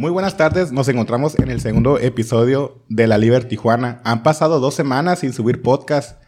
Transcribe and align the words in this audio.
Muy 0.00 0.10
buenas 0.10 0.38
tardes, 0.38 0.72
nos 0.72 0.88
encontramos 0.88 1.38
en 1.38 1.50
el 1.50 1.60
segundo 1.60 1.98
episodio 1.98 2.82
de 2.88 3.06
La 3.06 3.18
Liber 3.18 3.44
Tijuana. 3.44 4.00
Han 4.02 4.22
pasado 4.22 4.58
dos 4.58 4.74
semanas 4.74 5.18
sin 5.18 5.34
subir 5.34 5.60
podcast, 5.60 6.18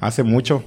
hace 0.00 0.24
mucho. 0.24 0.64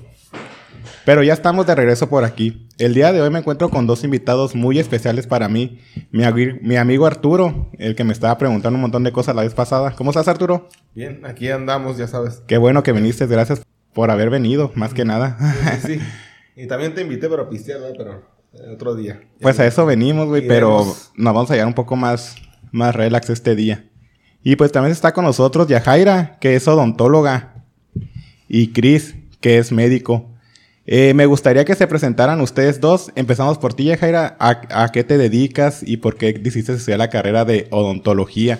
Pero 1.03 1.23
ya 1.23 1.33
estamos 1.33 1.67
de 1.67 1.75
regreso 1.75 2.07
por 2.07 2.23
aquí. 2.23 2.69
El 2.77 2.93
día 2.93 3.11
de 3.11 3.21
hoy 3.21 3.29
me 3.29 3.39
encuentro 3.39 3.69
con 3.69 3.85
dos 3.85 4.05
invitados 4.05 4.55
muy 4.55 4.79
especiales 4.79 5.27
para 5.27 5.49
mí. 5.49 5.81
Mi, 6.11 6.23
mi, 6.61 6.77
amigo 6.77 7.05
Arturo, 7.05 7.69
el 7.79 7.95
que 7.95 8.05
me 8.05 8.13
estaba 8.13 8.37
preguntando 8.37 8.77
un 8.77 8.81
montón 8.83 9.03
de 9.03 9.11
cosas 9.11 9.35
la 9.35 9.41
vez 9.41 9.53
pasada. 9.53 9.93
¿Cómo 9.97 10.11
estás, 10.11 10.29
Arturo? 10.29 10.69
Bien, 10.95 11.25
aquí 11.25 11.51
andamos, 11.51 11.97
ya 11.97 12.07
sabes. 12.07 12.43
Qué 12.47 12.57
bueno 12.57 12.81
que 12.81 12.93
viniste, 12.93 13.27
gracias 13.27 13.61
por 13.91 14.09
haber 14.09 14.29
venido, 14.29 14.71
más 14.75 14.93
que 14.93 15.03
nada. 15.03 15.37
Sí, 15.81 15.95
sí. 15.95 15.99
Y 16.55 16.67
también 16.67 16.93
te 16.95 17.01
invité 17.01 17.27
para 17.27 17.49
pistear, 17.49 17.81
¿no? 17.81 17.87
Pero 17.97 18.23
eh, 18.53 18.69
otro 18.73 18.95
día. 18.95 19.21
Pues 19.41 19.59
a 19.59 19.65
eso 19.65 19.85
venimos, 19.85 20.27
güey, 20.27 20.47
pero 20.47 20.85
nos 21.15 21.33
vamos 21.33 21.51
a 21.51 21.55
llevar 21.55 21.67
un 21.67 21.73
poco 21.73 21.95
más 21.95 22.35
más 22.73 22.93
relax 22.93 23.29
este 23.29 23.55
día. 23.55 23.85
Y 24.43 24.57
pues 24.57 24.73
también 24.73 24.91
está 24.91 25.13
con 25.13 25.23
nosotros 25.23 25.69
Yajaira, 25.69 26.37
que 26.41 26.55
es 26.55 26.67
odontóloga, 26.67 27.63
y 28.49 28.73
Chris, 28.73 29.15
que 29.39 29.57
es 29.57 29.71
médico. 29.71 30.29
Eh, 30.85 31.13
me 31.13 31.25
gustaría 31.27 31.63
que 31.63 31.75
se 31.75 31.87
presentaran 31.87 32.41
ustedes 32.41 32.81
dos. 32.81 33.11
Empezamos 33.15 33.57
por 33.57 33.73
ti, 33.73 33.85
Yajaira. 33.85 34.35
¿A, 34.39 34.91
qué 34.91 35.05
te 35.05 35.17
dedicas 35.17 35.81
y 35.85 35.97
por 35.97 36.17
qué 36.17 36.33
decidiste 36.33 36.73
estudiar 36.73 36.99
la 36.99 37.09
carrera 37.09 37.45
de 37.45 37.67
odontología? 37.71 38.59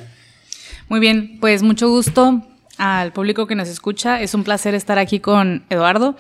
Muy 0.88 1.02
bien, 1.02 1.38
pues 1.42 1.64
mucho 1.64 1.90
gusto 1.90 2.42
al 2.78 3.12
público 3.12 3.46
que 3.46 3.56
nos 3.56 3.68
escucha. 3.68 4.22
Es 4.22 4.34
un 4.34 4.46
placer 4.46 4.74
estar 4.74 5.00
aquí 5.00 5.20
con 5.20 5.66
Eduardo, 5.70 6.16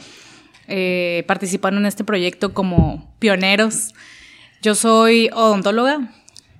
eh, 0.67 1.23
participando 1.25 1.79
en 1.79 1.85
este 1.85 2.03
proyecto 2.03 2.53
como 2.53 3.15
pioneros. 3.19 3.93
Yo 4.61 4.75
soy 4.75 5.29
odontóloga, 5.33 6.11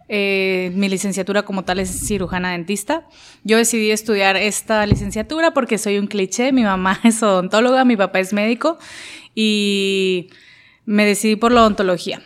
eh, 0.10 0.72
mi 0.76 0.90
licenciatura 0.90 1.44
como 1.44 1.64
tal 1.64 1.80
es 1.80 1.90
cirujana 2.08 2.52
dentista. 2.52 3.08
Yo 3.44 3.58
decidí 3.58 3.92
estudiar 3.92 4.36
esta 4.36 4.86
licenciatura 4.86 5.52
porque 5.52 5.78
soy 5.78 5.98
un 5.98 6.08
cliché. 6.08 6.52
Mi 6.52 6.64
mamá 6.64 7.00
es 7.04 7.22
odontóloga, 7.24 7.86
mi 7.86 7.96
papá 7.96 8.20
es 8.20 8.34
médico 8.34 8.78
y 9.36 10.30
me 10.86 11.06
decidí 11.06 11.36
por 11.36 11.52
la 11.52 11.62
odontología. 11.62 12.22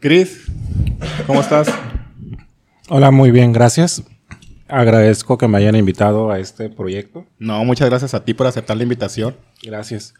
Cris, 0.00 0.46
¿cómo 1.26 1.40
estás? 1.40 1.68
Hola, 2.88 3.10
muy 3.10 3.30
bien, 3.30 3.52
gracias. 3.52 4.02
Agradezco 4.68 5.38
que 5.38 5.48
me 5.48 5.58
hayan 5.58 5.76
invitado 5.76 6.30
a 6.30 6.38
este 6.38 6.68
proyecto. 6.68 7.26
No, 7.38 7.64
muchas 7.64 7.88
gracias 7.88 8.14
a 8.14 8.24
ti 8.24 8.34
por 8.34 8.46
aceptar 8.46 8.76
la 8.76 8.82
invitación. 8.82 9.36
Gracias. 9.62 10.14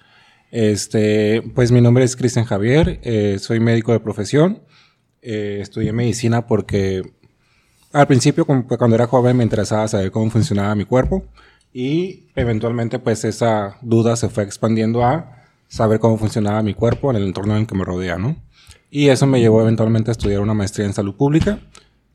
Este, 0.50 1.42
pues 1.54 1.72
mi 1.72 1.80
nombre 1.80 2.04
es 2.04 2.14
Cristian 2.14 2.44
Javier, 2.44 3.00
eh, 3.02 3.38
soy 3.40 3.58
médico 3.60 3.92
de 3.92 4.00
profesión. 4.00 4.62
Eh, 5.26 5.60
estudié 5.62 5.90
medicina 5.92 6.46
porque 6.46 7.02
al 7.94 8.06
principio, 8.06 8.44
cuando 8.44 8.94
era 8.94 9.06
joven, 9.06 9.38
me 9.38 9.42
interesaba 9.42 9.88
saber 9.88 10.10
cómo 10.10 10.28
funcionaba 10.28 10.74
mi 10.74 10.84
cuerpo 10.84 11.24
y 11.72 12.24
eventualmente 12.34 12.98
pues 12.98 13.24
esa 13.24 13.78
duda 13.80 14.16
se 14.16 14.28
fue 14.28 14.44
expandiendo 14.44 15.02
a 15.02 15.44
saber 15.68 15.98
cómo 15.98 16.18
funcionaba 16.18 16.62
mi 16.62 16.74
cuerpo 16.74 17.10
en 17.10 17.16
el 17.16 17.24
entorno 17.24 17.54
en 17.54 17.62
el 17.62 17.66
que 17.66 17.74
me 17.74 17.84
rodea, 17.84 18.18
¿no? 18.18 18.36
Y 18.90 19.08
eso 19.08 19.26
me 19.26 19.40
llevó 19.40 19.62
eventualmente 19.62 20.10
a 20.10 20.12
estudiar 20.12 20.40
una 20.40 20.54
maestría 20.54 20.86
en 20.86 20.92
salud 20.92 21.14
pública 21.14 21.58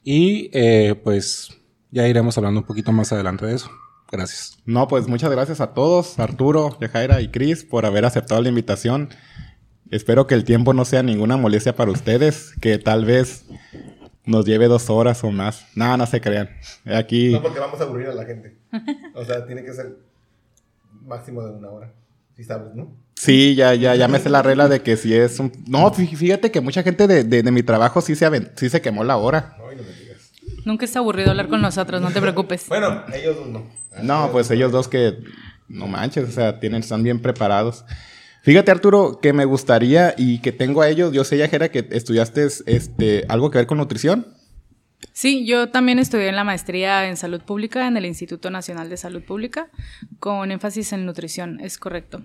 y 0.03 0.51
eh, 0.53 0.93
pues 1.03 1.49
ya 1.91 2.07
iremos 2.07 2.37
hablando 2.37 2.59
un 2.59 2.65
poquito 2.67 2.91
más 2.91 3.11
adelante 3.11 3.47
de 3.47 3.55
eso. 3.55 3.71
Gracias. 4.11 4.59
No, 4.65 4.87
pues 4.87 5.07
muchas 5.07 5.31
gracias 5.31 5.61
a 5.61 5.73
todos, 5.73 6.19
Arturo, 6.19 6.77
Yajaira 6.79 7.21
y 7.21 7.29
Cris, 7.29 7.63
por 7.63 7.85
haber 7.85 8.05
aceptado 8.05 8.41
la 8.41 8.49
invitación. 8.49 9.09
Espero 9.91 10.27
que 10.27 10.35
el 10.35 10.43
tiempo 10.43 10.73
no 10.73 10.85
sea 10.85 11.01
ninguna 11.01 11.35
molestia 11.35 11.75
para 11.75 11.91
ustedes, 11.91 12.53
que 12.61 12.77
tal 12.77 13.05
vez 13.05 13.45
nos 14.23 14.45
lleve 14.45 14.67
dos 14.67 14.89
horas 14.89 15.23
o 15.23 15.31
más. 15.31 15.65
Nada, 15.75 15.97
no 15.97 16.05
se 16.05 16.21
crean. 16.21 16.49
Aquí... 16.85 17.31
No, 17.31 17.41
porque 17.41 17.59
vamos 17.59 17.79
a 17.81 17.83
aburrir 17.83 18.07
a 18.07 18.13
la 18.13 18.25
gente. 18.25 18.55
O 19.15 19.25
sea, 19.25 19.45
tiene 19.47 19.63
que 19.63 19.73
ser 19.73 19.97
máximo 21.01 21.43
de 21.43 21.51
una 21.51 21.69
hora. 21.69 21.91
Si 22.35 22.43
sabes, 22.43 22.75
¿no? 22.75 22.95
Sí, 23.15 23.55
ya, 23.55 23.73
ya, 23.73 23.95
ya 23.95 24.07
me 24.07 24.19
sé 24.19 24.29
la 24.29 24.43
regla 24.43 24.69
de 24.69 24.81
que 24.81 24.95
si 24.95 25.13
es 25.13 25.39
un... 25.39 25.51
No, 25.67 25.91
fíjate 25.91 26.51
que 26.51 26.61
mucha 26.61 26.83
gente 26.83 27.07
de, 27.07 27.23
de, 27.23 27.51
mi 27.51 27.63
trabajo 27.63 27.99
sí 27.99 28.15
se, 28.15 28.51
sí 28.55 28.69
se 28.69 28.81
quemó 28.81 29.03
la 29.03 29.17
hora. 29.17 29.55
No, 29.57 29.65
no 29.65 29.71
me 29.71 29.93
digas. 29.93 30.31
Nunca 30.65 30.85
está 30.85 30.99
aburrido 30.99 31.31
hablar 31.31 31.49
con 31.49 31.61
nosotros, 31.61 31.99
no 31.99 32.11
te 32.11 32.21
preocupes. 32.21 32.67
bueno, 32.69 33.03
ellos 33.13 33.35
dos 33.35 33.47
no. 33.47 33.63
No, 34.03 34.31
pues 34.31 34.51
ellos 34.51 34.71
dos 34.71 34.87
que... 34.87 35.17
No 35.67 35.87
manches, 35.87 36.29
o 36.29 36.31
sea, 36.31 36.59
tienen, 36.59 36.81
están 36.81 37.03
bien 37.03 37.21
preparados. 37.21 37.85
Fíjate, 38.41 38.71
Arturo, 38.71 39.19
que 39.21 39.33
me 39.33 39.45
gustaría 39.45 40.13
y 40.17 40.39
que 40.39 40.51
tengo 40.51 40.81
a 40.81 40.89
ellos. 40.89 41.11
Yo 41.11 41.23
sé, 41.23 41.37
Yajera, 41.37 41.69
que 41.69 41.87
estudiaste 41.91 42.47
este, 42.65 43.25
algo 43.27 43.51
que 43.51 43.57
ver 43.57 43.67
con 43.67 43.77
nutrición. 43.77 44.27
Sí, 45.13 45.45
yo 45.45 45.69
también 45.69 45.99
estudié 45.99 46.29
en 46.29 46.35
la 46.35 46.43
maestría 46.43 47.07
en 47.09 47.17
salud 47.17 47.41
pública 47.41 47.87
en 47.87 47.97
el 47.97 48.05
Instituto 48.05 48.49
Nacional 48.49 48.89
de 48.89 48.97
Salud 48.97 49.21
Pública, 49.21 49.69
con 50.19 50.51
énfasis 50.51 50.93
en 50.93 51.05
nutrición, 51.05 51.59
es 51.59 51.77
correcto. 51.77 52.23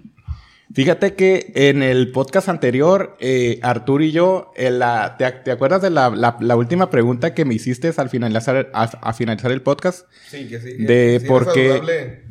Fíjate 0.72 1.14
que 1.14 1.52
en 1.54 1.82
el 1.82 2.10
podcast 2.10 2.48
anterior, 2.48 3.16
eh, 3.20 3.60
Arturo 3.62 4.02
y 4.02 4.12
yo, 4.12 4.52
la, 4.56 5.16
¿te, 5.18 5.50
acuerdas 5.50 5.82
de 5.82 5.90
la, 5.90 6.56
última 6.56 6.90
pregunta 6.90 7.34
que 7.34 7.44
me 7.44 7.54
hiciste 7.54 7.92
al 7.96 8.08
finalizar, 8.08 8.70
a, 8.72 9.12
finalizar 9.12 9.52
el 9.52 9.62
podcast? 9.62 10.08
Sí, 10.28 10.48
que 10.48 10.60
sí. 10.60 10.74
De 10.78 11.22
por 11.28 11.52
qué 11.52 12.23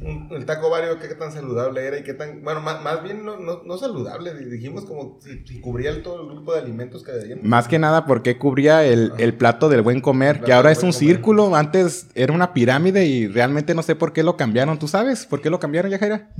el 0.00 0.46
taco 0.46 0.70
vario 0.70 0.98
qué 0.98 1.08
tan 1.08 1.30
saludable 1.32 1.86
era 1.86 1.98
y 1.98 2.02
qué 2.02 2.14
tan, 2.14 2.42
bueno, 2.42 2.60
más, 2.60 3.02
bien 3.02 3.24
no, 3.24 3.36
no, 3.36 3.78
saludable, 3.78 4.34
dijimos 4.46 4.84
como 4.84 5.18
si, 5.20 5.60
cubría 5.60 6.02
todo 6.02 6.22
el 6.22 6.28
grupo 6.28 6.54
de 6.54 6.60
alimentos 6.60 7.04
que 7.04 7.12
había. 7.12 7.36
Más 7.42 7.68
que 7.68 7.78
nada 7.78 8.06
porque 8.06 8.38
cubría 8.38 8.84
el, 8.84 9.34
plato 9.34 9.68
del 9.68 9.82
buen 9.82 10.00
comer, 10.00 10.40
que 10.40 10.52
ahora 10.52 10.72
es 10.72 10.82
un 10.82 10.92
círculo, 10.92 11.54
antes 11.54 12.08
era 12.14 12.32
una 12.32 12.54
pirámide 12.54 13.04
y 13.06 13.28
realmente 13.28 13.74
no 13.74 13.82
sé 13.82 13.94
por 13.94 14.12
qué 14.12 14.22
lo 14.22 14.36
cambiaron, 14.36 14.78
¿tú 14.78 14.88
sabes 14.88 15.26
por 15.26 15.42
qué 15.42 15.50
lo 15.50 15.60
cambiaron, 15.60 15.90
Yajaira? 15.90 16.30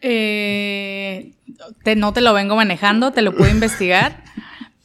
Eh, 0.00 1.32
no 1.96 2.12
te 2.12 2.20
lo 2.20 2.32
vengo 2.32 2.56
manejando, 2.56 3.12
te 3.12 3.22
lo 3.22 3.34
puedo 3.34 3.50
investigar. 3.52 4.22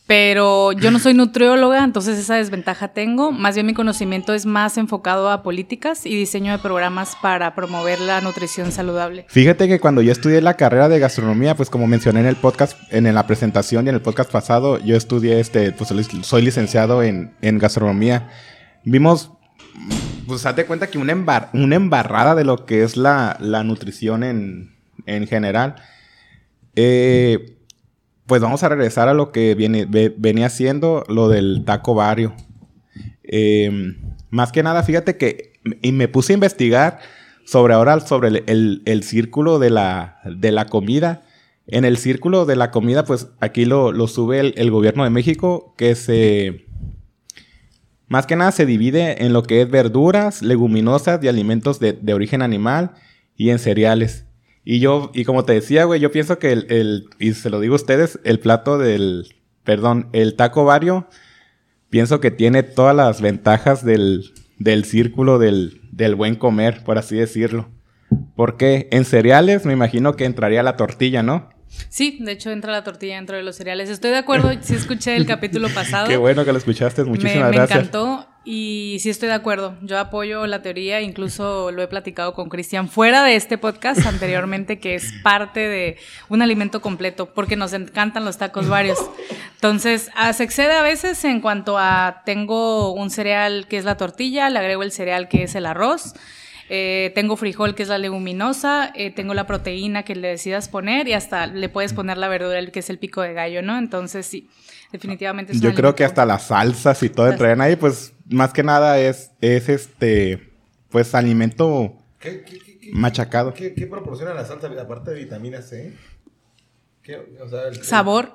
Pero 0.06 0.74
yo 0.74 0.92
no 0.92 1.00
soy 1.00 1.14
nutrióloga, 1.14 1.82
entonces 1.82 2.20
esa 2.20 2.36
desventaja 2.36 2.90
tengo. 2.90 3.32
Más 3.32 3.56
bien 3.56 3.66
mi 3.66 3.74
conocimiento 3.74 4.34
es 4.34 4.46
más 4.46 4.78
enfocado 4.78 5.30
a 5.30 5.44
políticas 5.44 6.06
y 6.06 6.14
diseño 6.14 6.52
de 6.52 6.60
programas 6.60 7.16
para 7.22 7.56
promover 7.56 8.02
la 8.02 8.20
nutrición 8.20 8.74
saludable. 8.74 9.26
Fíjate 9.30 9.70
que 9.70 9.80
cuando 9.80 10.02
yo 10.02 10.12
estudié 10.12 10.42
la 10.42 10.56
carrera 10.58 10.90
de 10.90 11.00
gastronomía, 11.00 11.56
pues 11.56 11.70
como 11.70 11.88
mencioné 11.88 12.20
en 12.20 12.26
el 12.26 12.36
podcast, 12.36 12.78
en 12.92 13.14
la 13.14 13.26
presentación 13.26 13.86
y 13.86 13.90
en 13.90 13.96
el 13.96 14.02
podcast 14.02 14.30
pasado, 14.30 14.78
yo 14.80 14.98
estudié 14.98 15.40
este, 15.40 15.72
pues 15.72 15.94
soy 16.24 16.42
licenciado 16.42 17.02
en, 17.02 17.34
gastronomía. 17.42 18.30
Vimos, 18.84 19.32
pues 20.28 20.44
date 20.44 20.66
cuenta 20.66 20.88
que 20.88 20.98
una, 20.98 21.50
una 21.54 21.76
embarrada 21.78 22.36
de 22.36 22.44
lo 22.44 22.66
que 22.66 22.84
es 22.84 22.98
la, 22.98 23.38
nutrición 23.64 24.26
en, 24.26 24.76
en 25.06 25.28
general. 25.28 25.76
Eh, 26.76 27.54
pues 28.26 28.42
vamos 28.42 28.64
a 28.64 28.70
regresar 28.70 29.10
a 29.10 29.14
lo 29.14 29.32
que 29.32 29.56
venía 30.18 30.50
siendo 30.50 31.04
lo 31.08 31.30
del 31.30 31.64
taco 31.66 31.94
barrio. 31.94 32.34
Em, 33.24 34.16
más 34.30 34.52
que 34.52 34.64
nada, 34.64 34.84
fíjate 34.84 35.18
que 35.18 35.54
y 35.82 35.92
me 35.92 36.08
puse 36.08 36.34
a 36.34 36.36
investigar 36.36 37.00
sobre 37.46 37.74
ahora 37.74 38.00
sobre 38.00 38.44
el, 38.46 39.04
círculo 39.04 39.60
de 39.60 39.70
la, 39.70 40.20
de 40.26 40.52
la 40.52 40.66
comida. 40.66 41.24
En 41.68 41.86
el 41.86 41.98
círculo 41.98 42.46
de 42.46 42.56
la 42.56 42.72
comida, 42.72 43.06
pues 43.06 43.30
aquí 43.40 43.66
lo, 43.66 44.08
sube 44.08 44.40
el, 44.40 44.72
gobierno 44.72 45.04
de 45.04 45.10
México, 45.10 45.74
que 45.78 45.96
se... 45.96 46.66
Más 48.08 48.28
que 48.28 48.36
nada 48.36 48.52
se 48.52 48.66
divide 48.66 49.26
en 49.26 49.34
lo 49.34 49.44
que 49.44 49.62
es 49.62 49.70
verduras, 49.70 50.42
leguminosas 50.42 51.24
y 51.24 51.28
alimentos 51.28 51.80
de 51.80 52.14
origen 52.14 52.42
animal 52.42 52.92
y 53.36 53.50
en 53.50 53.60
cereales. 53.60 54.26
Y 54.66 54.80
yo, 54.80 55.12
y 55.14 55.26
como 55.26 55.44
te 55.44 55.54
decía, 55.54 55.84
güey, 55.84 56.00
yo 56.00 56.12
pienso 56.12 56.40
que 56.40 56.52
el, 56.52 57.06
y 57.20 57.34
se 57.34 57.50
lo 57.50 57.60
digo 57.60 57.74
a 57.74 57.78
ustedes, 57.78 58.20
el 58.24 58.40
plato 58.40 58.78
del, 58.78 59.36
perdón, 59.64 60.10
el 60.14 60.36
taco 60.36 60.64
vario, 60.64 61.08
pienso 61.90 62.20
que 62.20 62.32
tiene 62.32 62.64
todas 62.64 62.96
las 62.96 63.22
ventajas 63.22 63.84
del, 63.84 64.34
del 64.58 64.86
círculo 64.86 65.38
del, 65.38 65.82
del 65.92 66.16
buen 66.16 66.36
comer, 66.36 66.84
por 66.84 66.98
así 66.98 67.16
decirlo. 67.16 67.70
Porque 68.36 68.88
en 68.92 69.06
cereales 69.06 69.66
me 69.66 69.74
imagino 69.74 70.16
que 70.16 70.26
entraría 70.26 70.64
la 70.64 70.78
tortilla, 70.78 71.24
¿no? 71.24 71.50
Sí, 71.90 72.20
de 72.22 72.34
hecho 72.34 72.52
entra 72.52 72.72
la 72.72 72.84
tortilla 72.84 73.16
dentro 73.16 73.36
de 73.36 73.44
los 73.44 73.56
cereales. 73.56 73.90
Estoy 73.90 74.12
de 74.12 74.18
acuerdo, 74.18 74.52
sí 74.62 74.76
escuché 74.76 75.16
el 75.16 75.26
capítulo 75.26 75.70
pasado. 75.74 76.08
Qué 76.08 76.18
bueno 76.18 76.46
que 76.46 76.52
lo 76.52 76.58
escuchaste, 76.58 77.04
muchísimas 77.04 77.52
gracias. 77.52 77.70
Me 77.70 77.86
encantó 77.88 78.28
y 78.46 78.98
sí 79.00 79.10
estoy 79.10 79.30
de 79.30 79.36
acuerdo. 79.36 79.76
Yo 79.82 80.00
apoyo 80.00 80.46
la 80.48 80.62
teoría, 80.62 81.02
incluso 81.02 81.72
lo 81.72 81.82
he 81.82 81.88
platicado 81.88 82.34
con 82.34 82.50
Cristian 82.50 82.90
fuera 82.90 83.24
de 83.24 83.36
este 83.36 83.58
podcast 83.58 84.06
anteriormente, 84.06 84.80
que 84.80 84.96
es 84.96 85.14
parte 85.24 85.62
de 85.62 85.98
un 86.30 86.42
alimento 86.42 86.82
completo, 86.82 87.28
porque 87.28 87.56
nos 87.56 87.74
encantan 87.74 88.26
los 88.26 88.38
tacos 88.38 88.68
varios. 88.68 89.00
Entonces, 89.56 90.10
ah, 90.16 90.34
se 90.34 90.44
excede 90.44 90.74
a 90.74 90.82
veces 90.82 91.24
en 91.26 91.42
cuanto 91.42 91.78
a 91.78 92.22
tengo 92.26 92.94
un 92.94 93.10
cereal 93.10 93.68
que 93.68 93.78
es 93.78 93.86
la 93.86 93.98
tortilla, 93.98 94.50
le 94.50 94.60
agrego 94.60 94.84
el 94.84 94.92
cereal 94.92 95.28
que 95.28 95.44
es 95.44 95.56
el 95.56 95.66
arroz 95.66 96.14
eh, 96.70 97.12
tengo 97.14 97.36
frijol, 97.36 97.76
que 97.76 97.84
es 97.84 97.90
la 97.90 97.98
leguminosa, 97.98 98.92
eh, 98.96 99.12
tengo 99.12 99.34
la 99.34 99.46
proteína 99.46 100.04
que 100.04 100.16
le 100.16 100.30
decidas 100.30 100.70
poner 100.70 101.08
y 101.08 101.14
hasta 101.14 101.48
le 101.48 101.70
puedes 101.70 101.94
poner 101.94 102.18
la 102.18 102.30
verdura, 102.30 102.66
que 102.68 102.80
es 102.80 102.90
el 102.90 103.00
pico 103.00 103.22
de 103.22 103.34
gallo, 103.34 103.62
¿no? 103.62 103.78
Entonces, 103.78 104.26
sí. 104.26 104.50
Definitivamente 104.92 105.54
es 105.54 105.62
Yo 105.62 105.74
creo 105.74 105.96
que 105.96 106.06
hasta 106.06 106.26
las 106.26 106.48
salsas 106.48 107.02
y 107.02 107.10
todo 107.10 107.28
entrarían 107.28 107.62
ahí, 107.62 107.76
pues 107.76 108.13
más 108.30 108.54
que 108.54 108.64
nada 108.64 109.00
es, 109.00 109.32
es 109.42 109.70
este, 109.70 110.52
pues 110.90 111.14
alimento 111.16 111.94
¿Qué, 112.20 112.44
qué, 112.44 112.60
qué, 112.60 112.80
qué- 112.80 112.92
machacado. 112.94 113.54
¿Qué, 113.54 113.74
qué 113.74 113.88
proporciona 113.88 114.34
la 114.34 114.46
salsa 114.46 114.68
aparte 114.80 115.12
de 115.12 115.18
vitamina 115.24 115.62
C? 115.62 115.94
¿Qué, 117.02 117.18
o 117.42 117.50
sea, 117.50 117.68
el- 117.68 117.84
Sabor, 117.84 118.30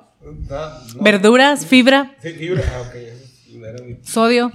Ah, 0.50 0.82
no. 0.96 1.02
verduras, 1.02 1.64
fibra, 1.64 2.14
Sí, 2.20 2.30
fibra. 2.32 2.62
Ah, 2.76 2.82
ok. 2.88 2.94
eso 2.96 3.66
era 3.66 3.82
mi- 3.84 3.98
sodio. 4.02 4.50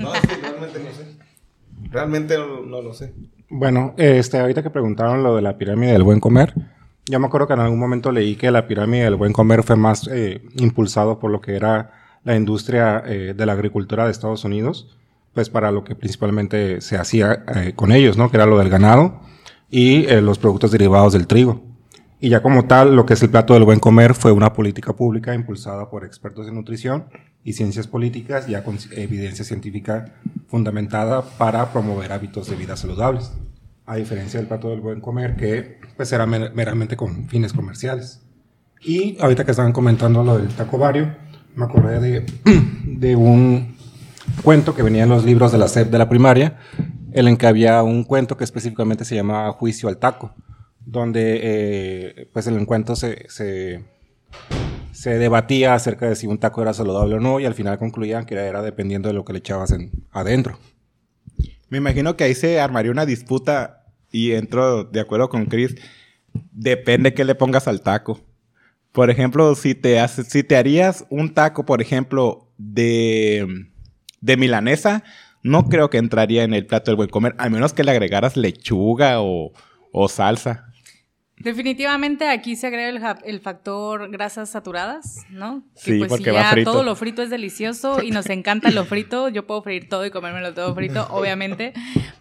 No, 0.00 0.14
es 0.14 0.20
que 0.22 0.36
realmente 0.36 0.78
no 0.80 0.90
sé. 0.92 1.06
Realmente 1.90 2.36
no, 2.38 2.60
no 2.62 2.82
lo 2.82 2.92
sé. 2.92 3.12
Bueno, 3.48 3.94
este, 3.96 4.38
ahorita 4.38 4.62
que 4.62 4.70
preguntaron 4.70 5.22
lo 5.22 5.36
de 5.36 5.42
la 5.42 5.56
pirámide 5.58 5.92
del 5.92 6.02
buen 6.02 6.20
comer, 6.20 6.54
yo 7.06 7.20
me 7.20 7.26
acuerdo 7.26 7.46
que 7.46 7.52
en 7.54 7.60
algún 7.60 7.78
momento 7.78 8.10
leí 8.12 8.36
que 8.36 8.50
la 8.50 8.66
pirámide 8.66 9.04
del 9.04 9.16
buen 9.16 9.32
comer 9.32 9.62
fue 9.62 9.76
más 9.76 10.08
eh, 10.08 10.40
impulsado 10.56 11.18
por 11.18 11.30
lo 11.30 11.40
que 11.40 11.54
era 11.56 11.92
la 12.24 12.36
industria 12.36 13.02
eh, 13.06 13.34
de 13.36 13.46
la 13.46 13.52
agricultura 13.52 14.04
de 14.04 14.10
Estados 14.10 14.44
Unidos, 14.44 14.96
pues 15.34 15.48
para 15.50 15.70
lo 15.72 15.82
que 15.82 15.94
principalmente 15.94 16.80
se 16.80 16.96
hacía 16.96 17.44
eh, 17.54 17.72
con 17.74 17.90
ellos, 17.92 18.16
¿no? 18.16 18.30
Que 18.30 18.36
era 18.36 18.46
lo 18.46 18.58
del 18.58 18.68
ganado 18.68 19.20
y 19.70 20.04
eh, 20.06 20.20
los 20.20 20.38
productos 20.38 20.70
derivados 20.70 21.14
del 21.14 21.26
trigo. 21.26 21.62
Y 22.20 22.28
ya 22.28 22.40
como 22.40 22.66
tal, 22.66 22.94
lo 22.94 23.04
que 23.04 23.14
es 23.14 23.22
el 23.22 23.30
plato 23.30 23.54
del 23.54 23.64
buen 23.64 23.80
comer 23.80 24.14
fue 24.14 24.30
una 24.30 24.52
política 24.52 24.92
pública 24.92 25.34
impulsada 25.34 25.90
por 25.90 26.04
expertos 26.04 26.46
en 26.46 26.54
nutrición 26.54 27.06
y 27.42 27.54
ciencias 27.54 27.88
políticas, 27.88 28.46
ya 28.46 28.62
con 28.62 28.78
evidencia 28.92 29.44
científica 29.44 30.14
fundamentada 30.46 31.22
para 31.22 31.72
promover 31.72 32.12
hábitos 32.12 32.48
de 32.48 32.54
vida 32.54 32.76
saludables. 32.76 33.32
A 33.86 33.96
diferencia 33.96 34.38
del 34.38 34.46
plato 34.46 34.68
del 34.70 34.80
buen 34.80 35.00
comer, 35.00 35.34
que 35.34 35.80
pues 35.96 36.12
era 36.12 36.24
mer- 36.24 36.52
meramente 36.54 36.96
con 36.96 37.28
fines 37.28 37.52
comerciales. 37.52 38.22
Y 38.80 39.16
ahorita 39.20 39.44
que 39.44 39.50
estaban 39.50 39.72
comentando 39.72 40.22
lo 40.22 40.38
del 40.38 40.48
taco 40.48 40.78
vario, 40.78 41.16
me 41.54 41.64
acordé 41.64 42.00
de, 42.00 42.26
de 42.84 43.16
un 43.16 43.76
cuento 44.42 44.74
que 44.74 44.82
venía 44.82 45.04
en 45.04 45.08
los 45.08 45.24
libros 45.24 45.52
de 45.52 45.58
la 45.58 45.68
SEP 45.68 45.90
de 45.90 45.98
la 45.98 46.08
primaria, 46.08 46.58
en 47.12 47.28
el 47.28 47.38
que 47.38 47.46
había 47.46 47.82
un 47.82 48.04
cuento 48.04 48.36
que 48.36 48.44
específicamente 48.44 49.04
se 49.04 49.14
llamaba 49.14 49.52
Juicio 49.52 49.88
al 49.88 49.98
taco, 49.98 50.34
donde 50.84 51.40
eh, 51.42 52.28
pues 52.32 52.46
el 52.46 52.58
encuentro 52.58 52.96
se, 52.96 53.28
se, 53.28 53.84
se 54.92 55.18
debatía 55.18 55.74
acerca 55.74 56.08
de 56.08 56.16
si 56.16 56.26
un 56.26 56.38
taco 56.38 56.62
era 56.62 56.72
saludable 56.72 57.16
o 57.16 57.20
no 57.20 57.40
y 57.40 57.44
al 57.44 57.54
final 57.54 57.78
concluían 57.78 58.24
que 58.24 58.34
era 58.34 58.62
dependiendo 58.62 59.08
de 59.08 59.14
lo 59.14 59.24
que 59.24 59.32
le 59.32 59.40
echabas 59.40 59.72
en, 59.72 59.92
adentro. 60.10 60.58
Me 61.68 61.78
imagino 61.78 62.16
que 62.16 62.24
ahí 62.24 62.34
se 62.34 62.60
armaría 62.60 62.90
una 62.90 63.06
disputa 63.06 63.86
y 64.10 64.32
entro 64.32 64.84
de 64.84 65.00
acuerdo 65.00 65.28
con 65.28 65.46
Chris. 65.46 65.74
Depende 66.52 67.14
que 67.14 67.24
le 67.24 67.34
pongas 67.34 67.66
al 67.66 67.80
taco. 67.80 68.20
Por 68.92 69.10
ejemplo, 69.10 69.54
si 69.54 69.74
te 69.74 69.98
haces, 70.00 70.28
si 70.28 70.42
te 70.44 70.56
harías 70.56 71.06
un 71.10 71.32
taco, 71.32 71.64
por 71.64 71.80
ejemplo, 71.80 72.48
de, 72.58 73.66
de 74.20 74.36
milanesa, 74.36 75.02
no 75.42 75.64
creo 75.68 75.88
que 75.90 75.98
entraría 75.98 76.44
en 76.44 76.52
el 76.54 76.66
plato 76.66 76.90
del 76.90 76.96
buen 76.96 77.08
comer, 77.08 77.34
a 77.38 77.48
menos 77.48 77.72
que 77.72 77.84
le 77.84 77.90
agregaras 77.90 78.36
lechuga 78.36 79.20
o, 79.22 79.52
o 79.92 80.08
salsa. 80.08 80.66
Definitivamente 81.38 82.28
aquí 82.28 82.54
se 82.54 82.68
agrega 82.68 82.88
el, 82.90 83.00
ja- 83.00 83.18
el 83.24 83.40
factor 83.40 84.10
grasas 84.12 84.50
saturadas, 84.50 85.24
¿no? 85.30 85.64
Sí, 85.74 85.98
pues 85.98 86.08
porque 86.08 86.24
si 86.26 86.30
va 86.30 86.42
ya 86.42 86.50
frito. 86.52 86.70
todo 86.70 86.82
lo 86.84 86.94
frito 86.94 87.22
es 87.22 87.30
delicioso 87.30 88.00
y 88.02 88.10
nos 88.12 88.30
encanta 88.30 88.70
lo 88.70 88.84
frito, 88.84 89.28
yo 89.28 89.44
puedo 89.46 89.62
freír 89.62 89.88
todo 89.88 90.06
y 90.06 90.10
comérmelo 90.10 90.54
todo 90.54 90.72
frito, 90.74 91.04
obviamente, 91.10 91.72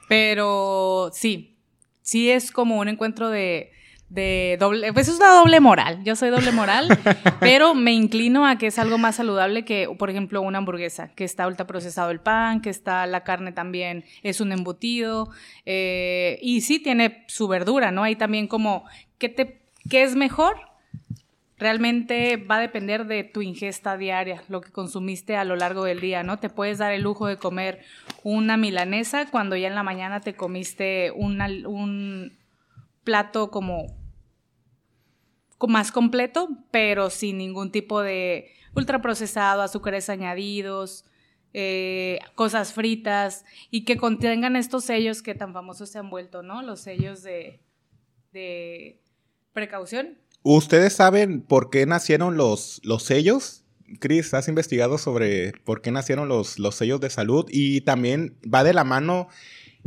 pero 0.08 1.12
sí, 1.14 1.58
sí 2.02 2.32
es 2.32 2.52
como 2.52 2.80
un 2.80 2.88
encuentro 2.88 3.30
de, 3.30 3.72
de 4.14 4.58
doble, 4.60 4.92
pues 4.92 5.08
es 5.08 5.16
una 5.16 5.30
doble 5.34 5.60
moral, 5.62 6.04
yo 6.04 6.18
soy 6.18 6.30
doble 6.32 6.52
moral, 6.52 6.88
pero 7.40 7.74
me 7.74 7.94
inclino 7.94 8.46
a 8.46 8.58
que 8.58 8.68
es 8.68 8.78
algo 8.78 8.98
más 8.98 9.16
saludable 9.16 9.64
que, 9.64 9.88
por 9.98 10.10
ejemplo, 10.10 10.42
una 10.42 10.58
hamburguesa, 10.58 11.08
que 11.16 11.24
está 11.24 11.48
ultra 11.48 11.66
procesado 11.66 12.12
el 12.12 12.20
pan, 12.20 12.60
que 12.62 12.70
está 12.70 13.06
la 13.08 13.24
carne 13.24 13.54
también, 13.54 14.04
es 14.22 14.42
un 14.42 14.52
embutido, 14.52 15.30
eh, 15.66 16.38
y 16.42 16.60
sí 16.62 16.80
tiene 16.80 17.24
su 17.28 17.48
verdura, 17.48 17.92
¿no? 17.92 18.04
Hay 18.04 18.18
también 18.18 18.48
como, 18.48 18.84
¿qué, 19.18 19.30
te, 19.30 19.62
¿qué 19.90 20.04
es 20.04 20.16
mejor? 20.18 20.58
Realmente 21.58 22.38
va 22.38 22.58
a 22.58 22.62
depender 22.62 23.06
de 23.06 23.24
tu 23.24 23.42
ingesta 23.44 23.96
diaria, 23.96 24.42
lo 24.50 24.62
que 24.62 24.72
consumiste 24.72 25.36
a 25.38 25.44
lo 25.46 25.56
largo 25.56 25.84
del 25.84 26.02
día, 26.02 26.24
¿no? 26.24 26.38
Te 26.40 26.50
puedes 26.50 26.80
dar 26.80 26.92
el 26.92 27.04
lujo 27.04 27.28
de 27.28 27.38
comer 27.38 27.82
una 28.24 28.58
milanesa 28.58 29.28
cuando 29.30 29.56
ya 29.56 29.68
en 29.68 29.76
la 29.76 29.84
mañana 29.84 30.22
te 30.22 30.34
comiste 30.34 31.12
una- 31.16 31.48
un 31.68 32.34
plato 33.04 33.52
como 33.52 33.86
co- 33.88 34.01
más 35.68 35.92
completo, 35.92 36.50
pero 36.72 37.10
sin 37.10 37.38
ningún 37.38 37.72
tipo 37.72 38.02
de 38.02 38.52
ultraprocesado, 38.76 39.62
azúcares 39.62 40.10
añadidos, 40.10 41.06
eh, 41.54 42.20
cosas 42.36 42.72
fritas 42.72 43.44
y 43.70 43.84
que 43.84 43.98
contengan 43.98 44.56
estos 44.56 44.86
sellos 44.86 45.22
que 45.22 45.36
tan 45.36 45.54
famosos 45.54 45.90
se 45.90 46.00
han 46.00 46.10
vuelto, 46.10 46.44
¿no? 46.44 46.62
Los 46.62 46.80
sellos 46.80 47.24
de, 47.24 47.60
de 48.32 49.02
precaución. 49.52 50.18
¿Ustedes 50.44 50.94
saben 50.94 51.42
por 51.42 51.70
qué 51.70 51.86
nacieron 51.86 52.38
los, 52.38 52.80
los 52.84 53.04
sellos? 53.04 53.66
Chris, 54.00 54.34
¿has 54.34 54.48
investigado 54.48 54.98
sobre 54.98 55.52
por 55.66 55.82
qué 55.82 55.92
nacieron 55.92 56.30
los, 56.30 56.58
los 56.58 56.76
sellos 56.76 57.02
de 57.02 57.10
salud? 57.10 57.46
Y 57.50 57.82
también 57.82 58.38
va 58.44 58.64
de 58.64 58.74
la 58.74 58.86
mano 58.86 59.28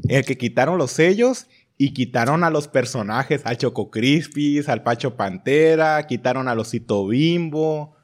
el 0.09 0.25
que 0.25 0.37
quitaron 0.37 0.77
los 0.79 0.91
sellos 0.91 1.47
y 1.85 1.93
quitaron 1.93 2.45
a 2.45 2.51
los 2.51 2.67
personajes, 2.67 3.45
al 3.45 3.59
Choco 3.59 3.91
Crispis, 3.91 4.71
al 4.71 4.83
Pacho 4.83 5.19
Pantera, 5.19 6.07
quitaron 6.07 6.49
a 6.49 6.55
los 6.55 6.71
Cito 6.71 7.07
Bimbo. 7.07 7.95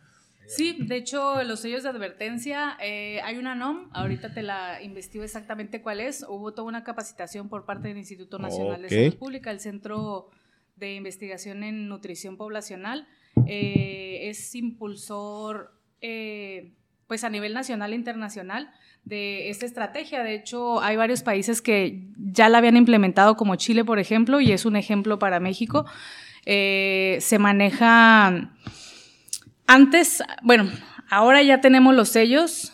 Sí, 0.47 0.77
de 0.81 0.97
hecho, 0.97 1.43
los 1.45 1.61
sellos 1.61 1.85
de 1.85 1.89
advertencia, 1.89 2.77
eh, 2.83 3.23
hay 3.23 3.39
una 3.39 3.55
NOM, 3.55 3.89
ahorita 3.95 4.35
te 4.35 4.43
la 4.43 4.83
investigo 4.83 5.25
exactamente 5.25 5.81
cuál 5.81 6.01
es. 6.01 6.27
Hubo 6.29 6.53
toda 6.53 6.69
una 6.69 6.85
capacitación 6.85 7.49
por 7.49 7.65
parte 7.65 7.89
del 7.89 7.97
Instituto 7.97 8.39
Nacional 8.39 8.83
de 8.83 8.91
Salud 8.91 9.17
Pública, 9.17 9.51
el 9.51 9.61
Centro 9.61 10.29
de 10.77 10.97
Investigación 10.97 11.63
en 11.63 11.89
Nutrición 11.89 12.37
Poblacional. 12.37 13.09
Eh, 13.47 14.29
es 14.29 14.55
impulsor, 14.55 15.73
eh, 16.03 16.75
pues 17.07 17.25
a 17.25 17.31
nivel 17.31 17.55
nacional 17.55 17.95
e 17.95 17.97
internacional, 17.97 18.75
de 19.05 19.51
esta 19.51 19.67
estrategia. 19.67 20.23
De 20.23 20.35
hecho, 20.35 20.81
hay 20.81 20.97
varios 20.97 21.23
países 21.23 21.63
que 21.63 22.03
ya 22.17 22.49
la 22.49 22.59
habían 22.59 22.77
implementado, 22.77 23.37
como 23.37 23.57
Chile, 23.57 23.85
por 23.85 23.99
ejemplo, 23.99 24.41
y 24.41 24.53
es 24.53 24.65
un 24.65 24.77
ejemplo 24.77 25.19
para 25.19 25.41
México. 25.41 25.87
Eh, 26.47 27.19
se 27.21 27.39
maneja 27.39 28.53
antes, 29.67 30.23
bueno, 30.43 30.69
ahora 31.11 31.43
ya 31.43 31.61
tenemos 31.61 31.95
los 31.95 32.09
sellos, 32.09 32.73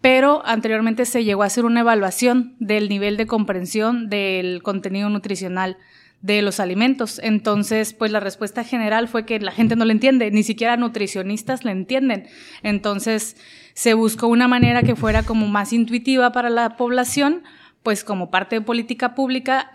pero 0.00 0.44
anteriormente 0.44 1.04
se 1.04 1.24
llegó 1.24 1.42
a 1.42 1.46
hacer 1.46 1.64
una 1.64 1.80
evaluación 1.80 2.56
del 2.58 2.88
nivel 2.88 3.16
de 3.16 3.26
comprensión 3.26 4.08
del 4.08 4.62
contenido 4.62 5.08
nutricional 5.08 5.76
de 6.20 6.42
los 6.42 6.58
alimentos. 6.60 7.20
Entonces, 7.22 7.92
pues 7.92 8.10
la 8.10 8.20
respuesta 8.20 8.64
general 8.64 9.08
fue 9.08 9.26
que 9.26 9.38
la 9.38 9.52
gente 9.52 9.76
no 9.76 9.84
lo 9.84 9.92
entiende, 9.92 10.30
ni 10.30 10.42
siquiera 10.42 10.76
nutricionistas 10.76 11.64
le 11.64 11.70
entienden. 11.70 12.26
Entonces, 12.62 13.36
se 13.76 13.92
buscó 13.92 14.26
una 14.26 14.48
manera 14.48 14.82
que 14.82 14.96
fuera 14.96 15.22
como 15.22 15.48
más 15.48 15.74
intuitiva 15.74 16.32
para 16.32 16.48
la 16.48 16.78
población, 16.78 17.42
pues 17.82 18.04
como 18.04 18.30
parte 18.30 18.56
de 18.56 18.62
política 18.62 19.14
pública, 19.14 19.70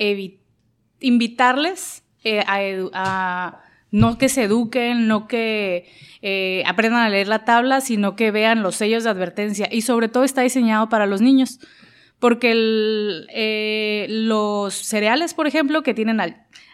invitarles 1.00 2.04
eh, 2.24 2.44
a, 2.48 3.62
no 3.92 4.18
que 4.18 4.28
se 4.28 4.46
eduquen, 4.46 5.08
no 5.08 5.28
que 5.28 5.88
eh, 6.24 6.64
aprendan 6.66 7.02
a 7.04 7.10
leer 7.10 7.28
la 7.28 7.46
tabla, 7.46 7.80
sino 7.80 8.16
que 8.16 8.32
vean 8.32 8.64
los 8.64 8.76
sellos 8.76 9.04
de 9.04 9.12
advertencia. 9.12 9.70
Y 9.72 9.82
sobre 9.82 10.08
todo 10.08 10.24
está 10.24 10.42
diseñado 10.42 10.90
para 10.90 11.06
los 11.06 11.22
niños. 11.22 11.60
Porque 12.18 12.54
eh, 13.30 14.08
los 14.10 14.74
cereales, 14.74 15.36
por 15.36 15.46
ejemplo, 15.46 15.84
que 15.84 15.94
tienen 15.94 16.20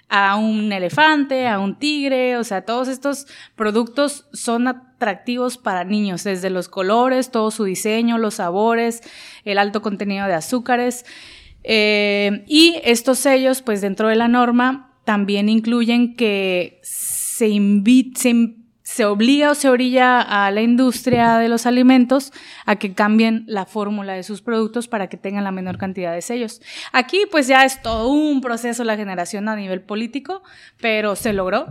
a 0.07 0.37
un 0.37 0.71
elefante, 0.71 1.45
a 1.49 1.59
un 1.59 1.77
tigre, 1.77 2.37
o 2.37 2.45
sea, 2.45 2.61
todos 2.61 2.87
estos 2.87 3.27
productos 3.57 4.29
son 4.31 4.86
atractivos 4.97 5.57
para 5.57 5.83
niños, 5.83 6.23
desde 6.23 6.49
los 6.49 6.67
colores, 6.69 7.29
todo 7.31 7.51
su 7.51 7.63
diseño, 7.63 8.17
los 8.17 8.35
sabores, 8.35 9.01
el 9.45 9.59
alto 9.59 9.81
contenido 9.81 10.25
de 10.25 10.33
azúcares. 10.33 11.05
Eh, 11.63 12.43
y 12.47 12.81
estos 12.83 13.19
sellos, 13.19 13.61
pues 13.61 13.81
dentro 13.81 14.09
de 14.09 14.15
la 14.15 14.27
norma, 14.27 14.95
también 15.05 15.49
incluyen 15.49 16.15
que 16.15 16.79
se, 16.81 17.47
invi- 17.47 18.15
se, 18.17 18.55
se 18.81 19.05
obliga 19.05 19.51
o 19.51 19.55
se 19.55 19.69
orilla 19.69 20.19
a 20.19 20.49
la 20.49 20.61
industria 20.61 21.37
de 21.37 21.47
los 21.47 21.65
alimentos 21.65 22.33
a 22.65 22.77
que 22.77 22.93
cambien 22.93 23.43
la 23.47 23.65
fórmula 23.65 24.13
de 24.13 24.23
sus 24.23 24.41
productos 24.41 24.87
para 24.87 25.07
que 25.07 25.17
tengan 25.17 25.43
la 25.43 25.51
menor 25.51 25.77
cantidad 25.77 26.11
de 26.11 26.21
sellos. 26.23 26.61
Aquí 26.91 27.19
pues 27.29 27.47
ya 27.47 27.63
es 27.65 27.81
todo 27.83 28.09
un 28.09 28.41
proceso 28.41 28.83
la 28.83 28.97
generación 28.97 29.47
a 29.47 29.55
nivel 29.55 29.81
político, 29.81 30.41
pero 30.81 31.15
se 31.15 31.33
logró. 31.33 31.67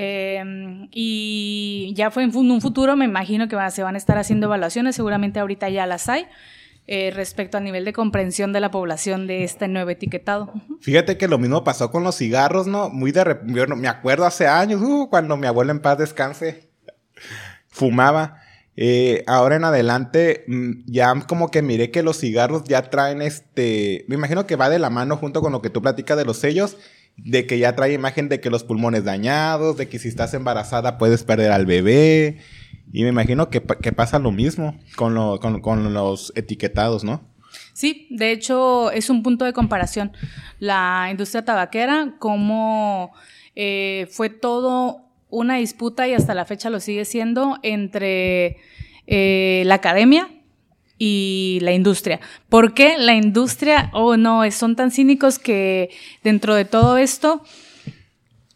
Eh, 0.00 0.86
y 0.92 1.92
ya 1.96 2.12
fue 2.12 2.22
en 2.22 2.36
un 2.36 2.60
futuro, 2.60 2.94
me 2.94 3.04
imagino 3.04 3.48
que 3.48 3.56
va- 3.56 3.68
se 3.72 3.82
van 3.82 3.96
a 3.96 3.98
estar 3.98 4.16
haciendo 4.16 4.46
evaluaciones, 4.46 4.94
seguramente 4.94 5.40
ahorita 5.40 5.68
ya 5.70 5.86
las 5.86 6.08
hay, 6.08 6.26
eh, 6.86 7.10
respecto 7.12 7.56
al 7.58 7.64
nivel 7.64 7.84
de 7.84 7.92
comprensión 7.92 8.52
de 8.52 8.60
la 8.60 8.70
población 8.70 9.26
de 9.26 9.42
este 9.42 9.66
nuevo 9.66 9.90
etiquetado. 9.90 10.52
Fíjate 10.80 11.18
que 11.18 11.26
lo 11.26 11.36
mismo 11.38 11.64
pasó 11.64 11.90
con 11.90 12.04
los 12.04 12.16
cigarros, 12.16 12.68
¿no? 12.68 12.90
Muy 12.90 13.10
de 13.10 13.24
repente, 13.24 13.66
me 13.74 13.88
acuerdo 13.88 14.24
hace 14.24 14.46
años, 14.46 14.80
uh, 14.80 15.08
cuando 15.10 15.36
mi 15.36 15.48
abuelo 15.48 15.72
en 15.72 15.80
paz 15.80 15.98
descanse 15.98 16.68
fumaba. 17.68 18.40
Eh, 18.76 19.24
ahora 19.26 19.56
en 19.56 19.64
adelante, 19.64 20.44
mm, 20.46 20.70
ya 20.86 21.12
como 21.26 21.50
que 21.50 21.62
miré 21.62 21.90
que 21.90 22.04
los 22.04 22.18
cigarros 22.20 22.62
ya 22.64 22.82
traen 22.88 23.20
este. 23.20 24.04
Me 24.06 24.14
imagino 24.14 24.46
que 24.46 24.54
va 24.54 24.70
de 24.70 24.78
la 24.78 24.90
mano 24.90 25.16
junto 25.16 25.40
con 25.40 25.50
lo 25.50 25.60
que 25.60 25.70
tú 25.70 25.82
platicas 25.82 26.16
de 26.16 26.24
los 26.24 26.36
sellos, 26.38 26.76
de 27.18 27.46
que 27.46 27.58
ya 27.58 27.74
trae 27.76 27.92
imagen 27.92 28.28
de 28.28 28.40
que 28.40 28.48
los 28.50 28.64
pulmones 28.64 29.04
dañados, 29.04 29.76
de 29.76 29.88
que 29.88 29.98
si 29.98 30.08
estás 30.08 30.34
embarazada 30.34 30.98
puedes 30.98 31.24
perder 31.24 31.52
al 31.52 31.66
bebé. 31.66 32.38
Y 32.92 33.02
me 33.02 33.10
imagino 33.10 33.50
que, 33.50 33.60
que 33.60 33.92
pasa 33.92 34.18
lo 34.18 34.30
mismo 34.32 34.78
con, 34.96 35.14
con- 35.38 35.60
con 35.60 35.92
los 35.92 36.32
etiquetados, 36.36 37.04
¿no? 37.04 37.20
Sí, 37.74 38.06
de 38.10 38.32
hecho 38.32 38.90
es 38.90 39.10
un 39.10 39.22
punto 39.22 39.44
de 39.44 39.52
comparación. 39.52 40.12
La 40.58 41.08
industria 41.10 41.44
tabaquera, 41.44 42.14
como 42.18 43.12
eh, 43.54 44.06
fue 44.10 44.30
todo 44.30 45.02
una 45.28 45.56
disputa 45.56 46.08
y 46.08 46.14
hasta 46.14 46.34
la 46.34 46.44
fecha 46.46 46.70
lo 46.70 46.80
sigue 46.80 47.04
siendo 47.04 47.58
entre 47.62 48.56
eh, 49.06 49.62
la 49.66 49.74
academia 49.76 50.28
y 50.98 51.58
la 51.62 51.72
industria. 51.72 52.20
¿Por 52.48 52.74
qué 52.74 52.98
la 52.98 53.14
industria, 53.14 53.90
oh 53.92 54.16
no, 54.16 54.48
son 54.50 54.76
tan 54.76 54.90
cínicos 54.90 55.38
que 55.38 55.90
dentro 56.24 56.54
de 56.54 56.64
todo 56.64 56.98
esto 56.98 57.42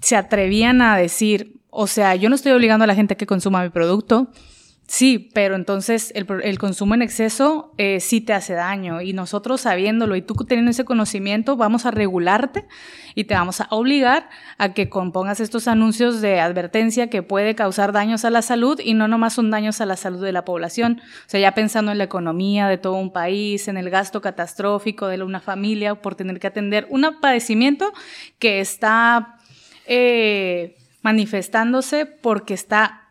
se 0.01 0.17
atrevían 0.17 0.83
a 0.83 0.97
decir, 0.97 1.61
o 1.71 1.87
sea, 1.87 2.17
yo 2.17 2.29
no 2.29 2.35
estoy 2.35 2.53
obligando 2.53 2.85
a 2.85 2.87
la 2.87 2.95
gente 2.95 3.15
a 3.15 3.17
que 3.17 3.27
consuma 3.27 3.63
mi 3.63 3.71
producto, 3.71 4.29
sí, 4.87 5.31
pero 5.33 5.55
entonces 5.55 6.13
el, 6.15 6.59
consumo 6.59 6.95
en 6.95 7.03
exceso 7.03 7.73
eh, 7.79 8.01
sí 8.01 8.21
te 8.21 8.35
hace 8.35 8.53
daño. 8.53 9.01
Y 9.01 9.13
nosotros 9.15 9.63
sabiéndolo 9.63 10.17
y 10.17 10.23
tú 10.23 10.35
teniendo 10.35 10.71
ese 10.71 10.85
conocimiento 10.85 11.57
vamos 11.57 11.87
a 11.87 11.91
regularte 11.91 12.67
y 13.15 13.25
te 13.25 13.35
vamos 13.35 13.61
a 13.61 13.69
obligar 13.71 14.29
a 14.59 14.75
que 14.75 14.89
compongas 14.89 15.41
estos 15.41 15.69
anuncios 15.69 16.21
de 16.21 16.41
advertencia 16.41 17.09
que 17.09 17.23
puede 17.23 17.55
causar 17.55 17.93
daños 17.93 18.25
a 18.25 18.31
la 18.31 18.43
salud 18.43 18.79
y 18.83 18.95
no 18.95 19.09
nomás 19.09 19.35
son 19.35 19.51
daños 19.51 19.81
a 19.81 19.87
la 19.87 19.97
salud 19.97 20.23
de 20.23 20.33
la 20.33 20.45
población, 20.45 21.01
o 21.01 21.29
sea, 21.29 21.41
ya 21.41 21.55
pensando 21.55 21.93
en 21.93 21.99
la 21.99 22.05
economía 22.05 22.69
de 22.69 22.79
todo 22.79 22.95
un 22.95 23.13
país, 23.13 23.69
en 23.69 23.77
el 23.77 23.91
gasto 23.91 24.21
catastrófico 24.21 25.07
de 25.07 25.23
una 25.23 25.41
familia 25.41 25.95
por 25.95 26.15
tener 26.15 26.41
que 26.41 26.47
atender 26.49 26.87
un 26.91 27.07
padecimiento 27.21 27.93
que 28.39 28.61
está 28.61 29.37
eh, 29.87 30.77
manifestándose 31.03 32.07
porque 32.07 32.55
está 32.55 33.02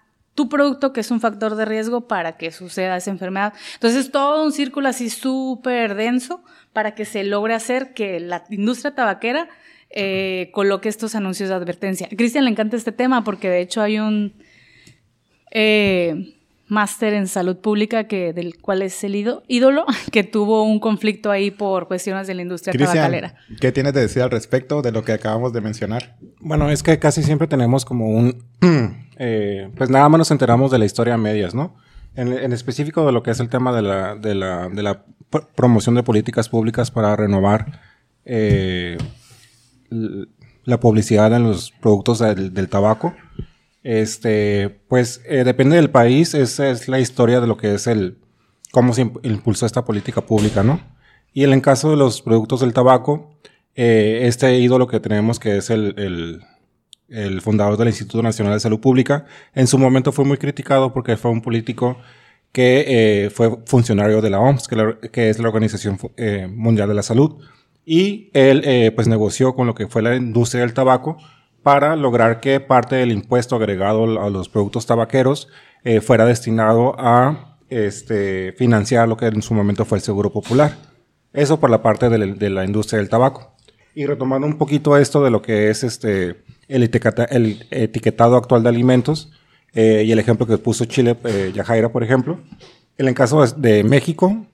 tu 0.41 0.49
producto 0.49 0.91
que 0.91 1.01
es 1.01 1.11
un 1.11 1.19
factor 1.19 1.55
de 1.55 1.65
riesgo 1.65 2.07
para 2.07 2.37
que 2.37 2.51
suceda 2.51 2.97
esa 2.97 3.11
enfermedad. 3.11 3.53
Entonces, 3.75 4.11
todo 4.11 4.43
un 4.43 4.51
círculo 4.51 4.87
así 4.89 5.09
súper 5.09 5.93
denso 5.95 6.43
para 6.73 6.95
que 6.95 7.05
se 7.05 7.23
logre 7.23 7.53
hacer 7.53 7.93
que 7.93 8.19
la 8.19 8.43
industria 8.49 8.95
tabaquera 8.95 9.49
eh, 9.91 10.49
coloque 10.53 10.89
estos 10.89 11.13
anuncios 11.15 11.49
de 11.49 11.55
advertencia. 11.55 12.07
A 12.11 12.15
Cristian 12.15 12.45
le 12.45 12.51
encanta 12.51 12.75
este 12.77 12.91
tema 12.91 13.23
porque 13.23 13.49
de 13.49 13.59
hecho 13.61 13.81
hay 13.81 13.99
un 13.99 14.33
eh, 15.51 16.35
máster 16.67 17.13
en 17.13 17.27
salud 17.27 17.57
pública 17.57 18.05
que, 18.05 18.31
del 18.33 18.57
cual 18.59 18.81
es 18.81 19.03
el 19.03 19.15
ído- 19.15 19.43
ídolo, 19.47 19.85
que 20.11 20.23
tuvo 20.23 20.63
un 20.63 20.79
conflicto 20.79 21.29
ahí 21.29 21.51
por 21.51 21.87
cuestiones 21.87 22.27
de 22.27 22.33
la 22.33 22.41
industria 22.41 22.73
tabacalera. 22.73 23.33
Cristian, 23.33 23.57
¿qué 23.59 23.71
tienes 23.71 23.93
de 23.93 24.01
decir 24.01 24.21
al 24.21 24.31
respecto 24.31 24.81
de 24.81 24.91
lo 24.91 25.03
que 25.03 25.11
acabamos 25.11 25.51
de 25.53 25.61
mencionar? 25.61 26.15
Bueno, 26.39 26.69
es 26.71 26.81
que 26.83 26.97
casi 26.99 27.21
siempre 27.23 27.47
tenemos 27.47 27.83
como 27.85 28.07
un... 28.09 28.43
eh, 29.23 29.69
pues 29.77 29.89
nada 29.89 30.09
más 30.09 30.17
nos 30.17 30.31
enteramos 30.31 30.71
de 30.71 30.79
la 30.79 30.85
historia 30.85 31.13
a 31.13 31.17
medias, 31.17 31.53
¿no? 31.53 31.75
En, 32.15 32.33
específico 32.51 33.05
de 33.05 33.11
lo 33.11 33.21
que 33.21 33.31
es 33.31 33.39
el 33.39 33.49
tema 33.49 33.71
de 33.71 33.81
la, 33.83 34.15
de 34.15 34.33
la, 34.33 34.67
de 34.67 34.81
la 34.81 35.05
pr- 35.31 35.45
promoción 35.55 35.93
de 35.95 36.03
políticas 36.03 36.49
públicas 36.49 36.89
para 36.89 37.15
renovar 37.15 37.79
eh, 38.25 38.97
la 40.65 40.79
publicidad 40.79 41.31
en 41.33 41.43
los 41.43 41.71
productos 41.71 42.19
del, 42.19 42.67
tabaco. 42.67 43.13
Este, 43.83 44.81
pues 44.89 45.21
eh, 45.25 45.43
depende 45.43 45.75
del 45.75 45.89
país, 45.89 46.33
esa 46.33 46.69
es 46.69 46.87
la 46.87 46.99
historia 46.99 47.39
de 47.41 47.47
lo 47.47 47.57
que 47.57 47.75
es 47.75 47.87
el, 47.87 48.17
cómo 48.71 48.93
se 48.93 49.05
imp- 49.05 49.19
impulsó 49.23 49.65
esta 49.65 49.85
política 49.85 50.21
pública, 50.21 50.63
¿no? 50.63 50.79
Y 51.33 51.43
en 51.45 51.53
el 51.53 51.61
caso 51.61 51.91
de 51.91 51.97
los 51.97 52.21
productos 52.21 52.59
del 52.59 52.73
tabaco, 52.73 53.37
eh, 53.75 54.21
este 54.23 54.59
ídolo 54.59 54.87
que 54.87 54.99
tenemos, 54.99 55.39
que 55.39 55.57
es 55.57 55.69
el, 55.69 55.93
el 57.11 57.41
fundador 57.41 57.77
del 57.77 57.89
Instituto 57.89 58.23
Nacional 58.23 58.53
de 58.53 58.59
Salud 58.59 58.79
Pública, 58.79 59.25
en 59.53 59.67
su 59.67 59.77
momento 59.77 60.11
fue 60.11 60.25
muy 60.25 60.37
criticado 60.37 60.93
porque 60.93 61.17
fue 61.17 61.31
un 61.31 61.41
político 61.41 61.97
que 62.51 62.85
eh, 63.25 63.29
fue 63.29 63.57
funcionario 63.65 64.21
de 64.21 64.29
la 64.29 64.39
OMS, 64.39 64.67
que, 64.67 64.75
la- 64.75 64.97
que 65.11 65.29
es 65.29 65.39
la 65.39 65.47
Organización 65.49 65.97
eh, 66.17 66.47
Mundial 66.53 66.87
de 66.89 66.95
la 66.95 67.03
Salud. 67.03 67.37
Y 67.85 68.29
él 68.33 68.61
eh, 68.65 68.91
pues 68.93 69.07
negoció 69.07 69.55
con 69.55 69.67
lo 69.67 69.73
que 69.75 69.87
fue 69.87 70.01
la 70.01 70.15
industria 70.15 70.61
del 70.61 70.73
tabaco 70.73 71.17
para 71.63 71.95
lograr 71.95 72.39
que 72.39 72.59
parte 72.59 72.95
del 72.95 73.11
impuesto 73.11 73.55
agregado 73.55 74.03
a 74.21 74.29
los 74.29 74.49
productos 74.49 74.85
tabaqueros 74.85 75.47
eh, 75.83 76.01
fuera 76.01 76.25
destinado 76.25 76.95
a 76.99 77.57
este, 77.69 78.53
financiar 78.57 79.07
lo 79.07 79.17
que 79.17 79.27
en 79.27 79.41
su 79.41 79.53
momento 79.53 79.85
fue 79.85 79.97
el 79.97 80.03
Seguro 80.03 80.31
Popular. 80.31 80.75
Eso 81.33 81.59
por 81.59 81.69
la 81.69 81.81
parte 81.81 82.09
de 82.09 82.17
la, 82.17 82.25
de 82.27 82.49
la 82.49 82.65
industria 82.65 82.99
del 82.99 83.09
tabaco. 83.09 83.55
Y 83.95 84.05
retomando 84.05 84.45
un 84.47 84.57
poquito 84.57 84.97
esto 84.97 85.23
de 85.23 85.31
lo 85.31 85.41
que 85.41 85.69
es 85.69 85.83
este, 85.83 86.43
el, 86.71 86.83
etiqueta- 86.83 87.25
el 87.29 87.65
etiquetado 87.71 88.35
actual 88.37 88.63
de 88.63 88.69
alimentos 88.69 89.31
eh, 89.73 90.03
y 90.05 90.11
el 90.11 90.19
ejemplo 90.19 90.45
que 90.47 90.57
puso 90.57 90.85
Chile, 90.85 91.15
eh, 91.25 91.51
Yajaira, 91.53 91.89
por 91.91 92.03
ejemplo. 92.03 92.39
En 92.97 93.07
el 93.07 93.13
caso 93.13 93.45
de 93.45 93.83
México, 93.83 94.45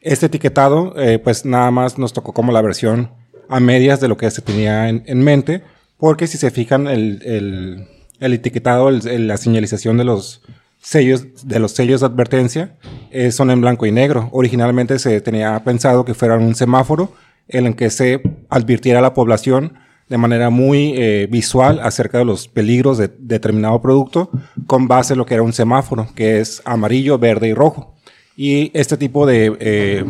este 0.00 0.26
etiquetado, 0.26 0.94
eh, 1.00 1.18
pues 1.18 1.44
nada 1.44 1.70
más 1.70 1.98
nos 1.98 2.12
tocó 2.12 2.32
como 2.32 2.52
la 2.52 2.60
versión 2.62 3.10
a 3.48 3.60
medias 3.60 4.00
de 4.00 4.08
lo 4.08 4.16
que 4.16 4.30
se 4.30 4.42
tenía 4.42 4.88
en, 4.88 5.02
en 5.06 5.22
mente, 5.22 5.62
porque 5.98 6.26
si 6.26 6.38
se 6.38 6.50
fijan, 6.50 6.86
el, 6.86 7.22
el- 7.24 7.88
el 8.20 8.32
etiquetado, 8.32 8.90
la 8.90 9.36
señalización 9.36 9.98
de 9.98 10.04
los 10.04 10.40
sellos, 10.80 11.46
de 11.46 11.58
los 11.58 11.72
sellos 11.72 12.00
de 12.00 12.06
advertencia, 12.06 12.76
eh, 13.10 13.32
son 13.32 13.50
en 13.50 13.60
blanco 13.60 13.86
y 13.86 13.92
negro. 13.92 14.28
Originalmente 14.32 14.98
se 14.98 15.20
tenía 15.20 15.62
pensado 15.64 16.04
que 16.04 16.14
fueran 16.14 16.42
un 16.42 16.54
semáforo 16.54 17.12
en 17.48 17.66
el 17.66 17.74
que 17.76 17.90
se 17.90 18.22
advirtiera 18.50 19.00
a 19.00 19.02
la 19.02 19.14
población 19.14 19.74
de 20.08 20.18
manera 20.18 20.50
muy 20.50 20.92
eh, 20.96 21.26
visual 21.30 21.80
acerca 21.82 22.18
de 22.18 22.24
los 22.24 22.48
peligros 22.48 22.98
de 22.98 23.10
determinado 23.18 23.80
producto 23.80 24.30
con 24.66 24.86
base 24.86 25.14
en 25.14 25.18
lo 25.18 25.26
que 25.26 25.34
era 25.34 25.42
un 25.42 25.52
semáforo, 25.52 26.08
que 26.14 26.40
es 26.40 26.62
amarillo, 26.64 27.18
verde 27.18 27.48
y 27.48 27.54
rojo. 27.54 27.94
Y 28.36 28.70
este 28.74 28.96
tipo 28.96 29.26
de, 29.26 29.56
eh, 29.60 30.04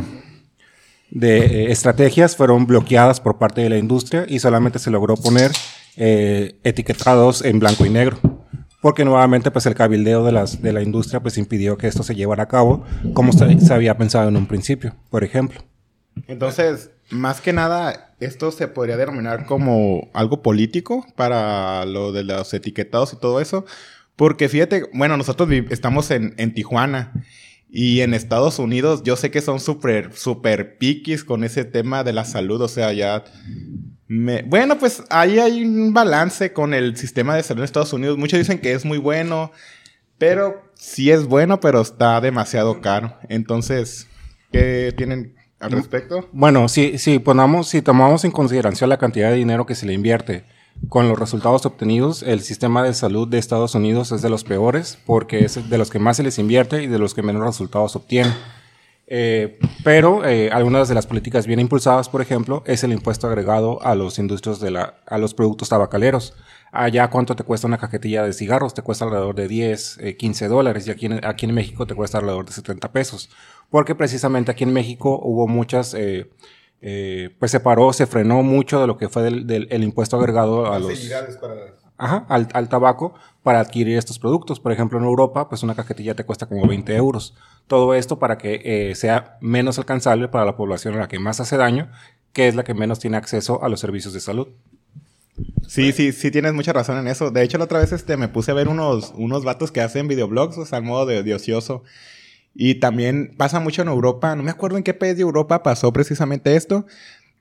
de 1.11 1.39
eh, 1.39 1.73
estrategias 1.73 2.37
fueron 2.37 2.67
bloqueadas 2.67 3.21
por 3.21 3.39
parte 3.39 3.61
de 3.61 3.69
la 3.69 3.79
industria 3.79 4.27
y 4.29 4.39
solamente 4.39 4.79
se 4.79 4.91
logró 4.91 5.17
poner 5.17 5.53
etiquetados 5.97 7.45
en 7.45 7.61
blanco 7.61 7.87
y 7.87 7.91
negro. 7.91 8.19
Porque 8.81 9.05
nuevamente 9.05 9.53
pues 9.53 9.65
el 9.67 9.77
cabildeo 9.77 10.25
de, 10.25 10.33
las, 10.33 10.61
de 10.61 10.73
la 10.73 10.83
industria 10.83 11.21
pues 11.21 11.39
impidió 11.39 11.79
que 11.79 11.87
esto 11.87 12.03
se 12.03 12.17
llevara 12.17 12.43
a 12.43 12.49
cabo 12.49 12.85
como 13.13 13.33
se, 13.33 13.61
se 13.61 13.73
había 13.73 13.97
pensado 13.97 14.29
en 14.29 14.37
un 14.37 14.47
principio, 14.47 14.97
por 15.09 15.23
ejemplo. 15.23 15.61
Entonces, 16.27 16.91
más 17.11 17.41
que 17.41 17.53
nada, 17.53 18.15
esto 18.21 18.51
se 18.51 18.69
podría 18.69 18.97
denominar 18.97 19.47
como 19.47 20.11
algo 20.15 20.43
político 20.43 21.07
para 21.17 21.85
lo 21.85 22.13
de 22.13 22.25
los 22.25 22.53
etiquetados 22.55 23.13
y 23.13 23.17
todo 23.17 23.41
eso. 23.41 23.65
Porque 24.17 24.49
fíjate, 24.49 24.89
bueno, 24.93 25.17
nosotros 25.17 25.49
estamos 25.71 26.11
en, 26.11 26.35
en 26.39 26.55
Tijuana 26.55 27.13
y 27.77 28.03
en 28.03 28.15
Estados 28.15 28.61
Unidos 28.61 29.03
yo 29.03 29.17
sé 29.17 29.33
que 29.33 29.41
son 29.41 29.59
súper, 29.59 30.15
súper 30.15 30.79
piquis 30.79 31.25
con 31.25 31.43
ese 31.43 31.65
tema 31.65 32.05
de 32.05 32.13
la 32.13 32.25
salud. 32.25 32.61
O 32.61 32.69
sea, 32.69 32.93
ya... 32.93 33.25
bueno, 34.09 34.79
pues 34.79 35.03
ahí 35.11 35.41
hay 35.41 35.65
un 35.65 35.93
balance 35.93 36.53
con 36.53 36.73
el 36.73 36.97
sistema 36.97 37.35
de 37.35 37.43
salud 37.43 37.63
en 37.63 37.65
Estados 37.65 37.93
Unidos. 37.93 38.17
Muchos 38.17 38.39
dicen 38.39 38.61
que 38.61 38.73
es 38.73 38.85
muy 38.85 38.99
bueno, 38.99 39.51
pero 40.19 40.63
sí 40.75 41.11
es 41.11 41.25
bueno, 41.25 41.59
pero 41.59 41.81
está 41.81 42.21
demasiado 42.21 42.81
caro. 42.81 43.17
Entonces, 43.29 44.07
¿qué 44.53 44.95
tienen 44.97 45.35
al 45.65 45.73
respecto? 45.73 46.29
Bueno, 46.33 46.69
si, 46.69 46.99
si, 46.99 47.19
ponamos, 47.19 47.69
si 47.69 47.83
tomamos 47.83 48.25
en 48.25 48.31
consideración 48.31 48.91
la 48.91 48.99
cantidad 48.99 49.31
de 49.31 49.37
dinero 49.37 49.67
que 49.67 49.75
se 49.75 49.87
le 49.87 49.93
invierte 49.93 50.45
con 50.89 51.09
los 51.09 51.19
resultados 51.19 51.65
obtenidos, 51.67 52.23
el 52.23 52.41
sistema 52.41 52.83
de 52.83 52.95
salud 52.95 53.29
de 53.29 53.39
Estados 53.39 53.75
Unidos 53.75 54.13
es 54.13 54.23
de 54.23 54.29
los 54.29 54.45
peores 54.45 54.99
porque 55.07 55.45
es 55.45 55.71
de 55.71 55.79
los 55.79 55.91
que 55.91 55.99
más 55.99 56.17
se 56.19 56.23
les 56.23 56.39
invierte 56.39 56.83
y 56.83 56.87
de 56.87 56.99
los 56.99 57.15
que 57.15 57.23
menos 57.23 57.45
resultados 57.45 57.97
obtienen. 57.97 58.35
Eh, 59.07 59.59
pero 59.83 60.25
eh, 60.25 60.51
algunas 60.51 60.89
de 60.89 60.95
las 60.95 61.07
políticas 61.07 61.47
bien 61.47 61.61
impulsadas, 61.61 62.09
por 62.09 62.23
ejemplo, 62.23 62.63
es 62.67 62.85
el 62.85 62.93
impuesto 62.93 63.27
agregado 63.27 63.83
a 63.83 63.95
los 63.95 64.19
industrios 64.19 64.61
de 64.61 64.71
la, 64.71 64.95
a 65.07 65.19
los 65.19 65.35
productos 65.35 65.69
tabacaleros. 65.69 66.35
Allá, 66.77 67.09
¿cuánto 67.09 67.37
te 67.37 67.45
cuesta 67.45 67.67
una 67.69 67.79
cajetilla 67.79 68.25
de 68.25 68.33
cigarros? 68.33 68.75
Te 68.75 68.83
cuesta 68.83 69.05
alrededor 69.05 69.35
de 69.37 69.47
10, 69.47 69.99
eh, 70.01 70.17
15 70.17 70.49
dólares 70.49 70.87
y 70.89 70.91
aquí 70.91 71.07
en, 71.07 71.25
aquí 71.25 71.47
en 71.47 71.55
México 71.55 71.87
te 71.87 71.95
cuesta 71.95 72.19
alrededor 72.19 72.47
de 72.47 72.53
70 72.53 72.91
pesos. 72.91 73.31
Porque 73.71 73.95
precisamente 73.95 74.51
aquí 74.51 74.65
en 74.65 74.73
México 74.73 75.21
hubo 75.23 75.47
muchas, 75.47 75.95
eh, 75.95 76.31
eh, 76.81 77.31
pues 77.39 77.53
se 77.53 77.61
paró, 77.61 77.93
se 77.93 78.07
frenó 78.07 78.43
mucho 78.43 78.81
de 78.81 78.89
lo 78.89 78.97
que 78.97 79.09
fue 79.09 79.23
del, 79.23 79.47
del- 79.47 79.69
el 79.71 79.85
impuesto 79.85 80.17
agregado 80.17 80.67
a 80.73 80.79
los 80.81 80.89
para... 81.41 81.55
ajá, 81.97 82.27
al, 82.29 82.49
al 82.53 82.69
tabaco 82.69 83.15
para 83.45 83.61
adquirir 83.61 83.97
estos 83.97 84.19
productos. 84.19 84.59
Por 84.59 84.73
ejemplo, 84.73 84.99
en 84.99 85.05
Europa, 85.05 85.49
pues 85.49 85.63
una 85.63 85.77
cajetilla 85.77 86.15
te 86.17 86.25
cuesta 86.25 86.47
como 86.47 86.67
20 86.67 86.97
euros. 86.97 87.35
Todo 87.69 87.95
esto 87.95 88.19
para 88.19 88.37
que 88.37 88.61
eh, 88.91 88.95
sea 88.97 89.39
menos 89.41 89.79
alcanzable 89.79 90.27
para 90.27 90.45
la 90.45 90.57
población 90.57 90.95
a 90.95 90.99
la 90.99 91.09
que 91.09 91.21
más 91.21 91.39
hace 91.41 91.57
daño, 91.57 91.91
que 92.33 92.49
es 92.49 92.57
la 92.57 92.65
que 92.65 92.75
menos 92.75 92.99
tiene 92.99 93.17
acceso 93.17 93.63
a 93.63 93.69
los 93.69 93.79
servicios 93.79 94.13
de 94.13 94.19
salud. 94.21 94.49
Sí, 95.67 95.93
sí, 95.93 96.13
sí 96.13 96.31
tienes 96.31 96.55
mucha 96.55 96.73
razón 96.73 96.99
en 96.99 97.09
eso. 97.09 97.31
De 97.31 97.43
hecho, 97.43 97.59
la 97.59 97.65
otra 97.65 97.81
vez 97.81 97.93
este, 97.93 98.17
me 98.17 98.29
puse 98.29 98.51
a 98.51 98.55
ver 98.55 98.69
unos, 98.69 99.13
unos 99.17 99.45
vatos 99.45 99.73
que 99.73 99.81
hacen 99.81 100.09
videoblogs, 100.09 100.59
o 100.59 100.67
sea, 100.67 100.79
al 100.79 100.85
modo 100.85 101.07
de, 101.07 101.23
de 101.23 101.35
ocioso. 101.35 101.83
Y 102.55 102.77
también 102.77 103.35
pasa 103.37 103.59
mucho 103.61 103.83
en 103.83 103.89
Europa. 103.89 104.37
No 104.37 104.43
me 104.43 104.51
acuerdo 104.51 104.77
en 104.77 104.85
qué 104.85 104.95
país 104.95 105.17
de 105.17 105.23
Europa 105.23 105.63
pasó 105.63 105.93
precisamente 105.93 106.55
esto. 106.55 106.87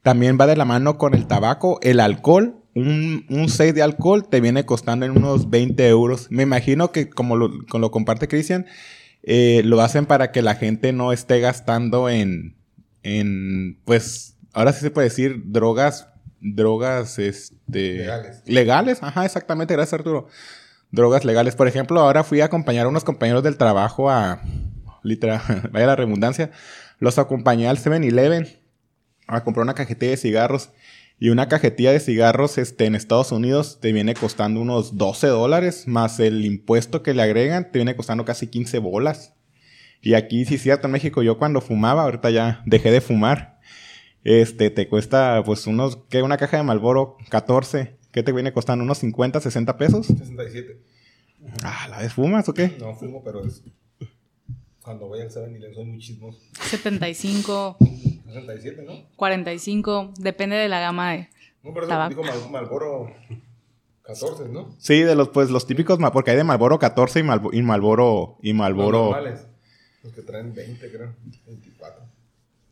También 0.01 0.37
va 0.39 0.47
de 0.47 0.55
la 0.55 0.65
mano 0.65 0.97
con 0.97 1.13
el 1.13 1.27
tabaco, 1.27 1.79
el 1.81 1.99
alcohol. 1.99 2.55
Un, 2.75 3.25
un 3.29 3.49
6 3.49 3.75
de 3.75 3.83
alcohol 3.83 4.27
te 4.27 4.41
viene 4.41 4.65
costando 4.65 5.05
en 5.05 5.15
unos 5.15 5.49
20 5.51 5.87
euros. 5.87 6.27
Me 6.31 6.43
imagino 6.43 6.91
que, 6.91 7.09
como 7.09 7.35
lo, 7.35 7.51
como 7.69 7.81
lo 7.81 7.91
comparte 7.91 8.27
Cristian, 8.27 8.65
eh, 9.21 9.61
lo 9.63 9.79
hacen 9.81 10.05
para 10.07 10.31
que 10.31 10.41
la 10.41 10.55
gente 10.55 10.91
no 10.91 11.13
esté 11.13 11.39
gastando 11.39 12.09
en, 12.09 12.55
en, 13.03 13.79
pues, 13.85 14.35
ahora 14.53 14.73
sí 14.73 14.81
se 14.81 14.91
puede 14.91 15.09
decir, 15.09 15.43
drogas, 15.45 16.09
drogas, 16.43 17.17
este... 17.17 17.97
Legales. 17.97 18.41
Legales, 18.45 19.03
ajá, 19.03 19.25
exactamente, 19.25 19.73
gracias 19.73 19.93
Arturo. 19.93 20.27
Drogas 20.91 21.25
legales. 21.25 21.55
Por 21.55 21.67
ejemplo, 21.67 21.99
ahora 21.99 22.23
fui 22.23 22.41
a 22.41 22.45
acompañar 22.45 22.85
a 22.85 22.89
unos 22.89 23.03
compañeros 23.03 23.41
del 23.41 23.57
trabajo 23.57 24.11
a, 24.11 24.41
literal, 25.01 25.41
vaya 25.71 25.87
la 25.87 25.95
redundancia, 25.95 26.51
los 26.99 27.17
acompañé 27.17 27.67
al 27.67 27.77
7-Eleven 27.77 28.59
a 29.27 29.43
comprar 29.43 29.63
una 29.63 29.73
cajetilla 29.73 30.11
de 30.11 30.17
cigarros. 30.17 30.69
Y 31.19 31.29
una 31.29 31.47
cajetilla 31.47 31.91
de 31.91 32.01
cigarros 32.01 32.57
este, 32.57 32.85
en 32.85 32.95
Estados 32.95 33.31
Unidos 33.31 33.79
te 33.79 33.93
viene 33.93 34.13
costando 34.13 34.59
unos 34.59 34.97
12 34.97 35.27
dólares, 35.27 35.87
más 35.87 36.19
el 36.19 36.43
impuesto 36.43 37.01
que 37.01 37.13
le 37.13 37.21
agregan 37.21 37.71
te 37.71 37.79
viene 37.79 37.95
costando 37.95 38.25
casi 38.25 38.47
15 38.47 38.79
bolas. 38.79 39.33
Y 40.01 40.15
aquí, 40.15 40.43
sí 40.43 40.55
es 40.55 40.61
cierto, 40.61 40.87
en 40.87 40.91
México 40.91 41.23
yo 41.23 41.37
cuando 41.37 41.61
fumaba, 41.61 42.03
ahorita 42.03 42.29
ya 42.29 42.61
dejé 42.65 42.91
de 42.91 42.99
fumar, 42.99 43.52
este, 44.23 44.69
te 44.69 44.87
cuesta 44.87 45.41
pues 45.45 45.67
unos, 45.67 45.97
¿qué? 46.09 46.21
Una 46.21 46.37
caja 46.37 46.57
de 46.57 46.63
Malboro 46.63 47.17
14, 47.29 47.95
¿qué 48.11 48.23
te 48.23 48.31
viene 48.31 48.53
costando? 48.53 48.83
¿Unos 48.83 48.99
50, 48.99 49.39
60 49.39 49.77
pesos? 49.77 50.07
67. 50.07 50.77
Ah, 51.63 51.87
¿la 51.89 51.99
vez 51.99 52.13
fumas 52.13 52.47
o 52.47 52.53
qué? 52.53 52.75
No 52.79 52.95
fumo, 52.95 53.21
pero 53.23 53.45
es. 53.45 53.61
Cuando 54.81 55.07
voy 55.07 55.21
al 55.21 55.29
7-Eleven 55.29 55.73
soy 55.75 55.85
muy 55.85 55.99
chismoso. 55.99 56.39
75, 56.61 57.77
67, 58.27 58.83
¿no? 58.85 58.93
45, 59.15 60.13
depende 60.19 60.55
de 60.57 60.67
la 60.67 60.79
gama 60.81 61.13
de... 61.13 61.29
No, 61.63 61.73
pero 61.73 61.81
eso 61.85 61.89
Tabaco. 61.89 62.09
digo 62.09 62.23
Mal- 62.23 62.51
Malboro 62.51 63.13
14, 64.03 64.49
¿no? 64.49 64.75
Sí, 64.79 64.99
de 65.01 65.15
los, 65.15 65.29
pues, 65.29 65.49
los 65.49 65.65
típicos, 65.65 65.97
porque 66.11 66.31
hay 66.31 66.37
de 66.37 66.43
Malboro 66.43 66.79
14 66.79 67.19
y, 67.21 67.23
Malbo- 67.23 67.51
y 67.53 67.61
Malboro, 67.61 68.37
y 68.41 68.49
Los 68.49 68.57
Malboro... 68.57 69.03
normales. 69.11 69.47
Los 70.03 70.11
que 70.11 70.21
traen 70.21 70.53
20, 70.53 70.91
creo. 70.91 71.13
24. 71.47 72.02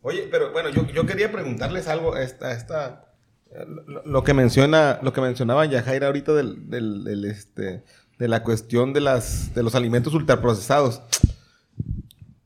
Oye, 0.02 0.28
pero 0.32 0.52
bueno, 0.52 0.70
yo, 0.70 0.86
yo 0.88 1.06
quería 1.06 1.32
preguntarles 1.32 1.88
algo. 1.88 2.18
Esta, 2.18 2.54
esta, 2.54 3.06
eh, 3.52 3.66
lo, 4.06 4.24
que 4.24 4.34
menciona, 4.34 5.00
lo 5.02 5.14
que 5.14 5.22
mencionaba 5.22 5.66
Yajaira 5.66 6.08
ahorita 6.08 6.34
del, 6.34 6.70
del, 6.70 7.26
este, 7.26 7.84
de 8.18 8.28
la 8.28 8.44
cuestión 8.44 8.94
de 8.94 9.02
las, 9.02 9.54
de 9.54 9.62
los 9.62 9.76
alimentos 9.76 10.14
ultraprocesados. 10.14 11.02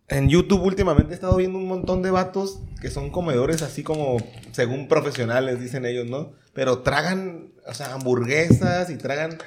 En 0.07 0.29
YouTube 0.29 0.61
últimamente 0.61 1.13
he 1.13 1.15
estado 1.15 1.37
viendo 1.37 1.57
un 1.57 1.67
montón 1.67 2.01
de 2.03 2.11
vatos 2.11 2.59
que 2.81 2.91
son 2.91 3.09
comedores 3.09 3.61
así 3.63 3.83
como, 3.83 4.17
según 4.51 4.87
profesionales, 4.87 5.59
dicen 5.59 5.85
ellos, 5.85 6.05
¿no? 6.05 6.33
Pero 6.53 6.79
tragan, 6.79 7.53
o 7.65 7.73
sea, 7.73 7.93
hamburguesas 7.93 8.89
y 8.91 8.97
tragan, 8.97 9.37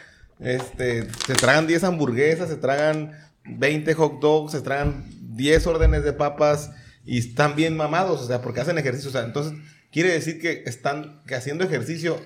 este, 0.41 1.09
se 1.27 1.35
tragan 1.35 1.67
10 1.67 1.85
hamburguesas, 1.85 2.49
se 2.49 2.57
tragan 2.57 3.12
20 3.45 3.95
hot 3.95 4.21
dogs, 4.21 4.53
se 4.53 4.61
tragan 4.61 5.05
10 5.37 5.67
órdenes 5.69 6.03
de 6.03 6.12
papas 6.12 6.73
y 7.09 7.17
están 7.19 7.57
bien 7.57 7.75
mamados, 7.75 8.21
o 8.21 8.27
sea, 8.27 8.43
porque 8.43 8.61
hacen 8.61 8.77
ejercicio, 8.77 9.09
o 9.09 9.12
sea, 9.12 9.23
entonces 9.25 9.55
quiere 9.91 10.12
decir 10.12 10.38
que 10.38 10.65
están, 10.67 11.23
que 11.27 11.35
haciendo 11.35 11.65
ejercicio, 11.65 12.21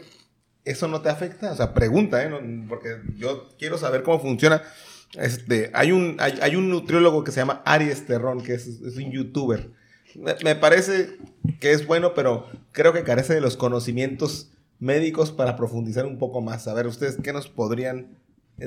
¿eso 0.65 0.89
no 0.89 1.03
te 1.03 1.09
afecta? 1.09 1.53
O 1.53 1.57
sea, 1.57 1.73
pregunta, 1.73 2.21
¿eh? 2.25 2.31
Porque 2.69 2.97
yo 3.17 3.49
quiero 3.61 3.79
saber 3.79 4.03
cómo 4.03 4.19
funciona. 4.19 4.61
Este, 5.15 5.71
hay 5.73 5.93
un, 5.93 6.17
hay, 6.19 6.37
hay 6.43 6.57
un 6.57 6.69
nutriólogo 6.69 7.23
que 7.23 7.31
se 7.31 7.39
llama 7.39 7.63
Aries 7.65 8.07
Terrón, 8.07 8.43
que 8.43 8.55
es, 8.55 8.67
es 8.67 8.97
un 8.97 9.13
youtuber. 9.13 9.71
Me, 10.17 10.35
me 10.43 10.57
parece 10.57 11.17
que 11.61 11.71
es 11.71 11.87
bueno, 11.87 12.13
pero 12.15 12.49
creo 12.73 12.93
que 12.93 13.05
carece 13.05 13.35
de 13.35 13.41
los 13.41 13.57
conocimientos 13.57 14.51
médicos 14.81 15.31
para 15.31 15.55
profundizar 15.55 16.07
un 16.07 16.19
poco 16.19 16.41
más. 16.41 16.67
A 16.67 16.75
ver, 16.75 16.89
ustedes, 16.89 17.19
¿qué 17.23 17.33
nos 17.33 17.49
podrían 17.49 18.19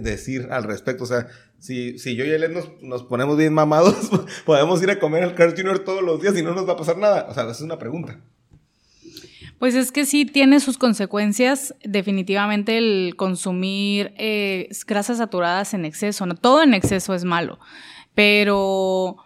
decir 0.01 0.47
al 0.51 0.63
respecto? 0.63 1.03
O 1.03 1.07
sea, 1.07 1.27
si, 1.59 1.97
si 1.99 2.15
yo 2.15 2.25
y 2.25 2.29
él 2.29 2.53
nos, 2.53 2.69
nos 2.81 3.03
ponemos 3.03 3.37
bien 3.37 3.53
mamados, 3.53 3.95
podemos 4.45 4.81
ir 4.83 4.91
a 4.91 4.99
comer 4.99 5.23
al 5.23 5.35
Carl 5.35 5.55
Jr. 5.55 5.79
todos 5.79 6.03
los 6.03 6.21
días 6.21 6.37
y 6.37 6.43
no 6.43 6.53
nos 6.53 6.67
va 6.67 6.73
a 6.73 6.77
pasar 6.77 6.97
nada. 6.97 7.27
O 7.29 7.33
sea, 7.33 7.43
esa 7.43 7.51
es 7.51 7.61
una 7.61 7.79
pregunta. 7.79 8.19
Pues 9.59 9.73
es 9.73 9.91
que 9.91 10.05
sí 10.05 10.25
tiene 10.25 10.59
sus 10.59 10.77
consecuencias, 10.77 11.73
definitivamente 11.83 12.77
el 12.77 13.15
consumir 13.15 14.13
eh, 14.17 14.69
grasas 14.85 15.17
saturadas 15.17 15.73
en 15.73 15.85
exceso, 15.85 16.25
no 16.25 16.35
todo 16.35 16.61
en 16.61 16.73
exceso 16.73 17.13
es 17.13 17.23
malo, 17.23 17.57
pero 18.13 19.17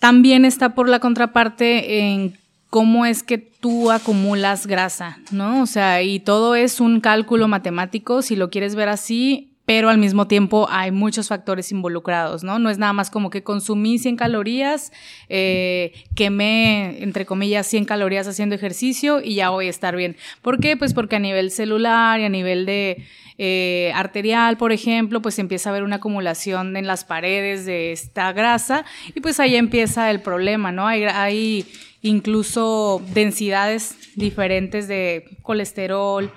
también 0.00 0.44
está 0.44 0.74
por 0.74 0.88
la 0.88 0.98
contraparte 0.98 2.00
en 2.00 2.36
cómo 2.68 3.06
es 3.06 3.22
que 3.22 3.38
tú 3.38 3.92
acumulas 3.92 4.66
grasa, 4.66 5.18
¿no? 5.30 5.62
O 5.62 5.66
sea, 5.66 6.02
y 6.02 6.18
todo 6.18 6.56
es 6.56 6.80
un 6.80 7.00
cálculo 7.00 7.46
matemático, 7.46 8.20
si 8.20 8.34
lo 8.34 8.50
quieres 8.50 8.74
ver 8.74 8.88
así, 8.88 9.53
pero 9.66 9.88
al 9.88 9.98
mismo 9.98 10.26
tiempo 10.26 10.66
hay 10.70 10.90
muchos 10.90 11.28
factores 11.28 11.72
involucrados, 11.72 12.44
¿no? 12.44 12.58
No 12.58 12.70
es 12.70 12.78
nada 12.78 12.92
más 12.92 13.10
como 13.10 13.30
que 13.30 13.42
consumí 13.42 13.98
100 13.98 14.16
calorías, 14.16 14.92
eh, 15.28 15.92
quemé, 16.14 17.02
entre 17.02 17.24
comillas, 17.24 17.66
100 17.66 17.86
calorías 17.86 18.28
haciendo 18.28 18.54
ejercicio 18.54 19.20
y 19.22 19.36
ya 19.36 19.50
voy 19.50 19.68
a 19.68 19.70
estar 19.70 19.96
bien. 19.96 20.16
¿Por 20.42 20.60
qué? 20.60 20.76
Pues 20.76 20.92
porque 20.92 21.16
a 21.16 21.20
nivel 21.20 21.50
celular 21.50 22.20
y 22.20 22.24
a 22.24 22.28
nivel 22.28 22.66
de 22.66 23.04
eh, 23.38 23.90
arterial, 23.94 24.56
por 24.56 24.70
ejemplo, 24.70 25.22
pues 25.22 25.38
empieza 25.38 25.70
a 25.70 25.72
haber 25.72 25.82
una 25.82 25.96
acumulación 25.96 26.76
en 26.76 26.86
las 26.86 27.04
paredes 27.04 27.64
de 27.64 27.92
esta 27.92 28.32
grasa 28.32 28.84
y 29.14 29.20
pues 29.20 29.40
ahí 29.40 29.56
empieza 29.56 30.10
el 30.10 30.20
problema, 30.20 30.72
¿no? 30.72 30.86
Hay, 30.86 31.04
hay 31.04 31.66
incluso 32.02 33.02
densidades 33.14 33.96
diferentes 34.14 34.88
de 34.88 35.38
colesterol 35.42 36.30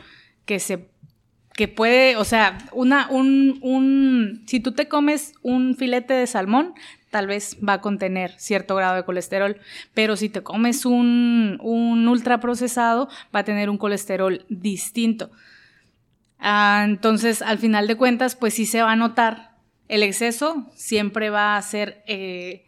que 0.46 0.60
se 0.60 0.88
que 1.58 1.68
puede, 1.68 2.18
o 2.18 2.24
sea, 2.24 2.60
una, 2.72 3.10
un, 3.10 3.58
un, 3.64 4.44
si 4.46 4.60
tú 4.60 4.74
te 4.74 4.88
comes 4.88 5.34
un 5.42 5.76
filete 5.76 6.14
de 6.14 6.28
salmón, 6.28 6.76
tal 7.10 7.26
vez 7.26 7.58
va 7.68 7.74
a 7.74 7.82
contener 7.82 8.32
cierto 8.38 8.76
grado 8.76 8.96
de 8.96 9.04
colesterol, 9.04 9.60
pero 9.96 10.16
si 10.16 10.30
te 10.30 10.44
comes 10.44 10.86
un, 10.86 11.58
un 11.64 12.08
ultraprocesado, 12.08 13.10
va 13.36 13.40
a 13.40 13.44
tener 13.44 13.72
un 13.72 13.80
colesterol 13.80 14.46
distinto. 14.50 15.32
Ah, 16.38 16.84
entonces, 16.86 17.42
al 17.42 17.58
final 17.58 17.88
de 17.88 17.98
cuentas, 17.98 18.36
pues 18.36 18.54
sí 18.54 18.68
se 18.68 18.84
va 18.84 18.92
a 18.92 18.96
notar. 18.96 19.56
El 19.88 20.04
exceso 20.04 20.68
siempre 20.76 21.32
va 21.32 21.58
a 21.58 21.62
ser, 21.64 22.04
eh, 22.06 22.68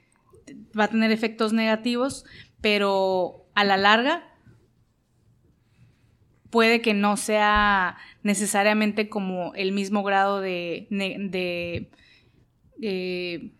va 0.78 0.86
a 0.86 0.90
tener 0.90 1.12
efectos 1.12 1.54
negativos, 1.54 2.26
pero 2.60 3.46
a 3.54 3.64
la 3.64 3.78
larga 3.78 4.29
puede 6.50 6.82
que 6.82 6.94
no 6.94 7.18
sea 7.18 7.98
necesariamente 8.24 9.10
como 9.10 9.54
el 9.56 9.72
mismo 9.72 10.04
grado 10.04 10.42
de, 10.42 10.88
de, 10.90 11.90
de 12.78 13.52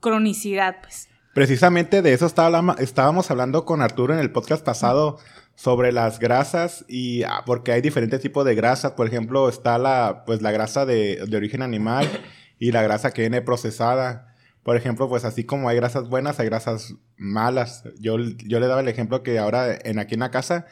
cronicidad, 0.00 0.76
pues. 0.82 1.08
Precisamente 1.32 2.02
de 2.02 2.12
eso 2.12 2.26
estábamos 2.26 3.30
hablando 3.30 3.64
con 3.64 3.82
Arturo 3.82 4.12
en 4.12 4.18
el 4.18 4.32
podcast 4.32 4.64
pasado 4.64 5.18
sobre 5.54 5.92
las 5.92 6.18
grasas 6.18 6.84
y 6.88 7.22
ah, 7.22 7.42
porque 7.46 7.70
hay 7.70 7.80
diferentes 7.80 8.20
tipos 8.20 8.44
de 8.44 8.56
grasas. 8.56 8.92
Por 8.92 9.06
ejemplo, 9.06 9.48
está 9.48 9.78
la, 9.78 10.24
pues, 10.26 10.42
la 10.42 10.50
grasa 10.50 10.86
de, 10.86 11.24
de 11.28 11.36
origen 11.36 11.62
animal 11.62 12.08
y 12.58 12.72
la 12.72 12.82
grasa 12.82 13.12
que 13.12 13.22
viene 13.22 13.42
procesada. 13.42 14.34
Por 14.64 14.76
ejemplo, 14.76 15.08
pues 15.08 15.24
así 15.24 15.44
como 15.44 15.68
hay 15.68 15.76
grasas 15.76 16.08
buenas, 16.08 16.40
hay 16.40 16.46
grasas 16.46 16.94
malas. 17.16 17.84
Yo, 18.00 18.18
yo 18.18 18.58
le 18.58 18.66
daba 18.66 18.80
el 18.80 18.88
ejemplo 18.88 19.22
que 19.22 19.38
ahora 19.38 19.78
en 19.84 19.98
aquí 19.98 20.14
en 20.14 20.20
la 20.20 20.30
casa 20.30 20.66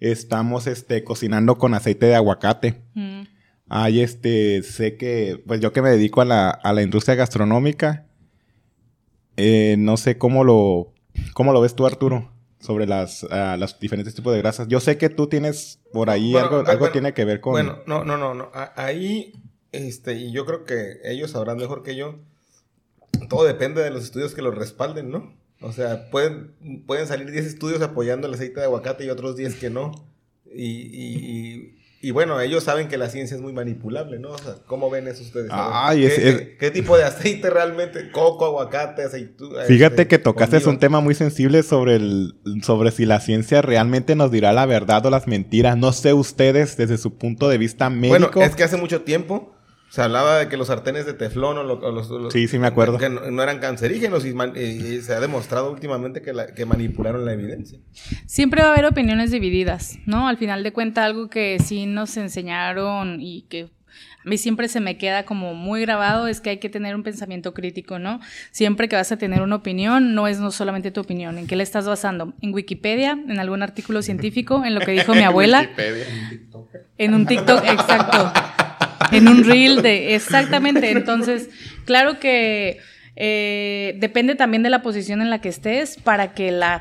estamos 0.00 0.66
este, 0.66 1.04
cocinando 1.04 1.56
con 1.56 1.74
aceite 1.74 2.06
de 2.06 2.14
aguacate. 2.14 2.82
Mm. 2.94 3.22
Hay 3.68 4.00
este, 4.00 4.62
sé 4.62 4.96
que, 4.96 5.42
pues 5.46 5.60
yo 5.60 5.72
que 5.72 5.82
me 5.82 5.90
dedico 5.90 6.20
a 6.20 6.24
la, 6.24 6.50
a 6.50 6.72
la 6.72 6.82
industria 6.82 7.14
gastronómica, 7.14 8.06
eh, 9.36 9.76
no 9.78 9.96
sé 9.96 10.18
cómo 10.18 10.44
lo, 10.44 10.92
cómo 11.32 11.52
lo 11.52 11.60
ves 11.60 11.74
tú, 11.74 11.86
Arturo, 11.86 12.30
sobre 12.60 12.86
las, 12.86 13.22
uh, 13.24 13.58
los 13.58 13.78
diferentes 13.80 14.14
tipos 14.14 14.32
de 14.32 14.40
grasas. 14.40 14.68
Yo 14.68 14.80
sé 14.80 14.98
que 14.98 15.08
tú 15.08 15.28
tienes 15.28 15.80
por 15.92 16.10
ahí 16.10 16.32
bueno, 16.32 16.46
algo, 16.46 16.56
bueno, 16.58 16.70
algo 16.70 16.80
bueno, 16.80 16.92
tiene 16.92 17.14
que 17.14 17.24
ver 17.24 17.40
con... 17.40 17.52
Bueno, 17.52 17.78
no, 17.86 18.04
no, 18.04 18.16
no, 18.18 18.34
no. 18.34 18.50
Ahí, 18.76 19.32
este, 19.72 20.14
y 20.14 20.30
yo 20.30 20.44
creo 20.44 20.64
que 20.64 20.98
ellos 21.04 21.30
sabrán 21.30 21.56
mejor 21.56 21.82
que 21.82 21.96
yo. 21.96 22.20
Todo 23.28 23.44
depende 23.44 23.82
de 23.82 23.90
los 23.90 24.04
estudios 24.04 24.34
que 24.34 24.42
los 24.42 24.54
respalden, 24.54 25.10
¿no? 25.10 25.34
O 25.64 25.72
sea, 25.72 26.10
pueden, 26.10 26.52
pueden 26.86 27.06
salir 27.06 27.30
10 27.30 27.46
estudios 27.46 27.80
apoyando 27.82 28.26
el 28.28 28.34
aceite 28.34 28.60
de 28.60 28.66
aguacate 28.66 29.04
y 29.04 29.10
otros 29.10 29.36
10 29.36 29.54
que 29.54 29.70
no. 29.70 29.92
Y, 30.54 30.66
y, 30.68 31.74
y 32.02 32.10
bueno, 32.10 32.38
ellos 32.40 32.62
saben 32.64 32.88
que 32.88 32.98
la 32.98 33.08
ciencia 33.08 33.34
es 33.34 33.40
muy 33.40 33.52
manipulable, 33.54 34.18
¿no? 34.18 34.28
O 34.32 34.38
sea, 34.38 34.56
¿cómo 34.66 34.90
ven 34.90 35.08
eso 35.08 35.22
ustedes? 35.22 35.48
Ay, 35.50 36.00
¿Qué, 36.00 36.06
es- 36.06 36.14
qué- 36.14 36.28
es- 36.28 36.42
qué 36.60 36.70
tipo 36.70 36.96
de 36.98 37.04
aceite 37.04 37.48
realmente? 37.48 38.10
Coco, 38.10 38.44
aguacate, 38.44 39.02
aceituna. 39.04 39.62
Fíjate 39.62 40.06
que 40.06 40.18
tocaste 40.18 40.58
un 40.68 40.78
tema 40.78 41.00
muy 41.00 41.14
sensible 41.14 41.62
sobre 41.62 41.96
el 41.96 42.34
sobre 42.62 42.90
si 42.90 43.06
la 43.06 43.20
ciencia 43.20 43.62
realmente 43.62 44.14
nos 44.16 44.30
dirá 44.30 44.52
la 44.52 44.66
verdad 44.66 45.04
o 45.06 45.10
las 45.10 45.26
mentiras. 45.26 45.78
No 45.78 45.92
sé 45.92 46.12
ustedes 46.12 46.76
desde 46.76 46.98
su 46.98 47.16
punto 47.16 47.48
de 47.48 47.56
vista 47.58 47.88
médico. 47.88 48.30
Bueno, 48.30 48.46
es 48.46 48.54
que 48.54 48.64
hace 48.64 48.76
mucho 48.76 49.00
tiempo 49.00 49.53
se 49.94 50.02
hablaba 50.02 50.38
de 50.40 50.48
que 50.48 50.56
los 50.56 50.66
sartenes 50.66 51.06
de 51.06 51.14
teflón 51.14 51.56
o, 51.56 51.62
lo- 51.62 51.74
o 51.78 51.92
los, 51.92 52.10
los- 52.10 52.32
Sí, 52.32 52.48
sí 52.48 52.58
me 52.58 52.66
acuerdo. 52.66 52.98
que 52.98 53.08
no, 53.08 53.30
no 53.30 53.42
eran 53.44 53.60
cancerígenos 53.60 54.26
y, 54.26 54.34
man- 54.34 54.54
y- 54.56 54.60
y 54.60 55.00
se 55.02 55.14
ha 55.14 55.20
demostrado 55.20 55.70
últimamente 55.70 56.20
que, 56.20 56.32
la- 56.32 56.48
que 56.52 56.66
manipularon 56.66 57.24
la 57.24 57.32
evidencia. 57.32 57.78
Siempre 58.26 58.60
va 58.62 58.70
a 58.70 58.72
haber 58.72 58.86
opiniones 58.86 59.30
divididas, 59.30 59.98
¿no? 60.04 60.26
Al 60.26 60.36
final 60.36 60.64
de 60.64 60.72
cuentas, 60.72 61.04
algo 61.04 61.30
que 61.30 61.58
sí 61.64 61.86
nos 61.86 62.16
enseñaron 62.16 63.20
y 63.20 63.42
que 63.42 63.68
a 64.24 64.28
mí 64.28 64.36
siempre 64.36 64.66
se 64.66 64.80
me 64.80 64.98
queda 64.98 65.24
como 65.24 65.54
muy 65.54 65.82
grabado 65.82 66.26
es 66.26 66.40
que 66.40 66.50
hay 66.50 66.56
que 66.58 66.68
tener 66.70 66.96
un 66.96 67.04
pensamiento 67.04 67.54
crítico, 67.54 68.00
¿no? 68.00 68.18
Siempre 68.50 68.88
que 68.88 68.96
vas 68.96 69.12
a 69.12 69.16
tener 69.16 69.42
una 69.42 69.54
opinión, 69.54 70.16
no 70.16 70.26
es 70.26 70.40
no 70.40 70.50
solamente 70.50 70.90
tu 70.90 71.02
opinión. 71.02 71.38
¿En 71.38 71.46
qué 71.46 71.54
le 71.54 71.62
estás 71.62 71.86
basando? 71.86 72.32
¿En 72.40 72.52
Wikipedia? 72.52 73.12
¿En 73.28 73.38
algún 73.38 73.62
artículo 73.62 74.02
científico? 74.02 74.64
¿En 74.64 74.74
lo 74.74 74.80
que 74.80 74.90
dijo 74.90 75.14
mi 75.14 75.22
abuela? 75.30 75.70
En 76.98 77.14
un 77.14 77.26
TikTok, 77.26 77.62
exacto. 77.64 78.32
En 79.12 79.28
un 79.28 79.44
reel 79.44 79.82
de. 79.82 80.14
Exactamente. 80.14 80.90
Entonces, 80.90 81.48
claro 81.84 82.18
que. 82.18 82.80
eh, 83.16 83.96
depende 84.00 84.34
también 84.34 84.62
de 84.62 84.70
la 84.70 84.82
posición 84.82 85.22
en 85.22 85.30
la 85.30 85.40
que 85.40 85.48
estés 85.48 85.96
para 85.96 86.34
que 86.34 86.50
la 86.50 86.80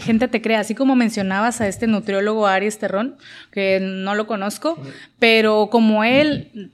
gente 0.00 0.28
te 0.28 0.40
crea. 0.40 0.60
Así 0.60 0.74
como 0.74 0.96
mencionabas 0.96 1.60
a 1.60 1.68
este 1.68 1.86
nutriólogo 1.86 2.46
Aries 2.46 2.78
Terrón, 2.78 3.16
que 3.50 3.80
no 3.80 4.14
lo 4.14 4.26
conozco, 4.26 4.78
pero 5.18 5.68
como 5.70 6.04
él, 6.04 6.70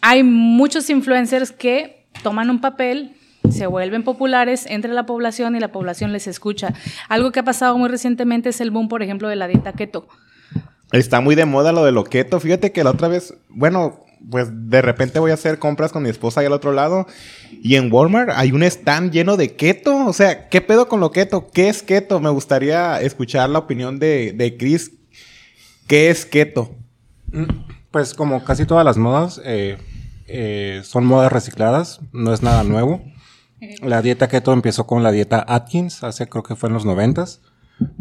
hay 0.00 0.22
muchos 0.24 0.90
influencers 0.90 1.52
que 1.52 2.04
toman 2.22 2.50
un 2.50 2.60
papel, 2.60 3.12
se 3.50 3.66
vuelven 3.66 4.02
populares 4.02 4.66
entre 4.66 4.92
la 4.92 5.06
población 5.06 5.54
y 5.54 5.60
la 5.60 5.68
población 5.68 6.12
les 6.12 6.26
escucha. 6.26 6.74
Algo 7.08 7.30
que 7.30 7.40
ha 7.40 7.44
pasado 7.44 7.78
muy 7.78 7.88
recientemente 7.88 8.48
es 8.48 8.60
el 8.60 8.70
boom, 8.70 8.88
por 8.88 9.02
ejemplo, 9.02 9.28
de 9.28 9.36
la 9.36 9.46
dieta 9.46 9.72
keto. 9.72 10.08
Está 10.92 11.20
muy 11.20 11.34
de 11.34 11.46
moda 11.46 11.72
lo 11.72 11.84
de 11.84 11.92
lo 11.92 12.04
keto. 12.04 12.38
Fíjate 12.38 12.70
que 12.72 12.84
la 12.84 12.90
otra 12.90 13.08
vez, 13.08 13.34
bueno, 13.48 14.00
pues 14.30 14.48
de 14.50 14.82
repente 14.82 15.18
voy 15.18 15.30
a 15.30 15.34
hacer 15.34 15.58
compras 15.58 15.90
con 15.90 16.02
mi 16.02 16.10
esposa 16.10 16.40
ahí 16.40 16.46
al 16.46 16.52
otro 16.52 16.72
lado. 16.72 17.06
Y 17.62 17.76
en 17.76 17.92
Walmart 17.92 18.30
hay 18.34 18.52
un 18.52 18.62
stand 18.62 19.10
lleno 19.10 19.36
de 19.36 19.54
keto. 19.56 20.06
O 20.06 20.12
sea, 20.12 20.48
¿qué 20.48 20.60
pedo 20.60 20.88
con 20.88 21.00
lo 21.00 21.10
keto? 21.10 21.48
¿Qué 21.50 21.68
es 21.68 21.82
keto? 21.82 22.20
Me 22.20 22.30
gustaría 22.30 23.00
escuchar 23.00 23.48
la 23.50 23.60
opinión 23.60 23.98
de, 23.98 24.32
de 24.32 24.56
Chris. 24.56 24.92
¿Qué 25.86 26.10
es 26.10 26.26
keto? 26.26 26.74
Pues 27.90 28.14
como 28.14 28.44
casi 28.44 28.66
todas 28.66 28.84
las 28.84 28.96
modas, 28.96 29.40
eh, 29.44 29.78
eh, 30.26 30.80
son 30.84 31.04
modas 31.04 31.32
recicladas, 31.32 32.00
no 32.12 32.32
es 32.32 32.42
nada 32.42 32.64
nuevo. 32.64 33.02
La 33.82 34.02
dieta 34.02 34.28
keto 34.28 34.52
empezó 34.52 34.86
con 34.86 35.04
la 35.04 35.12
dieta 35.12 35.44
Atkins, 35.46 36.02
hace 36.02 36.28
creo 36.28 36.42
que 36.42 36.56
fue 36.56 36.68
en 36.68 36.74
los 36.74 36.84
noventas. 36.84 37.40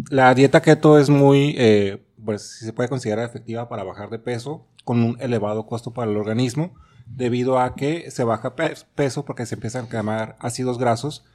La 0.09 0.33
dieta 0.33 0.61
keto 0.61 0.97
es 0.97 1.09
muy, 1.09 1.55
eh, 1.57 2.03
pues 2.23 2.41
si 2.57 2.65
se 2.65 2.73
puede 2.73 2.89
considerar 2.89 3.25
efectiva 3.25 3.69
para 3.69 3.83
bajar 3.83 4.09
de 4.09 4.19
peso 4.19 4.65
con 4.83 5.03
un 5.03 5.17
elevado 5.19 5.65
costo 5.65 5.91
para 5.93 6.09
el 6.11 6.17
organismo, 6.17 6.73
debido 7.07 7.59
a 7.59 7.75
que 7.75 8.09
se 8.11 8.23
baja 8.23 8.55
pe- 8.55 8.73
peso 8.95 9.25
porque 9.25 9.45
se 9.45 9.55
empiezan 9.55 9.85
a 9.85 9.89
quemar 9.89 10.37
ácidos 10.39 10.77
grasos, 10.77 11.25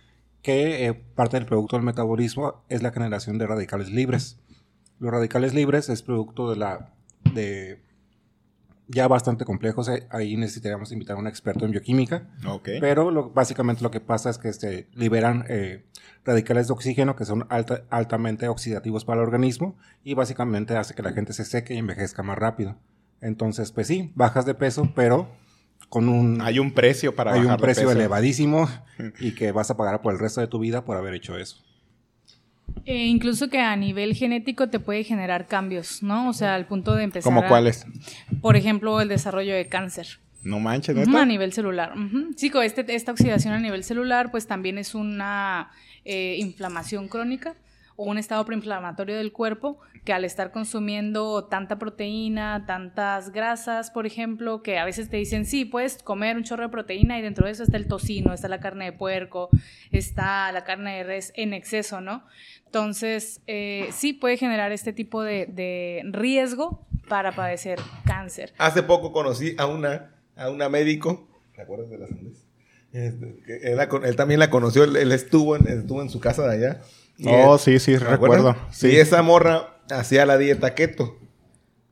que 0.42 0.86
eh, 0.86 0.94
parte 0.94 1.36
del 1.36 1.46
producto 1.46 1.76
del 1.76 1.84
metabolismo 1.84 2.62
es 2.68 2.82
la 2.82 2.92
generación 2.92 3.36
de 3.38 3.46
radicales 3.46 3.90
libres. 3.90 4.38
Los 4.98 5.10
radicales 5.10 5.54
libres 5.54 5.88
es 5.88 6.02
producto 6.02 6.48
de 6.50 6.56
la 6.56 6.92
de 7.34 7.82
ya 8.88 9.08
bastante 9.08 9.44
complejos. 9.44 9.88
eh, 9.88 10.06
Ahí 10.10 10.36
necesitaríamos 10.36 10.92
invitar 10.92 11.16
a 11.16 11.20
un 11.20 11.26
experto 11.26 11.64
en 11.64 11.72
bioquímica. 11.72 12.28
Pero 12.80 13.10
lo- 13.10 13.30
básicamente 13.30 13.82
lo 13.82 13.90
que 13.90 14.00
pasa 14.00 14.30
es 14.30 14.38
que 14.38 14.52
se 14.52 14.88
liberan 14.94 15.44
eh, 15.48 15.84
radicales 16.24 16.66
de 16.68 16.72
oxígeno 16.72 17.16
que 17.16 17.24
son 17.24 17.46
alta- 17.50 17.82
altamente 17.90 18.48
oxidativos 18.48 19.04
para 19.04 19.20
el 19.20 19.26
organismo 19.26 19.76
y 20.04 20.14
básicamente 20.14 20.76
hace 20.76 20.94
que 20.94 21.02
la 21.02 21.12
gente 21.12 21.32
se 21.32 21.44
seque 21.44 21.74
y 21.74 21.78
envejezca 21.78 22.22
más 22.22 22.38
rápido. 22.38 22.76
Entonces, 23.20 23.72
pues 23.72 23.86
sí, 23.86 24.12
bajas 24.14 24.44
de 24.46 24.54
peso, 24.54 24.92
pero 24.94 25.28
con 25.88 26.08
un, 26.08 26.40
Hay 26.42 26.58
un 26.58 26.72
precio 26.72 27.14
para 27.16 27.32
hay 27.32 27.40
un 27.40 27.52
de 27.52 27.58
precio 27.58 27.84
peso. 27.88 27.98
elevadísimo 27.98 28.68
y 29.20 29.32
que 29.34 29.52
vas 29.52 29.70
a 29.70 29.76
pagar 29.76 30.02
por 30.02 30.12
el 30.12 30.18
resto 30.18 30.40
de 30.40 30.48
tu 30.48 30.58
vida 30.58 30.84
por 30.84 30.96
haber 30.96 31.14
hecho 31.14 31.36
eso. 31.38 31.64
E 32.84 33.06
incluso 33.06 33.48
que 33.48 33.60
a 33.60 33.74
nivel 33.76 34.14
genético 34.14 34.68
te 34.68 34.78
puede 34.78 35.02
generar 35.04 35.46
cambios, 35.46 36.02
¿no? 36.02 36.28
O 36.28 36.32
sea, 36.32 36.54
al 36.54 36.66
punto 36.66 36.94
de 36.94 37.04
empezar. 37.04 37.24
¿Cómo 37.32 37.40
a- 37.44 37.48
cuáles? 37.48 37.84
Por 38.40 38.56
ejemplo, 38.56 39.00
el 39.00 39.08
desarrollo 39.08 39.54
de 39.54 39.66
cáncer. 39.66 40.06
No 40.42 40.60
manches, 40.60 40.94
¿neta? 40.94 41.22
a 41.22 41.26
nivel 41.26 41.52
celular. 41.52 41.94
Sí, 42.36 42.50
con 42.50 42.62
este, 42.62 42.94
esta 42.94 43.10
oxidación 43.10 43.52
a 43.54 43.58
nivel 43.58 43.82
celular, 43.82 44.30
pues 44.30 44.46
también 44.46 44.78
es 44.78 44.94
una 44.94 45.70
eh, 46.04 46.36
inflamación 46.38 47.08
crónica 47.08 47.54
un 47.96 48.18
estado 48.18 48.44
preinflamatorio 48.44 49.16
del 49.16 49.32
cuerpo 49.32 49.78
que 50.04 50.12
al 50.12 50.24
estar 50.24 50.52
consumiendo 50.52 51.46
tanta 51.46 51.78
proteína, 51.78 52.64
tantas 52.66 53.32
grasas, 53.32 53.90
por 53.90 54.06
ejemplo, 54.06 54.62
que 54.62 54.78
a 54.78 54.84
veces 54.84 55.08
te 55.08 55.16
dicen, 55.16 55.44
sí, 55.44 55.64
puedes 55.64 56.02
comer 56.02 56.36
un 56.36 56.44
chorro 56.44 56.64
de 56.64 56.68
proteína 56.68 57.18
y 57.18 57.22
dentro 57.22 57.46
de 57.46 57.52
eso 57.52 57.64
está 57.64 57.76
el 57.76 57.88
tocino, 57.88 58.32
está 58.32 58.48
la 58.48 58.60
carne 58.60 58.86
de 58.86 58.92
puerco, 58.92 59.48
está 59.90 60.52
la 60.52 60.64
carne 60.64 60.98
de 60.98 61.04
res 61.04 61.32
en 61.34 61.54
exceso, 61.54 62.00
¿no? 62.00 62.24
Entonces, 62.66 63.40
eh, 63.46 63.88
sí 63.92 64.12
puede 64.12 64.36
generar 64.36 64.70
este 64.70 64.92
tipo 64.92 65.22
de, 65.22 66.02
riesgo 66.12 66.86
para 67.08 67.32
padecer 67.32 67.78
cáncer. 68.04 68.52
Hace 68.58 68.82
poco 68.82 69.12
conocí 69.12 69.54
a 69.58 69.66
una, 69.66 70.14
a 70.36 70.50
una 70.50 70.68
médico. 70.68 71.28
¿Te 71.54 71.62
acuerdas 71.62 71.88
de 71.90 71.98
las? 71.98 72.10
Este, 72.92 73.72
él, 73.72 74.16
también 74.16 74.40
la 74.40 74.50
conoció, 74.50 74.84
él, 74.84 74.96
él 74.96 75.12
estuvo, 75.12 75.56
en, 75.56 75.66
estuvo 75.68 76.00
en 76.00 76.10
su 76.10 76.20
casa 76.20 76.46
de 76.46 76.54
allá. 76.54 76.82
Oh, 77.24 77.56
sí, 77.58 77.78
sí, 77.78 77.96
recuerdo. 77.96 78.56
Sí. 78.70 78.88
Y 78.88 78.96
esa 78.96 79.22
morra 79.22 79.78
hacía 79.90 80.26
la 80.26 80.36
dieta 80.38 80.74
keto. 80.74 81.16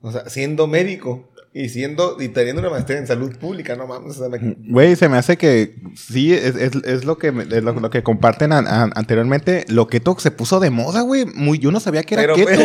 O 0.01 0.13
sea, 0.13 0.29
siendo 0.29 0.67
médico 0.67 1.31
y 1.55 1.69
siendo 1.71 2.21
y 2.21 2.29
teniendo 2.29 2.61
una 2.61 2.69
maestría 2.71 2.99
en 2.99 3.07
salud 3.07 3.35
pública, 3.39 3.75
no 3.77 3.87
mames. 3.87 4.19
me- 4.19 4.57
Güey, 4.69 4.97
se 4.97 5.09
me 5.09 5.17
hace 5.17 5.39
que 5.39 5.77
sí, 5.97 6.35
es, 6.35 6.57
es- 6.57 6.75
es 6.85 7.05
lo 7.05 7.17
que 7.17 7.29
es 7.29 7.63
lo, 7.63 7.73
lo 7.73 7.91
que 7.91 8.03
comparten 8.03 8.53
an- 8.53 8.67
an- 8.67 8.93
anteriormente. 8.97 9.65
Lo 9.69 9.87
keto 9.87 10.17
se 10.19 10.31
puso 10.31 10.61
de 10.61 10.71
moda, 10.71 11.01
güey. 11.03 11.25
Muy, 11.27 11.59
yo 11.59 11.71
no 11.71 11.81
sabía 11.81 12.03
que 12.03 12.15
era 12.17 12.23
Pero, 12.23 12.35
keto. 12.35 12.63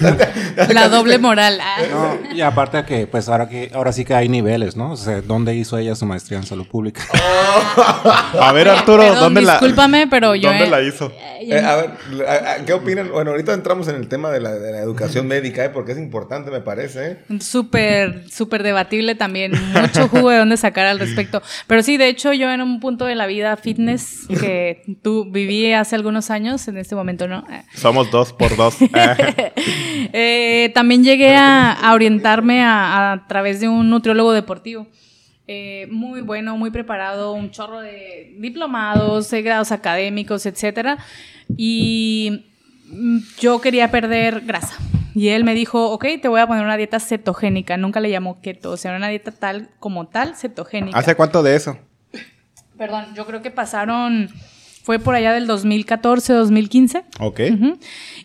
La 0.72 0.88
doble 0.88 1.18
moral. 1.18 1.58
ah. 1.62 1.76
No, 1.90 2.34
y 2.34 2.40
aparte 2.40 2.84
que, 2.84 3.06
pues 3.06 3.28
ahora 3.28 3.48
que 3.48 3.70
ahora 3.74 3.92
sí 3.92 4.04
que 4.04 4.14
hay 4.14 4.28
niveles, 4.28 4.76
¿no? 4.76 4.92
O 4.92 4.96
sea, 4.96 5.20
¿dónde 5.22 5.54
hizo 5.54 5.76
ella 5.78 5.94
su 5.94 6.06
maestría 6.06 6.38
en 6.38 6.44
salud 6.46 6.66
pública? 6.66 7.02
A 8.40 8.52
ver, 8.52 8.68
Arturo, 8.68 9.02
Perdón, 9.02 9.20
¿dónde 9.20 9.42
la 9.42 9.52
discúlpame, 9.52 10.06
pero 10.08 10.34
yo 10.34 10.48
¿Dónde 10.50 10.66
he- 10.66 10.70
la 10.70 10.82
hizo? 10.82 11.06
Eh, 11.06 11.36
Eh, 11.48 11.58
a 11.60 11.76
ver, 11.76 11.90
¿qué 12.66 12.72
opinan? 12.72 13.10
Bueno, 13.12 13.30
ahorita 13.30 13.52
entramos 13.52 13.86
en 13.88 13.94
el 13.96 14.08
tema 14.08 14.30
de 14.30 14.40
la, 14.40 14.52
de 14.54 14.72
la 14.72 14.78
educación 14.78 15.28
médica, 15.28 15.64
¿eh? 15.64 15.68
porque 15.70 15.92
es 15.92 15.98
importante, 15.98 16.50
me 16.50 16.60
parece. 16.60 17.18
¿eh? 17.28 17.38
Súper, 17.40 18.24
súper 18.30 18.62
debatible 18.64 19.14
también. 19.14 19.52
Mucho 19.80 20.08
jugo 20.08 20.30
de 20.30 20.38
dónde 20.38 20.56
sacar 20.56 20.86
al 20.86 20.98
respecto. 20.98 21.42
Pero 21.68 21.82
sí, 21.82 21.96
de 21.98 22.08
hecho, 22.08 22.32
yo 22.32 22.50
en 22.50 22.62
un 22.62 22.80
punto 22.80 23.04
de 23.04 23.14
la 23.14 23.26
vida 23.26 23.56
fitness 23.56 24.26
que 24.40 24.82
tú 25.02 25.30
viví 25.30 25.72
hace 25.72 25.94
algunos 25.94 26.30
años, 26.30 26.66
en 26.68 26.78
este 26.78 26.94
momento 26.96 27.28
no. 27.28 27.44
eh, 27.50 27.62
Somos 27.74 28.10
dos 28.10 28.32
por 28.32 28.56
dos. 28.56 28.76
Eh, 28.80 29.52
eh, 30.48 30.68
también 30.70 31.02
llegué 31.02 31.34
a, 31.34 31.72
a 31.72 31.94
orientarme 31.94 32.62
a, 32.62 33.12
a 33.12 33.26
través 33.26 33.60
de 33.60 33.68
un 33.68 33.90
nutriólogo 33.90 34.32
deportivo. 34.32 34.86
Eh, 35.48 35.86
muy 35.90 36.20
bueno, 36.20 36.56
muy 36.56 36.70
preparado, 36.70 37.32
un 37.32 37.50
chorro 37.50 37.80
de 37.80 38.34
diplomados, 38.38 39.32
eh, 39.32 39.42
grados 39.42 39.72
académicos, 39.72 40.46
etcétera. 40.46 40.98
Y 41.56 42.46
yo 43.38 43.60
quería 43.60 43.90
perder 43.90 44.42
grasa. 44.42 44.76
Y 45.14 45.28
él 45.28 45.44
me 45.44 45.54
dijo, 45.54 45.90
ok, 45.90 46.04
te 46.20 46.28
voy 46.28 46.40
a 46.40 46.46
poner 46.46 46.64
una 46.64 46.76
dieta 46.76 47.00
cetogénica. 47.00 47.76
Nunca 47.76 48.00
le 48.00 48.10
llamó 48.10 48.40
keto, 48.40 48.72
o 48.72 48.76
sea, 48.76 48.94
una 48.96 49.08
dieta 49.08 49.32
tal 49.32 49.70
como 49.80 50.06
tal, 50.08 50.36
cetogénica. 50.36 50.98
¿Hace 50.98 51.14
cuánto 51.14 51.42
de 51.42 51.56
eso? 51.56 51.78
Perdón, 52.76 53.06
yo 53.14 53.24
creo 53.26 53.40
que 53.42 53.50
pasaron, 53.50 54.28
fue 54.82 54.98
por 54.98 55.14
allá 55.14 55.32
del 55.32 55.46
2014, 55.46 56.32
2015. 56.34 57.04
Ok. 57.20 57.40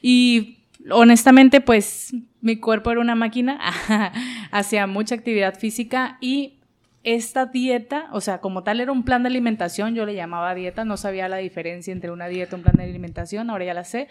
Y 0.02 0.61
honestamente, 0.90 1.62
pues 1.62 2.14
mi 2.42 2.58
cuerpo 2.58 2.92
era 2.92 3.02
una 3.02 3.16
máquina, 3.16 3.60
hacía 4.52 4.88
mucha 4.88 5.16
actividad 5.16 5.58
física 5.58 6.18
y 6.22 6.58
esta 7.04 7.48
dieta, 7.48 8.10
o 8.12 8.22
sea, 8.22 8.40
como 8.40 8.64
tal 8.64 8.80
era 8.80 8.92
un 8.92 9.04
plan 9.04 9.24
de 9.24 9.28
alimentación, 9.30 9.96
yo 9.96 10.06
le 10.06 10.16
llamaba 10.16 10.54
dieta, 10.54 10.86
no 10.86 10.98
sabía 10.98 11.28
la 11.28 11.38
diferencia 11.38 11.92
entre 11.92 12.12
una 12.12 12.28
dieta 12.28 12.56
y 12.56 12.58
un 12.58 12.64
plan 12.64 12.76
de 12.76 12.84
alimentación, 12.84 13.50
ahora 13.50 13.66
ya 13.66 13.74
la 13.74 13.84
sé. 13.84 14.08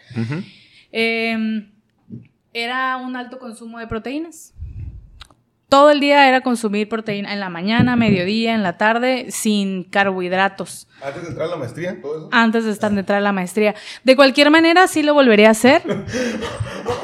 Eh, 0.93 1.67
era 2.53 2.97
un 2.97 3.17
alto 3.17 3.39
consumo 3.39 3.79
de 3.79 3.87
proteínas. 3.87 4.55
Todo 5.71 5.91
el 5.91 6.01
día 6.01 6.29
era 6.29 6.43
consumir 6.43 6.89
proteína 6.89 7.33
en 7.33 7.41
la 7.41 7.49
mañana, 7.49 7.97
mediodía, 7.97 8.55
en 8.55 8.63
la 8.63 8.77
tarde, 8.77 9.29
sin 9.31 9.85
carbohidratos. 9.85 10.87
¿Antes 11.03 11.23
de 11.23 11.29
entrar 11.31 11.47
a 11.49 11.51
la 11.53 11.57
maestría? 11.57 12.01
¿Todo 12.03 12.17
eso? 12.19 12.29
Antes 12.33 12.65
de 12.67 12.71
estar 12.73 12.93
de 12.93 13.01
entrar 13.01 13.19
a 13.19 13.23
la 13.23 13.33
maestría. 13.33 13.75
De 14.05 14.17
cualquier 14.17 14.51
manera, 14.51 14.87
sí 14.89 15.03
lo 15.03 15.15
volvería 15.15 15.49
a 15.49 15.53
hacer. 15.53 15.83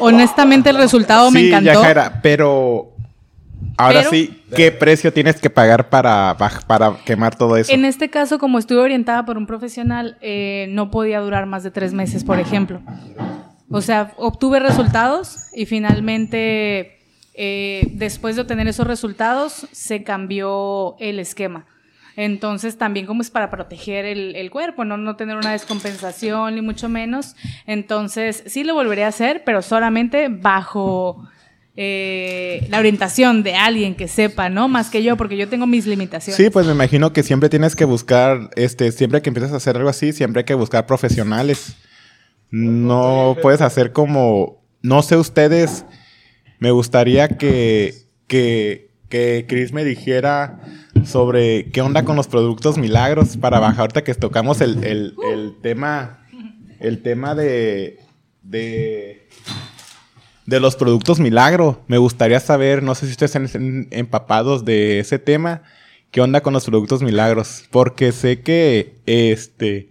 Honestamente, 0.01 0.71
el 0.71 0.77
resultado 0.77 1.31
me 1.31 1.41
Sí, 1.41 1.47
encantó. 1.49 1.73
Yajaira, 1.73 2.21
pero 2.23 2.93
ahora 3.79 4.01
Pero- 4.01 4.11
sí, 4.11 4.43
¿qué 4.55 4.73
precio 4.73 5.13
tienes 5.13 5.41
que 5.41 5.49
pagar 5.51 5.89
para, 5.89 6.37
para 6.67 6.97
quemar 7.05 7.37
todo 7.37 7.57
eso? 7.57 7.73
En 7.73 7.85
este 7.85 8.11
caso, 8.11 8.39
como 8.39 8.59
estuve 8.59 8.81
orientada 8.81 9.25
por 9.25 9.39
un 9.39 9.47
profesional, 9.47 10.19
eh, 10.21 10.67
no 10.71 10.91
podía 10.91 11.21
durar 11.21 11.47
más 11.47 11.63
de 11.63 11.71
tres 11.71 11.93
meses, 11.93 12.25
por 12.25 12.39
ejemplo. 12.39 12.81
O 13.71 13.81
sea, 13.81 14.13
obtuve 14.17 14.61
resultados 14.61 15.47
y 15.55 15.67
finalmente, 15.67 16.96
eh, 17.37 17.89
después 17.93 18.35
de 18.37 18.43
obtener 18.43 18.67
esos 18.67 18.87
resultados, 18.87 19.69
se 19.73 20.03
cambió 20.03 20.97
el 20.99 21.19
esquema. 21.19 21.67
Entonces, 22.17 22.79
también 22.79 23.05
como 23.05 23.21
es 23.21 23.31
para 23.31 23.51
proteger 23.51 24.07
el, 24.07 24.35
el 24.37 24.51
cuerpo, 24.51 24.85
¿no? 24.85 24.97
no 24.97 25.17
tener 25.17 25.37
una 25.37 25.53
descompensación, 25.53 26.55
ni 26.55 26.63
mucho 26.63 26.89
menos. 26.89 27.37
Entonces, 27.67 28.43
sí 28.47 28.65
lo 28.65 28.73
volveré 28.75 29.05
a 29.05 29.09
hacer, 29.09 29.43
pero 29.45 29.61
solamente 29.61 30.29
bajo 30.29 31.29
eh, 31.79 32.67
la 32.71 32.79
orientación 32.79 33.43
de 33.43 33.55
alguien 33.55 33.95
que 33.95 34.09
sepa, 34.09 34.49
¿no? 34.49 34.67
Más 34.67 34.89
que 34.89 35.03
yo, 35.03 35.19
porque 35.19 35.37
yo 35.37 35.47
tengo 35.47 35.67
mis 35.67 35.87
limitaciones. 35.87 36.39
Sí, 36.39 36.49
pues 36.49 36.65
me 36.65 36.73
imagino 36.73 37.13
que 37.13 37.23
siempre 37.23 37.51
tienes 37.51 37.77
que 37.77 37.85
buscar, 37.85 38.49
este, 38.57 38.93
siempre 38.93 39.21
que 39.21 39.29
empiezas 39.29 39.53
a 39.53 39.57
hacer 39.57 39.77
algo 39.77 39.91
así, 39.91 40.15
siempre 40.15 40.41
hay 40.41 40.45
que 40.47 40.55
buscar 40.55 40.87
profesionales. 40.87 41.77
No 42.51 43.37
puedes 43.43 43.61
hacer 43.61 43.93
como, 43.93 44.63
no 44.81 45.03
sé 45.03 45.19
ustedes, 45.19 45.85
me 46.59 46.71
gustaría 46.71 47.29
que, 47.29 47.95
que, 48.27 48.91
que 49.09 49.47
Chris 49.49 49.73
me 49.73 49.85
dijera 49.85 50.61
sobre 51.05 51.71
qué 51.71 51.83
onda 51.83 52.05
con 52.05 52.17
los 52.17 52.29
productos 52.29 52.79
milagros 52.79 53.37
para 53.37 53.61
bajar 53.61 53.81
ahorita 53.81 54.05
que 54.05 54.15
tocamos 54.15 54.61
el, 54.61 54.83
el, 54.85 55.15
el 55.33 55.55
tema, 55.63 56.27
el 56.81 57.03
tema 57.03 57.35
de, 57.35 58.01
de, 58.43 59.29
de 60.47 60.61
los 60.61 60.77
productos 60.77 61.21
milagro. 61.21 61.85
Me 61.89 61.99
gustaría 61.99 62.41
saber, 62.41 62.83
no 62.83 62.95
sé 62.95 63.07
si 63.07 63.13
ustedes 63.13 63.37
están 63.37 63.89
empapados 63.91 64.65
de 64.65 65.01
ese 65.01 65.19
tema, 65.19 65.63
qué 66.11 66.21
onda 66.21 66.41
con 66.41 66.55
los 66.55 66.65
productos 66.65 67.03
milagros, 67.03 67.65
porque 67.71 68.13
sé 68.13 68.41
que 68.41 68.97
este 69.07 69.91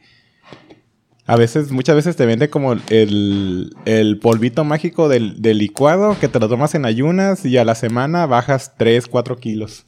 a 1.28 1.36
veces, 1.36 1.72
muchas 1.72 1.96
veces 1.96 2.16
te 2.16 2.26
vende 2.26 2.50
como 2.50 2.74
el, 2.90 3.76
el 3.86 4.20
polvito 4.20 4.64
mágico 4.64 5.08
del, 5.10 5.42
del 5.42 5.58
licuado 5.58 6.18
que 6.20 6.28
te 6.28 6.40
lo 6.40 6.48
tomas 6.50 6.76
en 6.76 6.86
ayunas 6.86 7.46
y 7.46 7.58
a 7.58 7.66
la 7.66 7.76
semana 7.76 8.26
bajas 8.26 8.74
3, 8.78 9.08
4 9.08 9.38
kilos. 9.38 9.86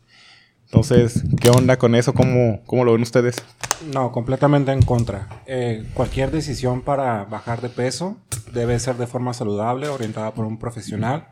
Entonces, 0.65 1.23
¿qué 1.39 1.49
onda 1.49 1.77
con 1.77 1.95
eso? 1.95 2.13
¿Cómo, 2.13 2.61
cómo 2.65 2.83
lo 2.83 2.91
ven 2.93 3.01
ustedes? 3.01 3.35
No, 3.93 4.11
completamente 4.11 4.71
en 4.73 4.81
contra. 4.81 5.29
Eh, 5.45 5.85
cualquier 5.93 6.29
decisión 6.31 6.81
para 6.81 7.23
bajar 7.23 7.61
de 7.61 7.69
peso 7.69 8.17
debe 8.53 8.77
ser 8.79 8.97
de 8.97 9.07
forma 9.07 9.33
saludable, 9.33 9.87
orientada 9.87 10.33
por 10.33 10.45
un 10.45 10.57
profesional 10.59 11.27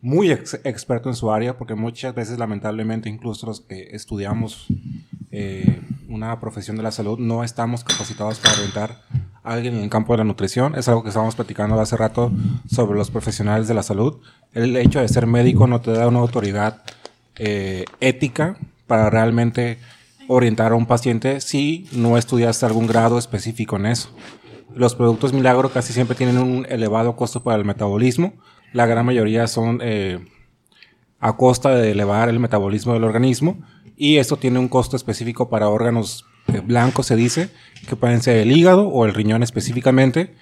muy 0.00 0.30
ex- 0.30 0.60
experto 0.64 1.08
en 1.08 1.14
su 1.16 1.32
área, 1.32 1.56
porque 1.56 1.74
muchas 1.74 2.14
veces, 2.14 2.38
lamentablemente, 2.38 3.08
incluso 3.08 3.46
los 3.46 3.62
que 3.62 3.88
estudiamos 3.92 4.66
eh, 5.36 5.80
una 6.08 6.38
profesión 6.38 6.76
de 6.76 6.84
la 6.84 6.92
salud, 6.92 7.18
no 7.18 7.42
estamos 7.42 7.82
capacitados 7.82 8.38
para 8.38 8.54
orientar 8.54 9.00
a 9.42 9.52
alguien 9.52 9.74
en 9.74 9.82
el 9.82 9.90
campo 9.90 10.12
de 10.12 10.18
la 10.18 10.24
nutrición. 10.24 10.76
Es 10.76 10.88
algo 10.88 11.02
que 11.02 11.08
estábamos 11.08 11.34
platicando 11.34 11.78
hace 11.80 11.96
rato 11.96 12.30
sobre 12.70 12.96
los 12.96 13.10
profesionales 13.10 13.66
de 13.66 13.74
la 13.74 13.82
salud. 13.82 14.20
El 14.52 14.76
hecho 14.76 15.00
de 15.00 15.08
ser 15.08 15.26
médico 15.26 15.66
no 15.66 15.80
te 15.80 15.90
da 15.90 16.06
una 16.06 16.20
autoridad 16.20 16.82
eh, 17.34 17.84
ética 17.98 18.56
para 18.86 19.10
realmente 19.10 19.80
orientar 20.28 20.70
a 20.70 20.76
un 20.76 20.86
paciente 20.86 21.40
si 21.40 21.88
no 21.90 22.16
estudiaste 22.16 22.64
algún 22.64 22.86
grado 22.86 23.18
específico 23.18 23.74
en 23.74 23.86
eso. 23.86 24.10
Los 24.72 24.94
productos 24.94 25.32
milagro 25.32 25.72
casi 25.72 25.92
siempre 25.92 26.14
tienen 26.14 26.38
un 26.38 26.64
elevado 26.68 27.16
costo 27.16 27.42
para 27.42 27.56
el 27.56 27.64
metabolismo. 27.64 28.34
La 28.72 28.86
gran 28.86 29.04
mayoría 29.04 29.48
son 29.48 29.80
eh, 29.82 30.24
a 31.18 31.36
costa 31.36 31.74
de 31.74 31.90
elevar 31.90 32.28
el 32.28 32.38
metabolismo 32.38 32.92
del 32.92 33.02
organismo 33.02 33.58
y 33.96 34.16
esto 34.18 34.36
tiene 34.36 34.58
un 34.58 34.68
costo 34.68 34.96
específico 34.96 35.48
para 35.48 35.68
órganos 35.68 36.26
eh, 36.48 36.60
blancos, 36.60 37.06
se 37.06 37.16
dice, 37.16 37.50
que 37.88 37.96
pueden 37.96 38.22
ser 38.22 38.36
el 38.36 38.52
hígado 38.52 38.88
o 38.88 39.04
el 39.06 39.14
riñón 39.14 39.42
específicamente. 39.42 40.34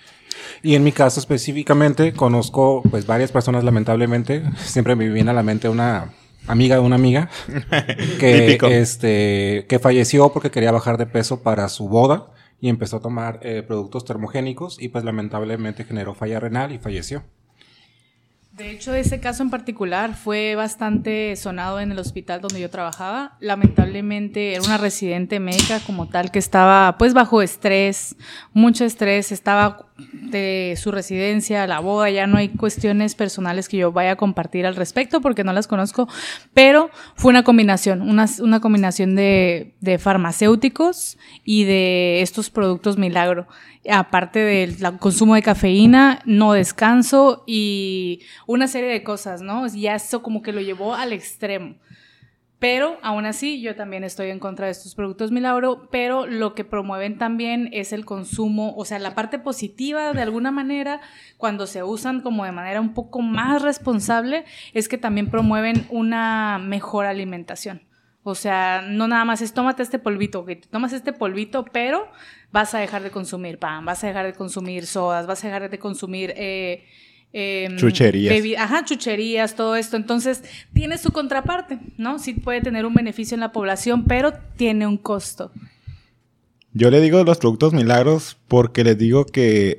Y 0.62 0.75
en 0.75 0.85
mi 0.85 0.93
caso 0.93 1.21
específicamente 1.21 2.12
conozco 2.12 2.83
pues 2.91 3.07
varias 3.07 3.33
personas 3.33 3.65
lamentablemente, 3.65 4.43
siempre 4.57 4.97
me 4.97 5.09
viene 5.09 5.31
a 5.31 5.35
la 5.35 5.43
mente 5.43 5.69
una 5.69 6.12
amiga 6.47 6.77
de 6.77 6.83
una 6.83 6.97
amiga 6.97 7.31
que 8.19 8.59
este 8.62 9.67
que 9.69 9.79
falleció 9.79 10.33
porque 10.33 10.51
quería 10.51 10.73
bajar 10.73 10.99
de 10.99 11.07
peso 11.07 11.43
para 11.43 11.69
su 11.69 11.88
boda 11.88 12.33
y 12.61 12.69
empezó 12.69 12.97
a 12.97 13.01
tomar 13.01 13.41
eh, 13.43 13.62
productos 13.67 14.05
termogénicos 14.05 14.81
y 14.81 14.88
pues 14.88 15.05
lamentablemente 15.05 15.85
generó 15.85 16.15
falla 16.15 16.38
renal 16.38 16.73
y 16.73 16.79
falleció. 16.79 17.25
De 18.53 18.71
hecho, 18.71 18.95
ese 18.95 19.19
caso 19.19 19.43
en 19.43 19.49
particular 19.49 20.15
fue 20.15 20.55
bastante 20.57 21.35
sonado 21.37 21.81
en 21.81 21.91
el 21.91 21.99
hospital 21.99 22.43
donde 22.43 22.61
yo 22.61 22.69
trabajaba. 22.69 23.35
Lamentablemente 23.41 24.53
era 24.53 24.62
una 24.62 24.77
residente 24.77 25.41
médica 25.41 25.81
como 25.81 26.09
tal 26.09 26.31
que 26.31 26.38
estaba 26.38 26.99
pues 26.99 27.15
bajo 27.15 27.41
estrés, 27.41 28.15
mucho 28.53 28.85
estrés, 28.85 29.33
estaba 29.33 29.87
de 30.12 30.75
su 30.77 30.91
residencia, 30.91 31.67
la 31.67 31.81
boda, 31.81 32.11
ya 32.11 32.27
no 32.27 32.37
hay 32.37 32.51
cuestiones 32.51 33.15
personales 33.15 33.71
que 33.71 33.79
yo 33.79 33.91
vaya 33.91 34.12
a 34.12 34.17
compartir 34.17 34.67
al 34.67 34.77
respecto 34.77 35.23
porque 35.23 35.45
no 35.45 35.55
las 35.55 35.67
conozco, 35.67 36.07
pero 36.53 36.91
fue 37.15 37.31
una 37.31 37.45
combinación, 37.45 38.03
una, 38.03 38.61
combinación 38.61 39.15
de, 39.15 39.75
de 39.81 39.99
farmacéuticos 39.99 41.17
y 41.43 41.65
de 41.65 42.21
estos 42.21 42.51
productos 42.51 42.99
milagro 42.99 43.47
aparte 43.90 44.38
del 44.38 44.77
consumo 44.99 45.35
de 45.35 45.42
cafeína, 45.42 46.21
no 46.25 46.53
descanso 46.53 47.45
y 47.47 48.21
una 48.47 48.68
serie 48.68 48.90
de 48.90 49.03
cosas, 49.03 49.42
¿no? 49.42 49.66
Ya 49.68 49.95
eso 49.95 50.23
como 50.23 50.42
que 50.42 50.53
lo 50.53 50.61
llevó 50.61 50.95
al 50.95 51.12
extremo. 51.12 51.77
Pero 52.62 52.97
aún 53.03 53.27
así, 53.27 53.61
yo 53.61 53.75
también 53.75 54.05
estoy 54.05 54.31
en 54.31 54.38
contra 54.38 54.66
de 54.66 54.73
estos 54.73 54.95
productos 54.95 55.33
milagro, 55.33 55.88
pero 55.90 56.27
lo 56.29 56.55
que 56.55 56.62
promueven 56.62 57.18
también 57.18 57.68
es 57.73 57.92
el 57.92 58.05
consumo, 58.05 58.73
o 58.77 58.85
sea, 58.85 59.01
la 59.01 59.16
parte 59.16 59.40
positiva 59.40 60.12
de 60.12 60.23
alguna 60.23 60.53
manera, 60.53 61.01
cuando 61.38 61.66
se 61.66 61.83
usan 61.83 62.21
como 62.21 62.45
de 62.45 62.53
manera 62.53 62.81
un 62.81 62.95
poco 62.95 63.21
más 63.21 63.62
responsable, 63.62 64.45
es 64.75 64.88
que 64.88 64.97
también 64.97 65.29
promueven 65.29 65.88
una 65.90 66.61
mejor 66.61 67.07
alimentación. 67.07 67.83
O 68.25 68.35
sea, 68.37 68.85
no 68.89 69.09
nada 69.09 69.25
más 69.25 69.43
es 69.43 69.53
tómate 69.53 69.83
este 69.83 69.99
polvito, 69.99 70.45
que 70.45 70.57
te 70.57 70.69
tomas 70.69 70.93
este 70.93 71.13
polvito, 71.13 71.65
pero 71.73 72.07
vas 72.53 72.73
a 72.75 72.79
dejar 72.79 73.03
de 73.03 73.11
consumir 73.11 73.59
pan, 73.59 73.85
vas 73.85 74.05
a 74.05 74.07
dejar 74.07 74.27
de 74.27 74.33
consumir 74.33 74.87
sodas, 74.87 75.27
vas 75.27 75.43
a 75.43 75.49
dejar 75.49 75.69
de 75.69 75.79
consumir 75.79 76.33
eh, 76.37 76.85
em, 77.33 77.77
Chucherías. 77.77 78.61
Ajá, 78.61 78.85
chucherías, 78.85 79.57
todo 79.57 79.75
esto. 79.75 79.97
Entonces, 79.97 80.45
tiene 80.73 80.99
su 80.99 81.11
contraparte, 81.11 81.81
¿no? 81.99 82.21
Sí 82.21 82.35
puede 82.35 82.61
tener 82.61 82.87
un 82.87 82.95
beneficio 82.95 83.35
en 83.35 83.41
la 83.41 83.51
población, 83.51 84.05
pero 84.05 84.33
tiene 84.57 84.87
un 84.87 84.99
costo. 84.99 85.51
Yo 86.75 86.91
le 86.91 87.01
digo 87.01 87.25
los 87.25 87.39
productos 87.39 87.73
milagros 87.73 88.39
porque 88.47 88.85
les 88.85 88.97
digo 88.97 89.27
que 89.27 89.79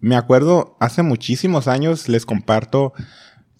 me 0.00 0.16
acuerdo 0.16 0.76
hace 0.80 1.02
muchísimos 1.02 1.68
años, 1.68 2.08
les 2.08 2.26
comparto, 2.26 2.92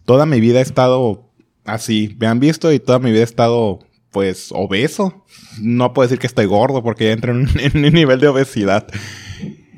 toda 0.04 0.26
mi 0.26 0.40
vida 0.40 0.58
he 0.58 0.62
estado 0.62 1.30
así, 1.64 2.16
me 2.18 2.26
han 2.26 2.40
visto 2.40 2.72
y 2.72 2.80
toda 2.80 2.98
mi 2.98 3.10
vida 3.10 3.20
he 3.20 3.24
estado 3.24 3.80
pues 4.14 4.48
obeso. 4.52 5.24
No 5.60 5.92
puedo 5.92 6.06
decir 6.08 6.18
que 6.18 6.26
estoy 6.26 6.46
gordo 6.46 6.82
porque 6.82 7.04
ya 7.06 7.12
entro 7.12 7.32
en, 7.32 7.40
un- 7.40 7.50
en 7.60 7.84
un 7.84 7.92
nivel 7.92 8.20
de 8.20 8.28
obesidad. 8.28 8.86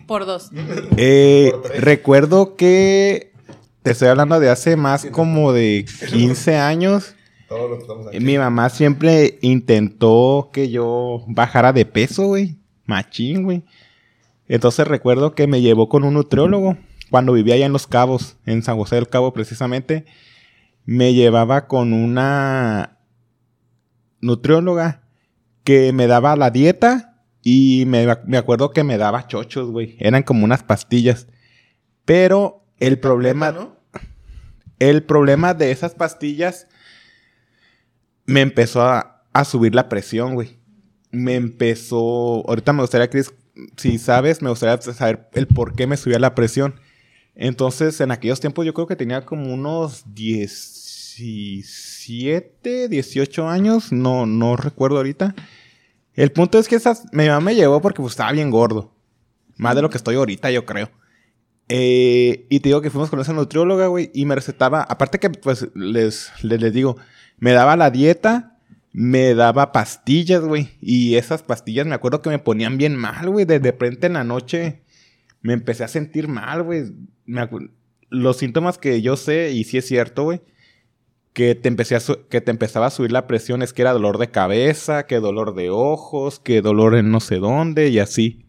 Por 0.07 0.25
dos. 0.27 0.51
Eh, 0.97 1.53
recuerdo 1.79 2.55
que 2.55 3.33
te 3.83 3.91
estoy 3.91 4.07
hablando 4.09 4.39
de 4.39 4.51
hace 4.51 4.77
más 4.77 5.07
como 5.07 5.53
de 5.53 5.85
15 6.11 6.57
años. 6.59 7.15
Todos 7.49 7.69
los 7.71 7.79
que 7.79 7.83
estamos 7.83 8.07
aquí. 8.09 8.21
Mi 8.21 8.39
mamá 8.39 8.69
siempre 8.69 9.39
intentó 9.41 10.51
que 10.53 10.69
yo 10.71 11.25
bajara 11.27 11.73
de 11.73 11.87
peso, 11.87 12.27
güey. 12.27 12.57
Machín, 12.85 13.43
güey. 13.43 13.65
Entonces 14.47 14.87
recuerdo 14.87 15.35
que 15.35 15.47
me 15.49 15.61
llevó 15.61 15.89
con 15.89 16.05
un 16.05 16.15
nutriólogo 16.15 16.77
cuando 17.11 17.33
vivía 17.33 17.55
allá 17.55 17.67
en 17.67 17.73
Los 17.73 17.87
Cabos, 17.89 18.37
en 18.47 18.63
San 18.63 18.77
José 18.77 18.97
del 18.97 19.09
Cabo 19.09 19.33
precisamente. 19.33 20.05
Me 20.85 21.15
llevaba 21.15 21.67
con 21.67 21.93
una 21.93 22.96
nutrióloga 24.21 25.03
que 25.65 25.93
me 25.93 26.07
daba 26.07 26.37
la 26.37 26.51
dieta 26.51 27.23
y 27.43 27.85
me, 27.87 28.07
me 28.27 28.39
acuerdo 28.39 28.71
que 28.71 28.85
me 28.85 28.99
daba 28.99 29.27
chochos, 29.27 29.71
güey. 29.71 29.97
Eran 29.99 30.23
como 30.23 30.45
unas 30.45 30.63
pastillas. 30.63 31.27
Pero 32.05 32.65
el 32.79 32.99
problema... 32.99 33.53
¿no? 33.53 33.77
El 34.79 35.03
problema 35.05 35.55
de 35.55 35.71
esas 35.71 35.95
pastillas 35.95 36.67
me 38.27 38.43
empezó 38.43 38.83
a, 38.83 39.25
a 39.33 39.45
subir 39.45 39.75
la 39.75 39.89
presión, 39.89 40.35
güey. 40.35 40.59
Me 41.11 41.35
empezó. 41.35 42.47
Ahorita 42.47 42.73
me 42.73 42.83
gustaría, 42.83 43.09
Chris, 43.09 43.33
si 43.77 43.99
sabes, 43.99 44.43
me 44.43 44.51
gustaría 44.51 44.81
saber 44.93 45.29
el 45.33 45.47
por 45.47 45.75
qué 45.75 45.87
me 45.87 45.97
subía 45.97 46.19
la 46.19 46.35
presión. 46.35 46.75
Entonces, 47.35 48.01
en 48.01 48.11
aquellos 48.11 48.41
tiempos 48.41 48.65
yo 48.65 48.75
creo 48.75 48.87
que 48.87 48.97
tenía 48.97 49.25
como 49.25 49.53
unos 49.53 50.15
10, 50.15 50.53
17, 51.17 52.89
18 52.89 53.49
años, 53.49 53.93
no, 53.93 54.27
no 54.27 54.57
recuerdo 54.57 54.99
ahorita. 54.99 55.35
El 56.15 56.33
punto 56.33 56.59
es 56.59 56.69
que 56.69 56.77
esas, 56.77 57.05
mi 57.13 57.27
mamá 57.27 57.41
me 57.41 57.55
llevó 57.55 57.81
porque 57.81 58.03
pues, 58.03 58.13
estaba 58.13 58.33
bien 58.33 58.51
gordo. 58.51 58.95
Más 59.57 59.75
de 59.75 59.83
lo 59.83 59.91
que 59.91 59.97
estoy 59.97 60.17
ahorita, 60.17 60.51
yo 60.51 60.67
creo. 60.67 60.91
Eh, 61.69 62.47
y 62.51 62.61
te 62.61 62.69
digo 62.69 62.81
que 62.81 62.91
fuimos 62.91 63.11
con 63.11 63.21
esa 63.21 63.33
nutrióloga, 63.33 63.87
güey, 63.87 64.11
y 64.15 64.25
me 64.25 64.35
recetaba, 64.35 64.83
aparte 64.83 65.19
que 65.19 65.31
pues 65.31 65.69
les, 65.75 66.31
les, 66.43 66.73
digo, 66.73 66.97
me 67.39 67.53
daba 67.53 67.77
la 67.77 67.91
dieta, 67.91 68.59
me 68.93 69.35
daba 69.35 69.73
pastillas, 69.73 70.43
güey, 70.43 70.71
y 70.81 71.17
esas 71.17 71.43
pastillas 71.43 71.87
me 71.87 71.95
acuerdo 71.95 72.23
que 72.23 72.31
me 72.31 72.39
ponían 72.39 72.79
bien 72.79 72.95
mal, 72.95 73.29
güey, 73.31 73.47
de 73.47 73.59
repente 73.59 74.07
en 74.07 74.13
la 74.13 74.23
noche 74.23 74.83
me 75.41 75.55
empecé 75.55 75.83
a 75.83 75.89
sentir 75.89 76.29
mal, 76.29 76.63
güey. 76.63 76.85
Los 78.11 78.37
síntomas 78.37 78.79
que 78.79 79.03
yo 79.03 79.17
sé, 79.17 79.51
y 79.51 79.65
sí 79.65 79.79
es 79.79 79.87
cierto, 79.87 80.23
güey, 80.23 80.43
que 81.37 81.55
te, 81.55 81.69
empecé 81.69 81.95
a 81.95 82.01
que 82.31 82.41
te 82.41 82.51
empezaba 82.51 82.87
a 82.87 82.91
subir 82.91 83.13
la 83.13 83.27
presión 83.27 83.61
es 83.61 83.75
que 83.75 83.83
era 83.83 83.93
dolor 83.93 84.17
de 84.17 84.31
cabeza, 84.31 85.05
que 85.05 85.17
dolor 85.17 85.55
de 85.55 85.69
ojos, 85.69 86.41
que 86.41 86.63
dolor 86.63 86.95
en 86.97 87.11
no 87.11 87.21
sé 87.21 87.37
dónde 87.37 87.91
y 87.91 87.99
así. 87.99 88.47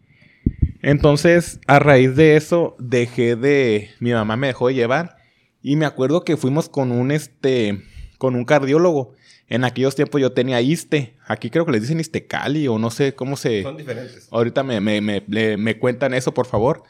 Entonces, 0.80 1.60
a 1.66 1.80
raíz 1.80 2.16
de 2.16 2.36
eso, 2.36 2.76
dejé 2.78 3.36
de... 3.36 3.90
Mi 4.00 4.12
mamá 4.12 4.38
me 4.38 4.46
dejó 4.46 4.68
de 4.68 4.74
llevar 4.74 5.18
y 5.60 5.76
me 5.76 5.84
acuerdo 5.84 6.24
que 6.24 6.38
fuimos 6.38 6.70
con 6.70 6.90
un, 6.90 7.10
este, 7.10 7.82
con 8.16 8.34
un 8.34 8.46
cardiólogo. 8.46 9.12
En 9.48 9.64
aquellos 9.64 9.94
tiempos 9.94 10.22
yo 10.22 10.32
tenía 10.32 10.62
ISTE. 10.62 11.14
Aquí 11.26 11.50
creo 11.50 11.66
que 11.66 11.72
les 11.72 11.82
dicen 11.82 12.00
ISTECALI 12.00 12.68
o 12.68 12.78
no 12.78 12.88
sé 12.88 13.14
cómo 13.14 13.36
se... 13.36 13.64
Son 13.64 13.76
diferentes. 13.76 14.28
Ahorita 14.30 14.62
me, 14.62 14.80
me, 14.80 15.02
me, 15.02 15.58
me 15.58 15.78
cuentan 15.78 16.14
eso, 16.14 16.32
por 16.32 16.46
favor. 16.46 16.84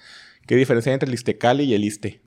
¿Qué 0.47 0.55
diferencia 0.55 0.91
hay 0.91 0.95
entre 0.95 1.09
el 1.09 1.15
ISTECALI 1.15 1.65
y 1.65 1.75
el 1.75 1.83
ISTE? 1.83 2.21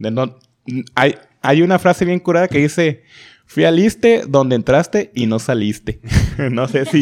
hay, 0.95 1.15
hay 1.41 1.61
una 1.61 1.79
frase 1.79 2.03
bien 2.03 2.19
curada 2.19 2.49
que 2.49 2.59
dice... 2.59 3.03
Fui 3.51 3.65
al 3.65 3.77
ISTE 3.79 4.23
donde 4.29 4.55
entraste 4.55 5.11
y 5.13 5.25
no 5.25 5.37
saliste. 5.37 5.99
no 6.51 6.69
sé 6.69 6.85
si 6.85 6.99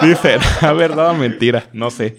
dice 0.00 0.36
la 0.62 0.72
verdad 0.72 1.10
o 1.10 1.14
mentira. 1.14 1.68
No 1.72 1.90
sé. 1.90 2.18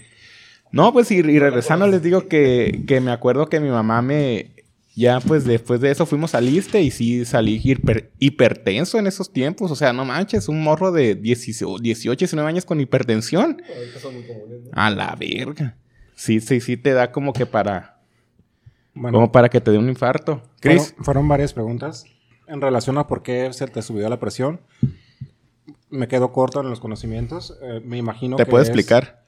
No, 0.74 0.92
pues 0.92 1.10
y, 1.12 1.22
regresando 1.22 1.88
les 1.88 2.04
digo 2.04 2.28
que, 2.28 2.84
que, 2.86 3.00
me 3.00 3.12
acuerdo 3.12 3.48
que 3.48 3.62
mi 3.62 3.70
mamá 3.70 4.02
me, 4.02 4.52
ya 4.98 5.22
pues 5.22 5.46
después 5.46 5.80
de 5.80 5.92
eso 5.92 6.06
fuimos 6.06 6.36
al 6.36 6.50
ISTE 6.50 6.82
y 6.82 6.92
sí 6.92 7.24
salí 7.24 7.62
hipertenso 8.20 9.00
en 9.00 9.08
esos 9.08 9.32
tiempos. 9.32 9.72
O 9.72 9.78
sea, 9.78 9.94
no 9.94 10.04
manches, 10.04 10.50
un 10.50 10.62
morro 10.62 10.92
de 10.92 11.16
18, 11.16 11.82
19 11.82 12.50
años 12.50 12.66
con 12.66 12.82
hipertensión. 12.82 13.62
A 14.74 14.90
la 14.90 15.16
verga. 15.18 15.78
Sí, 16.16 16.42
sí, 16.42 16.60
sí 16.60 16.76
te 16.76 16.92
da 16.92 17.14
como 17.14 17.32
que 17.32 17.46
para... 17.46 18.02
como 18.94 19.32
para 19.32 19.48
que 19.48 19.62
te 19.62 19.72
dé 19.72 19.78
un 19.78 19.88
infarto. 19.88 20.44
Chris. 20.60 20.94
Fueron, 21.00 21.30
varias 21.30 21.54
preguntas 21.54 22.04
en 22.50 22.62
relación 22.62 22.98
a 22.98 23.08
por 23.08 23.24
qué 23.24 23.52
se 23.54 23.68
te 23.68 23.82
subió 23.82 24.10
la 24.10 24.20
presión. 24.20 24.62
Me 25.90 26.08
quedo 26.08 26.32
corto 26.32 26.62
en 26.62 26.70
los 26.70 26.80
conocimientos. 26.80 27.58
Eh, 27.62 27.82
me 27.84 27.98
imagino 27.98 28.36
¿Te 28.36 28.46
puedo 28.46 28.64
explicar? 28.64 29.24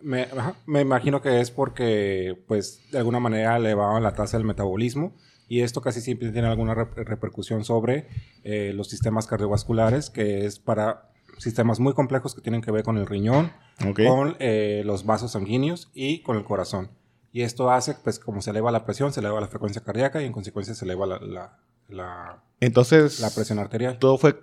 Me, 0.00 0.28
me, 0.66 0.80
imagino 0.80 1.20
que 1.20 1.40
es 1.40 1.50
porque, 1.50 2.38
pues, 2.46 2.88
de 2.92 2.98
alguna 2.98 3.18
manera 3.18 3.56
elevaban 3.56 4.02
la 4.02 4.12
tasa 4.12 4.36
del 4.36 4.46
metabolismo 4.46 5.14
y 5.48 5.62
esto 5.62 5.80
casi 5.80 6.00
siempre 6.00 6.30
tiene 6.30 6.46
alguna 6.46 6.74
repercusión 6.74 7.64
sobre 7.64 8.06
eh, 8.44 8.72
los 8.74 8.88
sistemas 8.88 9.26
cardiovasculares, 9.26 10.10
que 10.10 10.44
es 10.44 10.60
para 10.60 11.10
sistemas 11.38 11.80
muy 11.80 11.94
complejos 11.94 12.34
que 12.34 12.42
tienen 12.42 12.60
que 12.60 12.70
ver 12.70 12.84
con 12.84 12.98
el 12.98 13.06
riñón, 13.06 13.50
con 13.96 14.36
eh, 14.38 14.82
los 14.84 15.06
vasos 15.06 15.32
sanguíneos 15.32 15.90
y 15.94 16.20
con 16.22 16.36
el 16.36 16.44
corazón. 16.44 16.90
Y 17.32 17.42
esto 17.42 17.70
hace, 17.70 17.94
pues, 17.94 18.18
como 18.18 18.42
se 18.42 18.50
eleva 18.50 18.70
la 18.70 18.84
presión, 18.84 19.12
se 19.12 19.20
eleva 19.20 19.40
la 19.40 19.48
frecuencia 19.48 19.82
cardíaca 19.82 20.22
y 20.22 20.26
en 20.26 20.32
consecuencia 20.32 20.74
se 20.74 20.84
eleva 20.84 21.06
la, 21.06 21.18
la, 21.18 21.58
Entonces, 22.60 23.20
la 23.20 23.30
presión 23.30 23.58
arterial. 23.58 23.98
Todo 23.98 24.18
fue, 24.18 24.40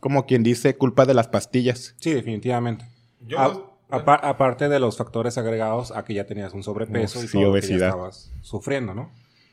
como 0.00 0.26
quien 0.26 0.42
dice, 0.42 0.76
culpa 0.76 1.06
de 1.06 1.14
las 1.14 1.28
pastillas. 1.28 1.94
Sí, 1.98 2.12
definitivamente. 2.12 2.86
Yo 3.20 3.38
ah, 3.38 3.74
aparte 3.90 4.68
de 4.68 4.80
los 4.80 4.96
factores 4.96 5.38
agregados 5.38 5.90
a 5.92 6.04
que 6.04 6.14
ya 6.14 6.26
tenías 6.26 6.52
un 6.52 6.62
sobrepeso 6.62 7.22
y 7.22 7.28
todo 7.28 7.50
obesidad. 7.50 7.78
que 7.78 7.84
estabas 7.86 8.32
sufriendo, 8.42 8.94
¿no? 8.94 9.10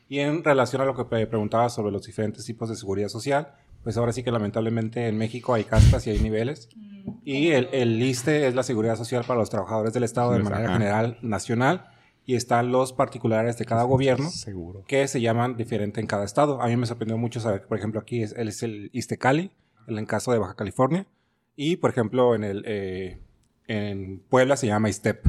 Y 0.08 0.18
en 0.18 0.44
relación 0.44 0.82
a 0.82 0.84
lo 0.84 0.94
que 0.94 1.04
preguntabas 1.04 1.74
sobre 1.74 1.90
los 1.90 2.04
diferentes 2.04 2.44
tipos 2.44 2.68
de 2.68 2.76
seguridad 2.76 3.08
social, 3.08 3.54
pues 3.82 3.96
ahora 3.96 4.12
sí 4.12 4.22
que 4.22 4.30
lamentablemente 4.30 5.08
en 5.08 5.16
México 5.16 5.54
hay 5.54 5.64
castas 5.64 6.06
y 6.06 6.10
hay 6.10 6.18
niveles. 6.18 6.68
Y 7.24 7.48
el, 7.48 7.68
el 7.72 7.98
LISTE 7.98 8.46
es 8.46 8.54
la 8.54 8.62
seguridad 8.62 8.96
social 8.96 9.24
para 9.26 9.40
los 9.40 9.48
trabajadores 9.48 9.92
del 9.94 10.04
Estado 10.04 10.32
de 10.32 10.40
manera 10.40 10.72
general 10.72 11.18
nacional. 11.22 11.86
Y 12.24 12.36
están 12.36 12.70
los 12.70 12.92
particulares 12.92 13.58
de 13.58 13.64
cada 13.64 13.82
gobierno 13.82 14.30
que 14.86 15.08
se 15.08 15.20
llaman 15.20 15.56
diferente 15.56 16.00
en 16.00 16.06
cada 16.06 16.24
estado. 16.24 16.62
A 16.62 16.68
mí 16.68 16.76
me 16.76 16.86
sorprendió 16.86 17.18
mucho 17.18 17.40
saber 17.40 17.62
que, 17.62 17.66
por 17.66 17.78
ejemplo, 17.78 18.00
aquí 18.00 18.22
es, 18.22 18.32
es 18.32 18.62
el 18.62 18.90
ISTE 18.92 19.18
Cali, 19.18 19.50
en 19.88 19.98
el 19.98 20.06
caso 20.06 20.30
de 20.32 20.38
Baja 20.38 20.54
California. 20.54 21.06
Y, 21.56 21.76
por 21.76 21.90
ejemplo, 21.90 22.34
en 22.34 22.44
el... 22.44 22.62
Eh, 22.66 23.18
en 23.66 24.20
Puebla 24.28 24.56
se 24.56 24.66
llama 24.66 24.88
ISTEP. 24.88 25.26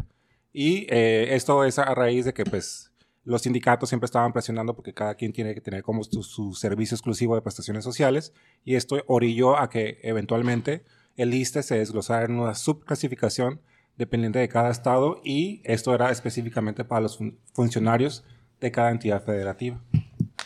Y 0.52 0.86
eh, 0.90 1.34
esto 1.36 1.64
es 1.64 1.80
a 1.80 1.94
raíz 1.96 2.26
de 2.26 2.34
que 2.34 2.46
pues 2.46 2.92
los 3.24 3.42
sindicatos 3.44 3.90
siempre 3.90 4.06
estaban 4.06 4.34
presionando 4.34 4.76
porque 4.76 4.94
cada 4.94 5.16
quien 5.16 5.34
tiene 5.34 5.54
que 5.54 5.62
tener 5.62 5.82
como 5.82 6.04
su, 6.04 6.54
servicio 6.54 6.96
exclusivo 6.96 7.36
de 7.36 7.42
prestaciones 7.42 7.84
sociales 7.84 8.34
y 8.66 8.76
esto 8.76 9.02
orilló 9.08 9.58
a 9.58 9.70
que 9.70 10.00
eventualmente 10.04 10.84
el 11.16 11.34
ISTE 11.34 11.64
se 11.64 11.78
desglosara 11.78 12.26
en 12.26 12.40
una 12.40 12.54
subclasificación 12.54 13.62
dependiente 13.98 14.40
de 14.40 14.50
cada 14.50 14.72
estado 14.72 15.22
y 15.24 15.62
esto 15.64 15.94
era 15.94 16.12
específicamente 16.12 16.84
para 16.84 17.02
los 17.02 17.20
funcionarios 17.54 18.24
de 18.60 18.72
cada 18.72 18.92
entidad 18.92 19.24
federativa. 19.24 19.82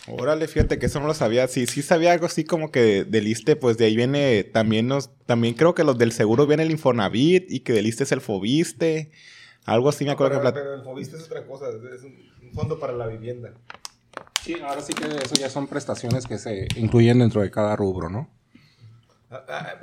Órale, 0.10 0.48
fíjate 0.48 0.80
que 0.80 0.86
eso 0.86 1.00
no 1.00 1.08
lo 1.08 1.14
sabía. 1.14 1.48
Sí, 1.48 1.68
sí 1.68 1.82
sabía 1.82 2.14
algo 2.14 2.26
así 2.26 2.46
como 2.46 2.72
que 2.72 3.04
del 3.04 3.28
ISTE, 3.28 3.56
pues 3.56 3.78
de 3.78 3.86
ahí 3.86 3.96
viene 3.96 4.44
también 4.44 4.88
nos, 4.88 5.10
también 5.26 5.54
creo 5.54 5.76
que 5.76 5.84
los 5.84 5.98
del 5.98 6.14
seguro 6.14 6.48
viene 6.48 6.64
el 6.64 6.72
Infonavit 6.72 7.52
y 7.52 7.60
que 7.60 7.74
del 7.74 7.88
ISTE 7.88 8.04
es 8.04 8.12
el 8.14 8.22
Fobiste. 8.22 9.12
Algo 9.66 9.90
así 9.90 10.06
me 10.06 10.12
acuerdo 10.12 10.40
pero, 10.40 10.54
que 10.54 10.60
Pero 10.60 10.74
el 10.76 10.84
Fobiste 10.84 11.18
es 11.18 11.24
otra 11.24 11.46
cosa, 11.46 11.66
es 11.70 12.04
un, 12.04 12.16
fondo 12.54 12.80
para 12.80 12.94
la 12.94 13.08
vivienda. 13.08 13.54
Sí, 14.42 14.56
ahora 14.64 14.82
sí 14.82 14.94
que 14.94 15.06
eso 15.06 15.36
ya 15.36 15.50
son 15.50 15.68
prestaciones 15.68 16.26
que 16.26 16.38
se 16.38 16.68
incluyen 16.78 17.20
dentro 17.20 17.42
de 17.42 17.52
cada 17.52 17.76
rubro, 17.76 18.10
¿no? 18.10 18.30
Ah, 19.30 19.44
ah, 19.50 19.74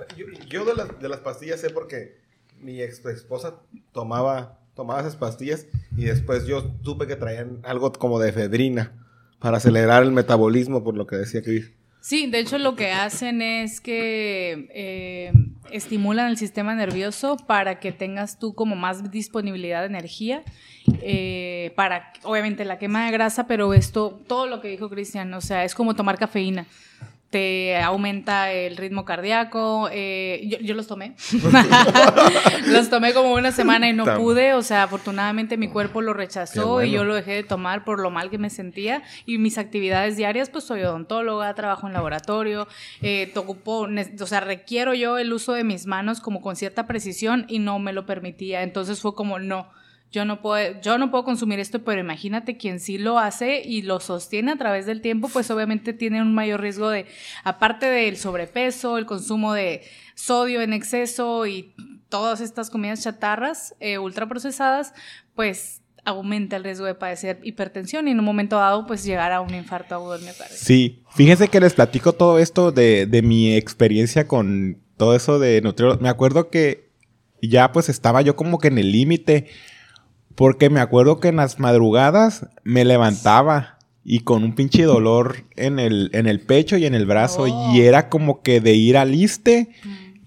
yo, 0.48 0.64
de, 0.64 0.74
las, 0.74 0.98
de 0.98 1.09
las 1.09 1.20
pastillas 1.20 1.61
sé 1.61 1.68
porque 1.68 2.23
mi 2.64 2.81
ex 2.81 3.05
esposa 3.05 3.61
tomaba, 3.92 4.59
tomaba 4.74 5.00
esas 5.00 5.16
pastillas 5.16 5.66
y 5.96 6.05
después 6.05 6.46
yo 6.46 6.74
supe 6.83 7.07
que 7.07 7.16
traían 7.16 7.61
algo 7.62 7.92
como 7.92 8.18
de 8.18 8.31
efedrina 8.31 8.92
para 9.38 9.59
acelerar 9.59 10.03
el 10.03 10.12
metabolismo, 10.12 10.83
por 10.83 10.96
lo 10.96 11.07
que 11.07 11.16
decía 11.16 11.42
Chris. 11.42 11.70
Sí, 12.00 12.27
de 12.31 12.38
hecho 12.38 12.59
lo 12.59 12.77
que 12.77 12.92
hacen 12.92 13.40
es 13.40 13.81
que 13.81 14.68
eh, 14.74 15.33
estimulan 15.70 16.29
el 16.29 16.37
sistema 16.37 16.74
nervioso 16.74 17.37
para 17.37 17.81
que 17.81 17.92
tengas 17.92 18.38
tú 18.38 18.55
como 18.55 18.77
más 18.77 19.11
disponibilidad 19.11 19.81
de 19.81 19.87
energía, 19.87 20.42
eh, 21.00 21.72
para 21.77 22.12
obviamente 22.22 22.64
la 22.64 22.79
quema 22.79 23.07
de 23.07 23.12
grasa, 23.12 23.46
pero 23.46 23.72
esto, 23.72 24.20
todo 24.27 24.46
lo 24.46 24.61
que 24.61 24.68
dijo 24.68 24.90
Cristian, 24.90 25.33
o 25.33 25.40
sea, 25.40 25.64
es 25.64 25.74
como 25.74 25.94
tomar 25.94 26.18
cafeína 26.18 26.66
te 27.35 27.77
aumenta 27.79 28.53
el 28.53 28.77
ritmo 28.77 29.05
cardíaco. 29.05 29.88
Eh, 29.90 30.57
yo, 30.62 30.73
los 30.73 30.87
tomé. 30.87 31.16
los 32.68 32.88
tomé 32.90 33.12
como 33.12 33.33
una 33.33 33.51
semana 33.51 33.88
y 33.88 33.92
no 33.92 34.05
pude. 34.05 34.55
O 34.55 34.62
sea, 34.62 34.85
afortunadamente 34.85 35.57
mi 35.57 35.66
cuerpo 35.66 36.01
lo 36.01 36.12
rechazó 36.12 36.85
y 36.85 36.92
yo 36.92 37.03
lo 37.03 37.16
dejé 37.16 37.33
de 37.33 37.42
tomar 37.42 37.85
por 37.85 37.99
lo 37.99 38.12
mal 38.12 38.31
que 38.31 38.38
me 38.38 38.51
sentía. 38.51 39.03
Y 39.27 39.38
mis 39.38 39.59
actividades 39.59 40.16
diarias, 40.16 40.49
pues 40.49 40.62
soy 40.62 40.85
odontóloga, 40.85 41.53
trabajo 41.57 41.88
en 41.88 41.94
laboratorio, 41.94 42.68
eh, 43.03 43.33
ocupo, 43.35 43.88
o 44.20 44.27
sea, 44.27 44.38
requiero 44.38 44.94
yo 44.94 45.18
el 45.18 45.33
uso 45.33 45.55
de 45.55 45.64
mis 45.64 45.87
manos 45.87 46.20
como 46.20 46.40
con 46.40 46.55
cierta 46.55 46.87
precisión 46.87 47.47
y 47.49 47.59
no 47.59 47.81
me 47.81 47.92
lo 47.92 48.07
permitía. 48.07 48.62
Entonces 48.62 49.01
fue 49.01 49.16
como, 49.16 49.40
no 49.40 49.66
yo 50.14 50.24
no 50.24 50.40
puedo, 50.40 50.81
yo 50.81 50.96
no 50.96 51.11
puedo 51.11 51.24
consumir 51.24 51.59
esto, 51.59 51.83
pero 51.83 52.00
imagínate 52.00 52.57
quien 52.57 52.79
sí 52.79 52.98
lo 52.98 53.18
hace 53.18 53.62
y 53.64 53.83
lo 53.83 53.98
sostiene 53.98 54.53
a 54.53 54.57
través 54.57 54.87
del 54.87 55.00
tiempo, 55.00 55.29
pues 55.29 55.50
obviamente 55.50 55.92
tiene 55.92 56.22
un 56.22 56.33
mayor 56.33 56.61
riesgo 56.61 56.88
de, 56.88 57.07
aparte 57.42 57.87
del 57.87 58.16
sobrepeso, 58.16 58.96
el 58.96 59.07
consumo 59.07 59.53
de 59.55 59.83
sodio 60.14 60.61
en 60.62 60.72
exceso 60.72 61.46
y 61.46 61.74
todas 62.09 62.40
estas 62.40 62.70
comidas 62.70 63.03
chatarras 63.03 63.74
eh, 63.81 63.98
ultraprocesadas, 63.98 64.94
pues 65.35 65.83
aumenta 66.05 66.55
el 66.55 66.62
riesgo 66.62 66.87
de 66.87 66.94
padecer 66.94 67.40
hipertensión 67.42 68.07
y 68.07 68.12
en 68.12 68.20
un 68.20 68.24
momento 68.24 68.57
dado 68.57 68.87
pues 68.87 69.03
llegar 69.03 69.33
a 69.33 69.40
un 69.40 69.53
infarto 69.53 69.96
agudo 69.96 70.12
del 70.12 70.22
miocardio. 70.22 70.57
Sí, 70.57 71.03
fíjense 71.11 71.48
que 71.48 71.59
les 71.59 71.74
platico 71.74 72.12
todo 72.12 72.38
esto 72.38 72.70
de, 72.70 73.20
mi 73.24 73.57
experiencia 73.57 74.29
con 74.29 74.79
todo 74.96 75.16
eso 75.16 75.40
de 75.40 75.61
nutriólogo. 75.61 76.00
Me 76.00 76.09
acuerdo 76.09 76.50
que 76.50 76.88
ya 77.42 77.72
pues 77.72 77.88
estaba 77.88 78.22
yo 78.22 78.37
como 78.37 78.59
que 78.59 78.68
en 78.68 78.79
el 78.79 78.92
límite 78.92 79.48
porque 80.35 80.70
me 80.70 80.81
acuerdo 80.81 81.20
que 81.20 81.29
en 81.29 81.37
las 81.37 81.59
madrugadas 81.59 82.47
me 82.64 82.85
levantaba 82.85 83.79
y 84.05 84.20
con 84.20 84.44
un 84.44 84.55
pinche 84.55 84.83
dolor 84.83 85.44
en 85.57 85.79
el, 85.79 86.11
en 86.12 86.27
el 86.27 86.40
pecho 86.40 86.77
y 86.77 86.85
en 86.85 86.94
el 86.94 87.07
brazo. 87.07 87.47
Y 87.73 87.81
era 87.81 88.09
como 88.09 88.42
que 88.42 88.61
de 88.61 88.75
ir 88.75 88.97
al 88.97 89.14
ISTE 89.14 89.70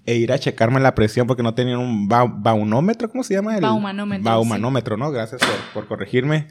e 0.04 0.16
ir 0.16 0.32
a 0.32 0.38
checarme 0.38 0.80
la 0.80 0.94
presión 0.94 1.26
porque 1.26 1.42
no 1.42 1.54
tenía 1.54 1.78
un 1.78 2.08
baunómetro, 2.08 3.10
¿cómo 3.10 3.22
se 3.22 3.34
llama? 3.34 3.54
El 3.56 3.62
baumanómetro. 3.62 4.24
Baumanómetro, 4.24 4.96
¿no? 4.96 5.12
Gracias 5.12 5.40
por, 5.40 5.82
por, 5.82 5.88
corregirme. 5.88 6.48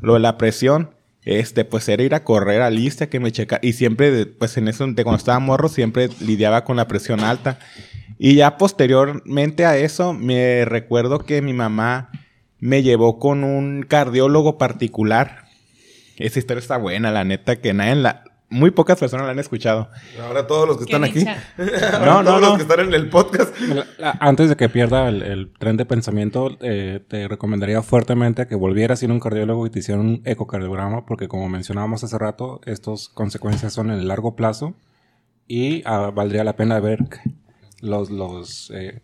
Lo 0.00 0.14
de 0.14 0.20
la 0.20 0.38
presión. 0.38 0.94
este, 1.24 1.64
pues 1.64 1.88
era 1.88 2.02
ir 2.02 2.14
a 2.14 2.24
correr 2.24 2.62
a 2.62 2.70
lista 2.70 3.08
que 3.08 3.20
me 3.20 3.32
checa. 3.32 3.58
Y 3.62 3.74
siempre, 3.74 4.26
pues 4.26 4.56
en 4.56 4.68
eso, 4.68 4.86
de 4.86 5.04
cuando 5.04 5.18
estaba 5.18 5.38
morro, 5.40 5.68
siempre 5.68 6.08
lidiaba 6.20 6.64
con 6.64 6.76
la 6.76 6.88
presión 6.88 7.20
alta. 7.20 7.58
Y 8.18 8.36
ya 8.36 8.56
posteriormente 8.56 9.66
a 9.66 9.76
eso, 9.76 10.14
me 10.14 10.64
recuerdo 10.64 11.18
que 11.18 11.42
mi 11.42 11.52
mamá 11.52 12.10
me 12.62 12.84
llevó 12.84 13.18
con 13.18 13.42
un 13.42 13.82
cardiólogo 13.82 14.56
particular. 14.56 15.46
Esa 16.16 16.38
historia 16.38 16.60
está 16.60 16.76
buena, 16.76 17.10
la 17.10 17.24
neta, 17.24 17.56
que 17.60 17.74
nadie 17.74 17.96
la, 17.96 18.22
muy 18.50 18.70
pocas 18.70 19.00
personas 19.00 19.26
la 19.26 19.32
han 19.32 19.40
escuchado. 19.40 19.88
Ahora 20.22 20.46
todos 20.46 20.68
los 20.68 20.76
que 20.76 20.84
están 20.84 21.02
aquí. 21.02 21.24
no, 21.24 22.22
no, 22.22 22.24
todos 22.24 22.40
no. 22.40 22.48
los 22.50 22.56
que 22.58 22.62
están 22.62 22.78
en 22.78 22.94
el 22.94 23.08
podcast. 23.08 23.52
Antes 24.20 24.48
de 24.48 24.54
que 24.54 24.68
pierda 24.68 25.08
el, 25.08 25.52
tren 25.58 25.76
de 25.76 25.84
pensamiento, 25.86 26.56
eh, 26.60 27.00
te 27.08 27.26
recomendaría 27.26 27.82
fuertemente 27.82 28.46
que 28.46 28.54
volvieras 28.54 29.02
a 29.02 29.06
ir 29.06 29.10
a 29.10 29.14
un 29.14 29.20
cardiólogo 29.20 29.66
y 29.66 29.70
te 29.70 29.80
hicieran 29.80 30.06
un 30.06 30.22
ecocardiograma, 30.24 31.04
porque 31.04 31.26
como 31.26 31.48
mencionábamos 31.48 32.04
hace 32.04 32.16
rato, 32.16 32.60
estas 32.64 33.08
consecuencias 33.08 33.72
son 33.72 33.90
en 33.90 33.98
el 33.98 34.06
largo 34.06 34.36
plazo 34.36 34.76
y 35.48 35.82
ah, 35.84 36.12
valdría 36.14 36.44
la 36.44 36.54
pena 36.54 36.78
ver 36.78 37.00
los, 37.80 38.08
los, 38.08 38.70
eh, 38.72 39.00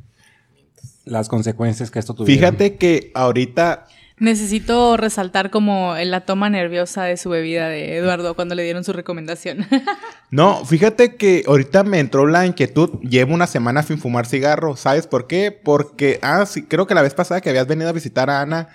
las 1.09 1.29
consecuencias 1.29 1.91
que 1.91 1.99
esto 1.99 2.15
tuviera. 2.15 2.49
Fíjate 2.49 2.77
que 2.77 3.11
ahorita 3.15 3.87
Necesito 4.21 4.97
resaltar 4.97 5.51
como 5.51 5.95
la 5.97 6.23
toma 6.23 6.51
nerviosa 6.51 7.05
de 7.05 7.17
su 7.17 7.31
bebida 7.31 7.69
de 7.69 7.97
Eduardo 7.97 8.35
cuando 8.35 8.57
le 8.57 8.65
dieron 8.65 8.83
su 8.83 8.93
recomendación. 8.93 9.65
no, 10.31 10.65
fíjate 10.65 11.15
que 11.15 11.45
ahorita 11.47 11.85
me 11.85 12.01
entró 12.01 12.27
la 12.27 12.45
inquietud. 12.45 12.99
Llevo 13.01 13.35
una 13.35 13.47
semana 13.47 13.85
sin 13.85 13.99
fumar 13.99 14.27
cigarro. 14.27 14.77
¿Sabes 14.77 15.07
por 15.07 15.29
qué? 15.29 15.53
Porque, 15.53 16.19
ah, 16.23 16.47
sí, 16.47 16.65
creo 16.65 16.89
que 16.89 16.95
la 16.95 17.03
vez 17.03 17.15
pasada 17.15 17.41
que 17.41 17.51
habías 17.51 17.69
venido 17.69 17.89
a 17.89 17.93
visitar 17.93 18.29
a 18.29 18.41
Ana, 18.41 18.69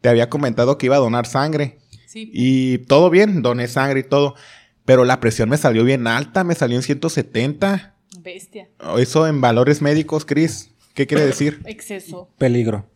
te 0.00 0.08
había 0.08 0.30
comentado 0.30 0.78
que 0.78 0.86
iba 0.86 0.96
a 0.96 1.00
donar 1.00 1.26
sangre. 1.26 1.78
Sí. 2.06 2.30
Y 2.32 2.78
todo 2.78 3.10
bien, 3.10 3.42
doné 3.42 3.66
sangre 3.66 4.00
y 4.00 4.04
todo. 4.04 4.36
Pero 4.84 5.04
la 5.04 5.18
presión 5.18 5.48
me 5.48 5.56
salió 5.56 5.82
bien 5.82 6.06
alta, 6.06 6.44
me 6.44 6.54
salió 6.54 6.76
en 6.76 6.84
170. 6.84 7.96
Bestia. 8.20 8.68
Eso 8.96 9.26
en 9.26 9.40
valores 9.40 9.82
médicos, 9.82 10.24
Cris. 10.24 10.70
¿Qué 10.94 11.06
quiere 11.06 11.26
decir? 11.26 11.60
Exceso. 11.66 12.30
Peligro. 12.38 12.86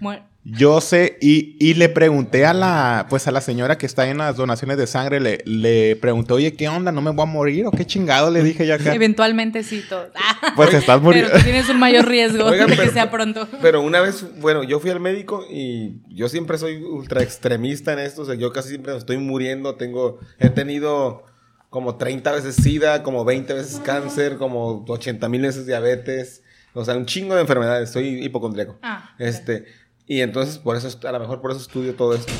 Bueno. 0.00 0.24
Yo 0.44 0.80
sé, 0.80 1.18
y, 1.20 1.56
y, 1.60 1.74
le 1.74 1.88
pregunté 1.88 2.46
a 2.46 2.52
la, 2.52 3.06
pues 3.08 3.28
a 3.28 3.30
la 3.30 3.40
señora 3.40 3.78
que 3.78 3.86
está 3.86 4.08
en 4.08 4.18
las 4.18 4.36
donaciones 4.36 4.76
de 4.76 4.88
sangre, 4.88 5.20
le, 5.20 5.38
le 5.44 5.94
pregunté, 5.94 6.32
oye, 6.32 6.52
¿qué 6.54 6.68
onda? 6.68 6.90
¿No 6.90 7.00
me 7.00 7.12
voy 7.12 7.22
a 7.22 7.26
morir? 7.26 7.66
¿O 7.66 7.70
qué 7.70 7.86
chingado? 7.86 8.28
Le 8.28 8.42
dije 8.42 8.66
yo 8.66 8.74
acá. 8.74 8.92
Eventualmente 8.92 9.62
sí, 9.62 9.84
todo. 9.88 10.10
Pues 10.56 10.74
estás 10.74 11.00
muriendo. 11.00 11.30
Pero 11.30 11.44
tienes 11.44 11.68
un 11.68 11.78
mayor 11.78 12.08
riesgo 12.08 12.50
de 12.50 12.66
que 12.66 12.90
sea 12.90 13.08
pronto. 13.08 13.46
Pero 13.62 13.82
una 13.82 14.00
vez, 14.00 14.26
bueno, 14.40 14.64
yo 14.64 14.80
fui 14.80 14.90
al 14.90 14.98
médico 14.98 15.46
y 15.48 16.00
yo 16.08 16.28
siempre 16.28 16.58
soy 16.58 16.82
ultra 16.82 17.22
extremista 17.22 17.92
en 17.92 18.00
esto. 18.00 18.22
O 18.22 18.24
sea, 18.24 18.34
yo 18.34 18.52
casi 18.52 18.70
siempre 18.70 18.96
estoy 18.96 19.18
muriendo. 19.18 19.76
Tengo, 19.76 20.18
he 20.40 20.50
tenido 20.50 21.24
como 21.70 21.94
30 21.94 22.32
veces 22.32 22.56
SIDA, 22.56 23.04
como 23.04 23.24
20 23.24 23.54
veces 23.54 23.80
cáncer, 23.84 24.38
como 24.38 24.84
80 24.88 25.28
mil 25.28 25.42
veces 25.42 25.66
diabetes. 25.66 26.42
O 26.74 26.84
sea, 26.84 26.96
un 26.96 27.06
chingo 27.06 27.34
de 27.34 27.42
enfermedades. 27.42 27.90
Soy 27.90 28.24
hipocondríaco. 28.24 28.78
Ah, 28.82 29.14
este. 29.18 29.66
Y 30.06 30.20
entonces, 30.20 30.58
por 30.58 30.76
eso, 30.76 30.88
a 31.06 31.12
lo 31.12 31.20
mejor 31.20 31.40
por 31.40 31.50
eso 31.50 31.60
estudio 31.60 31.94
todo 31.94 32.14
esto. 32.14 32.32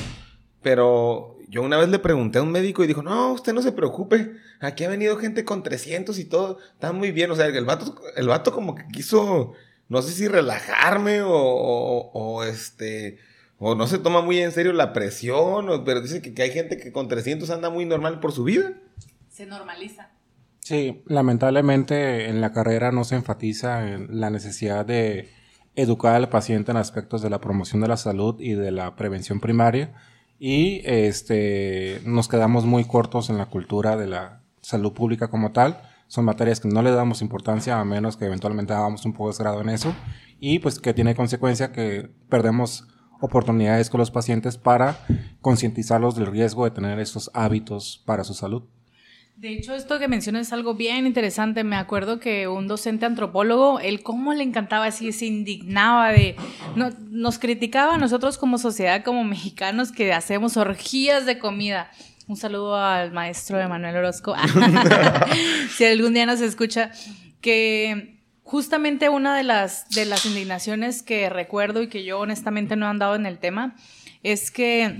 Pero 0.62 1.38
yo 1.48 1.62
una 1.62 1.76
vez 1.76 1.88
le 1.88 1.98
pregunté 1.98 2.38
a 2.38 2.42
un 2.42 2.50
médico 2.50 2.82
y 2.82 2.86
dijo, 2.86 3.02
no, 3.02 3.32
usted 3.32 3.52
no 3.52 3.62
se 3.62 3.72
preocupe, 3.72 4.32
aquí 4.60 4.84
ha 4.84 4.88
venido 4.88 5.16
gente 5.18 5.44
con 5.44 5.62
300 5.62 6.18
y 6.18 6.24
todo, 6.24 6.58
está 6.72 6.92
muy 6.92 7.12
bien. 7.12 7.30
O 7.30 7.36
sea, 7.36 7.46
el 7.46 7.64
vato, 7.64 7.94
el 8.16 8.28
vato 8.28 8.52
como 8.52 8.74
que 8.74 8.86
quiso, 8.88 9.52
no 9.88 10.02
sé 10.02 10.12
si 10.12 10.28
relajarme 10.28 11.22
o, 11.22 11.30
o, 11.34 12.44
este, 12.44 13.18
o 13.58 13.74
no 13.74 13.86
se 13.86 13.98
toma 13.98 14.22
muy 14.22 14.38
en 14.38 14.52
serio 14.52 14.72
la 14.72 14.92
presión, 14.92 15.84
pero 15.84 16.00
dice 16.00 16.22
que, 16.22 16.32
que 16.32 16.42
hay 16.42 16.52
gente 16.52 16.78
que 16.78 16.92
con 16.92 17.08
300 17.08 17.50
anda 17.50 17.68
muy 17.68 17.84
normal 17.84 18.20
por 18.20 18.32
su 18.32 18.44
vida. 18.44 18.72
Se 19.28 19.44
normaliza. 19.44 20.10
Sí, 20.62 21.02
lamentablemente 21.06 22.28
en 22.28 22.40
la 22.40 22.52
carrera 22.52 22.92
no 22.92 23.02
se 23.02 23.16
enfatiza 23.16 23.88
en 23.88 24.20
la 24.20 24.30
necesidad 24.30 24.86
de 24.86 25.28
educar 25.74 26.14
al 26.14 26.28
paciente 26.28 26.70
en 26.70 26.76
aspectos 26.76 27.20
de 27.20 27.30
la 27.30 27.40
promoción 27.40 27.82
de 27.82 27.88
la 27.88 27.96
salud 27.96 28.36
y 28.38 28.52
de 28.52 28.70
la 28.70 28.94
prevención 28.94 29.40
primaria 29.40 29.92
y 30.38 30.82
este, 30.84 32.00
nos 32.04 32.28
quedamos 32.28 32.64
muy 32.64 32.84
cortos 32.84 33.28
en 33.28 33.38
la 33.38 33.46
cultura 33.46 33.96
de 33.96 34.06
la 34.06 34.42
salud 34.60 34.92
pública 34.92 35.28
como 35.28 35.50
tal. 35.50 35.82
Son 36.06 36.24
materias 36.24 36.60
que 36.60 36.68
no 36.68 36.82
le 36.82 36.92
damos 36.92 37.22
importancia 37.22 37.80
a 37.80 37.84
menos 37.84 38.16
que 38.16 38.26
eventualmente 38.26 38.72
hagamos 38.72 39.04
un 39.04 39.14
posgrado 39.14 39.62
en 39.62 39.68
eso 39.68 39.92
y 40.38 40.60
pues 40.60 40.78
que 40.78 40.94
tiene 40.94 41.16
consecuencia 41.16 41.72
que 41.72 42.08
perdemos 42.28 42.86
oportunidades 43.20 43.90
con 43.90 43.98
los 43.98 44.12
pacientes 44.12 44.58
para 44.58 44.96
concientizarlos 45.40 46.14
del 46.14 46.26
riesgo 46.26 46.64
de 46.64 46.70
tener 46.70 47.00
esos 47.00 47.32
hábitos 47.34 48.02
para 48.06 48.22
su 48.22 48.34
salud. 48.34 48.64
De 49.36 49.48
hecho, 49.48 49.74
esto 49.74 49.98
que 49.98 50.08
mencionas 50.08 50.48
es 50.48 50.52
algo 50.52 50.74
bien 50.74 51.06
interesante. 51.06 51.64
Me 51.64 51.76
acuerdo 51.76 52.20
que 52.20 52.46
un 52.48 52.68
docente 52.68 53.06
antropólogo, 53.06 53.80
él 53.80 54.02
cómo 54.02 54.34
le 54.34 54.44
encantaba 54.44 54.86
así, 54.86 55.10
se 55.12 55.26
indignaba 55.26 56.12
de... 56.12 56.36
nos 56.76 57.38
criticaba 57.38 57.94
a 57.94 57.98
nosotros 57.98 58.38
como 58.38 58.58
sociedad, 58.58 59.02
como 59.02 59.24
mexicanos, 59.24 59.90
que 59.90 60.12
hacemos 60.12 60.56
orgías 60.56 61.26
de 61.26 61.38
comida. 61.38 61.90
Un 62.28 62.36
saludo 62.36 62.76
al 62.76 63.10
maestro 63.12 63.58
Emanuel 63.58 63.96
Orozco, 63.96 64.36
si 65.76 65.84
algún 65.84 66.14
día 66.14 66.24
nos 66.24 66.40
escucha, 66.40 66.92
que 67.40 68.20
justamente 68.44 69.08
una 69.08 69.36
de 69.36 69.42
las, 69.42 69.88
de 69.90 70.04
las 70.04 70.24
indignaciones 70.24 71.02
que 71.02 71.28
recuerdo 71.28 71.82
y 71.82 71.88
que 71.88 72.04
yo 72.04 72.20
honestamente 72.20 72.76
no 72.76 72.86
he 72.86 72.90
andado 72.90 73.16
en 73.16 73.26
el 73.26 73.38
tema, 73.38 73.74
es 74.22 74.50
que 74.50 74.96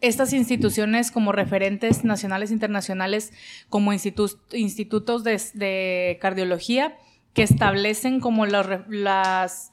estas 0.00 0.32
instituciones 0.32 1.10
como 1.10 1.32
referentes 1.32 2.04
nacionales 2.04 2.50
e 2.50 2.54
internacionales, 2.54 3.32
como 3.68 3.92
institutos 3.92 5.24
de, 5.24 6.18
cardiología, 6.20 6.96
que 7.34 7.42
establecen 7.42 8.20
como 8.20 8.46
los 8.46 8.66
las, 8.88 9.72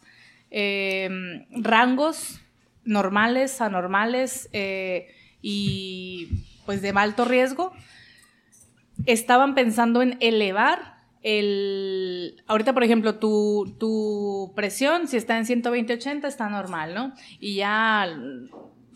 em, 0.51 1.45
rangos 1.51 2.41
normales, 2.83 3.61
anormales 3.61 4.49
eh, 4.53 5.07
y 5.41 6.29
pues 6.65 6.81
de 6.81 6.89
alto 6.89 7.25
riesgo, 7.25 7.73
estaban 9.05 9.55
pensando 9.55 10.01
en 10.01 10.17
elevar 10.19 10.97
el... 11.23 12.43
Ahorita, 12.47 12.73
por 12.73 12.83
ejemplo, 12.83 13.15
tu, 13.15 13.75
tu 13.79 14.53
presión, 14.55 15.07
si 15.07 15.17
está 15.17 15.37
en 15.37 15.45
120-80, 15.45 16.25
está 16.25 16.49
normal, 16.49 16.93
¿no? 16.93 17.13
Y 17.39 17.55
ya 17.55 18.07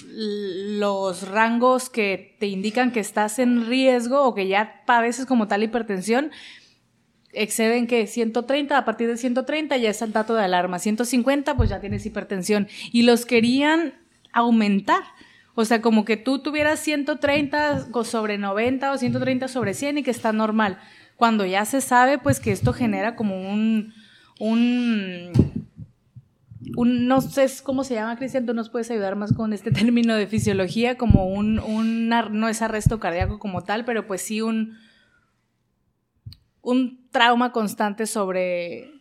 los 0.08 1.28
rangos 1.28 1.90
que 1.90 2.36
te 2.40 2.48
indican 2.48 2.92
que 2.92 3.00
estás 3.00 3.40
en 3.40 3.68
riesgo 3.68 4.24
o 4.24 4.36
que 4.36 4.48
ya 4.48 4.84
padeces 4.86 5.26
como 5.26 5.48
tal 5.48 5.64
hipertensión 5.64 6.32
exceden 7.34 7.88
que 7.88 8.08
130, 8.08 8.78
a 8.78 8.86
partir 8.86 9.08
de 9.08 9.18
130 9.18 9.78
ya 9.78 9.90
es 9.90 10.02
el 10.02 10.14
dato 10.14 10.36
de 10.36 10.44
alarma, 10.44 10.80
150 10.80 11.56
pues 11.56 11.70
ya 11.70 11.80
tienes 11.80 12.06
hipertensión 12.06 12.68
y 12.92 13.04
los 13.04 13.26
querían 13.26 13.94
aumentar. 14.34 15.04
O 15.54 15.66
sea, 15.66 15.82
como 15.82 16.06
que 16.06 16.18
tú 16.18 16.40
tuvieras 16.40 16.80
130 16.80 17.90
sobre 18.04 18.38
90 18.38 18.92
o 18.92 18.98
130 18.98 19.48
sobre 19.48 19.74
100 19.74 20.00
y 20.00 20.04
que 20.04 20.12
está 20.12 20.32
normal. 20.32 20.80
Cuando 21.18 21.46
ya 21.46 21.66
se 21.66 21.82
sabe 21.82 22.18
pues 22.18 22.40
que 22.40 22.52
esto 22.52 22.74
genera 22.74 23.16
como 23.16 23.36
un, 23.36 23.94
un 24.40 25.32
no 26.62 27.22
sé 27.22 27.48
cómo 27.64 27.84
se 27.84 27.96
llama, 27.96 28.18
Cristian, 28.18 28.46
tú 28.46 28.54
nos 28.54 28.70
puedes 28.70 28.92
ayudar 28.92 29.16
más 29.16 29.34
con 29.34 29.54
este 29.54 29.72
término 29.72 30.16
de 30.16 30.28
fisiología, 30.28 30.98
como 30.98 31.26
un, 31.26 31.60
un, 31.60 32.10
no 32.10 32.48
es 32.48 32.62
arresto 32.62 33.00
cardíaco 33.00 33.40
como 33.40 33.64
tal, 33.64 33.86
pero 33.86 34.06
pues 34.08 34.22
sí 34.22 34.42
un, 34.42 34.78
un 36.62 37.10
trauma 37.12 37.52
constante 37.52 38.06
sobre 38.06 38.92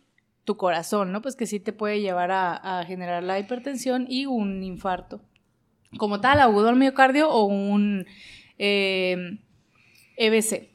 tu 0.43 0.57
corazón, 0.57 1.11
¿no? 1.11 1.21
Pues 1.21 1.35
que 1.35 1.45
sí 1.45 1.59
te 1.59 1.73
puede 1.73 2.01
llevar 2.01 2.31
a, 2.31 2.83
generar 2.85 3.23
la 3.23 3.39
hipertensión 3.39 4.05
y 4.09 4.25
un 4.25 4.63
infarto. 4.63 5.21
Como 5.97 6.19
tal, 6.19 6.39
agudo 6.39 6.69
al 6.69 6.77
miocardio 6.77 7.29
o 7.29 7.45
un 7.45 8.05
EBC, 8.57 8.57
eh, 8.57 9.37
e 10.17 10.71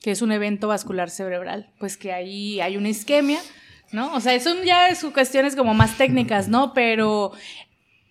que 0.00 0.10
es 0.10 0.22
un 0.22 0.32
evento 0.32 0.68
vascular 0.68 1.08
cerebral, 1.08 1.72
pues 1.78 1.96
que 1.96 2.12
ahí 2.12 2.60
hay 2.60 2.76
una 2.76 2.88
isquemia 2.88 3.40
¿no? 3.92 4.14
O 4.14 4.20
sea, 4.20 4.34
eso 4.34 4.50
ya 4.64 4.88
es 4.88 5.04
cuestiones 5.12 5.56
como 5.56 5.74
más 5.74 5.96
técnicas, 5.96 6.48
¿no? 6.48 6.72
Pero 6.72 7.32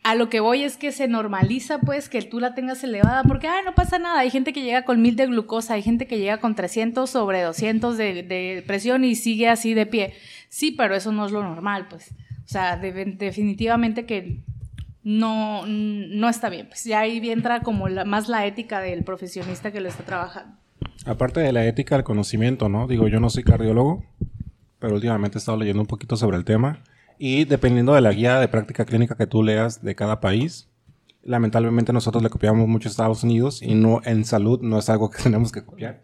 a 0.06 0.14
lo 0.14 0.30
que 0.30 0.40
voy 0.40 0.64
es 0.64 0.78
que 0.78 0.92
se 0.92 1.08
normaliza, 1.08 1.80
pues, 1.80 2.10
que 2.10 2.22
tú 2.22 2.40
la 2.40 2.54
tengas 2.54 2.84
elevada, 2.84 3.24
porque, 3.24 3.48
ah, 3.48 3.62
no 3.66 3.74
pasa 3.74 3.98
nada. 3.98 4.20
Hay 4.20 4.30
gente 4.30 4.54
que 4.54 4.62
llega 4.62 4.86
con 4.86 5.02
mil 5.02 5.16
de 5.16 5.26
glucosa, 5.26 5.74
hay 5.74 5.82
gente 5.82 6.06
que 6.06 6.20
llega 6.20 6.38
con 6.38 6.54
300 6.54 7.10
sobre 7.10 7.42
200 7.42 7.98
de, 7.98 8.64
presión 8.68 9.04
y 9.04 9.16
sigue 9.16 9.50
así 9.50 9.74
de 9.74 9.88
pie. 9.88 10.14
Sí, 10.48 10.72
pero 10.72 10.96
eso 10.96 11.12
no 11.12 11.26
es 11.26 11.32
lo 11.32 11.42
normal, 11.42 11.88
pues. 11.90 12.12
O 12.46 12.48
sea, 12.48 12.78
definitivamente 12.78 14.06
que 14.06 14.44
no, 15.04 15.66
no 15.66 16.30
está 16.30 16.50
bien. 16.50 16.68
Pues 16.68 16.84
ya 16.84 17.00
ahí 17.00 17.28
entra 17.32 17.62
como 17.62 17.88
más 18.06 18.30
la 18.30 18.46
ética 18.46 18.82
del 18.82 19.04
profesionista 19.04 19.72
que 19.72 19.80
lo 19.80 19.90
está 19.90 20.04
trabajando. 20.04 20.56
Aparte 21.08 21.40
de 21.40 21.52
la 21.52 21.66
ética, 21.66 21.96
el 21.96 22.04
conocimiento, 22.04 22.70
¿no? 22.70 22.86
Digo, 22.88 23.08
yo 23.08 23.20
no 23.20 23.32
soy 23.32 23.44
cardiólogo, 23.44 24.04
pero 24.80 24.96
últimamente 24.96 25.38
he 25.38 25.40
estado 25.40 25.58
leyendo 25.58 25.82
un 25.82 25.88
poquito 25.88 26.18
sobre 26.18 26.38
el 26.38 26.46
tema. 26.46 26.84
Y 27.18 27.46
dependiendo 27.46 27.94
de 27.94 28.02
la 28.02 28.12
guía 28.12 28.40
de 28.40 28.48
práctica 28.48 28.86
clínica 28.86 29.16
que 29.16 29.28
tú 29.28 29.42
leas 29.42 29.84
de 29.84 29.96
cada 29.96 30.20
país, 30.20 30.68
lamentablemente 31.26 31.92
nosotros 31.92 32.24
le 32.24 32.30
copiamos 32.30 32.68
mucho 32.68 32.88
a 32.88 32.92
Estados 32.92 33.24
Unidos 33.24 33.62
y 33.62 33.74
no 33.74 34.02
en 34.06 34.26
salud 34.26 34.62
no 34.62 34.78
es 34.78 34.90
algo 34.90 35.10
que 35.10 35.22
tenemos 35.24 35.52
que 35.52 35.64
copiar. 35.64 36.04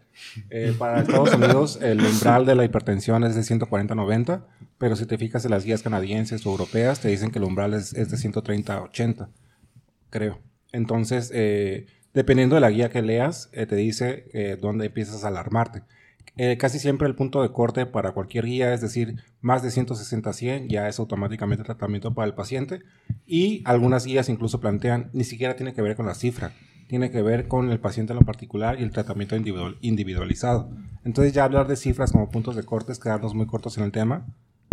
Eh, 0.50 0.74
para 0.78 1.00
Estados 1.00 1.34
Unidos 1.34 1.78
el 1.80 2.04
umbral 2.04 2.44
de 2.44 2.54
la 2.54 2.64
hipertensión 2.64 3.24
es 3.24 3.34
de 3.34 3.42
140-90, 3.42 4.44
pero 4.78 4.96
si 4.96 5.06
te 5.06 5.16
fijas 5.16 5.44
en 5.44 5.52
las 5.52 5.64
guías 5.64 5.82
canadienses 5.82 6.44
o 6.44 6.50
europeas 6.50 7.00
te 7.00 7.08
dicen 7.08 7.30
que 7.30 7.38
el 7.38 7.44
umbral 7.44 7.72
es, 7.74 7.92
de 7.92 8.04
130-80, 8.04 9.28
creo. 10.10 10.40
Entonces, 10.72 11.30
eh, 11.34 11.86
dependiendo 12.14 12.56
de 12.56 12.60
la 12.60 12.70
guía 12.70 12.90
que 12.90 13.02
leas, 13.02 13.48
eh, 13.52 13.66
te 13.66 13.76
dice 13.76 14.58
dónde 14.60 14.86
empiezas 14.86 15.24
a 15.24 15.28
alarmarte. 15.28 15.82
Eh, 16.36 16.56
casi 16.56 16.78
siempre 16.78 17.06
el 17.06 17.14
punto 17.14 17.42
de 17.42 17.52
corte 17.52 17.84
para 17.84 18.12
cualquier 18.12 18.46
guía, 18.46 18.72
es 18.72 18.80
decir, 18.80 19.16
más 19.42 19.62
de 19.62 19.68
160-100 19.68 20.68
ya 20.68 20.88
es 20.88 20.98
automáticamente 20.98 21.62
tratamiento 21.62 22.14
para 22.14 22.26
el 22.26 22.34
paciente 22.34 22.80
y 23.26 23.62
algunas 23.66 24.06
guías 24.06 24.30
incluso 24.30 24.58
plantean, 24.58 25.10
ni 25.12 25.24
siquiera 25.24 25.56
tiene 25.56 25.74
que 25.74 25.82
ver 25.82 25.94
con 25.94 26.06
la 26.06 26.14
cifra, 26.14 26.52
tiene 26.88 27.10
que 27.10 27.20
ver 27.20 27.48
con 27.48 27.70
el 27.70 27.80
paciente 27.80 28.14
en 28.14 28.18
lo 28.18 28.24
particular 28.24 28.80
y 28.80 28.82
el 28.82 28.92
tratamiento 28.92 29.36
individual, 29.36 29.76
individualizado. 29.82 30.70
Entonces 31.04 31.34
ya 31.34 31.44
hablar 31.44 31.66
de 31.66 31.76
cifras 31.76 32.12
como 32.12 32.30
puntos 32.30 32.56
de 32.56 32.62
corte 32.62 32.92
es 32.92 32.98
quedarnos 32.98 33.34
muy 33.34 33.46
cortos 33.46 33.76
en 33.76 33.84
el 33.84 33.92
tema 33.92 34.26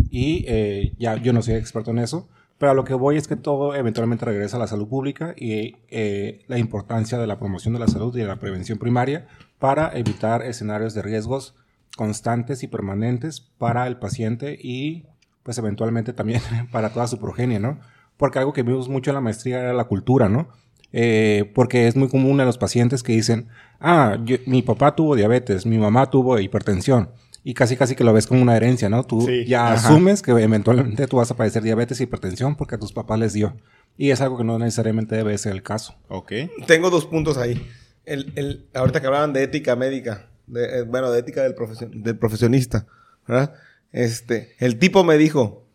y 0.10 0.46
eh, 0.48 0.94
ya 0.98 1.18
yo 1.18 1.34
no 1.34 1.42
soy 1.42 1.56
experto 1.56 1.92
en 1.92 2.00
eso, 2.00 2.30
pero 2.58 2.72
a 2.72 2.76
lo 2.76 2.86
que 2.86 2.94
voy 2.94 3.18
es 3.18 3.28
que 3.28 3.36
todo 3.36 3.76
eventualmente 3.76 4.26
regresa 4.26 4.58
a 4.58 4.60
la 4.60 4.68
salud 4.68 4.88
pública 4.88 5.34
y 5.38 5.76
eh, 5.90 6.44
la 6.48 6.58
importancia 6.58 7.18
de 7.18 7.28
la 7.28 7.38
promoción 7.38 7.74
de 7.74 7.80
la 7.82 7.88
salud 7.88 8.16
y 8.16 8.20
de 8.20 8.28
la 8.28 8.40
prevención 8.40 8.78
primaria 8.78 9.28
para 9.60 9.92
evitar 9.98 10.42
escenarios 10.42 10.94
de 10.94 11.02
riesgos 11.02 11.56
constantes 11.98 12.64
y 12.64 12.68
permanentes 12.68 13.42
para 13.58 13.86
el 13.88 13.98
paciente 13.98 14.58
y 14.62 15.06
pues 15.44 15.58
eventualmente 15.58 16.14
también 16.14 16.42
para 16.72 16.90
toda 16.92 17.08
su 17.08 17.20
progenie, 17.20 17.60
¿no? 17.60 17.80
Porque 18.18 18.40
algo 18.40 18.54
que 18.54 18.64
vimos 18.64 18.90
mucho 18.90 19.12
en 19.12 19.16
la 19.16 19.22
maestría 19.22 19.60
era 19.60 19.74
la 19.74 19.86
cultura, 19.86 20.30
¿no? 20.30 20.50
Eh, 20.92 21.52
porque 21.54 21.88
es 21.88 21.96
muy 21.96 22.08
común 22.10 22.40
a 22.42 22.46
los 22.46 22.58
pacientes 22.58 23.04
que 23.04 23.14
dicen, 23.14 23.48
ah, 23.80 24.18
yo- 24.26 24.38
mi 24.46 24.62
papá 24.62 24.96
tuvo 24.96 25.16
diabetes, 25.16 25.66
mi 25.66 25.78
mamá 25.78 26.10
tuvo 26.10 26.40
hipertensión. 26.40 27.10
Y 27.44 27.54
casi 27.54 27.78
casi 27.78 27.96
que 27.96 28.04
lo 28.04 28.12
ves 28.12 28.28
como 28.28 28.42
una 28.42 28.58
herencia, 28.58 28.90
¿no? 28.90 29.04
Tú 29.04 29.22
Sí, 29.22 29.46
ya 29.46 29.72
ajá. 29.74 29.88
asumes 29.90 30.22
que 30.22 30.32
eventualmente 30.32 31.08
tú 31.08 31.18
vas 31.18 31.32
a 31.32 31.36
padecer 31.38 31.64
diabetes 31.64 32.00
y 32.02 32.04
hipertensión 32.04 32.56
porque 32.56 32.76
a 32.76 32.80
tus 32.80 32.92
papás 32.92 33.18
les 33.20 33.34
dio. 33.34 33.56
Y 33.98 34.12
es 34.12 34.20
algo 34.22 34.38
que 34.38 34.44
no 34.44 34.60
necesariamente 34.60 35.16
debe 35.16 35.38
ser 35.38 35.54
el 35.54 35.64
caso. 35.64 35.96
Ok. 36.10 36.32
Tengo 36.68 36.90
dos 36.90 37.06
puntos 37.06 37.38
ahí. 37.38 37.66
El, 38.10 38.32
el, 38.36 38.66
ahorita 38.74 39.00
que 39.02 39.08
hablaban 39.08 39.34
de 39.34 39.44
ética 39.44 39.76
médica, 39.76 40.28
de, 40.48 40.80
eh, 40.80 40.82
bueno, 40.84 41.12
de 41.12 41.20
ética 41.20 41.44
del, 41.44 41.56
profesion- 41.56 42.02
del 42.04 42.18
profesionista, 42.18 42.86
¿verdad? 43.28 43.54
Este, 43.92 44.56
el 44.60 44.78
tipo 44.80 45.04
me 45.04 45.18
dijo, 45.18 45.66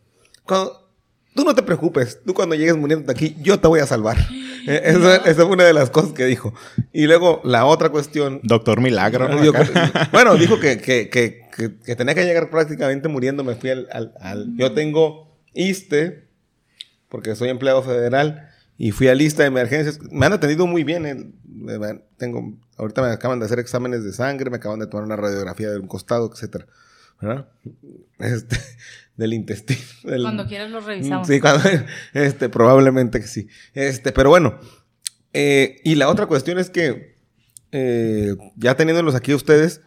"Cuando- 0.43 0.89
tú 1.33 1.43
no 1.43 1.53
te 1.55 1.63
preocupes, 1.63 2.21
tú 2.25 2.33
cuando 2.33 2.55
llegues 2.55 2.75
muriendo 2.77 3.05
de 3.05 3.11
aquí, 3.11 3.35
yo 3.41 3.59
te 3.59 3.67
voy 3.67 3.79
a 3.79 3.85
salvar. 3.85 4.17
Eh, 4.67 4.81
esa, 4.85 5.17
esa 5.17 5.43
fue 5.45 5.53
una 5.53 5.63
de 5.65 5.73
las 5.73 5.91
cosas 5.91 6.11
que 6.13 6.25
dijo. 6.25 6.51
Y 6.91 7.05
luego 7.05 7.39
la 7.43 7.65
otra 7.65 7.89
cuestión, 7.89 8.39
Doctor 8.41 8.81
Milagro. 8.81 9.27
¿no? 9.29 9.39
Bueno, 10.11 10.33
dijo 10.37 10.59
que, 10.59 10.79
que, 10.79 11.07
que, 11.07 11.43
que, 11.55 11.75
que 11.85 11.95
tenía 11.95 12.15
que 12.15 12.25
llegar 12.25 12.49
prácticamente 12.49 13.07
muriendo. 13.07 13.43
Me 13.43 13.53
fui 13.53 13.69
al, 13.69 13.87
al, 13.91 14.15
al- 14.19 14.57
Yo 14.57 14.71
tengo 14.73 15.37
ISTE, 15.53 16.27
porque 17.09 17.35
soy 17.35 17.49
empleado 17.49 17.83
federal, 17.83 18.44
y 18.77 18.91
fui 18.91 19.07
a 19.07 19.15
lista 19.15 19.43
de 19.43 19.47
emergencias. 19.47 19.99
Me 20.11 20.25
han 20.25 20.33
atendido 20.33 20.67
muy 20.67 20.83
bien. 20.83 21.05
eh, 21.05 21.99
tengo, 22.17 22.57
ahorita 22.77 23.01
me 23.01 23.07
acaban 23.09 23.39
de 23.39 23.45
hacer 23.45 23.59
exámenes 23.59 24.03
de 24.03 24.11
sangre, 24.13 24.49
me 24.49 24.57
acaban 24.57 24.79
de 24.79 24.87
tomar 24.87 25.05
una 25.05 25.15
radiografía 25.15 25.69
de 25.71 25.79
un 25.79 25.87
costado, 25.87 26.29
etcétera. 26.31 26.65
¿Verdad? 27.21 27.47
Este, 28.19 28.57
del 29.17 29.33
intestino. 29.33 29.79
del- 30.03 30.21
Cuando 30.23 30.45
quieras 30.47 30.69
los 30.71 30.85
revisamos. 30.85 31.27
Sí, 31.27 31.39
cuando- 31.39 31.69
este, 32.13 32.49
probablemente 32.49 33.21
que 33.21 33.27
sí. 33.27 33.47
Este, 33.73 34.11
pero 34.11 34.29
bueno. 34.29 34.59
eh, 35.33 35.79
y 35.83 35.95
la 35.95 36.09
otra 36.09 36.25
cuestión 36.27 36.59
es 36.59 36.69
que 36.69 37.15
eh, 37.71 38.35
ya 38.57 38.75
teniéndolos 38.75 39.15
aquí 39.15 39.33
ustedes, 39.33 39.81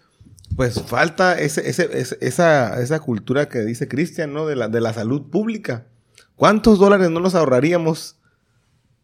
pues 0.56 0.82
falta 0.82 1.38
ese, 1.38 1.68
ese- 1.68 1.90
ese- 1.98 2.18
esa, 2.22 2.80
esa 2.82 3.00
cultura 3.00 3.48
que 3.50 3.60
dice 3.60 3.86
Cristian, 3.88 4.32
¿no? 4.32 4.46
De 4.46 4.56
la, 4.56 4.68
de 4.68 4.80
la 4.80 4.92
salud 4.94 5.30
pública. 5.30 5.86
¿Cuántos 6.36 6.78
dólares 6.78 7.10
no 7.10 7.20
nos 7.20 7.34
ahorraríamos 7.34 8.17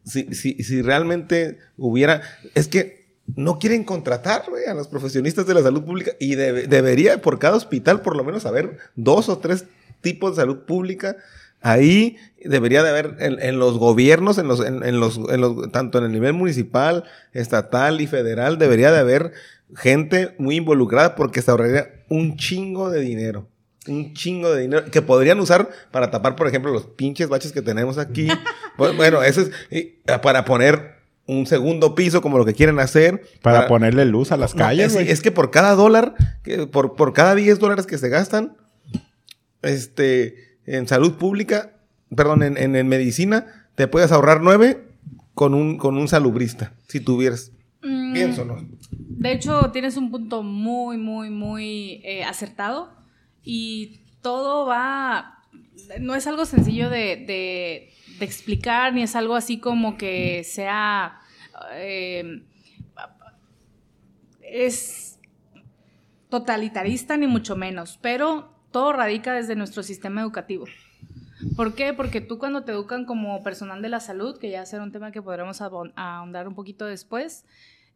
si, 0.04 0.34
si, 0.34 0.62
si 0.62 0.82
realmente 0.82 1.58
hubiera... 1.76 2.22
Es 2.54 2.68
que 2.68 3.04
no 3.36 3.58
quieren 3.58 3.84
contratar 3.84 4.44
güey, 4.48 4.66
a 4.66 4.74
los 4.74 4.88
profesionistas 4.88 5.46
de 5.46 5.54
la 5.54 5.62
salud 5.62 5.82
pública 5.84 6.12
y 6.20 6.34
debe- 6.34 6.66
debería 6.66 7.22
por 7.22 7.38
cada 7.38 7.56
hospital 7.56 8.02
por 8.02 8.16
lo 8.16 8.24
menos 8.24 8.44
haber 8.44 8.76
dos 8.96 9.30
o 9.30 9.38
tres 9.38 9.64
tipos 10.02 10.36
de 10.36 10.42
salud 10.42 10.58
pública. 10.66 11.16
Ahí 11.62 12.18
debería 12.44 12.82
de 12.82 12.90
haber 12.90 13.16
en, 13.20 13.40
en 13.40 13.58
los 13.58 13.78
gobiernos, 13.78 14.36
en 14.36 14.46
los, 14.48 14.60
en, 14.60 14.84
en 14.84 15.00
los, 15.00 15.18
en 15.30 15.40
los, 15.40 15.72
tanto 15.72 15.96
en 15.96 16.04
el 16.04 16.12
nivel 16.12 16.34
municipal, 16.34 17.04
estatal 17.32 18.02
y 18.02 18.06
federal, 18.06 18.58
debería 18.58 18.92
de 18.92 18.98
haber 18.98 19.32
gente 19.74 20.34
muy 20.36 20.56
involucrada 20.56 21.14
porque 21.14 21.40
se 21.40 21.50
ahorraría 21.50 22.04
un 22.10 22.36
chingo 22.36 22.90
de 22.90 23.00
dinero. 23.00 23.48
Un 23.86 24.14
chingo 24.14 24.50
de 24.52 24.62
dinero 24.62 24.90
que 24.90 25.02
podrían 25.02 25.38
usar 25.40 25.68
para 25.90 26.10
tapar, 26.10 26.36
por 26.36 26.46
ejemplo, 26.48 26.72
los 26.72 26.86
pinches 26.86 27.28
baches 27.28 27.52
que 27.52 27.60
tenemos 27.62 27.98
aquí. 27.98 28.28
Bu- 28.78 28.96
bueno, 28.96 29.22
eso 29.22 29.42
es 29.42 29.50
eh, 29.70 29.98
para 30.22 30.44
poner 30.44 30.94
un 31.26 31.46
segundo 31.46 31.94
piso 31.94 32.20
como 32.22 32.38
lo 32.38 32.44
que 32.44 32.54
quieren 32.54 32.78
hacer. 32.80 33.22
Para 33.42 33.66
ponerle 33.66 34.04
luz 34.04 34.32
a 34.32 34.36
las 34.36 34.54
No, 34.54 34.58
calles, 34.60 34.94
es, 34.94 35.20
que 35.22 35.30
por 35.30 35.50
cada 35.50 35.74
dólar, 35.74 36.14
que 36.42 36.66
por, 36.66 36.96
por 36.96 37.12
cada 37.12 37.34
10 37.34 37.58
dólares 37.58 37.86
que 37.86 37.98
se 37.98 38.08
gastan, 38.08 38.56
este, 39.62 40.56
en 40.66 40.86
salud 40.88 41.14
pública, 41.14 41.72
perdón, 42.14 42.42
en, 42.42 42.56
en, 42.56 42.76
en 42.76 42.88
medicina, 42.88 43.66
te 43.74 43.88
puedes 43.88 44.12
ahorrar 44.12 44.40
9 44.42 44.82
con 45.34 45.54
un, 45.54 45.78
con 45.78 45.96
un 45.96 46.08
salubrista, 46.08 46.72
si 46.88 47.00
tuvieras. 47.00 47.50
Mm, 47.82 48.12
Pienso, 48.12 48.44
¿no? 48.44 48.56
De 48.90 49.32
hecho, 49.32 49.70
tienes 49.72 49.96
un 49.96 50.10
punto 50.10 50.42
muy, 50.42 50.96
muy, 50.98 51.30
muy 51.30 52.00
eh, 52.04 52.24
acertado 52.24 52.90
y 53.44 54.00
todo 54.22 54.66
va, 54.66 55.42
no 56.00 56.14
es 56.14 56.26
algo 56.26 56.46
sencillo 56.46 56.88
de, 56.88 57.90
explicar, 58.20 58.94
ni 58.94 59.02
es 59.02 59.16
algo 59.16 59.36
así 59.36 59.58
como 59.58 59.98
que 59.98 60.44
sea, 60.44 61.20
eh, 61.72 62.42
es 64.40 65.18
totalitarista 66.28 67.16
ni 67.16 67.26
mucho 67.26 67.56
menos, 67.56 67.98
pero 68.00 68.54
todo 68.70 68.92
radica 68.92 69.34
desde 69.34 69.56
nuestro 69.56 69.82
sistema 69.82 70.20
educativo. 70.20 70.64
¿Por 71.56 71.74
qué? 71.74 71.92
Porque 71.92 72.20
tú 72.20 72.38
cuando 72.38 72.64
te 72.64 72.72
educan 72.72 73.04
como 73.04 73.42
personal 73.42 73.82
de 73.82 73.88
la 73.88 74.00
salud, 74.00 74.38
que 74.38 74.50
ya 74.50 74.64
será 74.64 74.82
un 74.82 74.92
tema 74.92 75.12
que 75.12 75.22
podremos 75.22 75.60
ahondar 75.60 76.48
un 76.48 76.54
poquito 76.54 76.86
después, 76.86 77.44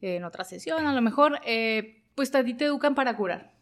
en 0.01 0.25
otra 0.25 0.45
sesión 0.45 0.87
a 0.87 0.95
lo 0.95 1.03
mejor, 1.03 1.41
eh, 1.45 2.03
pues 2.15 2.35
a 2.35 2.45
ti 2.45 2.55
te 2.55 2.67
educan 2.67 2.95
para 2.95 3.17
curar. 3.17 3.58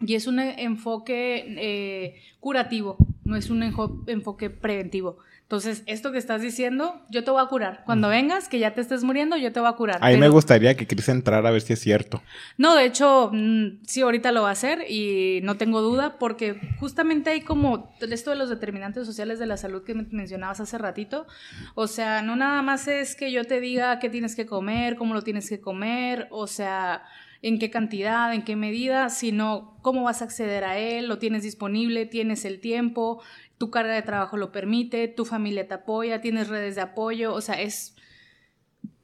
Y 0.00 0.14
es 0.14 0.26
un 0.26 0.38
eh, 0.40 0.54
enfoque 0.62 1.44
eh, 1.58 2.20
curativo, 2.40 2.96
no 3.24 3.36
es 3.36 3.50
un 3.50 3.62
enfoque 4.06 4.50
preventivo. 4.50 5.18
Entonces, 5.42 5.82
esto 5.86 6.12
que 6.12 6.18
estás 6.18 6.42
diciendo, 6.42 7.02
yo 7.10 7.24
te 7.24 7.30
voy 7.32 7.42
a 7.42 7.46
curar. 7.46 7.82
Cuando 7.84 8.08
vengas, 8.08 8.48
que 8.48 8.60
ya 8.60 8.72
te 8.72 8.80
estés 8.80 9.02
muriendo, 9.02 9.36
yo 9.36 9.50
te 9.52 9.58
voy 9.58 9.68
a 9.68 9.72
curar. 9.72 9.98
Ahí 10.00 10.14
me 10.14 10.20
Pero- 10.20 10.34
gustaría 10.34 10.76
que 10.76 10.86
Chris 10.86 11.08
entrara 11.08 11.48
a 11.48 11.50
ver 11.50 11.60
si 11.60 11.72
es 11.72 11.80
cierto. 11.80 12.22
no, 12.56 12.76
de 12.76 12.84
hecho, 12.84 13.30
mm, 13.32 13.80
sí, 13.84 14.00
ahorita 14.02 14.30
lo 14.30 14.42
va 14.42 14.50
a 14.50 14.52
hacer 14.52 14.88
y 14.88 15.40
no 15.42 15.56
tengo 15.56 15.82
duda 15.82 16.18
porque 16.20 16.54
justamente 16.78 17.30
hay 17.30 17.40
como 17.40 17.92
esto 18.00 18.30
de 18.30 18.36
los 18.36 18.48
determinantes 18.48 19.04
sociales 19.06 19.40
de 19.40 19.46
la 19.46 19.56
salud 19.56 19.82
que 19.82 19.94
men- 19.94 20.08
mencionabas 20.12 20.60
hace 20.60 20.78
ratito. 20.78 21.26
O 21.74 21.88
sea, 21.88 22.22
no 22.22 22.36
nada 22.36 22.62
más 22.62 22.86
es 22.86 23.16
que 23.16 23.32
yo 23.32 23.44
te 23.44 23.60
diga 23.60 23.98
qué 23.98 24.08
tienes 24.08 24.36
que 24.36 24.46
comer, 24.46 24.94
cómo 24.94 25.14
lo 25.14 25.22
tienes 25.22 25.48
que 25.48 25.60
comer, 25.60 26.28
o 26.30 26.46
sea, 26.46 27.02
en 27.42 27.58
qué 27.58 27.70
cantidad, 27.70 28.32
en 28.34 28.42
qué 28.42 28.56
medida, 28.56 29.08
sino 29.08 29.78
cómo 29.82 30.02
vas 30.02 30.20
a 30.20 30.26
acceder 30.26 30.64
a 30.64 30.78
él, 30.78 31.08
lo 31.08 31.18
tienes 31.18 31.42
disponible, 31.42 32.06
tienes 32.06 32.44
el 32.44 32.60
tiempo, 32.60 33.22
tu 33.56 33.70
carga 33.70 33.94
de 33.94 34.02
trabajo 34.02 34.36
lo 34.36 34.52
permite, 34.52 35.08
tu 35.08 35.24
familia 35.24 35.66
te 35.66 35.74
apoya, 35.74 36.20
tienes 36.20 36.48
redes 36.48 36.74
de 36.74 36.82
apoyo, 36.82 37.34
o 37.34 37.40
sea, 37.40 37.60
es 37.60 37.96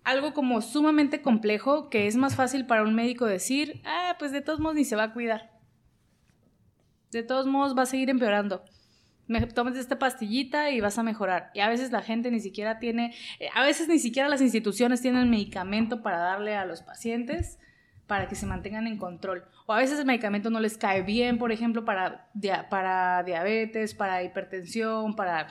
algo 0.04 0.34
como 0.34 0.60
sumamente 0.60 1.22
complejo 1.22 1.88
que 1.88 2.06
es 2.06 2.16
más 2.16 2.36
fácil 2.36 2.66
para 2.66 2.82
un 2.82 2.94
médico 2.94 3.26
decir, 3.26 3.80
ah, 3.84 4.16
pues 4.18 4.32
de 4.32 4.40
todos 4.40 4.60
modos 4.60 4.76
ni 4.76 4.84
se 4.84 4.96
va 4.96 5.04
a 5.04 5.12
cuidar. 5.12 5.50
De 7.10 7.22
todos 7.22 7.46
modos 7.46 7.76
va 7.76 7.82
a 7.82 7.86
seguir 7.86 8.10
empeorando. 8.10 8.64
Me 9.26 9.40
tomas 9.46 9.76
esta 9.76 9.98
pastillita 9.98 10.70
y 10.70 10.80
vas 10.80 10.98
a 10.98 11.02
mejorar. 11.02 11.50
Y 11.54 11.60
a 11.60 11.68
veces 11.68 11.90
la 11.90 12.02
gente 12.02 12.30
ni 12.30 12.38
siquiera 12.38 12.78
tiene, 12.78 13.14
eh, 13.40 13.48
a 13.54 13.64
veces 13.64 13.88
ni 13.88 13.98
siquiera 13.98 14.28
las 14.28 14.40
instituciones 14.40 15.00
tienen 15.00 15.28
medicamento 15.28 16.02
para 16.02 16.18
darle 16.18 16.54
a 16.54 16.66
los 16.66 16.82
pacientes 16.82 17.58
para 18.06 18.28
que 18.28 18.34
se 18.34 18.46
mantengan 18.46 18.86
en 18.86 18.98
control. 18.98 19.44
O 19.66 19.72
a 19.72 19.78
veces 19.78 19.98
el 19.98 20.06
medicamento 20.06 20.50
no 20.50 20.60
les 20.60 20.78
cae 20.78 21.02
bien, 21.02 21.38
por 21.38 21.52
ejemplo, 21.52 21.84
para, 21.84 22.28
para 22.70 23.22
diabetes, 23.24 23.94
para 23.94 24.22
hipertensión, 24.22 25.16
para 25.16 25.48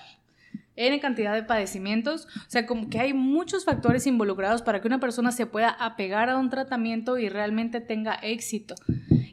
N 0.75 0.99
cantidad 0.99 1.33
de 1.33 1.43
padecimientos. 1.43 2.27
O 2.37 2.49
sea, 2.49 2.65
como 2.65 2.89
que 2.89 2.99
hay 2.99 3.13
muchos 3.13 3.65
factores 3.65 4.07
involucrados 4.07 4.61
para 4.61 4.81
que 4.81 4.87
una 4.87 4.99
persona 4.99 5.31
se 5.31 5.45
pueda 5.45 5.69
apegar 5.69 6.29
a 6.29 6.37
un 6.37 6.49
tratamiento 6.49 7.17
y 7.17 7.29
realmente 7.29 7.81
tenga 7.81 8.15
éxito. 8.15 8.75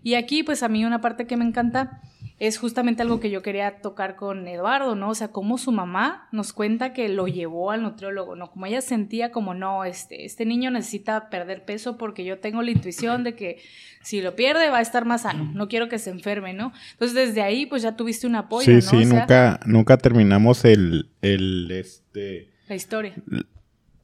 Y 0.02 0.14
aquí, 0.14 0.42
pues 0.42 0.62
a 0.62 0.68
mí 0.68 0.84
una 0.84 1.00
parte 1.00 1.26
que 1.26 1.36
me 1.36 1.44
encanta 1.44 2.00
es 2.38 2.58
justamente 2.58 3.02
algo 3.02 3.20
que 3.20 3.30
yo 3.30 3.42
quería 3.42 3.80
tocar 3.80 4.16
con 4.16 4.48
Eduardo, 4.48 4.96
¿no? 4.96 5.10
O 5.10 5.14
sea, 5.14 5.28
cómo 5.28 5.58
su 5.58 5.70
mamá 5.70 6.28
nos 6.32 6.52
cuenta 6.52 6.92
que 6.92 7.08
lo 7.08 7.28
llevó 7.28 7.70
al 7.70 7.82
nutriólogo, 7.82 8.34
¿no? 8.34 8.50
Como 8.50 8.66
ella 8.66 8.80
sentía 8.80 9.30
como, 9.30 9.54
no, 9.54 9.84
este, 9.84 10.24
este 10.24 10.44
niño 10.44 10.70
necesita 10.70 11.30
perder 11.30 11.64
peso 11.64 11.96
porque 11.96 12.24
yo 12.24 12.38
tengo 12.40 12.62
la 12.62 12.70
intuición 12.70 13.22
de 13.22 13.34
que 13.34 13.62
si 14.02 14.20
lo 14.20 14.34
pierde 14.34 14.70
va 14.70 14.78
a 14.78 14.82
estar 14.82 15.04
más 15.04 15.22
sano, 15.22 15.50
no 15.54 15.68
quiero 15.68 15.88
que 15.88 15.98
se 15.98 16.10
enferme, 16.10 16.52
¿no? 16.52 16.72
Entonces 16.92 17.14
desde 17.14 17.42
ahí 17.42 17.66
pues 17.66 17.82
ya 17.82 17.96
tuviste 17.96 18.26
un 18.26 18.34
apoyo, 18.34 18.64
Sí, 18.64 18.72
¿no? 18.74 18.80
sí, 18.80 18.96
O 18.96 19.10
sea, 19.10 19.20
nunca, 19.20 19.60
nunca 19.66 19.98
terminamos 19.98 20.64
el, 20.64 21.10
el, 21.20 21.70
este... 21.70 22.50
La 22.68 22.74
historia. 22.74 23.14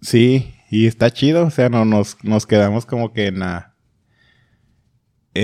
Sí, 0.01 0.55
y 0.71 0.87
está 0.87 1.11
chido, 1.11 1.47
o 1.47 1.51
sea, 1.51 1.69
no, 1.69 1.85
nos, 1.85 2.23
nos 2.23 2.47
quedamos 2.47 2.87
como 2.87 3.13
que 3.13 3.27
en 3.27 3.41
la... 3.41 3.75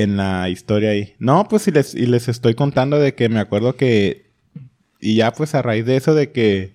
En 0.02 0.16
la 0.16 0.48
historia 0.48 0.90
ahí. 0.90 1.14
No, 1.18 1.46
pues 1.48 1.68
y 1.68 1.70
les, 1.70 1.94
y 1.94 2.06
les 2.06 2.28
estoy 2.28 2.54
contando 2.54 2.98
de 2.98 3.14
que 3.14 3.28
me 3.28 3.38
acuerdo 3.38 3.76
que... 3.76 4.32
Y 5.00 5.16
ya 5.16 5.32
pues 5.32 5.54
a 5.54 5.62
raíz 5.62 5.84
de 5.86 5.96
eso 5.96 6.14
de 6.14 6.32
que 6.32 6.74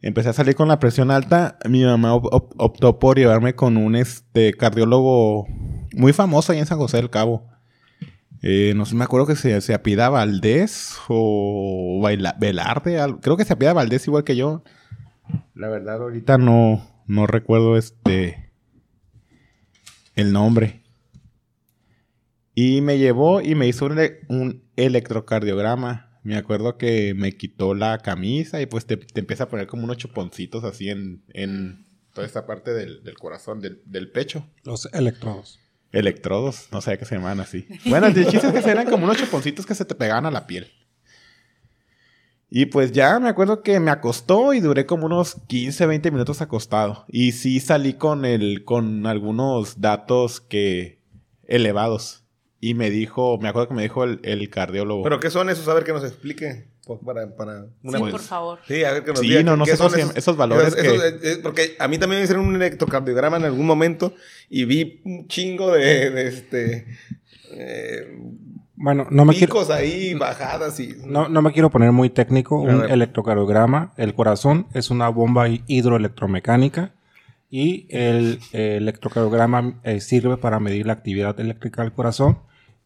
empecé 0.00 0.30
a 0.30 0.32
salir 0.32 0.54
con 0.56 0.68
la 0.68 0.78
presión 0.80 1.10
alta, 1.10 1.58
mi 1.68 1.84
mamá 1.84 2.14
op- 2.14 2.32
op- 2.32 2.54
optó 2.56 2.98
por 2.98 3.18
llevarme 3.18 3.54
con 3.54 3.76
un 3.76 3.94
este 3.94 4.54
cardiólogo 4.54 5.46
muy 5.94 6.12
famoso 6.12 6.50
ahí 6.52 6.58
en 6.58 6.66
San 6.66 6.78
José 6.78 6.96
del 6.96 7.10
Cabo. 7.10 7.46
Eh, 8.42 8.72
no 8.74 8.86
sé, 8.86 8.96
me 8.96 9.04
acuerdo 9.04 9.26
que 9.28 9.36
se, 9.36 9.60
se 9.60 9.74
apida 9.74 10.08
Valdés 10.08 10.96
o 11.08 12.00
Baila- 12.02 12.36
Velarde, 12.40 12.98
al- 12.98 13.20
creo 13.20 13.36
que 13.36 13.44
se 13.44 13.52
apida 13.52 13.72
Valdés 13.72 14.06
igual 14.08 14.24
que 14.24 14.34
yo. 14.34 14.64
La 15.54 15.68
verdad 15.68 16.02
ahorita 16.02 16.38
no, 16.38 16.84
no 17.06 17.26
recuerdo 17.28 17.76
este 17.76 18.50
el 20.16 20.32
nombre. 20.32 20.81
Y 22.54 22.80
me 22.82 22.98
llevó 22.98 23.40
y 23.40 23.54
me 23.54 23.66
hizo 23.66 23.86
un, 23.86 23.92
ele- 23.98 24.20
un 24.28 24.62
electrocardiograma. 24.76 26.10
Me 26.22 26.36
acuerdo 26.36 26.76
que 26.78 27.14
me 27.14 27.32
quitó 27.36 27.74
la 27.74 27.98
camisa 27.98 28.60
y 28.60 28.66
pues 28.66 28.86
te, 28.86 28.96
te 28.96 29.20
empieza 29.20 29.44
a 29.44 29.48
poner 29.48 29.66
como 29.66 29.84
unos 29.84 29.96
chuponcitos 29.96 30.62
así 30.64 30.88
en, 30.88 31.22
en 31.32 31.86
toda 32.14 32.26
esta 32.26 32.46
parte 32.46 32.72
del, 32.72 33.02
del 33.02 33.14
corazón, 33.18 33.60
del, 33.60 33.82
del 33.86 34.10
pecho. 34.10 34.46
Los 34.64 34.88
electrodos. 34.92 35.58
Electrodos, 35.90 36.68
no 36.72 36.80
sé 36.80 36.96
qué 36.98 37.04
se 37.04 37.16
llaman 37.16 37.40
así. 37.40 37.66
Bueno, 37.86 38.06
el 38.06 38.14
chiste 38.26 38.46
es 38.48 38.64
que 38.64 38.70
eran 38.70 38.88
como 38.88 39.04
unos 39.04 39.16
chuponcitos 39.18 39.66
que 39.66 39.74
se 39.74 39.84
te 39.84 39.94
pegaban 39.94 40.24
a 40.26 40.30
la 40.30 40.46
piel. 40.46 40.68
Y 42.48 42.66
pues 42.66 42.92
ya 42.92 43.18
me 43.18 43.28
acuerdo 43.30 43.62
que 43.62 43.80
me 43.80 43.90
acostó 43.90 44.52
y 44.52 44.60
duré 44.60 44.84
como 44.84 45.06
unos 45.06 45.36
15, 45.48 45.86
20 45.86 46.10
minutos 46.10 46.40
acostado. 46.42 47.04
Y 47.08 47.32
sí 47.32 47.60
salí 47.60 47.94
con 47.94 48.24
el, 48.26 48.64
con 48.64 49.06
algunos 49.06 49.80
datos 49.80 50.40
que 50.40 51.00
elevados. 51.44 52.21
Y 52.64 52.74
me 52.74 52.90
dijo, 52.90 53.38
me 53.42 53.48
acuerdo 53.48 53.66
que 53.70 53.74
me 53.74 53.82
dijo 53.82 54.04
el, 54.04 54.20
el 54.22 54.48
cardiólogo. 54.48 55.02
¿Pero 55.02 55.18
qué 55.18 55.30
son 55.30 55.50
esos? 55.50 55.66
A 55.66 55.74
ver 55.74 55.82
que 55.82 55.92
nos 55.92 56.04
explique. 56.04 56.68
Para, 57.04 57.34
para 57.36 57.66
una 57.82 57.98
Sí, 57.98 58.04
vez. 58.04 58.12
por 58.12 58.20
favor. 58.20 58.58
Sí, 58.68 58.84
a 58.84 58.92
ver 58.92 59.02
que 59.04 59.10
nos 59.10 59.18
Sí, 59.20 59.28
diga 59.28 59.42
no, 59.42 59.56
no 59.56 59.64
qué 59.64 59.72
sé 59.72 59.78
cómo 59.78 59.90
se 59.90 59.98
llaman 59.98 60.16
esos 60.16 60.36
valores 60.36 60.74
que- 60.74 61.30
eh, 61.32 61.38
porque 61.42 61.74
a 61.80 61.88
mí 61.88 61.98
también 61.98 62.20
me 62.20 62.24
hicieron 62.24 62.46
un 62.46 62.54
electrocardiograma 62.54 63.36
en 63.36 63.44
algún 63.46 63.66
momento 63.66 64.14
y 64.48 64.64
vi 64.64 65.00
un 65.04 65.26
chingo 65.28 65.72
de, 65.72 66.10
de 66.10 66.28
este... 66.28 66.86
eh, 67.52 68.16
Bueno, 68.76 69.06
no 69.10 69.24
me 69.24 69.32
quiero... 69.34 69.46
picos 69.54 69.70
ahí, 69.70 70.14
bajadas 70.14 70.78
y... 70.80 70.96
No, 71.04 71.28
no 71.28 71.42
me 71.42 71.52
quiero 71.52 71.68
poner 71.70 71.90
muy 71.92 72.10
técnico. 72.10 72.58
A 72.68 72.74
Un 72.76 72.90
electrocardiograma. 72.90 73.92
El 73.96 74.14
corazón 74.14 74.66
es 74.74 74.90
una 74.90 75.08
bomba 75.08 75.48
hi- 75.48 75.62
hidroelectromecánica 75.66 76.92
y 77.50 77.86
el 77.90 78.38
eh, 78.52 78.76
electrocardiograma 78.78 79.80
eh, 79.84 80.00
sirve 80.00 80.36
para 80.36 80.58
medir 80.60 80.86
la 80.86 80.92
actividad 80.94 81.38
eléctrica 81.40 81.82
del 81.82 81.92
corazón. 81.92 82.38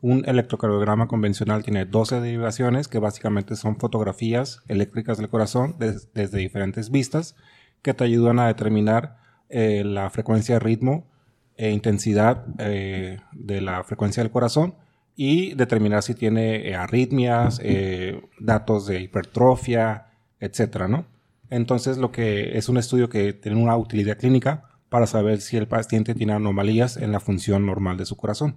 Un 0.06 0.22
electrocardiograma 0.24 1.08
convencional 1.08 1.64
tiene 1.64 1.84
12 1.84 2.20
derivaciones 2.20 2.86
que 2.86 3.00
básicamente 3.00 3.56
son 3.56 3.76
fotografías 3.76 4.62
eléctricas 4.68 5.18
del 5.18 5.28
corazón 5.28 5.74
des- 5.80 6.12
desde 6.14 6.38
diferentes 6.38 6.90
vistas 6.90 7.34
que 7.82 7.92
te 7.92 8.04
ayudan 8.04 8.38
a 8.38 8.46
determinar 8.46 9.16
eh, 9.48 9.82
la 9.84 10.08
frecuencia 10.10 10.54
de 10.54 10.58
ritmo 10.60 11.08
e 11.56 11.72
intensidad 11.72 12.44
eh, 12.58 13.18
de 13.32 13.60
la 13.60 13.82
frecuencia 13.82 14.22
del 14.22 14.30
corazón 14.30 14.76
y 15.16 15.54
determinar 15.54 16.04
si 16.04 16.14
tiene 16.14 16.68
eh, 16.68 16.76
arritmias, 16.76 17.60
eh, 17.64 18.20
datos 18.38 18.86
de 18.86 19.00
hipertrofia, 19.00 20.06
etcétera, 20.38 20.86
¿no? 20.86 21.06
Entonces, 21.50 21.98
lo 21.98 22.12
que 22.12 22.56
es 22.58 22.68
un 22.68 22.76
estudio 22.76 23.08
que 23.08 23.32
tiene 23.32 23.60
una 23.60 23.76
utilidad 23.76 24.18
clínica 24.18 24.70
para 24.88 25.08
saber 25.08 25.40
si 25.40 25.56
el 25.56 25.66
paciente 25.66 26.14
tiene 26.14 26.32
anomalías 26.34 26.96
en 26.96 27.10
la 27.10 27.18
función 27.18 27.66
normal 27.66 27.96
de 27.96 28.04
su 28.06 28.16
corazón. 28.16 28.54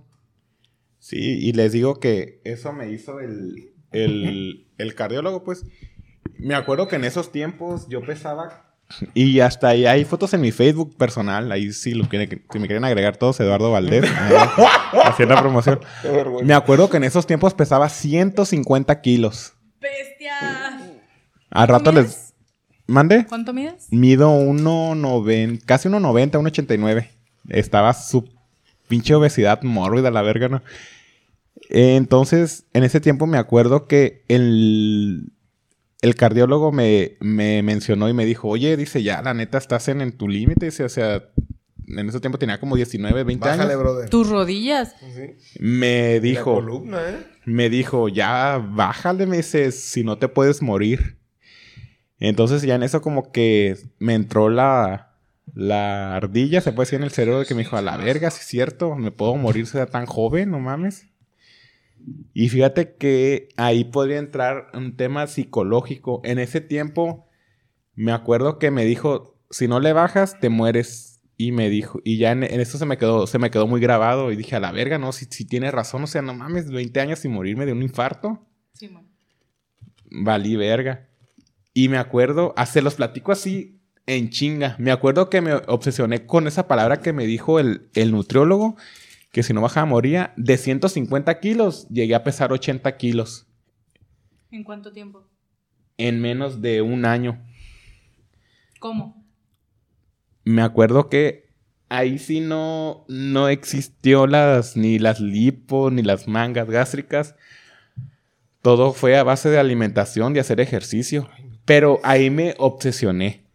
Sí, 1.00 1.18
y 1.18 1.54
les 1.54 1.72
digo 1.72 2.00
que 2.00 2.42
eso 2.44 2.74
me 2.74 2.92
hizo 2.92 3.20
el, 3.20 3.74
el, 3.92 4.68
el 4.78 4.96
cardiólogo, 4.96 5.44
pues. 5.44 5.66
Me 6.38 6.56
acuerdo 6.56 6.88
que 6.88 6.96
en 6.96 7.06
esos 7.06 7.32
tiempos 7.32 7.88
yo 7.90 8.02
pesaba. 8.02 8.66
Y 9.14 9.40
hasta 9.40 9.70
ahí 9.70 9.86
hay 9.86 10.04
fotos 10.04 10.34
en 10.34 10.42
mi 10.42 10.52
Facebook 10.52 10.98
personal. 10.98 11.52
Ahí 11.52 11.72
sí 11.74 11.94
lo 11.94 12.08
quieren, 12.08 12.44
si 12.52 12.60
me 12.60 12.68
quieren 12.68 12.84
agregar 12.86 13.18
todos, 13.18 13.40
Eduardo 13.40 13.72
Valdés. 13.72 14.06
haciendo 15.04 15.36
promoción. 15.36 15.80
Qué 16.02 16.10
vergüenza. 16.10 16.46
Me 16.46 16.54
acuerdo 16.54 16.90
que 16.90 16.98
en 16.98 17.04
esos 17.04 17.28
tiempos 17.28 17.54
pesaba 17.54 17.90
150 17.90 19.02
kilos. 19.02 19.54
¡Bestia! 19.80 20.80
Al 21.52 21.68
rato 21.68 21.92
¿Mides? 21.92 22.06
les. 22.06 22.34
¿Mande? 22.88 23.26
¿Cuánto 23.28 23.54
mides? 23.54 23.88
Mido 23.92 24.32
1.90, 24.32 25.64
casi 25.64 25.90
1.90, 25.90 26.32
1.89. 26.42 27.10
Estaba 27.50 27.94
su 27.94 28.28
pinche 28.90 29.16
obesidad 29.16 29.64
mórbida, 29.64 30.12
la 30.12 30.22
verga, 30.22 30.50
¿no? 30.50 30.62
Entonces, 31.70 32.66
en 32.74 32.84
ese 32.84 33.00
tiempo 33.00 33.28
me 33.28 33.38
acuerdo 33.38 33.88
que 33.88 34.24
el, 34.28 35.32
el 36.02 36.16
cardiólogo 36.16 36.72
me, 36.72 37.18
me 37.20 37.62
mencionó 37.64 38.10
y 38.10 38.14
me 38.14 38.26
dijo, 38.26 38.48
oye, 38.50 38.76
dice, 38.76 39.04
ya, 39.04 39.22
la 39.22 39.34
neta, 39.34 39.58
estás 39.58 39.88
en, 39.88 40.02
en 40.02 40.12
tu 40.18 40.28
límite. 40.28 40.66
Dice, 40.66 40.84
O 40.84 40.90
sea, 40.90 41.24
en 41.88 42.10
ese 42.10 42.20
tiempo 42.20 42.38
tenía 42.40 42.60
como 42.60 42.76
19, 42.76 43.24
20 43.24 43.46
Bájale, 43.48 43.64
años. 43.74 43.80
brother. 43.80 44.10
Tus 44.10 44.30
rodillas. 44.30 44.96
Sí. 45.00 45.58
Me 45.60 46.16
La 46.16 46.20
dijo, 46.20 46.56
columna, 46.56 46.98
¿eh? 47.10 47.18
me 47.46 47.70
dijo, 47.70 48.10
ya 48.10 48.58
bájale, 48.58 49.26
me 49.26 49.38
dice, 49.38 49.72
si 49.72 50.04
no 50.04 50.18
te 50.18 50.28
puedes 50.28 50.62
morir. 50.62 51.18
Entonces 52.20 52.64
ya 52.64 52.76
en 52.76 52.84
eso 52.84 53.02
como 53.02 53.32
que 53.32 53.78
me 54.00 54.14
entró 54.14 54.50
la, 54.50 55.09
la 55.54 56.16
ardilla, 56.16 56.62
se 56.62 56.72
puede 56.72 56.86
decir 56.86 56.98
en 56.98 57.04
el 57.04 57.12
cerebro, 57.12 57.40
de 57.40 57.46
que 57.46 57.56
me 57.56 57.64
dijo, 57.64 57.78
a 57.78 57.82
la 57.82 57.98
verga, 57.98 58.30
si 58.32 58.42
es 58.42 58.48
cierto, 58.48 58.96
me 58.96 59.12
puedo 59.12 59.36
morir 59.36 59.68
sea 59.68 59.86
tan 59.86 60.06
joven, 60.06 60.52
no 60.52 60.60
mames. 60.60 61.08
Y 62.34 62.50
fíjate 62.50 62.96
que 62.96 63.50
ahí 63.58 63.84
podría 63.84 64.18
entrar 64.18 64.68
un 64.74 64.96
tema 64.96 65.28
psicológico. 65.28 66.22
En 66.24 66.40
ese 66.40 66.62
tiempo 66.62 67.28
me 67.96 68.12
acuerdo 68.12 68.60
que 68.60 68.72
me 68.72 68.86
dijo, 68.86 69.38
si 69.50 69.68
no 69.68 69.80
le 69.80 69.94
bajas, 69.94 70.40
te 70.40 70.50
mueres. 70.50 71.22
Y 71.36 71.52
me 71.54 71.70
dijo, 71.70 72.02
y 72.04 72.18
ya 72.18 72.32
en, 72.32 72.44
en 72.44 72.60
eso 72.60 72.78
se 72.78 72.86
me 72.86 72.98
quedó, 72.98 73.26
se 73.26 73.40
me 73.40 73.50
quedó 73.50 73.68
muy 73.68 73.80
grabado. 73.80 74.32
Y 74.32 74.36
dije, 74.36 74.56
a 74.56 74.60
la 74.60 74.72
verga, 74.72 74.98
no, 74.98 75.12
si, 75.12 75.26
si 75.26 75.46
tiene 75.46 75.72
razón, 75.72 76.04
o 76.04 76.08
sea, 76.08 76.22
no 76.22 76.34
mames, 76.34 76.70
20 76.70 77.00
años 77.00 77.20
sin 77.20 77.32
morirme 77.32 77.66
de 77.66 77.74
un 77.74 77.82
infarto. 77.82 78.46
Sí, 78.74 78.90
man. 78.90 79.08
Valí 80.12 80.56
verga. 80.56 81.10
Y 81.74 81.88
me 81.88 81.98
acuerdo, 81.98 82.54
hasta 82.58 82.82
los 82.82 82.96
platico 82.96 83.32
así 83.32 83.79
en 84.10 84.30
chinga. 84.32 84.76
Me 84.80 84.92
acuerdo 84.92 85.30
que 85.30 85.40
me 85.40 85.54
obsesioné 85.54 86.26
con 86.26 86.48
esa 86.48 86.68
palabra 86.68 87.00
que 87.02 87.14
me 87.14 87.28
dijo 87.28 87.60
el, 87.60 87.90
el 87.94 88.12
nutriólogo, 88.12 88.76
que 89.32 89.44
si 89.44 89.54
no 89.54 89.62
bajaba 89.62 89.86
moría. 89.86 90.34
De 90.36 90.58
150 90.58 91.40
kilos, 91.40 91.88
llegué 91.90 92.16
a 92.16 92.24
pesar 92.24 92.52
80 92.52 92.98
kilos 92.98 93.48
¿En 94.52 94.64
cuánto 94.64 94.92
tiempo? 94.92 95.28
en 95.98 96.22
menos 96.22 96.62
de 96.62 96.82
un 96.82 97.06
año. 97.06 97.46
¿Cómo? 98.80 99.22
Me 100.46 100.62
acuerdo 100.62 101.10
que 101.10 101.50
ahí 101.90 102.18
sí 102.18 102.40
no, 102.40 103.06
no 103.10 103.50
existió 103.50 104.26
las, 104.26 104.78
ni 104.78 104.98
las 104.98 105.20
lipos, 105.20 105.92
ni 105.92 106.02
las 106.02 106.28
mangas 106.28 106.70
gástricas. 106.70 107.36
Todo 108.62 108.94
fue 108.94 109.18
a 109.18 109.24
base 109.24 109.50
de 109.50 109.60
alimentación, 109.60 110.34
de 110.34 110.40
hacer 110.40 110.62
ejercicio. 110.62 111.30
Pero 111.66 112.00
ahí 112.04 112.30
me 112.30 112.56
obsesioné. 112.58 113.49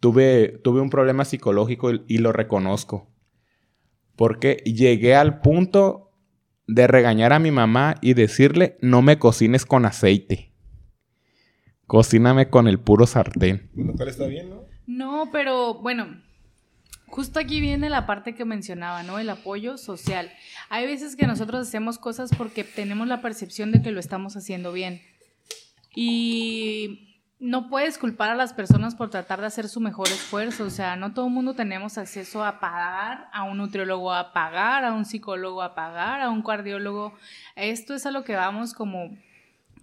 Tuve, 0.00 0.60
tuve 0.62 0.80
un 0.80 0.90
problema 0.90 1.24
psicológico 1.24 1.92
y, 1.92 2.04
y 2.06 2.18
lo 2.18 2.32
reconozco. 2.32 3.10
Porque 4.16 4.62
llegué 4.64 5.14
al 5.14 5.40
punto 5.40 6.08
de 6.66 6.86
regañar 6.86 7.32
a 7.32 7.38
mi 7.38 7.50
mamá 7.50 7.96
y 8.02 8.14
decirle, 8.14 8.76
no 8.80 9.02
me 9.02 9.18
cocines 9.18 9.64
con 9.64 9.86
aceite. 9.86 10.52
Cocíname 11.86 12.50
con 12.50 12.68
el 12.68 12.78
puro 12.78 13.06
sartén. 13.06 13.70
Lo 13.74 13.94
cual 13.94 14.08
está 14.08 14.26
bien, 14.26 14.50
¿no? 14.50 14.66
No, 14.86 15.30
pero 15.32 15.80
bueno, 15.80 16.22
justo 17.06 17.40
aquí 17.40 17.60
viene 17.60 17.88
la 17.88 18.06
parte 18.06 18.34
que 18.34 18.44
mencionaba, 18.44 19.02
¿no? 19.02 19.18
El 19.18 19.30
apoyo 19.30 19.78
social. 19.78 20.30
Hay 20.68 20.86
veces 20.86 21.16
que 21.16 21.26
nosotros 21.26 21.66
hacemos 21.66 21.98
cosas 21.98 22.30
porque 22.36 22.62
tenemos 22.62 23.08
la 23.08 23.22
percepción 23.22 23.72
de 23.72 23.80
que 23.80 23.90
lo 23.90 24.00
estamos 24.00 24.36
haciendo 24.36 24.72
bien. 24.72 25.00
Y 25.94 27.07
no 27.40 27.68
puedes 27.68 27.98
culpar 27.98 28.30
a 28.30 28.34
las 28.34 28.52
personas 28.52 28.96
por 28.96 29.10
tratar 29.10 29.40
de 29.40 29.46
hacer 29.46 29.68
su 29.68 29.80
mejor 29.80 30.08
esfuerzo. 30.08 30.64
O 30.64 30.70
sea, 30.70 30.96
no 30.96 31.12
todo 31.12 31.26
el 31.26 31.32
mundo 31.32 31.54
tenemos 31.54 31.96
acceso 31.96 32.44
a 32.44 32.58
pagar, 32.58 33.28
a 33.32 33.44
un 33.44 33.58
nutriólogo 33.58 34.12
a 34.12 34.32
pagar, 34.32 34.84
a 34.84 34.92
un 34.92 35.04
psicólogo 35.04 35.62
a 35.62 35.74
pagar, 35.74 36.20
a 36.20 36.30
un 36.30 36.42
cardiólogo. 36.42 37.14
Esto 37.54 37.94
es 37.94 38.06
a 38.06 38.10
lo 38.10 38.24
que 38.24 38.34
vamos 38.34 38.74
como 38.74 39.16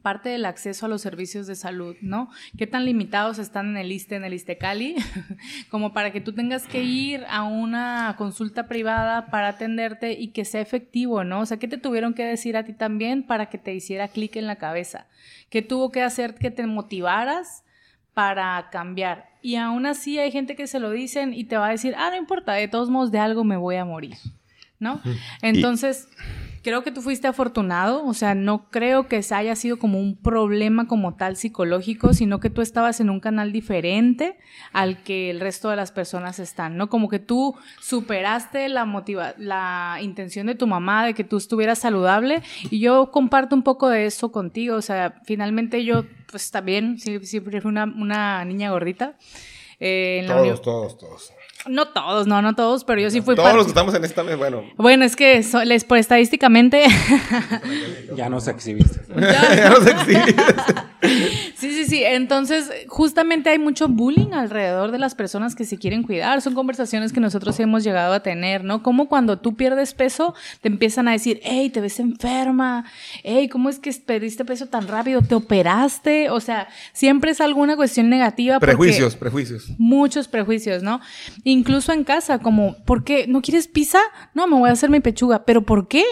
parte 0.06 0.30
del 0.30 0.46
acceso 0.46 0.86
a 0.86 0.90
los 0.90 1.02
servicios 1.02 1.48
de 1.48 1.56
salud, 1.56 1.96
¿no? 2.02 2.30
¿Qué 2.60 2.68
tan 2.68 2.86
limitados 2.86 3.40
están 3.40 3.70
en 3.70 3.78
el 3.78 3.92
ISTE, 3.92 4.18
en 4.18 4.24
el 4.24 4.36
ISTE 4.36 4.60
Cali? 4.60 4.98
como 5.72 5.94
para 5.94 6.12
que 6.12 6.22
tú 6.22 6.32
tengas 6.32 6.68
que 6.68 6.84
ir 6.84 7.26
a 7.28 7.42
una 7.42 8.14
consulta 8.16 8.68
privada 8.68 9.32
para 9.32 9.48
atenderte 9.48 10.12
y 10.12 10.28
que 10.28 10.46
sea 10.46 10.62
efectivo, 10.62 11.24
¿no? 11.24 11.40
O 11.40 11.46
sea, 11.48 11.58
¿qué 11.58 11.68
te 11.68 11.80
tuvieron 11.80 12.14
que 12.14 12.24
decir 12.24 12.56
a 12.56 12.64
ti 12.64 12.74
también 12.74 13.24
para 13.24 13.48
que 13.48 13.58
te 13.58 13.74
hiciera 13.74 14.08
clic 14.08 14.36
en 14.36 14.46
la 14.46 14.58
cabeza? 14.58 15.08
¿Qué 15.50 15.64
tuvo 15.64 15.92
que 15.92 16.04
hacer 16.04 16.36
que 16.36 16.52
te 16.52 16.68
motivaras 16.68 17.64
para 18.14 18.70
cambiar? 18.72 19.32
Y 19.42 19.56
aún 19.56 19.88
así 19.88 20.20
hay 20.20 20.32
gente 20.32 20.56
que 20.56 20.68
se 20.68 20.80
lo 20.80 20.92
dicen 20.92 21.34
y 21.34 21.46
te 21.46 21.58
va 21.58 21.70
a 21.70 21.72
decir, 21.72 21.96
ah, 21.98 22.12
no 22.12 22.16
importa, 22.16 22.54
de 22.54 22.68
todos 22.68 22.92
modos 22.92 23.10
de 23.10 23.18
algo 23.18 23.44
me 23.44 23.58
voy 23.58 23.78
a 23.78 23.86
morir, 23.86 24.18
¿no? 24.78 25.02
Entonces 25.42 26.08
creo 26.66 26.82
que 26.84 26.90
tú 26.90 27.04
fuiste 27.04 27.28
afortunado, 27.28 28.04
o 28.08 28.16
sea, 28.16 28.34
no 28.34 28.72
creo 28.72 29.08
que 29.08 29.22
se 29.22 29.36
haya 29.36 29.56
sido 29.56 29.78
como 29.78 30.00
un 30.00 30.16
problema 30.18 30.88
como 30.88 31.14
tal 31.14 31.36
psicológico, 31.36 32.16
sino 32.16 32.40
que 32.40 32.50
tú 32.50 32.64
estabas 32.64 33.00
en 33.00 33.12
un 33.12 33.20
canal 33.20 33.52
diferente 33.52 34.36
al 34.74 35.04
que 35.04 35.30
el 35.30 35.42
resto 35.42 35.70
de 35.70 35.76
las 35.76 35.92
personas 35.92 36.40
están, 36.40 36.76
¿no? 36.76 36.90
Como 36.90 37.08
que 37.08 37.20
tú 37.20 37.54
superaste 37.80 38.68
la 38.70 38.86
motiva 38.86 39.36
la 39.38 40.00
intención 40.02 40.48
de 40.48 40.56
tu 40.56 40.66
mamá 40.66 41.06
de 41.06 41.14
que 41.14 41.24
tú 41.24 41.38
estuvieras 41.38 41.78
saludable 41.78 42.42
y 42.72 42.80
yo 42.80 43.12
comparto 43.12 43.56
un 43.56 43.62
poco 43.62 43.88
de 43.88 44.08
eso 44.08 44.32
contigo, 44.32 44.76
o 44.76 44.82
sea, 44.82 45.22
finalmente 45.24 45.86
yo 45.86 46.06
pues 46.32 46.50
también 46.50 46.98
siempre 46.98 47.62
fui 47.62 47.70
una, 47.70 47.84
una 47.84 48.44
niña 48.44 48.72
gordita. 48.72 49.14
Eh, 49.80 50.22
en 50.24 50.28
todos, 50.28 50.62
todos, 50.64 50.98
todos. 50.98 51.34
No 51.68 51.88
todos, 51.88 52.28
no, 52.28 52.42
no 52.42 52.54
todos, 52.54 52.84
pero 52.84 53.02
yo 53.02 53.10
sí 53.10 53.22
fui 53.22 53.36
Todos 53.36 53.56
los 53.56 53.66
que 53.66 53.70
estamos 53.70 53.94
en 53.96 54.04
esta 54.04 54.24
mesa, 54.24 54.38
bueno. 54.38 54.64
Bueno, 54.78 55.04
es 55.04 55.16
que 55.16 55.44
les, 55.66 55.84
por 55.84 55.98
estadísticamente. 55.98 56.86
ya 58.16 58.30
no 58.30 58.40
se 58.40 58.52
exhibiste. 58.52 59.02
ya, 59.16 59.56
ya 59.56 59.76
se 59.76 59.92
exhibiste. 59.92 60.46
Sí, 61.58 61.72
sí, 61.72 61.86
sí. 61.86 62.04
Entonces, 62.04 62.72
justamente 62.88 63.50
hay 63.50 63.60
mucho 63.60 63.88
bullying 63.88 64.34
alrededor 64.34 64.92
de 64.92 65.00
las 65.00 65.16
personas 65.16 65.56
que 65.56 65.66
se 65.66 65.78
quieren 65.78 66.04
cuidar. 66.04 66.42
Son 66.42 66.54
conversaciones 66.54 67.14
que 67.14 67.20
nosotros 67.20 67.60
hemos 67.60 67.84
llegado 67.84 68.14
a 68.14 68.22
tener, 68.22 68.64
¿no? 68.64 68.84
Como 68.84 69.08
cuando 69.08 69.40
tú 69.40 69.56
pierdes 69.56 69.94
peso, 69.94 70.34
te 70.62 70.68
empiezan 70.68 71.08
a 71.08 71.12
decir, 71.12 71.40
hey, 71.44 71.70
te 71.70 71.82
ves 71.82 72.00
enferma. 72.00 72.86
Hey, 73.24 73.50
¿cómo 73.50 73.70
es 73.70 73.80
que 73.80 73.92
perdiste 73.94 74.46
peso 74.46 74.68
tan 74.68 74.88
rápido? 74.88 75.22
¿Te 75.22 75.36
operaste? 75.36 76.30
O 76.30 76.40
sea, 76.40 76.68
siempre 76.94 77.32
es 77.32 77.42
alguna 77.42 77.76
cuestión 77.76 78.10
negativa. 78.10 78.60
Prejuicios, 78.60 79.16
prejuicios. 79.16 79.70
Muchos 79.78 80.28
prejuicios, 80.28 80.84
¿no? 80.84 81.02
incluso 81.44 81.94
en 81.94 82.04
casa, 82.04 82.40
como, 82.40 82.76
¿por 82.86 83.04
qué? 83.04 83.26
¿No 83.28 83.42
quieres 83.42 83.68
pizza? 83.68 84.00
No, 84.34 84.48
me 84.48 84.58
voy 84.58 84.70
a 84.70 84.74
hacer 84.74 84.90
mi 84.90 85.00
pechuga. 85.00 85.46
¿Pero 85.46 85.64
por 85.64 85.88
qué? 85.88 86.04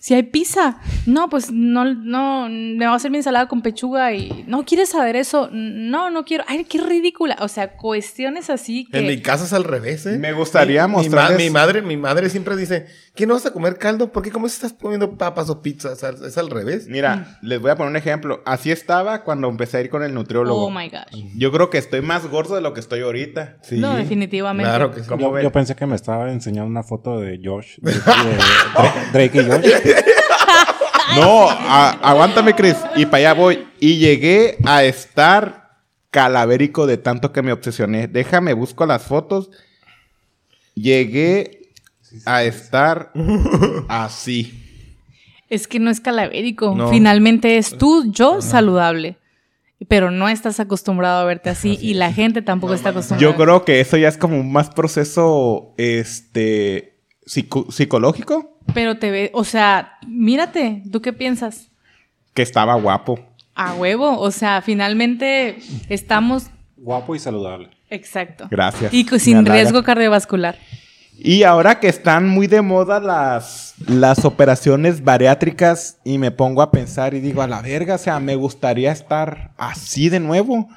Si 0.00 0.14
hay 0.14 0.22
pizza, 0.22 0.78
no, 1.04 1.28
pues 1.28 1.52
no, 1.52 1.84
no, 1.84 2.48
me 2.48 2.86
voy 2.86 2.86
a 2.86 2.94
hacer 2.94 3.10
mi 3.10 3.18
ensalada 3.18 3.48
con 3.48 3.60
pechuga 3.60 4.14
y 4.14 4.44
no 4.46 4.64
quieres 4.64 4.88
saber 4.88 5.14
eso, 5.14 5.50
no, 5.52 6.10
no 6.10 6.24
quiero, 6.24 6.42
ay, 6.48 6.64
qué 6.64 6.78
ridícula, 6.78 7.36
o 7.40 7.48
sea, 7.48 7.76
cuestiones 7.76 8.48
así 8.48 8.86
que... 8.86 8.98
En 8.98 9.06
mi 9.06 9.20
casa 9.20 9.44
es 9.44 9.52
al 9.52 9.64
revés, 9.64 10.06
¿eh? 10.06 10.18
Me 10.18 10.32
gustaría 10.32 10.86
mostrarles... 10.86 11.38
Mi, 11.38 11.50
madre, 11.50 11.82
mi 11.82 11.98
madre 11.98 12.30
siempre 12.30 12.56
dice, 12.56 12.86
¿qué 13.14 13.26
no 13.26 13.34
vas 13.34 13.44
a 13.44 13.52
comer 13.52 13.76
caldo? 13.76 14.10
¿Por 14.10 14.22
qué 14.22 14.30
cómo 14.30 14.46
estás 14.46 14.72
comiendo 14.72 15.18
papas 15.18 15.50
o 15.50 15.60
pizza? 15.60 15.92
es 15.92 16.38
al 16.38 16.50
revés. 16.50 16.86
Mira, 16.88 17.38
mm. 17.42 17.46
les 17.46 17.60
voy 17.60 17.70
a 17.70 17.76
poner 17.76 17.90
un 17.90 17.96
ejemplo. 17.96 18.42
Así 18.46 18.70
estaba 18.70 19.22
cuando 19.24 19.48
empecé 19.48 19.78
a 19.78 19.80
ir 19.82 19.90
con 19.90 20.02
el 20.02 20.14
nutriólogo. 20.14 20.66
Oh, 20.66 20.70
my 20.70 20.88
gosh. 20.88 21.24
Yo 21.36 21.52
creo 21.52 21.70
que 21.70 21.78
estoy 21.78 22.00
más 22.00 22.26
gordo 22.26 22.54
de 22.54 22.60
lo 22.60 22.72
que 22.72 22.80
estoy 22.80 23.00
ahorita. 23.00 23.58
No, 23.72 23.96
definitivamente. 23.96 24.70
Claro 24.70 24.90
que 24.92 25.02
sí. 25.02 25.10
Yo, 25.42 25.52
pensé 25.52 25.76
que 25.76 25.86
me 25.86 25.96
estaba 25.96 26.30
enseñando 26.30 26.70
una 26.70 26.82
foto 26.82 27.20
de 27.20 27.40
Josh, 27.42 27.78
de, 27.80 27.92
Drake 29.12 29.40
y 29.40 29.44
Josh. 29.44 29.89
No, 31.16 31.48
aguántame, 31.48 32.54
Chris. 32.54 32.76
Y 32.96 33.06
para 33.06 33.18
allá 33.18 33.34
voy. 33.34 33.66
Y 33.80 33.98
llegué 33.98 34.58
a 34.64 34.84
estar 34.84 35.70
calavérico 36.10 36.86
de 36.86 36.96
tanto 36.98 37.32
que 37.32 37.42
me 37.42 37.52
obsesioné. 37.52 38.08
Déjame, 38.08 38.52
busco 38.52 38.86
las 38.86 39.02
fotos. 39.02 39.50
Llegué 40.74 41.72
a 42.24 42.42
estar 42.44 43.12
así. 43.88 44.66
Es 45.48 45.66
que 45.66 45.80
no 45.80 45.90
es 45.90 46.00
calavérico. 46.00 46.90
Finalmente 46.90 47.58
es 47.58 47.76
tú, 47.76 48.10
yo, 48.12 48.40
saludable. 48.40 49.16
Pero 49.88 50.10
no 50.10 50.28
estás 50.28 50.60
acostumbrado 50.60 51.20
a 51.22 51.24
verte 51.24 51.48
así, 51.48 51.78
y 51.80 51.94
la 51.94 52.12
gente 52.12 52.42
tampoco 52.42 52.74
está 52.74 52.90
acostumbrada. 52.90 53.22
Yo 53.22 53.34
creo 53.42 53.64
que 53.64 53.80
eso 53.80 53.96
ya 53.96 54.08
es 54.08 54.18
como 54.18 54.38
un 54.38 54.52
más 54.52 54.68
proceso 54.68 55.74
este 55.78 56.98
psicológico. 57.24 58.49
Pero 58.74 58.98
te 58.98 59.10
ve, 59.10 59.30
o 59.34 59.44
sea, 59.44 59.98
mírate, 60.06 60.82
¿tú 60.90 61.00
qué 61.00 61.12
piensas? 61.12 61.68
Que 62.34 62.42
estaba 62.42 62.74
guapo. 62.74 63.18
A 63.54 63.74
huevo, 63.74 64.18
o 64.18 64.30
sea, 64.30 64.62
finalmente 64.62 65.58
estamos... 65.88 66.50
Guapo 66.76 67.14
y 67.14 67.18
saludable. 67.18 67.70
Exacto. 67.90 68.46
Gracias. 68.50 68.94
Y 68.94 69.06
sin 69.18 69.44
riesgo 69.44 69.82
cardiovascular. 69.82 70.56
Y 71.22 71.42
ahora 71.42 71.80
que 71.80 71.88
están 71.88 72.26
muy 72.28 72.46
de 72.46 72.62
moda 72.62 72.98
las, 72.98 73.74
las 73.86 74.24
operaciones 74.24 75.04
bariátricas 75.04 75.98
y 76.02 76.16
me 76.16 76.30
pongo 76.30 76.62
a 76.62 76.70
pensar 76.70 77.12
y 77.12 77.20
digo, 77.20 77.42
a 77.42 77.46
la 77.46 77.60
verga, 77.60 77.96
o 77.96 77.98
sea, 77.98 78.20
me 78.20 78.36
gustaría 78.36 78.90
estar 78.90 79.52
así 79.58 80.08
de 80.08 80.20
nuevo. 80.20 80.68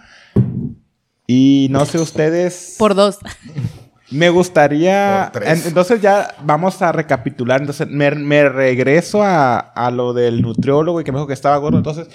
Y 1.27 1.67
no 1.69 1.85
sé 1.85 1.99
ustedes... 1.99 2.75
Por 2.77 2.95
dos. 2.95 3.19
Me 4.11 4.29
gustaría. 4.29 5.31
Entonces 5.45 6.01
ya 6.01 6.35
vamos 6.43 6.81
a 6.81 6.91
recapitular. 6.91 7.61
Entonces 7.61 7.87
me, 7.87 8.49
regreso 8.49 9.21
a, 9.23 9.91
lo 9.93 10.13
del 10.13 10.41
nutriólogo 10.41 11.01
y 11.01 11.03
que 11.03 11.11
me 11.11 11.17
dijo 11.17 11.27
que 11.27 11.33
estaba 11.33 11.57
gordo. 11.57 11.77
Entonces, 11.77 12.07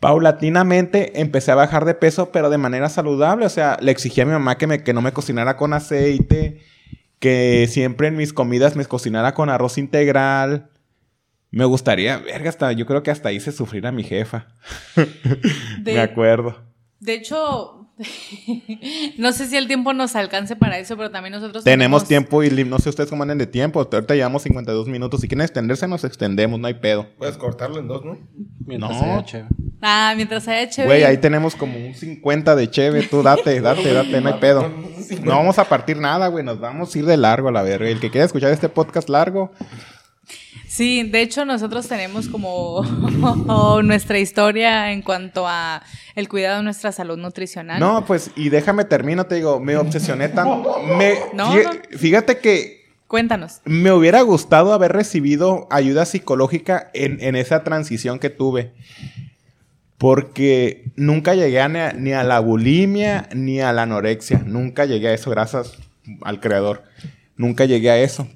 paulatinamente 0.00 1.20
empecé 1.20 1.52
a 1.52 1.56
bajar 1.56 1.84
de 1.84 1.94
peso, 1.94 2.32
pero 2.32 2.50
de 2.50 2.58
manera 2.58 2.88
saludable. 2.88 3.46
O 3.46 3.50
sea, 3.50 3.76
le 3.80 3.92
exigí 3.92 4.20
a 4.20 4.26
mi 4.26 4.32
mamá 4.32 4.56
que, 4.58 4.66
me, 4.66 4.82
que 4.82 4.92
no 4.92 5.02
me 5.02 5.12
cocinara 5.12 5.56
con 5.56 5.72
aceite, 5.72 6.60
que 7.18 7.66
siempre 7.70 8.08
en 8.08 8.16
mis 8.16 8.32
comidas 8.32 8.76
me 8.76 8.84
cocinara 8.84 9.34
con 9.34 9.50
arroz 9.50 9.78
integral. 9.78 10.70
Me 11.50 11.64
gustaría, 11.64 12.18
verga, 12.18 12.48
hasta 12.48 12.72
yo 12.72 12.84
creo 12.84 13.04
que 13.04 13.12
hasta 13.12 13.30
hice 13.30 13.52
sufrir 13.52 13.86
a 13.86 13.92
mi 13.92 14.02
jefa. 14.02 14.48
me 15.84 16.00
acuerdo. 16.00 16.60
De 16.98 17.14
hecho, 17.14 17.83
no 19.18 19.32
sé 19.32 19.46
si 19.46 19.56
el 19.56 19.68
tiempo 19.68 19.92
nos 19.92 20.16
alcance 20.16 20.56
para 20.56 20.78
eso, 20.78 20.96
pero 20.96 21.10
también 21.10 21.32
nosotros 21.32 21.62
tenemos, 21.62 22.06
tiempo 22.06 22.42
y 22.42 22.50
no 22.64 22.78
sé 22.78 22.88
ustedes 22.88 23.08
cómo 23.08 23.22
anden 23.22 23.38
de 23.38 23.46
tiempo. 23.46 23.80
Ahorita 23.80 24.14
llevamos 24.14 24.42
52 24.42 24.88
minutos. 24.88 25.20
Si 25.20 25.28
quieren 25.28 25.44
extenderse, 25.44 25.86
nos 25.86 26.02
extendemos, 26.04 26.58
no 26.58 26.66
hay 26.66 26.74
pedo. 26.74 27.06
Puedes 27.18 27.36
cortarlo 27.36 27.78
en 27.78 27.86
dos, 27.86 28.04
¿no? 28.04 28.18
Mientras 28.66 29.00
no. 29.00 29.02
haya 29.04 29.24
cheve. 29.24 29.48
Ah, 29.80 30.14
mientras 30.16 30.48
haya 30.48 30.68
cheve. 30.68 30.88
Güey, 30.88 31.04
ahí 31.04 31.18
tenemos 31.18 31.54
como 31.54 31.76
un 31.76 31.94
50 31.94 32.56
de 32.56 32.70
cheve. 32.70 33.02
Tú 33.02 33.22
date, 33.22 33.60
date, 33.60 33.92
date, 33.92 34.20
no 34.20 34.28
hay 34.28 34.40
pedo. 34.40 34.72
No 35.22 35.32
vamos 35.32 35.58
a 35.58 35.64
partir 35.64 35.98
nada, 35.98 36.28
güey. 36.28 36.42
Nos 36.42 36.58
vamos 36.58 36.94
a 36.94 36.98
ir 36.98 37.04
de 37.04 37.18
largo 37.18 37.48
a 37.48 37.52
la 37.52 37.62
verga. 37.62 37.88
El 37.88 38.00
que 38.00 38.10
quiera 38.10 38.24
escuchar 38.24 38.50
este 38.52 38.70
podcast 38.70 39.10
largo, 39.10 39.52
Sí, 40.74 41.04
de 41.04 41.22
hecho 41.22 41.44
nosotros 41.44 41.86
tenemos 41.86 42.28
como 42.28 42.82
nuestra 43.84 44.18
historia 44.18 44.90
en 44.90 45.02
cuanto 45.02 45.46
a 45.46 45.84
el 46.16 46.28
cuidado 46.28 46.56
de 46.56 46.64
nuestra 46.64 46.90
salud 46.90 47.16
nutricional. 47.16 47.78
No, 47.78 48.04
pues 48.04 48.32
y 48.34 48.48
déjame 48.48 48.84
termino, 48.84 49.24
te 49.26 49.36
digo, 49.36 49.60
me 49.60 49.76
obsesioné 49.76 50.30
tanto. 50.30 50.82
Me, 50.98 51.14
fíjate 51.96 52.38
que 52.38 52.82
Cuéntanos. 53.06 53.60
Me 53.64 53.92
hubiera 53.92 54.22
gustado 54.22 54.72
haber 54.72 54.90
recibido 54.90 55.68
ayuda 55.70 56.06
psicológica 56.06 56.90
en, 56.92 57.22
en 57.22 57.36
esa 57.36 57.62
transición 57.62 58.18
que 58.18 58.30
tuve. 58.30 58.72
Porque 59.96 60.90
nunca 60.96 61.36
llegué 61.36 61.60
a 61.60 61.68
ni, 61.68 62.12
a, 62.12 62.24
la 62.24 62.40
bulimia 62.40 63.28
ni 63.32 63.60
a 63.60 63.72
la 63.72 63.82
anorexia. 63.82 64.42
Nunca 64.44 64.86
llegué 64.86 65.06
a 65.06 65.14
eso, 65.14 65.30
gracias 65.30 65.78
al 66.22 66.40
creador. 66.40 66.82
Nunca 67.36 67.64
llegué 67.64 67.90
a 67.90 67.98
eso. 67.98 68.26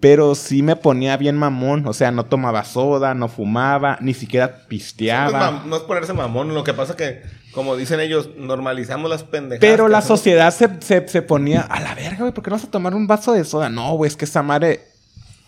Pero 0.00 0.34
sí 0.34 0.62
me 0.62 0.76
ponía 0.76 1.16
bien 1.18 1.36
mamón. 1.36 1.86
O 1.86 1.92
sea, 1.92 2.10
no 2.10 2.24
tomaba 2.24 2.64
soda, 2.64 3.14
no 3.14 3.28
fumaba, 3.28 3.98
ni 4.00 4.14
siquiera 4.14 4.66
pisteaba. 4.66 5.62
no 5.66 5.76
es 5.76 5.82
ponerse 5.82 6.14
mamón. 6.14 6.54
Lo 6.54 6.64
que 6.64 6.72
pasa 6.72 6.96
que, 6.96 7.22
como 7.52 7.76
dicen 7.76 8.00
ellos, 8.00 8.30
normalizamos 8.36 9.10
las 9.10 9.24
pendejadas. 9.24 9.60
Pero 9.60 9.88
la 9.88 10.00
sociedad 10.00 10.52
se, 10.52 11.22
ponía 11.22 11.60
a 11.60 11.80
la 11.80 11.94
verga, 11.94 12.20
güey. 12.20 12.32
¿Por 12.32 12.42
qué 12.42 12.50
no 12.50 12.56
vas 12.56 12.64
a 12.64 12.70
tomar 12.70 12.94
un 12.94 13.06
vaso 13.06 13.32
de 13.32 13.44
soda? 13.44 13.68
No, 13.68 13.94
güey, 13.94 14.08
es 14.08 14.16
que 14.16 14.24
esa 14.24 14.42
madre. 14.42 14.86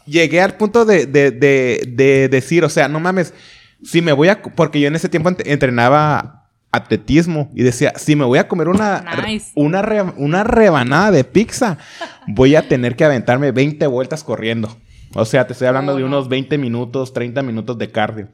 Llegué 0.05 0.41
al 0.41 0.55
punto 0.55 0.85
de, 0.85 1.07
de, 1.07 1.31
de 1.31 2.29
decir, 2.29 2.65
o 2.65 2.69
sea, 2.69 2.89
no 2.89 3.01
mames. 3.01 3.33
Si 3.85 4.03
me 4.03 4.13
voy 4.13 4.29
a. 4.29 4.43
Porque 4.43 4.81
yo 4.81 4.89
en 4.89 4.97
ese 4.97 5.09
tiempo 5.09 5.31
entrenaba 5.45 6.42
atletismo 6.73 7.51
y 7.55 7.63
decía, 7.63 7.93
si 7.97 8.17
me 8.17 8.25
voy 8.25 8.39
a 8.39 8.49
comer 8.49 8.69
una, 8.69 9.05
una, 9.55 10.13
una 10.17 10.45
rebanada 10.45 11.11
de 11.11 11.25
pizza, 11.25 11.79
voy 12.27 12.57
a 12.57 12.67
tener 12.67 12.97
que 12.97 13.05
aventarme 13.05 13.53
20 13.53 13.87
vueltas 13.87 14.25
corriendo. 14.25 14.77
O 15.15 15.25
sea, 15.27 15.47
te 15.47 15.53
estoy 15.53 15.69
hablando 15.69 15.95
de 15.95 16.05
unos 16.05 16.29
20 16.29 16.57
minutos, 16.59 17.13
30 17.13 17.43
minutos 17.43 17.77
de 17.79 17.91
cardio. 17.91 18.29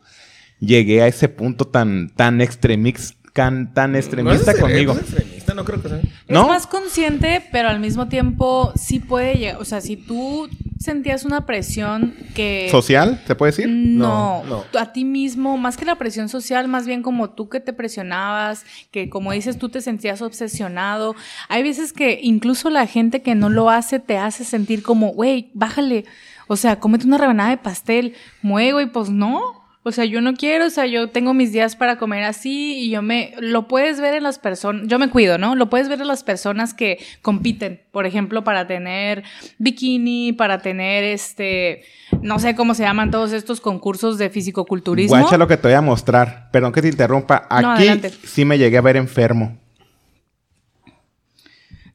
Llegué 0.61 1.03
a 1.03 1.09
ese 1.09 1.28
punto 1.28 1.64
tan, 1.66 2.11
tan 2.11 2.41
extremix 2.41 3.14
can- 3.32 3.74
tan 3.74 3.93
No 3.93 3.99
extremista 3.99 4.55
conmigo. 4.59 4.95
No 4.95 5.01
es 5.01 5.07
extremista, 5.11 5.55
no 5.55 5.64
creo 5.64 5.82
que 5.82 5.89
sea. 5.89 6.01
¿No? 6.28 6.43
Es 6.43 6.49
más 6.49 6.66
consciente, 6.68 7.43
pero 7.53 7.68
al 7.68 7.80
mismo 7.80 8.09
tiempo 8.09 8.72
sí 8.76 9.01
puede 9.01 9.34
llegar. 9.34 9.61
O 9.61 9.64
sea, 9.64 9.80
si 9.80 9.97
tú 9.97 10.49
sentías 10.79 11.24
una 11.24 11.45
presión 11.45 12.14
que. 12.35 12.68
¿Social? 12.70 13.20
¿Se 13.26 13.35
puede 13.35 13.53
decir? 13.53 13.68
No, 13.68 14.43
No, 14.45 14.64
a 14.79 14.93
ti 14.93 15.05
mismo, 15.05 15.57
más 15.59 15.76
que 15.76 15.85
la 15.85 15.97
presión 15.97 16.29
social, 16.29 16.68
más 16.68 16.87
bien 16.87 17.03
como 17.03 17.31
tú 17.31 17.49
que 17.49 17.61
te 17.61 17.72
presionabas, 17.72 18.64
que 18.91 19.11
como 19.11 19.33
dices 19.33 19.59
tú 19.59 19.68
te 19.68 19.81
sentías 19.81 20.22
obsesionado. 20.22 21.14
Hay 21.49 21.62
veces 21.62 21.93
que 21.93 22.20
incluso 22.22 22.70
la 22.70 22.87
gente 22.87 23.22
que 23.22 23.35
no 23.35 23.49
lo 23.49 23.70
hace 23.70 23.99
te 23.99 24.18
hace 24.18 24.45
sentir 24.45 24.83
como, 24.83 25.09
güey, 25.12 25.51
bájale, 25.55 26.05
o 26.47 26.57
sea, 26.57 26.81
cómete 26.81 27.07
una 27.07 27.18
rebanada 27.18 27.51
de 27.51 27.59
pastel, 27.59 28.14
muevo 28.43 28.81
y 28.81 28.87
pues 28.87 29.11
no. 29.11 29.67
O 29.85 29.93
sea, 29.93 30.05
yo 30.05 30.20
no 30.20 30.35
quiero, 30.35 30.66
o 30.66 30.70
sea, 30.70 30.87
yo 30.87 31.09
tengo 31.09 31.35
mis 31.35 31.53
días 31.53 31.76
para 31.76 31.99
comer 31.99 32.24
así 32.24 32.79
y 32.79 32.91
yo 32.91 33.01
me, 33.01 33.33
lo 33.39 33.68
puedes 33.68 34.01
ver 34.01 34.14
en 34.14 34.24
las 34.24 34.39
personas, 34.39 34.87
yo 34.87 34.99
me 34.99 35.09
cuido, 35.09 35.39
¿no? 35.39 35.55
Lo 35.55 35.70
puedes 35.70 35.89
ver 35.89 36.01
en 36.01 36.09
las 36.09 36.24
personas 36.24 36.74
que 36.74 36.99
compiten, 37.22 37.81
por 37.93 38.05
ejemplo, 38.05 38.45
para 38.45 38.66
tener 38.66 39.22
bikini, 39.59 40.33
para 40.33 40.59
tener 40.59 41.05
este, 41.05 41.85
no 42.22 42.39
sé 42.39 42.55
cómo 42.55 42.74
se 42.74 42.83
llaman 42.83 43.11
todos 43.11 43.33
estos 43.33 43.61
concursos 43.61 44.18
de 44.18 44.31
fisicoculturismo. 44.31 45.18
Guacha 45.18 45.39
lo 45.39 45.49
que 45.49 45.57
te 45.57 45.68
voy 45.68 45.76
a 45.76 45.81
mostrar. 45.81 46.51
Perdón 46.51 46.72
que 46.72 46.83
te 46.83 46.89
interrumpa. 46.89 47.47
No, 47.62 47.72
Aquí 47.72 47.83
adelante. 47.89 48.11
sí 48.11 48.45
me 48.45 48.59
llegué 48.59 48.79
a 48.79 48.83
ver 48.83 48.97
enfermo. 48.97 49.59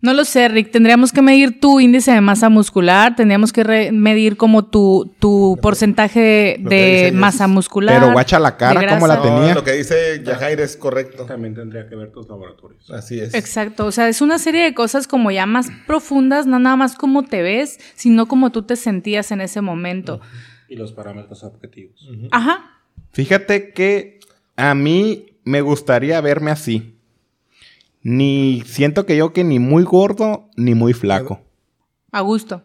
No 0.04 0.14
lo 0.14 0.26
sé, 0.26 0.50
Rick. 0.50 0.70
Tendríamos 0.70 1.14
que 1.14 1.22
medir 1.22 1.60
tu 1.62 1.80
índice 1.80 2.12
de 2.12 2.20
masa 2.20 2.50
muscular, 2.50 3.16
tendríamos 3.16 3.54
que 3.54 3.64
re- 3.64 3.92
medir 3.94 4.36
como 4.36 4.66
tu, 4.66 5.16
tu 5.18 5.58
porcentaje 5.62 6.58
de 6.60 7.12
masa 7.16 7.48
muscular. 7.48 8.00
Pero 8.02 8.12
guacha 8.12 8.38
la 8.38 8.58
cara, 8.58 8.82
de 8.82 8.88
¿cómo 8.88 9.08
la 9.08 9.16
grasa. 9.16 9.30
No, 9.30 9.38
tenía? 9.40 9.56
lo 9.56 9.64
que 9.64 9.72
dice 9.72 10.22
Yajair 10.24 10.60
es 10.60 10.76
correcto. 10.76 11.26
También 11.26 11.56
tendría 11.56 11.88
que 11.88 11.96
ver 11.96 12.12
tus 12.12 12.28
laboratorios. 12.28 12.92
Así 12.92 13.18
es. 13.20 13.34
Exacto, 13.34 13.86
o 13.86 13.92
sea, 13.94 14.10
es 14.10 14.22
una 14.22 14.40
serie 14.40 14.62
de 14.64 14.74
cosas 14.74 15.08
como 15.08 15.32
ya 15.32 15.46
más 15.46 15.70
profundas, 15.88 16.46
no 16.48 16.60
nada 16.60 16.76
más 16.76 16.96
cómo 16.96 17.24
te 17.24 17.42
ves, 17.42 17.80
sino 17.96 18.28
cómo 18.28 18.52
tú 18.52 18.64
te 18.64 18.76
sentías 18.76 19.32
en 19.32 19.40
ese 19.40 19.62
momento. 19.62 20.20
Y 20.68 20.76
los 20.76 20.92
parámetros 20.92 21.44
objetivos. 21.46 22.06
Ajá. 22.32 22.82
Fíjate 23.14 23.72
que 23.72 24.20
a 24.58 24.76
mí 24.76 25.38
me 25.46 25.62
gustaría 25.62 26.20
verme 26.20 26.52
así. 26.52 26.93
Ni 28.04 28.62
siento 28.66 29.06
que 29.06 29.16
yo 29.18 29.32
que 29.34 29.44
ni 29.44 29.60
muy 29.60 29.84
gordo 29.84 30.50
ni 30.58 30.76
muy 30.76 30.94
flaco. 30.94 31.42
A 32.12 32.22
gusto. 32.22 32.64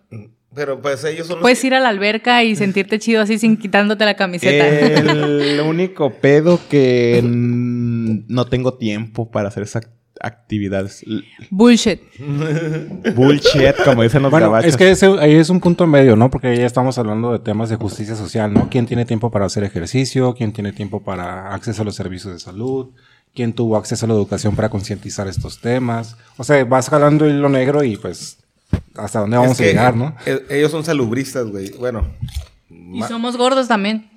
Pero 0.55 0.81
pues 0.83 1.05
ellos 1.05 1.27
son 1.27 1.37
los 1.37 1.43
Puedes 1.43 1.61
que- 1.61 1.69
ir 1.69 1.75
a 1.75 1.81
la 1.81 1.89
alberca 1.91 2.43
y 2.43 2.57
sentirte 2.57 2.99
chido 2.99 3.23
así 3.23 3.39
sin 3.39 3.57
quitándote 3.57 4.05
la 4.05 4.15
camiseta. 4.17 4.67
El 4.69 5.61
único 5.67 6.11
pedo 6.15 6.59
que 6.69 7.21
no 7.25 8.47
tengo 8.47 8.75
tiempo 8.75 9.31
para 9.31 9.49
hacer 9.49 9.63
esas 9.63 9.89
actividades. 10.21 11.05
Bullshit. 11.51 12.01
Bullshit, 13.15 13.75
como 13.85 14.03
dicen 14.03 14.23
los 14.23 14.31
Bueno, 14.31 14.47
gabachos. 14.47 14.71
es 14.71 14.77
que 14.77 14.91
ese- 14.91 15.07
ahí 15.21 15.35
es 15.35 15.51
un 15.51 15.61
punto 15.61 15.87
medio, 15.87 16.17
¿no? 16.17 16.31
Porque 16.31 16.57
ya 16.57 16.67
estamos 16.67 16.99
hablando 16.99 17.33
de 17.33 17.39
temas 17.39 17.69
de 17.69 17.77
justicia 17.77 18.17
social, 18.17 18.53
¿no? 18.53 18.69
¿Quién 18.71 18.87
tiene 18.87 19.05
tiempo 19.05 19.31
para 19.31 19.47
hacer 19.47 19.65
ejercicio? 19.65 20.35
¿Quién 20.35 20.53
tiene 20.53 20.73
tiempo 20.73 21.03
para 21.05 21.55
acceso 21.55 21.83
a 21.83 21.85
los 21.85 21.95
servicios 21.95 22.33
de 22.33 22.41
salud? 22.41 22.89
¿Quién 23.39 23.53
tuvo 23.53 23.77
acceso 23.77 24.05
a 24.05 24.09
la 24.09 24.15
educación 24.15 24.57
para 24.57 24.69
concientizar 24.69 25.29
estos 25.29 25.61
temas? 25.61 26.17
O 26.39 26.43
sea, 26.43 26.65
vas 26.65 26.91
jalando 26.91 27.25
el 27.25 27.37
hilo 27.37 27.49
negro 27.49 27.85
y 27.85 27.97
pues 27.97 28.37
hasta 28.97 29.21
dónde 29.21 29.37
vamos 29.37 29.53
es 29.53 29.61
a 29.61 29.63
que 29.63 29.69
llegar, 29.69 29.95
¿no? 29.95 30.17
e- 30.27 30.43
Ellos 30.51 30.73
son 30.73 30.83
salubristas, 30.83 31.47
güey. 31.47 31.71
Bueno. 31.79 32.05
Y 32.69 33.01
somos 33.05 33.37
gordos 33.37 33.69
también. 33.69 34.11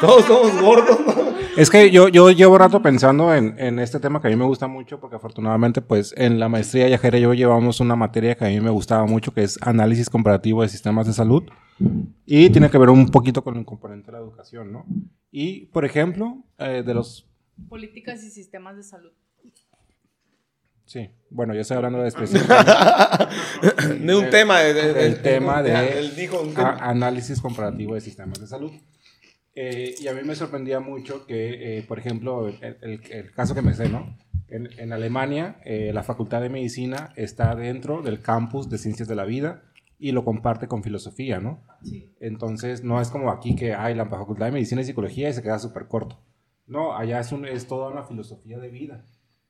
Todos 0.00 0.24
somos 0.24 0.58
gordos, 0.62 0.98
¿no? 1.06 1.34
Es 1.58 1.68
que 1.68 1.90
yo, 1.90 2.08
yo 2.08 2.30
llevo 2.30 2.56
rato 2.56 2.80
pensando 2.80 3.34
en, 3.34 3.54
en 3.58 3.78
este 3.80 4.00
tema 4.00 4.22
que 4.22 4.28
a 4.28 4.30
mí 4.30 4.36
me 4.36 4.46
gusta 4.46 4.66
mucho 4.66 4.98
porque 4.98 5.16
afortunadamente 5.16 5.82
pues 5.82 6.14
en 6.16 6.40
la 6.40 6.48
maestría 6.48 6.88
Yajera 6.88 7.18
yo 7.18 7.34
llevamos 7.34 7.80
una 7.80 7.96
materia 7.96 8.34
que 8.34 8.46
a 8.46 8.48
mí 8.48 8.60
me 8.62 8.70
gustaba 8.70 9.04
mucho 9.04 9.34
que 9.34 9.42
es 9.42 9.58
análisis 9.60 10.08
comparativo 10.08 10.62
de 10.62 10.70
sistemas 10.70 11.06
de 11.06 11.12
salud 11.12 11.42
y 12.24 12.48
tiene 12.48 12.70
que 12.70 12.78
ver 12.78 12.88
un 12.88 13.10
poquito 13.10 13.44
con 13.44 13.58
el 13.58 13.66
componente 13.66 14.06
de 14.06 14.12
la 14.12 14.18
educación, 14.24 14.72
¿no? 14.72 14.86
Y 15.36 15.66
por 15.66 15.84
ejemplo, 15.84 16.44
eh, 16.58 16.84
de 16.86 16.94
los... 16.94 17.26
Políticas 17.68 18.22
y 18.22 18.30
sistemas 18.30 18.76
de 18.76 18.84
salud. 18.84 19.10
Sí, 20.86 21.10
bueno, 21.28 21.54
yo 21.54 21.62
estoy 21.62 21.76
hablando 21.76 22.00
de 22.00 22.06
específico. 22.14 22.54
De 24.00 24.14
un 24.14 24.30
tema. 24.30 24.60
de- 24.60 24.74
de- 24.74 25.06
el 25.06 25.14
de- 25.14 25.18
tema 25.20 25.60
de 25.60 25.70
Ya, 25.70 25.84
Él 25.88 26.14
dijo 26.14 26.40
un 26.40 26.50
a- 26.50 26.54
tema. 26.54 26.76
análisis 26.76 27.40
comparativo 27.40 27.94
de 27.96 28.00
sistemas 28.00 28.38
de 28.40 28.46
salud. 28.46 28.70
Eh, 29.56 29.96
y 29.98 30.06
a 30.06 30.12
mí 30.12 30.20
me 30.24 30.36
sorprendía 30.36 30.78
mucho 30.78 31.26
que, 31.26 31.78
eh, 31.78 31.82
por 31.82 31.98
ejemplo, 31.98 32.46
el, 32.46 32.76
el- 32.82 33.00
el 33.10 33.32
caso 33.32 33.56
que 33.56 33.62
me 33.62 33.74
sé, 33.74 33.88
¿no? 33.88 34.16
En, 34.48 34.68
en 34.78 34.92
Alemania, 34.92 35.56
eh, 35.64 35.90
la 35.92 36.04
Facultad 36.04 36.42
de 36.42 36.48
Medicina 36.48 37.12
está 37.16 37.56
dentro 37.56 38.02
del 38.02 38.20
campus 38.20 38.68
de 38.70 38.78
Ciencias 38.78 39.08
de 39.08 39.16
la 39.16 39.24
Vida 39.24 39.64
y 40.08 40.12
lo 40.12 40.22
comparte 40.22 40.68
con 40.68 40.82
filosofía, 40.82 41.40
¿no? 41.40 41.60
Entonces, 42.20 42.84
no 42.84 43.00
es 43.00 43.08
como 43.08 43.30
aquí 43.30 43.56
que 43.56 43.72
hay 43.74 43.94
la 43.94 44.04
Facultad 44.06 44.46
de 44.46 44.52
Medicina 44.52 44.82
y 44.82 44.84
Psicología 44.84 45.30
y 45.30 45.32
se 45.32 45.42
queda 45.42 45.58
súper 45.58 45.86
corto. 45.88 46.18
No, 46.66 46.94
allá 46.96 47.20
es, 47.20 47.32
un, 47.32 47.46
es 47.46 47.66
toda 47.66 47.88
una 47.90 48.04
filosofía 48.04 48.58
de 48.58 48.68
vida. 48.68 49.04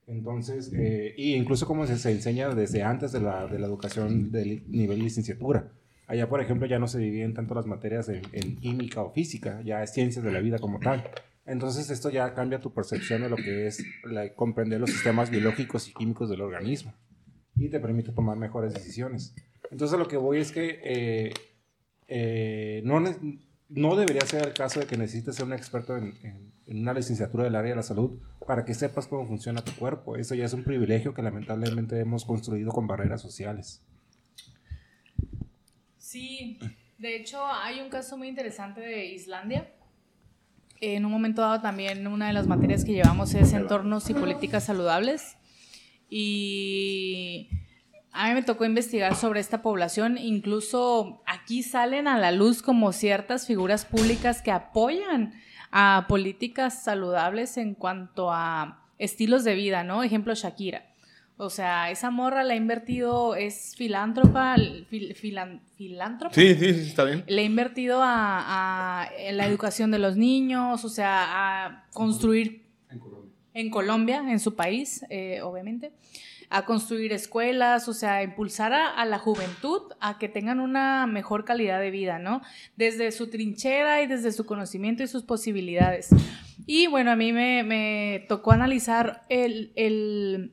Entonces, 0.06 0.72
eh, 0.72 1.12
y 1.16 1.34
incluso 1.34 1.66
como 1.66 1.86
se, 1.86 1.96
se 1.98 2.12
enseña 2.12 2.50
desde 2.50 2.82
antes 2.82 3.10
de 3.10 3.20
la, 3.20 3.46
de 3.48 3.58
la 3.58 3.66
educación 3.66 4.30
del 4.30 4.62
nivel 4.68 5.00
licenciatura. 5.00 5.72
Allá, 6.06 6.28
por 6.28 6.40
ejemplo, 6.40 6.66
ya 6.68 6.78
no 6.78 6.86
se 6.86 6.98
dividen 6.98 7.34
tanto 7.34 7.54
las 7.54 7.66
materias 7.66 8.08
en, 8.08 8.22
en 8.32 8.56
química 8.56 9.00
o 9.02 9.10
física, 9.10 9.60
ya 9.64 9.82
es 9.82 9.92
ciencias 9.92 10.24
de 10.24 10.30
la 10.30 10.40
vida 10.40 10.58
como 10.60 10.78
tal. 10.78 11.02
Entonces, 11.46 11.90
esto 11.90 12.10
ya 12.10 12.32
cambia 12.34 12.60
tu 12.60 12.72
percepción 12.72 13.22
de 13.22 13.28
lo 13.30 13.36
que 13.36 13.66
es 13.66 13.84
la- 14.04 14.32
comprender 14.34 14.80
los 14.80 14.90
sistemas 14.90 15.30
biológicos 15.30 15.88
y 15.88 15.94
químicos 15.94 16.30
del 16.30 16.42
organismo 16.42 16.92
y 17.56 17.68
te 17.70 17.80
permite 17.80 18.12
tomar 18.12 18.36
mejores 18.36 18.72
decisiones. 18.74 19.34
Entonces, 19.70 19.98
lo 19.98 20.06
que 20.08 20.16
voy 20.16 20.38
es 20.38 20.52
que 20.52 20.80
eh, 20.84 21.34
eh, 22.08 22.82
no, 22.84 23.00
no 23.68 23.96
debería 23.96 24.22
ser 24.22 24.46
el 24.46 24.54
caso 24.54 24.80
de 24.80 24.86
que 24.86 24.96
necesites 24.96 25.36
ser 25.36 25.46
un 25.46 25.52
experto 25.52 25.96
en, 25.96 26.14
en- 26.22 26.52
en 26.66 26.80
una 26.80 26.94
licenciatura 26.94 27.44
del 27.44 27.56
área 27.56 27.70
de 27.70 27.76
la 27.76 27.82
salud 27.82 28.18
para 28.46 28.64
que 28.64 28.72
sepas 28.72 29.06
cómo 29.06 29.26
funciona 29.26 29.62
tu 29.62 29.72
cuerpo. 29.72 30.16
Eso 30.16 30.34
ya 30.34 30.46
es 30.46 30.52
un 30.54 30.64
privilegio 30.64 31.12
que 31.12 31.20
lamentablemente 31.22 31.98
hemos 32.00 32.24
construido 32.24 32.72
con 32.72 32.86
barreras 32.86 33.20
sociales. 33.20 33.82
Sí, 35.98 36.58
de 36.98 37.16
hecho 37.16 37.44
hay 37.46 37.80
un 37.80 37.90
caso 37.90 38.16
muy 38.16 38.28
interesante 38.28 38.80
de 38.80 39.06
Islandia. 39.06 39.70
En 40.80 41.04
un 41.04 41.12
momento 41.12 41.42
dado 41.42 41.60
también 41.60 42.06
una 42.06 42.28
de 42.28 42.32
las 42.32 42.46
materias 42.46 42.84
que 42.84 42.92
llevamos 42.92 43.34
es 43.34 43.52
entornos 43.52 44.08
y 44.10 44.14
políticas 44.14 44.64
saludables. 44.64 45.36
Y 46.08 47.48
a 48.14 48.28
mí 48.28 48.34
me 48.34 48.42
tocó 48.42 48.64
investigar 48.64 49.14
sobre 49.16 49.40
esta 49.40 49.60
población. 49.62 50.16
Incluso 50.18 51.22
aquí 51.26 51.62
salen 51.62 52.06
a 52.08 52.18
la 52.18 52.32
luz 52.32 52.62
como 52.62 52.92
ciertas 52.92 53.46
figuras 53.46 53.84
públicas 53.84 54.40
que 54.42 54.50
apoyan 54.50 55.34
a 55.70 56.06
políticas 56.08 56.82
saludables 56.84 57.56
en 57.56 57.74
cuanto 57.74 58.30
a 58.32 58.84
estilos 58.98 59.42
de 59.44 59.54
vida, 59.54 59.82
¿no? 59.84 60.02
Ejemplo, 60.04 60.32
Shakira. 60.34 60.86
O 61.36 61.50
sea, 61.50 61.90
esa 61.90 62.12
morra 62.12 62.44
la 62.44 62.52
ha 62.54 62.56
invertido, 62.56 63.34
es 63.34 63.74
filántropa, 63.76 64.54
fil- 64.56 65.16
filan- 65.16 65.62
filántropa. 65.76 66.32
Sí, 66.32 66.54
sí, 66.54 66.72
sí, 66.74 66.80
está 66.90 67.02
bien. 67.02 67.24
Le 67.26 67.42
ha 67.42 67.44
invertido 67.44 68.00
a, 68.00 69.02
a- 69.02 69.08
en 69.18 69.36
la 69.36 69.46
educación 69.46 69.90
de 69.90 69.98
los 69.98 70.16
niños, 70.16 70.84
o 70.84 70.88
sea, 70.88 71.24
a 71.66 71.84
construir 71.92 72.62
en 73.52 73.70
Colombia, 73.70 74.22
en 74.30 74.38
su 74.38 74.54
país, 74.54 75.04
eh, 75.10 75.40
obviamente, 75.42 75.92
a 76.50 76.64
construir 76.64 77.12
escuelas, 77.12 77.88
o 77.88 77.94
sea, 77.94 78.16
a 78.16 78.22
impulsar 78.22 78.72
a, 78.72 78.88
a 78.88 79.04
la 79.04 79.18
juventud 79.18 79.82
a 80.00 80.18
que 80.18 80.28
tengan 80.28 80.60
una 80.60 81.06
mejor 81.06 81.44
calidad 81.44 81.80
de 81.80 81.90
vida, 81.90 82.18
¿no? 82.18 82.42
Desde 82.76 83.10
su 83.12 83.28
trinchera 83.28 84.02
y 84.02 84.06
desde 84.06 84.32
su 84.32 84.46
conocimiento 84.46 85.02
y 85.02 85.06
sus 85.06 85.22
posibilidades. 85.22 86.08
Y 86.66 86.86
bueno, 86.86 87.10
a 87.10 87.16
mí 87.16 87.32
me, 87.32 87.62
me 87.62 88.24
tocó 88.28 88.52
analizar 88.52 89.22
el, 89.28 89.72
el, 89.76 90.52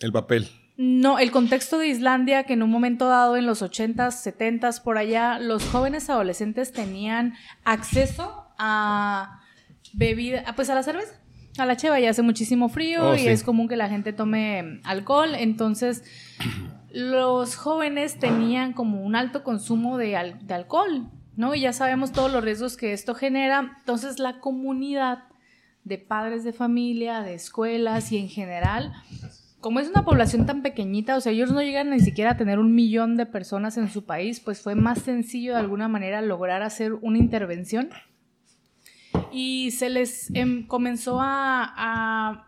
El 0.00 0.12
papel. 0.12 0.48
no, 0.76 1.18
el 1.18 1.30
contexto 1.30 1.78
de 1.78 1.88
Islandia, 1.88 2.44
que 2.44 2.52
en 2.54 2.62
un 2.62 2.70
momento 2.70 3.08
dado, 3.08 3.36
en 3.36 3.46
los 3.46 3.62
80s, 3.62 4.12
70s, 4.12 4.82
por 4.82 4.98
allá, 4.98 5.38
los 5.38 5.64
jóvenes 5.64 6.08
adolescentes 6.08 6.72
tenían 6.72 7.34
acceso 7.64 8.46
a 8.58 9.40
bebida, 9.92 10.54
pues 10.54 10.70
a 10.70 10.74
la 10.74 10.82
cerveza, 10.82 11.20
a 11.58 11.66
la 11.66 11.76
cheva, 11.76 11.98
ya 12.00 12.10
hace 12.10 12.22
muchísimo 12.22 12.68
frío 12.68 13.10
Oh, 13.10 13.14
y 13.14 13.20
sí. 13.20 13.28
es 13.28 13.42
común 13.42 13.68
que 13.68 13.76
la 13.76 13.88
gente 13.88 14.12
tome 14.12 14.80
alcohol, 14.84 15.34
entonces 15.36 16.04
los 16.92 17.56
jóvenes 17.56 18.18
tenían 18.18 18.72
como 18.72 19.02
un 19.02 19.16
alto 19.16 19.42
consumo 19.44 19.98
de, 19.98 20.16
al- 20.16 20.46
de 20.46 20.54
alcohol, 20.54 21.08
¿no? 21.36 21.54
Y 21.54 21.60
ya 21.60 21.72
sabemos 21.72 22.12
todos 22.12 22.32
los 22.32 22.42
riesgos 22.42 22.76
que 22.76 22.92
esto 22.92 23.14
genera, 23.14 23.76
entonces 23.80 24.18
la 24.18 24.40
comunidad 24.40 25.24
de 25.84 25.98
padres 25.98 26.42
de 26.44 26.52
familia, 26.52 27.20
de 27.22 27.34
escuelas 27.34 28.10
y 28.12 28.18
en 28.18 28.28
general 28.28 28.92
como 29.60 29.80
es 29.80 29.88
una 29.88 30.04
población 30.04 30.46
tan 30.46 30.62
pequeñita, 30.62 31.16
o 31.16 31.20
sea, 31.20 31.32
ellos 31.32 31.50
no 31.50 31.60
llegan 31.60 31.90
ni 31.90 31.98
siquiera 31.98 32.32
a 32.32 32.36
tener 32.36 32.60
un 32.60 32.72
millón 32.72 33.16
de 33.16 33.26
personas 33.26 33.76
en 33.78 33.88
su 33.88 34.04
país, 34.04 34.38
pues 34.38 34.60
fue 34.60 34.76
más 34.76 35.00
sencillo 35.00 35.54
de 35.54 35.58
alguna 35.58 35.88
manera 35.88 36.22
lograr 36.22 36.62
hacer 36.62 36.92
una 36.92 37.18
intervención. 37.18 37.88
Y 39.36 39.70
se 39.70 39.90
les 39.90 40.30
em, 40.34 40.66
comenzó 40.66 41.20
a, 41.20 41.74
a 41.76 42.46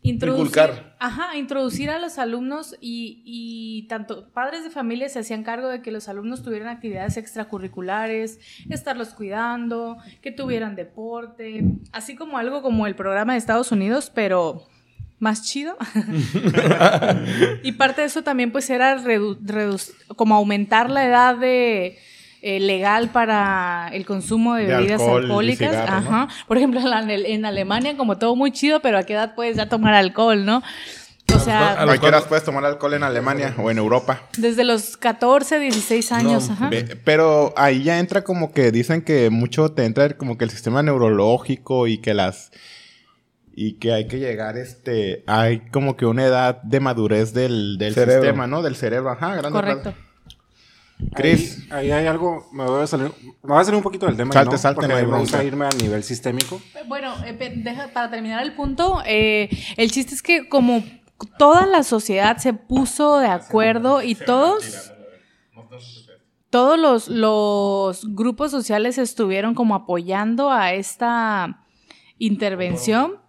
introducir, 0.00 0.70
ajá, 0.98 1.36
introducir 1.36 1.90
a 1.90 1.98
los 1.98 2.18
alumnos 2.18 2.74
y, 2.80 3.22
y, 3.24 3.86
tanto 3.88 4.30
padres 4.32 4.64
de 4.64 4.70
familia 4.70 5.08
se 5.10 5.18
hacían 5.18 5.44
cargo 5.44 5.68
de 5.68 5.82
que 5.82 5.92
los 5.92 6.08
alumnos 6.08 6.42
tuvieran 6.42 6.68
actividades 6.68 7.18
extracurriculares, 7.18 8.40
estarlos 8.70 9.10
cuidando, 9.10 9.98
que 10.22 10.32
tuvieran 10.32 10.76
deporte, 10.76 11.62
así 11.92 12.16
como 12.16 12.38
algo 12.38 12.62
como 12.62 12.86
el 12.86 12.96
programa 12.96 13.34
de 13.34 13.38
Estados 13.38 13.70
Unidos, 13.70 14.10
pero 14.12 14.66
más 15.18 15.42
chido. 15.44 15.76
y 17.62 17.72
parte 17.72 18.00
de 18.00 18.06
eso 18.06 18.24
también 18.24 18.50
pues 18.50 18.68
era 18.70 19.00
como 20.16 20.34
aumentar 20.34 20.90
la 20.90 21.06
edad 21.06 21.36
de 21.36 21.98
eh, 22.44 22.58
legal 22.58 23.10
para 23.10 23.88
el 23.92 24.04
consumo 24.04 24.56
de, 24.56 24.66
bebidas 24.66 25.00
alcohólicas. 25.00 25.76
Ajá. 25.76 26.26
Por 26.48 26.56
ejemplo, 26.56 26.80
en, 26.80 27.44
Alemania, 27.44 27.96
como 27.96 28.18
todo 28.18 28.34
muy 28.34 28.50
chido, 28.50 28.80
pero 28.80 28.98
a 28.98 29.04
qué 29.04 29.12
edad 29.12 29.36
puedes 29.36 29.56
ya 29.56 29.68
tomar 29.68 29.94
alcohol, 29.94 30.44
¿no? 30.44 30.60
O 31.32 31.38
sea, 31.38 31.80
¿a 31.80 31.98
qué 31.98 32.08
edad 32.08 32.26
puedes 32.26 32.42
tomar 32.42 32.64
alcohol 32.64 32.94
en 32.94 33.04
Alemania 33.04 33.54
o 33.58 33.70
en 33.70 33.78
Europa? 33.78 34.22
Desde 34.36 34.64
los 34.64 34.96
14, 34.96 35.60
16 35.60 36.10
años, 36.10 36.50
ajá. 36.50 36.68
Pero 37.04 37.54
ahí 37.56 37.84
ya 37.84 38.00
entra 38.00 38.22
como 38.24 38.52
que 38.52 38.72
dicen 38.72 39.02
que 39.02 39.30
mucho 39.30 39.70
te 39.70 39.84
entra 39.84 40.10
como 40.16 40.36
que 40.36 40.44
el 40.44 40.50
sistema 40.50 40.82
neurológico 40.82 41.86
y 41.86 41.98
que 41.98 42.12
las 42.12 42.50
y 43.54 43.74
que 43.74 43.92
hay 43.92 44.08
que 44.08 44.18
llegar, 44.18 44.56
este, 44.56 45.22
hay 45.28 45.60
como 45.70 45.96
que 45.96 46.06
una 46.06 46.24
edad 46.24 46.60
de 46.62 46.80
madurez 46.80 47.34
del, 47.34 47.78
del 47.78 47.94
sistema, 47.94 48.48
¿no? 48.48 48.62
Del 48.62 48.74
cerebro, 48.74 49.10
ajá, 49.10 49.36
grande. 49.36 49.52
Correcto. 49.52 49.94
Chris. 51.14 51.66
Ahí, 51.70 51.90
hay 51.90 52.06
algo, 52.06 52.48
me 52.52 52.64
voy 52.64 52.82
a 52.82 52.86
salir, 52.86 53.10
me 53.42 53.52
voy 53.52 53.60
a 53.60 53.64
salir 53.64 53.76
un 53.76 53.82
poquito 53.82 54.06
del 54.06 54.16
tema. 54.16 54.32
Salte, 54.32 54.58
salte, 54.58 54.86
Porque 54.86 55.06
me 55.06 55.18
gusta 55.18 55.42
irme 55.42 55.66
a 55.66 55.70
nivel 55.70 56.02
sistémico. 56.02 56.60
Bueno, 56.86 57.14
eh, 57.24 57.52
deja, 57.56 57.88
para 57.88 58.10
terminar 58.10 58.42
el 58.42 58.54
punto, 58.54 59.02
eh, 59.06 59.48
el 59.76 59.90
chiste 59.90 60.14
es 60.14 60.22
que 60.22 60.48
como 60.48 60.84
toda 61.38 61.66
la 61.66 61.82
sociedad 61.82 62.36
se 62.38 62.52
puso 62.52 63.18
de 63.18 63.28
acuerdo 63.28 64.02
y 64.02 64.14
todos 64.14 64.92
todos 66.50 66.78
los, 66.78 67.08
los, 67.08 68.14
grupos 68.14 68.50
sociales 68.50 68.98
estuvieron 68.98 69.54
como 69.54 69.74
apoyando 69.74 70.50
a 70.50 70.74
esta 70.74 71.64
intervención, 72.18 73.21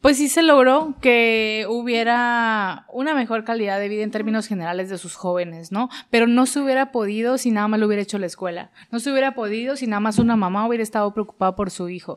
pues 0.00 0.16
sí 0.16 0.28
se 0.28 0.42
logró 0.42 0.94
que 1.00 1.66
hubiera 1.68 2.86
una 2.92 3.14
mejor 3.14 3.44
calidad 3.44 3.78
de 3.78 3.88
vida 3.88 4.02
en 4.02 4.10
términos 4.10 4.46
generales 4.46 4.88
de 4.88 4.96
sus 4.96 5.14
jóvenes, 5.14 5.72
¿no? 5.72 5.90
Pero 6.08 6.26
no 6.26 6.46
se 6.46 6.60
hubiera 6.60 6.90
podido 6.90 7.36
si 7.36 7.50
nada 7.50 7.68
más 7.68 7.80
lo 7.80 7.86
hubiera 7.86 8.02
hecho 8.02 8.18
la 8.18 8.26
escuela. 8.26 8.70
No 8.90 8.98
se 8.98 9.10
hubiera 9.12 9.34
podido 9.34 9.76
si 9.76 9.86
nada 9.86 10.00
más 10.00 10.18
una 10.18 10.36
mamá 10.36 10.66
hubiera 10.66 10.82
estado 10.82 11.12
preocupada 11.12 11.54
por 11.54 11.70
su 11.70 11.90
hijo. 11.90 12.16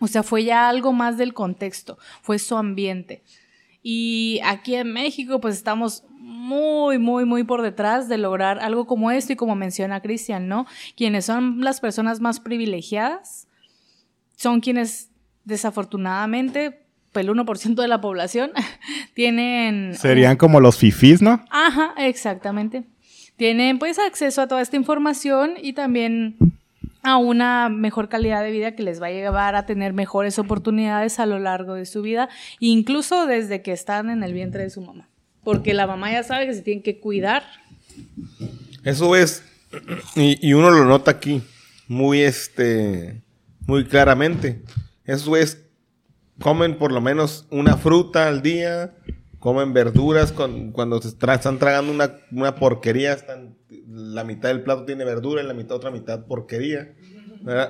O 0.00 0.06
sea, 0.06 0.22
fue 0.22 0.44
ya 0.44 0.68
algo 0.68 0.92
más 0.92 1.16
del 1.16 1.32
contexto, 1.32 1.98
fue 2.20 2.38
su 2.38 2.56
ambiente. 2.56 3.22
Y 3.82 4.40
aquí 4.44 4.74
en 4.74 4.92
México, 4.92 5.40
pues 5.40 5.56
estamos 5.56 6.04
muy, 6.10 6.98
muy, 6.98 7.24
muy 7.24 7.44
por 7.44 7.62
detrás 7.62 8.08
de 8.08 8.18
lograr 8.18 8.58
algo 8.58 8.86
como 8.86 9.10
esto 9.10 9.32
y 9.32 9.36
como 9.36 9.54
menciona 9.54 10.02
Cristian, 10.02 10.48
¿no? 10.48 10.66
Quienes 10.96 11.24
son 11.24 11.60
las 11.60 11.80
personas 11.80 12.20
más 12.20 12.40
privilegiadas 12.40 13.48
son 14.36 14.60
quienes 14.60 15.10
desafortunadamente 15.44 16.83
el 17.22 17.30
1% 17.30 17.74
de 17.74 17.88
la 17.88 18.00
población 18.00 18.52
tienen... 19.14 19.94
Serían 19.94 20.36
como 20.36 20.60
los 20.60 20.76
fifís, 20.76 21.22
¿no? 21.22 21.44
Ajá, 21.50 21.94
exactamente. 21.98 22.84
Tienen 23.36 23.78
pues 23.78 23.98
acceso 23.98 24.42
a 24.42 24.48
toda 24.48 24.62
esta 24.62 24.76
información 24.76 25.54
y 25.60 25.72
también 25.72 26.36
a 27.02 27.16
una 27.16 27.68
mejor 27.68 28.08
calidad 28.08 28.42
de 28.42 28.50
vida 28.50 28.74
que 28.74 28.82
les 28.82 29.00
va 29.00 29.08
a 29.08 29.10
llevar 29.10 29.56
a 29.56 29.66
tener 29.66 29.92
mejores 29.92 30.38
oportunidades 30.38 31.18
a 31.18 31.26
lo 31.26 31.38
largo 31.38 31.74
de 31.74 31.84
su 31.84 32.00
vida, 32.00 32.28
incluso 32.60 33.26
desde 33.26 33.60
que 33.60 33.72
están 33.72 34.08
en 34.08 34.22
el 34.22 34.32
vientre 34.32 34.62
de 34.62 34.70
su 34.70 34.80
mamá. 34.80 35.08
Porque 35.42 35.74
la 35.74 35.86
mamá 35.86 36.10
ya 36.10 36.22
sabe 36.22 36.46
que 36.46 36.54
se 36.54 36.62
tienen 36.62 36.82
que 36.82 37.00
cuidar. 37.00 37.44
Eso 38.84 39.14
es, 39.16 39.44
y, 40.16 40.38
y 40.46 40.54
uno 40.54 40.70
lo 40.70 40.84
nota 40.84 41.10
aquí 41.10 41.42
muy, 41.88 42.20
este, 42.20 43.22
muy 43.66 43.84
claramente. 43.84 44.62
Eso 45.04 45.36
es 45.36 45.63
comen 46.44 46.76
por 46.76 46.92
lo 46.92 47.00
menos 47.00 47.46
una 47.48 47.78
fruta 47.78 48.28
al 48.28 48.42
día, 48.42 48.92
comen 49.38 49.72
verduras 49.72 50.30
cuando 50.30 51.00
se 51.00 51.08
están 51.08 51.58
tragando 51.58 51.90
una, 52.30 52.54
porquería, 52.54 53.14
están, 53.14 53.56
la 53.88 54.24
mitad 54.24 54.50
del 54.50 54.60
plato 54.60 54.84
tiene 54.84 55.06
verdura 55.06 55.42
y 55.42 55.46
la 55.46 55.54
mitad 55.54 55.78
otra 55.78 55.90
mitad 55.90 56.26
porquería. 56.26 56.92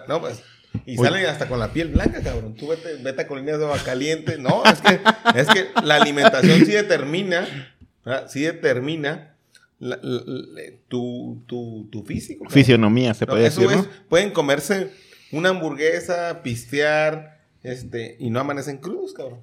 No, 0.08 0.20
pues, 0.20 0.42
y 0.86 0.96
salen 0.96 1.24
hasta 1.26 1.46
con 1.46 1.60
la 1.60 1.72
piel 1.72 1.90
blanca, 1.90 2.20
cabrón. 2.20 2.56
Tú 2.56 2.66
vete, 2.66 2.96
vete 2.96 3.22
a 3.22 3.28
colinas 3.28 3.60
de 3.60 3.64
agua 3.64 3.78
caliente. 3.84 4.38
No, 4.38 4.64
es 4.64 4.80
que, 4.80 5.00
es 5.36 5.46
que 5.46 5.68
la 5.84 5.94
alimentación 5.94 6.66
sí 6.66 6.72
determina, 6.72 7.46
sí 8.26 8.40
determina 8.40 9.36
tu, 10.88 11.44
tu, 11.46 11.88
tu, 11.92 12.02
físico. 12.02 12.50
Fisionomía, 12.50 13.14
se 13.14 13.24
puede 13.24 13.44
decir. 13.44 13.68
pueden 14.08 14.32
comerse 14.32 14.90
una 15.30 15.50
hamburguesa, 15.50 16.40
pistear, 16.42 17.33
este, 17.64 18.16
y 18.20 18.30
no 18.30 18.38
amanecen 18.38 18.78
cruz, 18.78 19.14
cabrón. 19.14 19.40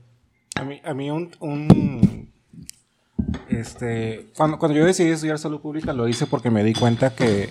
A 0.56 0.64
mí, 0.64 0.80
a 0.84 0.94
mí 0.94 1.10
un, 1.12 1.32
un 1.40 2.32
este, 3.50 4.28
cuando, 4.38 4.60
cuando 4.60 4.78
yo 4.78 4.86
decidí 4.86 5.10
estudiar 5.10 5.40
salud 5.40 5.60
pública 5.60 5.92
lo 5.92 6.08
hice 6.08 6.28
porque 6.28 6.50
me 6.50 6.64
di 6.64 6.74
cuenta 6.74 7.16
que 7.16 7.50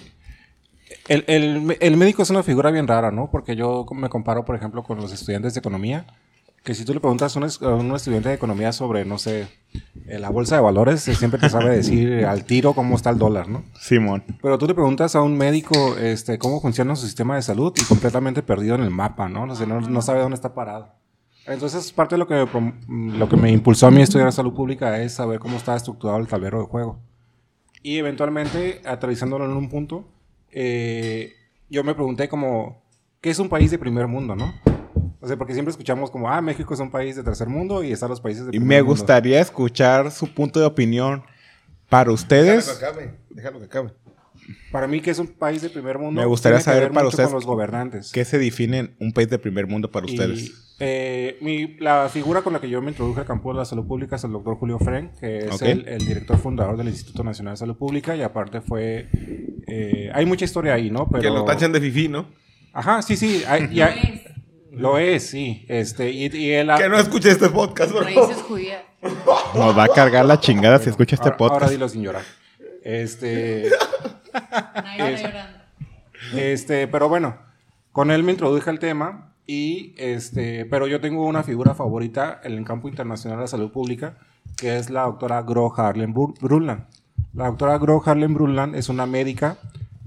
el, 1.08 1.24
el, 1.26 1.76
el, 1.80 1.96
médico 1.96 2.22
es 2.22 2.30
una 2.30 2.42
figura 2.42 2.70
bien 2.70 2.86
rara, 2.86 3.10
¿no? 3.10 3.30
Porque 3.30 3.56
yo 3.56 3.84
me 3.94 4.08
comparo, 4.08 4.44
por 4.44 4.54
ejemplo, 4.54 4.82
con 4.82 4.98
los 4.98 5.12
estudiantes 5.12 5.54
de 5.54 5.60
economía, 5.60 6.06
que 6.62 6.74
si 6.74 6.84
tú 6.84 6.92
le 6.92 7.00
preguntas 7.00 7.34
a 7.36 7.38
un, 7.38 7.94
estudiante 7.94 8.28
de 8.28 8.34
economía 8.34 8.72
sobre, 8.72 9.04
no 9.04 9.16
sé, 9.16 9.48
eh, 10.06 10.18
la 10.18 10.28
bolsa 10.28 10.56
de 10.56 10.60
valores, 10.60 11.00
siempre 11.00 11.40
te 11.40 11.48
sabe 11.48 11.70
decir 11.76 12.26
al 12.26 12.44
tiro 12.44 12.74
cómo 12.74 12.96
está 12.96 13.10
el 13.10 13.18
dólar, 13.18 13.48
¿no? 13.48 13.64
Simón. 13.80 14.24
Pero 14.42 14.58
tú 14.58 14.66
le 14.66 14.74
preguntas 14.74 15.14
a 15.14 15.22
un 15.22 15.38
médico 15.38 15.96
este, 15.96 16.38
cómo 16.38 16.60
funciona 16.60 16.94
su 16.96 17.06
sistema 17.06 17.36
de 17.36 17.42
salud 17.42 17.72
y 17.76 17.84
completamente 17.84 18.42
perdido 18.42 18.74
en 18.74 18.82
el 18.82 18.90
mapa, 18.90 19.28
¿no? 19.28 19.46
No, 19.46 19.54
sé, 19.56 19.66
no, 19.66 20.02
sabe 20.02 20.20
dónde 20.20 20.34
está 20.34 20.54
parado. 20.54 20.92
Entonces, 21.46 21.90
parte 21.92 22.16
de 22.16 22.18
lo 22.18 22.28
que, 22.28 22.46
lo 22.88 23.28
que 23.28 23.36
me 23.36 23.50
impulsó 23.50 23.86
a 23.86 23.90
mí 23.90 24.02
a 24.02 24.04
estudiar 24.04 24.30
salud 24.30 24.52
pública 24.52 25.00
es 25.00 25.14
saber 25.14 25.40
cómo 25.40 25.56
está 25.56 25.74
estructurado 25.74 26.18
el 26.18 26.26
tablero 26.26 26.60
de 26.60 26.66
juego. 26.66 26.98
Y 27.82 27.96
eventualmente, 27.96 28.82
aterrizándolo 28.84 29.46
en 29.46 29.52
un 29.52 29.70
punto, 29.70 30.04
eh, 30.52 31.32
yo 31.70 31.82
me 31.82 31.94
pregunté 31.94 32.28
como, 32.28 32.82
¿qué 33.22 33.30
es 33.30 33.38
un 33.38 33.48
país 33.48 33.70
de 33.70 33.78
primer 33.78 34.06
mundo, 34.06 34.36
no? 34.36 34.52
O 35.20 35.26
sea, 35.26 35.36
porque 35.36 35.52
siempre 35.52 35.70
escuchamos 35.70 36.10
como, 36.10 36.30
ah, 36.30 36.40
México 36.40 36.72
es 36.72 36.80
un 36.80 36.90
país 36.90 37.14
de 37.16 37.22
tercer 37.22 37.48
mundo 37.48 37.84
y 37.84 37.92
están 37.92 38.08
los 38.08 38.20
países 38.20 38.46
de 38.46 38.56
Y 38.56 38.60
me 38.60 38.80
gustaría 38.80 39.40
escuchar 39.40 40.10
su 40.10 40.32
punto 40.32 40.58
de 40.58 40.66
opinión 40.66 41.22
para 41.90 42.10
ustedes. 42.10 42.66
Déjalo 42.66 42.78
que 42.78 42.86
acabe, 42.86 43.18
déjalo 43.28 43.58
que 43.58 43.64
acabe. 43.66 43.90
Para 44.72 44.86
mí, 44.86 45.00
que 45.00 45.10
es 45.10 45.18
un 45.18 45.26
país 45.26 45.60
de 45.62 45.68
primer 45.68 45.98
mundo, 45.98 46.20
me 46.20 46.26
gustaría 46.26 46.60
saber 46.60 46.90
para 46.92 47.08
ustedes 47.08 47.30
los 47.32 47.44
gobernantes. 47.44 48.10
¿Qué 48.12 48.24
se 48.24 48.38
define 48.38 48.94
un 48.98 49.12
país 49.12 49.28
de 49.28 49.38
primer 49.38 49.66
mundo 49.66 49.90
para 49.90 50.06
ustedes? 50.06 50.74
Eh, 50.78 51.36
mi, 51.42 51.76
la 51.76 52.08
figura 52.08 52.40
con 52.40 52.54
la 52.54 52.60
que 52.60 52.70
yo 52.70 52.80
me 52.80 52.90
introduje 52.90 53.20
al 53.20 53.26
campo 53.26 53.52
de 53.52 53.58
la 53.58 53.64
salud 53.66 53.86
pública 53.86 54.16
es 54.16 54.24
el 54.24 54.32
doctor 54.32 54.56
Julio 54.56 54.78
Fren, 54.78 55.10
que 55.20 55.38
es 55.40 55.60
el, 55.60 55.84
director 55.98 56.38
fundador 56.38 56.78
del 56.78 56.88
Instituto 56.88 57.22
Nacional 57.22 57.52
de 57.54 57.58
Salud 57.58 57.76
Pública 57.76 58.16
y 58.16 58.22
aparte 58.22 58.62
fue... 58.62 59.08
Eh, 59.66 60.10
hay 60.14 60.24
mucha 60.24 60.46
historia 60.46 60.72
ahí, 60.72 60.90
¿no? 60.90 61.06
Pero, 61.08 61.22
que 61.22 61.28
lo 61.28 61.44
tachan 61.44 61.72
de 61.72 61.80
fifí, 61.80 62.08
¿no? 62.08 62.26
Ajá, 62.72 63.02
sí, 63.02 63.16
sí. 63.16 63.42
Hay, 63.46 63.68
lo 64.72 64.98
es, 64.98 65.28
sí. 65.28 65.64
Este, 65.68 66.10
y, 66.10 66.52
él 66.52 66.70
Que 66.76 66.88
no 66.88 66.98
escuche 66.98 67.30
este 67.30 67.48
podcast, 67.48 67.92
bro. 67.92 68.02
Raíces 68.02 68.42
judías. 68.42 68.82
Nos 69.54 69.76
va 69.76 69.84
a 69.84 69.88
cargar 69.88 70.24
la 70.24 70.38
chingada 70.40 70.78
si 70.78 70.90
escucha 70.90 71.16
este 71.16 71.30
podcast. 71.30 71.62
Ahora 71.62 71.70
dilo 71.70 71.88
sin 71.88 72.02
llorar. 72.02 72.22
Este. 72.82 73.68
este, 76.34 76.86
pero 76.88 77.08
bueno, 77.08 77.38
con 77.92 78.10
él 78.10 78.22
me 78.22 78.32
introduje 78.32 78.70
al 78.70 78.78
tema 78.78 79.34
y 79.46 79.94
este, 79.96 80.66
pero 80.66 80.86
yo 80.86 81.00
tengo 81.00 81.26
una 81.26 81.42
figura 81.42 81.74
favorita 81.74 82.40
en 82.44 82.52
el 82.52 82.64
campo 82.64 82.88
internacional 82.88 83.38
de 83.38 83.44
la 83.44 83.48
salud 83.48 83.72
pública, 83.72 84.18
que 84.56 84.76
es 84.76 84.90
la 84.90 85.02
doctora 85.02 85.42
Gro 85.42 85.72
Harlem 85.76 86.12
Brundtland. 86.12 86.86
La 87.32 87.46
doctora 87.46 87.78
Gro 87.78 88.02
Harlem 88.04 88.34
Brundtland 88.34 88.76
es 88.76 88.88
una 88.88 89.06
médica 89.06 89.58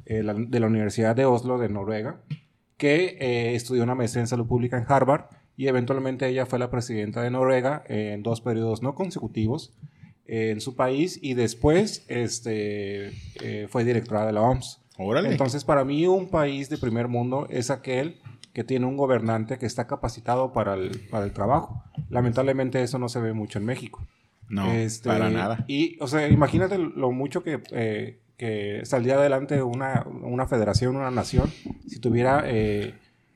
eh, 0.06 0.24
de 0.24 0.60
la 0.60 0.68
Universidad 0.68 1.16
de 1.16 1.26
Oslo 1.26 1.58
de 1.58 1.70
Noruega 1.70 2.18
que 2.84 3.16
eh, 3.22 3.56
estudió 3.56 3.82
una 3.82 3.96
maestría 3.96 4.24
en 4.24 4.28
salud 4.28 4.46
pública 4.46 4.78
en 4.78 4.84
Harvard 4.86 5.28
y 5.56 5.68
eventualmente 5.68 6.28
ella 6.28 6.46
fue 6.46 6.60
la 6.60 6.70
presidenta 6.70 7.22
de 7.22 7.32
Noruega 7.32 7.82
en 7.88 8.24
dos 8.24 8.42
periodos 8.42 8.82
no 8.82 8.94
consecutivos 8.94 9.72
eh, 10.26 10.50
en 10.50 10.60
su 10.60 10.76
país 10.76 11.18
y 11.22 11.34
después 11.34 12.04
este, 12.10 13.14
eh, 13.42 13.68
fue 13.70 13.86
directora 13.86 14.26
de 14.26 14.34
la 14.34 14.42
OMS. 14.42 14.82
Entonces, 14.98 15.64
para 15.64 15.86
mí 15.86 16.08
un 16.08 16.28
país 16.28 16.70
de 16.70 16.78
primer 16.78 17.08
mundo 17.08 17.48
es 17.50 17.72
aquel 17.72 18.20
que 18.52 18.66
tiene 18.66 18.86
un 18.86 18.98
gobernante 18.98 19.58
que 19.58 19.66
está 19.66 19.88
capacitado 19.88 20.52
para 20.52 20.74
el, 20.74 21.08
para 21.10 21.24
el 21.24 21.32
trabajo. 21.32 21.86
Lamentablemente 22.10 22.84
eso 22.84 23.00
no 23.00 23.08
se 23.08 23.22
ve 23.22 23.32
mucho 23.32 23.60
en 23.60 23.66
México. 23.66 24.06
No, 24.50 24.70
este, 24.74 25.08
para 25.08 25.30
nada. 25.30 25.64
Y, 25.70 25.98
o 26.02 26.08
sea, 26.08 26.28
imagínate 26.28 26.78
lo 26.78 27.14
mucho 27.14 27.44
que 27.44 28.20
saldría 28.84 29.16
adelante 29.16 29.62
una, 29.62 30.06
una 30.08 30.48
federación, 30.48 30.96
una 30.96 31.12
nación, 31.12 31.52
si 31.88 32.00
tuviera 32.00 32.44
eh, 32.46 32.94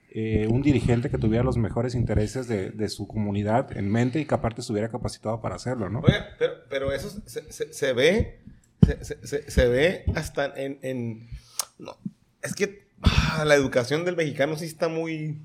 eh, 0.09 0.47
un 0.49 0.61
dirigente 0.63 1.09
que 1.09 1.17
tuviera 1.17 1.43
los 1.43 1.57
mejores 1.57 1.93
intereses 1.93 2.47
de, 2.47 2.89
su 2.89 3.07
comunidad 3.07 3.77
en 3.77 3.91
mente 3.91 4.19
y 4.19 4.25
que 4.25 4.33
aparte 4.33 4.61
estuviera 4.61 4.89
capacitado 4.89 5.41
para 5.41 5.55
hacerlo, 5.55 5.89
¿no? 5.89 6.01
Pero, 6.39 6.53
pero 6.69 6.91
eso 6.91 7.09
se, 7.25 7.51
se, 7.51 7.93
ve, 7.93 8.39
se, 8.81 9.51
se, 9.51 9.67
ve 9.67 10.05
hasta 10.15 10.45
en, 10.55 10.79
en 10.81 11.29
no, 11.77 11.97
es 12.41 12.55
que 12.55 12.87
ah, 13.01 13.43
la 13.45 13.55
educación 13.55 14.05
del 14.05 14.15
mexicano 14.15 14.55
sí 14.55 14.65
está 14.65 14.87
muy, 14.87 15.41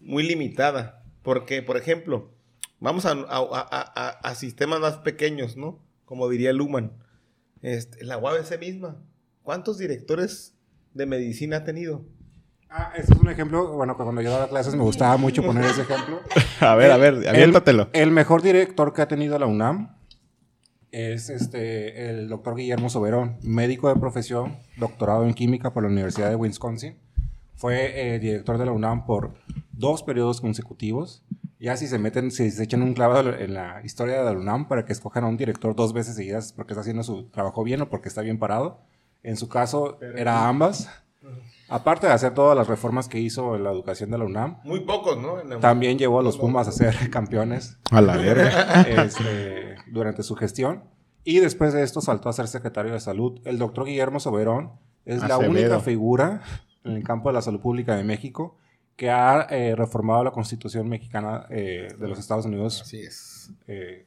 muy 0.00 0.26
limitada, 0.26 1.04
porque, 1.22 1.62
por 1.62 1.76
ejemplo, 1.76 2.32
vamos 2.80 3.06
a, 3.06 3.12
a, 3.12 3.26
a, 3.28 4.08
a 4.08 4.34
sistemas 4.34 4.80
más 4.80 4.96
pequeños, 4.96 5.56
¿no? 5.56 5.78
Como 6.04 6.28
diría 6.28 6.52
Luman, 6.52 6.92
este, 7.62 8.04
la 8.04 8.18
UABC 8.18 8.58
misma, 8.58 9.02
¿cuántos 9.42 9.78
directores 9.78 10.54
de 10.94 11.06
medicina 11.06 11.58
ha 11.58 11.64
tenido? 11.64 12.04
Ah, 12.68 12.92
ese 12.96 13.12
es 13.12 13.18
un 13.18 13.28
ejemplo, 13.28 13.72
bueno, 13.72 13.96
cuando 13.96 14.22
yo 14.22 14.30
daba 14.30 14.48
clases 14.48 14.74
me 14.76 14.82
gustaba 14.82 15.16
mucho 15.16 15.42
poner 15.42 15.64
ese 15.64 15.82
ejemplo. 15.82 16.20
a 16.60 16.74
ver, 16.76 16.92
a 16.92 16.96
ver, 16.96 17.28
aviéntatelo. 17.28 17.88
El, 17.92 18.02
el, 18.02 18.10
mejor 18.12 18.42
director 18.42 18.92
que 18.92 19.02
ha 19.02 19.08
tenido 19.08 19.38
la 19.38 19.46
UNAM 19.46 19.96
es 20.92 21.30
este, 21.30 22.10
el 22.10 22.28
doctor 22.28 22.56
Guillermo 22.56 22.88
Soberón, 22.88 23.38
médico 23.42 23.88
de 23.88 23.98
profesión, 23.98 24.56
doctorado 24.76 25.26
en 25.26 25.34
química 25.34 25.72
por 25.72 25.82
la 25.82 25.88
Universidad 25.88 26.30
de 26.30 26.36
Wisconsin. 26.36 26.96
Fue 27.56 28.14
eh, 28.14 28.18
director 28.18 28.56
de 28.56 28.66
la 28.66 28.72
UNAM 28.72 29.04
por 29.04 29.34
dos 29.72 30.02
periodos 30.02 30.40
consecutivos. 30.40 31.24
Ya 31.60 31.76
si 31.76 31.86
se 31.86 31.98
meten, 31.98 32.30
si 32.30 32.50
se 32.50 32.64
echan 32.64 32.82
un 32.82 32.94
clavado 32.94 33.36
en 33.36 33.52
la 33.52 33.82
historia 33.84 34.24
de 34.24 34.24
la 34.24 34.40
UNAM 34.40 34.66
para 34.66 34.86
que 34.86 34.94
escojan 34.94 35.24
a 35.24 35.26
un 35.26 35.36
director 35.36 35.76
dos 35.76 35.92
veces 35.92 36.16
seguidas 36.16 36.54
porque 36.54 36.72
está 36.72 36.80
haciendo 36.80 37.02
su 37.02 37.28
trabajo 37.28 37.62
bien 37.62 37.82
o 37.82 37.90
porque 37.90 38.08
está 38.08 38.22
bien 38.22 38.38
parado. 38.38 38.80
En 39.22 39.36
su 39.36 39.50
caso, 39.50 39.98
era 40.16 40.48
ambas. 40.48 40.88
Aparte 41.68 42.06
de 42.06 42.14
hacer 42.14 42.32
todas 42.32 42.56
las 42.56 42.66
reformas 42.66 43.08
que 43.08 43.20
hizo 43.20 43.56
en 43.56 43.64
la 43.64 43.70
educación 43.70 44.10
de 44.10 44.16
la 44.16 44.24
UNAM. 44.24 44.56
Muy 44.64 44.80
pocos, 44.80 45.18
¿no? 45.18 45.34
También 45.58 45.98
llevó 45.98 46.20
a 46.20 46.22
los 46.22 46.38
Pumas 46.38 46.66
a 46.66 46.72
ser 46.72 47.10
campeones. 47.10 47.78
A 47.90 48.00
la 48.00 48.16
verga. 48.16 48.82
Este, 48.88 49.76
durante 49.92 50.22
su 50.22 50.36
gestión. 50.36 50.84
Y 51.24 51.40
después 51.40 51.74
de 51.74 51.82
esto 51.82 52.00
saltó 52.00 52.30
a 52.30 52.32
ser 52.32 52.48
secretario 52.48 52.94
de 52.94 53.00
salud. 53.00 53.38
El 53.44 53.58
doctor 53.58 53.84
Guillermo 53.84 54.18
Soberón 54.18 54.72
es 55.04 55.22
Acevedo. 55.22 55.42
la 55.42 55.48
única 55.48 55.80
figura 55.80 56.40
en 56.84 56.92
el 56.92 57.04
campo 57.04 57.28
de 57.28 57.34
la 57.34 57.42
salud 57.42 57.60
pública 57.60 57.94
de 57.96 58.04
México 58.04 58.56
que 59.00 59.08
ha 59.08 59.46
eh, 59.48 59.74
reformado 59.74 60.22
la 60.22 60.30
constitución 60.30 60.86
mexicana 60.86 61.46
eh, 61.48 61.88
de 61.98 62.06
los 62.06 62.18
Estados 62.18 62.44
Unidos. 62.44 62.82
Así 62.82 63.00
es. 63.00 63.50
Eh, 63.66 64.04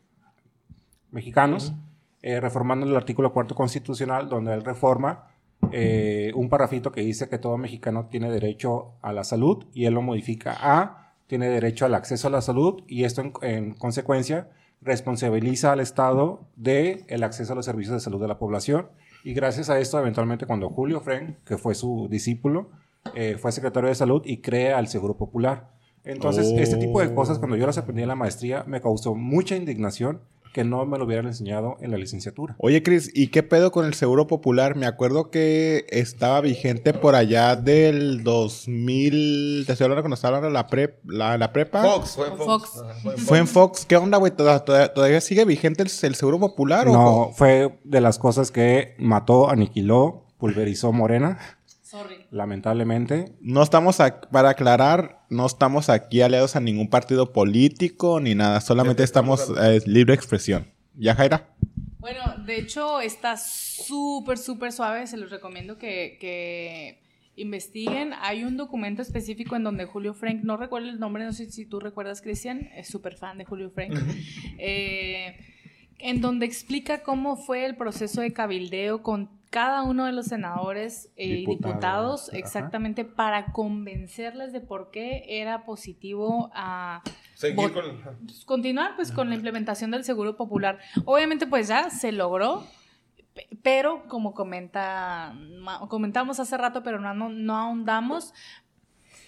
mexicanos. 1.09 1.71
Uh 1.71 1.73
-huh. 2.21 2.39
reformando 2.39 2.85
el 2.85 2.95
artículo 2.95 3.33
cuarto 3.33 3.55
constitucional 3.55 4.29
donde 4.29 4.53
él 4.53 4.63
reforma 4.63 5.29
eh, 5.71 6.31
un 6.35 6.47
parrafito 6.47 6.91
que 6.91 7.01
dice 7.01 7.27
que 7.27 7.39
todo 7.39 7.57
mexicano 7.57 8.05
tiene 8.11 8.29
derecho 8.29 8.93
a 9.01 9.11
la 9.13 9.23
salud 9.23 9.65
y 9.73 9.85
él 9.85 9.95
lo 9.95 10.03
modifica 10.03 10.55
a 10.61 11.15
tiene 11.25 11.49
derecho 11.49 11.85
al 11.85 11.95
acceso 11.95 12.27
a 12.27 12.31
la 12.31 12.41
salud 12.41 12.83
y 12.87 13.03
esto 13.03 13.21
en, 13.21 13.33
en 13.41 13.73
consecuencia 13.73 14.47
responsabiliza 14.81 15.71
al 15.71 15.79
Estado 15.79 16.45
de 16.55 17.03
el 17.07 17.23
acceso 17.23 17.53
a 17.53 17.55
los 17.55 17.65
servicios 17.65 17.95
de 17.95 17.99
salud 17.99 18.21
de 18.21 18.27
la 18.27 18.37
población 18.37 18.89
y 19.23 19.33
gracias 19.33 19.71
a 19.71 19.79
esto 19.79 19.97
eventualmente 19.97 20.45
cuando 20.45 20.69
Julio 20.69 21.01
Fren, 21.01 21.39
que 21.45 21.57
fue 21.57 21.73
su 21.73 22.07
discípulo, 22.11 22.69
eh, 23.15 23.37
fue 23.39 23.51
secretario 23.51 23.89
de 23.89 23.95
salud 23.95 24.21
y 24.25 24.37
crea 24.37 24.79
el 24.79 24.87
Seguro 24.87 25.17
Popular. 25.17 25.71
Entonces, 26.03 26.51
oh. 26.53 26.59
este 26.59 26.77
tipo 26.77 26.99
de 26.99 27.13
cosas 27.13 27.39
cuando 27.39 27.55
yo 27.55 27.65
las 27.65 27.77
aprendí 27.77 28.01
en 28.01 28.09
la 28.09 28.15
maestría 28.15 28.63
me 28.67 28.81
causó 28.81 29.15
mucha 29.15 29.55
indignación 29.55 30.21
que 30.53 30.63
no 30.63 30.85
me 30.85 30.97
lo 30.97 31.05
hubieran 31.05 31.25
enseñado 31.25 31.77
en 31.81 31.91
la 31.91 31.97
licenciatura. 31.97 32.55
Oye, 32.59 32.83
Cris, 32.83 33.09
¿y 33.13 33.27
qué 33.27 33.43
pedo 33.43 33.71
con 33.71 33.85
el 33.85 33.95
Seguro 33.95 34.27
Popular? 34.27 34.75
Me 34.75 34.85
acuerdo 34.85 35.31
que 35.31 35.85
estaba 35.89 36.39
vigente 36.41 36.93
por 36.93 37.15
allá 37.15 37.55
del 37.55 38.23
2000... 38.23 39.63
¿Te 39.65 39.71
estoy 39.73 39.85
hablando 39.85 40.03
cuando 40.03 40.15
estaba 40.15 40.47
la, 40.49 40.67
prep, 40.67 40.99
la, 41.05 41.37
la 41.37 41.51
prepa? 41.51 41.81
Fox, 41.81 42.15
fue 42.15 42.27
en 42.27 42.37
Fox. 42.37 42.83
Fue 43.01 43.13
en 43.13 43.19
¿Fue 43.19 43.37
en 43.39 43.47
Fox? 43.47 43.85
¿Qué 43.85 43.97
onda, 43.97 44.19
güey? 44.19 44.31
¿Todavía, 44.31 44.93
¿Todavía, 44.93 45.21
sigue 45.21 45.43
vigente 45.43 45.81
el, 45.81 45.89
el 45.89 46.15
Seguro 46.15 46.39
Popular? 46.39 46.85
No, 46.85 47.15
o? 47.15 47.33
fue 47.33 47.79
de 47.83 48.01
las 48.01 48.19
cosas 48.19 48.51
que 48.51 48.93
mató, 48.99 49.49
aniquiló, 49.49 50.27
pulverizó 50.37 50.93
Morena. 50.93 51.39
Sorry. 51.93 52.25
Lamentablemente. 52.31 53.33
No 53.39 53.61
estamos, 53.61 53.99
a, 53.99 54.19
para 54.19 54.49
aclarar, 54.49 55.23
no 55.29 55.45
estamos 55.45 55.89
aquí 55.89 56.21
aliados 56.21 56.55
a 56.55 56.59
ningún 56.59 56.89
partido 56.89 57.31
político 57.31 58.19
ni 58.19 58.33
nada. 58.33 58.61
Solamente 58.61 59.03
estamos 59.03 59.53
eh, 59.61 59.79
libre 59.85 60.15
expresión. 60.15 60.65
¿Ya, 60.95 61.13
Jaira? 61.13 61.53
Bueno, 61.99 62.21
de 62.47 62.57
hecho 62.57 62.99
está 62.99 63.37
súper, 63.37 64.39
súper 64.39 64.71
suave. 64.71 65.05
Se 65.05 65.17
los 65.17 65.29
recomiendo 65.29 65.77
que, 65.77 66.17
que, 66.19 66.99
investiguen. 67.35 68.13
Hay 68.21 68.43
un 68.43 68.57
documento 68.57 69.03
específico 69.03 69.55
en 69.55 69.63
donde 69.63 69.85
Julio 69.85 70.15
Frank, 70.15 70.39
no 70.41 70.57
recuerdo 70.57 70.89
el 70.89 70.99
nombre, 70.99 71.23
no 71.25 71.31
sé 71.31 71.51
si 71.51 71.67
tú 71.67 71.79
recuerdas, 71.79 72.23
Cristian, 72.23 72.71
es 72.75 72.87
súper 72.87 73.17
fan 73.17 73.37
de 73.37 73.45
Julio 73.45 73.69
Frank. 73.69 73.93
eh, 74.57 75.37
en 75.99 76.21
donde 76.21 76.47
explica 76.47 77.03
cómo 77.03 77.35
fue 77.35 77.67
el 77.67 77.75
proceso 77.75 78.21
de 78.21 78.33
cabildeo 78.33 79.03
con 79.03 79.42
cada 79.53 79.83
uno 79.83 80.07
de 80.07 80.13
los 80.13 80.25
senadores 80.25 81.11
y 81.15 81.31
eh, 81.31 81.35
diputados, 81.35 81.73
diputados 82.25 82.33
exactamente 82.33 83.03
Ajá. 83.03 83.15
para 83.15 83.45
convencerles 83.51 84.51
de 84.51 84.61
por 84.61 84.89
qué 84.89 85.25
era 85.27 85.63
positivo 85.63 86.49
a 86.55 87.03
Seguir 87.35 87.71
con... 87.71 88.01
continuar 88.47 88.95
pues 88.95 89.11
con 89.11 89.29
la 89.29 89.35
implementación 89.35 89.91
del 89.91 90.03
seguro 90.03 90.35
popular. 90.37 90.79
Obviamente 91.05 91.45
pues 91.45 91.67
ya 91.67 91.91
se 91.91 92.11
logró, 92.11 92.65
pero 93.61 94.07
como 94.07 94.33
comenta 94.33 95.35
comentamos 95.87 96.39
hace 96.39 96.57
rato, 96.57 96.81
pero 96.81 96.99
no, 96.99 97.13
no, 97.13 97.29
no 97.29 97.55
ahondamos, 97.55 98.33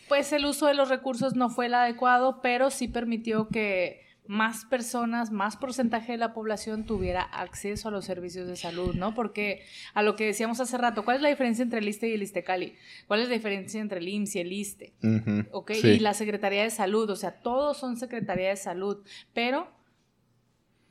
pues 0.08 0.34
el 0.34 0.46
uso 0.46 0.66
de 0.66 0.74
los 0.74 0.90
recursos 0.90 1.36
no 1.36 1.52
fue 1.52 1.68
el 1.68 1.76
adecuado, 1.76 2.42
pero 2.42 2.72
sí 2.72 2.88
permitió 2.88 3.48
que 3.48 4.05
más 4.28 4.66
personas, 4.66 5.32
más 5.32 5.58
porcentaje 5.58 6.14
de 6.14 6.18
la 6.18 6.34
población 6.34 6.86
tuviera 6.86 7.22
acceso 7.22 7.90
a 7.90 7.92
los 7.92 8.06
servicios 8.06 8.48
de 8.48 8.56
salud, 8.56 8.96
¿no? 8.96 9.14
Porque 9.14 9.64
a 9.94 10.02
lo 10.02 10.16
que 10.16 10.26
decíamos 10.26 10.60
hace 10.60 10.78
rato, 10.78 11.06
¿cuál 11.06 11.18
es 11.18 11.22
la 11.22 11.30
diferencia 11.30 11.64
entre 11.64 11.80
el 11.80 11.88
ISTE 11.88 12.10
y 12.10 12.14
el 12.14 12.24
ISTECALI? 12.24 12.76
¿Cuál 13.08 13.22
es 13.22 13.30
la 13.30 13.36
diferencia 13.36 13.82
entre 13.82 14.00
el 14.00 14.08
IMSS 14.08 14.36
y 14.36 14.40
el 14.40 14.54
ISTE? 14.54 14.94
Uh 15.04 15.08
-huh. 15.08 15.48
¿Ok? 15.52 15.72
Sí. 15.74 15.88
Y 15.88 16.00
la 16.00 16.14
Secretaría 16.14 16.64
de 16.64 16.70
Salud, 16.70 17.10
o 17.10 17.16
sea, 17.16 17.32
todos 17.42 17.78
son 17.78 17.98
Secretaría 17.98 18.50
de 18.50 18.56
Salud, 18.56 19.04
pero 19.34 19.68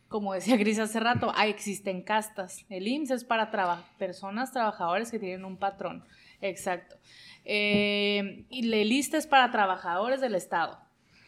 como 0.09 0.32
decía 0.32 0.57
Gris 0.57 0.78
hace 0.78 1.01
rato, 1.01 1.32
ahí 1.35 1.51
existen 1.51 2.03
castas. 2.03 2.64
El 2.68 2.87
IMSS 2.87 3.11
es 3.11 3.24
para 3.24 3.51
traba 3.51 3.85
personas, 3.99 4.53
trabajadores 4.53 5.11
que 5.11 5.18
tienen 5.18 5.45
un 5.45 5.57
patrón. 5.57 6.05
Exacto. 6.41 6.97
Eh, 7.45 8.47
y 8.49 8.72
el 8.72 8.93
ISTE 8.93 9.16
es 9.16 9.26
para 9.26 9.51
trabajadores 9.51 10.20
del 10.20 10.35
Estado. 10.35 10.84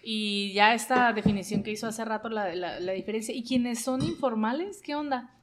Y 0.09 0.53
ya 0.53 0.73
esta 0.73 1.13
definición 1.13 1.65
que 1.65 1.73
hizo 1.73 1.89
hace 1.89 2.05
rato, 2.05 2.29
la, 2.29 2.55
la, 2.55 2.79
la 2.79 2.93
diferencia. 2.93 3.35
¿Y 3.35 3.43
quienes 3.43 3.83
son 3.83 4.03
informales? 4.03 4.81
¿Qué 4.81 4.95
onda? 4.95 5.35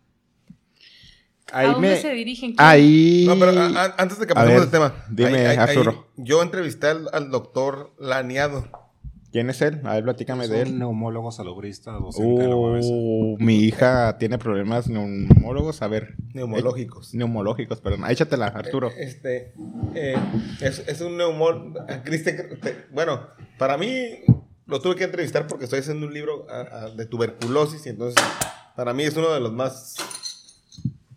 Ahí 1.51 1.67
¿A 1.67 1.71
dónde 1.73 1.89
me... 1.89 1.97
se 1.97 2.13
dirigen? 2.13 2.53
Ahí... 2.57 3.25
No, 3.27 3.37
pero 3.37 3.51
a, 3.59 3.65
a, 3.65 3.95
antes 3.97 4.19
de 4.19 4.25
que 4.25 4.33
pasemos 4.33 4.61
del 4.61 4.71
tema. 4.71 4.95
Dime, 5.09 5.47
ahí, 5.47 5.57
Arturo. 5.57 6.07
yo 6.15 6.41
entrevisté 6.41 6.87
al, 6.87 7.09
al, 7.11 7.29
doctor 7.29 7.93
Laniado. 7.99 8.65
¿Quién 9.33 9.49
es 9.49 9.61
él? 9.61 9.81
A 9.83 9.95
ver, 9.95 10.05
platícame 10.05 10.47
de 10.47 10.61
él. 10.61 10.69
un 10.69 10.79
neumólogo 10.79 11.33
salobrista, 11.33 11.91
docente 11.91 12.47
uh, 12.47 12.75
de 12.75 13.37
la 13.37 13.45
Mi 13.45 13.55
hija 13.57 14.17
tiene 14.17 14.37
problemas 14.37 14.87
neumólogos, 14.87 15.81
a 15.81 15.89
ver. 15.89 16.15
Neumológicos. 16.33 17.13
Eh, 17.13 17.17
neumológicos, 17.17 17.81
perdón. 17.81 18.09
Échatela, 18.09 18.47
Arturo. 18.47 18.91
Eh, 18.91 18.93
este, 18.99 19.53
eh, 19.93 20.15
es, 20.61 20.87
es, 20.87 21.01
un 21.01 21.17
neumólogo. 21.17 21.85
Bueno, 22.93 23.27
para 23.57 23.77
mí 23.77 24.19
lo 24.65 24.81
tuve 24.81 24.95
que 24.95 25.03
entrevistar 25.03 25.47
porque 25.47 25.65
estoy 25.65 25.79
haciendo 25.79 26.07
un 26.07 26.13
libro 26.13 26.47
a, 26.49 26.85
a, 26.85 26.89
de 26.89 27.05
tuberculosis 27.05 27.85
y 27.85 27.89
entonces 27.89 28.23
para 28.75 28.93
mí 28.93 29.03
es 29.03 29.15
uno 29.15 29.31
de 29.33 29.39
los 29.39 29.51
más 29.51 29.95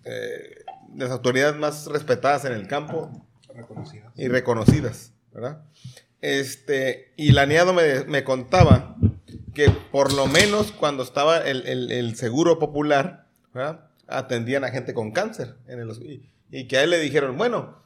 eh, 0.04 0.64
de 0.88 1.04
las 1.04 1.10
autoridades 1.10 1.56
más 1.56 1.86
respetadas 1.86 2.44
en 2.44 2.52
el 2.52 2.66
campo 2.66 3.10
reconocidas. 3.54 4.12
y 4.16 4.28
reconocidas, 4.28 5.12
¿verdad? 5.32 5.62
Este, 6.20 7.12
y 7.16 7.32
Laneado 7.32 7.72
me, 7.72 8.04
me 8.04 8.24
contaba 8.24 8.96
que 9.54 9.70
por 9.70 10.12
lo 10.12 10.26
menos 10.26 10.72
cuando 10.72 11.02
estaba 11.02 11.38
el, 11.38 11.66
el, 11.66 11.92
el 11.92 12.16
seguro 12.16 12.58
popular, 12.58 13.26
¿verdad? 13.52 13.86
atendían 14.06 14.64
a 14.64 14.70
gente 14.70 14.94
con 14.94 15.12
cáncer 15.12 15.56
en 15.66 15.80
el, 15.80 15.90
y, 16.02 16.30
y 16.50 16.68
que 16.68 16.78
a 16.78 16.82
él 16.82 16.90
le 16.90 16.98
dijeron, 16.98 17.36
bueno, 17.36 17.78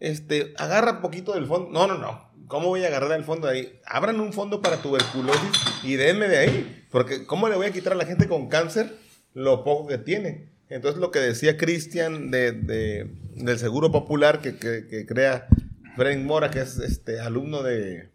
este, 0.00 0.54
agarra 0.58 1.00
poquito 1.00 1.32
del 1.34 1.46
fondo. 1.46 1.70
No, 1.70 1.86
no, 1.86 1.98
no. 1.98 2.27
¿Cómo 2.48 2.68
voy 2.68 2.82
a 2.82 2.86
agarrar 2.86 3.12
el 3.12 3.24
fondo 3.24 3.46
de 3.46 3.52
ahí? 3.52 3.80
Abran 3.84 4.18
un 4.20 4.32
fondo 4.32 4.62
para 4.62 4.78
tuberculosis 4.78 5.50
y 5.84 5.96
denme 5.96 6.28
de 6.28 6.38
ahí. 6.38 6.86
Porque 6.90 7.26
¿cómo 7.26 7.46
le 7.48 7.56
voy 7.56 7.66
a 7.66 7.72
quitar 7.72 7.92
a 7.92 7.96
la 7.96 8.06
gente 8.06 8.26
con 8.26 8.48
cáncer 8.48 8.96
lo 9.34 9.64
poco 9.64 9.86
que 9.86 9.98
tiene? 9.98 10.48
Entonces 10.70 10.98
lo 10.98 11.10
que 11.10 11.18
decía 11.18 11.58
Cristian 11.58 12.30
de, 12.30 12.52
de, 12.52 13.10
del 13.34 13.58
Seguro 13.58 13.92
Popular 13.92 14.40
que, 14.40 14.56
que, 14.56 15.06
crea 15.06 15.46
Frank 15.96 16.18
Mora, 16.20 16.50
que 16.50 16.60
es 16.60 16.78
este 16.78 17.20
alumno 17.20 17.62
de... 17.62 18.08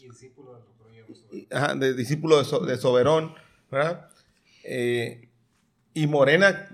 Y, 0.00 0.08
discípulo 0.08 0.52
doctor 0.52 1.46
Ajá, 1.50 1.74
de 1.74 1.94
discípulo 1.94 2.38
de, 2.38 2.44
so, 2.44 2.60
de 2.60 2.76
Soberón, 2.76 3.34
¿verdad? 3.70 4.08
Eh, 4.62 5.28
y 5.92 6.06
Morena... 6.06 6.68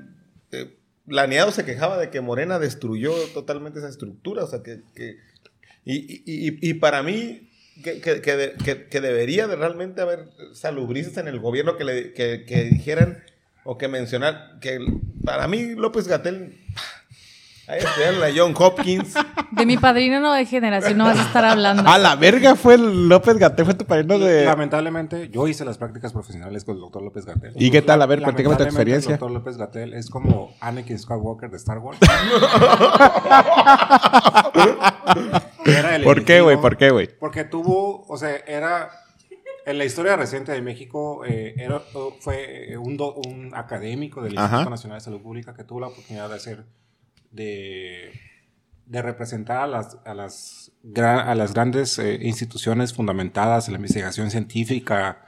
Eh, 0.51 0.78
Laneado 1.06 1.51
se 1.51 1.64
quejaba 1.64 1.98
de 1.98 2.10
que 2.10 2.20
Morena 2.20 2.60
destruyó 2.60 3.12
totalmente 3.35 3.81
esa 3.81 3.89
estructura, 3.89 4.44
o 4.44 4.47
sea, 4.47 4.62
que 4.62 4.82
y, 5.85 6.23
y, 6.27 6.59
y, 6.71 6.75
para 6.75 7.03
mí, 7.03 7.49
que, 7.83 8.01
que, 8.01 8.21
que, 8.21 8.37
de- 8.37 8.53
que- 8.65 8.87
que 8.87 9.01
debería 9.01 9.49
de 9.49 9.57
realmente 9.57 10.01
haber 10.01 10.29
salubristas 10.53 11.19
en 11.19 11.29
el 11.29 11.41
gobierno 11.41 11.77
que, 11.77 11.85
le, 11.85 12.13
que 12.13 12.65
dijeran 12.71 13.23
o 13.65 13.79
que 13.79 13.89
mencionar 13.89 14.59
que 14.61 14.79
para 15.25 15.47
mí 15.49 15.75
López 15.75 16.09
Gatel 16.09 16.57
ahí 17.68 17.80
la 18.20 18.28
John 18.34 18.55
Hopkins 18.59 19.14
De 19.52 19.66
mi 19.66 19.76
padrino 19.76 20.20
no 20.20 20.32
de 20.32 20.44
generación 20.47 20.98
no 20.98 21.05
vas 21.05 21.18
a 21.18 21.22
estar 21.22 21.44
hablando. 21.44 21.82
A 21.89 21.98
la 21.98 22.16
verga 22.16 22.56
fue 22.56 22.74
el 22.74 23.09
López 23.09 23.36
Gatel, 23.39 23.64
fue 23.64 23.74
tu 23.74 23.84
padrino 23.86 24.18
de. 24.18 24.44
Lamentablemente, 24.44 25.28
yo 25.30 25.47
hice 25.48 25.64
las 25.64 25.78
prácticas 25.78 26.12
profesionales 26.12 26.64
con 26.64 26.74
el 26.76 26.80
doctor 26.80 27.02
López 27.02 27.24
Gatel. 27.26 27.52
¿Y 27.56 27.70
qué 27.70 27.82
tal? 27.82 28.02
A 28.02 28.06
ver, 28.06 28.22
platícame 28.22 28.56
tu 28.56 28.62
experiencia. 28.64 29.10
El 29.14 29.18
doctor 29.20 29.30
López 29.30 29.56
Gatel 29.56 29.94
es 29.94 30.09
como 30.10 30.55
Anakin 30.60 30.98
Skywalker 30.98 31.51
de 31.51 31.56
Star 31.56 31.78
Wars. 31.78 31.98
¿Por 36.05 36.24
qué, 36.24 36.40
güey? 36.40 36.56
¿Por 36.60 36.76
qué, 36.76 36.90
güey? 36.90 37.09
Porque 37.18 37.44
tuvo, 37.44 38.05
o 38.09 38.16
sea, 38.16 38.36
era 38.47 38.90
en 39.64 39.78
la 39.78 39.84
historia 39.84 40.16
reciente 40.16 40.51
de 40.52 40.60
México, 40.60 41.24
eh, 41.24 41.55
era, 41.56 41.80
fue 42.20 42.76
un, 42.78 42.97
do- 42.97 43.14
un 43.14 43.52
académico 43.55 44.20
del 44.22 44.36
Ajá. 44.36 44.47
Instituto 44.47 44.70
Nacional 44.70 44.98
de 44.98 45.05
Salud 45.05 45.22
Pública 45.22 45.55
que 45.55 45.62
tuvo 45.64 45.80
la 45.80 45.86
oportunidad 45.89 46.28
de 46.28 46.34
hacer, 46.34 46.64
de, 47.33 48.13
de 48.87 49.03
representar 49.03 49.63
a 49.63 49.67
las, 49.67 49.99
a 50.05 50.15
las, 50.15 50.73
a 50.97 51.35
las 51.35 51.55
grandes 51.55 51.99
eh, 51.99 52.19
instituciones 52.23 52.93
fundamentadas 52.93 53.67
en 53.69 53.73
la 53.73 53.79
investigación 53.79 54.31
científica, 54.31 55.25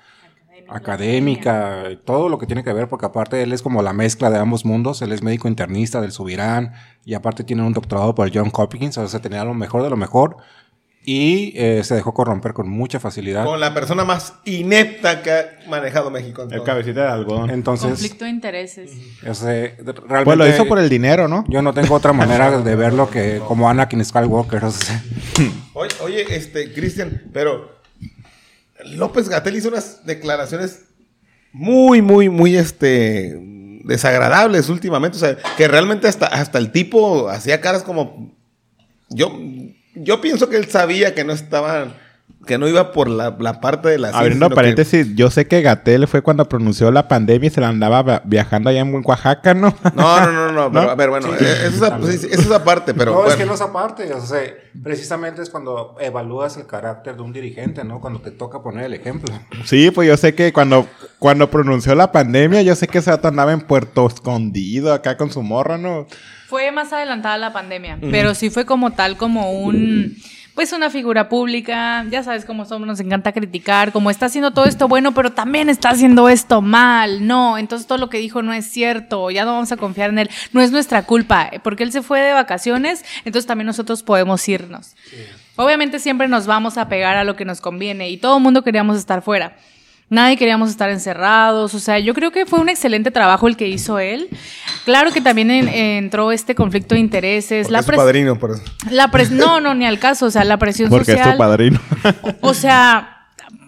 académica, 0.69 1.85
todo 2.05 2.29
lo 2.29 2.39
que 2.39 2.47
tiene 2.47 2.65
que 2.65 2.73
ver, 2.73 2.89
porque 2.89 3.07
aparte 3.07 3.43
él 3.43 3.53
es 3.53 3.63
como 3.63 3.83
la 3.83 3.93
mezcla 3.93 4.31
de 4.31 4.39
ambos 4.39 4.65
mundos, 4.65 5.03
él 5.03 5.13
es 5.13 5.23
médico 5.23 5.49
internista 5.49 6.01
del 6.01 6.13
Subirán 6.13 6.73
y 7.05 7.15
aparte 7.15 7.45
tiene 7.45 7.63
un 7.63 7.73
doctorado 7.73 8.15
por 8.15 8.31
John 8.33 8.51
Hopkins, 8.53 8.97
o 8.99 9.07
sea, 9.07 9.21
tenía 9.21 9.45
lo 9.45 9.55
mejor 9.55 9.83
de 9.83 9.91
lo 9.91 9.97
mejor 9.97 10.37
y 11.07 11.53
eh, 11.57 11.83
se 11.85 11.95
dejó 11.95 12.15
corromper 12.15 12.55
con 12.55 12.69
mucha 12.69 12.99
facilidad. 12.99 13.45
con 13.45 13.61
la 13.61 13.75
persona 13.75 14.05
más 14.05 14.35
inepta 14.45 15.23
que 15.23 15.31
ha 15.33 15.59
manejado 15.69 16.11
México. 16.11 16.43
en 16.43 16.49
El 16.51 16.57
todo. 16.57 16.65
cabecita 16.65 17.03
de 17.03 17.09
algodón. 17.09 17.51
Entonces, 17.51 17.89
Conflicto 17.91 18.25
de 18.25 18.31
intereses. 18.31 18.91
o 19.29 19.35
sea, 19.35 19.51
realmente 19.53 20.25
Pues 20.25 20.39
lo 20.39 20.49
hizo 20.49 20.67
por 20.67 20.79
el 20.79 20.89
dinero, 20.89 21.29
¿no? 21.29 21.45
yo 21.49 21.61
no 21.61 21.75
tengo 21.75 21.95
otra 21.95 22.13
manera 22.13 22.61
de 22.63 22.77
verlo 22.77 23.11
que 23.11 23.41
como 23.47 23.69
Anakin 23.69 24.05
Skywalker, 24.05 24.65
o 24.65 24.71
sea, 24.71 25.03
Oye, 25.75 25.91
oye, 26.03 26.37
este, 26.37 26.73
Cristian, 26.73 27.23
pero 27.33 27.75
López 28.87 29.29
Gatel 29.29 29.57
hizo 29.57 29.69
unas 29.69 30.05
declaraciones 30.07 30.85
muy, 31.53 32.01
muy, 32.03 32.29
muy, 32.29 32.57
este, 32.57 33.39
desagradables 33.85 34.69
últimamente. 34.69 35.17
O 35.17 35.21
sea, 35.21 35.37
que 35.57 35.69
realmente 35.69 36.09
hasta, 36.09 36.27
hasta 36.27 36.59
el 36.59 36.73
tipo 36.73 37.29
hacía 37.29 37.61
caras 37.61 37.83
como... 37.83 38.33
Yo, 39.11 39.39
yo 39.95 40.21
pienso 40.21 40.49
que 40.49 40.57
él 40.57 40.71
sabía 40.71 41.15
que 41.15 41.25
no 41.25 41.33
estaba... 41.33 41.95
Que 42.47 42.59
no 42.59 42.69
iba 42.69 42.93
por 42.93 43.09
la, 43.09 43.35
la 43.39 43.61
parte 43.61 43.89
de 43.89 43.99
la 43.99 44.09
ciencia, 44.09 44.21
Abriendo 44.21 44.47
sino 44.47 44.49
que- 44.51 44.55
paréntesis, 44.55 45.15
yo 45.15 45.31
sé 45.31 45.47
que 45.47 45.62
Gatel 45.62 46.07
fue 46.09 46.23
cuando 46.23 46.49
pronunció 46.49 46.91
la 46.91 47.09
pandemia 47.09 47.47
y 47.47 47.51
se 47.51 47.61
la 47.61 47.69
andaba 47.69 48.23
viajando 48.25 48.71
allá 48.71 48.81
en 48.81 49.03
Oaxaca, 49.05 49.55
¿no? 49.55 49.75
No, 49.95 50.21
no, 50.31 50.53
no, 50.53 50.53
no, 50.53 50.71
pero, 50.73 50.85
¿No? 50.85 50.91
a 50.91 50.95
ver, 50.95 51.11
bueno, 51.11 51.29
eh, 51.35 51.69
eso, 51.69 51.87
es, 51.87 51.93
a- 51.93 52.01
sí, 52.03 52.19
sí, 52.19 52.29
eso 52.31 52.43
es 52.43 52.51
aparte, 52.51 52.93
pero... 52.95 53.12
no, 53.15 53.27
es 53.27 53.37
que 53.37 53.47
no 53.47 53.55
es 53.55 53.61
aparte, 53.61 54.12
o 54.12 54.21
sea, 54.21 54.41
precisamente 54.83 55.41
es 55.43 55.49
cuando 55.51 55.97
evalúas 56.01 56.57
el 56.57 56.66
carácter 56.66 57.16
de 57.16 57.23
un 57.23 57.33
dirigente, 57.33 57.85
¿no? 57.85 58.01
Cuando 58.01 58.21
te 58.21 58.31
toca 58.31 58.62
poner 58.62 58.85
el 58.85 58.95
ejemplo. 58.95 59.33
Sí, 59.65 59.91
pues 59.91 60.09
yo 60.09 60.16
sé 60.16 60.35
que 60.35 60.53
cuando, 60.53 60.87
cuando 61.19 61.51
pronunció 61.51 61.95
la 61.95 62.12
pandemia, 62.12 62.61
yo 62.62 62.75
sé 62.75 62.87
que 62.89 63.01
vato 63.01 63.29
andaba 63.29 63.53
en 63.53 63.61
Puerto 63.61 64.07
Escondido 64.07 64.93
acá 64.93 65.16
con 65.16 65.31
su 65.31 65.43
morra, 65.43 65.79
¿no? 65.79 66.07
Fue 66.49 66.71
más 66.73 66.93
adelantada 66.93 67.37
la 67.39 67.53
pandemia, 67.53 67.99
pero 68.11 68.35
sí 68.35 68.51
fue 68.51 68.65
como 68.65 68.93
tal, 68.93 69.16
como 69.16 69.53
un, 69.53 70.16
pues 70.55 70.73
una 70.73 70.89
figura 70.89 71.29
pública, 71.29 72.05
ya 72.11 72.23
sabes 72.23 72.45
cómo 72.45 72.65
somos, 72.65 72.87
nos 72.87 73.01
encanta 73.01 73.33
criticar, 73.33 73.91
como 73.91 74.11
está 74.11 74.27
haciendo 74.27 74.53
todo 74.53 74.67
esto 74.67 74.87
bueno, 74.87 75.13
pero 75.13 75.33
también 75.33 75.69
está 75.69 75.91
haciendo 75.91 76.29
esto 76.29 76.63
mal, 76.63 77.27
no, 77.27 77.59
entonces 77.59 77.89
todo 77.89 77.99
lo 77.99 78.09
que 78.09 78.19
dijo 78.19 78.41
no 78.43 78.53
es 78.53 78.67
cierto, 78.67 79.31
ya 79.31 79.45
no 79.45 79.55
vamos 79.55 79.73
a 79.73 79.77
confiar 79.77 80.11
en 80.11 80.21
él, 80.21 80.31
no 80.53 80.61
es 80.61 80.71
nuestra 80.71 81.03
culpa, 81.03 81.51
porque 81.65 81.83
él 81.83 81.91
se 81.91 82.03
fue 82.03 82.21
de 82.21 82.33
vacaciones, 82.33 83.05
entonces 83.25 83.47
también 83.47 83.67
nosotros 83.67 84.05
podemos 84.05 84.49
irnos. 84.49 84.95
Obviamente 85.57 85.99
siempre 85.99 86.29
nos 86.29 86.47
vamos 86.47 86.79
a 86.79 86.89
pegar 86.89 87.17
a 87.17 87.25
lo 87.25 87.35
que 87.35 87.45
nos 87.45 87.61
conviene 87.61 88.11
y 88.11 88.17
todo 88.17 88.37
el 88.37 88.43
mundo 88.43 88.63
queríamos 88.63 88.97
estar 88.97 89.23
fuera. 89.23 89.57
Nadie 90.15 90.36
queríamos 90.36 90.70
estar 90.70 90.89
encerrados, 90.91 91.74
o 91.74 91.78
sea, 91.78 91.99
yo 91.99 92.15
creo 92.15 92.31
que 92.31 92.47
fue 92.47 92.61
un 92.61 92.69
excelente 92.69 93.11
trabajo 93.11 93.49
el 93.49 93.57
que 93.57 93.69
hizo 93.69 93.99
él. 93.99 94.28
Claro 94.85 95.11
que 95.12 95.20
también 95.20 95.51
en- 95.51 95.69
entró 95.69 96.31
este 96.32 96.55
conflicto 96.55 96.95
de 96.95 97.01
intereses, 97.01 97.66
Porque 97.66 97.73
la 97.73 97.78
es 97.81 97.85
su 97.86 97.93
pres- 97.93 97.97
padrino, 97.97 98.39
por 98.39 98.53
eso. 98.53 98.62
la 98.91 99.11
pres- 99.11 99.31
no, 99.31 99.61
no, 99.61 99.74
ni 99.74 99.86
al 99.86 99.99
caso, 99.99 100.27
o 100.27 100.31
sea, 100.31 100.45
la 100.45 100.57
presión 100.59 100.89
Porque 100.91 101.12
es 101.12 101.19
social. 101.19 101.32
tu 101.35 101.39
padrino. 101.39 101.81
O 102.43 102.55
sea, 102.55 103.11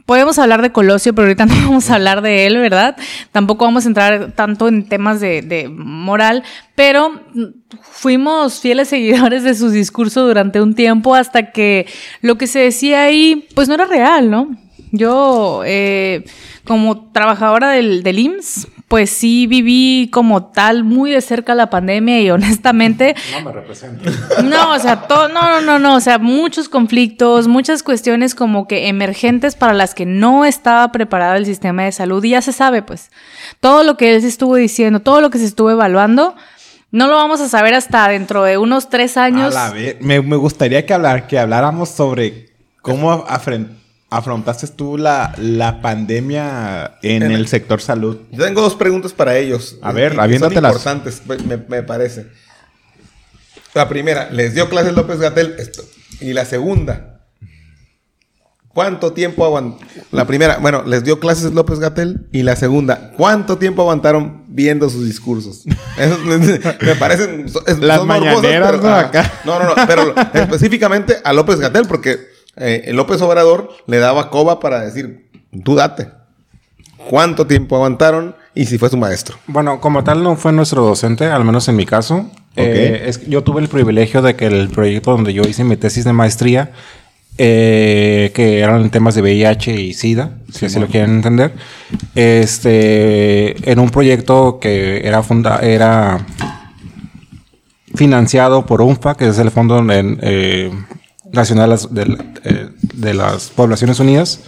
podemos 0.04 0.38
hablar 0.38 0.62
de 0.62 0.70
Colosio, 0.72 1.14
pero 1.14 1.26
ahorita 1.26 1.46
no 1.46 1.54
vamos 1.54 1.90
a 1.90 1.94
hablar 1.96 2.22
de 2.22 2.46
él, 2.46 2.58
¿verdad? 2.58 2.96
Tampoco 3.32 3.64
vamos 3.64 3.84
a 3.84 3.88
entrar 3.88 4.32
tanto 4.32 4.68
en 4.68 4.88
temas 4.88 5.20
de, 5.20 5.42
de 5.42 5.68
moral, 5.68 6.44
pero 6.76 7.20
fuimos 7.80 8.60
fieles 8.60 8.88
seguidores 8.88 9.42
de 9.42 9.54
su 9.54 9.70
discurso 9.70 10.26
durante 10.26 10.60
un 10.60 10.74
tiempo 10.74 11.14
hasta 11.14 11.50
que 11.50 11.86
lo 12.22 12.36
que 12.38 12.46
se 12.46 12.60
decía 12.60 13.02
ahí, 13.04 13.48
pues 13.54 13.68
no 13.68 13.74
era 13.74 13.86
real, 13.86 14.30
¿no? 14.30 14.48
Yo, 14.92 15.62
eh, 15.64 16.24
como 16.64 17.10
trabajadora 17.12 17.70
del, 17.70 18.02
del 18.02 18.18
IMSS, 18.18 18.68
pues 18.88 19.10
sí 19.10 19.48
viví 19.48 20.08
como 20.12 20.46
tal 20.46 20.84
muy 20.84 21.10
de 21.10 21.20
cerca 21.20 21.56
la 21.56 21.70
pandemia 21.70 22.20
y 22.20 22.30
honestamente 22.30 23.16
No 23.32 23.40
me 23.44 23.52
representa. 23.52 24.08
no, 24.44 24.72
o 24.74 24.78
sea, 24.78 25.02
todo, 25.08 25.28
no, 25.28 25.42
no, 25.42 25.60
no, 25.60 25.78
no, 25.80 25.96
o 25.96 26.00
sea, 26.00 26.18
muchos 26.18 26.68
conflictos, 26.68 27.48
muchas 27.48 27.82
cuestiones 27.82 28.36
como 28.36 28.68
que 28.68 28.86
emergentes 28.88 29.56
para 29.56 29.74
las 29.74 29.92
que 29.94 30.06
no 30.06 30.44
estaba 30.44 30.92
preparado 30.92 31.34
el 31.34 31.46
sistema 31.46 31.82
de 31.82 31.90
salud 31.92 32.22
y 32.22 32.30
ya 32.30 32.42
se 32.42 32.52
sabe, 32.52 32.82
pues, 32.82 33.10
todo 33.60 33.82
lo 33.82 33.96
que 33.96 34.14
él 34.14 34.22
se 34.22 34.28
estuvo 34.28 34.54
diciendo, 34.54 35.00
todo 35.00 35.20
lo 35.20 35.30
que 35.30 35.38
se 35.38 35.46
estuvo 35.46 35.70
evaluando, 35.72 36.36
no 36.92 37.08
lo 37.08 37.16
vamos 37.16 37.40
a 37.40 37.48
saber 37.48 37.74
hasta 37.74 38.06
dentro 38.08 38.44
de 38.44 38.56
unos 38.56 38.88
tres 38.88 39.16
años. 39.16 39.54
A 39.56 39.68
la 39.68 39.74
vez. 39.74 39.96
Me, 40.00 40.22
me 40.22 40.36
gustaría 40.36 40.86
que, 40.86 40.94
hablar, 40.94 41.26
que 41.26 41.38
habláramos 41.40 41.88
sobre 41.88 42.50
cómo 42.80 43.26
afren- 43.26 43.70
afrontaste 44.16 44.66
tú 44.68 44.96
la, 44.98 45.34
la 45.38 45.80
pandemia 45.82 46.98
en 47.02 47.22
En- 47.22 47.32
el 47.32 47.46
sector 47.48 47.80
salud. 47.80 48.18
Yo 48.32 48.44
tengo 48.44 48.60
dos 48.62 48.74
preguntas 48.74 49.12
para 49.12 49.36
ellos. 49.36 49.76
A 49.82 49.92
ver, 49.92 50.18
aviéntatelas. 50.18 50.72
importantes, 50.72 51.22
me, 51.26 51.56
me- 51.56 51.82
parece. 51.82 52.26
La 53.74 53.88
primera, 53.88 54.30
¿les 54.30 54.54
dio 54.54 54.68
clases 54.70 54.94
López 54.94 55.18
Gatel? 55.20 55.54
Y 56.20 56.32
la 56.32 56.46
segunda, 56.46 57.20
¿cuánto 58.68 59.12
tiempo 59.12 59.44
aguantó? 59.44 59.84
La 60.12 60.26
primera, 60.26 60.56
bueno, 60.58 60.82
¿les 60.86 61.04
dio 61.04 61.20
clases 61.20 61.52
López 61.52 61.78
Gatel? 61.78 62.26
Y 62.32 62.42
la 62.42 62.56
segunda, 62.56 63.12
¿cuánto 63.16 63.58
tiempo 63.58 63.82
aguantaron 63.82 64.44
viendo 64.48 64.88
sus 64.88 65.04
discursos? 65.04 65.64
Eso 65.98 66.18
me 66.80 66.94
parecen... 66.94 67.46
Las 67.80 67.98
son 67.98 68.08
morbosos, 68.08 68.42
mañaneras. 68.42 68.80
No, 69.44 69.58
no, 69.58 69.74
no, 69.74 69.86
pero 69.86 70.14
específicamente 70.34 71.16
a 71.22 71.32
López 71.34 71.58
Gatel, 71.60 71.86
porque 71.86 72.18
eh, 72.56 72.90
López 72.92 73.20
Obrador 73.22 73.70
le 73.86 73.98
daba 73.98 74.30
coba 74.30 74.60
para 74.60 74.80
decir, 74.80 75.28
tú 75.64 75.74
date. 75.74 76.08
¿Cuánto 77.10 77.46
tiempo 77.46 77.76
aguantaron? 77.76 78.34
Y 78.54 78.66
si 78.66 78.78
fue 78.78 78.88
su 78.88 78.96
maestro. 78.96 79.36
Bueno, 79.46 79.80
como 79.80 80.02
tal 80.02 80.22
no 80.22 80.34
fue 80.36 80.52
nuestro 80.52 80.82
docente, 80.82 81.26
al 81.26 81.44
menos 81.44 81.68
en 81.68 81.76
mi 81.76 81.84
caso. 81.86 82.30
Eh, 82.56 83.04
es 83.06 83.26
yo 83.28 83.42
tuve 83.44 83.60
el 83.60 83.68
privilegio 83.68 84.22
de 84.22 84.34
que 84.34 84.46
el 84.46 84.70
proyecto 84.70 85.10
donde 85.12 85.34
yo 85.34 85.42
hice 85.42 85.62
mi 85.62 85.76
tesis 85.76 86.04
de 86.04 86.12
maestría, 86.14 86.72
eh, 87.36 88.32
que 88.34 88.60
eran 88.60 88.88
temas 88.90 89.14
de 89.14 89.20
VIH 89.20 89.74
y 89.78 89.92
SIDA, 89.92 90.30
si 90.50 90.64
así 90.66 90.80
lo 90.80 90.86
quieren 90.86 91.16
entender, 91.16 91.52
este, 92.14 93.70
en 93.70 93.78
un 93.78 93.90
proyecto 93.90 94.58
que 94.58 95.06
era 95.06 95.22
funda 95.22 95.58
era 95.60 96.24
financiado 97.94 98.66
por 98.66 98.80
UNFA, 98.82 99.16
que 99.16 99.28
es 99.28 99.38
el 99.38 99.50
Fondo 99.50 99.78
en- 99.92 100.18
eh, 100.22 100.70
Nacional 101.32 101.76
de 101.90 102.18
eh, 102.44 102.68
de 102.94 103.14
las 103.14 103.48
Poblaciones 103.48 104.00
Unidas, 104.00 104.40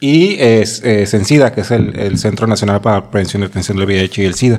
y 0.00 0.34
es, 0.40 0.82
eh, 0.84 1.06
que 1.54 1.60
es 1.60 1.70
el, 1.70 1.96
el 1.96 2.18
Centro 2.18 2.46
Nacional 2.46 2.80
para 2.80 3.10
Prevención 3.10 3.42
y 3.42 3.46
Atención 3.46 3.76
del 3.76 3.86
VIH 3.86 4.22
y 4.22 4.24
el 4.26 4.34
SIDA. 4.34 4.58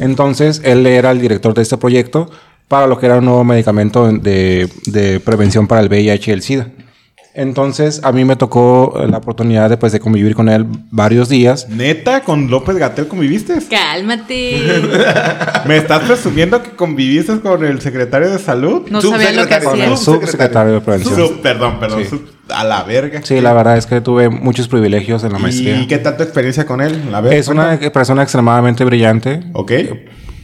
Entonces, 0.00 0.62
él 0.64 0.86
era 0.86 1.10
el 1.10 1.20
director 1.20 1.52
de 1.52 1.62
este 1.62 1.76
proyecto 1.76 2.30
para 2.66 2.86
lo 2.86 2.98
que 2.98 3.06
era 3.06 3.18
un 3.18 3.26
nuevo 3.26 3.44
medicamento 3.44 4.10
de, 4.10 4.70
de 4.86 5.20
prevención 5.20 5.66
para 5.66 5.82
el 5.82 5.88
VIH 5.88 6.30
y 6.30 6.34
el 6.34 6.42
SIDA. 6.42 6.68
Entonces, 7.40 8.02
a 8.04 8.12
mí 8.12 8.26
me 8.26 8.36
tocó 8.36 9.00
eh, 9.02 9.08
la 9.08 9.16
oportunidad 9.16 9.70
de, 9.70 9.78
pues, 9.78 9.92
de 9.92 10.00
convivir 10.00 10.34
con 10.34 10.50
él 10.50 10.66
varios 10.90 11.30
días. 11.30 11.66
¿Neta? 11.70 12.20
¿Con 12.22 12.50
López 12.50 12.76
Gatel 12.76 13.08
conviviste? 13.08 13.54
Cálmate. 13.70 14.60
¿Me 15.66 15.78
estás 15.78 16.02
presumiendo 16.02 16.62
que 16.62 16.72
conviviste 16.72 17.40
con 17.40 17.64
el 17.64 17.80
secretario 17.80 18.28
de 18.30 18.38
salud? 18.38 18.82
No 18.90 19.00
sabía 19.00 19.32
lo 19.32 19.46
que 19.48 19.54
hacía. 19.54 19.70
Con 19.70 19.80
el 19.80 19.96
subsecretario 19.96 20.74
de 20.74 20.80
prevención. 20.82 21.14
Sub- 21.16 21.40
perdón, 21.40 21.80
perdón. 21.80 22.02
Sí. 22.02 22.10
sub- 22.10 22.28
a 22.50 22.62
la 22.62 22.82
verga. 22.82 23.20
Sí, 23.22 23.40
la 23.40 23.54
verdad 23.54 23.78
es 23.78 23.86
que 23.86 24.02
tuve 24.02 24.28
muchos 24.28 24.68
privilegios 24.68 25.24
en 25.24 25.32
la 25.32 25.38
maestría. 25.38 25.80
¿Y 25.80 25.86
qué 25.86 25.96
tal 25.96 26.18
tu 26.18 26.22
experiencia 26.24 26.66
con 26.66 26.82
él? 26.82 27.00
Es 27.30 27.48
una 27.48 27.78
persona 27.90 28.22
extremadamente 28.22 28.84
brillante. 28.84 29.40
Ok. 29.54 29.72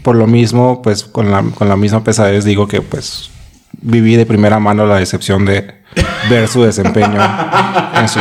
Por 0.02 0.16
lo 0.16 0.26
mismo, 0.26 0.80
pues 0.80 1.04
con 1.04 1.30
la, 1.30 1.42
con 1.42 1.68
la 1.68 1.76
misma 1.76 2.02
pesadez 2.04 2.44
digo 2.44 2.66
que 2.68 2.80
pues 2.80 3.30
viví 3.82 4.16
de 4.16 4.24
primera 4.24 4.58
mano 4.60 4.86
la 4.86 4.96
decepción 4.96 5.44
de, 5.44 5.66
ver 6.28 6.48
su 6.48 6.62
desempeño 6.62 7.18
en 7.94 8.08
su... 8.08 8.18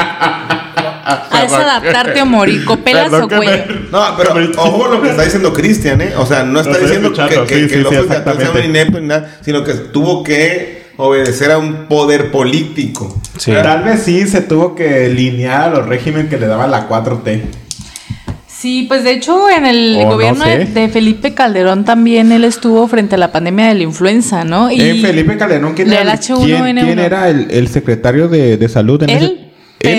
Es 1.43 1.53
adaptarte 1.53 2.22
o 2.22 2.26
morir, 2.26 2.65
copelas 2.65 3.14
o 3.14 3.27
cuello. 3.27 3.64
No, 3.91 4.18
pero 4.18 4.34
ojo 4.57 4.88
lo 4.88 5.02
que 5.02 5.10
está 5.10 5.23
diciendo 5.23 5.53
Cristian, 5.53 6.02
¿eh? 6.02 6.14
O 6.18 6.26
sea, 6.26 6.43
no 6.43 6.60
está 6.60 6.77
diciendo 6.77 7.14
que, 7.14 7.45
que, 7.45 7.56
sí, 7.56 7.68
que 7.68 7.69
sí, 7.69 7.76
el 7.76 7.88
sí, 7.88 8.07
sea 8.07 8.52
un 8.52 8.64
inepto 8.64 8.99
ni 8.99 9.07
nada, 9.07 9.38
sino 9.41 9.64
que 9.64 9.73
tuvo 9.73 10.23
que 10.23 10.85
obedecer 10.97 11.52
a 11.52 11.57
un 11.57 11.88
poder 11.88 12.31
político. 12.31 13.22
Sí. 13.38 13.52
Tal 13.52 13.84
vez 13.84 14.02
sí 14.03 14.27
se 14.27 14.41
tuvo 14.41 14.76
que 14.76 15.10
linear 15.10 15.64
a 15.64 15.69
los 15.69 15.88
regímenes 15.88 16.30
que 16.30 16.38
le 16.38 16.47
daba 16.47 16.68
la 16.68 16.88
4T. 16.89 17.41
Sí, 18.57 18.86
pues 18.88 19.03
de 19.03 19.11
hecho 19.11 19.49
en 19.49 19.65
el 19.65 19.98
O 19.99 20.03
no 20.06 20.10
gobierno 20.11 20.45
sé. 20.45 20.65
de, 20.65 20.90
Felipe 20.90 21.34
Calderón 21.34 21.84
también 21.84 22.32
él 22.32 22.44
estuvo 22.45 22.88
frente 22.88 23.15
a 23.15 23.18
la 23.18 23.32
pandemia 23.32 23.68
de 23.68 23.76
la 23.76 23.84
influenza, 23.84 24.44
¿no? 24.45 24.72
Y 24.72 24.80
En 24.82 25.02
Felipe 25.02 25.36
Calderón, 25.38 25.73
¿quién 25.73 25.91
era, 25.91 26.02
el- 26.02 26.07
H1N1. 26.10 26.45
quién, 26.45 26.77
quién 26.86 26.99
era 26.99 27.30
el, 27.30 27.52
el 27.52 27.68
secretario 27.68 28.27
de, 28.27 28.57
de 28.57 28.69
salud 28.69 29.03
en 29.03 29.10
Él, 29.10 29.23
ese? 29.23 29.34
¿Él 29.34 29.52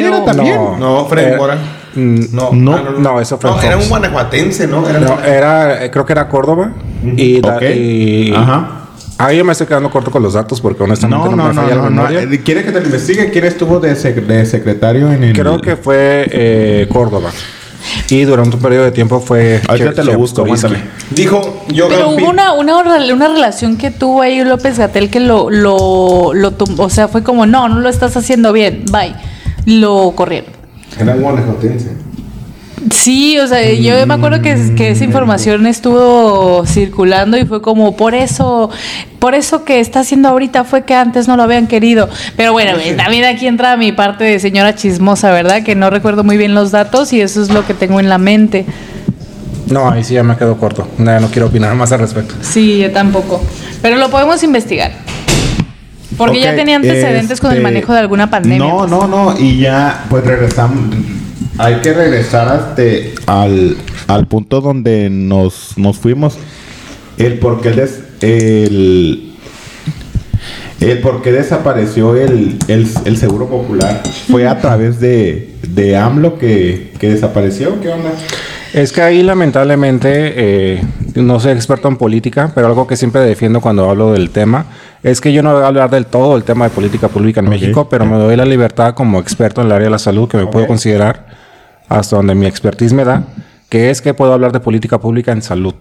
pero- 0.03 0.17
era 0.17 0.25
también? 0.25 0.55
No. 0.57 0.77
No, 0.79 1.07
Fred 1.07 1.35
Eh, 1.35 1.37
Mora. 1.37 1.59
mm, 1.95 2.21
No, 2.33 2.51
no, 2.53 2.75
ah, 2.75 2.83
no, 2.99 3.21
eso 3.21 3.39
fue 3.39 3.51
No, 3.51 3.61
era 3.63 3.77
un 3.77 3.89
guanajuatense, 3.89 4.67
¿no? 4.67 4.89
Era, 4.89 5.01
No, 5.01 5.23
era, 5.23 5.85
eh, 5.85 5.91
creo 5.91 6.07
que 6.07 6.13
era 6.15 6.27
Córdoba. 6.29 6.73
Y, 7.05 7.41
da- 7.41 7.57
Ok. 7.57 7.63
y- 7.63 8.33
Ajá. 8.35 8.83
Ahí 9.19 9.37
yo 9.39 9.45
me 9.45 9.53
estoy 9.53 9.67
quedando 9.67 9.91
corto 9.91 10.11
con 10.11 10.23
los 10.23 10.35
datos 10.35 10.61
porque 10.61 10.83
honestamente 10.83 11.25
No, 11.25 11.31
no, 11.31 11.37
no, 11.37 11.49
me 11.49 11.55
no, 11.55 11.63
falla 11.63 11.75
la 11.75 11.83
no, 11.83 11.91
no. 11.91 12.03
memoria. 12.03 12.23
Eh, 12.23 12.41
¿Quiere 12.45 12.65
que 12.65 12.73
te 12.73 12.81
lo 12.81 12.87
investigue? 12.87 13.31
¿Quién 13.31 13.45
estuvo 13.45 13.81
de, 13.81 13.93
sec- 13.93 14.27
de 14.27 14.45
secretario 14.45 15.11
en 15.13 15.25
el...? 15.25 15.33
Creo 15.35 15.61
que 15.61 15.77
fue 15.77 16.27
eh, 16.31 16.87
Córdoba. 16.93 17.31
Y 18.11 18.23
durante 18.23 18.57
un 18.57 18.63
periodo 18.63 18.85
de 18.85 18.93
tiempo 18.93 19.21
fue... 19.21 19.61
Ahorita 19.69 19.93
te 19.93 20.05
lo 20.05 20.17
busco, 20.17 20.45
mándame. 20.45 20.83
Dijo 21.11 21.65
yo 21.69 21.89
Pero 21.89 22.11
hubo 22.11 22.31
una, 22.31 22.53
una, 22.53 22.79
una 22.79 23.29
relación 23.29 23.77
que 23.77 23.91
tuvo 23.91 24.23
ahí 24.23 24.43
López 24.45 24.79
Gatel 24.79 25.11
que 25.11 25.21
lo, 25.21 25.51
lo, 25.51 26.33
lo 26.35 26.55
o 26.79 26.91
sea, 26.91 27.09
fue 27.09 27.23
como, 27.23 27.47
no, 27.47 27.69
no 27.69 27.81
lo 27.81 27.89
estás 27.89 28.17
haciendo 28.17 28.53
bien, 28.53 28.85
bye. 28.91 29.15
Lo 29.67 30.13
corrieron. 30.15 30.51
Era 30.99 31.15
un 31.15 31.23
guanajuatense. 31.23 32.06
Sí, 32.91 33.39
o 33.39 33.47
sea, 33.47 33.73
yo 33.73 34.07
me 34.07 34.15
acuerdo 34.15 34.43
que, 34.43 34.75
que 34.77 34.91
esa 34.91 35.05
información 35.05 35.67
estuvo 35.67 36.65
circulando 36.67 37.39
y 37.39 37.47
fue 37.47 37.63
como, 37.63 37.97
por 37.97 38.15
eso, 38.15 38.71
por 39.19 39.35
eso 39.35 39.65
que 39.65 39.81
está 39.81 40.01
haciendo 40.01 40.29
ahorita 40.29 40.65
fue 40.65 40.85
que 40.85 40.95
antes 40.95 41.27
no 41.27 41.37
lo 41.37 41.43
habían 41.43 41.69
querido. 41.69 42.09
Pero 42.37 42.53
bueno, 42.53 42.73
también 42.97 43.25
aquí 43.25 43.47
entra 43.47 43.77
mi 43.77 43.93
parte 43.93 44.25
de 44.25 44.39
señora 44.39 44.75
chismosa, 44.75 45.31
¿verdad? 45.33 45.63
Que 45.63 45.75
no 45.75 45.89
recuerdo 45.89 46.23
muy 46.23 46.37
bien 46.37 46.55
los 46.55 46.71
datos 46.71 47.13
y 47.13 47.21
eso 47.21 47.43
es 47.43 47.51
lo 47.51 47.67
que 47.67 47.73
tengo 47.73 47.99
en 47.99 48.11
la 48.11 48.19
mente. 48.19 48.67
No, 49.71 49.91
ahí 49.91 50.05
sí 50.05 50.15
ya 50.15 50.23
me 50.23 50.37
quedo 50.37 50.57
corto. 50.59 50.87
No, 50.99 51.19
no 51.19 51.29
quiero 51.29 51.47
opinar 51.47 51.75
más 51.75 51.93
al 51.93 52.01
respecto. 52.01 52.35
Sí, 52.43 52.79
yo 52.79 52.93
tampoco. 52.93 53.43
Pero 53.83 53.97
lo 53.97 54.11
podemos 54.11 54.43
investigar. 54.43 54.93
Porque 56.17 56.41
ya 56.41 56.55
tenía 56.55 56.77
antecedentes 56.77 57.41
con 57.41 57.51
el 57.51 57.59
este, 57.59 57.63
manejo 57.65 57.93
de 57.93 57.99
alguna 57.99 58.31
pandemia. 58.31 58.59
No, 58.59 58.79
pues. 58.79 58.91
no, 58.91 59.07
no. 59.07 59.39
Y 59.39 59.59
ya, 59.59 60.05
pues 60.09 60.25
regresamos. 60.25 60.79
Hay 61.59 61.77
que 61.77 61.93
regresar 61.95 62.49
hasta 62.49 62.83
al, 63.27 63.77
al 64.09 64.27
punto 64.27 64.61
donde 64.61 65.09
nos, 65.11 65.77
nos 65.79 65.99
fuimos. 65.99 66.37
El 67.17 67.39
por 67.39 67.63
qué 67.63 67.71
des- 67.71 68.03
el, 68.21 69.35
el 70.81 70.99
por 70.99 71.23
qué 71.23 71.33
desapareció 71.33 72.15
el, 72.15 72.59
el, 72.69 72.87
el 73.07 73.17
seguro 73.17 73.49
popular. 73.49 74.03
Fue 74.31 74.47
a 74.47 74.61
través 74.61 75.01
de, 75.01 75.55
de 75.69 75.97
AMLO 75.97 76.39
que, 76.39 76.93
que 76.99 77.09
desapareció. 77.11 77.81
¿Qué 77.81 77.89
onda? 77.89 78.11
Es 78.75 78.93
que 78.93 79.01
ahí 79.01 79.23
lamentablemente, 79.23 80.11
eh, 80.37 80.83
no 81.15 81.41
soy 81.41 81.53
experto 81.53 81.89
en 81.89 81.97
política, 81.97 82.53
pero 82.55 82.67
algo 82.67 82.87
que 82.87 82.97
siempre 82.97 83.23
defiendo 83.23 83.63
cuando 83.63 83.89
hablo 83.89 84.13
del 84.13 84.29
tema 84.29 84.67
es 85.03 85.23
que 85.23 85.33
yo 85.33 85.43
no 85.43 85.55
voy 85.55 85.63
a 85.63 85.69
hablar 85.69 85.89
del 85.89 86.05
todo 86.05 86.35
del 86.35 86.45
tema 86.45 86.67
de 86.67 86.71
política 86.75 87.09
pública 87.09 87.41
en. 87.41 87.49
México, 87.49 87.89
pero 87.89 88.05
me 88.05 88.19
doy 88.19 88.37
la 88.37 88.45
libertad 88.45 88.93
como 88.93 89.19
experto 89.21 89.63
en 89.63 89.69
el 89.69 89.73
área 89.73 89.87
de 89.87 89.93
la 89.93 89.99
salud 89.99 90.29
que 90.29 90.37
me 90.37 90.47
puedo 90.49 90.67
considerar 90.67 91.46
hasta 91.89 92.17
donde 92.17 92.35
mi 92.35 92.47
expertise 92.47 92.93
me 92.93 93.05
da, 93.05 93.25
que 93.69 93.91
es 93.91 94.01
que 94.03 94.15
puedo 94.15 94.33
hablar 94.33 94.53
de 94.53 94.61
política 94.61 94.99
pública 95.01 95.33
en 95.33 95.43
salud. 95.43 95.75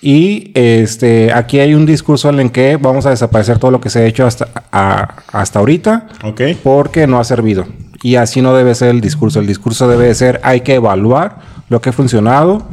Y 0.00 0.52
este, 0.54 1.32
aquí 1.32 1.58
hay 1.58 1.74
un 1.74 1.84
discurso 1.84 2.28
en 2.28 2.38
el 2.38 2.52
que 2.52 2.76
vamos 2.76 3.04
a 3.06 3.10
desaparecer 3.10 3.58
todo 3.58 3.72
lo 3.72 3.80
que 3.80 3.90
se 3.90 3.98
ha 4.00 4.04
hecho 4.06 4.26
hasta, 4.26 4.46
a- 4.70 5.16
hasta 5.32 5.58
ahorita 5.58 6.06
Ok. 6.24 6.40
porque 6.62 7.06
no 7.08 7.18
ha 7.18 7.24
servido. 7.24 7.66
Y 8.02 8.14
así 8.14 8.40
no 8.40 8.54
debe 8.54 8.76
ser 8.76 8.90
el 8.90 9.00
discurso. 9.00 9.40
El 9.40 9.48
discurso 9.48 9.88
debe 9.88 10.06
de 10.06 10.14
ser 10.14 10.40
hay 10.44 10.60
que 10.60 10.74
evaluar 10.76 11.38
lo 11.68 11.80
que 11.80 11.88
ha 11.90 11.92
funcionado 11.92 12.68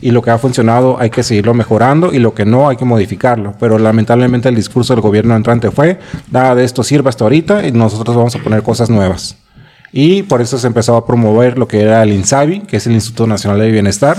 y 0.00 0.12
lo 0.12 0.22
que 0.22 0.30
ha 0.30 0.38
funcionado 0.38 0.96
hay 1.00 1.10
que 1.10 1.24
seguirlo 1.24 1.52
mejorando 1.52 2.12
y 2.14 2.20
lo 2.20 2.32
que 2.32 2.44
no 2.44 2.68
hay 2.68 2.76
que 2.76 2.84
modificarlo. 2.84 3.54
Pero 3.58 3.76
lamentablemente 3.80 4.48
el 4.48 4.54
discurso 4.54 4.94
del 4.94 5.00
gobierno 5.02 5.34
entrante 5.34 5.72
fue 5.72 5.98
nada 6.30 6.54
de 6.54 6.62
esto 6.62 6.84
sirve 6.84 7.08
hasta 7.08 7.24
ahorita 7.24 7.66
y 7.66 7.72
nosotros 7.72 8.14
vamos 8.16 8.36
a 8.36 8.38
poner 8.38 8.62
cosas 8.62 8.88
nuevas. 8.88 9.36
Y 9.92 10.22
por 10.24 10.40
eso 10.42 10.58
se 10.58 10.66
empezó 10.66 10.96
a 10.96 11.06
promover 11.06 11.56
lo 11.58 11.66
que 11.68 11.80
era 11.80 12.02
el 12.02 12.12
INSABI, 12.12 12.60
que 12.62 12.76
es 12.76 12.86
el 12.86 12.92
Instituto 12.92 13.26
Nacional 13.26 13.58
de 13.60 13.70
Bienestar. 13.70 14.18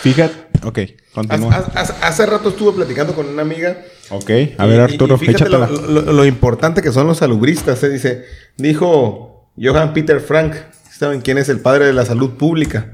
Fíjate. 0.00 0.34
Ok, 0.64 0.78
continúa. 1.14 1.56
hace- 1.74 1.92
hace 2.00 2.26
rato 2.26 2.48
estuve 2.50 2.72
platicando 2.72 3.14
con 3.14 3.26
una 3.28 3.42
amiga. 3.42 3.76
Ok, 4.10 4.30
a 4.58 4.66
ver, 4.66 4.78
Y- 4.78 4.92
Arturo, 4.92 5.16
y 5.16 5.18
fíjate 5.26 5.48
lo, 5.50 5.64
échatela. 5.64 5.88
lo- 5.90 6.12
lo 6.12 6.24
importante 6.24 6.80
que 6.82 6.92
son 6.92 7.06
los 7.06 7.18
salubristas. 7.18 7.82
eh, 7.82 7.88
Dice, 7.90 8.24
dijo 8.56 9.50
Johann 9.60 9.92
Peter 9.92 10.20
Frank. 10.20 10.54
¿Saben 10.96 11.20
quién 11.20 11.38
es 11.38 11.48
el 11.48 11.60
padre 11.60 11.86
de 11.86 11.92
la 11.92 12.06
salud 12.06 12.34
pública? 12.36 12.92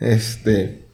Este. 0.00 0.86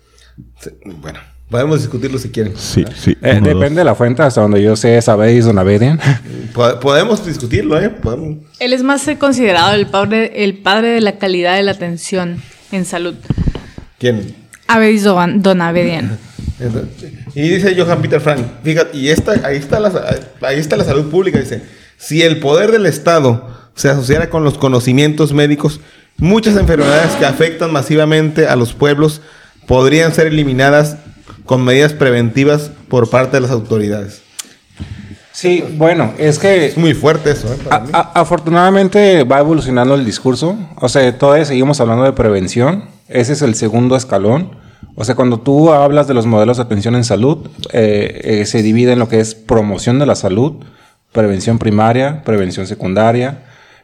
se- 0.60 0.76
Bueno, 0.84 1.18
podemos 1.52 1.78
discutirlo 1.80 2.18
si 2.18 2.30
quieren. 2.30 2.54
Sí, 2.56 2.84
sí. 2.96 3.16
Eh, 3.22 3.36
uno, 3.38 3.46
depende 3.48 3.80
de 3.80 3.84
la 3.84 3.94
fuente, 3.94 4.22
hasta 4.22 4.40
donde 4.40 4.60
yo 4.60 4.74
sé, 4.74 5.00
sabéis, 5.00 5.44
don 5.44 5.58
Abedian. 5.58 6.00
Po- 6.54 6.80
podemos 6.80 7.24
discutirlo, 7.24 7.80
¿eh? 7.80 7.88
Podemos- 7.90 8.38
Él 8.58 8.72
es 8.72 8.82
más 8.82 9.08
considerado 9.18 9.74
el 9.74 9.86
padre, 9.86 10.42
el 10.44 10.58
padre 10.58 10.88
de 10.88 11.00
la 11.00 11.18
calidad 11.18 11.54
de 11.54 11.62
la 11.62 11.70
atención 11.72 12.42
en 12.72 12.84
salud. 12.84 13.14
¿Quién? 14.00 14.34
Avedis 14.66 15.04
Don, 15.04 15.60
Abedian. 15.60 16.18
Y 17.34 17.48
dice 17.48 17.74
Johann 17.76 18.00
Peter 18.02 18.20
Frank, 18.20 18.40
fíjate, 18.62 18.96
y 18.96 19.08
esta, 19.08 19.32
ahí, 19.46 19.56
está 19.56 19.80
la, 19.80 19.90
ahí 20.42 20.58
está 20.60 20.76
la 20.76 20.84
salud 20.84 21.10
pública, 21.10 21.40
dice, 21.40 21.62
si 21.96 22.22
el 22.22 22.38
poder 22.38 22.70
del 22.70 22.86
Estado 22.86 23.48
se 23.74 23.88
asociara 23.88 24.30
con 24.30 24.44
los 24.44 24.58
conocimientos 24.58 25.32
médicos, 25.32 25.80
muchas 26.18 26.56
enfermedades 26.56 27.12
que 27.16 27.26
afectan 27.26 27.72
masivamente 27.72 28.46
a 28.46 28.54
los 28.54 28.74
pueblos 28.74 29.22
podrían 29.66 30.14
ser 30.14 30.28
eliminadas 30.28 30.98
con 31.46 31.64
medidas 31.64 31.92
preventivas 31.92 32.70
por 32.88 33.10
parte 33.10 33.36
de 33.36 33.40
las 33.42 33.50
autoridades. 33.50 34.22
Sí, 35.32 35.64
bueno, 35.76 36.12
es 36.18 36.38
que 36.38 36.66
Es 36.66 36.76
muy 36.76 36.94
fuerte 36.94 37.30
eso, 37.30 37.52
¿eh? 37.52 37.56
para 37.64 37.76
A- 37.76 37.80
mí. 37.80 37.90
a- 37.92 38.10
afortunadamente 38.14 39.24
va 39.24 39.40
evolucionando 39.40 39.94
el 39.94 40.04
discurso. 40.04 40.56
O 40.76 40.88
sea, 40.88 41.16
todavía 41.18 41.44
seguimos 41.44 41.80
hablando 41.80 42.04
de 42.04 42.12
prevención. 42.12 42.84
Ese 43.08 43.32
es 43.32 43.42
el 43.42 43.54
segundo 43.54 43.96
escalón. 43.96 44.50
O 44.94 45.04
sea, 45.04 45.14
cuando 45.14 45.40
tú 45.40 45.72
hablas 45.72 46.06
de 46.06 46.14
los 46.14 46.26
modelos 46.26 46.58
de 46.58 46.64
atención 46.64 46.94
en 46.96 47.04
salud, 47.04 47.48
eh, 47.72 48.20
eh, 48.42 48.46
se 48.46 48.62
divide 48.62 48.92
en 48.92 48.98
lo 48.98 49.08
que 49.08 49.20
es 49.20 49.34
promoción 49.34 49.98
de 49.98 50.06
la 50.06 50.14
salud, 50.16 50.56
prevención 51.12 51.58
primaria, 51.58 52.22
prevención 52.24 52.66
secundaria, 52.66 53.42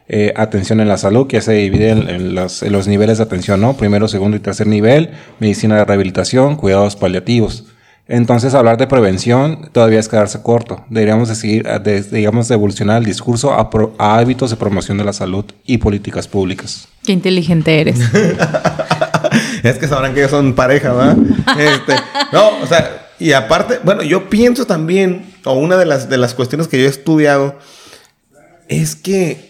eh, 0.09 0.33
atención 0.35 0.79
en 0.81 0.87
la 0.87 0.97
salud, 0.97 1.27
que 1.27 1.37
ya 1.37 1.41
se 1.41 1.53
divide 1.53 1.91
en, 1.91 2.09
en 2.09 2.35
los, 2.35 2.63
en 2.63 2.71
los 2.73 2.87
niveles 2.87 3.19
de 3.19 3.23
atención, 3.25 3.61
¿no? 3.61 3.77
Primero, 3.77 4.07
segundo 4.07 4.35
y 4.35 4.39
tercer 4.39 4.65
nivel, 4.67 5.11
medicina 5.39 5.77
de 5.77 5.85
rehabilitación, 5.85 6.55
cuidados 6.55 6.95
paliativos. 6.95 7.65
Entonces, 8.07 8.55
hablar 8.55 8.77
de 8.77 8.87
prevención 8.87 9.69
todavía 9.71 9.99
es 9.99 10.09
quedarse 10.09 10.41
corto. 10.41 10.83
Deberíamos 10.89 11.29
de 11.29 11.35
seguir, 11.35 11.67
eh, 11.67 11.77
de- 11.77 12.01
digamos, 12.01 12.47
de 12.47 12.55
evolucionar 12.55 12.97
el 12.97 13.05
discurso 13.05 13.53
a, 13.53 13.69
pro- 13.69 13.93
a 13.99 14.17
hábitos 14.17 14.49
de 14.49 14.55
promoción 14.57 14.97
de 14.97 15.03
la 15.03 15.13
salud 15.13 15.45
y 15.63 15.77
políticas 15.77 16.27
públicas. 16.27 16.87
Qué 17.05 17.11
inteligente 17.11 17.79
eres. 17.79 17.99
es 19.63 19.77
que 19.77 19.87
sabrán 19.87 20.13
que 20.15 20.21
ellos 20.21 20.31
son 20.31 20.53
pareja, 20.55 20.91
¿verdad? 20.93 21.17
Este, 21.59 21.93
no, 22.33 22.49
o 22.63 22.65
sea, 22.67 23.07
y 23.19 23.33
aparte, 23.33 23.79
bueno, 23.83 24.01
yo 24.01 24.27
pienso 24.29 24.65
también, 24.65 25.25
o 25.45 25.53
una 25.53 25.77
de 25.77 25.85
las, 25.85 26.09
de 26.09 26.17
las 26.17 26.33
cuestiones 26.33 26.67
que 26.67 26.79
yo 26.79 26.85
he 26.85 26.89
estudiado, 26.89 27.59
es 28.67 28.95
que 28.95 29.48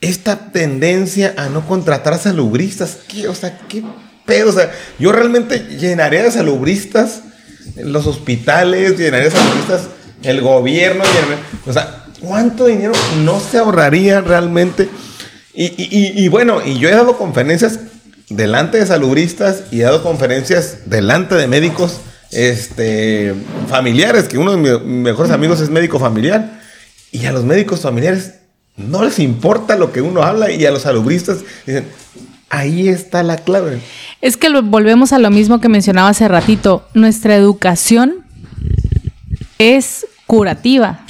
esta 0.00 0.50
tendencia 0.52 1.34
a 1.36 1.48
no 1.48 1.66
contratar 1.66 2.18
salubristas, 2.18 2.98
¿qué, 3.08 3.28
o 3.28 3.34
sea, 3.34 3.58
qué 3.68 3.82
pedo, 4.26 4.50
o 4.50 4.52
sea, 4.52 4.70
yo 4.98 5.12
realmente 5.12 5.58
llenaría 5.78 6.24
de 6.24 6.30
salubristas 6.30 7.20
los 7.76 8.06
hospitales, 8.06 8.98
llenaría 8.98 9.28
de 9.28 9.36
salubristas 9.36 9.82
el 10.24 10.40
gobierno, 10.40 11.04
o 11.66 11.72
sea, 11.72 12.04
¿cuánto 12.20 12.66
dinero 12.66 12.92
no 13.24 13.40
se 13.40 13.58
ahorraría 13.58 14.20
realmente? 14.20 14.88
Y- 15.54 15.74
y 16.24 16.28
bueno, 16.28 16.60
y 16.64 16.78
yo 16.78 16.88
he 16.88 16.92
dado 16.92 17.18
conferencias 17.18 17.78
delante 18.28 18.78
de 18.78 18.86
salubristas 18.86 19.64
y 19.70 19.80
he 19.80 19.84
dado 19.84 20.02
conferencias 20.02 20.78
delante 20.86 21.34
de 21.34 21.46
médicos 21.46 22.00
este, 22.30 23.34
familiares, 23.68 24.24
que 24.24 24.38
uno 24.38 24.52
de 24.52 24.56
mis 24.56 24.80
mejores 24.82 25.30
amigos 25.30 25.60
es 25.60 25.68
médico 25.68 26.00
familiar. 26.00 26.60
Y 27.10 27.26
a 27.26 27.32
los 27.32 27.44
médicos 27.44 27.80
familiares 27.80 28.36
no 28.76 29.02
les 29.04 29.18
importa 29.18 29.76
lo 29.76 29.92
que 29.92 30.00
uno 30.02 30.22
habla 30.22 30.50
y 30.50 30.64
a 30.66 30.70
los 30.70 30.82
salubristas 30.82 31.38
dicen, 31.66 31.86
ahí 32.50 32.88
está 32.88 33.22
la 33.22 33.36
clave. 33.36 33.80
Es 34.20 34.36
que 34.36 34.48
lo- 34.48 34.62
volvemos 34.62 35.12
a 35.12 35.18
lo 35.18 35.30
mismo 35.30 35.60
que 35.60 35.68
mencionaba 35.68 36.08
hace 36.08 36.26
ratito. 36.28 36.86
Nuestra 36.94 37.34
educación 37.36 38.14
es 39.58 40.06
curativa. 40.26 41.00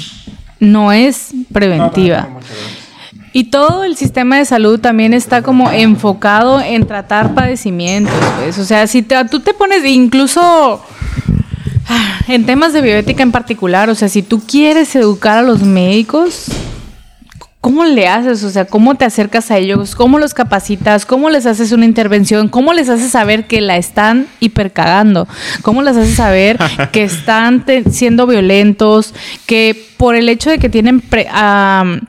no 0.60 0.92
es 0.92 1.30
preventiva. 1.52 2.28
Y 3.32 3.44
todo 3.44 3.82
el 3.82 3.96
sistema 3.96 4.36
de 4.38 4.44
salud 4.44 4.78
también 4.78 5.12
está 5.12 5.42
como 5.42 5.72
enfocado 5.72 6.60
en 6.60 6.86
tratar 6.86 7.34
padecimientos, 7.34 8.14
pues. 8.38 8.58
O 8.58 8.64
sea, 8.64 8.86
si 8.86 9.02
te- 9.02 9.24
tú 9.24 9.40
te 9.40 9.54
pones, 9.54 9.84
incluso 9.84 10.40
ah, 11.88 12.20
en 12.28 12.46
temas 12.46 12.72
de 12.72 12.80
bioética 12.80 13.24
en 13.24 13.32
particular, 13.32 13.90
o 13.90 13.96
sea, 13.96 14.08
si 14.08 14.22
tú 14.22 14.40
quieres 14.46 14.94
educar 14.94 15.38
a 15.38 15.42
los 15.42 15.62
médicos, 15.62 16.44
¿cómo 17.62 17.84
le 17.84 18.06
haces? 18.08 18.44
O 18.44 18.50
sea, 18.50 18.66
¿cómo 18.66 18.96
te 18.96 19.06
acercas 19.06 19.50
a 19.50 19.56
ellos? 19.56 19.94
¿Cómo 19.94 20.18
los 20.18 20.34
capacitas? 20.34 21.06
¿Cómo 21.06 21.30
les 21.30 21.46
haces 21.46 21.72
una 21.72 21.86
intervención? 21.86 22.48
¿Cómo 22.48 22.74
les 22.74 22.90
haces 22.90 23.10
saber 23.12 23.46
que 23.46 23.62
la 23.62 23.78
están 23.78 24.26
hipercagando? 24.40 25.26
¿Cómo 25.62 25.80
les 25.82 25.96
haces 25.96 26.14
saber 26.16 26.58
que 26.92 27.02
están 27.04 27.64
siendo 27.90 28.26
violentos? 28.26 29.14
Que 29.46 29.74
por 29.96 30.14
el 30.16 30.28
hecho 30.28 30.50
de 30.50 30.58
que 30.58 30.68
tienen 30.68 31.00
pre- 31.00 31.28
am, 31.32 32.00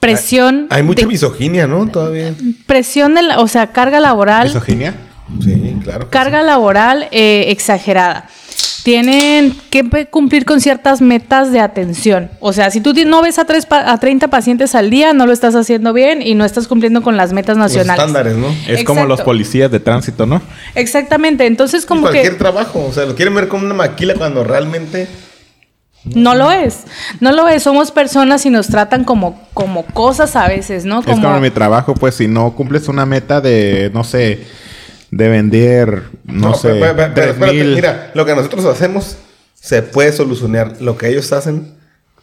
presión... 0.00 0.66
Hay 0.70 0.82
mucha 0.82 1.02
de- 1.02 1.06
misoginia, 1.06 1.66
¿no? 1.66 1.86
Todavía. 1.88 2.34
presión, 2.66 3.14
de 3.14 3.22
la- 3.22 3.40
o 3.40 3.48
sea, 3.48 3.68
carga 3.68 4.00
laboral 4.00 4.48
¿Misoginia? 4.48 4.94
Sí, 5.42 5.76
claro. 5.84 6.10
carga 6.10 6.42
laboral 6.42 7.06
eh, 7.12 7.44
exagerada. 7.48 8.28
Tienen 8.84 9.54
que 9.70 10.06
cumplir 10.08 10.44
con 10.44 10.60
ciertas 10.60 11.00
metas 11.00 11.52
de 11.52 11.60
atención. 11.60 12.30
O 12.40 12.52
sea, 12.52 12.70
si 12.70 12.80
tú 12.80 12.92
no 13.06 13.20
ves 13.22 13.38
a, 13.38 13.44
tres 13.44 13.66
pa- 13.66 13.90
a 13.92 13.98
30 14.00 14.28
pacientes 14.28 14.74
al 14.74 14.88
día, 14.90 15.12
no 15.12 15.26
lo 15.26 15.32
estás 15.32 15.54
haciendo 15.54 15.92
bien 15.92 16.22
y 16.22 16.34
no 16.34 16.44
estás 16.44 16.66
cumpliendo 16.66 17.02
con 17.02 17.16
las 17.16 17.32
metas 17.32 17.56
Los 17.56 17.64
nacionales. 17.72 18.00
estándares, 18.00 18.36
¿no? 18.36 18.48
Es 18.66 18.84
como 18.84 19.04
los 19.04 19.20
policías 19.20 19.70
de 19.70 19.80
tránsito, 19.80 20.24
¿no? 20.26 20.40
Exactamente. 20.74 21.46
Entonces, 21.46 21.84
como 21.84 22.02
cualquier 22.02 22.30
que 22.32 22.38
trabajo. 22.38 22.86
O 22.88 22.92
sea, 22.92 23.04
lo 23.04 23.14
quieren 23.14 23.34
ver 23.34 23.48
como 23.48 23.64
una 23.66 23.74
maquila 23.74 24.14
cuando 24.14 24.44
realmente. 24.44 25.08
no 26.04 26.34
lo 26.34 26.50
es. 26.50 26.84
No 27.20 27.32
lo 27.32 27.46
es. 27.48 27.62
Somos 27.62 27.90
personas 27.90 28.46
y 28.46 28.50
nos 28.50 28.68
tratan 28.68 29.04
como, 29.04 29.38
como 29.52 29.84
cosas 29.84 30.34
a 30.36 30.48
veces, 30.48 30.86
¿no? 30.86 31.00
Es 31.00 31.06
como 31.06 31.38
mi 31.40 31.50
trabajo, 31.50 31.92
pues 31.94 32.14
si 32.14 32.26
no 32.28 32.52
cumples 32.54 32.88
una 32.88 33.04
meta 33.04 33.42
de, 33.42 33.90
no 33.92 34.04
sé, 34.04 34.42
de 35.10 35.28
vender, 35.28 36.02
no, 36.24 36.54
sé, 36.54 36.68
pero, 36.80 36.94
pero- 36.96 37.14
pero 37.14 37.30
espérate, 37.32 37.64
mira, 37.64 38.10
lo 38.14 38.24
que 38.24 38.34
nosotros 38.34 38.64
hacemos 38.66 39.16
se 39.54 39.82
puede 39.82 40.12
solucionar. 40.12 40.76
Lo 40.80 40.96
que 40.96 41.08
ellos 41.08 41.32
hacen 41.32 41.74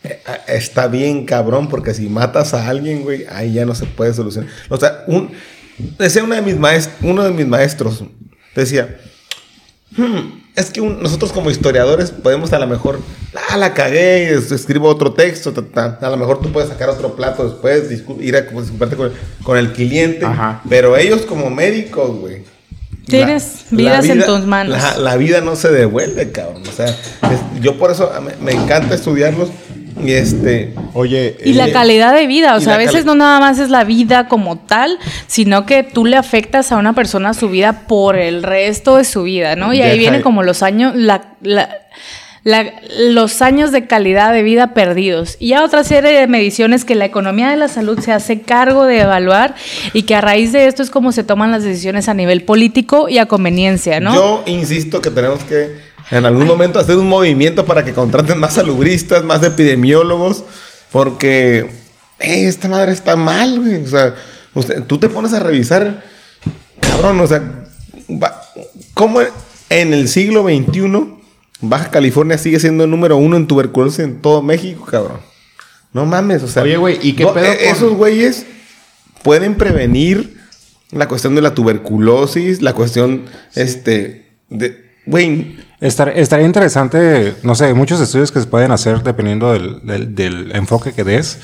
eh, 0.03 0.22
eh, 0.27 0.38
está 0.47 0.88
bien 0.88 1.26
cabrón, 1.26 1.68
porque 1.69 1.93
si 1.93 2.07
matas 2.07 2.53
a 2.53 2.68
alguien, 2.69 3.01
güey, 3.03 3.26
ahí 3.30 3.53
ya 3.53 3.65
no 3.65 3.76
se 3.76 3.85
puede 3.85 4.14
solucionar. 4.14 4.49
O 4.69 4.77
sea, 4.77 5.03
un, 5.07 5.31
decía 5.99 6.23
una 6.23 6.39
de 6.39 6.41
mis 6.53 6.89
uno 7.01 7.23
de 7.23 7.31
mis 7.31 7.45
maestros, 7.47 8.03
decía, 8.55 8.97
"Hmm, 9.95 10.39
es 10.55 10.69
que 10.72 10.81
un- 10.81 11.01
nosotros 11.01 11.31
como 11.31 11.49
historiadores 11.51 12.11
podemos 12.11 12.53
a 12.53 12.59
lo 12.59 12.68
mejor, 12.68 12.99
ah, 13.49 13.57
la 13.57 13.73
cagué, 13.73 14.34
escribo 14.34 14.88
otro 14.88 15.14
texto, 15.14 15.51
ta, 15.51 15.97
ta". 15.99 16.07
a 16.07 16.09
lo 16.09 16.18
mejor 16.18 16.41
tú 16.41 16.51
puedes 16.51 16.69
sacar 16.69 16.89
otro 16.89 17.15
plato 17.15 17.43
después, 17.43 17.84
ir 18.22 18.35
a 18.35 18.41
disculparte 18.41 18.95
con, 18.95 19.11
con 19.43 19.57
el 19.57 19.73
cliente, 19.73 20.26
Ajá. 20.26 20.61
pero 20.69 20.95
ellos 20.97 21.22
como 21.23 21.49
médicos, 21.49 22.15
güey. 22.19 22.43
Tienes 23.07 23.65
la 23.71 23.77
vidas 23.77 24.05
en 24.05 24.15
vida- 24.17 24.25
tus 24.25 24.45
manos. 24.45 24.77
La, 24.81 24.97
la 24.97 25.15
vida 25.17 25.41
no 25.41 25.55
se 25.55 25.69
devuelve, 25.71 26.31
cabrón. 26.31 26.63
O 26.67 26.71
sea, 26.71 26.88
es- 26.88 27.61
yo 27.61 27.77
por 27.77 27.91
eso 27.91 28.11
me, 28.21 28.35
me 28.43 28.51
encanta 28.63 28.95
estudiarlos. 28.95 29.49
Y 30.03 30.11
este. 30.11 30.75
Oye, 30.93 31.38
Y 31.43 31.53
la 31.53 31.69
Eh, 31.69 31.71
calidad 31.71 32.13
de 32.13 32.27
vida, 32.27 32.55
o 32.55 32.59
sea, 32.59 32.75
a 32.75 32.77
veces 32.77 33.03
no 33.05 33.15
nada 33.15 33.39
más 33.39 33.57
es 33.57 33.71
la 33.71 33.84
vida 33.84 34.27
como 34.27 34.59
tal, 34.59 34.99
sino 35.25 35.65
que 35.65 35.81
tú 35.81 36.05
le 36.05 36.17
afectas 36.17 36.71
a 36.71 36.77
una 36.77 36.93
persona 36.93 37.34
su 37.34 37.49
vida 37.49 37.88
por 37.88 38.15
el 38.15 38.43
resto 38.43 38.97
de 38.97 39.03
su 39.05 39.23
vida, 39.23 39.55
¿no? 39.55 39.73
Y 39.73 39.81
ahí 39.81 39.97
vienen 39.97 40.21
como 40.21 40.43
los 40.43 40.61
años, 40.61 40.95
la, 40.95 41.23
los 42.97 43.41
años 43.41 43.71
de 43.71 43.87
calidad 43.87 44.31
de 44.31 44.41
vida 44.41 44.73
perdidos. 44.73 45.35
Y 45.39 45.49
ya 45.49 45.65
otra 45.65 45.83
serie 45.83 46.11
de 46.11 46.27
mediciones 46.27 46.85
que 46.85 46.95
la 46.95 47.05
economía 47.05 47.49
de 47.49 47.57
la 47.57 47.67
salud 47.67 47.99
se 47.99 48.13
hace 48.13 48.41
cargo 48.41 48.85
de 48.85 49.01
evaluar 49.01 49.55
y 49.93 50.03
que 50.03 50.15
a 50.15 50.21
raíz 50.21 50.53
de 50.53 50.67
esto 50.67 50.81
es 50.81 50.89
como 50.89 51.11
se 51.11 51.23
toman 51.23 51.51
las 51.51 51.63
decisiones 51.63 52.07
a 52.07 52.13
nivel 52.13 52.43
político 52.43 53.09
y 53.09 53.17
a 53.17 53.25
conveniencia, 53.25 53.99
¿no? 53.99 54.13
Yo 54.13 54.43
insisto 54.45 55.01
que 55.01 55.11
tenemos 55.11 55.43
que 55.43 55.75
en 56.09 56.25
algún 56.25 56.47
momento 56.47 56.79
hacer 56.79 56.95
un 56.95 57.09
movimiento 57.09 57.65
para 57.65 57.83
que 57.83 57.91
contraten 57.91 58.39
más 58.39 58.53
salubristas, 58.53 59.25
más 59.25 59.43
epidemiólogos, 59.43 60.45
porque 60.91 61.69
eh, 62.19 62.47
esta 62.47 62.69
madre 62.69 62.93
está 62.93 63.17
mal, 63.17 63.59
güey. 63.59 63.83
O 63.83 63.87
sea, 63.87 64.15
tú 64.87 64.97
te 64.97 65.09
pones 65.09 65.33
a 65.33 65.39
revisar, 65.41 66.01
cabrón, 66.79 67.19
o 67.19 67.27
sea, 67.27 67.43
¿cómo 68.93 69.19
en 69.69 69.93
el 69.93 70.07
siglo 70.07 70.43
XXI 70.43 71.16
Baja 71.61 71.89
California 71.89 72.38
sigue 72.38 72.59
siendo 72.59 72.84
el 72.84 72.89
número 72.91 73.17
uno 73.17 73.35
en 73.38 73.47
tuberculosis 73.47 73.99
en 73.99 74.21
todo 74.21 74.41
México, 74.41 74.85
cabrón? 74.85 75.17
No 75.93 76.05
mames, 76.05 76.43
o 76.43 76.47
sea. 76.47 76.63
Oye, 76.63 76.77
güey, 76.77 76.99
¿y 77.01 77.13
qué 77.13 77.23
no, 77.23 77.34
pedo 77.34 77.45
eh, 77.45 77.57
con- 77.57 77.67
Esos 77.75 77.93
güeyes 77.93 78.45
pueden 79.23 79.55
prevenir 79.55 80.38
la 80.91 81.07
cuestión 81.07 81.34
de 81.35 81.41
la 81.41 81.53
tuberculosis, 81.55 82.61
la 82.61 82.73
cuestión, 82.73 83.23
este, 83.55 84.27
de, 84.49 84.85
güey, 85.05 85.57
Estar- 85.81 86.13
estaría 86.15 86.45
interesante, 86.47 87.35
no 87.43 87.53
sé, 87.53 87.73
muchos 87.75 88.01
estudios 88.01 88.31
que 88.31 88.39
se 88.39 88.47
pueden 88.47 88.71
hacer 88.71 89.03
dependiendo 89.03 89.53
del, 89.53 89.85
del- 89.85 90.15
del 90.15 90.55
enfoque 90.55 90.91
que 90.93 91.03
des, 91.03 91.38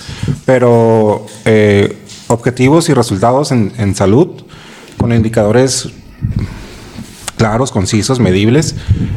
pero 0.45 1.25
eh, 1.45 1.95
objetivos 2.27 2.89
y 2.89 2.93
resultados 2.93 3.51
en, 3.51 3.71
en 3.77 3.93
salud 3.95 4.43
con 4.97 5.11
indicadores 5.13 5.89
claros, 7.43 7.73
concisos, 7.73 8.21
medibles. 8.21 8.73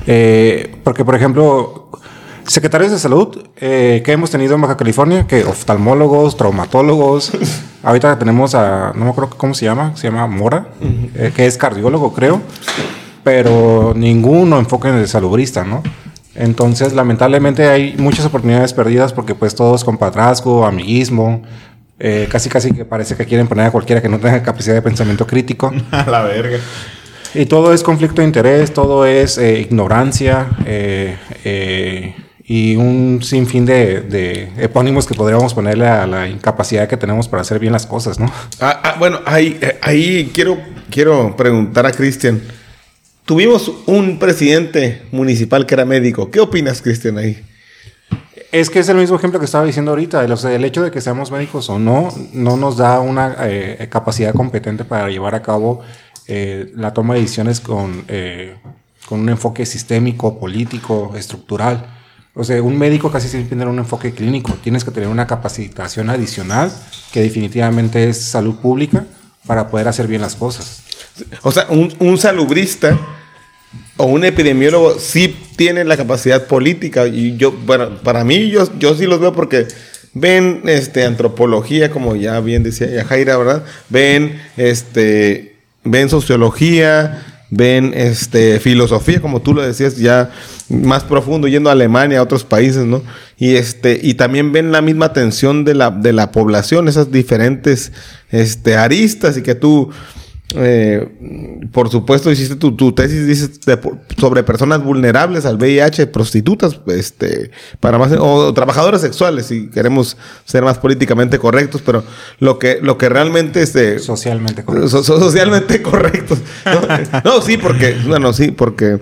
Eh, 0.09 0.75
porque, 0.83 1.05
por 1.05 1.15
ejemplo, 1.15 1.91
secretarios 2.45 2.91
de 2.91 2.99
salud 2.99 3.39
eh, 3.57 4.03
que 4.05 4.11
hemos 4.11 4.31
tenido 4.33 4.57
en 4.57 4.63
Baja 4.63 4.77
California, 4.77 5.29
que 5.29 5.45
oftalmólogos, 5.45 6.37
traumatólogos. 6.37 7.31
Ahorita 7.85 8.19
tenemos 8.19 8.57
a, 8.57 8.93
no 8.97 9.05
me 9.05 9.11
acuerdo 9.13 9.31
cómo 9.37 9.55
se 9.55 9.65
llama, 9.65 9.97
se 9.97 10.09
llama 10.09 10.27
Mora, 10.27 10.71
eh, 11.15 11.31
que 11.37 11.47
es 11.47 11.57
cardiólogo, 11.57 12.13
creo, 12.13 12.41
pero 13.23 13.93
ninguno 13.95 14.59
enfoca 14.59 14.89
en 14.89 14.97
el 14.97 15.07
salubrista, 15.07 15.63
¿no? 15.63 15.85
Entonces, 16.35 16.95
lamentablemente 16.95 17.69
hay 17.69 17.95
muchas 17.97 18.27
oportunidades 18.27 18.73
perdidas 18.73 19.13
porque 19.13 19.37
pues 19.37 19.55
todo 19.55 19.77
es 19.77 19.85
compadrazgo, 19.85 20.67
amiguismo, 20.67 21.43
eh, 22.01 22.29
casi 22.29 22.49
casi 22.51 22.73
que 22.73 22.85
parece 22.85 23.17
que 23.17 23.25
quieren 23.25 23.47
poner 23.47 23.67
a 23.67 23.71
cualquiera 23.71 24.03
que 24.03 24.09
no 24.09 24.19
tenga 24.19 24.43
capacidad 24.43 24.75
de 24.75 24.83
pensamiento 24.83 25.27
crítico. 25.29 25.73
A 25.93 26.11
la 26.11 26.23
verga. 26.23 26.59
Y 27.37 27.45
todo 27.45 27.75
es 27.75 27.83
conflicto 27.83 28.23
de 28.23 28.27
interés, 28.27 28.73
todo 28.73 29.05
es 29.05 29.37
eh, 29.37 29.61
ignorancia 29.61 30.49
eh, 30.65 31.19
eh, 31.45 32.17
y 32.43 32.77
un 32.77 33.21
sinfín 33.23 33.67
de, 33.67 34.01
de 34.01 34.53
epónimos 34.57 35.07
que 35.07 35.15
podríamos 35.15 35.53
ponerle 35.53 35.87
a 35.87 36.07
la 36.07 36.29
incapacidad 36.29 36.89
que 36.89 36.97
tenemos 36.97 37.29
para 37.29 37.43
hacer 37.43 37.59
bien 37.59 37.75
las 37.75 37.85
cosas, 37.85 38.19
¿no? 38.19 38.27
Ah, 38.59 38.81
ah, 38.83 38.97
bueno, 38.99 39.21
ahí, 39.27 39.61
ahí 39.83 40.31
quiero, 40.33 40.57
quiero 40.89 41.37
preguntar 41.37 41.85
a 41.85 41.93
Cristian. 41.93 42.41
Tuvimos 43.27 43.71
un 43.85 44.19
presidente 44.19 45.03
municipal 45.13 45.67
que 45.67 45.75
era 45.75 45.85
médico. 45.85 46.31
¿Qué 46.31 46.41
opinas, 46.41 46.81
Cristian, 46.81 47.19
ahí? 47.19 47.45
Es 48.51 48.71
que 48.71 48.79
es 48.79 48.89
el 48.89 48.97
mismo 48.97 49.17
ejemplo 49.17 49.39
que 49.39 49.45
estaba 49.45 49.65
diciendo 49.65 49.91
ahorita. 49.91 50.25
El, 50.25 50.33
o 50.33 50.37
sea, 50.39 50.53
el 50.53 50.65
hecho 50.65 50.83
de 50.83 50.91
que 50.91 51.03
seamos 51.03 51.31
médicos 51.31 51.69
o 51.69 51.79
no, 51.79 52.09
no 52.33 52.57
nos 52.57 52.79
da 52.79 53.01
una 53.01 53.37
eh, 53.41 53.89
capacidad 53.91 54.33
competente 54.33 54.85
para 54.85 55.11
llevar 55.11 55.35
a 55.35 55.43
cabo 55.43 55.83
eh, 56.29 56.73
la 56.75 56.93
toma 56.93 57.15
de 57.15 57.21
decisiones 57.21 57.61
con, 57.61 58.05
eh, 58.09 58.57
con 59.09 59.21
un 59.21 59.29
enfoque 59.29 59.67
sistémico, 59.67 60.39
político, 60.39 61.15
estructural. 61.17 61.87
O 62.35 62.45
sea, 62.45 62.63
un 62.63 62.79
médico 62.79 63.11
casi 63.11 63.29
siempre 63.29 63.57
tiene 63.57 63.71
un 63.71 63.79
enfoque 63.79 64.13
clínico. 64.13 64.53
Tienes 64.63 64.85
que 64.85 64.91
tener 64.91 65.09
una 65.09 65.27
capacitación 65.27 66.11
adicional 66.11 66.71
que 67.13 67.23
definitivamente 67.23 68.09
es 68.09 68.21
salud 68.21 68.57
pública 68.57 69.07
para 69.47 69.69
poder 69.69 69.89
hacer 69.89 70.07
bien 70.07 70.21
las 70.21 70.37
cosas. 70.37 70.83
O 71.43 71.53
sea, 71.53 71.67
un, 71.71 71.95
un 71.99 72.19
salubrista 72.19 72.99
o 73.97 74.05
un 74.05 74.25
epidemiólogo 74.25 74.99
sí 74.99 75.35
tiene 75.57 75.85
la 75.85 75.97
capacidad 75.97 76.47
política. 76.47 77.07
Y 77.07 77.37
yo, 77.37 77.53
bueno, 77.53 78.03
para 78.03 78.25
mí, 78.25 78.51
yo, 78.51 78.69
yo 78.79 78.95
sí 78.95 79.07
los 79.07 79.21
veo 79.21 79.33
porque 79.33 79.67
ven 80.13 80.63
este, 80.67 81.05
antropología, 81.05 81.91
como 81.91 82.17
ya 82.17 82.41
bien 82.41 82.63
decía 82.63 82.89
Yajaira, 82.89 83.37
¿verdad? 83.37 83.65
Ven, 83.89 84.41
este, 84.57 85.56
ven 85.87 86.09
sociología, 86.09 87.25
ven 87.51 87.93
este, 87.95 88.61
filosofía, 88.61 89.21
como 89.21 89.41
tú 89.41 89.55
lo 89.55 89.63
decías, 89.63 89.97
ya 89.97 90.31
más 90.69 91.05
profundo, 91.05 91.49
yendo 91.49 91.71
a 91.71 91.73
Alemania, 91.73 92.19
a 92.19 92.23
otros 92.23 92.45
países, 92.45 92.85
¿no? 92.85 93.03
Y, 93.39 93.55
este, 93.55 93.99
y 94.03 94.15
también 94.15 94.53
ven 94.53 94.73
la 94.73 94.83
misma 94.83 95.13
tensión 95.13 95.65
de 95.65 95.75
la, 95.75 95.91
de 95.91 96.13
la 96.13 96.33
población, 96.33 96.89
esas 96.89 97.11
diferentes 97.13 97.93
este, 98.31 98.77
aristas 98.77 99.37
y 99.37 99.43
que 99.43 99.55
tú... 99.55 99.91
Eh, 100.55 101.67
por 101.73 101.91
supuesto, 101.91 102.31
hiciste 102.31 102.55
tu, 102.55 102.77
tu 102.77 102.93
tesis 102.93 103.27
dices, 103.27 103.61
de- 103.63 103.79
sobre 104.17 104.45
personas 104.45 104.83
vulnerables 104.83 105.45
al 105.45 105.57
VIH, 105.57 106.07
prostitutas, 106.07 106.81
este, 106.87 107.51
para 107.81 107.99
más, 107.99 108.13
o 108.19 108.55
trabajadores 108.55 109.01
sexuales, 109.01 109.47
si 109.47 109.69
queremos 109.71 110.17
ser 110.45 110.63
más 110.63 110.79
políticamente 110.79 111.39
correctos, 111.41 111.83
pero 111.85 112.05
lo 112.39 112.61
que, 112.61 112.79
lo 112.81 112.97
que 112.97 113.09
realmente 113.09 113.61
este, 113.61 113.99
Socialmente 113.99 114.65
correcto. 114.65 114.89
so- 114.89 115.03
so- 115.03 115.19
socialmente 115.19 115.83
correctos. 115.83 116.39
No, 116.65 117.21
No, 117.25 117.43
sí, 117.43 117.57
porque, 117.57 117.97
bueno, 118.07 118.33
sí, 118.33 118.53
porque, 118.53 119.01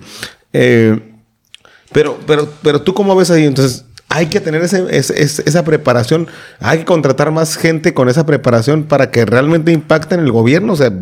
eh, 0.55 0.99
pero, 1.93 2.19
pero, 2.27 2.49
pero 2.63 2.81
tú 2.83 2.95
cómo 2.95 3.15
ves 3.15 3.31
ahí, 3.31 3.45
entonces, 3.45 3.85
hay 4.09 4.27
que 4.27 4.41
tener 4.41 4.63
ese, 4.63 4.87
esa 4.91 5.65
preparación, 5.65 6.29
hay 6.61 6.79
que 6.79 6.85
contratar 6.85 7.31
más 7.33 7.57
gente 7.57 7.95
con 7.95 8.09
esa 8.09 8.25
preparación 8.25 8.85
para 8.85 9.11
que 9.11 9.25
realmente 9.25 9.73
impacte 9.73 10.15
en 10.15 10.21
el 10.21 10.31
gobierno. 10.31 10.75
O 10.75 10.77
sea, 10.77 10.93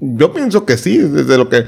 yo 0.00 0.32
pienso 0.32 0.64
que 0.64 0.78
sí, 0.78 0.98
desde 0.98 1.36
lo 1.36 1.48
que 1.48 1.64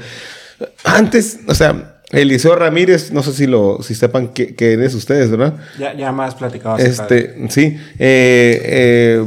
antes, 0.83 1.39
o 1.47 1.53
sea, 1.53 1.97
Eliseo 2.11 2.55
Ramírez, 2.55 3.11
no 3.11 3.21
sé 3.21 3.33
si 3.33 3.47
lo, 3.47 3.83
si 3.83 3.93
sepan 3.93 4.29
que 4.29 4.55
eres 4.59 4.95
ustedes, 4.95 5.29
¿verdad? 5.29 5.55
Ya, 5.77 5.93
ya 5.93 6.11
más 6.11 6.35
platicado. 6.35 6.77
Este, 6.77 7.47
sí. 7.49 7.77
Eh, 7.99 9.25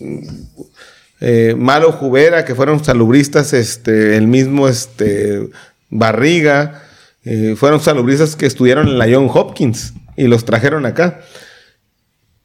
eh, 0.00 0.20
eh, 1.20 1.54
Malo 1.56 1.92
Jubera, 1.92 2.44
que 2.44 2.54
fueron 2.54 2.84
salubristas, 2.84 3.54
este, 3.54 4.16
el 4.16 4.26
mismo 4.26 4.68
este, 4.68 5.48
Barriga, 5.88 6.82
fueron 7.56 7.80
salubristas 7.80 8.36
que 8.36 8.44
estudiaron 8.44 8.86
en 8.86 8.98
la 8.98 9.06
John 9.10 9.30
Hopkins 9.32 9.94
y 10.16 10.24
los 10.28 10.44
trajeron 10.44 10.86
acá. 10.86 11.20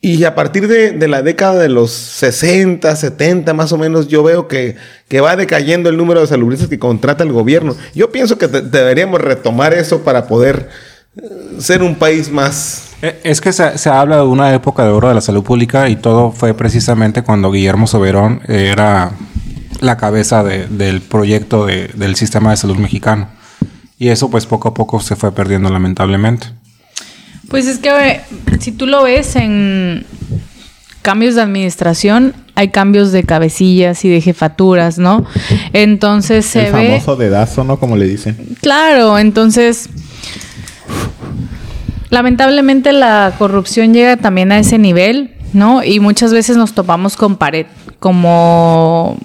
Y 0.02 0.24
a 0.24 0.34
partir 0.34 0.70
de, 0.70 0.92
de 0.92 1.08
la 1.10 1.22
década 1.22 1.60
de 1.60 1.68
los 1.68 1.92
60, 1.92 2.96
70 2.96 3.54
más 3.54 3.74
o 3.74 3.78
menos, 3.78 4.08
yo 4.08 4.24
veo 4.24 4.48
que, 4.48 4.78
que 5.10 5.20
va 5.20 5.36
decayendo 5.36 5.90
el 5.90 5.98
número 5.98 6.22
de 6.22 6.28
salubristas 6.28 6.70
que 6.70 6.80
contrata 6.80 7.24
el 7.26 7.34
gobierno. 7.34 7.76
Yo 7.94 8.10
pienso 8.10 8.38
que 8.38 8.48
deberíamos 8.48 9.20
retomar 9.20 9.74
eso 9.74 10.02
para 10.06 10.26
poder 10.26 10.70
eh, 11.18 11.22
ser 11.60 11.84
un 11.84 11.96
país 11.96 12.32
más... 12.32 12.92
Eh, 13.02 13.20
Es 13.26 13.42
que 13.42 13.52
se, 13.52 13.78
se 13.78 13.90
habla 13.90 14.16
de 14.18 14.24
una 14.24 14.54
época 14.54 14.84
de 14.86 14.90
oro 14.92 15.10
de 15.10 15.16
la 15.16 15.22
salud 15.22 15.44
pública 15.44 15.90
y 15.90 15.98
todo 15.98 16.32
fue 16.32 16.54
precisamente 16.54 17.22
cuando 17.22 17.52
Guillermo 17.52 17.86
Soberón 17.86 18.42
era 18.48 19.12
la 19.82 19.98
cabeza 19.98 20.44
de- 20.46 20.68
del 20.68 21.02
proyecto 21.02 21.66
de- 21.66 21.90
del 21.94 22.16
sistema 22.16 22.52
de 22.52 22.58
salud 22.58 22.78
mexicano. 22.78 23.28
Y 23.98 24.08
eso 24.08 24.30
pues 24.30 24.46
poco 24.46 24.70
a 24.70 24.74
poco 24.74 25.02
se 25.02 25.18
fue 25.18 25.34
perdiendo 25.34 25.70
lamentablemente. 25.70 26.48
Pues 27.50 27.68
es 27.68 27.80
que 27.80 27.90
eh, 27.90 28.22
si 28.60 28.72
tú 28.72 28.86
lo 28.86 29.04
ves 29.04 29.36
en 29.36 30.06
cambios 31.02 31.36
de 31.36 31.42
administración, 31.42 32.34
hay 32.56 32.70
cambios 32.70 33.12
de 33.12 33.24
cabecillas 33.24 34.04
y 34.06 34.10
de 34.10 34.22
jefaturas, 34.22 34.98
¿no? 34.98 35.26
Entonces 35.74 36.46
se 36.46 36.68
el 36.68 36.74
ve... 36.74 36.88
famoso 36.90 37.16
dedazo, 37.16 37.64
¿no? 37.64 37.80
Como 37.80 37.96
le 37.96 38.06
dicen. 38.06 38.38
Claro, 38.62 39.18
entonces 39.18 39.90
lamentablemente 42.10 42.92
la 42.92 43.34
corrupción 43.38 43.94
llega 43.94 44.18
también 44.18 44.52
a 44.52 44.60
ese 44.60 44.78
nivel, 44.78 45.32
¿no? 45.54 45.84
Y 45.84 46.00
muchas 46.00 46.34
veces 46.34 46.58
nos 46.58 46.74
topamos 46.74 47.16
con 47.16 47.38
pared, 47.38 47.66
como 48.00 49.18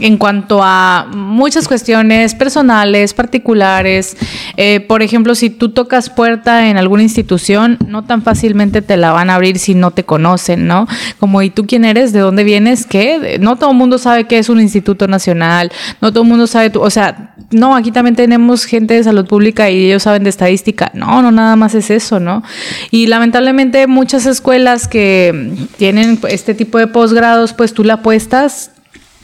en 0.00 0.16
cuanto 0.16 0.60
a 0.62 1.06
muchas 1.14 1.68
cuestiones 1.68 2.34
personales, 2.34 3.14
particulares. 3.14 4.16
Eh, 4.56 4.80
por 4.80 5.02
ejemplo, 5.02 5.34
si 5.34 5.50
tú 5.50 5.70
tocas 5.70 6.10
puerta 6.10 6.68
en 6.68 6.76
alguna 6.76 7.02
institución, 7.02 7.78
no 7.86 8.04
tan 8.04 8.22
fácilmente 8.22 8.82
te 8.82 8.96
la 8.96 9.12
van 9.12 9.30
a 9.30 9.34
abrir 9.36 9.58
si 9.58 9.74
no 9.74 9.90
te 9.90 10.04
conocen, 10.04 10.66
¿no? 10.66 10.86
Como, 11.18 11.42
¿y 11.42 11.50
tú 11.50 11.66
quién 11.66 11.84
eres? 11.84 12.12
¿De 12.12 12.20
dónde 12.20 12.44
vienes? 12.44 12.86
¿Qué? 12.86 13.38
No 13.40 13.56
todo 13.56 13.70
el 13.70 13.76
mundo 13.76 13.98
sabe 13.98 14.24
qué 14.24 14.38
es 14.38 14.48
un 14.48 14.60
instituto 14.60 15.06
nacional, 15.08 15.70
no 16.00 16.12
todo 16.12 16.22
el 16.24 16.28
mundo 16.28 16.46
sabe, 16.46 16.70
tu- 16.70 16.80
o 16.82 16.90
sea, 16.90 17.34
no, 17.50 17.76
aquí 17.76 17.92
también 17.92 18.16
tenemos 18.16 18.64
gente 18.64 18.94
de 18.94 19.04
salud 19.04 19.26
pública 19.26 19.70
y 19.70 19.86
ellos 19.86 20.02
saben 20.02 20.24
de 20.24 20.30
estadística. 20.30 20.90
No, 20.94 21.22
no, 21.22 21.30
nada 21.30 21.54
más 21.56 21.74
es 21.74 21.90
eso, 21.90 22.18
¿no? 22.20 22.42
Y 22.90 23.06
lamentablemente 23.06 23.86
muchas 23.86 24.26
escuelas 24.26 24.88
que 24.88 25.54
tienen 25.76 26.18
este 26.28 26.54
tipo 26.54 26.78
de 26.78 26.86
posgrados, 26.88 27.52
pues 27.52 27.72
tú 27.72 27.84
la 27.84 27.94
apuestas 27.94 28.72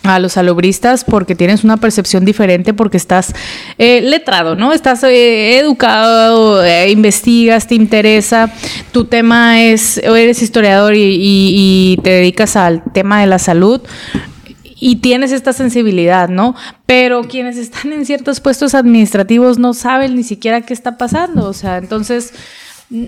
a 0.02 0.18
los 0.18 0.32
salubristas 0.32 1.04
porque 1.04 1.34
tienes 1.34 1.64
una 1.64 1.76
percepción 1.76 2.24
diferente, 2.24 2.74
porque 2.74 2.96
estás 2.96 3.34
eh, 3.78 4.00
letrado, 4.00 4.56
¿no? 4.56 4.72
Estás 4.72 5.02
eh, 5.04 5.58
educado, 5.58 6.64
eh, 6.64 6.90
investigas, 6.90 7.66
te 7.66 7.74
interesa, 7.74 8.52
tu 8.92 9.04
tema 9.04 9.62
es, 9.62 10.00
o 10.08 10.16
eres 10.16 10.42
historiador 10.42 10.94
y 10.96 11.98
te 12.02 12.10
dedicas 12.10 12.56
al 12.56 12.82
tema 12.92 13.20
de 13.20 13.26
la 13.26 13.38
salud 13.38 13.80
y 14.64 14.96
tienes 14.96 15.30
esta 15.30 15.52
sensibilidad, 15.52 16.28
¿no? 16.28 16.56
Pero 16.86 17.22
quienes 17.22 17.56
están 17.56 17.92
en 17.92 18.04
ciertos 18.04 18.40
puestos 18.40 18.74
administrativos 18.74 19.58
no 19.58 19.74
saben 19.74 20.16
ni 20.16 20.24
siquiera 20.24 20.62
qué 20.62 20.74
está 20.74 20.98
pasando, 20.98 21.46
o 21.46 21.52
sea, 21.52 21.78
entonces... 21.78 22.32
mm, 22.90 23.04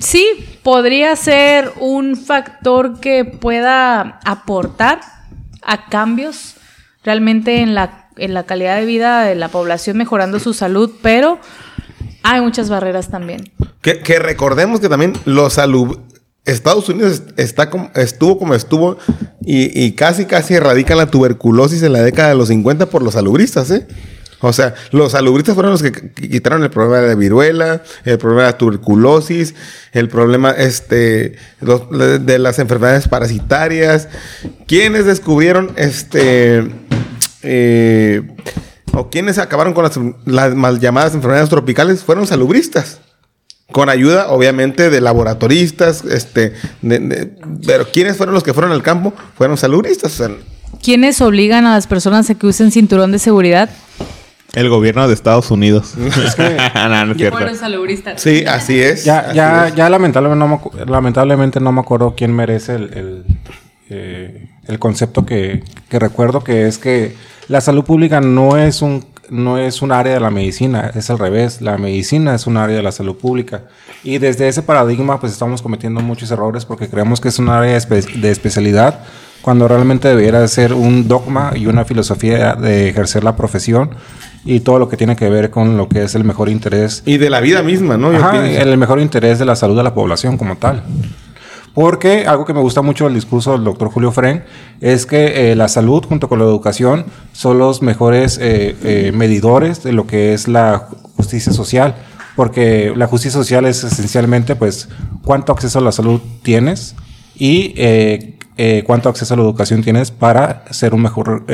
Sí, 0.00 0.26
podría 0.64 1.14
ser 1.14 1.72
un 1.78 2.16
factor 2.16 2.98
que 2.98 3.24
pueda 3.24 4.18
aportar 4.24 4.98
a 5.66 5.86
cambios 5.88 6.54
realmente 7.04 7.60
en 7.60 7.74
la, 7.74 8.08
en 8.16 8.34
la 8.34 8.44
calidad 8.44 8.78
de 8.78 8.86
vida 8.86 9.24
de 9.24 9.34
la 9.34 9.48
población, 9.48 9.96
mejorando 9.96 10.38
su 10.40 10.54
salud, 10.54 10.90
pero 11.02 11.38
hay 12.22 12.40
muchas 12.40 12.68
barreras 12.68 13.10
también. 13.10 13.52
Que, 13.82 14.00
que 14.00 14.18
recordemos 14.18 14.80
que 14.80 14.88
también 14.88 15.12
los 15.24 15.54
salub... 15.54 16.00
Estados 16.46 16.90
Unidos 16.90 17.22
está 17.38 17.70
como, 17.70 17.90
estuvo 17.94 18.38
como 18.38 18.54
estuvo 18.54 18.98
y, 19.40 19.82
y 19.82 19.92
casi 19.92 20.26
casi 20.26 20.52
erradican 20.52 20.98
la 20.98 21.06
tuberculosis 21.06 21.82
en 21.82 21.94
la 21.94 22.02
década 22.02 22.28
de 22.28 22.34
los 22.34 22.48
50 22.48 22.90
por 22.90 23.02
los 23.02 23.14
salubristas, 23.14 23.70
¿eh? 23.70 23.86
O 24.46 24.52
sea, 24.52 24.74
los 24.90 25.12
salubristas 25.12 25.54
fueron 25.54 25.72
los 25.72 25.82
que 25.82 25.92
qu- 25.92 26.12
quitaron 26.30 26.62
el 26.62 26.70
problema 26.70 26.98
de 26.98 27.08
la 27.08 27.14
viruela, 27.14 27.82
el 28.04 28.18
problema 28.18 28.42
de 28.42 28.48
la 28.52 28.58
tuberculosis, 28.58 29.54
el 29.92 30.08
problema 30.08 30.50
este, 30.50 31.36
de 31.60 32.38
las 32.38 32.58
enfermedades 32.58 33.08
parasitarias. 33.08 34.08
¿Quiénes 34.66 35.06
descubrieron 35.06 35.72
este... 35.76 36.70
eh, 37.42 38.22
o 38.92 39.10
quienes 39.10 39.38
acabaron 39.38 39.72
con 39.74 40.14
las, 40.24 40.54
mal 40.54 40.78
llamadas 40.78 41.14
enfermedades 41.14 41.50
tropicales 41.50 42.04
fueron 42.04 42.26
salubristas. 42.26 42.98
Con 43.72 43.88
ayuda, 43.88 44.28
obviamente, 44.28 44.90
de 44.90 45.00
laboratoristas, 45.00 46.04
este, 46.04 46.52
pero 47.66 47.88
¿quiénes 47.90 48.16
fueron 48.16 48.34
los 48.34 48.44
que 48.44 48.52
fueron 48.52 48.70
al 48.72 48.82
campo? 48.82 49.12
Fueron 49.36 49.56
salubristas. 49.56 50.20
o 50.20 50.28
¿Quiénes 50.82 51.20
obligan 51.22 51.66
a 51.66 51.74
las 51.74 51.86
personas 51.86 52.28
a 52.30 52.34
que 52.34 52.46
usen 52.46 52.70
cinturón 52.70 53.10
de 53.10 53.18
seguridad? 53.18 53.70
El 54.54 54.68
gobierno 54.68 55.06
de 55.08 55.14
Estados 55.14 55.50
Unidos. 55.50 55.94
no, 55.96 56.08
no 56.08 57.12
es 57.12 57.16
cierto. 57.16 57.36
Fueron 57.38 57.56
salubristas. 57.56 58.20
sí, 58.20 58.44
así 58.46 58.80
es. 58.80 59.04
Ya, 59.04 59.18
así 59.20 59.36
ya, 59.36 59.68
es. 59.68 59.74
ya 59.74 59.88
lamentablemente, 59.90 60.38
no 60.38 60.48
me, 60.48 60.56
acu- 60.56 60.86
lamentablemente 60.90 61.60
no 61.60 61.72
me 61.72 61.80
acuerdo 61.80 62.14
quién 62.16 62.34
merece 62.34 62.74
el, 62.76 62.82
el, 62.94 63.24
eh, 63.90 64.48
el 64.66 64.78
concepto 64.78 65.26
que, 65.26 65.62
que 65.88 65.98
recuerdo, 65.98 66.42
que 66.42 66.66
es 66.66 66.78
que 66.78 67.14
la 67.48 67.60
salud 67.60 67.84
pública 67.84 68.20
no 68.20 68.56
es 68.56 68.82
un 68.82 69.04
no 69.30 69.56
es 69.56 69.80
un 69.80 69.90
área 69.90 70.12
de 70.12 70.20
la 70.20 70.28
medicina, 70.30 70.90
es 70.94 71.08
al 71.08 71.18
revés. 71.18 71.62
La 71.62 71.78
medicina 71.78 72.34
es 72.34 72.46
un 72.46 72.58
área 72.58 72.76
de 72.76 72.82
la 72.82 72.92
salud 72.92 73.16
pública. 73.16 73.62
Y 74.02 74.18
desde 74.18 74.48
ese 74.48 74.60
paradigma, 74.60 75.18
pues 75.18 75.32
estamos 75.32 75.62
cometiendo 75.62 76.00
muchos 76.02 76.30
errores 76.30 76.66
porque 76.66 76.88
creemos 76.90 77.22
que 77.22 77.28
es 77.28 77.38
un 77.38 77.48
área 77.48 77.72
de, 77.72 77.78
espe- 77.78 78.20
de 78.20 78.30
especialidad 78.30 79.00
cuando 79.40 79.66
realmente 79.66 80.08
debiera 80.08 80.40
de 80.42 80.48
ser 80.48 80.74
un 80.74 81.08
dogma 81.08 81.52
y 81.56 81.64
una 81.66 81.86
filosofía 81.86 82.54
de 82.54 82.90
ejercer 82.90 83.24
la 83.24 83.34
profesión 83.34 83.90
y 84.44 84.60
todo 84.60 84.78
lo 84.78 84.88
que 84.88 84.96
tiene 84.96 85.16
que 85.16 85.28
ver 85.28 85.50
con 85.50 85.76
lo 85.76 85.88
que 85.88 86.02
es 86.02 86.14
el 86.14 86.24
mejor 86.24 86.48
interés 86.48 87.02
Y 87.06 87.16
de 87.16 87.30
la 87.30 87.40
vida 87.40 87.62
misma, 87.62 87.96
¿no? 87.96 88.12
Yo 88.12 88.18
Ajá, 88.18 88.32
pienso. 88.32 88.60
el 88.60 88.76
mejor 88.76 89.00
interés 89.00 89.38
de 89.38 89.44
la 89.44 89.56
salud 89.56 89.76
de 89.76 89.82
la 89.82 89.94
población 89.94 90.36
como 90.36 90.56
tal. 90.56 90.82
Porque 91.74 92.24
algo 92.26 92.44
que 92.44 92.54
me 92.54 92.60
gusta 92.60 92.82
mucho 92.82 93.04
del 93.04 93.14
discurso 93.14 93.52
del 93.52 93.64
doctor 93.64 93.90
Julio 93.90 94.12
Fren 94.12 94.44
es 94.80 95.06
que 95.06 95.50
eh, 95.50 95.56
la 95.56 95.66
salud 95.66 96.04
junto 96.04 96.28
con 96.28 96.38
la 96.38 96.44
educación 96.44 97.04
son 97.32 97.58
los 97.58 97.82
mejores 97.82 98.38
eh, 98.40 98.76
eh, 98.84 99.12
medidores 99.12 99.82
de 99.82 99.92
lo 99.92 100.06
que 100.06 100.34
es 100.34 100.46
la 100.46 100.88
justicia 101.16 101.52
social. 101.52 101.96
Porque 102.36 102.92
la 102.96 103.06
justicia 103.06 103.38
social 103.38 103.64
es 103.64 103.82
esencialmente, 103.84 104.56
pues, 104.56 104.88
cuánto 105.24 105.52
acceso 105.52 105.78
a 105.78 105.82
la 105.82 105.92
salud 105.92 106.20
tienes 106.42 106.96
y 107.36 107.74
cuánto 108.86 109.08
acceso 109.08 109.34
a 109.34 109.36
la 109.36 109.44
educación 109.44 109.82
tienes 109.82 110.10
para 110.10 110.64
ser 110.70 110.94
un 110.94 111.02
mejor 111.02 111.44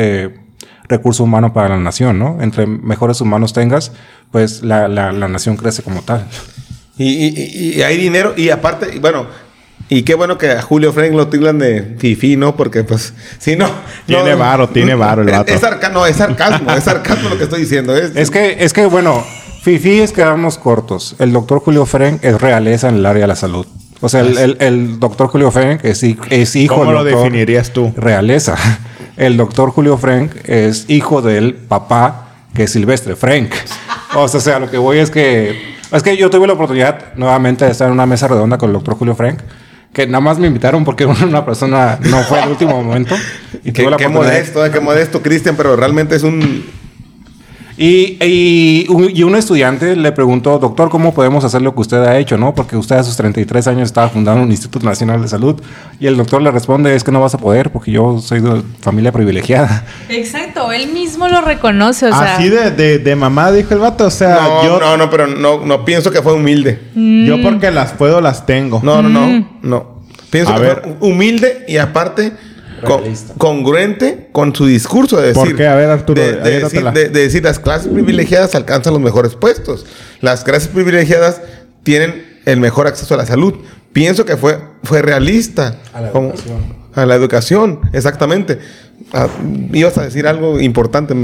recurso 0.90 1.24
humano 1.24 1.52
para 1.54 1.70
la 1.70 1.78
nación, 1.78 2.18
¿no? 2.18 2.38
Entre 2.42 2.66
mejores 2.66 3.20
humanos 3.22 3.52
tengas, 3.54 3.92
pues 4.30 4.62
la, 4.62 4.88
la, 4.88 5.12
la 5.12 5.28
nación 5.28 5.56
crece 5.56 5.82
como 5.82 6.02
tal. 6.02 6.26
Y, 6.98 7.06
y- 7.28 7.74
y 7.78 7.82
hay 7.82 7.96
dinero. 7.96 8.34
Y 8.36 8.50
aparte, 8.50 8.98
bueno, 9.00 9.26
y 9.88 10.02
qué 10.02 10.14
bueno 10.14 10.36
que 10.36 10.50
a 10.50 10.60
Julio 10.62 10.92
Frank 10.92 11.12
lo 11.12 11.28
tildan 11.28 11.58
de 11.58 11.96
fifi, 11.98 12.36
¿no? 12.36 12.54
Porque, 12.56 12.84
pues, 12.84 13.14
si 13.38 13.56
no. 13.56 13.68
Tiene 14.06 14.32
no- 14.32 14.38
varo, 14.38 14.68
tiene 14.68 14.94
varo 14.94 15.22
el 15.22 15.28
Es- 15.30 15.38
vato. 15.38 15.52
Es, 15.54 15.60
sarca- 15.60 15.88
no, 15.90 16.04
es 16.06 16.16
sarcasmo, 16.16 16.70
es 16.72 16.84
sarcasmo 16.84 17.28
lo 17.30 17.38
que 17.38 17.44
estoy 17.44 17.60
diciendo. 17.62 17.96
Es, 17.96 18.14
Es 18.14 18.30
que, 18.30 18.56
es 18.60 18.72
que 18.72 18.84
bueno, 18.86 19.24
Fifi 19.62 20.00
es 20.00 20.12
quedarnos 20.12 20.58
cortos. 20.58 21.16
El 21.18 21.32
doctor 21.32 21.60
Julio 21.60 21.86
Ferenc 21.86 22.22
es 22.24 22.40
realeza 22.40 22.88
en 22.88 22.96
el 22.96 23.06
área 23.06 23.22
de 23.22 23.28
la 23.28 23.36
salud. 23.36 23.66
O 24.00 24.08
sea, 24.08 24.20
el, 24.20 24.38
el- 24.38 24.56
el 24.60 24.98
doctor 25.00 25.28
Julio 25.28 25.50
Ferenc 25.50 25.84
es, 25.84 26.02
es 26.02 26.56
hijo 26.56 26.74
¿Cómo 26.76 26.86
del 26.86 26.94
lo 26.94 27.04
doctor 27.04 27.22
definirías 27.24 27.70
tú? 27.72 27.92
Realeza. 27.96 28.56
El 29.16 29.36
doctor 29.36 29.70
Julio 29.70 29.98
Frank 29.98 30.30
es 30.44 30.86
hijo 30.88 31.20
del 31.20 31.52
papá 31.52 32.28
que 32.54 32.62
es 32.62 32.70
Silvestre 32.72 33.16
Frank. 33.16 33.50
O 34.14 34.26
sea, 34.28 34.38
o 34.38 34.40
sea, 34.42 34.58
lo 34.58 34.70
que 34.70 34.78
voy 34.78 34.98
es 34.98 35.10
que... 35.10 35.76
Es 35.92 36.02
que 36.02 36.16
yo 36.16 36.30
tuve 36.30 36.46
la 36.46 36.54
oportunidad 36.54 37.12
nuevamente 37.16 37.66
de 37.66 37.72
estar 37.72 37.88
en 37.88 37.92
una 37.92 38.06
mesa 38.06 38.28
redonda 38.28 38.56
con 38.56 38.70
el 38.70 38.74
doctor 38.74 38.94
Julio 38.94 39.14
Frank. 39.14 39.40
Que 39.92 40.06
nada 40.06 40.20
más 40.20 40.38
me 40.38 40.46
invitaron 40.46 40.84
porque 40.86 41.04
una 41.24 41.44
persona 41.44 41.98
no 42.00 42.22
fue 42.22 42.40
al 42.40 42.48
último 42.48 42.82
momento. 42.82 43.14
Y 43.62 43.72
qué, 43.72 43.82
tuve 43.82 43.90
la 43.90 43.96
qué 43.98 44.08
modesto, 44.08 44.64
eh, 44.64 44.70
qué 44.70 44.80
modesto, 44.80 45.20
Cristian, 45.20 45.54
pero 45.56 45.76
realmente 45.76 46.16
es 46.16 46.22
un. 46.22 46.64
Y, 47.82 48.18
y, 48.22 48.86
un- 48.90 49.08
y 49.10 49.22
un 49.22 49.34
estudiante 49.36 49.96
le 49.96 50.12
preguntó, 50.12 50.58
doctor, 50.58 50.90
¿cómo 50.90 51.14
podemos 51.14 51.44
hacer 51.44 51.62
lo 51.62 51.74
que 51.74 51.80
usted 51.80 51.96
ha 52.04 52.18
hecho? 52.18 52.36
¿no? 52.36 52.54
Porque 52.54 52.76
usted 52.76 52.96
a 52.96 53.02
sus 53.02 53.16
33 53.16 53.66
años 53.68 53.84
estaba 53.84 54.10
fundando 54.10 54.42
un 54.42 54.50
Instituto 54.50 54.84
Nacional 54.84 55.22
de 55.22 55.28
Salud. 55.28 55.58
Y 55.98 56.06
el 56.06 56.18
doctor 56.18 56.42
le 56.42 56.50
responde, 56.50 56.94
es 56.94 57.02
que 57.04 57.10
no 57.10 57.22
vas 57.22 57.32
a 57.32 57.38
poder 57.38 57.70
porque 57.72 57.90
yo 57.90 58.18
soy 58.18 58.40
de 58.40 58.60
familia 58.82 59.12
privilegiada. 59.12 59.86
Exacto, 60.10 60.70
él 60.72 60.92
mismo 60.92 61.26
lo 61.28 61.40
reconoce, 61.40 62.04
o 62.08 62.12
sea. 62.12 62.36
Así 62.36 62.50
de, 62.50 62.70
de, 62.70 62.98
de 62.98 63.16
mamá 63.16 63.50
dijo 63.50 63.72
el 63.72 63.80
vato. 63.80 64.04
O 64.08 64.10
sea, 64.10 64.40
No, 64.42 64.62
yo, 64.62 64.78
no, 64.78 64.98
no, 64.98 65.08
pero 65.08 65.26
no, 65.26 65.64
no 65.64 65.82
pienso 65.86 66.10
que 66.10 66.20
fue 66.20 66.34
humilde. 66.34 66.78
yo 66.94 67.40
porque 67.42 67.70
las 67.70 67.92
puedo, 67.94 68.20
las 68.20 68.44
tengo. 68.44 68.80
No, 68.82 69.00
no, 69.00 69.08
no, 69.08 69.26
Mm. 69.26 69.46
no. 69.62 70.00
Pienso 70.28 70.52
A 70.52 70.56
que 70.56 70.60
ver. 70.60 70.82
fue 70.98 71.08
humilde 71.08 71.64
y 71.66 71.78
aparte 71.78 72.32
con- 72.86 73.02
congruente 73.38 74.28
con 74.32 74.54
su 74.54 74.66
discurso 74.66 75.16
de 75.18 75.28
decir. 75.28 75.42
¿Por 75.42 75.56
qué? 75.56 75.66
A 75.66 75.74
ver, 75.74 75.90
Arturo, 75.90 76.20
de, 76.20 76.36
de 76.36 76.60
decir, 76.60 76.82
de- 76.84 77.08
de 77.08 77.20
decir, 77.20 77.42
las 77.44 77.58
clases 77.58 77.88
privilegiadas 77.92 78.54
alcanzan 78.54 78.92
los 78.92 79.02
mejores 79.02 79.34
puestos. 79.34 79.86
Las 80.20 80.44
clases 80.44 80.68
privilegiadas 80.68 81.40
tienen 81.82 82.40
el 82.46 82.58
mejor 82.60 82.86
acceso 82.86 83.14
a 83.14 83.16
la 83.16 83.26
salud. 83.26 83.54
Pienso 83.92 84.24
que 84.24 84.36
fue, 84.36 84.58
fue 84.82 85.02
realista. 85.02 85.76
A 85.92 86.00
la 86.00 86.10
Como- 86.10 86.28
educación. 86.30 86.80
A 86.94 87.06
la 87.06 87.14
educación, 87.14 87.80
exactamente. 87.92 88.58
Ah, 89.12 89.28
ibas 89.72 89.96
a 89.98 90.02
decir 90.02 90.26
algo 90.26 90.60
importante. 90.60 91.14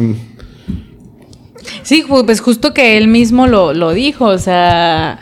Sí, 1.83 2.05
ju- 2.09 2.25
pues 2.25 2.41
justo 2.41 2.73
que 2.75 2.97
él 2.97 3.09
mismo 3.09 3.47
lo, 3.47 3.73
lo 3.75 3.93
dijo, 3.93 4.27
o 4.27 4.39
sea, 4.39 5.19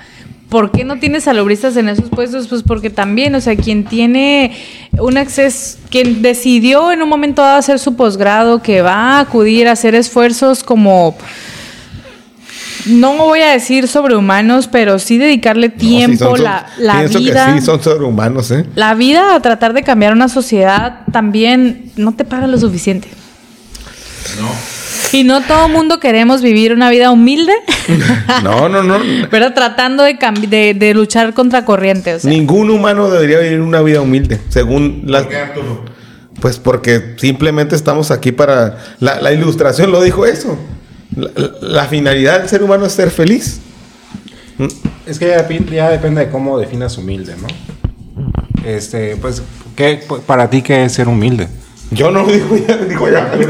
¿por 0.49 0.71
qué 0.71 0.85
no 0.85 0.99
tiene 0.99 1.21
salubristas 1.21 1.77
en 1.77 1.89
esos 1.89 2.09
puestos? 2.11 2.47
Pues 2.49 2.63
porque 2.63 2.91
también, 2.91 3.35
o 3.35 3.41
sea, 3.41 3.57
quien 3.57 3.85
tiene 3.85 4.53
un 4.99 5.17
acceso, 5.17 5.79
quien 5.91 6.23
decidió 6.23 6.93
en 6.93 7.03
un 7.03 7.09
momento 7.09 7.43
dado 7.43 7.59
hacer 7.59 7.79
su 7.79 7.97
posgrado, 7.97 8.63
que 8.63 8.83
va 8.83 8.95
a 9.19 9.21
acudir 9.21 9.67
a 9.69 9.73
hacer 9.73 9.95
esfuerzos 9.95 10.63
como, 10.63 11.17
no 12.87 13.17
voy 13.17 13.41
a 13.41 13.51
decir 13.53 13.89
sobrehumanos, 13.89 14.69
pero 14.69 14.99
sí 14.99 15.17
dedicarle 15.19 15.69
No, 15.69 15.75
sí, 15.75 15.81
tiempo, 15.81 16.19
son- 16.25 16.31
son- 16.37 16.45
la, 16.45 16.67
la 16.79 16.99
pienso 17.01 17.19
vida. 17.19 17.47
que 17.55 17.61
sí, 17.61 17.67
son 17.67 17.83
sobrehumanos, 17.83 18.51
¿eh? 18.51 18.67
La 18.75 18.95
vida 18.95 19.35
a 19.35 19.41
tratar 19.41 19.73
de 19.73 19.83
cambiar 19.83 20.13
una 20.13 20.29
sociedad 20.29 21.01
también 21.11 21.91
no 21.97 22.13
te 22.15 22.25
paga 22.25 22.47
lo 22.47 22.59
suficiente. 22.59 23.09
Y 25.15 25.25
no 25.25 25.41
todo 25.43 25.69
mundo 25.69 26.01
queremos 26.01 26.43
vivir 26.43 26.73
una 26.73 26.91
vida 26.91 27.11
humilde, 27.11 27.53
No, 28.43 28.69
no, 28.69 28.83
no. 28.83 28.99
pero 29.31 29.53
tratando 29.53 30.03
de, 30.03 30.19
de, 30.49 30.75
de 30.75 30.95
luchar 30.95 31.35
contra 31.35 31.65
corriente. 31.65 32.15
O 32.15 32.19
sea. 32.19 32.31
Ningún 32.31 32.71
humano 32.71 33.09
debería 33.11 33.39
vivir 33.39 33.61
una 33.61 33.81
vida 33.83 34.01
humilde, 34.01 34.41
según 34.49 35.03
las... 35.07 35.27
Pues 36.41 36.59
porque 36.59 37.15
simplemente 37.17 37.77
estamos 37.77 38.11
aquí 38.11 38.33
para... 38.33 38.79
La, 39.01 39.21
la 39.21 39.33
ilustración 39.33 39.93
lo 39.93 40.03
dijo 40.03 40.27
eso. 40.27 40.59
La, 41.17 41.31
la- 41.37 41.51
la 41.61 41.85
finalidad 41.87 42.41
del 42.41 42.49
ser 42.49 42.63
humano 42.63 42.87
es 42.87 42.93
ser 42.93 43.11
feliz. 43.11 43.61
Es 45.07 45.19
que 45.19 45.29
ya 45.73 45.91
depende 45.91 46.25
de 46.27 46.31
cómo 46.31 46.59
definas 46.59 46.99
humilde, 46.99 47.35
¿no? 47.41 47.47
Este, 48.65 49.17
pues, 49.17 49.43
¿qué, 49.77 50.01
para 50.27 50.51
ti 50.51 50.63
qué 50.63 50.85
es 50.85 50.93
ser 50.93 51.07
humilde? 51.09 51.49
Yo 51.91 52.11
no 52.11 52.23
lo 52.23 52.29
digo 52.33 52.57
ya, 52.57 52.77
digo 52.89 53.09
ya. 53.09 53.33
Me 53.37 53.47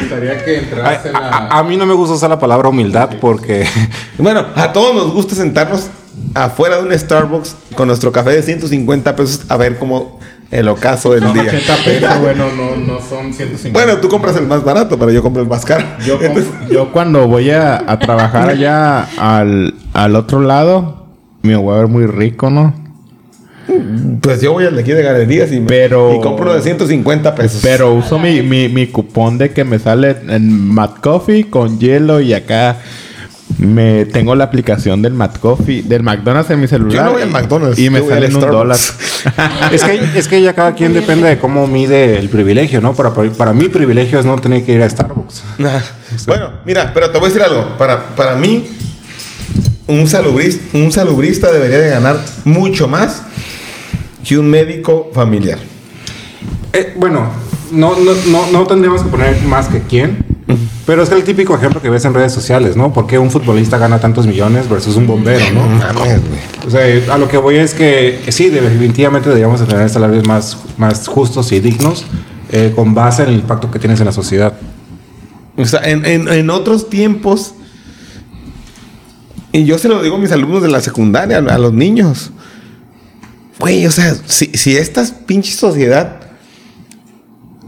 gustaría 0.00 0.44
que 0.44 0.56
A, 0.56 0.60
entras 0.60 1.06
en 1.06 1.16
a- 1.16 1.20
la... 1.20 1.36
a 1.48 1.62
mí 1.64 1.76
no 1.76 1.84
me 1.86 1.94
gusta 1.94 2.14
usar 2.14 2.30
la 2.30 2.38
palabra 2.38 2.68
humildad 2.68 3.10
porque 3.20 3.66
Bueno, 4.18 4.44
a 4.54 4.72
todos 4.72 4.94
nos 4.94 5.12
gusta 5.12 5.34
sentarnos 5.34 5.88
afuera 6.34 6.76
de 6.76 6.84
un 6.88 6.98
Starbucks 6.98 7.56
con 7.74 7.88
nuestro 7.88 8.12
café 8.12 8.30
de 8.30 8.42
150 8.42 9.16
pesos 9.16 9.42
a 9.48 9.56
ver 9.56 9.78
cómo 9.78 10.20
el 10.50 10.68
ocaso 10.68 11.12
del 11.12 11.32
día. 11.32 11.44
80 11.44 11.76
pesos, 11.84 12.18
bueno, 12.20 12.44
no, 12.56 12.76
no 12.76 12.98
son 13.00 13.32
150. 13.32 13.70
Bueno, 13.72 13.98
tú 14.00 14.08
compras 14.08 14.36
el 14.36 14.46
más 14.46 14.62
barato, 14.62 14.98
pero 14.98 15.10
yo 15.10 15.22
compro 15.22 15.42
el 15.42 15.48
más 15.48 15.64
caro. 15.64 15.84
Yo, 16.06 16.18
Entonces, 16.20 16.50
yo 16.70 16.92
cuando 16.92 17.26
voy 17.26 17.50
a, 17.50 17.76
a 17.90 17.98
trabajar 17.98 18.50
allá 18.50 19.08
al, 19.18 19.74
al 19.94 20.14
otro 20.16 20.40
lado, 20.40 21.06
me 21.42 21.56
voy 21.56 21.74
a 21.74 21.78
ver 21.78 21.88
muy 21.88 22.06
rico, 22.06 22.50
¿no? 22.50 22.74
Pues 24.20 24.40
yo 24.40 24.52
voy 24.52 24.64
al 24.66 24.74
de 24.76 24.82
aquí 24.82 24.92
de 24.92 25.02
galerías 25.02 25.52
y, 25.52 25.60
me- 25.60 25.66
Pero- 25.66 26.14
y 26.16 26.20
compro 26.20 26.52
de 26.54 26.60
150 26.62 27.34
pesos. 27.34 27.60
Pero 27.62 27.92
uso 27.94 28.18
mi, 28.18 28.42
mi, 28.42 28.68
mi 28.68 28.86
cupón 28.88 29.38
de 29.38 29.50
que 29.52 29.64
me 29.64 29.78
sale 29.78 30.16
en 30.28 30.68
Mad 30.68 30.90
Coffee 31.02 31.48
con 31.48 31.78
hielo 31.78 32.20
y 32.20 32.34
acá 32.34 32.78
me 33.58 34.06
tengo 34.06 34.34
la 34.34 34.44
aplicación 34.44 35.02
del 35.02 35.12
Mad 35.12 35.34
Coffee, 35.34 35.82
del 35.82 36.02
McDonald's 36.02 36.50
en 36.50 36.60
mi 36.60 36.66
celular. 36.66 36.94
Yo 36.96 37.04
no 37.04 37.12
voy 37.12 37.22
al 37.22 37.30
McDonald's, 37.30 37.78
Y 37.78 37.90
me 37.90 38.00
sale 38.00 38.14
al 38.14 38.24
en 38.24 38.34
un 38.36 38.40
dólar. 38.40 38.78
Es 39.70 39.84
que, 39.84 40.00
es 40.16 40.26
que 40.26 40.42
ya 40.42 40.52
cada 40.52 40.74
quien 40.74 40.92
depende 40.94 41.28
de 41.28 41.38
cómo 41.38 41.68
mide 41.68 42.18
el 42.18 42.28
privilegio, 42.28 42.80
¿no? 42.80 42.92
Para, 42.94 43.12
para 43.12 43.52
mí 43.52 43.68
privilegio 43.68 44.18
es 44.18 44.26
no 44.26 44.36
tener 44.40 44.64
que 44.64 44.72
ir 44.72 44.82
a 44.82 44.90
Starbucks. 44.90 45.44
Bueno, 46.26 46.50
mira, 46.66 46.90
pero 46.92 47.10
te 47.10 47.18
voy 47.18 47.26
a 47.26 47.28
decir 47.28 47.42
algo. 47.42 47.76
Para, 47.78 48.04
para 48.16 48.34
mí, 48.34 48.66
un 49.86 50.08
salubrista, 50.08 50.76
un 50.76 50.90
salubrista 50.90 51.52
debería 51.52 51.78
de 51.78 51.90
ganar 51.90 52.16
mucho 52.44 52.88
más 52.88 53.22
que 54.26 54.38
un 54.38 54.48
médico 54.48 55.10
familiar. 55.12 55.58
Eh, 56.72 56.94
bueno, 56.96 57.28
no, 57.70 57.96
no, 57.98 58.12
no, 58.30 58.50
no 58.52 58.66
tendríamos 58.66 59.02
que 59.02 59.08
poner 59.08 59.40
más 59.42 59.68
que 59.68 59.80
quién, 59.82 60.24
pero 60.86 61.02
es 61.02 61.10
el 61.10 61.22
típico 61.24 61.54
ejemplo 61.54 61.80
que 61.80 61.88
ves 61.90 62.04
en 62.04 62.12
redes 62.14 62.32
sociales, 62.32 62.76
¿no? 62.76 62.92
¿Por 62.92 63.06
qué 63.06 63.18
un 63.18 63.30
futbolista 63.30 63.78
gana 63.78 63.98
tantos 64.00 64.26
millones 64.26 64.68
versus 64.68 64.96
un 64.96 65.06
bombero, 65.06 65.44
no? 65.54 65.62
Güey. 65.94 66.18
O 66.66 66.70
sea, 66.70 67.14
a 67.14 67.18
lo 67.18 67.28
que 67.28 67.36
voy 67.38 67.56
es 67.56 67.74
que 67.74 68.20
sí, 68.28 68.48
definitivamente 68.50 69.28
deberíamos 69.28 69.60
de 69.60 69.66
tener 69.66 69.88
salarios 69.88 70.26
más, 70.26 70.58
más 70.78 71.06
justos 71.08 71.52
y 71.52 71.60
dignos 71.60 72.04
eh, 72.50 72.72
con 72.74 72.94
base 72.94 73.22
en 73.22 73.30
el 73.30 73.34
impacto 73.36 73.70
que 73.70 73.78
tienes 73.78 74.00
en 74.00 74.06
la 74.06 74.12
sociedad. 74.12 74.54
O 75.56 75.64
sea, 75.64 75.80
en, 75.88 76.04
en- 76.04 76.28
en 76.28 76.50
otros 76.50 76.88
tiempos, 76.90 77.54
y 79.52 79.64
yo 79.64 79.78
se 79.78 79.88
lo 79.88 80.02
digo 80.02 80.16
a 80.16 80.18
mis 80.18 80.32
alumnos 80.32 80.62
de 80.62 80.68
la 80.68 80.80
secundaria, 80.80 81.38
a 81.38 81.58
los 81.58 81.72
niños. 81.72 82.30
Güey, 83.62 83.86
o 83.86 83.92
sea, 83.92 84.12
si, 84.26 84.46
si 84.54 84.76
esta 84.76 85.04
pinche 85.24 85.52
sociedad 85.52 86.16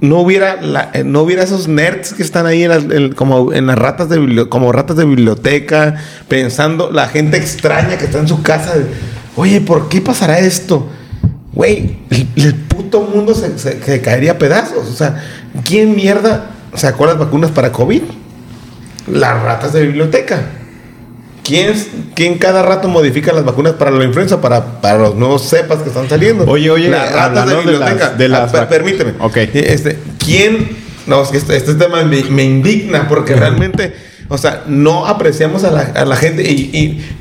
no 0.01 0.19
hubiera, 0.23 0.59
eh, 0.93 1.05
no 1.05 1.23
hubiera 1.23 1.45
esos 1.45 1.69
nerds 1.69 2.15
que 2.15 2.25
están 2.25 2.47
ahí 2.47 2.65
en 2.65 2.69
las, 2.71 3.15
como 3.15 3.53
en 3.53 3.67
las 3.69 3.79
ratas 3.79 4.09
de 4.09 4.49
como 4.49 4.73
ratas 4.73 4.97
de 4.97 5.05
biblioteca, 5.05 5.95
pensando, 6.27 6.91
la 6.91 7.07
gente 7.07 7.37
extraña 7.37 7.97
que 7.97 8.07
está 8.07 8.19
en 8.19 8.27
su 8.27 8.43
casa, 8.43 8.75
oye, 9.37 9.61
¿por 9.61 9.89
qué 9.89 10.01
pasará 10.01 10.41
esto? 10.41 10.89
Güey, 11.53 11.99
el, 12.35 12.55
puto 12.57 13.03
mundo 13.03 13.33
se, 13.33 13.57
se- 13.61 13.81
se 13.81 14.01
caería 14.01 14.33
a 14.33 14.39
pedazos. 14.39 14.89
O 14.89 14.95
sea, 14.97 15.23
¿quién 15.65 15.95
mierda 15.95 16.51
sacó 16.75 17.07
las 17.07 17.17
vacunas 17.17 17.53
para 17.53 17.71
COVID? 17.71 18.03
Las 19.07 19.41
ratas 19.45 19.73
de 19.73 19.83
biblioteca. 19.83 20.43
¿Quién, 21.45 21.75
quién 22.15 22.39
cada 22.39 22.63
rato 22.63 22.89
modifica 22.89 23.33
las 23.33 23.45
vacunas 23.45 23.75
para 23.75 23.91
la 23.91 24.03
influenza, 24.05 24.41
para, 24.41 24.81
para 24.81 24.99
los 24.99 25.15
nuevos 25.15 25.43
cepas 25.43 25.79
que 25.83 25.91
están 25.91 26.09
saliendo? 26.09 26.45
Oye, 26.51 26.71
oye, 26.71 26.89
las 26.89 27.13
ratas 27.13 27.33
de 27.35 27.41
hablando 27.41 27.57
de 27.57 27.79
biblioteca. 27.79 28.09
las- 28.09 28.19
de 28.19 28.29
las 28.29 28.55
Ah, 28.55 28.69
permíteme. 28.69 29.13
Ok. 29.21 29.37
Este, 29.53 29.99
¿Quién? 30.19 30.71
No, 31.07 31.23
es 31.23 31.29
que 31.29 31.37
este, 31.37 31.55
este 31.57 31.75
tema 31.75 32.03
me, 32.05 32.23
me 32.25 32.45
indigna 32.45 33.09
porque 33.09 33.37
realmente, 33.37 33.95
o 34.29 34.39
sea, 34.39 34.63
no 34.67 35.07
apreciamos 35.07 35.65
a 35.65 35.71
la, 35.71 35.81
a 35.83 36.05
la 36.07 36.17
gente. 36.17 36.51
Y, 36.51 36.71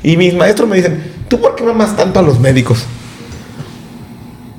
y- 0.02 0.10
y 0.12 0.16
mis 0.16 0.32
maestros 0.34 0.68
me 0.70 0.76
dicen, 0.76 1.02
¿tú 1.28 1.38
por 1.38 1.54
qué 1.54 1.62
mamas 1.64 1.94
tanto 1.94 2.18
a 2.18 2.22
los 2.22 2.40
médicos? 2.40 2.84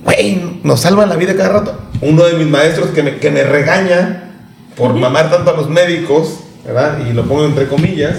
Güey, 0.03 0.59
nos 0.63 0.81
salvan 0.81 1.09
la 1.09 1.15
vida 1.15 1.35
cada 1.35 1.49
rato. 1.49 1.79
Uno 2.01 2.25
de 2.25 2.33
mis 2.33 2.47
maestros 2.47 2.89
que 2.89 3.01
me, 3.01 3.17
que 3.17 3.31
me 3.31 3.43
regaña 3.43 4.31
por 4.77 4.93
mamar 4.93 5.31
tanto 5.31 5.49
a 5.51 5.53
los 5.57 5.69
médicos, 5.69 6.35
¿verdad? 6.65 6.99
Y 7.09 7.13
lo 7.13 7.23
pongo 7.25 7.45
entre 7.45 7.67
comillas. 7.67 8.15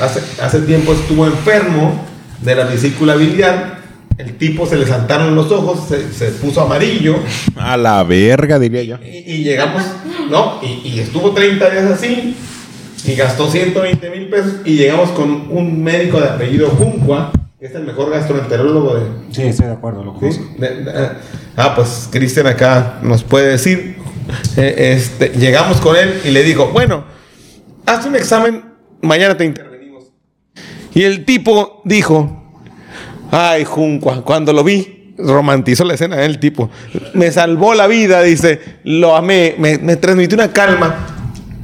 Hace, 0.00 0.20
hace 0.42 0.60
tiempo 0.60 0.92
estuvo 0.92 1.26
enfermo 1.26 2.04
de 2.42 2.54
la 2.54 2.64
vesícula 2.64 3.14
biliar. 3.16 3.78
El 4.16 4.36
tipo 4.36 4.66
se 4.66 4.76
le 4.76 4.84
saltaron 4.86 5.34
los 5.36 5.50
ojos, 5.52 5.88
se, 5.88 6.12
se 6.12 6.26
puso 6.32 6.60
amarillo. 6.62 7.16
A 7.56 7.76
la 7.76 8.02
verga, 8.02 8.58
diría 8.58 8.82
yo. 8.82 8.96
Y, 9.04 9.18
y 9.32 9.44
llegamos, 9.44 9.82
¿no? 10.30 10.58
Y, 10.62 10.88
y 10.88 11.00
estuvo 11.00 11.30
30 11.32 11.70
días 11.70 11.84
así. 11.84 12.36
Y 13.04 13.14
gastó 13.14 13.48
120 13.48 14.10
mil 14.10 14.28
pesos. 14.28 14.54
Y 14.64 14.74
llegamos 14.74 15.10
con 15.10 15.46
un 15.50 15.82
médico 15.84 16.20
de 16.20 16.26
apellido 16.28 16.68
Juncua, 16.70 17.30
que 17.60 17.66
es 17.66 17.74
el 17.76 17.84
mejor 17.84 18.10
gastroenterólogo 18.10 18.96
de, 18.96 19.02
Sí, 19.30 19.42
estoy 19.42 19.66
de 19.66 19.72
acuerdo, 19.74 20.02
lo 20.02 20.18
¿Sí? 20.20 20.36
De- 20.58 20.82
de- 20.84 21.08
ah, 21.56 21.74
pues 21.76 22.08
Cristian 22.10 22.48
acá 22.48 22.98
nos 23.02 23.22
puede 23.22 23.46
decir. 23.50 23.98
eh, 24.56 24.94
este, 24.96 25.28
llegamos 25.38 25.80
con 25.80 25.94
él 25.96 26.20
y 26.24 26.30
le 26.32 26.42
dijo, 26.42 26.68
bueno, 26.72 27.04
haz 27.86 28.04
un 28.04 28.16
examen, 28.16 28.64
mañana 29.00 29.36
te 29.36 29.44
intervenimos. 29.44 29.67
Y 30.98 31.04
el 31.04 31.24
tipo 31.24 31.80
dijo, 31.84 32.42
ay, 33.30 33.64
Juncua, 33.64 34.24
cuando 34.24 34.52
lo 34.52 34.64
vi, 34.64 35.14
romantizó 35.16 35.84
la 35.84 35.94
escena, 35.94 36.20
¿eh? 36.20 36.26
el 36.26 36.40
tipo, 36.40 36.70
me 37.14 37.30
salvó 37.30 37.72
la 37.74 37.86
vida, 37.86 38.20
dice, 38.20 38.60
lo 38.82 39.14
amé, 39.14 39.54
me, 39.58 39.78
me 39.78 39.94
transmitió 39.94 40.34
una 40.34 40.52
calma. 40.52 41.06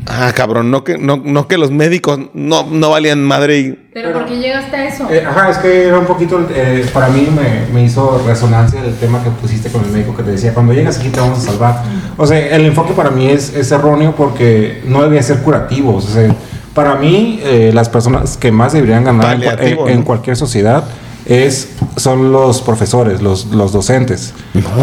Ah, 0.06 0.32
cabrón, 0.36 0.70
no 0.70 0.84
que, 0.84 0.98
no, 0.98 1.16
no 1.16 1.48
que 1.48 1.58
los 1.58 1.72
médicos 1.72 2.20
no, 2.32 2.68
no 2.70 2.90
valían 2.90 3.24
madre 3.24 3.58
y 3.58 3.88
Pero 3.92 4.12
¿por 4.12 4.24
qué 4.26 4.36
llegaste 4.36 4.76
a 4.76 4.86
eso? 4.86 5.10
Eh, 5.10 5.24
ajá, 5.26 5.50
es 5.50 5.58
que 5.58 5.88
era 5.88 5.98
un 5.98 6.06
poquito, 6.06 6.46
eh, 6.54 6.86
para 6.94 7.08
mí 7.08 7.26
me, 7.34 7.66
me 7.74 7.84
hizo 7.84 8.22
resonancia 8.24 8.84
el 8.84 8.94
tema 8.94 9.20
que 9.24 9.30
pusiste 9.30 9.68
con 9.68 9.84
el 9.84 9.90
médico 9.90 10.16
que 10.16 10.22
te 10.22 10.30
decía, 10.30 10.54
cuando 10.54 10.74
llegas 10.74 11.00
aquí 11.00 11.08
te 11.08 11.18
vamos 11.18 11.40
a 11.40 11.40
salvar. 11.40 11.82
O 12.16 12.24
sea, 12.24 12.38
el 12.54 12.66
enfoque 12.66 12.92
para 12.92 13.10
mí 13.10 13.26
es, 13.26 13.52
es 13.52 13.72
erróneo 13.72 14.14
porque 14.14 14.80
no 14.86 15.02
debía 15.02 15.24
ser 15.24 15.38
curativo. 15.38 15.96
O 15.96 16.00
sea, 16.00 16.32
Para 16.74 16.96
mí, 16.96 17.40
eh, 17.42 17.70
las 17.72 17.88
personas 17.88 18.36
que 18.36 18.50
más 18.52 18.72
deberían 18.72 19.04
ganar 19.04 19.34
en, 19.34 19.40
Paliativo, 19.42 19.86
en- 19.86 19.92
en 19.94 19.98
¿no? 20.00 20.04
cualquier 20.04 20.36
sociedad 20.36 20.84
es, 21.26 21.68
son 21.96 22.32
los 22.32 22.60
profesores, 22.60 23.22
los, 23.22 23.46
los 23.46 23.72
docentes. 23.72 24.34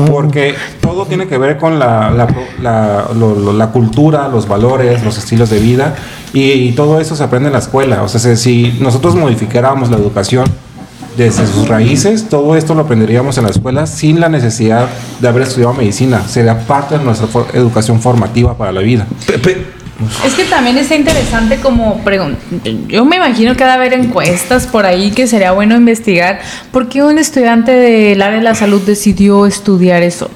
Porque 0.10 0.56
todo 0.80 1.06
tiene 1.06 1.28
que 1.28 1.38
ver 1.38 1.58
con 1.58 1.78
la, 1.78 2.10
la, 2.12 2.28
la- 2.62 3.06
lo- 3.16 3.36
lo- 3.36 3.54
la 3.54 3.68
cultura, 3.68 4.28
los 4.30 4.48
valores, 4.48 5.04
los 5.04 5.18
estilos 5.18 5.50
de 5.50 5.60
vida. 5.60 5.96
Y, 6.34 6.52
y 6.52 6.72
todo 6.72 7.00
eso 7.02 7.16
se 7.16 7.24
aprende 7.24 7.48
en 7.48 7.54
la 7.54 7.60
escuela. 7.60 8.02
O 8.04 8.08
sea, 8.08 8.36
si- 8.38 8.78
nosotros 8.80 9.16
modificáramos 9.16 9.92
la 9.92 9.98
educación 9.98 10.46
desde 11.18 11.46
sus 11.46 11.68
raíces, 11.68 12.30
todo 12.30 12.56
esto 12.56 12.74
lo 12.74 12.84
aprenderíamos 12.84 13.38
en 13.38 13.44
la 13.44 13.50
escuela 13.50 13.86
sin 13.86 14.22
la 14.22 14.30
necesidad 14.30 14.88
de 15.20 15.28
haber 15.28 15.44
estudiado 15.44 15.74
medicina. 15.74 16.22
Sería 16.28 16.58
parte 16.66 16.98
de 16.98 17.04
nuestra 17.04 17.28
for- 17.28 17.48
educación 17.54 18.00
formativa 18.02 18.58
para 18.58 18.72
la 18.72 18.80
vida. 18.82 19.06
Es 20.26 20.34
que 20.34 20.44
también 20.46 20.78
está 20.78 20.96
interesante 20.96 21.58
como 21.58 22.04
pregun- 22.04 22.36
Yo 22.88 23.06
me 23.06 23.18
imagino 23.18 23.56
que 23.56 23.64
va 23.64 23.72
a 23.72 23.76
haber 23.76 23.94
encuestas 23.94 24.68
por 24.68 24.86
ahí 24.86 25.12
que 25.12 25.28
sería 25.28 25.52
bueno 25.52 25.76
investigar. 25.76 26.40
¿Por 26.72 26.90
qué 26.90 27.04
un 27.04 27.18
estudiante 27.18 27.72
del 27.72 28.22
área 28.22 28.38
de 28.38 28.44
la 28.44 28.56
salud 28.56 28.82
decidió 28.82 29.46
estudiar 29.46 30.04
eso? 30.04 30.30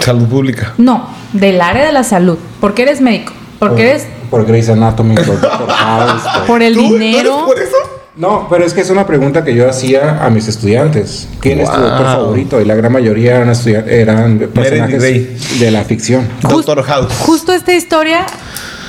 Salud 0.00 0.26
pública. 0.28 0.74
No, 0.78 1.08
del 1.32 1.60
área 1.60 1.86
de 1.86 1.92
la 1.92 2.04
salud. 2.04 2.38
¿Por 2.60 2.74
qué 2.74 2.82
eres 2.82 3.00
médico? 3.00 3.32
¿Por 3.58 3.76
qué 3.76 3.90
eres 3.90 4.06
Por 4.30 4.44
Grey's 4.46 4.68
Anatomy, 4.68 5.14
por 5.14 5.26
Dr. 5.40 5.68
House, 5.70 6.22
por- 6.38 6.46
por 6.46 6.62
el 6.62 6.74
¿Tú- 6.74 6.80
tú 6.88 6.96
eres 6.96 7.00
dinero? 7.08 7.44
por 7.46 7.58
eso? 7.58 7.76
No, 8.16 8.46
pero 8.48 8.64
es 8.64 8.72
que 8.72 8.80
es 8.82 8.90
una 8.90 9.04
pregunta 9.08 9.42
que 9.42 9.56
yo 9.56 9.68
hacía 9.68 10.24
a 10.24 10.30
mis 10.30 10.46
estudiantes. 10.46 11.26
¿Quién 11.40 11.58
es 11.58 11.68
tu 11.68 11.80
doctor 11.80 12.06
favorito? 12.06 12.60
Y 12.60 12.64
la 12.64 12.76
gran 12.76 12.92
mayoría 12.92 13.38
eran, 13.38 13.52
eran 13.88 14.38
personajes 14.54 15.02
de 15.58 15.70
la 15.72 15.82
ficción. 15.82 16.28
Doctor 16.42 16.82
House. 16.84 17.12
Justo 17.20 17.52
esta 17.52 17.74
historia 17.74 18.24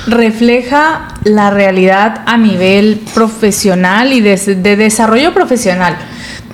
refleja 0.07 1.07
la 1.23 1.49
realidad 1.49 2.22
a 2.26 2.38
nivel 2.38 3.02
profesional 3.14 4.14
y 4.14 4.22
de, 4.22 4.38
de 4.38 4.76
desarrollo 4.76 5.34
profesional. 5.34 5.98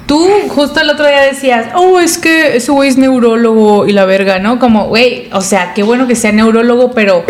Tú 0.06 0.28
justo 0.49 0.82
el 0.82 0.90
otro 0.90 1.07
día 1.07 1.22
decías, 1.22 1.68
oh, 1.76 1.99
es 1.99 2.18
que 2.18 2.57
ese 2.57 2.72
güey 2.72 2.90
es 2.90 2.98
neurólogo 2.98 3.88
y 3.88 3.94
la 3.94 4.06
verga, 4.06 4.40
¿no? 4.40 4.60
Como, 4.60 4.88
güey, 4.88 5.30
o 5.32 5.41
sea, 5.41 5.73
qué 5.73 5.84
bueno 5.84 6.07
que 6.07 6.15
sea 6.15 6.32
neurólogo, 6.32 6.91
pero 6.91 7.23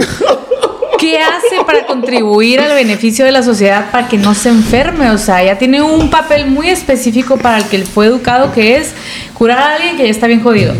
¿qué 0.97 1.19
hace 1.19 1.63
para 1.65 1.85
contribuir 1.85 2.59
al 2.59 2.73
beneficio 2.73 3.25
de 3.25 3.31
la 3.31 3.43
sociedad 3.43 3.91
para 3.91 4.07
que 4.07 4.17
no 4.17 4.33
se 4.33 4.49
enferme? 4.49 5.11
O 5.11 5.17
sea, 5.17 5.43
ya 5.43 5.57
tiene 5.57 5.81
un 5.81 6.09
papel 6.09 6.47
muy 6.47 6.69
específico 6.69 7.37
para 7.37 7.57
el 7.57 7.65
que 7.65 7.75
él 7.75 7.85
fue 7.85 8.07
educado, 8.07 8.51
que 8.51 8.77
es 8.77 8.93
curar 9.33 9.59
a 9.59 9.75
alguien 9.75 9.97
que 9.97 10.03
ya 10.03 10.09
está 10.09 10.27
bien 10.27 10.41
jodido. 10.41 10.73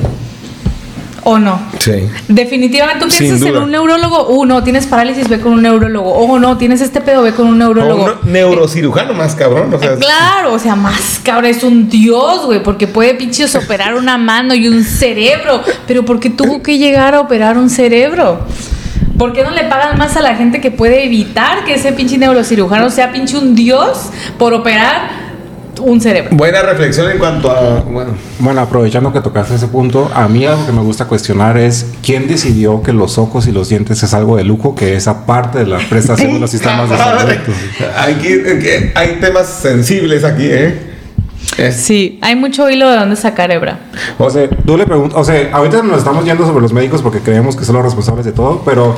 ¿O 1.24 1.38
no? 1.38 1.60
Sí. 1.80 2.10
Definitivamente 2.28 3.06
tú 3.06 3.12
piensas 3.16 3.48
en 3.48 3.58
un 3.58 3.72
neurólogo, 3.72 4.30
uh, 4.30 4.46
no, 4.46 4.64
tienes 4.64 4.88
parálisis, 4.88 5.30
ve 5.30 5.40
con 5.40 5.54
un 5.54 5.62
neurólogo, 5.62 6.12
oh, 6.12 6.40
no, 6.40 6.58
tienes 6.58 6.82
este 6.82 7.00
pedo, 7.00 7.22
ve 7.22 7.34
con 7.34 7.48
un 7.48 7.60
neurólogo. 7.60 8.04
O 8.06 8.20
un 8.26 8.32
neurocirujano 8.32 9.14
más 9.14 9.36
cabrón. 9.36 9.74
O 9.74 9.80
sea, 9.80 9.94
Eh, 9.94 9.98
Claro, 10.00 10.54
o 10.54 10.60
sea, 10.60 10.76
más 10.76 11.22
cabrón, 11.24 11.46
es 11.46 11.64
un 11.64 11.90
dios, 11.90 12.46
güey, 12.46 12.64
porque 12.64 12.88
puede 12.88 13.14
pinches 13.14 13.56
operar 13.56 13.94
una 13.94 14.18
mano 14.18 14.56
y 14.56 14.68
un 14.68 14.84
cerebro. 14.84 15.62
Pero 15.88 16.04
¿por 16.06 16.20
qué 16.20 16.32
tuvo 16.32 16.64
que 16.64 16.80
llegar 16.80 17.14
a 17.14 17.20
operar 17.20 17.58
un 17.58 17.70
cerebro? 17.70 18.40
¿Por 19.18 19.34
qué 19.34 19.44
no 19.44 19.52
le 19.52 19.66
pagan 19.66 20.00
más 20.00 20.18
a 20.18 20.22
la 20.22 20.36
gente 20.36 20.60
que 20.62 20.72
puede 20.72 21.06
evitar 21.06 21.64
que 21.66 21.76
ese 21.76 21.92
pinche 21.92 22.18
neurocirujano 22.18 22.90
sea 22.90 23.12
pinche 23.12 23.38
un 23.38 23.54
dios 23.54 24.10
por 24.40 24.56
operar 24.56 25.21
un 25.80 26.02
cerebro? 26.02 26.30
Buena 26.36 26.62
reflexión 26.62 27.10
en 27.10 27.18
cuanto 27.18 27.50
a. 27.52 27.80
Bueno, 27.82 28.12
Bueno, 28.40 28.62
aprovechando 28.62 29.12
que 29.14 29.22
tocaste 29.22 29.56
ese 29.56 29.68
punto, 29.68 30.12
a 30.14 30.28
mí 30.28 30.46
algo 30.46 30.66
que 30.66 30.72
me 30.72 30.82
gusta 30.82 31.06
cuestionar 31.06 31.58
es 31.58 31.86
quién 32.04 32.28
decidió 32.28 32.82
que 32.84 32.94
los 32.94 33.18
ojos 33.18 33.48
y 33.48 33.52
los 33.52 33.70
dientes 33.70 34.02
es 34.04 34.14
algo 34.14 34.38
de 34.38 34.44
lujo, 34.44 34.76
que 34.76 34.96
esa 34.96 35.26
parte 35.26 35.60
de 35.60 35.68
la 35.68 35.78
prestación 35.90 36.34
de 36.34 36.40
los 36.40 36.50
sistemas 36.52 36.90
de 36.90 36.98
salud. 36.98 37.22
Aquí, 37.98 38.34
aquí 38.34 38.92
hay 38.96 39.18
temas 39.20 39.48
sensibles 39.48 40.24
aquí, 40.24 40.46
¿eh? 40.46 40.88
Es- 41.58 41.76
Sí, 41.78 42.20
hay 42.22 42.36
mucho 42.36 42.70
hilo 42.70 42.90
de 42.90 42.98
dónde 42.98 43.16
sacar 43.16 43.52
hebra. 43.52 43.80
O 44.20 44.30
sea, 44.30 44.48
tú 44.50 44.78
le 44.78 44.86
preguntas, 44.86 45.18
o 45.20 45.24
sea, 45.24 45.50
ahorita 45.52 45.82
nos 45.84 45.98
estamos 45.98 46.24
yendo 46.26 46.46
sobre 46.46 46.62
los 46.62 46.72
médicos 46.74 47.02
porque 47.02 47.20
creemos 47.20 47.56
que 47.56 47.66
son 47.66 47.76
los 47.76 47.84
responsables 47.84 48.26
de 48.26 48.32
todo, 48.32 48.62
pero 48.64 48.96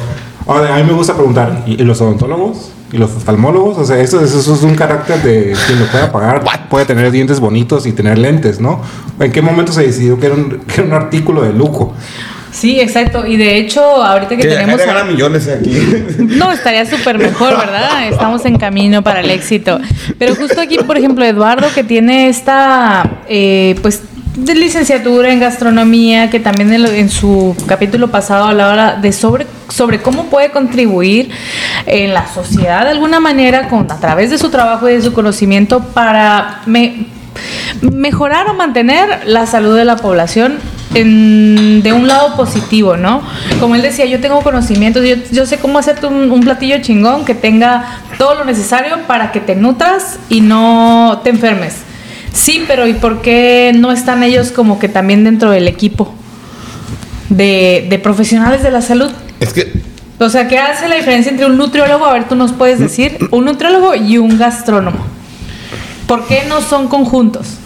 a 0.48 0.76
mí 0.78 0.84
me 0.84 0.94
gusta 0.94 1.14
preguntar, 1.16 1.64
¿y, 1.66 1.74
y 1.82 1.86
los 1.86 2.00
odontólogos? 2.02 2.72
¿Y 2.94 2.98
los 3.00 3.10
oftalmólogos? 3.16 3.80
O 3.80 3.86
sea, 3.86 3.98
eso, 3.98 4.24
eso 4.24 4.54
es 4.54 4.62
un 4.62 4.76
carácter 4.76 5.20
de 5.24 5.56
quien 5.66 5.80
lo 5.80 5.88
pueda 5.88 6.12
pagar. 6.12 6.44
Puede 6.70 6.86
tener 6.86 7.10
dientes 7.10 7.40
bonitos 7.40 7.88
y 7.88 7.92
tener 7.92 8.20
lentes, 8.20 8.60
¿no? 8.62 8.82
¿En 9.20 9.32
qué 9.32 9.42
momento 9.42 9.74
se 9.74 9.82
decidió 9.82 10.20
que 10.20 10.28
era 10.28 10.36
un, 10.36 10.60
que 10.60 10.82
era 10.82 10.84
un 10.84 10.94
artículo 10.94 11.42
de 11.42 11.54
lujo? 11.54 11.96
Sí, 12.52 12.80
exacto. 12.80 13.26
Y 13.26 13.36
de 13.36 13.58
hecho, 13.58 13.82
ahorita 13.82 14.38
que 14.38 14.44
Que 14.44 14.48
tenemos... 14.48 14.80
Millones 15.08 15.48
aquí. 15.48 15.76
No, 16.20 16.52
estaría 16.52 16.86
súper 16.86 17.18
mejor, 17.18 17.58
¿verdad? 17.58 18.08
Estamos 18.08 18.46
en 18.46 18.60
camino 18.60 19.04
para 19.04 19.22
el 19.22 19.32
éxito. 19.32 19.80
Pero 20.20 20.36
justo 20.36 20.62
aquí, 20.62 20.78
por 20.78 20.96
ejemplo, 20.96 21.26
Eduardo, 21.26 21.68
que 21.74 21.84
tiene 21.84 22.30
esta, 22.30 23.22
eh, 23.28 23.76
pues, 23.82 24.04
de 24.36 24.56
licenciatura 24.56 25.32
en 25.32 25.40
gastronomía, 25.40 26.30
que 26.30 26.40
también 26.40 26.74
en, 26.74 26.82
lo- 26.84 26.90
en 26.90 27.10
su 27.10 27.56
capítulo 27.68 28.10
pasado 28.10 28.46
hablaba 28.46 28.96
de 28.96 29.12
sobre, 29.14 29.46
sobre 29.70 30.02
cómo 30.02 30.26
puede 30.26 30.50
contribuir 30.50 31.30
en 31.86 32.14
la 32.14 32.28
sociedad 32.34 32.86
de 32.86 32.92
alguna 32.92 33.20
manera 33.20 33.68
con, 33.70 33.90
a 33.92 34.00
través 34.00 34.32
de 34.32 34.38
su 34.40 34.50
trabajo 34.50 34.90
y 34.90 34.94
de 34.94 35.02
su 35.02 35.14
conocimiento 35.14 35.82
para 35.82 36.62
me- 36.66 37.06
mejorar 37.82 38.48
o 38.50 38.54
mantener 38.56 39.22
la 39.26 39.46
salud 39.46 39.76
de 39.76 39.86
la 39.86 39.98
población 39.98 40.58
en- 40.96 41.82
de 41.84 41.94
un 41.94 42.08
lado 42.08 42.36
positivo, 42.36 42.98
¿no? 42.98 43.22
Como 43.60 43.76
él 43.76 43.82
decía, 43.84 44.06
yo 44.06 44.20
tengo 44.20 44.42
conocimientos, 44.42 45.04
yo, 45.06 45.16
yo 45.32 45.46
sé 45.46 45.60
cómo 45.60 45.78
hacerte 45.78 46.08
un, 46.08 46.32
un 46.32 46.40
platillo 46.42 46.78
chingón 46.82 47.24
que 47.26 47.36
tenga 47.36 48.00
todo 48.18 48.34
lo 48.36 48.46
necesario 48.46 48.98
para 49.08 49.32
que 49.32 49.40
te 49.40 49.56
nutras 49.56 50.18
y 50.30 50.42
no 50.42 51.22
te 51.24 51.30
enfermes. 51.30 51.76
Sí, 52.34 52.66
pero 52.68 52.88
¿y 52.88 52.94
por 52.94 53.22
qué 53.22 53.72
no 53.78 53.92
están 53.92 54.24
ellos 54.24 54.52
como 54.52 54.80
que 54.80 54.90
también 54.90 55.24
dentro 55.24 55.52
del 55.52 55.68
equipo 55.68 56.14
de, 57.30 57.86
de 57.90 58.00
profesionales 58.00 58.64
de 58.64 58.72
la 58.72 58.82
salud? 58.82 59.12
es 59.40 59.54
que. 59.54 59.72
O 60.20 60.30
sea, 60.30 60.48
¿qué 60.48 60.58
hace 60.58 60.88
la 60.88 60.96
diferencia 60.96 61.30
entre 61.32 61.46
un 61.46 61.58
nutriólogo? 61.58 62.06
A 62.06 62.14
ver, 62.14 62.28
tú 62.30 62.36
nos 62.36 62.54
puedes 62.54 62.80
decir, 62.80 63.18
un 63.32 63.46
nutriólogo 63.46 63.94
y 63.96 64.18
un 64.18 64.38
gastrónomo. 64.38 65.06
¿Por 66.08 66.28
qué 66.28 66.44
no 66.48 66.62
son 66.62 66.88
conjuntos? 66.88 67.58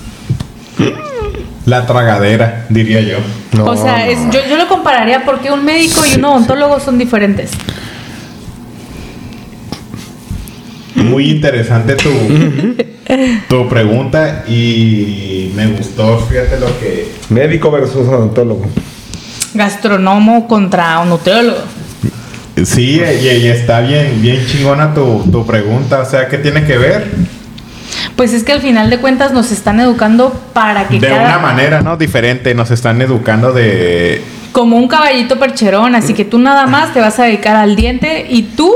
La 1.66 1.86
tragadera, 1.86 2.66
diría 2.70 3.02
yo. 3.02 3.18
No, 3.52 3.66
o 3.66 3.76
sea, 3.78 4.08
es- 4.10 4.20
yo, 4.32 4.40
yo 4.50 4.58
lo 4.58 4.68
compararía 4.68 5.24
porque 5.26 5.52
un 5.52 5.66
médico 5.66 6.02
y 6.12 6.16
un 6.18 6.26
odontólogo 6.26 6.80
son 6.80 6.98
diferentes. 6.98 7.52
Muy 10.96 11.30
interesante 11.30 11.96
tu, 11.96 12.10
tu 13.50 13.68
pregunta 13.70 14.44
y 14.48 15.52
me 15.56 15.68
gustó, 15.68 16.20
fíjate 16.20 16.60
lo 16.60 16.68
que... 16.80 17.12
Médico 17.30 17.72
versus 17.72 18.08
odontólogo. 18.08 18.66
Gastronomo 19.54 20.48
contra 20.48 21.00
un 21.00 21.10
nutriólogo. 21.10 21.60
Sí, 22.64 23.00
y, 23.22 23.28
y 23.28 23.48
está 23.48 23.82
bien, 23.82 24.22
bien 24.22 24.46
chingona 24.48 24.94
tu, 24.94 25.24
tu 25.32 25.46
pregunta, 25.46 26.00
o 26.00 26.06
sea, 26.06 26.28
¿qué 26.28 26.38
tiene 26.38 26.66
que 26.66 26.78
ver? 26.78 27.08
Pues 28.16 28.34
es 28.34 28.44
que 28.44 28.52
al 28.52 28.62
final 28.62 28.90
de 28.90 28.98
cuentas 28.98 29.32
nos 29.32 29.52
están 29.52 29.80
educando 29.80 30.34
para 30.54 30.88
que 30.88 31.00
De 31.00 31.08
cada- 31.08 31.24
una 31.24 31.40
manera, 31.40 31.82
¿no? 31.82 31.98
Diferente, 31.98 32.54
nos 32.56 32.72
están 32.72 33.02
educando 33.02 33.52
de... 33.54 34.22
como 34.52 34.78
un 34.78 34.88
caballito 34.88 35.38
percherón, 35.40 35.96
así 35.96 36.14
que 36.14 36.26
tú 36.26 36.40
nada 36.40 36.66
más 36.68 36.94
te 36.94 37.00
vas 37.00 37.20
a 37.20 37.24
dedicar 37.24 37.56
al 37.56 37.76
diente 37.76 38.26
y 38.30 38.44
tú 38.44 38.72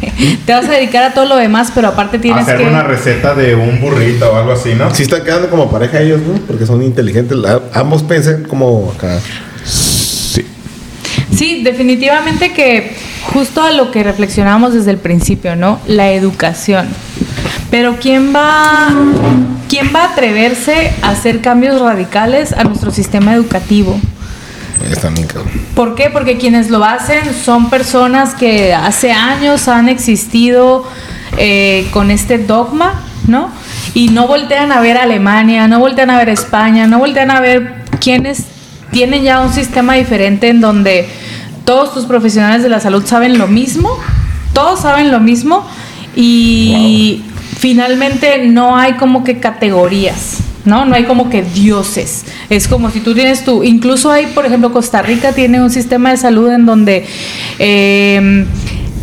te 0.46 0.52
vas 0.52 0.64
a 0.66 0.72
dedicar 0.72 1.02
a 1.02 1.14
todo 1.14 1.26
lo 1.26 1.36
demás, 1.36 1.72
pero 1.74 1.88
aparte 1.88 2.18
tienes 2.18 2.42
hacer 2.42 2.58
que 2.58 2.64
una 2.64 2.82
receta 2.82 3.34
de 3.34 3.54
un 3.54 3.80
burrito 3.80 4.32
o 4.32 4.36
algo 4.36 4.52
así, 4.52 4.74
¿no? 4.74 4.94
Sí 4.94 5.02
están 5.02 5.24
quedando 5.24 5.48
como 5.50 5.70
pareja 5.70 6.00
ellos, 6.00 6.20
¿no? 6.20 6.34
Porque 6.46 6.64
son 6.66 6.82
inteligentes. 6.82 7.36
La- 7.36 7.60
ambos 7.74 8.02
piensan 8.02 8.44
como 8.44 8.92
acá. 8.96 9.18
Sí. 9.64 10.46
Sí, 11.34 11.62
definitivamente 11.62 12.52
que 12.52 12.94
justo 13.32 13.62
a 13.62 13.72
lo 13.72 13.90
que 13.90 14.02
reflexionamos 14.02 14.72
desde 14.72 14.90
el 14.92 14.98
principio, 14.98 15.54
¿no? 15.56 15.80
La 15.86 16.10
educación. 16.12 16.86
Pero 17.70 17.96
¿quién 18.00 18.32
va, 18.34 18.88
quién 19.68 19.90
va 19.94 20.04
a 20.04 20.12
atreverse 20.12 20.92
a 21.02 21.10
hacer 21.10 21.40
cambios 21.40 21.80
radicales 21.80 22.52
a 22.52 22.64
nuestro 22.64 22.90
sistema 22.90 23.34
educativo? 23.34 24.00
Bien. 24.80 24.92
¿Por 25.74 25.94
qué? 25.94 26.10
Porque 26.10 26.38
quienes 26.38 26.70
lo 26.70 26.84
hacen 26.84 27.34
son 27.34 27.70
personas 27.70 28.34
que 28.34 28.74
hace 28.74 29.12
años 29.12 29.68
han 29.68 29.88
existido 29.88 30.84
eh, 31.38 31.86
con 31.92 32.10
este 32.10 32.38
dogma, 32.38 33.02
¿no? 33.26 33.50
Y 33.94 34.08
no 34.08 34.26
voltean 34.26 34.72
a 34.72 34.80
ver 34.80 34.96
Alemania, 34.96 35.68
no 35.68 35.78
voltean 35.78 36.10
a 36.10 36.18
ver 36.18 36.28
España, 36.28 36.86
no 36.86 36.98
voltean 36.98 37.30
a 37.30 37.40
ver 37.40 37.84
quienes 38.00 38.44
tienen 38.90 39.22
ya 39.22 39.40
un 39.40 39.52
sistema 39.52 39.94
diferente 39.94 40.48
en 40.48 40.60
donde 40.60 41.08
todos 41.64 41.92
tus 41.92 42.04
profesionales 42.04 42.62
de 42.62 42.68
la 42.68 42.80
salud 42.80 43.04
saben 43.04 43.38
lo 43.38 43.48
mismo, 43.48 43.90
todos 44.52 44.80
saben 44.80 45.10
lo 45.10 45.20
mismo 45.20 45.66
y 46.14 47.24
finalmente 47.58 48.46
no 48.46 48.76
hay 48.76 48.94
como 48.94 49.24
que 49.24 49.38
categorías. 49.38 50.45
¿No? 50.66 50.84
No 50.84 50.94
hay 50.94 51.04
como 51.04 51.30
que 51.30 51.42
dioses. 51.42 52.24
Es 52.50 52.68
como 52.68 52.90
si 52.90 53.00
tú 53.00 53.14
tienes 53.14 53.44
tu, 53.44 53.62
incluso 53.62 54.10
hay, 54.10 54.26
por 54.26 54.44
ejemplo, 54.44 54.72
Costa 54.72 55.02
Rica 55.02 55.32
tiene 55.32 55.60
un 55.60 55.70
sistema 55.70 56.10
de 56.10 56.16
salud 56.16 56.50
en 56.50 56.66
donde 56.66 57.06
eh, 57.58 58.46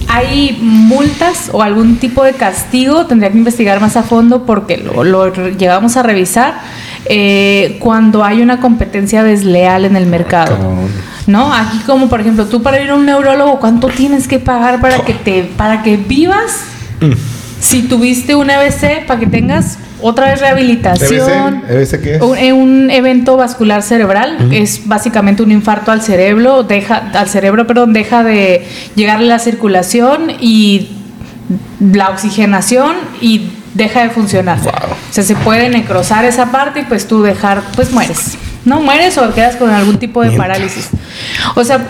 hay 0.07 0.59
multas 0.61 1.49
o 1.51 1.63
algún 1.63 1.97
tipo 1.97 2.23
de 2.23 2.33
castigo, 2.33 3.07
tendría 3.07 3.31
que 3.31 3.37
investigar 3.37 3.81
más 3.81 3.97
a 3.97 4.03
fondo 4.03 4.45
porque 4.45 4.77
lo, 4.77 5.03
lo 5.03 5.49
llegamos 5.49 5.97
a 5.97 6.03
revisar 6.03 6.61
eh, 7.05 7.77
cuando 7.79 8.23
hay 8.23 8.41
una 8.41 8.59
competencia 8.59 9.23
desleal 9.23 9.85
en 9.85 9.95
el 9.95 10.05
mercado. 10.05 10.57
¿No? 11.25 11.53
Aquí 11.53 11.79
como 11.85 12.09
por 12.09 12.19
ejemplo, 12.19 12.45
tú 12.45 12.61
para 12.61 12.81
ir 12.81 12.89
a 12.89 12.95
un 12.95 13.05
neurólogo, 13.05 13.59
¿cuánto 13.59 13.87
tienes 13.87 14.27
que 14.27 14.39
pagar 14.39 14.81
para 14.81 14.99
que 14.99 15.13
te 15.13 15.43
para 15.43 15.81
que 15.81 15.97
vivas? 15.97 16.59
Si 17.59 17.83
tuviste 17.83 18.35
un 18.35 18.49
EBC, 18.49 19.05
para 19.07 19.19
que 19.19 19.27
tengas 19.27 19.77
otra 20.03 20.27
vez 20.27 20.41
rehabilitación. 20.41 21.63
¿EBC? 21.67 22.01
qué 22.01 22.15
es? 22.15 22.21
Un, 22.21 22.37
eh, 22.37 22.53
un 22.53 22.91
evento 22.91 23.37
vascular 23.37 23.81
cerebral 23.81 24.49
es 24.51 24.87
básicamente 24.87 25.41
un 25.41 25.51
infarto 25.51 25.91
al 25.91 26.01
cerebro, 26.01 26.63
deja 26.63 27.09
al 27.13 27.29
cerebro, 27.29 27.65
perdón, 27.65 27.93
deja 27.93 28.23
de 28.23 28.67
llegarle 28.95 29.27
la 29.27 29.39
circulación 29.39 30.31
y 30.39 30.89
la 31.79 32.09
oxigenación 32.09 32.95
y 33.21 33.49
deja 33.73 34.03
de 34.03 34.09
funcionar. 34.09 34.59
O 34.59 35.13
sea, 35.13 35.23
se 35.23 35.35
puede 35.35 35.69
necrosar 35.69 36.25
esa 36.25 36.51
parte 36.51 36.81
y 36.81 36.83
pues 36.83 37.07
tú 37.07 37.23
dejar, 37.23 37.63
pues 37.75 37.91
mueres. 37.91 38.37
No 38.65 38.81
mueres 38.81 39.17
o 39.17 39.33
quedas 39.33 39.55
con 39.55 39.69
algún 39.69 39.97
tipo 39.97 40.21
de 40.21 40.31
parálisis. 40.31 40.89
O 41.55 41.63
sea, 41.63 41.85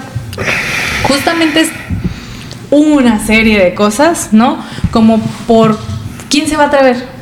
justamente 1.03 1.61
es 1.61 1.69
una 2.72 3.23
serie 3.23 3.64
de 3.64 3.73
cosas, 3.73 4.30
¿no? 4.31 4.64
Como 4.91 5.19
por 5.48 5.77
quién 6.30 6.48
se 6.48 6.57
va 6.57 6.64
a 6.64 6.68
atrever, 6.68 7.12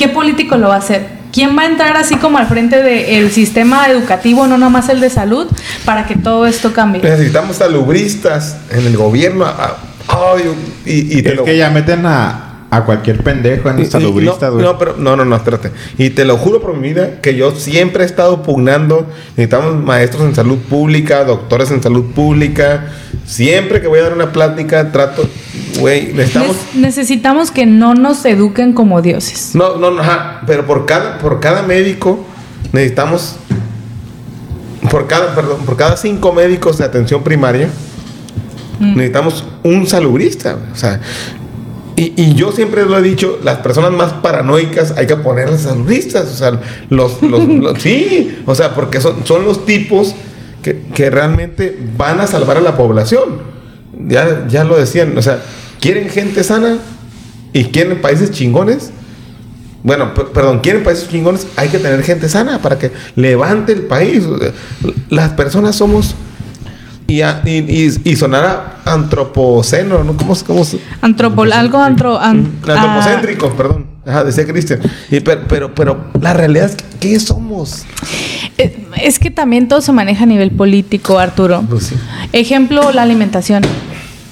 qué 0.00 0.08
político 0.08 0.56
lo 0.56 0.68
va 0.68 0.76
a 0.76 0.78
hacer, 0.78 1.06
quién 1.30 1.54
va 1.58 1.64
a 1.64 1.66
entrar 1.66 1.94
así 1.98 2.16
como 2.16 2.38
al 2.38 2.46
frente 2.46 2.82
del 2.82 3.30
sistema 3.30 3.86
educativo, 3.90 4.46
no 4.46 4.56
nomás 4.56 4.88
el 4.88 4.98
de 4.98 5.10
salud, 5.10 5.46
para 5.84 6.06
que 6.06 6.16
todo 6.16 6.46
esto 6.46 6.72
cambie. 6.72 7.02
Necesitamos 7.02 7.56
salubristas 7.56 8.56
en 8.70 8.86
el 8.86 8.96
gobierno. 8.96 9.44
ay, 10.08 10.44
y, 10.86 11.18
y 11.18 11.22
te 11.22 11.32
Es 11.32 11.36
lo 11.36 11.44
que 11.44 11.54
ya 11.54 11.68
meten 11.68 12.06
a, 12.06 12.49
a 12.72 12.84
cualquier 12.84 13.22
pendejo 13.24 13.68
en 13.68 13.84
salubrista, 13.90 14.46
no, 14.46 14.52
güey. 14.52 14.64
no, 14.64 14.78
pero 14.78 14.94
no, 14.96 15.16
no, 15.16 15.24
no, 15.24 15.34
espérate. 15.34 15.72
Y 15.98 16.10
te 16.10 16.24
lo 16.24 16.36
juro 16.36 16.60
por 16.60 16.76
mi 16.76 16.88
vida 16.90 17.20
que 17.20 17.34
yo 17.34 17.50
siempre 17.50 18.04
he 18.04 18.06
estado 18.06 18.42
pugnando. 18.42 19.06
Necesitamos 19.30 19.82
maestros 19.82 20.22
en 20.22 20.36
salud 20.36 20.58
pública, 20.58 21.24
doctores 21.24 21.72
en 21.72 21.82
salud 21.82 22.12
pública. 22.14 22.92
Siempre 23.26 23.80
que 23.80 23.88
voy 23.88 23.98
a 23.98 24.02
dar 24.04 24.12
una 24.12 24.30
plática, 24.32 24.92
trato, 24.92 25.28
güey, 25.80 26.12
necesitamos. 26.12 26.56
Ne- 26.74 26.82
necesitamos 26.82 27.50
que 27.50 27.66
no 27.66 27.94
nos 27.94 28.24
eduquen 28.24 28.72
como 28.72 29.02
dioses. 29.02 29.50
No, 29.54 29.76
no, 29.76 29.90
no, 29.90 30.00
ajá, 30.00 30.42
pero 30.46 30.64
por 30.64 30.86
cada, 30.86 31.18
por 31.18 31.40
cada 31.40 31.62
médico 31.62 32.24
necesitamos. 32.72 33.34
Por 34.90 35.06
cada, 35.08 35.34
perdón, 35.34 35.58
por 35.66 35.76
cada 35.76 35.96
cinco 35.96 36.32
médicos 36.32 36.78
de 36.78 36.84
atención 36.84 37.22
primaria, 37.22 37.68
necesitamos 38.80 39.44
un 39.62 39.86
salubrista. 39.86 40.56
O 40.72 40.76
sea, 40.76 41.00
y, 42.04 42.14
y 42.16 42.34
yo 42.34 42.52
siempre 42.52 42.84
lo 42.86 42.96
he 42.98 43.02
dicho, 43.02 43.38
las 43.44 43.58
personas 43.58 43.92
más 43.92 44.12
paranoicas 44.14 44.92
hay 44.96 45.06
que 45.06 45.16
ponerlas 45.16 45.62
salubristas. 45.62 46.26
O 46.32 46.36
sea, 46.36 46.60
los, 46.88 47.20
los, 47.22 47.46
los- 47.48 47.82
sí, 47.82 48.38
o 48.46 48.54
sea, 48.54 48.74
porque 48.74 49.00
son, 49.00 49.26
son 49.26 49.44
los 49.44 49.64
tipos 49.66 50.14
que, 50.62 50.82
que 50.94 51.10
realmente 51.10 51.78
van 51.96 52.20
a 52.20 52.26
salvar 52.26 52.56
a 52.56 52.60
la 52.60 52.76
población. 52.76 53.38
Ya, 54.08 54.46
ya 54.48 54.64
lo 54.64 54.76
decían, 54.76 55.16
o 55.18 55.22
sea, 55.22 55.42
quieren 55.80 56.08
gente 56.08 56.42
sana 56.44 56.78
y 57.52 57.64
quieren 57.64 58.00
países 58.00 58.30
chingones. 58.30 58.90
Bueno, 59.82 60.12
per- 60.14 60.26
perdón, 60.28 60.60
quieren 60.60 60.82
países 60.84 61.08
chingones, 61.08 61.46
hay 61.56 61.68
que 61.68 61.78
tener 61.78 62.02
gente 62.02 62.28
sana 62.28 62.60
para 62.60 62.78
que 62.78 62.92
levante 63.16 63.72
el 63.72 63.82
país. 63.82 64.24
Las 65.08 65.30
personas 65.32 65.76
somos. 65.76 66.14
Y, 67.10 67.22
y, 67.50 68.00
y, 68.04 68.16
sonara 68.16 68.76
antropoceno, 68.84 70.04
¿no? 70.04 70.16
¿Cómo, 70.16 70.34
cómo 70.46 70.64
se- 70.64 70.80
Antropol, 71.00 71.52
algo 71.52 71.78
antro, 71.78 72.18
an- 72.18 72.52
ah, 72.68 72.72
Antropocéntrico, 72.72 73.52
perdón. 73.56 73.86
Ajá, 74.06 74.24
decía 74.24 74.46
Cristian. 74.46 74.80
Y 75.10 75.20
per- 75.20 75.46
pero, 75.48 75.74
pero, 75.74 76.06
la 76.20 76.32
realidad 76.32 76.66
es 76.66 76.76
que, 76.76 76.84
¿qué 77.00 77.20
somos? 77.20 77.84
eh, 78.58 78.86
es 79.02 79.18
que 79.18 79.30
también 79.30 79.68
todo 79.68 79.80
se 79.80 79.92
maneja 79.92 80.22
a 80.24 80.26
nivel 80.26 80.50
político, 80.52 81.18
Arturo. 81.18 81.62
Pues 81.68 81.84
sí. 81.88 81.96
Ejemplo, 82.32 82.92
la 82.92 83.02
alimentación. 83.02 83.62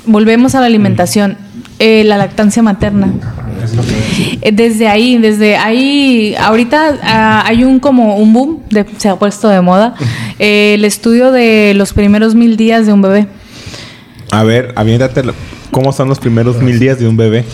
Volvemos 0.07 0.55
a 0.55 0.61
la 0.61 0.67
alimentación. 0.67 1.37
Eh, 1.81 2.03
la 2.05 2.17
lactancia 2.17 2.63
materna. 2.63 3.13
Eh, 4.43 4.51
Desde 4.53 4.89
ahí, 4.89 5.19
desde 5.19 5.57
ahí, 5.57 6.35
ahorita 6.39 6.99
ah, 7.03 7.45
hay 7.47 7.65
un 7.65 7.81
como 7.81 8.17
un 8.17 8.33
boom, 8.33 8.63
de- 8.71 8.87
se 8.99 9.09
ha 9.09 9.17
puesto 9.17 9.49
de 9.49 9.61
moda, 9.61 9.95
eh, 10.39 10.75
el 10.75 10.85
estudio 10.85 11.33
de 11.33 11.73
los 11.75 11.93
primeros 11.93 12.35
mil 12.35 12.57
días 12.57 12.87
de 12.87 12.93
un 12.93 13.03
bebé. 13.03 13.27
A 14.31 14.43
ver, 14.45 14.73
aviéntate 14.77 15.23
cómo 15.71 15.93
son 15.93 16.09
los 16.09 16.19
primeros 16.19 16.61
mil 16.61 16.79
días 16.79 16.99
de 16.99 17.09
un 17.09 17.17
bebé. 17.17 17.45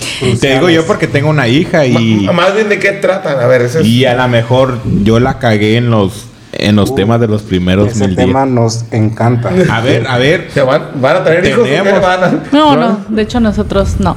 Te 0.41 0.55
digo 0.55 0.69
yo 0.71 0.85
porque 0.87 1.07
tengo 1.07 1.31
una 1.31 1.47
hija 1.49 1.87
y, 1.87 2.29
más 2.33 2.55
bien 2.55 2.69
de 2.69 2.79
qué 2.79 2.93
tratan. 2.93 3.39
A 3.41 3.47
ver, 3.47 3.63
ese 3.63 3.81
es- 3.81 3.87
y 3.87 4.05
a 4.05 4.15
lo 4.15 4.27
mejor 4.29 4.79
yo 5.05 5.21
la 5.21 5.39
cagué 5.39 5.77
en 5.77 5.91
los 5.91 6.27
en 6.57 6.77
los 6.77 6.95
temas 6.95 7.21
de 7.21 7.27
los 7.27 7.43
primeros 7.43 7.89
Ese 7.91 8.07
mil 8.07 8.15
tema 8.17 8.45
días. 8.45 8.55
nos 8.55 8.85
encanta. 8.93 9.51
A 9.71 9.81
ver, 9.81 10.07
a 10.07 10.19
ver. 10.19 10.49
¿Se 10.55 10.63
van, 10.63 10.83
van 11.01 11.17
a 11.17 11.25
tener 11.25 11.45
hijos? 11.47 11.69
van 12.01 12.23
a- 12.25 12.43
No, 12.53 12.77
no, 12.77 13.05
de 13.09 13.23
hecho 13.23 13.41
nosotros 13.41 13.97
no. 13.99 14.17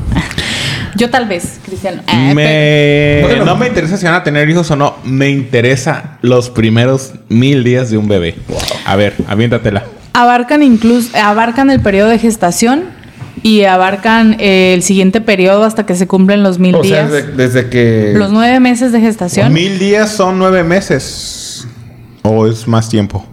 Yo 0.95 1.09
tal 1.09 1.27
vez, 1.27 1.59
Cristiano. 1.65 2.01
Eh, 2.07 2.33
Me, 2.33 3.27
Bueno. 3.27 3.45
no 3.45 3.55
me 3.57 3.67
interesa 3.67 3.97
si 3.97 4.05
van 4.05 4.15
a 4.15 4.23
tener 4.23 4.49
hijos 4.49 4.69
o 4.71 4.75
no. 4.75 4.95
Me 5.03 5.29
interesa 5.29 6.17
los 6.21 6.49
primeros 6.49 7.13
mil 7.29 7.63
días 7.63 7.89
de 7.89 7.97
un 7.97 8.07
bebé. 8.07 8.35
A 8.85 8.95
ver, 8.95 9.15
aviéntatela. 9.27 9.83
abarcan 10.13 10.63
incluso 10.63 11.09
abarcan 11.17 11.69
el 11.69 11.79
periodo 11.81 12.09
de 12.09 12.19
gestación 12.19 12.85
y 13.43 13.63
abarcan 13.65 14.35
eh, 14.39 14.73
el 14.73 14.81
siguiente 14.81 15.21
periodo 15.21 15.63
hasta 15.63 15.85
que 15.85 15.95
se 15.95 16.07
cumplen 16.07 16.41
los 16.43 16.57
mil 16.59 16.73
O 16.75 16.83
sea, 16.83 17.07
días. 17.07 17.11
desde, 17.11 17.31
desde 17.33 17.69
que. 17.69 18.13
Los 18.15 18.31
nueve 18.31 18.59
meses 18.59 18.91
de 18.91 18.99
gestación. 18.99 19.53
Mil 19.53 19.77
días 19.79 20.11
son 20.11 20.39
nueve 20.39 20.63
meses. 20.63 21.67
¿O 22.23 22.47
es 22.47 22.67
más 22.67 22.89
tiempo? 22.89 23.25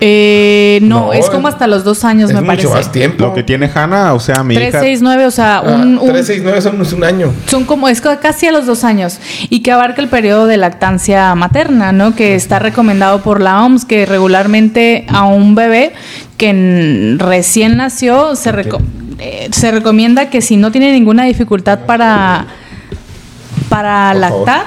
Eh, 0.00 0.78
no, 0.82 1.06
No, 1.06 1.12
es 1.12 1.28
como 1.28 1.48
hasta 1.48 1.66
los 1.66 1.82
dos 1.82 2.04
años, 2.04 2.30
es 2.30 2.34
me 2.36 2.40
mucho 2.40 2.48
parece. 2.52 2.68
más 2.68 2.92
tiempo. 2.92 3.24
Lo 3.24 3.34
que 3.34 3.42
tiene 3.42 3.68
Hannah, 3.74 4.14
o 4.14 4.20
sea, 4.20 4.44
mi 4.44 4.54
Tres, 4.54 4.68
hija. 4.68 4.80
seis, 4.80 5.02
nueve, 5.02 5.26
o 5.26 5.30
sea, 5.32 5.56
Ah, 5.56 5.62
un, 5.62 5.98
un- 5.98 6.08
3, 6.08 6.24
6, 6.24 6.40
9 6.44 6.60
son 6.62 6.80
es 6.80 6.92
un 6.92 7.02
año. 7.02 7.32
son 7.46 7.64
como, 7.64 7.88
es 7.88 8.00
ca- 8.00 8.20
casi 8.20 8.46
a 8.46 8.52
los 8.52 8.64
dos 8.66 8.84
años 8.84 9.18
y 9.50 9.60
que 9.60 9.72
abarca 9.72 10.00
el 10.00 10.06
periodo 10.08 10.46
de 10.46 10.56
lactancia 10.56 11.34
materna, 11.34 11.90
¿no? 11.90 12.14
Que 12.14 12.36
está 12.36 12.60
recomendado 12.60 13.22
por 13.22 13.40
la 13.40 13.64
OMS, 13.64 13.84
que 13.86 14.06
regularmente 14.06 15.04
a 15.08 15.24
un 15.24 15.56
bebé 15.56 15.92
que 16.36 17.16
recién 17.18 17.76
nació 17.76 18.36
se, 18.36 18.52
reco- 18.52 18.80
eh, 19.18 19.48
se 19.50 19.72
recomienda 19.72 20.30
que 20.30 20.42
si 20.42 20.56
no 20.56 20.70
tiene 20.70 20.92
ninguna 20.92 21.24
dificultad 21.24 21.80
para, 21.86 22.46
para 23.68 24.12
Por 24.12 24.20
favor. 24.22 24.46
lactar, 24.46 24.66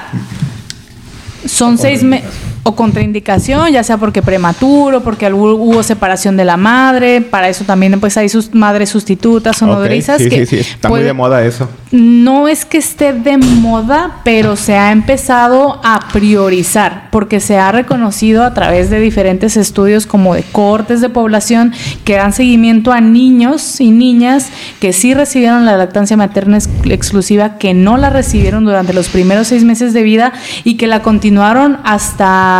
son 1.46 1.78
seis 1.78 2.02
meses 2.02 2.28
o 2.64 2.76
contraindicación, 2.76 3.70
ya 3.72 3.82
sea 3.82 3.96
porque 3.96 4.22
prematuro, 4.22 5.02
porque 5.02 5.32
hubo, 5.32 5.82
separación 5.82 6.36
de 6.36 6.44
la 6.44 6.56
madre, 6.56 7.20
para 7.20 7.48
eso 7.48 7.64
también 7.64 7.98
pues 7.98 8.16
hay 8.16 8.28
sus 8.28 8.54
madres 8.54 8.90
sustitutas 8.90 9.60
o 9.62 9.64
Ok, 9.66 9.70
nodrizas 9.72 10.22
Sí, 10.22 10.28
que 10.28 10.46
sí, 10.46 10.56
sí. 10.62 10.70
Está 10.74 10.88
muy 10.88 11.02
de 11.02 11.12
moda 11.12 11.42
eso. 11.44 11.68
no 11.90 12.46
es 12.46 12.64
que 12.64 12.78
esté 12.78 13.12
de 13.12 13.36
moda, 13.38 14.20
pero 14.24 14.54
se 14.56 14.76
ha 14.76 14.92
empezado 14.92 15.80
a 15.82 16.08
priorizar, 16.12 17.08
porque 17.10 17.40
se 17.40 17.58
ha 17.58 17.72
reconocido 17.72 18.44
a 18.44 18.54
través 18.54 18.90
de 18.90 19.00
diferentes 19.00 19.56
estudios 19.56 20.06
como 20.06 20.34
de 20.34 20.42
cortes 20.44 21.00
de 21.00 21.08
población 21.08 21.72
que 22.04 22.14
dan 22.16 22.32
seguimiento 22.32 22.92
a 22.92 23.00
niños 23.00 23.80
y 23.80 23.90
niñas 23.90 24.48
que 24.80 24.92
sí 24.92 25.14
recibieron 25.14 25.66
la 25.66 25.76
lactancia 25.76 26.16
materna 26.16 26.58
ex- 26.58 26.68
exclusiva, 26.84 27.58
que 27.58 27.74
no 27.74 27.96
la 27.96 28.10
recibieron 28.10 28.64
durante 28.64 28.92
los 28.92 29.08
primeros 29.08 29.48
seis 29.48 29.64
meses 29.64 29.92
de 29.92 30.02
vida 30.02 30.32
y 30.64 30.76
que 30.76 30.86
la 30.86 31.02
continuaron 31.02 31.78
hasta 31.84 32.50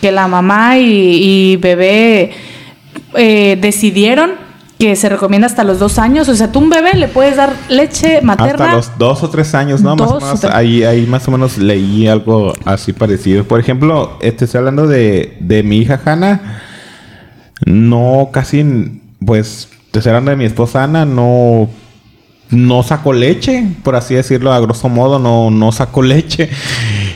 que 0.00 0.12
la 0.12 0.28
mamá 0.28 0.78
y, 0.78 1.52
y 1.52 1.56
bebé 1.56 2.32
eh, 3.14 3.58
decidieron 3.60 4.32
que 4.78 4.96
se 4.96 5.08
recomienda 5.08 5.46
hasta 5.46 5.62
los 5.62 5.78
dos 5.78 5.98
años. 5.98 6.28
O 6.28 6.34
sea, 6.34 6.50
tú 6.50 6.58
un 6.58 6.70
bebé 6.70 6.94
le 6.94 7.08
puedes 7.08 7.36
dar 7.36 7.54
leche 7.68 8.20
materna. 8.22 8.64
Hasta 8.64 8.76
los 8.76 8.98
dos 8.98 9.22
o 9.22 9.30
tres 9.30 9.54
años, 9.54 9.80
¿no? 9.80 9.94
Más 9.94 10.10
o 10.10 10.20
menos, 10.20 10.44
ahí, 10.46 10.82
ahí 10.82 11.06
más 11.06 11.26
o 11.28 11.30
menos 11.30 11.56
leí 11.58 12.08
algo 12.08 12.52
así 12.64 12.92
parecido. 12.92 13.44
Por 13.44 13.60
ejemplo, 13.60 14.18
este, 14.20 14.44
estoy 14.46 14.58
hablando 14.58 14.88
de, 14.88 15.36
de 15.40 15.62
mi 15.62 15.78
hija 15.78 16.00
Hanna. 16.04 16.62
No, 17.64 18.30
casi, 18.32 19.00
pues, 19.24 19.68
te 19.92 19.98
estoy 19.98 20.10
hablando 20.10 20.32
de 20.32 20.36
mi 20.36 20.46
esposa 20.46 20.82
Ana, 20.82 21.04
no, 21.04 21.68
no 22.50 22.82
sacó 22.82 23.12
leche, 23.12 23.64
por 23.84 23.94
así 23.94 24.14
decirlo, 24.14 24.52
a 24.52 24.58
grosso 24.58 24.88
modo, 24.88 25.18
no, 25.18 25.50
no 25.50 25.70
sacó 25.70 26.02
leche. 26.02 26.50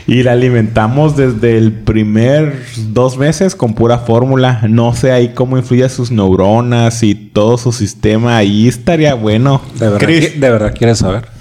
Y 0.07 0.23
la 0.23 0.31
alimentamos 0.31 1.17
desde 1.17 1.57
el 1.57 1.73
primer 1.73 2.63
dos 2.93 3.17
meses 3.17 3.55
con 3.55 3.73
pura 3.73 3.99
fórmula. 3.99 4.61
No 4.69 4.95
sé 4.95 5.11
ahí 5.11 5.33
cómo 5.33 5.57
influye 5.57 5.87
sus 5.89 6.11
neuronas 6.11 7.03
y 7.03 7.13
todo 7.13 7.57
su 7.57 7.73
sistema. 7.73 8.37
Ahí 8.37 8.69
estaría 8.69 9.15
bueno. 9.15 9.61
¿De 9.75 9.89
verdad, 9.89 9.99
Chris, 9.99 10.39
¿De 10.39 10.49
verdad 10.49 10.73
quieres 10.75 10.99
saber? 10.99 11.27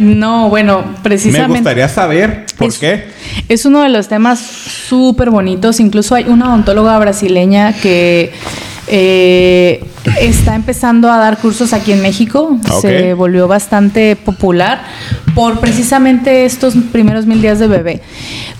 No, 0.00 0.50
bueno, 0.50 0.84
precisamente. 1.02 1.48
me 1.48 1.54
gustaría 1.58 1.88
saber 1.88 2.46
por 2.58 2.68
es, 2.68 2.78
qué. 2.78 3.04
Es 3.48 3.64
uno 3.64 3.82
de 3.82 3.88
los 3.88 4.08
temas 4.08 4.38
súper 4.40 5.30
bonitos. 5.30 5.80
Incluso 5.80 6.14
hay 6.14 6.24
una 6.24 6.48
odontóloga 6.48 6.98
brasileña 6.98 7.72
que 7.72 8.32
Eh, 8.86 9.84
está 10.20 10.54
empezando 10.54 11.10
a 11.10 11.16
dar 11.16 11.38
cursos 11.38 11.72
aquí 11.72 11.92
en 11.92 12.02
México. 12.02 12.58
Ok. 12.70 12.80
Se 12.80 13.14
volvió 13.14 13.48
bastante 13.48 14.16
popular 14.16 14.82
por 15.34 15.60
precisamente 15.60 16.44
estos 16.44 16.74
primeros 16.92 17.26
mil 17.26 17.40
días 17.40 17.58
de 17.58 17.66
bebé. 17.66 18.02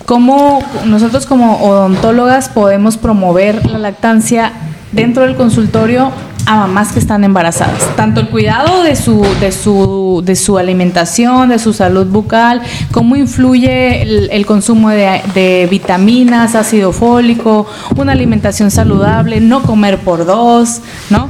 Cómo 0.05 0.63
nosotros 0.85 1.25
como 1.25 1.57
odontólogas 1.63 2.49
podemos 2.49 2.97
promover 2.97 3.65
la 3.65 3.79
lactancia 3.79 4.51
dentro 4.91 5.23
del 5.23 5.35
consultorio 5.35 6.11
a 6.45 6.57
mamás 6.57 6.91
que 6.91 6.99
están 6.99 7.23
embarazadas. 7.23 7.95
Tanto 7.95 8.19
el 8.21 8.29
cuidado 8.29 8.83
de 8.83 8.95
su, 8.95 9.25
de 9.39 9.51
su, 9.51 10.21
de 10.23 10.35
su 10.35 10.57
alimentación, 10.57 11.49
de 11.49 11.59
su 11.59 11.73
salud 11.73 12.05
bucal, 12.07 12.61
cómo 12.91 13.15
influye 13.15 14.01
el, 14.01 14.29
el 14.31 14.45
consumo 14.45 14.89
de, 14.89 15.21
de 15.33 15.67
vitaminas, 15.69 16.55
ácido 16.55 16.91
fólico, 16.91 17.67
una 17.95 18.11
alimentación 18.11 18.71
saludable, 18.71 19.39
no 19.39 19.63
comer 19.63 19.99
por 19.99 20.25
dos, 20.25 20.81
¿no? 21.09 21.29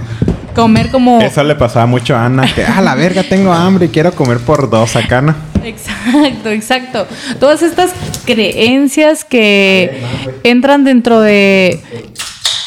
Comer 0.53 0.89
como... 0.89 1.19
Eso 1.21 1.43
le 1.43 1.55
pasaba 1.55 1.85
mucho 1.85 2.15
a 2.15 2.25
Ana, 2.25 2.45
que, 2.53 2.63
ah, 2.63 2.81
la 2.81 2.95
verga, 2.95 3.23
tengo 3.23 3.51
hambre 3.51 3.87
y 3.87 3.89
quiero 3.89 4.13
comer 4.13 4.39
por 4.39 4.69
dos 4.69 4.95
acá, 4.95 5.21
¿no? 5.21 5.35
Exacto, 5.63 6.49
exacto. 6.49 7.07
Todas 7.39 7.61
estas 7.61 7.91
creencias 8.25 9.25
que 9.25 10.01
entran 10.43 10.83
dentro 10.83 11.19
de 11.19 11.81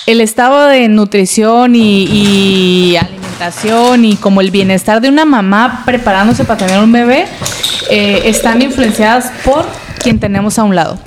el 0.08 0.22
estado 0.22 0.68
de 0.68 0.88
nutrición 0.88 1.74
y, 1.76 2.96
alimentación 2.96 4.06
y 4.06 4.16
como 4.16 4.40
el 4.40 4.50
bienestar 4.50 5.02
de 5.02 5.10
una 5.10 5.26
mamá 5.26 5.82
preparándose 5.84 6.46
para 6.46 6.66
tener 6.66 6.82
un 6.82 6.90
bebé 6.90 7.26
eh, 7.90 8.22
están 8.24 8.62
influenciadas 8.62 9.30
por 9.44 9.66
quien 10.02 10.18
tenemos 10.18 10.58
a 10.58 10.64
un 10.64 10.74
lado. 10.74 10.98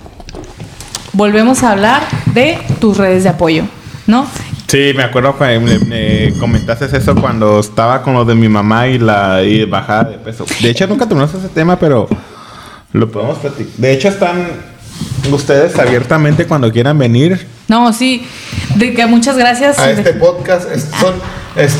Volvemos 1.14 1.64
a 1.64 1.72
hablar 1.72 2.03
de 2.36 2.60
tus 2.80 2.95
redes 2.95 3.23
de 3.23 3.30
apoyo, 3.30 3.64
¿no? 4.06 4.28
Sí, 4.68 4.94
me 4.95 5.02
acuerdo 5.02 5.36
que 5.36 5.57
me, 5.57 5.80
me 5.80 6.34
comentaste 6.40 6.86
eso 6.95 7.15
cuando 7.15 7.60
estaba 7.60 8.03
con 8.03 8.14
lo 8.14 8.23
de 8.23 8.36
mi 8.36 8.49
mamá 8.49 8.88
y 8.88 8.99
la 8.99 9.41
bajada 9.68 10.03
de 10.11 10.18
peso. 10.19 10.45
De 10.61 10.69
hecho, 10.69 10.86
nunca 10.86 11.10
tuvimos 11.10 11.34
ese 11.34 11.49
tema, 11.49 11.76
pero 11.80 12.07
lo 12.94 13.11
podemos 13.11 13.40
platicar. 13.40 13.73
De 13.78 13.94
hecho, 13.94 14.10
están 14.10 14.48
ustedes 15.32 15.78
abiertamente 15.80 16.45
cuando 16.45 16.72
quieran 16.72 16.99
venir. 16.99 17.48
No, 17.72 17.93
sí, 17.93 18.23
de 18.76 18.93
que 18.93 19.06
muchas 19.06 19.38
gracias. 19.38 19.80
A 19.80 19.91
este 19.91 20.11
podcast 20.11 20.69
es- 20.69 20.89
son 20.99 21.14
es, 21.56 21.73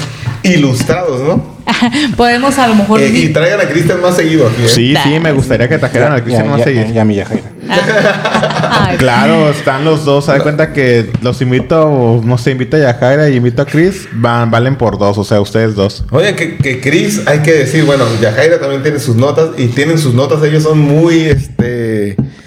ilustrados, 0.44 1.20
¿no? 1.22 1.52
Podemos 2.16 2.58
a 2.58 2.68
lo 2.68 2.76
mejor... 2.76 3.02
Eh, 3.02 3.10
y 3.10 3.28
traigan 3.30 3.60
a 3.60 3.66
Cristian 3.70 4.02
más 4.02 4.16
seguido 4.16 4.48
aquí, 4.48 4.64
¿eh? 4.64 4.68
Sí, 4.70 4.94
sí, 5.04 5.20
me 5.20 5.34
gustaría 5.34 5.68
que 5.68 5.78
trajeran 5.78 6.14
al 6.14 6.24
Cristian 6.24 6.48
más 6.50 6.60
ya- 6.60 6.64
seguido. 6.64 6.86
ya- 6.88 6.92
ya 6.94 7.06
mi 7.06 7.16
Yajaira. 7.16 7.44
Ay, 8.72 8.98
Claro, 8.98 9.50
están 9.50 9.84
los 9.86 10.04
dos. 10.06 10.26
Se 10.26 10.32
da 10.32 10.40
cuenta 10.40 10.74
que 10.74 11.10
los 11.22 11.42
invito, 11.42 12.22
no 12.24 12.38
sé, 12.38 12.52
invito 12.52 12.78
a 12.78 12.80
Yajaira 12.80 13.30
y 13.30 13.36
invito 13.36 13.62
a 13.62 13.66
Chris. 13.66 14.08
Van, 14.14 14.50
valen 14.50 14.76
por 14.78 14.98
dos, 14.98 15.18
o 15.18 15.24
sea, 15.24 15.40
ustedes 15.42 15.76
dos. 15.76 16.04
Oigan, 16.12 16.36
que, 16.36 16.58
que 16.58 16.80
Chris, 16.82 17.22
hay 17.28 17.40
que 17.40 17.52
decir, 17.54 17.84
bueno, 17.86 18.06
Yajaira 18.22 18.60
también 18.60 18.82
tiene 18.82 19.00
sus 19.00 19.16
notas 19.16 19.50
y 19.58 19.68
tienen 19.68 19.98
sus 20.00 20.14
notas, 20.14 20.42
ellos 20.44 20.64
son 20.64 20.80
muy 20.80 21.22
este 21.26 21.91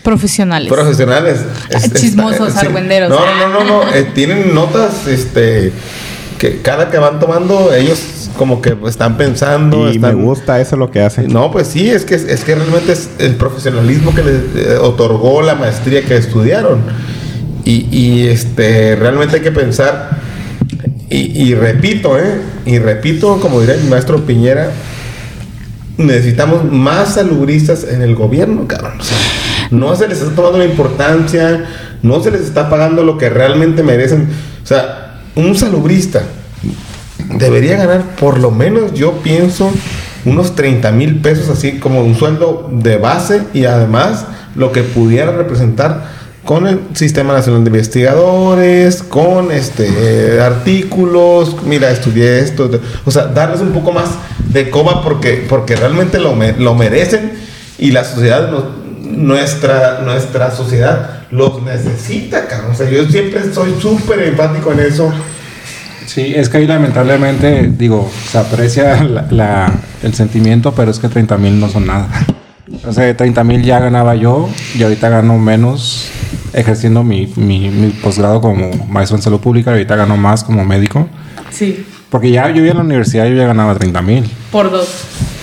profesionales. 0.04 0.72
profesionales. 0.72 1.40
Es- 1.70 1.92
Chismosos, 1.94 2.48
está- 2.48 2.60
sí. 2.60 2.66
argüenderos. 2.66 3.10
No, 3.10 3.18
no, 3.18 3.48
no, 3.48 3.64
no, 3.64 3.84
no, 3.84 3.92
eh, 3.94 4.06
tienen 4.14 4.54
notas, 4.54 5.08
este, 5.08 5.72
que 6.38 6.60
cada 6.62 6.90
que 6.90 6.98
van 6.98 7.18
tomando, 7.18 7.74
ellos 7.74 7.98
como 8.36 8.60
que 8.62 8.76
están 8.86 9.16
pensando. 9.16 9.88
Y 9.90 9.96
están, 9.96 10.16
me 10.18 10.24
gusta 10.24 10.60
eso 10.60 10.76
lo 10.76 10.90
que 10.90 11.00
hacen. 11.00 11.32
No, 11.32 11.50
pues 11.50 11.66
sí, 11.68 11.88
es 11.90 12.04
que, 12.04 12.14
es 12.14 12.44
que 12.44 12.54
realmente 12.54 12.92
es 12.92 13.08
el 13.18 13.34
profesionalismo 13.36 14.14
que 14.14 14.22
les 14.22 14.34
eh, 14.56 14.76
otorgó 14.80 15.42
la 15.42 15.54
maestría 15.56 16.02
que 16.02 16.16
estudiaron. 16.16 16.82
Y, 17.64 17.88
y, 17.90 18.26
este, 18.28 18.94
realmente 18.96 19.36
hay 19.36 19.42
que 19.42 19.50
pensar, 19.52 20.18
y, 21.08 21.42
y 21.48 21.54
repito, 21.54 22.18
¿eh? 22.18 22.40
Y 22.66 22.78
repito, 22.78 23.40
como 23.40 23.60
diría 23.60 23.76
el 23.76 23.84
maestro 23.84 24.26
Piñera, 24.26 24.70
necesitamos 25.96 26.64
más 26.70 27.14
salubristas 27.14 27.84
en 27.84 28.02
el 28.02 28.14
gobierno, 28.14 28.66
cabrón. 28.66 28.94
No 29.70 29.94
se 29.96 30.08
les 30.08 30.20
está 30.20 30.34
tomando 30.34 30.58
la 30.58 30.66
importancia, 30.66 31.64
no 32.02 32.22
se 32.22 32.30
les 32.30 32.42
está 32.42 32.68
pagando 32.68 33.02
lo 33.02 33.18
que 33.18 33.30
realmente 33.30 33.82
merecen. 33.82 34.28
O 34.62 34.66
sea, 34.66 35.20
un 35.34 35.54
salubrista 35.56 36.22
debería 37.38 37.76
ganar 37.76 38.16
por 38.16 38.38
lo 38.38 38.50
menos, 38.50 38.92
yo 38.92 39.12
pienso, 39.22 39.70
unos 40.24 40.54
30 40.54 40.90
mil 40.92 41.20
pesos, 41.20 41.48
así 41.48 41.78
como 41.78 42.02
un 42.02 42.14
sueldo 42.14 42.70
de 42.72 42.96
base 42.96 43.42
y 43.52 43.64
además 43.64 44.26
lo 44.54 44.72
que 44.72 44.82
pudiera 44.82 45.32
representar 45.32 46.23
con 46.44 46.66
el 46.66 46.80
Sistema 46.94 47.32
Nacional 47.32 47.64
de 47.64 47.70
Investigadores, 47.70 49.02
con 49.02 49.50
este 49.50 49.86
eh, 49.88 50.40
artículos, 50.40 51.56
mira, 51.64 51.90
estudié 51.90 52.40
esto, 52.40 52.70
o 53.04 53.10
sea, 53.10 53.26
darles 53.26 53.60
un 53.60 53.72
poco 53.72 53.92
más 53.92 54.10
de 54.50 54.68
coba 54.70 55.02
porque, 55.02 55.44
porque 55.48 55.74
realmente 55.76 56.18
lo, 56.18 56.34
me- 56.34 56.52
lo 56.52 56.74
merecen 56.74 57.32
y 57.78 57.90
la 57.92 58.04
sociedad, 58.04 58.50
nuestra, 59.02 60.00
nuestra 60.04 60.50
sociedad 60.50 61.22
los 61.30 61.62
necesita, 61.62 62.46
cabrón. 62.46 62.72
O 62.72 62.74
sea, 62.74 62.88
yo 62.90 63.04
siempre 63.06 63.40
soy 63.52 63.74
súper 63.80 64.22
empático 64.22 64.72
en 64.72 64.80
eso. 64.80 65.12
Sí, 66.06 66.32
es 66.36 66.48
que 66.48 66.58
ahí 66.58 66.66
lamentablemente, 66.66 67.70
digo, 67.76 68.10
se 68.30 68.38
aprecia 68.38 69.02
la- 69.02 69.26
la- 69.30 69.72
el 70.02 70.14
sentimiento, 70.14 70.72
pero 70.74 70.90
es 70.90 70.98
que 70.98 71.08
30 71.08 71.36
mil 71.38 71.58
no 71.58 71.68
son 71.68 71.86
nada. 71.86 72.08
O 72.86 72.92
sea, 72.92 73.16
30 73.16 73.44
mil 73.44 73.62
ya 73.62 73.78
ganaba 73.80 74.14
yo 74.14 74.48
y 74.76 74.82
ahorita 74.82 75.08
gano 75.08 75.38
menos 75.38 76.08
ejerciendo 76.52 77.02
mi, 77.02 77.32
mi, 77.36 77.68
mi 77.70 77.88
posgrado 77.90 78.40
como 78.40 78.70
maestro 78.88 79.16
en 79.16 79.22
salud 79.22 79.40
pública, 79.40 79.70
ahorita 79.72 79.96
gano 79.96 80.16
más 80.16 80.44
como 80.44 80.64
médico. 80.64 81.08
Sí, 81.50 81.84
Porque 82.10 82.30
ya 82.30 82.48
yo 82.50 82.64
ya 82.64 82.70
en 82.72 82.76
la 82.78 82.84
universidad 82.84 83.26
yo 83.26 83.34
ya 83.34 83.46
ganaba 83.46 83.74
30 83.74 84.02
mil. 84.02 84.24
por 84.52 84.70
dos. 84.70 84.88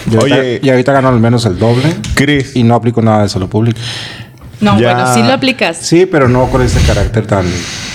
Y 0.10 0.16
ahorita- 0.16 0.38
Oye. 0.40 0.60
y 0.64 0.70
ahorita 0.70 0.94
gano 0.94 1.10
al 1.10 1.20
menos 1.20 1.46
el 1.46 1.60
doble 1.60 1.94
Chris. 2.16 2.56
y 2.56 2.64
no 2.64 2.76
aplico 2.76 3.02
nada 3.02 3.24
de 3.24 3.30
salud 3.30 3.48
pública. 3.50 3.80
No, 4.62 4.80
Ya. 4.80 4.94
bueno, 4.94 5.14
sí 5.14 5.22
lo 5.24 5.34
aplicas. 5.34 5.78
Sí, 5.78 6.06
pero 6.06 6.28
no 6.30 6.48
con 6.50 6.62
ese 6.62 6.80
carácter 6.86 7.26
tan 7.26 7.46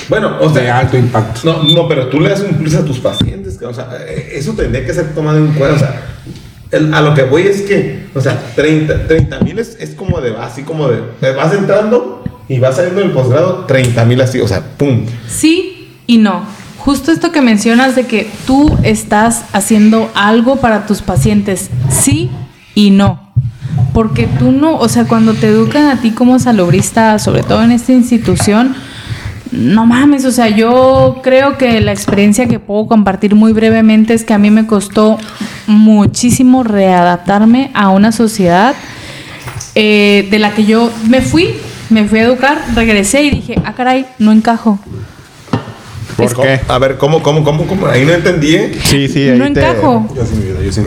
Bueno, 0.09 0.37
o 0.41 0.49
de 0.49 0.61
sea, 0.63 0.79
alto 0.81 0.97
impacto. 0.97 1.41
No, 1.45 1.63
no, 1.63 1.89
pero 1.89 2.09
tú 2.09 2.21
le 2.21 2.29
das 2.31 2.41
un 2.41 2.57
plus 2.59 2.75
a 2.75 2.85
tus 2.85 2.99
pacientes. 2.99 3.57
que, 3.57 3.67
O 3.67 3.73
sea, 3.75 3.89
eh, 4.07 4.33
eso 4.35 4.53
tendría 4.53 4.85
que 4.85 4.93
ser 4.93 5.15
tomado 5.15 5.39
en 5.39 5.53
cuenta. 5.53 5.77
O 5.77 5.79
sea, 5.79 6.03
a 6.73 7.01
lo 7.01 7.15
que 7.15 7.23
voy 7.23 7.43
es 7.43 7.63
que, 7.63 8.07
o 8.15 8.21
sea, 8.21 8.53
30 8.55 9.41
mil 9.41 9.59
es, 9.59 9.77
es 9.81 9.95
como 9.95 10.21
de, 10.21 10.37
así 10.37 10.63
como 10.63 10.89
de, 10.89 11.01
vas 11.33 11.55
entrando 11.55 12.25
y 12.49 12.59
vas 12.59 12.77
saliendo 12.77 13.01
del 13.01 13.13
posgrado, 13.13 13.65
30 13.67 14.05
mil 14.05 14.21
así, 14.21 14.41
o 14.41 14.49
sea, 14.49 14.63
pum. 14.77 15.07
Sí 15.29 15.89
y 16.07 16.19
no. 16.19 16.43
Justo 16.79 17.11
esto 17.11 17.33
que 17.33 17.41
mencionas 17.41 17.97
de 17.97 18.05
que 18.05 18.31
tú 18.47 18.77
estás 18.83 19.45
haciendo 19.53 20.11
algo 20.15 20.57
para 20.57 20.87
tus 20.87 21.03
pacientes, 21.03 21.71
sí 21.91 22.31
y 22.75 22.91
no. 22.91 23.33
Porque 23.93 24.29
tú 24.39 24.53
no, 24.53 24.77
o 24.77 24.89
sea, 24.89 25.05
cuando 25.05 25.35
te 25.35 25.49
educan 25.49 25.87
a 25.87 26.01
ti 26.01 26.13
como 26.13 26.39
salubrista, 26.39 27.19
sobre 27.19 27.43
todo 27.43 27.63
en 27.63 27.73
esta 27.73 27.93
institución, 27.93 28.77
no 29.53 29.87
mames, 29.87 30.25
o 30.25 30.33
sea, 30.33 30.49
yo 30.49 31.21
creo 31.23 31.57
que 31.57 31.81
la 31.81 31.93
experiencia 31.93 32.47
que 32.47 32.59
puedo 32.59 32.87
compartir 32.87 33.35
muy 33.35 33.53
brevemente 33.53 34.15
es 34.15 34.25
que 34.25 34.35
a 34.35 34.39
mí 34.39 34.51
me 34.51 34.67
costó 34.67 35.19
muchísimo 35.67 36.63
readaptarme 36.63 37.71
a 37.75 37.91
una 37.91 38.13
sociedad 38.13 38.75
eh, 39.75 40.27
de 40.31 40.39
la 40.39 40.53
que 40.55 40.65
yo 40.65 40.91
me 41.09 41.21
fui, 41.21 41.55
me 41.91 42.07
fui 42.09 42.19
a 42.21 42.23
educar, 42.25 42.59
regresé 42.75 43.23
y 43.23 43.31
dije, 43.31 43.57
ah, 43.65 43.75
caray, 43.75 44.07
no 44.19 44.33
encajo. 44.33 44.79
¿Por 46.17 46.35
qué? 46.35 46.61
A 46.69 46.79
ver, 46.79 46.97
¿cómo, 46.97 47.23
cómo, 47.23 47.45
cómo, 47.45 47.67
cómo? 47.67 47.87
Ahí 47.89 48.07
no 48.07 48.13
entendí. 48.15 48.55
¿eh? 48.55 48.79
Sí, 48.83 49.07
sí, 49.07 49.29
ahí 49.29 49.39
No 49.39 49.53
te- 49.53 49.61
encajo. 49.61 50.09
Yo 50.17 50.25
sí, 50.25 50.35
mi 50.37 50.45
vida, 50.47 50.63
yo 50.63 50.73
sí. 50.73 50.81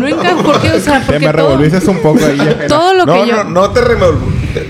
No 0.00 0.08
encajo, 0.08 0.42
¿por 0.42 0.60
qué? 0.60 0.72
O 0.72 0.80
sea, 0.80 0.98
Te 0.98 1.06
porque 1.06 1.26
me 1.26 1.32
todo, 1.32 1.48
revolviste 1.56 1.90
un 1.90 1.98
poco 1.98 2.18
ahí. 2.26 2.38
Todo 2.68 2.92
lo 2.94 3.06
No, 3.06 3.12
que 3.22 3.28
yo... 3.30 3.36
no, 3.36 3.50
no 3.50 3.70
te 3.70 3.80
remol... 3.82 4.18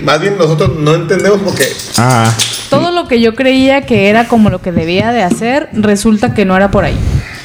Más 0.02 0.20
bien 0.20 0.36
nosotros 0.36 0.72
no 0.78 0.94
entendemos 0.94 1.40
porque... 1.42 1.64
Ah, 1.96 2.30
Todo 2.68 2.90
lo 2.90 3.08
que 3.08 3.18
yo 3.22 3.34
creía 3.34 3.82
que 3.86 4.10
era 4.10 4.28
como 4.28 4.50
lo 4.50 4.60
que 4.60 4.72
debía 4.72 5.10
de 5.12 5.22
hacer, 5.22 5.70
resulta 5.72 6.34
que 6.34 6.44
no 6.44 6.54
era 6.54 6.70
por 6.70 6.84
ahí. 6.84 6.98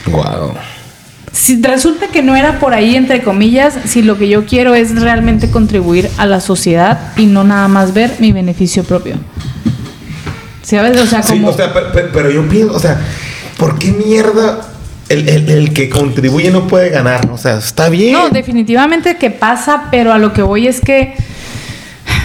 Wow. 0.07 0.53
Si 1.31 1.61
resulta 1.61 2.07
que 2.07 2.21
no 2.23 2.35
era 2.35 2.59
por 2.59 2.73
ahí, 2.73 2.95
entre 2.95 3.23
comillas, 3.23 3.73
si 3.85 4.01
lo 4.01 4.17
que 4.17 4.27
yo 4.27 4.45
quiero 4.45 4.75
es 4.75 4.99
realmente 4.99 5.49
contribuir 5.51 6.09
a 6.17 6.25
la 6.25 6.41
sociedad 6.41 6.99
y 7.17 7.25
no 7.27 7.43
nada 7.43 7.67
más 7.67 7.93
ver 7.93 8.15
mi 8.19 8.31
beneficio 8.31 8.83
propio. 8.83 9.15
¿Sabes? 10.63 10.99
O 10.99 11.05
sea, 11.05 11.23
Sí, 11.23 11.33
como... 11.33 11.49
o 11.49 11.53
sea, 11.53 11.73
pe- 11.73 11.81
pe- 11.93 12.09
pero, 12.13 12.29
yo 12.29 12.47
pienso, 12.47 12.73
o 12.75 12.79
sea, 12.79 12.99
¿por 13.57 13.79
qué 13.79 13.91
mierda 13.91 14.61
el, 15.07 15.27
el- 15.29 15.49
el 15.49 15.73
que 15.73 15.89
contribuye 15.89 16.51
no 16.51 16.67
puede 16.67 16.89
ganar? 16.89 17.29
O 17.31 17.37
sea, 17.37 17.57
está 17.57 17.89
bien. 17.89 18.13
No, 18.13 18.29
definitivamente 18.29 19.17
que 19.17 19.31
pasa, 19.31 19.85
pero 19.91 20.13
a 20.13 20.17
lo 20.19 20.33
que 20.33 20.41
voy 20.41 20.67
es 20.67 20.81
que 20.81 21.15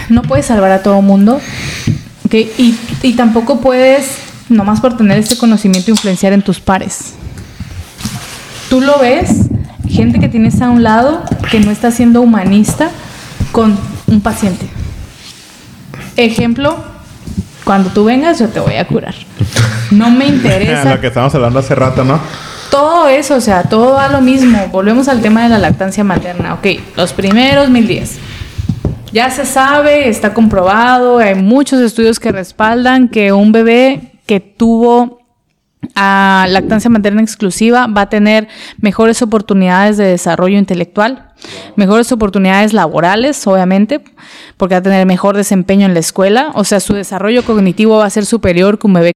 no 0.09 0.21
puedes 0.23 0.45
salvar 0.47 0.71
a 0.71 0.83
todo 0.83 1.01
mundo. 1.01 1.39
¿ok? 2.25 2.33
Y, 2.57 2.75
y 3.01 3.13
tampoco 3.13 3.61
puedes, 3.61 4.05
nomás 4.49 4.79
por 4.81 4.95
tener 4.97 5.17
este 5.17 5.37
conocimiento, 5.37 5.89
influenciar 5.91 6.33
en 6.33 6.41
tus 6.43 6.59
pares. 6.59 7.13
Tú 8.69 8.81
lo 8.81 8.99
ves, 8.99 9.49
gente 9.87 10.19
que 10.19 10.27
tienes 10.27 10.61
a 10.61 10.69
un 10.69 10.83
lado 10.83 11.23
que 11.51 11.59
no 11.59 11.71
está 11.71 11.91
siendo 11.91 12.21
humanista 12.21 12.89
con 13.51 13.77
un 14.07 14.21
paciente. 14.21 14.67
Ejemplo, 16.17 16.77
cuando 17.63 17.89
tú 17.89 18.05
vengas 18.05 18.39
yo 18.39 18.47
te 18.49 18.59
voy 18.59 18.75
a 18.75 18.85
curar. 18.87 19.15
No 19.91 20.09
me 20.09 20.25
interesa. 20.27 20.95
Lo 20.95 21.01
que 21.01 21.07
estábamos 21.07 21.35
hablando 21.35 21.59
hace 21.59 21.75
rato, 21.75 22.03
¿no? 22.03 22.19
Todo 22.71 23.07
eso, 23.07 23.35
o 23.35 23.41
sea, 23.41 23.63
todo 23.63 23.93
va 23.93 24.05
a 24.05 24.09
lo 24.09 24.21
mismo. 24.21 24.67
Volvemos 24.71 25.07
al 25.07 25.21
tema 25.21 25.43
de 25.43 25.49
la 25.49 25.59
lactancia 25.59 26.03
materna. 26.03 26.55
Ok, 26.55 26.67
los 26.97 27.13
primeros 27.13 27.69
mil 27.69 27.87
días. 27.87 28.15
Ya 29.13 29.29
se 29.29 29.45
sabe, 29.45 30.09
está 30.09 30.33
comprobado, 30.33 31.19
hay 31.19 31.35
muchos 31.35 31.79
estudios 31.79 32.19
que 32.19 32.33
respaldan 32.33 33.07
que 33.07 33.31
un 33.31 33.53
bebé 33.53 34.11
que 34.25 34.41
tuvo 34.41 35.21
a 35.95 36.47
lactancia 36.49 36.89
materna 36.89 37.21
exclusiva 37.21 37.87
va 37.87 38.01
a 38.01 38.09
tener 38.09 38.47
mejores 38.79 39.21
oportunidades 39.21 39.97
de 39.97 40.05
desarrollo 40.05 40.57
intelectual, 40.57 41.31
mejores 41.75 42.11
oportunidades 42.11 42.73
laborales, 42.73 43.45
obviamente, 43.47 44.01
porque 44.57 44.75
va 44.75 44.79
a 44.79 44.83
tener 44.83 45.05
mejor 45.05 45.35
desempeño 45.35 45.85
en 45.85 45.93
la 45.93 45.99
escuela, 45.99 46.51
o 46.55 46.63
sea, 46.63 46.79
su 46.79 46.93
desarrollo 46.93 47.43
cognitivo 47.43 47.97
va 47.97 48.05
a 48.05 48.09
ser 48.09 48.25
superior 48.25 48.79
que 48.79 48.87
un 48.87 48.93
bebé 48.93 49.11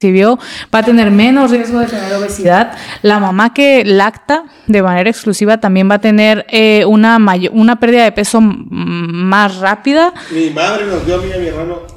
que 0.00 0.06
recibió, 0.06 0.38
va 0.74 0.80
a 0.80 0.82
tener 0.82 1.10
menos 1.10 1.50
riesgo 1.50 1.78
de 1.78 1.86
tener 1.86 2.12
obesidad. 2.14 2.76
La 3.02 3.18
mamá 3.18 3.54
que 3.54 3.84
lacta 3.84 4.44
de 4.66 4.82
manera 4.82 5.08
exclusiva 5.08 5.58
también 5.58 5.90
va 5.90 5.96
a 5.96 6.00
tener 6.00 6.46
eh, 6.50 6.84
una, 6.86 7.18
una 7.52 7.80
pérdida 7.80 8.04
de 8.04 8.12
peso 8.12 8.40
más 8.40 9.56
rápida. 9.58 10.12
Mi 10.30 10.50
madre 10.50 10.86
nos 10.86 11.06
dio 11.06 11.16
a 11.16 11.18
mí 11.18 11.28
y 11.28 11.32
a 11.32 11.38
mi 11.38 11.46
hermano. 11.46 11.93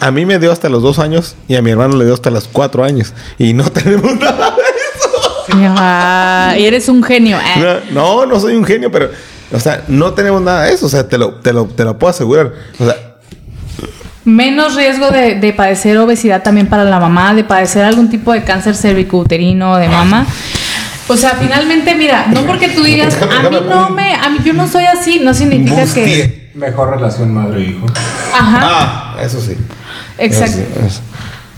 A 0.00 0.10
mí 0.10 0.26
me 0.26 0.38
dio 0.38 0.52
hasta 0.52 0.68
los 0.68 0.82
dos 0.82 0.98
años 0.98 1.36
y 1.48 1.56
a 1.56 1.62
mi 1.62 1.70
hermano 1.70 1.96
le 1.96 2.04
dio 2.04 2.14
hasta 2.14 2.30
los 2.30 2.48
cuatro 2.48 2.84
años. 2.84 3.12
Y 3.38 3.54
no 3.54 3.64
tenemos 3.70 4.16
nada 4.16 4.50
de 4.56 4.72
Ah, 5.54 6.54
y 6.56 6.64
eres 6.64 6.88
un 6.88 7.02
genio. 7.02 7.38
eh. 7.56 7.80
No, 7.92 8.26
no 8.26 8.40
soy 8.40 8.54
un 8.54 8.64
genio, 8.64 8.90
pero, 8.90 9.10
o 9.52 9.60
sea, 9.60 9.84
no 9.88 10.12
tenemos 10.14 10.40
nada 10.40 10.64
de 10.64 10.74
eso. 10.74 10.86
O 10.86 10.88
sea, 10.88 11.08
te 11.08 11.18
lo, 11.18 11.34
te 11.34 11.52
lo, 11.52 11.66
te 11.66 11.84
lo 11.84 11.98
puedo 11.98 12.10
asegurar. 12.10 12.52
O 12.78 12.84
sea, 12.84 12.96
Menos 14.24 14.76
riesgo 14.76 15.10
de, 15.10 15.34
de 15.34 15.52
padecer 15.52 15.98
obesidad 15.98 16.44
también 16.44 16.68
para 16.68 16.84
la 16.84 17.00
mamá, 17.00 17.34
de 17.34 17.42
padecer 17.42 17.84
algún 17.84 18.08
tipo 18.08 18.32
de 18.32 18.44
cáncer 18.44 18.76
cervicouterino 18.76 19.76
de 19.78 19.88
mama. 19.88 20.26
O 21.08 21.16
sea, 21.16 21.30
finalmente, 21.30 21.94
mira, 21.96 22.26
no 22.28 22.42
porque 22.42 22.68
tú 22.68 22.84
digas, 22.84 23.14
a 23.20 23.48
mí 23.50 23.56
no 23.68 23.90
me, 23.90 24.14
a 24.14 24.30
mí 24.30 24.38
yo 24.44 24.52
no 24.52 24.68
soy 24.68 24.84
así, 24.84 25.18
no 25.18 25.34
significa 25.34 25.84
que. 25.92 26.41
Mejor 26.54 26.90
relación 26.90 27.32
madre-hijo. 27.34 27.86
Ajá, 28.34 28.60
Ah, 28.62 29.16
eso 29.22 29.40
sí. 29.40 29.56
exacto. 30.18 30.60
Eso. 30.86 31.00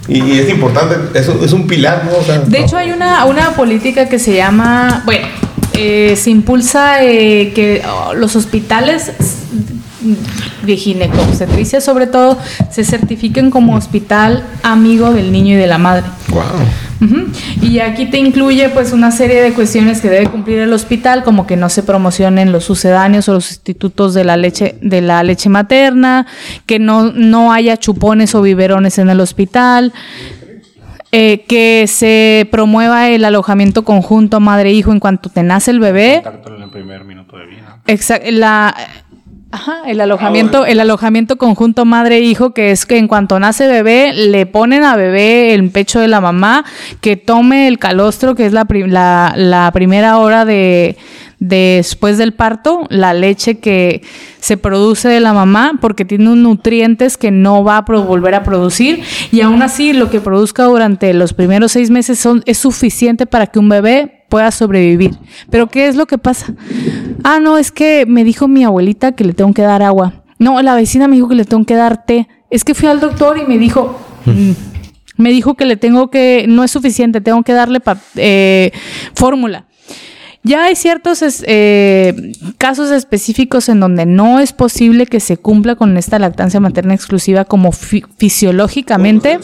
Y, 0.07 0.23
y 0.23 0.39
es 0.39 0.51
importante, 0.51 1.19
eso 1.19 1.43
es 1.45 1.53
un 1.53 1.67
pilar, 1.67 2.05
¿no? 2.05 2.17
O 2.19 2.23
sea, 2.23 2.39
De 2.41 2.61
hecho, 2.61 2.77
hay 2.77 2.93
una, 2.93 3.25
una 3.25 3.53
política 3.53 4.09
que 4.09 4.19
se 4.19 4.35
llama, 4.37 5.03
bueno, 5.07 5.27
eh, 5.73 6.15
se 6.21 6.31
impulsa 6.31 7.03
eh, 7.03 7.53
que 7.55 7.83
oh, 7.89 8.13
los 8.15 8.37
hospitales 8.37 9.13
de 10.65 10.77
ginecobstetricia, 10.77 11.81
sobre 11.81 12.07
todo, 12.07 12.39
se 12.71 12.85
certifiquen 12.85 13.51
como 13.51 13.77
hospital 13.77 14.45
amigo 14.63 15.13
del 15.13 15.33
niño 15.33 15.55
y 15.55 15.57
de 15.57 15.67
la 15.67 15.79
madre. 15.79 16.05
wow. 16.31 16.43
Y 17.61 17.81
aquí 17.81 18.07
te 18.07 18.19
incluye 18.19 18.69
pues 18.71 18.93
una 18.93 19.11
serie 19.11 19.43
de 19.43 19.53
cuestiones 19.53 20.01
que 20.01 20.09
debe 20.09 20.27
cumplir 20.29 20.61
el 20.61 20.73
hospital, 20.73 21.23
como 21.23 21.47
que 21.47 21.57
no 21.57 21.69
se 21.69 21.83
promocionen 21.83 22.53
los 22.53 22.65
sucedáneos 22.65 23.29
o 23.29 23.35
los 23.35 23.45
sustitutos 23.45 24.15
de 24.15 24.25
la 24.25 24.37
leche, 24.37 24.77
de 24.81 25.01
la 25.01 25.23
leche 25.23 25.49
materna, 25.49 26.27
que 26.67 26.79
no, 26.79 27.13
no 27.13 27.53
haya 27.53 27.77
chupones 27.77 28.35
o 28.35 28.43
biberones 28.43 28.99
en 28.99 29.11
el 29.11 29.21
hospital, 29.21 29.93
eh, 31.13 31.45
que 31.47 31.87
se 31.87 32.49
promueva 32.51 33.09
el 33.09 33.25
alojamiento 33.25 33.85
conjunto 33.85 34.41
madre-hijo 34.41 34.91
en 34.91 34.99
cuanto 34.99 35.29
te 35.29 35.43
nace 35.43 35.71
el 35.71 35.81
bebé. 35.81 36.23
Contacto 36.25 36.57
en 36.57 36.63
el 36.63 36.71
primer 36.71 37.05
minuto 37.05 37.37
de 37.37 37.47
vida. 37.47 37.79
Exacto, 37.87 38.31
la 38.33 38.75
ajá, 39.55 39.79
el 39.87 40.01
alojamiento, 40.01 40.67
el 40.67 40.81
alojamiento 40.81 41.37
conjunto 41.39 41.85
madre 41.85 42.17
e 42.17 42.21
hijo, 42.21 42.53
que 42.53 42.71
es 42.71 42.87
que 42.87 42.99
en 42.99 43.09
cuanto 43.09 43.39
nace 43.39 43.67
bebé, 43.67 44.13
le 44.13 44.47
ponen 44.47 44.85
a 44.85 44.97
bebé 44.97 45.55
el 45.55 45.71
pecho 45.71 46.01
de 46.01 46.09
la 46.09 46.21
mamá, 46.21 46.65
que 47.01 47.17
tome 47.17 47.69
el 47.69 47.79
calostro, 47.79 48.35
que 48.35 48.47
es 48.47 48.53
la, 48.53 48.65
pri- 48.65 48.87
la, 48.89 49.33
la 49.37 49.71
primera 49.73 50.19
hora 50.19 50.45
de 50.45 50.97
después 51.41 52.17
del 52.17 52.33
parto, 52.33 52.87
la 52.89 53.13
leche 53.13 53.59
que 53.59 54.03
se 54.41 54.57
produce 54.57 55.09
de 55.09 55.21
la 55.21 55.33
mamá, 55.35 55.73
porque 55.81 56.05
tiene 56.05 56.25
unos 56.25 56.39
nutrientes 56.39 57.19
que 57.19 57.31
no 57.31 57.63
va 57.65 57.79
a 57.79 57.83
volver 57.83 58.35
a 58.35 58.45
producir, 58.45 59.03
y 59.31 59.41
aún 59.43 59.61
así 59.63 59.93
lo 59.93 60.11
que 60.11 60.21
produzca 60.21 60.65
durante 60.65 61.13
los 61.13 61.33
primeros 61.35 61.73
seis 61.73 61.91
meses 61.91 62.19
son, 62.19 62.43
es 62.47 62.59
suficiente 62.59 63.27
para 63.27 63.47
que 63.47 63.59
un 63.59 63.69
bebé 63.69 64.25
pueda 64.31 64.51
sobrevivir. 64.51 65.13
Pero 65.51 65.67
¿qué 65.69 65.87
es 65.87 65.97
lo 65.97 66.07
que 66.07 66.19
pasa? 66.19 66.47
Ah, 67.25 67.41
no, 67.41 67.59
es 67.59 67.73
que 67.73 68.05
me 68.07 68.23
dijo 68.23 68.47
mi 68.49 68.65
abuelita 68.65 69.13
que 69.13 69.25
le 69.25 69.33
tengo 69.33 69.53
que 69.53 69.63
dar 69.63 69.83
agua. 69.83 70.23
No, 70.39 70.61
la 70.63 70.75
vecina 70.77 71.09
me 71.09 71.17
dijo 71.17 71.29
que 71.29 71.35
le 71.35 71.45
tengo 71.45 71.65
que 71.65 71.75
dar 71.75 72.05
té. 72.05 72.29
Es 72.51 72.65
que 72.65 72.75
fui 72.75 72.89
al 72.89 73.01
doctor 73.01 73.39
y 73.39 73.45
me 73.49 73.59
dijo, 73.59 73.99
mm, 74.27 74.51
me 75.17 75.31
dijo 75.31 75.55
que 75.55 75.65
le 75.65 75.77
tengo 75.77 76.11
que, 76.11 76.45
no 76.49 76.63
es 76.65 76.71
suficiente, 76.71 77.21
tengo 77.21 77.43
que 77.43 77.53
darle 77.53 77.81
eh, 78.17 78.71
fórmula. 79.15 79.65
Ya 80.43 80.65
hay 80.65 80.77
ciertos 80.77 81.23
es- 81.23 81.43
eh, 81.47 82.33
casos 82.59 82.91
específicos 82.91 83.71
en 83.71 83.81
donde 83.81 84.05
no 84.05 84.41
es 84.41 84.53
posible 84.53 85.07
que 85.07 85.19
se 85.19 85.39
cumpla 85.39 85.75
con 85.77 85.97
esta 85.97 86.19
lactancia 86.19 86.61
materna 86.61 86.93
exclusiva 86.95 87.47
como 87.47 87.73
fi- 87.73 88.05
fisiológicamente 88.19 89.39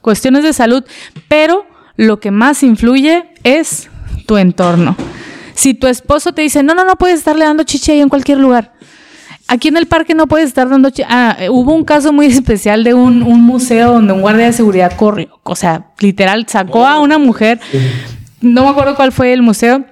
cuestiones 0.00 0.42
de 0.42 0.52
salud, 0.52 0.82
pero 1.28 1.64
lo 1.96 2.18
que 2.18 2.32
más 2.32 2.64
influye 2.64 3.24
es 3.44 3.88
tu 4.26 4.36
entorno. 4.36 4.96
Si 5.54 5.74
tu 5.74 5.86
esposo 5.86 6.32
te 6.32 6.42
dice, 6.42 6.62
no, 6.62 6.74
no, 6.74 6.84
no 6.84 6.96
puedes 6.96 7.18
estarle 7.18 7.44
dando 7.44 7.64
chiche 7.64 7.92
ahí 7.92 8.00
en 8.00 8.08
cualquier 8.08 8.38
lugar. 8.38 8.72
Aquí 9.46 9.68
en 9.68 9.76
el 9.76 9.86
parque 9.86 10.14
no 10.14 10.26
puedes 10.26 10.48
estar 10.48 10.68
dando 10.68 10.90
chiche. 10.90 11.06
Ah, 11.08 11.36
eh, 11.38 11.50
hubo 11.50 11.74
un 11.74 11.84
caso 11.84 12.12
muy 12.12 12.26
especial 12.38 12.84
de 12.84 12.94
un, 12.94 13.22
un 13.22 13.42
museo 13.42 13.92
donde 13.92 14.12
un 14.12 14.20
guardia 14.20 14.46
de 14.46 14.52
seguridad 14.52 14.92
corrió. 14.96 15.40
O 15.42 15.56
sea, 15.56 15.86
literal, 16.00 16.46
sacó 16.48 16.86
a 16.86 17.00
una 17.00 17.18
mujer. 17.18 17.60
No 18.40 18.64
me 18.64 18.68
acuerdo 18.70 18.94
cuál 18.96 19.12
fue 19.12 19.32
el 19.32 19.42
museo. 19.42 19.84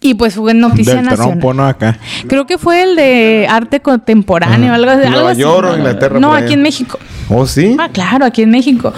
Y 0.00 0.14
pues 0.14 0.34
fue 0.34 0.52
noticia 0.52 0.96
Del 0.96 1.04
nacional. 1.04 1.28
trompo, 1.30 1.54
¿no? 1.54 1.66
Acá. 1.66 1.98
Creo 2.26 2.44
que 2.44 2.58
fue 2.58 2.82
el 2.82 2.96
de 2.96 3.46
arte 3.48 3.80
contemporáneo, 3.80 4.74
algo, 4.74 4.90
¿En 4.90 4.98
algo 5.00 5.10
Nueva 5.12 5.30
así. 5.30 5.40
York 5.40 5.68
o 5.72 5.76
Inglaterra, 5.76 6.18
No, 6.18 6.34
aquí 6.34 6.54
en 6.54 6.62
México. 6.62 6.98
¿Oh, 7.28 7.46
sí? 7.46 7.76
Ah, 7.78 7.88
claro, 7.88 8.24
aquí 8.24 8.42
en 8.42 8.50
México. 8.50 8.92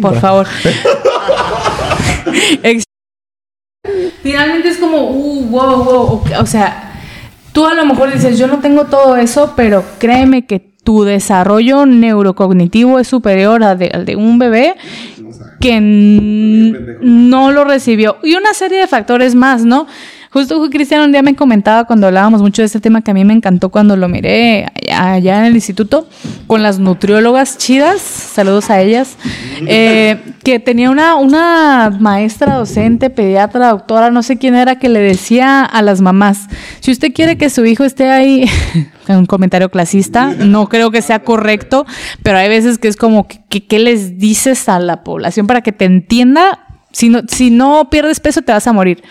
Por 0.00 0.20
favor. 0.20 0.46
Finalmente 4.22 4.68
es 4.68 4.78
como, 4.78 5.10
uh, 5.10 5.46
wow, 5.46 5.84
wow. 5.84 5.94
O, 5.94 6.24
o 6.40 6.46
sea, 6.46 6.92
tú 7.52 7.66
a 7.66 7.74
lo 7.74 7.84
mejor 7.84 8.12
dices, 8.12 8.38
yo 8.38 8.46
no 8.46 8.58
tengo 8.58 8.84
todo 8.84 9.16
eso, 9.16 9.54
pero 9.56 9.84
créeme 9.98 10.46
que 10.46 10.70
tu 10.84 11.04
desarrollo 11.04 11.86
neurocognitivo 11.86 12.98
es 12.98 13.08
superior 13.08 13.62
al 13.62 13.78
de, 13.78 13.90
al 13.92 14.04
de 14.04 14.16
un 14.16 14.38
bebé 14.38 14.74
que 15.60 15.78
no 15.80 17.52
lo 17.52 17.64
recibió. 17.64 18.16
Y 18.22 18.34
una 18.34 18.54
serie 18.54 18.78
de 18.78 18.86
factores 18.86 19.34
más, 19.34 19.64
¿no? 19.64 19.86
Justo 20.32 20.64
Cristian 20.70 21.02
un 21.02 21.10
día 21.10 21.22
me 21.22 21.34
comentaba 21.34 21.84
cuando 21.86 22.06
hablábamos 22.06 22.40
mucho 22.40 22.62
de 22.62 22.66
este 22.66 22.78
tema 22.78 23.02
que 23.02 23.10
a 23.10 23.14
mí 23.14 23.24
me 23.24 23.32
encantó 23.32 23.70
cuando 23.70 23.96
lo 23.96 24.08
miré 24.08 24.64
allá, 24.86 25.12
allá 25.14 25.38
en 25.40 25.46
el 25.46 25.54
instituto 25.56 26.06
con 26.46 26.62
las 26.62 26.78
nutriólogas 26.78 27.58
chidas, 27.58 28.00
saludos 28.00 28.70
a 28.70 28.80
ellas, 28.80 29.16
eh, 29.66 30.20
que 30.44 30.60
tenía 30.60 30.88
una, 30.90 31.16
una 31.16 31.90
maestra 31.98 32.54
docente, 32.54 33.10
pediatra, 33.10 33.70
doctora, 33.70 34.12
no 34.12 34.22
sé 34.22 34.38
quién 34.38 34.54
era, 34.54 34.78
que 34.78 34.88
le 34.88 35.00
decía 35.00 35.64
a 35.64 35.82
las 35.82 36.00
mamás, 36.00 36.46
si 36.78 36.92
usted 36.92 37.12
quiere 37.12 37.36
que 37.36 37.50
su 37.50 37.64
hijo 37.64 37.82
esté 37.82 38.08
ahí, 38.08 38.48
un 39.08 39.26
comentario 39.26 39.68
clasista, 39.68 40.26
no 40.38 40.68
creo 40.68 40.92
que 40.92 41.02
sea 41.02 41.24
correcto, 41.24 41.86
pero 42.22 42.38
hay 42.38 42.48
veces 42.48 42.78
que 42.78 42.86
es 42.86 42.94
como, 42.96 43.26
que- 43.26 43.66
¿qué 43.66 43.80
les 43.80 44.18
dices 44.18 44.68
a 44.68 44.78
la 44.78 45.02
población 45.02 45.48
para 45.48 45.62
que 45.62 45.72
te 45.72 45.86
entienda? 45.86 46.66
Si 46.92 47.08
no, 47.08 47.22
si 47.26 47.50
no 47.50 47.90
pierdes 47.90 48.20
peso 48.20 48.42
te 48.42 48.52
vas 48.52 48.66
a 48.68 48.72
morir. 48.72 49.02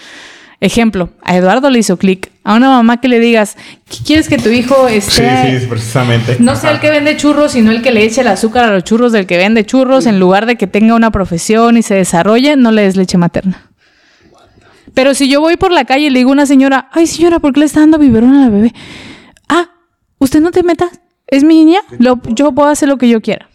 Ejemplo, 0.61 1.10
a 1.23 1.38
Eduardo 1.38 1.69
le 1.69 1.80
hizo 1.80 1.95
clic. 1.98 2.31
A 2.44 2.56
una 2.56 2.69
mamá 2.69 2.99
que 2.99 3.07
le 3.07 3.19
digas, 3.19 3.56
¿qué 3.90 3.98
quieres 4.06 4.27
que 4.27 4.38
tu 4.38 4.49
hijo 4.49 4.76
Sí, 4.90 4.95
esté? 4.98 5.60
sí, 5.61 5.65
precisamente. 5.68 6.36
No 6.40 6.56
sea 6.57 6.72
el 6.72 6.80
que 6.81 6.90
vende 6.90 7.15
churros, 7.15 7.53
sino 7.53 7.72
el 7.72 7.81
que 7.81 7.91
le 7.91 8.03
eche 8.03 8.22
el 8.22 8.27
azúcar 8.27 8.65
a 8.65 8.72
los 8.73 8.84
churros 8.84 9.11
del 9.14 9.26
que 9.26 9.38
vende 9.38 9.65
churros, 9.65 10.06
en 10.06 10.19
lugar 10.19 10.45
de 10.45 10.57
que 10.57 10.68
tenga 10.68 10.95
una 10.95 11.11
profesión 11.11 11.77
y 11.77 11.81
se 11.81 11.95
desarrolle, 11.95 12.57
no 12.57 12.72
le 12.72 12.81
des 12.81 12.98
leche 12.98 13.18
materna. 13.18 13.69
Pero 14.94 15.14
si 15.14 15.30
yo 15.30 15.40
voy 15.40 15.56
por 15.56 15.72
la 15.72 15.86
calle 15.86 16.07
y 16.07 16.10
le 16.10 16.19
digo 16.19 16.31
a 16.31 16.34
una 16.34 16.45
señora, 16.45 16.90
ay 16.91 17.07
señora, 17.07 17.40
¿por 17.40 17.53
qué 17.53 17.61
le 17.61 17.65
está 17.65 17.80
dando 17.81 17.98
biberón 17.99 18.34
a 18.36 18.41
la 18.45 18.49
bebé? 18.49 18.73
Ah, 19.48 19.69
usted 20.18 20.41
no 20.41 20.52
te 20.52 20.64
metas, 20.64 20.90
es 21.27 21.44
mi 21.44 21.64
niña, 21.64 21.80
lo- 21.99 22.19
yo 22.30 22.52
puedo 22.52 22.68
hacer 22.69 22.90
lo 22.90 22.98
que 22.98 23.07
yo 23.07 23.22
quiera. 23.22 23.48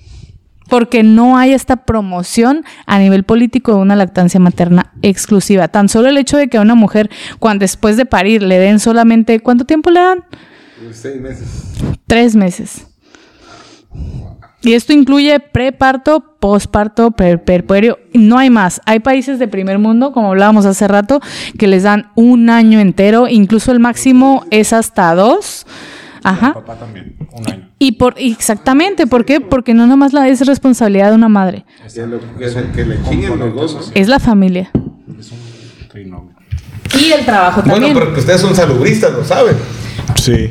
Porque 0.68 1.02
no 1.02 1.36
hay 1.36 1.52
esta 1.52 1.84
promoción 1.84 2.64
a 2.86 2.98
nivel 2.98 3.24
político 3.24 3.72
de 3.74 3.78
una 3.82 3.96
lactancia 3.96 4.40
materna 4.40 4.92
exclusiva. 5.02 5.68
Tan 5.68 5.88
solo 5.88 6.08
el 6.08 6.16
hecho 6.18 6.36
de 6.36 6.48
que 6.48 6.56
a 6.56 6.62
una 6.62 6.74
mujer, 6.74 7.10
cuando 7.38 7.62
después 7.64 7.96
de 7.96 8.06
parir, 8.06 8.42
le 8.42 8.58
den 8.58 8.80
solamente, 8.80 9.40
¿cuánto 9.40 9.64
tiempo 9.66 9.90
le 9.90 10.00
dan? 10.00 10.24
Seis 10.92 11.20
meses. 11.20 11.72
Tres 12.06 12.34
meses. 12.36 12.86
Y 14.62 14.72
esto 14.72 14.94
incluye 14.94 15.38
preparto, 15.40 16.36
posparto, 16.40 17.10
per- 17.10 17.44
perpuerio. 17.44 17.98
No 18.14 18.38
hay 18.38 18.48
más. 18.48 18.80
Hay 18.86 19.00
países 19.00 19.38
de 19.38 19.46
primer 19.46 19.78
mundo, 19.78 20.12
como 20.12 20.28
hablábamos 20.28 20.64
hace 20.64 20.88
rato, 20.88 21.20
que 21.58 21.66
les 21.66 21.82
dan 21.82 22.10
un 22.14 22.48
año 22.48 22.80
entero. 22.80 23.28
Incluso 23.28 23.72
el 23.72 23.80
máximo 23.80 24.44
es 24.50 24.72
hasta 24.72 25.14
dos. 25.14 25.66
Ajá. 26.22 26.54
Papá 26.54 26.76
también, 26.76 27.14
un 27.30 27.52
año. 27.52 27.63
Y 27.78 27.92
por 27.92 28.14
exactamente, 28.18 29.06
¿por 29.06 29.24
qué? 29.24 29.40
Porque 29.40 29.74
no 29.74 29.86
nomás 29.86 30.12
la 30.12 30.28
es 30.28 30.46
responsabilidad 30.46 31.10
de 31.10 31.16
una 31.16 31.28
madre, 31.28 31.64
Que, 31.92 32.06
lo- 32.06 32.20
que 32.72 32.84
le 32.84 33.02
chinguen 33.02 33.38
los 33.54 33.90
es 33.94 34.08
la 34.08 34.18
familia. 34.18 34.70
Trinomio. 35.90 36.34
Y 36.98 37.10
el 37.12 37.24
trabajo 37.24 37.60
Bueno, 37.62 37.74
también. 37.74 37.94
pero 37.94 38.14
que 38.14 38.20
ustedes 38.20 38.40
son 38.40 38.54
salubristas, 38.54 39.12
lo 39.12 39.24
saben. 39.24 39.56
Sí. 40.16 40.48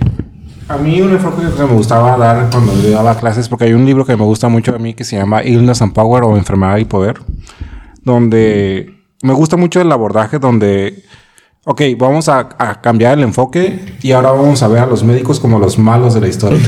A 0.67 0.77
mí 0.77 1.01
un 1.01 1.11
enfoque 1.11 1.41
que 1.55 1.63
me 1.63 1.73
gustaba 1.73 2.17
dar 2.17 2.49
cuando 2.49 2.73
yo 2.81 2.91
daba 2.91 3.17
clases, 3.19 3.47
porque 3.49 3.65
hay 3.65 3.73
un 3.73 3.85
libro 3.85 4.05
que 4.05 4.15
me 4.15 4.23
gusta 4.23 4.47
mucho 4.49 4.75
a 4.75 4.79
mí 4.79 4.93
que 4.93 5.03
se 5.03 5.15
llama 5.17 5.43
Illness 5.43 5.81
and 5.81 5.93
Power 5.93 6.23
o 6.23 6.37
Enfermedad 6.37 6.77
y 6.77 6.85
Poder, 6.85 7.15
donde 8.03 8.93
me 9.21 9.33
gusta 9.33 9.57
mucho 9.57 9.81
el 9.81 9.91
abordaje 9.91 10.39
donde, 10.39 11.03
ok, 11.65 11.81
vamos 11.97 12.29
a, 12.29 12.49
a 12.57 12.81
cambiar 12.81 13.17
el 13.17 13.23
enfoque 13.23 13.97
y 14.01 14.11
ahora 14.11 14.31
vamos 14.31 14.61
a 14.63 14.67
ver 14.67 14.79
a 14.79 14.85
los 14.85 15.03
médicos 15.03 15.39
como 15.39 15.59
los 15.59 15.77
malos 15.77 16.13
de 16.13 16.21
la 16.21 16.27
historia. 16.27 16.59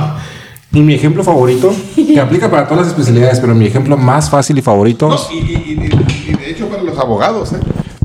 y 0.72 0.80
mi 0.80 0.94
ejemplo 0.94 1.22
favorito, 1.22 1.72
que 1.94 2.20
aplica 2.20 2.50
para 2.50 2.64
todas 2.66 2.84
las 2.84 2.88
especialidades, 2.88 3.40
pero 3.40 3.54
mi 3.54 3.66
ejemplo 3.66 3.96
más 3.96 4.30
fácil 4.30 4.58
y 4.58 4.62
favorito, 4.62 5.08
No, 5.08 5.16
y, 5.32 5.36
y- 5.38 5.90
y- 6.26 6.30
y 6.30 6.34
de 6.34 6.50
hecho 6.50 6.68
para 6.68 6.82
los 6.82 6.98
abogados, 6.98 7.52
¿eh? 7.52 7.58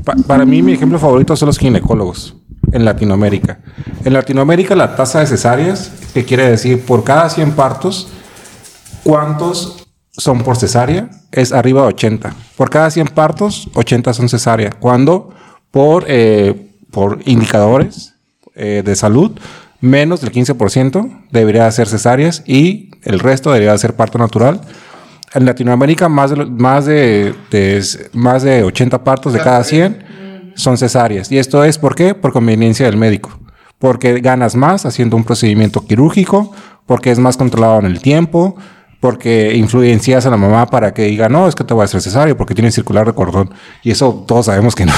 Pa- 0.04 0.14
para 0.26 0.44
mí, 0.44 0.62
mi 0.62 0.72
ejemplo 0.72 0.98
favorito 0.98 1.34
son 1.36 1.46
los 1.46 1.58
ginecólogos 1.58 2.34
en 2.72 2.84
Latinoamérica. 2.84 3.58
En 4.04 4.12
Latinoamérica, 4.12 4.74
la 4.76 4.94
tasa 4.96 5.20
de 5.20 5.26
cesáreas, 5.26 5.90
que 6.14 6.24
quiere 6.24 6.48
decir 6.48 6.84
por 6.84 7.02
cada 7.04 7.28
100 7.28 7.52
partos, 7.52 8.08
¿cuántos 9.02 9.86
son 10.12 10.42
por 10.42 10.56
cesárea? 10.56 11.10
Es 11.32 11.52
arriba 11.52 11.82
de 11.82 11.88
80. 11.88 12.34
Por 12.56 12.70
cada 12.70 12.90
100 12.90 13.08
partos, 13.08 13.68
80 13.74 14.12
son 14.14 14.28
cesárea. 14.28 14.70
Cuando 14.78 15.30
por, 15.70 16.04
eh, 16.08 16.68
por 16.90 17.20
indicadores 17.26 18.14
eh, 18.54 18.82
de 18.84 18.96
salud, 18.96 19.32
menos 19.80 20.20
del 20.20 20.32
15% 20.32 21.26
debería 21.30 21.70
ser 21.70 21.88
cesáreas 21.88 22.42
y 22.46 22.90
el 23.02 23.18
resto 23.20 23.52
debería 23.52 23.76
ser 23.78 23.94
parto 23.94 24.18
natural. 24.18 24.60
En 25.32 25.44
Latinoamérica, 25.46 26.08
más 26.08 26.30
de, 26.30 26.44
más 26.44 26.86
de, 26.86 27.34
de- 27.50 27.82
más 28.12 28.42
de 28.42 28.64
80 28.64 29.04
partos 29.04 29.32
de 29.32 29.38
cada 29.40 29.62
100 29.62 30.52
son 30.56 30.76
cesáreas. 30.76 31.30
¿Y 31.30 31.38
esto 31.38 31.62
es 31.64 31.78
por 31.78 31.94
qué? 31.94 32.14
Por 32.14 32.32
conveniencia 32.32 32.86
del 32.86 32.96
médico. 32.96 33.30
Porque 33.78 34.20
ganas 34.20 34.56
más 34.56 34.84
haciendo 34.84 35.16
un 35.16 35.24
procedimiento 35.24 35.86
quirúrgico, 35.86 36.52
porque 36.84 37.10
es 37.12 37.18
más 37.20 37.36
controlado 37.36 37.78
en 37.78 37.86
el 37.86 38.00
tiempo, 38.00 38.56
porque 39.00 39.54
influencias 39.56 40.26
a 40.26 40.30
la 40.30 40.36
mamá 40.36 40.66
para 40.66 40.92
que 40.92 41.04
diga, 41.04 41.28
no, 41.30 41.48
es 41.48 41.54
que 41.54 41.64
te 41.64 41.72
voy 41.72 41.80
a 41.82 41.84
hacer 41.86 42.02
cesárea 42.02 42.36
porque 42.36 42.54
tiene 42.54 42.70
circular 42.70 43.06
de 43.06 43.14
cordón. 43.14 43.50
Y 43.82 43.90
eso 43.90 44.24
todos 44.28 44.46
sabemos 44.46 44.74
que 44.74 44.84
no, 44.86 44.92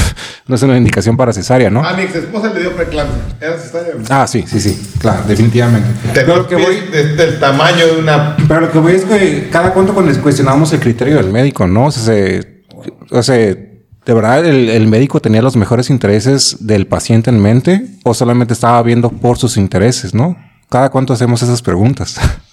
no 0.49 0.55
es 0.57 0.63
una 0.63 0.77
indicación 0.77 1.17
para 1.17 1.33
cesárea, 1.33 1.71
¿no? 1.71 1.85
A 1.85 1.93
mi 1.95 2.03
ex 2.03 2.17
esposa 2.17 2.53
le 2.53 2.61
dio 2.61 2.75
preeclampsia. 2.75 3.17
Era 3.41 3.57
cesárea. 3.59 3.93
Ah, 4.11 4.27
sí, 4.27 4.45
sí, 4.47 4.61
sí, 4.61 4.93
claro, 4.99 5.23
definitivamente. 5.29 5.89
Tenía 6.13 6.15
Pero 6.15 6.37
lo 6.37 6.49
que 6.49 6.57
voy, 6.57 6.81
de- 6.91 7.15
del 7.15 7.39
tamaño 7.39 7.87
de 7.87 7.99
una... 8.01 8.37
pero 8.49 8.63
lo 8.63 8.73
que 8.73 8.79
voy 8.81 8.93
es 8.95 9.05
que 9.05 9.49
cada 9.53 9.73
cuánto 9.73 9.95
cuando 9.95 10.13
cuestionamos 10.21 10.73
el 10.73 10.81
criterio 10.81 11.17
del 11.17 11.31
médico, 11.33 11.67
¿no? 11.69 11.87
O 11.87 11.91
sea, 11.93 12.03
se- 12.03 12.63
o 13.11 13.23
sea, 13.23 13.37
de 13.37 14.15
verdad 14.15 14.45
el, 14.45 14.69
el 14.69 14.89
médico 14.89 15.21
tenía 15.21 15.43
los 15.43 15.55
mejores 15.55 15.91
intereses 15.91 16.57
del 16.67 16.89
paciente 16.89 17.31
en 17.31 17.41
mente 17.41 17.87
o 18.03 18.15
solamente 18.15 18.53
estaba 18.53 18.83
viendo 18.83 19.11
por 19.11 19.39
sus 19.39 19.57
intereses, 19.57 20.13
¿no? 20.13 20.37
Cada 20.69 20.91
cuánto 20.91 21.13
hacemos 21.13 21.41
esas 21.43 21.63
preguntas. 21.63 22.17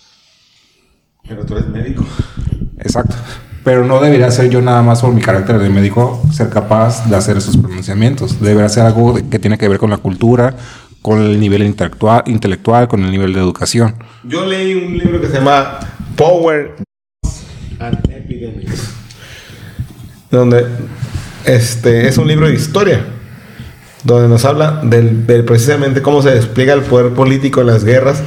Pero 1.29 1.45
tú 1.45 1.55
eres 1.55 1.67
médico. 1.67 2.03
Exacto. 2.79 3.15
Pero 3.63 3.85
no 3.85 4.01
debería 4.01 4.31
ser 4.31 4.49
yo 4.49 4.61
nada 4.61 4.81
más 4.81 5.01
por 5.01 5.13
mi 5.13 5.21
carácter 5.21 5.59
de 5.59 5.69
médico 5.69 6.21
ser 6.33 6.49
capaz 6.49 7.07
de 7.07 7.15
hacer 7.15 7.37
esos 7.37 7.55
pronunciamientos. 7.55 8.41
Debería 8.41 8.67
ser 8.67 8.83
algo 8.83 9.13
que 9.29 9.37
tiene 9.37 9.59
que 9.59 9.67
ver 9.67 9.77
con 9.77 9.91
la 9.91 9.97
cultura, 9.97 10.55
con 11.03 11.21
el 11.21 11.39
nivel 11.39 11.63
intelectual, 11.63 12.23
intelectual 12.25 12.87
con 12.87 13.03
el 13.03 13.11
nivel 13.11 13.33
de 13.33 13.39
educación. 13.41 13.95
Yo 14.23 14.45
leí 14.45 14.73
un 14.73 14.97
libro 14.97 15.21
que 15.21 15.27
se 15.27 15.33
llama 15.33 15.79
Power 16.15 16.77
and 17.79 18.11
Epidemics. 18.11 18.89
Donde 20.31 20.65
este 21.45 22.07
es 22.07 22.17
un 22.17 22.27
libro 22.27 22.47
de 22.47 22.55
historia. 22.55 23.05
Donde 24.03 24.29
nos 24.29 24.45
habla 24.45 24.81
del, 24.83 25.27
del 25.27 25.45
precisamente 25.45 26.01
cómo 26.01 26.23
se 26.23 26.31
despliega 26.31 26.73
el 26.73 26.81
poder 26.81 27.13
político 27.13 27.61
en 27.61 27.67
las 27.67 27.83
guerras 27.83 28.23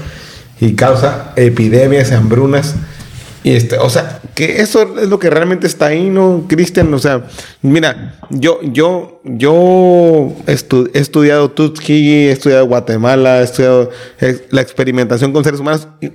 y 0.61 0.75
causa 0.75 1.33
epidemias, 1.35 2.13
hambrunas. 2.13 2.77
Y 3.45 3.51
este, 3.57 3.77
o 3.79 3.91
sea, 3.91 4.21
que 4.37 4.61
eso 4.61 4.97
es 5.01 5.09
lo 5.09 5.19
que 5.19 5.29
realmente 5.29 5.67
está 5.67 5.87
ahí, 5.87 6.09
¿no, 6.11 6.45
Cristian? 6.49 6.95
O 6.95 6.99
sea, 6.99 7.25
mira, 7.61 8.15
yo, 8.31 8.61
yo, 8.63 9.21
yo 9.25 10.33
estu- 10.47 10.89
he 10.95 10.99
estudiado 11.01 11.51
Tuskegee, 11.51 12.29
he 12.29 12.33
estudiado 12.33 12.67
Guatemala, 12.67 13.41
he 13.41 13.45
estudiado 13.45 13.91
la 14.51 14.61
experimentación 14.61 15.33
con 15.33 15.43
seres 15.43 15.59
humanos. 15.59 15.89
Y, 16.01 16.13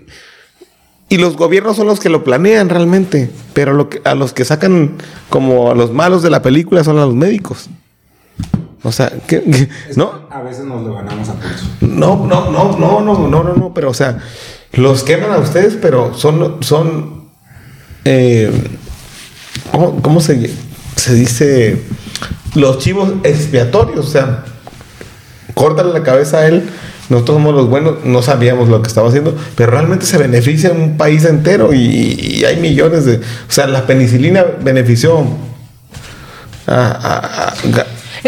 y 1.10 1.18
los 1.18 1.36
gobiernos 1.36 1.76
son 1.76 1.88
los 1.88 2.00
que 2.00 2.10
lo 2.10 2.24
planean 2.24 2.70
realmente, 2.70 3.30
pero 3.54 3.74
lo 3.74 3.90
que, 3.90 4.02
a 4.06 4.16
los 4.16 4.32
que 4.34 4.46
sacan 4.46 4.94
como 5.30 5.70
a 5.72 5.76
los 5.76 5.92
malos 5.92 6.24
de 6.24 6.30
la 6.30 6.42
película 6.42 6.84
son 6.86 6.98
a 6.98 7.06
los 7.06 7.16
médicos. 7.16 7.70
O 8.84 8.92
sea. 8.92 9.12
¿no? 9.96 10.28
A 10.30 10.42
veces 10.44 10.64
nos 10.64 10.86
lo 10.86 10.94
ganamos 10.94 11.28
a 11.28 11.34
pulso. 11.34 11.66
No, 11.82 12.26
no, 12.26 12.52
no, 12.52 12.78
no, 12.78 13.02
no, 13.02 13.28
no, 13.28 13.44
no, 13.44 13.54
no, 13.54 13.74
pero 13.74 13.90
o 13.90 13.94
sea, 13.94 14.20
los 14.74 15.04
queman 15.04 15.32
a 15.32 15.38
ustedes, 15.38 15.78
pero 15.82 16.14
son, 16.14 16.58
son, 16.62 17.24
eh, 18.06 18.52
¿cómo, 19.72 20.22
se, 20.22 20.52
se 20.96 21.14
dice? 21.14 21.82
Los 22.56 22.80
chivos 22.80 23.14
expiatorios, 23.24 24.06
o 24.08 24.10
sea, 24.10 24.46
córtale 25.54 25.94
la 25.94 26.04
cabeza 26.04 26.40
a 26.40 26.48
él, 26.48 26.64
nosotros 27.10 27.38
somos 27.38 27.56
los 27.56 27.70
buenos, 27.70 28.04
no 28.04 28.22
sabíamos 28.22 28.70
lo 28.70 28.82
que 28.82 28.88
estaba 28.88 29.08
haciendo, 29.10 29.36
pero 29.56 29.72
realmente 29.72 30.06
se 30.06 30.18
beneficia 30.18 30.72
un 30.72 30.98
país 30.98 31.24
entero 31.26 31.74
y, 31.74 32.44
hay 32.46 32.58
millones 32.58 33.06
de, 33.06 33.18
o 33.18 33.22
sea, 33.52 33.68
la 33.68 33.86
penicilina 33.88 34.46
benefició 34.62 35.26
a- 36.68 37.54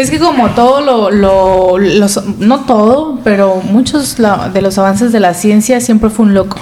Es 0.00 0.10
que 0.10 0.18
como 0.18 0.48
todo 0.50 0.80
lo, 0.80 1.10
lo- 1.10 1.78
los- 1.78 2.24
no 2.38 2.60
todo, 2.60 3.20
pero 3.22 3.56
muchos 3.62 4.16
de 4.16 4.62
los 4.62 4.78
avances 4.78 5.12
de 5.12 5.20
la 5.20 5.34
ciencia 5.34 5.80
siempre 5.80 6.08
fue 6.10 6.24
un 6.26 6.34
loco. 6.34 6.56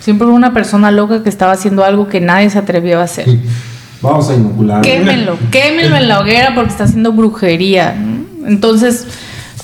Siempre 0.00 0.26
fue 0.26 0.34
una 0.34 0.52
persona 0.52 0.90
loca 0.90 1.22
que 1.22 1.28
estaba 1.30 1.52
haciendo 1.52 1.84
algo 1.84 2.08
que 2.08 2.20
nadie 2.20 2.50
se 2.50 2.58
atrevió 2.58 3.00
a 3.00 3.04
hacer. 3.04 3.26
Vamos 4.02 4.28
a 4.28 4.34
inocular. 4.34 4.82
Quémenlo, 4.82 5.38
quémenlo 5.50 5.96
en 5.96 6.08
la 6.08 6.20
hoguera 6.20 6.54
porque 6.54 6.70
está 6.70 6.84
haciendo 6.84 7.12
brujería. 7.12 7.94
Entonces, 8.46 9.06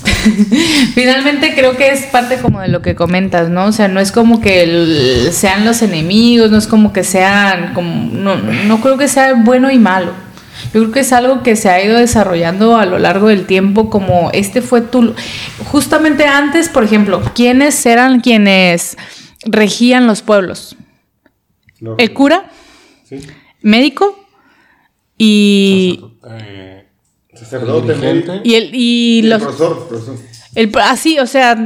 finalmente 0.95 1.53
creo 1.55 1.77
que 1.77 1.89
es 1.91 2.05
parte 2.07 2.37
como 2.37 2.59
de 2.61 2.67
lo 2.67 2.81
que 2.81 2.95
comentas, 2.95 3.49
¿no? 3.49 3.65
O 3.65 3.71
sea, 3.71 3.87
no 3.87 3.99
es 3.99 4.11
como 4.11 4.41
que 4.41 4.63
el- 4.63 5.29
sean 5.31 5.65
los 5.65 5.81
enemigos, 5.83 6.49
no 6.51 6.57
es 6.57 6.65
como 6.67 6.91
que 6.93 7.03
sean, 7.03 7.73
como, 7.73 8.09
no, 8.11 8.35
no 8.35 8.81
creo 8.81 8.97
que 8.97 9.07
sea 9.07 9.33
bueno 9.35 9.69
y 9.69 9.77
malo. 9.77 10.11
Yo 10.73 10.81
creo 10.81 10.91
que 10.91 10.99
es 11.01 11.11
algo 11.13 11.43
que 11.43 11.55
se 11.55 11.69
ha 11.69 11.83
ido 11.83 11.97
desarrollando 11.97 12.77
a 12.77 12.85
lo 12.85 12.99
largo 12.99 13.27
del 13.27 13.45
tiempo, 13.45 13.89
como 13.89 14.29
este 14.33 14.61
fue 14.61 14.81
tu... 14.81 15.13
Justamente 15.65 16.25
antes, 16.25 16.69
por 16.69 16.83
ejemplo, 16.83 17.21
¿quiénes 17.35 17.85
eran 17.85 18.19
quienes 18.21 18.97
regían 19.45 20.07
los 20.07 20.21
pueblos? 20.21 20.75
El 21.97 22.13
cura, 22.13 22.49
médico 23.61 24.17
y, 25.17 25.99
Eh, 26.29 26.85
sacerdote, 27.33 27.93
dirigente. 27.93 28.27
médico. 28.31 28.41
y, 28.43 28.55
el, 28.55 28.69
y 28.75 29.19
el 29.23 29.29
los... 29.29 29.41
profesor, 29.41 29.87
profesor. 29.87 30.15
El, 30.53 30.71
así, 30.83 31.17
o 31.19 31.27
sea, 31.27 31.57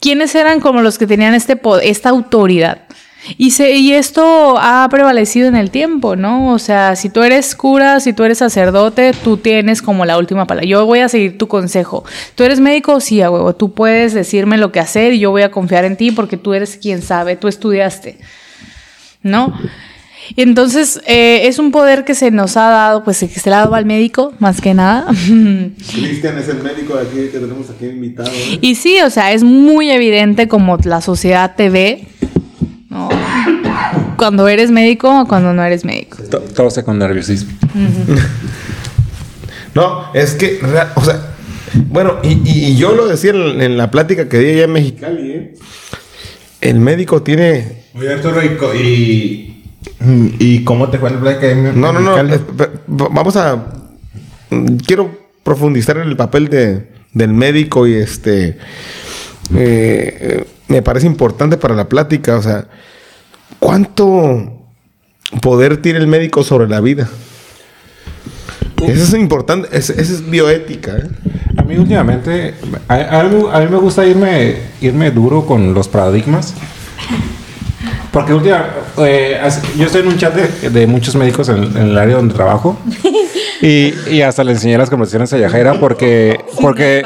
¿quiénes 0.00 0.34
eran 0.34 0.60
como 0.60 0.82
los 0.82 0.98
que 0.98 1.06
tenían 1.06 1.34
este 1.34 1.56
po- 1.56 1.78
esta 1.78 2.10
autoridad? 2.10 2.82
Y, 3.38 3.50
se, 3.50 3.72
y 3.72 3.92
esto 3.92 4.56
ha 4.58 4.86
prevalecido 4.90 5.48
en 5.48 5.56
el 5.56 5.70
tiempo, 5.70 6.16
¿no? 6.16 6.52
O 6.52 6.58
sea, 6.58 6.96
si 6.96 7.10
tú 7.10 7.22
eres 7.22 7.54
cura, 7.54 8.00
si 8.00 8.12
tú 8.12 8.24
eres 8.24 8.38
sacerdote, 8.38 9.12
tú 9.24 9.36
tienes 9.36 9.82
como 9.82 10.04
la 10.04 10.18
última 10.18 10.46
palabra. 10.46 10.68
Yo 10.68 10.86
voy 10.86 11.00
a 11.00 11.08
seguir 11.08 11.38
tu 11.38 11.48
consejo. 11.48 12.04
¿Tú 12.34 12.44
eres 12.44 12.60
médico? 12.60 13.00
Sí, 13.00 13.20
a 13.22 13.30
huevo. 13.30 13.54
Tú 13.54 13.72
puedes 13.72 14.14
decirme 14.14 14.58
lo 14.58 14.72
que 14.72 14.80
hacer 14.80 15.12
y 15.12 15.18
yo 15.18 15.30
voy 15.30 15.42
a 15.42 15.50
confiar 15.50 15.84
en 15.84 15.96
ti 15.96 16.10
porque 16.10 16.36
tú 16.36 16.54
eres 16.54 16.76
quien 16.76 17.02
sabe, 17.02 17.36
tú 17.36 17.48
estudiaste, 17.48 18.18
¿no? 19.22 19.52
Y 20.34 20.42
entonces 20.42 21.00
eh, 21.06 21.46
es 21.46 21.58
un 21.58 21.70
poder 21.70 22.04
que 22.04 22.14
se 22.14 22.30
nos 22.30 22.56
ha 22.56 22.68
dado, 22.68 23.04
pues 23.04 23.20
que 23.20 23.28
se 23.28 23.48
le 23.48 23.54
ha 23.54 23.60
dado 23.60 23.74
al 23.74 23.86
médico, 23.86 24.34
más 24.38 24.60
que 24.60 24.74
nada. 24.74 25.06
Cristian 25.14 26.38
es 26.38 26.48
el 26.48 26.62
médico 26.62 26.96
de 26.96 27.02
aquí 27.02 27.30
que 27.30 27.38
tenemos 27.38 27.70
aquí 27.70 27.86
invitado. 27.86 28.30
¿eh? 28.30 28.58
Y 28.60 28.74
sí, 28.74 29.00
o 29.02 29.10
sea, 29.10 29.32
es 29.32 29.44
muy 29.44 29.90
evidente 29.90 30.48
como 30.48 30.78
la 30.78 31.00
sociedad 31.00 31.54
te 31.56 31.70
ve, 31.70 32.08
¿no? 32.96 33.08
Cuando 34.16 34.48
eres 34.48 34.70
médico 34.70 35.20
o 35.22 35.26
cuando 35.26 35.52
no 35.52 35.62
eres 35.62 35.84
médico. 35.84 36.18
To- 36.30 36.40
Todo 36.40 36.70
sea 36.70 36.82
con 36.84 36.98
nerviosismo. 36.98 37.52
No, 39.74 40.12
es 40.14 40.34
que, 40.34 40.58
o 40.94 41.04
sea, 41.04 41.34
bueno, 41.88 42.14
y, 42.22 42.28
y- 42.48 42.64
y 42.68 42.76
yo 42.76 42.94
lo 42.94 43.06
decía 43.06 43.32
en, 43.32 43.60
en 43.60 43.76
la 43.76 43.90
plática 43.90 44.28
que 44.28 44.38
di 44.38 44.50
allá 44.52 44.64
en 44.64 44.72
Mexicali, 44.72 45.30
¿eh? 45.32 45.54
El 46.62 46.80
médico 46.80 47.22
tiene. 47.22 47.82
Oye, 47.94 48.12
Arturo, 48.14 48.40
¿y, 48.42 49.60
y, 50.00 50.36
y 50.38 50.64
cómo 50.64 50.88
te 50.88 50.98
fue 50.98 51.10
el 51.10 51.18
Black 51.18 51.36
Academy? 51.38 51.70
No, 51.78 51.92
no, 51.92 52.00
no. 52.00 52.18
eh, 52.34 52.40
Vamos 52.86 53.36
a. 53.36 53.56
mm, 54.50 54.76
Quiero 54.86 55.10
profundizar 55.42 55.98
en 55.98 56.08
el 56.08 56.16
papel 56.16 56.48
de, 56.48 56.88
del 57.12 57.34
médico 57.34 57.86
y 57.86 57.94
este. 57.94 58.48
eh, 58.48 58.56
eh, 59.54 60.44
me 60.68 60.82
parece 60.82 61.06
importante 61.06 61.56
para 61.56 61.74
la 61.74 61.88
plática. 61.88 62.36
O 62.36 62.42
sea, 62.42 62.66
¿cuánto 63.58 64.52
poder 65.42 65.80
tiene 65.82 65.98
el 65.98 66.06
médico 66.06 66.42
sobre 66.42 66.68
la 66.68 66.80
vida? 66.80 67.08
Eso 68.82 69.02
es 69.02 69.14
importante, 69.14 69.68
eso 69.72 69.92
es 69.94 70.28
bioética. 70.28 70.96
¿eh? 70.96 71.08
A 71.56 71.62
mí 71.62 71.76
últimamente, 71.76 72.54
a, 72.88 73.20
a 73.20 73.22
mí, 73.24 73.44
a 73.50 73.60
mí 73.60 73.66
me 73.70 73.78
gusta 73.78 74.04
irme, 74.04 74.56
irme 74.80 75.10
duro 75.10 75.46
con 75.46 75.72
los 75.72 75.88
paradigmas. 75.88 76.54
Porque 78.12 78.32
última, 78.32 78.66
eh, 78.98 79.38
yo 79.76 79.86
estoy 79.86 80.02
en 80.02 80.08
un 80.08 80.16
chat 80.16 80.34
de, 80.34 80.70
de 80.70 80.86
muchos 80.86 81.14
médicos 81.16 81.48
en, 81.48 81.64
en 81.64 81.88
el 81.88 81.98
área 81.98 82.16
donde 82.16 82.34
trabajo. 82.34 82.78
Y, 83.62 83.94
y 84.10 84.22
hasta 84.22 84.44
le 84.44 84.52
enseñé 84.52 84.76
las 84.76 84.90
conversaciones 84.90 85.32
a 85.32 85.38
Yajaira 85.38 85.80
porque, 85.80 86.38
porque, 86.60 87.02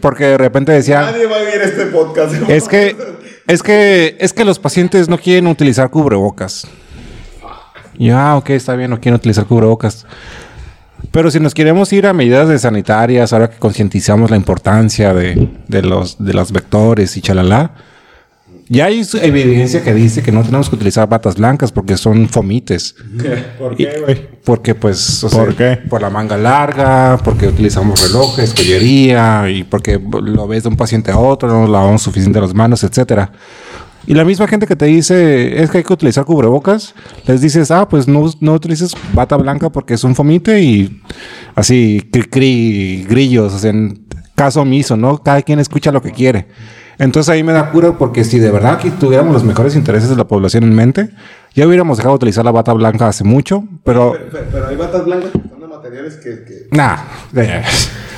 porque 0.00 0.24
de 0.24 0.38
repente 0.38 0.72
decía, 0.72 1.02
Nadie 1.02 1.26
va 1.26 1.36
a 1.36 1.42
ver 1.42 1.60
este 1.62 1.86
podcast. 1.86 2.34
es 2.48 2.68
que, 2.68 2.96
es 3.46 3.62
que, 3.62 4.16
es 4.18 4.32
que 4.32 4.44
los 4.44 4.58
pacientes 4.58 5.08
no 5.08 5.18
quieren 5.18 5.46
utilizar 5.46 5.90
cubrebocas. 5.90 6.66
Y 7.98 8.06
yo, 8.06 8.16
ah, 8.18 8.36
ok, 8.36 8.50
está 8.50 8.74
bien, 8.74 8.90
no 8.90 9.00
quieren 9.00 9.16
utilizar 9.16 9.44
cubrebocas. 9.44 10.06
Pero 11.10 11.30
si 11.30 11.40
nos 11.40 11.52
queremos 11.52 11.92
ir 11.92 12.06
a 12.06 12.12
medidas 12.14 12.48
de 12.48 12.58
sanitarias, 12.58 13.32
ahora 13.32 13.50
que 13.50 13.58
concientizamos 13.58 14.30
la 14.30 14.36
importancia 14.36 15.12
de, 15.12 15.48
de 15.68 15.82
los, 15.82 16.24
de 16.24 16.32
los 16.32 16.52
vectores 16.52 17.16
y 17.16 17.20
chalala, 17.20 17.72
ya 18.72 18.86
hay 18.86 19.06
evidencia 19.20 19.82
que 19.82 19.92
dice 19.92 20.22
que 20.22 20.32
no 20.32 20.42
tenemos 20.42 20.70
que 20.70 20.76
utilizar 20.76 21.06
batas 21.06 21.36
blancas 21.36 21.70
porque 21.70 21.98
son 21.98 22.26
fomites. 22.26 22.94
¿Por 23.58 23.76
qué, 23.76 24.00
güey? 24.02 24.28
Porque, 24.42 24.74
pues, 24.74 25.22
o 25.24 25.28
¿Por 25.28 25.54
qué? 25.54 25.76
Por 25.76 26.00
la 26.00 26.08
manga 26.08 26.38
larga, 26.38 27.18
porque 27.22 27.46
utilizamos 27.48 28.00
relojes, 28.00 28.54
joyería 28.56 29.50
y 29.50 29.64
porque 29.64 30.00
lo 30.00 30.48
ves 30.48 30.62
de 30.62 30.70
un 30.70 30.76
paciente 30.76 31.10
a 31.10 31.18
otro, 31.18 31.50
no 31.50 31.60
nos 31.60 31.68
lavamos 31.70 32.00
suficiente 32.00 32.40
las 32.40 32.54
manos, 32.54 32.82
etcétera. 32.82 33.30
Y 34.06 34.14
la 34.14 34.24
misma 34.24 34.48
gente 34.48 34.66
que 34.66 34.74
te 34.74 34.86
dice 34.86 35.62
es 35.62 35.70
que 35.70 35.78
hay 35.78 35.84
que 35.84 35.92
utilizar 35.92 36.24
cubrebocas, 36.24 36.94
les 37.26 37.42
dices, 37.42 37.70
ah, 37.70 37.86
pues 37.86 38.08
no, 38.08 38.32
no 38.40 38.54
utilices 38.54 38.94
bata 39.12 39.36
blanca 39.36 39.70
porque 39.70 39.94
es 39.94 40.02
un 40.02 40.14
fomite 40.14 40.62
y 40.62 41.02
así, 41.54 42.08
cri, 42.10 42.22
cri, 42.22 43.06
grillos, 43.06 43.52
o 43.52 43.58
sea, 43.58 43.70
en 43.70 44.06
caso 44.34 44.62
omiso, 44.62 44.96
¿no? 44.96 45.18
Cada 45.18 45.42
quien 45.42 45.58
escucha 45.58 45.92
lo 45.92 46.00
que 46.00 46.10
quiere. 46.10 46.48
Entonces 47.02 47.28
ahí 47.30 47.42
me 47.42 47.52
da 47.52 47.70
cura 47.70 47.98
porque 47.98 48.22
si 48.22 48.38
de 48.38 48.50
verdad 48.52 48.78
que 48.78 48.90
tuviéramos 48.92 49.32
los 49.32 49.42
mejores 49.42 49.74
intereses 49.74 50.08
de 50.08 50.14
la 50.16 50.24
población 50.24 50.62
en 50.62 50.74
mente, 50.74 51.10
ya 51.54 51.66
hubiéramos 51.66 51.96
dejado 51.98 52.14
de 52.14 52.16
utilizar 52.16 52.44
la 52.44 52.52
bata 52.52 52.72
blanca 52.72 53.08
hace 53.08 53.24
mucho, 53.24 53.64
pero 53.84 54.12
Pero, 54.12 54.44
pero 54.52 54.68
hay 54.68 54.76
batas 54.76 55.04
blancas 55.04 55.30
que 55.32 55.48
son 55.48 55.60
de 55.60 55.66
materiales 55.66 56.14
que... 56.16 56.44
que- 56.44 56.68
Nah. 56.70 56.98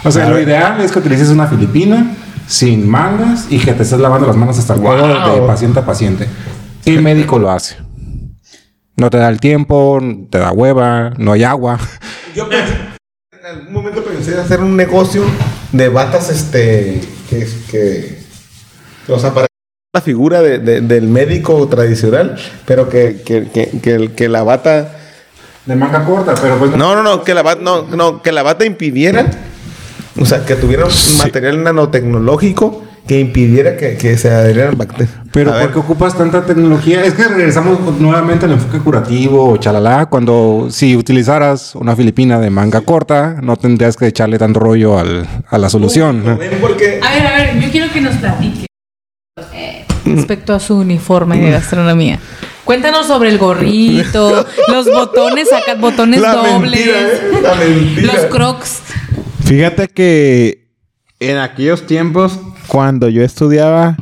O 0.04 0.10
sea, 0.10 0.28
lo 0.28 0.38
ideal 0.38 0.80
es 0.82 0.92
que 0.92 0.98
utilices 0.98 1.30
una 1.30 1.46
filipina 1.46 2.14
sin 2.46 2.86
mangas 2.86 3.46
y 3.50 3.58
que 3.58 3.72
te 3.72 3.84
estés 3.84 3.98
lavando 4.00 4.26
las 4.26 4.36
manos 4.36 4.58
hasta 4.58 4.74
el 4.74 4.80
Wow. 4.80 4.96
de 5.40 5.46
paciente 5.46 5.78
a 5.80 5.86
paciente. 5.86 6.28
¿Qué 6.84 7.00
médico 7.00 7.38
lo 7.38 7.50
hace? 7.50 7.76
No 8.98 9.08
te 9.08 9.16
da 9.16 9.30
el 9.30 9.40
tiempo, 9.40 9.98
te 10.30 10.36
da 10.38 10.52
hueva, 10.52 11.14
no 11.16 11.32
hay 11.32 11.42
agua. 11.42 11.78
Yo 12.36 12.48
pensé, 12.50 12.74
en 13.32 13.46
algún 13.46 13.72
momento 13.72 14.04
pensé 14.04 14.38
hacer 14.38 14.60
un 14.60 14.76
negocio 14.76 15.22
de 15.72 15.88
batas, 15.88 16.28
este, 16.28 17.00
que, 17.30 17.48
que 17.70 18.23
o 19.08 19.18
sea, 19.18 19.32
para 19.32 19.46
la 19.94 20.00
figura 20.00 20.40
de- 20.42 20.58
de- 20.58 20.80
del 20.80 21.06
médico 21.08 21.66
tradicional, 21.68 22.36
pero 22.66 22.88
que, 22.88 23.22
que, 23.24 23.48
que, 23.80 24.10
que, 24.14 24.28
la 24.28 24.42
bata, 24.42 24.96
De 25.66 25.76
manga 25.76 26.04
corta, 26.04 26.34
pero 26.40 26.56
pues 26.58 26.72
no, 26.72 26.94
no, 26.94 27.02
no, 27.02 27.22
que 27.24 27.32
la 27.34 27.42
bata, 27.42 27.60
no, 27.62 27.82
no, 27.82 28.20
que 28.22 28.32
la 28.32 28.42
bata 28.42 28.64
impidiera, 28.64 29.30
o 30.20 30.26
sea, 30.26 30.44
que 30.44 30.56
tuviera 30.56 30.84
un 30.84 30.92
material 31.18 31.62
nanotecnológico 31.62 32.82
que 33.06 33.20
impidiera 33.20 33.76
que, 33.76 33.96
que 33.98 34.16
se 34.16 34.30
adherieran 34.30 34.78
bacterias. 34.78 35.10
Pero 35.30 35.50
A 35.50 35.54
¿por 35.54 35.62
ver, 35.62 35.72
qué 35.72 35.78
ocupas 35.78 36.16
tanta 36.16 36.44
tecnología? 36.46 37.04
Es 37.04 37.12
que 37.14 37.24
regresamos 37.24 37.78
nuevamente 38.00 38.46
al 38.46 38.52
enfoque 38.52 38.78
curativo 38.78 39.50
o 39.50 39.56
chalala. 39.58 40.06
Cuando 40.06 40.68
si 40.70 40.96
utilizaras 40.96 41.74
una 41.74 41.94
filipina 41.94 42.40
de 42.40 42.48
manga 42.48 42.80
corta, 42.80 43.36
no 43.42 43.56
tendrías 43.56 43.96
que 43.98 44.06
echarle 44.06 44.38
tanto 44.38 44.58
rollo 44.60 44.98
al- 44.98 45.26
a 45.50 45.58
la 45.58 45.68
solución. 45.68 46.26
A 46.26 46.34
ver, 46.36 46.54
a 46.54 47.36
ver, 47.36 47.60
yo 47.60 47.70
quiero 47.70 47.92
que 47.92 48.00
nos 48.00 48.14
platique 48.16 48.62
eh, 48.62 48.63
respecto 50.04 50.54
a 50.54 50.60
su 50.60 50.76
uniforme 50.76 51.38
de 51.38 51.50
gastronomía. 51.50 52.18
Cuéntanos 52.64 53.06
sobre 53.06 53.28
el 53.30 53.38
gorrito, 53.38 54.46
los 54.68 54.86
botones, 54.90 55.52
acá 55.52 55.74
botones 55.78 56.20
La 56.20 56.34
dobles, 56.34 56.60
mentira, 56.60 57.00
¿eh? 57.00 57.40
La 57.42 57.54
mentira. 57.54 58.12
los 58.14 58.24
crocs. 58.26 58.82
Fíjate 59.44 59.88
que 59.88 60.68
en 61.20 61.36
aquellos 61.38 61.86
tiempos, 61.86 62.38
cuando 62.66 63.08
yo 63.10 63.22
estudiaba, 63.22 63.96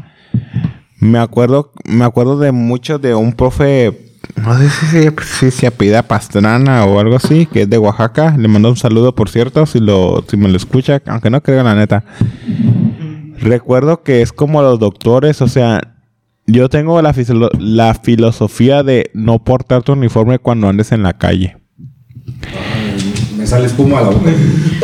me 0.99 1.19
acuerdo, 1.19 1.73
me 1.85 2.05
acuerdo 2.05 2.39
de 2.39 2.53
mucho 2.53 3.01
de 3.01 3.15
un 3.17 3.33
profe, 3.33 4.13
no 4.37 4.57
sé 4.57 4.71
si, 4.71 4.87
se- 4.87 5.13
si 5.41 5.51
se 5.51 5.67
apellida 5.67 6.03
Pastrana 6.05 6.85
o 6.85 7.01
algo 7.01 7.17
así, 7.17 7.47
que 7.47 7.63
es 7.63 7.71
de 7.71 7.79
Oaxaca. 7.79 8.37
Le 8.39 8.47
mando 8.47 8.69
un 8.71 8.77
saludo, 8.77 9.13
por 9.13 9.29
cierto, 9.29 9.67
si 9.67 9.81
lo, 9.81 10.25
si 10.29 10.37
me 10.37 10.49
lo 10.49 10.57
escucha, 10.57 11.03
aunque 11.07 11.29
no 11.31 11.41
creo 11.43 11.65
la 11.65 11.75
neta. 11.75 12.05
Recuerdo 13.43 14.05
que 14.05 14.23
es 14.23 14.33
como 14.33 14.63
los 14.63 14.79
doctores, 14.79 15.43
o 15.43 15.49
sea, 15.49 15.81
yo 16.47 16.69
tengo 16.69 17.03
la, 17.03 17.13
filosofía 17.95 18.85
de 18.85 19.11
no 19.15 19.43
portar 19.43 19.83
tu 19.83 19.93
uniforme 19.95 20.39
cuando 20.39 20.69
andes 20.69 20.93
en 20.93 21.03
la 21.03 21.13
calle. 21.15 21.57
Me 23.37 23.45
sale 23.45 23.67
espuma 23.67 23.99
a 23.99 24.03
la 24.03 24.09
boca. 24.11 24.31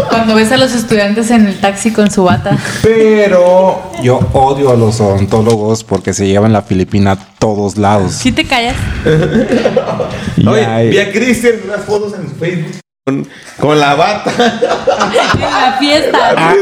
Cuando 0.09 0.35
ves 0.35 0.51
a 0.51 0.57
los 0.57 0.75
estudiantes 0.75 1.31
en 1.31 1.47
el 1.47 1.61
taxi 1.61 1.93
con 1.93 2.11
su 2.11 2.25
bata. 2.25 2.59
Pero 2.83 3.93
yo 4.03 4.19
odio 4.33 4.73
a 4.73 4.77
los 4.77 5.01
odontólogos 5.01 5.85
porque 5.85 6.13
se 6.13 6.27
llevan 6.27 6.53
la 6.53 6.63
Filipina 6.63 7.13
a 7.13 7.17
todos 7.39 7.77
lados. 7.79 8.11
¿Sí 8.13 8.33
te 8.33 8.45
callas? 8.45 8.75
Y 10.37 10.47
Oye, 10.49 10.67
hay- 10.67 10.91
vi 10.91 10.99
a 10.99 11.13
Cristian 11.13 11.55
unas 11.65 11.85
fotos 11.85 12.15
en 12.15 12.29
su 12.29 12.35
Facebook 12.35 12.73
con, 13.05 13.27
con 13.61 13.79
la 13.79 13.95
bata. 13.95 14.33
En 15.35 15.41
la 15.41 15.77
fiesta. 15.79 16.19
Ah. 16.37 16.55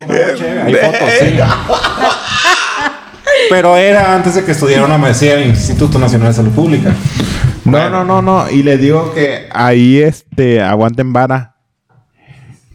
Hay 0.00 0.74
fotos, 0.74 1.08
sí. 1.20 1.38
Pero 3.50 3.76
era 3.76 4.14
antes 4.14 4.34
de 4.34 4.44
que 4.44 4.52
estudiara 4.52 4.84
una 4.84 4.98
maestría 4.98 5.34
en 5.34 5.42
el 5.42 5.48
Instituto 5.50 5.98
Nacional 5.98 6.28
de 6.28 6.34
Salud 6.34 6.52
Pública. 6.52 6.94
No, 7.64 7.88
no, 7.90 8.04
no, 8.04 8.22
no. 8.22 8.50
Y 8.50 8.62
le 8.62 8.76
digo 8.78 9.12
que 9.14 9.48
ahí, 9.52 9.98
este, 9.98 10.60
aguanten 10.60 11.12
vara. 11.12 11.56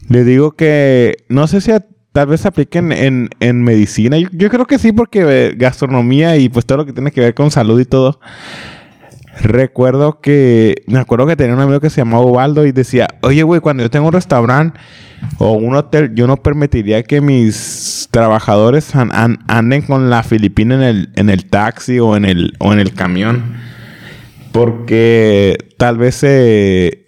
Le 0.08 0.24
digo 0.24 0.52
que 0.52 1.16
no 1.28 1.46
sé 1.46 1.60
si 1.60 1.72
a- 1.72 1.84
tal 2.12 2.26
vez 2.28 2.42
se 2.42 2.48
apliquen 2.48 2.92
en, 2.92 3.30
en 3.40 3.62
medicina. 3.62 4.18
Yo, 4.18 4.28
yo 4.32 4.50
creo 4.50 4.66
que 4.66 4.78
sí, 4.78 4.92
porque 4.92 5.24
eh, 5.26 5.54
gastronomía 5.56 6.36
y 6.36 6.48
pues 6.48 6.66
todo 6.66 6.78
lo 6.78 6.86
que 6.86 6.92
tiene 6.92 7.10
que 7.10 7.20
ver 7.20 7.34
con 7.34 7.50
salud 7.50 7.80
y 7.80 7.84
todo. 7.84 8.20
Recuerdo 9.40 10.20
que, 10.20 10.82
me 10.86 10.98
acuerdo 10.98 11.26
que 11.26 11.36
tenía 11.36 11.54
un 11.54 11.60
amigo 11.60 11.80
que 11.80 11.90
se 11.90 12.00
llamaba 12.00 12.24
Ubaldo 12.24 12.64
y 12.66 12.72
decía, 12.72 13.08
oye, 13.22 13.42
güey, 13.42 13.60
cuando 13.60 13.82
yo 13.82 13.90
tengo 13.90 14.06
un 14.06 14.12
restaurante 14.12 14.78
o 15.38 15.52
un 15.52 15.74
hotel, 15.74 16.12
yo 16.14 16.26
no 16.26 16.36
permitiría 16.36 17.02
que 17.02 17.20
mis 17.20 18.08
trabajadores 18.10 18.94
an- 18.94 19.10
an- 19.12 19.38
anden 19.48 19.82
con 19.82 20.08
la 20.08 20.22
filipina 20.22 20.76
en 20.76 20.82
el, 20.82 21.10
en 21.16 21.30
el 21.30 21.46
taxi 21.46 21.98
o 21.98 22.16
en 22.16 22.24
el, 22.24 22.52
o 22.58 22.72
en 22.72 22.78
el 22.78 22.94
camión. 22.94 23.54
Porque 24.52 25.58
tal 25.78 25.98
vez 25.98 26.14
se, 26.14 27.06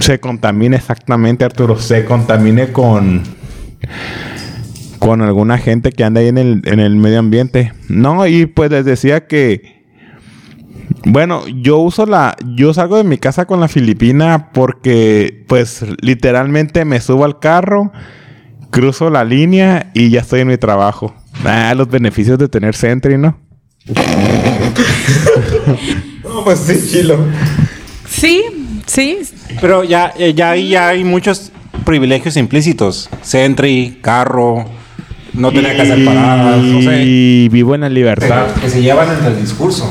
se 0.00 0.20
contamine 0.20 0.76
exactamente, 0.76 1.44
Arturo. 1.44 1.76
Se 1.78 2.04
contamine 2.04 2.68
con, 2.70 3.22
con 5.00 5.20
alguna 5.20 5.58
gente 5.58 5.90
que 5.90 6.04
anda 6.04 6.20
ahí 6.20 6.28
en 6.28 6.38
el, 6.38 6.62
en 6.64 6.78
el 6.78 6.94
medio 6.94 7.18
ambiente. 7.18 7.72
No, 7.88 8.24
y 8.28 8.46
pues 8.46 8.70
les 8.70 8.84
decía 8.84 9.26
que. 9.26 9.75
Bueno, 11.08 11.46
yo 11.46 11.78
uso 11.78 12.04
la. 12.04 12.36
Yo 12.56 12.74
salgo 12.74 12.96
de 12.96 13.04
mi 13.04 13.16
casa 13.16 13.44
con 13.44 13.60
la 13.60 13.68
Filipina 13.68 14.50
porque, 14.52 15.44
pues, 15.46 15.84
literalmente 16.00 16.84
me 16.84 17.00
subo 17.00 17.24
al 17.24 17.38
carro, 17.38 17.92
cruzo 18.70 19.08
la 19.08 19.22
línea 19.22 19.92
y 19.94 20.10
ya 20.10 20.20
estoy 20.20 20.40
en 20.40 20.48
mi 20.48 20.56
trabajo. 20.56 21.14
Ah, 21.44 21.72
los 21.76 21.88
beneficios 21.88 22.38
de 22.38 22.48
tener 22.48 22.74
Sentry, 22.74 23.18
¿no? 23.18 23.38
No, 26.24 26.44
pues 26.44 26.58
sí, 26.58 26.76
chilo. 26.90 27.18
Sí, 28.08 28.42
sí. 28.84 29.18
Pero 29.60 29.84
ya, 29.84 30.12
eh, 30.18 30.34
ya, 30.34 30.50
ahí 30.50 30.70
ya 30.70 30.88
hay 30.88 31.04
muchos 31.04 31.52
privilegios 31.84 32.36
implícitos. 32.36 33.08
Sentry, 33.22 34.00
carro, 34.02 34.64
no 35.32 35.52
tener 35.52 35.76
que 35.76 35.82
hacer 35.82 36.04
paradas, 36.04 36.62
no 36.62 36.82
sé. 36.82 37.04
Y 37.04 37.48
vivo 37.48 37.76
en 37.76 37.82
la 37.82 37.88
libertad. 37.88 38.48
Que 38.60 38.68
se 38.68 38.82
llevan 38.82 39.16
en 39.18 39.24
el 39.24 39.40
discurso. 39.40 39.88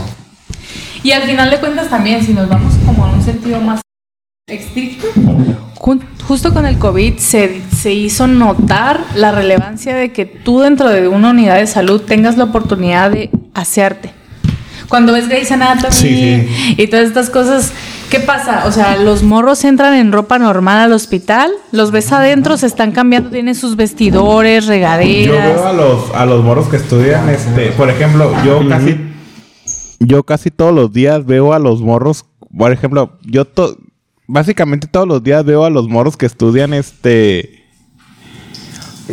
Y 1.05 1.11
al 1.11 1.21
final 1.21 1.51
de 1.51 1.59
cuentas 1.59 1.87
también, 1.87 2.25
si 2.25 2.33
nos 2.33 2.49
vamos 2.49 2.73
como 2.83 3.05
a 3.05 3.11
un 3.11 3.21
sentido 3.21 3.61
más 3.61 3.79
estricto, 4.47 5.05
justo 6.27 6.51
con 6.51 6.65
el 6.65 6.79
COVID 6.79 7.19
se, 7.19 7.61
se 7.71 7.93
hizo 7.93 8.25
notar 8.25 9.01
la 9.13 9.31
relevancia 9.31 9.95
de 9.95 10.11
que 10.11 10.25
tú 10.25 10.61
dentro 10.61 10.89
de 10.89 11.07
una 11.07 11.29
unidad 11.29 11.57
de 11.57 11.67
salud 11.67 12.01
tengas 12.01 12.37
la 12.37 12.45
oportunidad 12.45 13.11
de 13.11 13.29
asearte. 13.53 14.13
Cuando 14.89 15.13
ves 15.13 15.29
Grey's 15.29 15.51
Anatomy 15.51 15.93
Sí, 15.93 16.75
y 16.75 16.87
todas 16.87 17.05
estas 17.05 17.29
cosas, 17.29 17.71
¿Qué 18.09 18.19
pasa? 18.19 18.63
O 18.65 18.71
sea, 18.71 18.97
los 18.97 19.23
morros 19.23 19.63
entran 19.65 19.95
en 19.95 20.11
ropa 20.11 20.37
normal 20.37 20.77
al 20.77 20.93
hospital, 20.93 21.51
los 21.71 21.91
ves 21.91 22.11
adentro, 22.11 22.55
se 22.55 22.67
están 22.67 22.91
cambiando, 22.91 23.29
tienen 23.29 23.55
sus 23.55 23.75
vestidores, 23.75 24.65
Yo 24.65 24.71
veo 24.71 24.79
regaderas. 24.79 25.61
a 25.61 25.73
los, 25.73 26.11
a 26.15 26.25
los 26.25 26.43
moros 26.43 26.67
que 26.67 26.77
estudian, 26.77 27.27
este, 27.29 27.71
por 27.71 27.89
ejemplo, 27.89 28.31
yo 28.45 28.67
casi, 28.69 29.04
yo 29.99 30.23
casi 30.23 30.51
todos 30.51 30.73
los 30.73 30.91
días 30.91 31.25
veo 31.25 31.53
a 31.53 31.59
los 31.59 31.81
morros, 31.81 32.25
por 32.57 32.71
ejemplo, 32.71 33.17
yo 33.23 33.45
to- 33.45 33.77
básicamente 34.27 34.87
todos 34.87 35.07
los 35.07 35.23
días 35.23 35.43
veo 35.45 35.65
a 35.65 35.69
los 35.69 35.87
morros 35.87 36.17
que 36.17 36.25
estudian, 36.25 36.73
este, 36.73 37.63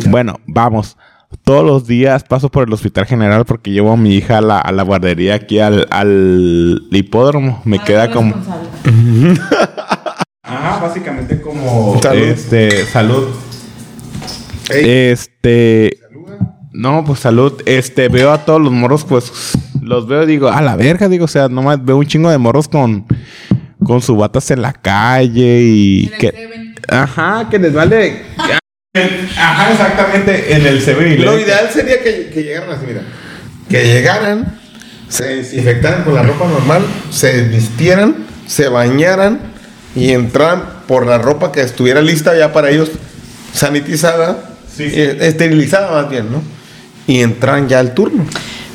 bueno, 0.09 0.39
vamos, 0.47 0.97
todos 1.43 1.65
los 1.65 1.87
días 1.87 2.23
paso 2.23 2.49
por 2.49 2.67
el 2.67 2.73
hospital 2.73 3.05
general 3.05 3.43
porque 3.45 3.71
llevo 3.71 3.91
a 3.91 3.97
mi 3.97 4.15
hija 4.15 4.37
a 4.37 4.41
la, 4.41 4.59
a 4.59 4.71
la 4.71 4.83
guardería 4.83 5.35
aquí 5.35 5.59
al, 5.59 5.87
al 5.89 6.87
hipódromo, 6.91 7.61
me 7.65 7.79
queda 7.79 8.11
como... 8.11 8.35
Ajá, 10.43 10.79
básicamente 10.81 11.41
como 11.41 11.99
Salud. 12.01 12.21
este 12.23 12.85
salud. 12.85 13.27
Ey. 14.69 14.89
Este 15.11 15.97
no, 16.73 17.03
pues 17.05 17.19
salud. 17.19 17.53
Este 17.65 18.09
veo 18.09 18.31
a 18.31 18.45
todos 18.45 18.61
los 18.61 18.71
morros, 18.71 19.05
pues 19.05 19.31
los 19.81 20.07
veo 20.07 20.23
y 20.23 20.27
digo, 20.27 20.49
a 20.49 20.61
la 20.61 20.75
verga, 20.75 21.07
digo, 21.09 21.25
o 21.25 21.27
sea, 21.29 21.47
nomás 21.49 21.83
veo 21.83 21.97
un 21.97 22.05
chingo 22.05 22.29
de 22.29 22.37
morros 22.37 22.67
con 22.67 23.05
con 23.85 24.01
sus 24.01 24.17
batas 24.17 24.49
en 24.51 24.61
la 24.61 24.71
calle 24.71 25.61
y 25.61 26.05
En 26.07 26.13
el 26.13 26.19
que 26.19 26.31
Seven. 26.31 26.75
ajá, 26.87 27.47
que 27.49 27.59
les 27.59 27.73
vale 27.73 28.21
Ajá, 29.37 29.71
exactamente, 29.71 30.55
en 30.55 30.65
el 30.67 30.81
7 30.81 31.17
Lo 31.17 31.37
ideal 31.39 31.69
sería 31.73 32.01
que, 32.01 32.29
que 32.33 32.43
llegaran 32.43 32.69
así, 32.69 32.85
mira. 32.85 33.01
Que 33.69 33.83
llegaran, 33.85 34.57
se 35.09 35.37
desinfectaran 35.37 36.03
con 36.03 36.13
la 36.13 36.23
ropa 36.23 36.47
normal, 36.47 36.83
se 37.09 37.43
vistieran, 37.49 38.15
se 38.45 38.69
bañaran 38.69 39.39
y 39.95 40.11
entraran 40.11 40.63
por 40.87 41.05
la 41.07 41.17
ropa 41.17 41.51
que 41.51 41.61
estuviera 41.61 42.01
lista 42.01 42.37
ya 42.37 42.53
para 42.53 42.69
ellos, 42.69 42.91
sanitizada, 43.51 44.49
Sí, 44.75 44.89
sí. 44.89 44.95
eh, 45.01 45.17
esterilizada 45.21 45.91
más 46.01 46.09
bien, 46.09 46.31
¿no? 46.31 46.41
Y 47.07 47.21
entraran 47.21 47.67
ya 47.67 47.79
al 47.79 47.93
turno. 47.93 48.25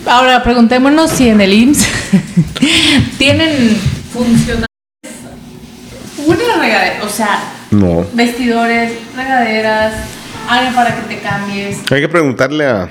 Ahora, 0.07 0.43
preguntémonos 0.43 1.11
si 1.11 1.29
en 1.29 1.41
el 1.41 1.53
IMSS 1.53 1.87
tienen 3.19 3.77
funcionales 4.13 4.67
una 6.27 6.61
regadera, 6.61 7.01
o 7.05 7.09
sea, 7.09 7.41
No. 7.71 8.07
vestidores, 8.13 8.93
regaderas, 9.17 9.93
área 10.49 10.75
para 10.75 10.95
que 10.95 11.15
te 11.15 11.21
cambies. 11.21 11.79
Hay 11.91 12.01
que 12.01 12.09
preguntarle 12.09 12.67
a. 12.67 12.89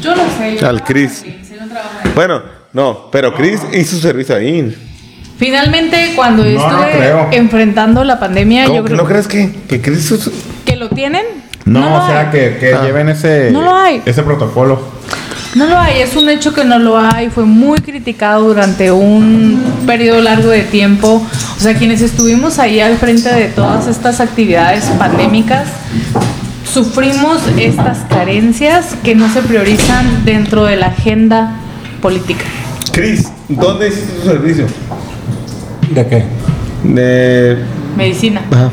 Yo 0.00 0.14
no 0.14 0.22
sé. 0.36 0.56
yo 0.60 0.68
Al 0.68 0.82
Chris. 0.84 1.22
yo 1.24 1.30
no 1.66 1.72
el 2.04 2.10
Bueno, 2.14 2.42
no, 2.72 3.08
pero 3.12 3.32
Chris 3.34 3.60
hizo 3.72 3.98
servicio 3.98 4.34
ahí. 4.36 4.76
Finalmente, 5.38 6.12
cuando 6.16 6.44
estuve 6.44 7.36
enfrentando 7.36 8.02
la 8.04 8.18
pandemia, 8.18 8.64
¿Cómo 8.64 8.76
yo 8.78 8.82
que 8.84 8.88
creo 8.90 9.02
¿No 9.02 9.08
crees 9.08 9.28
que, 9.28 9.52
que 9.68 9.80
Chris 9.80 10.10
hizo- 10.10 10.32
que 10.64 10.76
lo 10.76 10.88
tienen. 10.88 11.24
No, 11.66 12.02
o 12.02 12.06
sea, 12.06 12.20
hay. 12.20 12.26
que, 12.30 12.56
que 12.58 12.74
Ah. 12.74 12.82
lleven 12.82 13.08
ese 13.10 13.50
No 13.52 13.60
lo 13.62 13.74
hay. 13.74 14.00
ese 14.06 14.22
protocolo. 14.22 14.80
No 15.54 15.66
lo 15.66 15.78
hay, 15.78 16.00
es 16.02 16.14
un 16.16 16.28
hecho 16.28 16.52
que 16.52 16.64
no 16.64 16.78
lo 16.78 16.98
hay, 16.98 17.30
fue 17.30 17.44
muy 17.46 17.78
criticado 17.78 18.42
durante 18.48 18.92
un 18.92 19.62
periodo 19.86 20.20
largo 20.20 20.50
de 20.50 20.60
tiempo. 20.62 21.26
O 21.56 21.60
sea, 21.60 21.74
quienes 21.74 22.02
estuvimos 22.02 22.58
ahí 22.58 22.78
al 22.80 22.96
frente 22.98 23.32
de 23.34 23.46
todas 23.46 23.86
estas 23.86 24.20
actividades 24.20 24.84
pandémicas, 24.98 25.66
sufrimos 26.70 27.40
estas 27.58 27.98
carencias 28.10 28.94
que 29.02 29.14
no 29.14 29.32
se 29.32 29.40
priorizan 29.42 30.24
dentro 30.26 30.66
de 30.66 30.76
la 30.76 30.88
agenda 30.88 31.56
política. 32.02 32.44
Chris, 32.92 33.26
¿dónde 33.48 33.88
hiciste 33.88 34.12
tu 34.12 34.28
servicio? 34.28 34.66
¿De 35.90 36.06
qué? 36.06 36.24
De. 36.84 37.56
Medicina. 37.96 38.42
Ajá. 38.50 38.68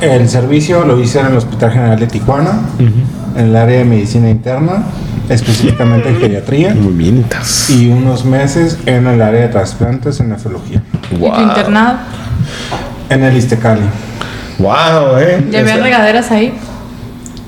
El 0.00 0.28
servicio 0.28 0.84
lo 0.84 1.00
hice 1.00 1.18
en 1.18 1.26
el 1.26 1.36
Hospital 1.36 1.72
General 1.72 1.98
de 1.98 2.06
Tijuana, 2.06 2.60
en 2.78 3.46
el 3.46 3.56
área 3.56 3.78
de 3.78 3.84
medicina 3.84 4.30
interna, 4.30 4.84
específicamente 5.28 6.08
en 6.08 6.20
geriatría, 6.20 6.72
Muy 6.74 6.92
bien, 6.92 7.26
y 7.68 7.88
unos 7.88 8.24
meses 8.24 8.78
en 8.86 9.08
el 9.08 9.20
área 9.20 9.42
de 9.42 9.48
trasplantes 9.48 10.20
en 10.20 10.28
nefrología, 10.28 10.82
¿Y 11.10 11.16
tu 11.16 11.40
internado? 11.40 11.98
en 13.10 13.24
el 13.24 13.36
Istecali. 13.36 13.82
Wow, 14.58 15.18
eh. 15.18 15.44
¿Ya 15.50 15.60
había 15.60 15.76
regaderas 15.78 16.30
ahí? 16.30 16.54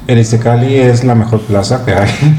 El 0.09 0.19
Istecali 0.19 0.75
es 0.77 1.05
la 1.05 1.15
mejor 1.15 1.41
plaza 1.43 1.85
que 1.85 1.95
hay. 1.95 2.11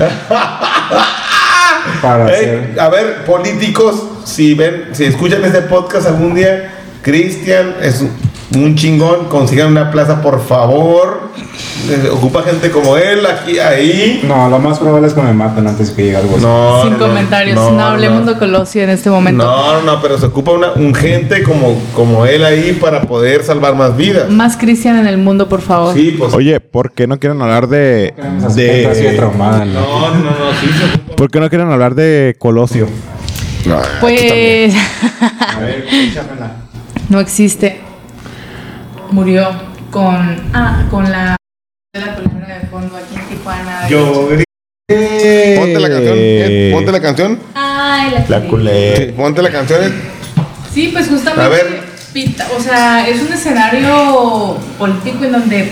Para 2.02 2.26
hacer. 2.26 2.76
a 2.80 2.90
ver, 2.90 3.24
políticos, 3.26 4.04
si 4.26 4.56
ven, 4.56 4.90
si 4.92 5.06
escuchan 5.06 5.44
este 5.46 5.62
podcast 5.62 6.08
algún 6.08 6.36
día, 6.36 6.72
Cristian 7.02 7.76
es 7.82 8.02
un 8.02 8.12
chingón, 8.76 9.26
consigan 9.30 9.72
una 9.72 9.91
plaza 9.91 10.22
por 10.22 10.41
favor. 10.45 11.32
Eh, 11.90 12.10
Ocupa 12.11 12.44
gente 12.44 12.69
como 12.69 12.98
él 12.98 13.26
aquí, 13.26 13.60
ahí. 13.60 14.22
No, 14.28 14.49
lo 14.49 14.60
más 14.60 14.78
probable 14.80 15.07
es 15.07 15.14
que 15.14 15.22
me 15.22 15.34
maten 15.34 15.65
antes 15.68 15.90
de 15.90 15.95
que 15.95 16.03
llegue 16.03 16.18
algo 16.18 16.36
así. 16.36 16.45
No, 16.45 16.82
Sin 16.84 16.91
no, 16.94 16.98
no, 16.99 17.07
comentarios, 17.07 17.56
no, 17.56 17.80
hablemos 17.82 18.26
no. 18.26 18.34
de 18.34 18.40
Colosio 18.40 18.84
en 18.84 18.90
este 18.91 19.10
momento. 19.10 19.44
No, 19.44 19.82
no, 19.82 20.02
pero 20.02 20.18
se 20.18 20.28
ocupa 20.28 20.52
una, 20.52 20.73
un 20.73 20.94
gente 20.94 21.44
como, 21.44 21.80
como 21.95 22.26
él 22.26 22.44
ahí 22.45 22.73
para 22.80 23.02
poder 23.03 23.44
salvar 23.44 23.76
más 23.76 23.95
vidas. 23.98 24.30
Más 24.30 24.57
Cristian 24.57 24.98
en 24.99 25.07
el 25.07 25.18
mundo, 25.18 25.48
por 25.49 25.61
favor. 25.61 25.94
Sí, 25.94 26.15
pues. 26.18 26.34
Oye, 26.34 26.60
¿por 26.60 26.91
qué 26.91 27.07
no 27.07 27.19
quieren 27.19 27.41
hablar 27.41 27.68
de 27.68 28.14
de 28.56 28.88
de 28.94 29.14
traumada, 29.15 29.65
¿no? 29.65 29.82
No, 29.82 30.10
no, 30.15 30.23
no, 30.23 30.32
sí 30.60 30.68
se 30.78 30.86
ocupa. 30.99 31.15
¿Por 31.15 31.32
qué 31.32 31.40
no 31.40 31.49
quieren 31.49 31.72
hablar 31.72 31.95
de 31.95 32.36
Colosio? 32.38 32.88
No, 33.65 33.78
Pues 34.02 34.73
A 35.56 35.60
ver, 35.60 35.86
échamela. 35.91 36.52
no 37.10 37.19
existe. 37.19 37.81
Murió 39.12 39.48
con 39.92 40.38
ah, 40.54 40.86
con 40.90 41.12
la 41.12 41.36
de 41.94 42.00
la 42.00 42.16
culebra 42.16 42.60
de 42.60 42.68
fondo 42.68 42.96
aquí 42.98 43.16
en 43.16 43.38
Tijuana. 43.38 43.82
Ponte 45.58 45.80
la 45.80 45.90
canción. 45.90 46.16
eh, 46.18 46.72
Ponte 46.74 46.92
la 46.92 47.02
canción. 47.02 47.40
Ay, 47.54 48.12
la, 48.12 48.20
La 48.20 48.48
culebra. 48.48 48.50
culé. 48.50 48.96
Sí, 48.98 49.12
ponte 49.16 49.42
la 49.42 49.52
canción. 49.52 49.84
eh. 49.84 49.92
Sí, 50.74 50.90
pues 50.94 51.08
justamente 51.10 51.42
A 51.44 51.50
ver. 51.50 51.82
pinta- 52.14 52.48
o 52.58 52.62
sea, 52.62 53.08
es 53.08 53.22
un 53.22 53.34
escenario 53.34 54.58
político 54.78 55.26
en 55.26 55.32
donde 55.34 55.70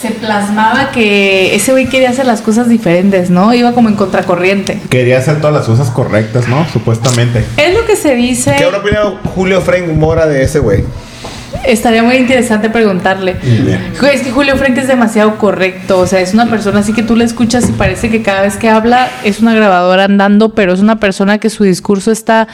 se 0.00 0.10
plasmaba 0.12 0.90
que 0.92 1.54
ese 1.54 1.72
güey 1.72 1.86
quería 1.86 2.10
hacer 2.10 2.24
las 2.26 2.40
cosas 2.40 2.68
diferentes, 2.68 3.28
¿no? 3.30 3.52
Iba 3.52 3.72
como 3.72 3.88
en 3.90 3.96
contracorriente. 3.96 4.80
Quería 4.88 5.18
hacer 5.18 5.40
todas 5.40 5.54
las 5.54 5.66
cosas 5.66 5.90
correctas, 5.90 6.48
¿no? 6.48 6.66
Supuestamente. 6.72 7.44
Es 7.58 7.74
lo 7.74 7.84
que 7.86 7.96
se 7.96 8.14
dice. 8.14 8.54
¿Qué 8.56 8.64
habrá 8.64 8.78
opinado 8.78 9.18
Julio 9.34 9.60
Frank 9.60 9.86
Mora 9.88 10.26
de 10.26 10.42
ese 10.42 10.58
güey? 10.58 10.84
Estaría 11.66 12.02
muy 12.02 12.16
interesante 12.16 12.70
preguntarle. 12.70 13.36
Es 14.12 14.22
que 14.22 14.30
Julio 14.30 14.56
Frank 14.56 14.76
es 14.78 14.88
demasiado 14.88 15.36
correcto, 15.38 15.98
o 15.98 16.06
sea, 16.06 16.20
es 16.20 16.32
una 16.34 16.46
persona 16.48 16.80
así 16.80 16.92
que 16.92 17.02
tú 17.02 17.16
le 17.16 17.24
escuchas 17.24 17.68
y 17.68 17.72
parece 17.72 18.10
que 18.10 18.22
cada 18.22 18.42
vez 18.42 18.56
que 18.56 18.68
habla 18.68 19.08
es 19.24 19.40
una 19.40 19.54
grabadora 19.54 20.04
andando, 20.04 20.50
pero 20.54 20.72
es 20.72 20.80
una 20.80 21.00
persona 21.00 21.38
que 21.38 21.50
su 21.50 21.64
discurso 21.64 22.10
está 22.12 22.46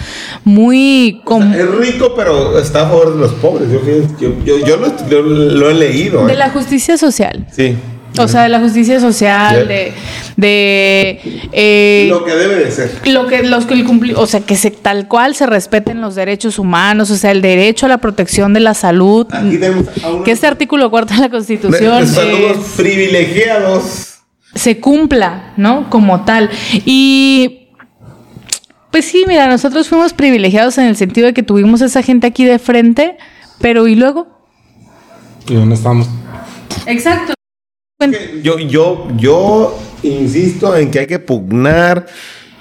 muy... 0.45 1.21
com- 1.25 1.53
Es 1.53 1.69
rico, 1.69 2.15
pero 2.17 2.59
está 2.59 2.83
a 2.83 2.89
favor 2.89 3.15
de 3.15 3.21
los 3.21 3.33
pobres. 3.33 3.69
Yo, 3.71 3.81
yo, 4.21 4.35
yo, 4.45 4.67
yo 4.67 4.77
lo, 4.77 5.23
lo- 5.23 5.51
lo 5.53 5.71
he 5.71 5.75
leído. 5.75 6.27
de 6.27 6.33
eh. 6.33 6.37
la 6.37 6.51
justicia 6.51 6.97
social. 6.97 7.47
Sí. 7.51 7.77
O 8.19 8.29
sea, 8.29 8.43
de 8.43 8.51
la 8.51 8.61
justicia 8.61 9.01
social, 9.01 9.55
Yeah. 9.55 9.65
de... 9.65 9.93
de 10.37 11.21
eh, 11.53 12.07
Lo 12.11 12.25
que 12.25 12.35
debe 12.35 12.57
de 12.57 12.71
ser. 12.71 12.91
lo 13.09 13.27
que 13.27 13.43
los 13.43 13.65
que 13.65 13.73
el 13.75 13.87
cumpli- 13.87 14.15
o 14.17 14.27
sea 14.27 14.41
que 14.41 14.57
se 14.57 14.71
tal 14.71 15.09
cual 15.09 15.35
se 15.35 15.47
respeten 15.47 16.01
los 16.03 16.15
derechos 16.15 16.59
humanos 16.59 17.11
o 17.11 17.17
sea 17.17 17.31
el 17.31 17.41
derecho 17.41 17.87
a 17.87 17.89
la 17.89 17.99
protección 17.99 18.53
de 18.53 18.61
la 18.61 18.75
salud 18.75 19.27
Aquí 19.33 19.57
tenemos 19.59 19.87
a 20.05 20.09
uno 20.11 20.25
que 20.25 20.31
este 20.33 20.47
artículo 20.47 20.91
cuarto 20.91 21.15
de 21.15 21.21
la 21.21 21.31
constitución 21.31 22.01
de 22.03 22.07
saludos 22.07 22.57
es- 22.59 22.73
privilegiados. 22.77 24.09
se 24.55 24.79
cumpla, 24.79 25.55
¿no? 25.57 25.89
Como 25.89 26.25
tal. 26.27 26.51
Y 26.85 27.69
pues 28.91 29.07
sí, 29.07 29.25
mira, 29.27 29.47
nosotros 29.49 29.89
fuimos 29.89 30.13
privilegiados 30.13 30.77
en 30.77 30.85
el 30.85 30.97
sentido 30.97 31.29
de 31.29 31.33
que 31.33 31.43
tuvimos 31.43 31.81
esa 31.81 32.03
gente 32.03 32.27
aquí 32.27 32.45
de 32.45 32.59
frente, 32.59 33.17
pero 33.59 33.87
¿y 33.89 33.95
luego? 33.95 34.27
¿Y 35.49 35.55
dónde 35.55 35.77
estamos? 35.77 36.09
Exacto. 36.87 37.33
Yo, 38.43 38.59
yo, 38.59 39.09
yo 39.17 39.79
insisto 40.03 40.77
en 40.77 40.91
que 40.91 41.01
hay 41.01 41.07
que 41.07 41.19
pugnar 41.19 42.07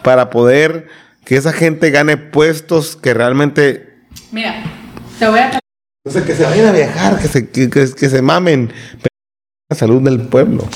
para 0.03 0.29
poder 0.29 0.87
que 1.25 1.35
esa 1.37 1.53
gente 1.53 1.89
gane 1.91 2.17
puestos 2.17 2.95
que 2.95 3.13
realmente. 3.13 3.95
Mira, 4.31 4.63
te 5.19 5.27
voy 5.27 5.39
a 5.39 5.59
O 6.05 6.09
sea, 6.11 6.23
que 6.25 6.35
se 6.35 6.43
vayan 6.43 6.67
a 6.67 6.71
viajar, 6.71 7.19
que 7.19 7.27
se, 7.27 7.49
que, 7.49 7.69
que- 7.69 7.91
que 7.91 8.09
se 8.09 8.21
mamen. 8.21 8.67
Pero 9.01 9.15
la 9.69 9.75
salud 9.77 10.01
del 10.01 10.21
pueblo. 10.21 10.67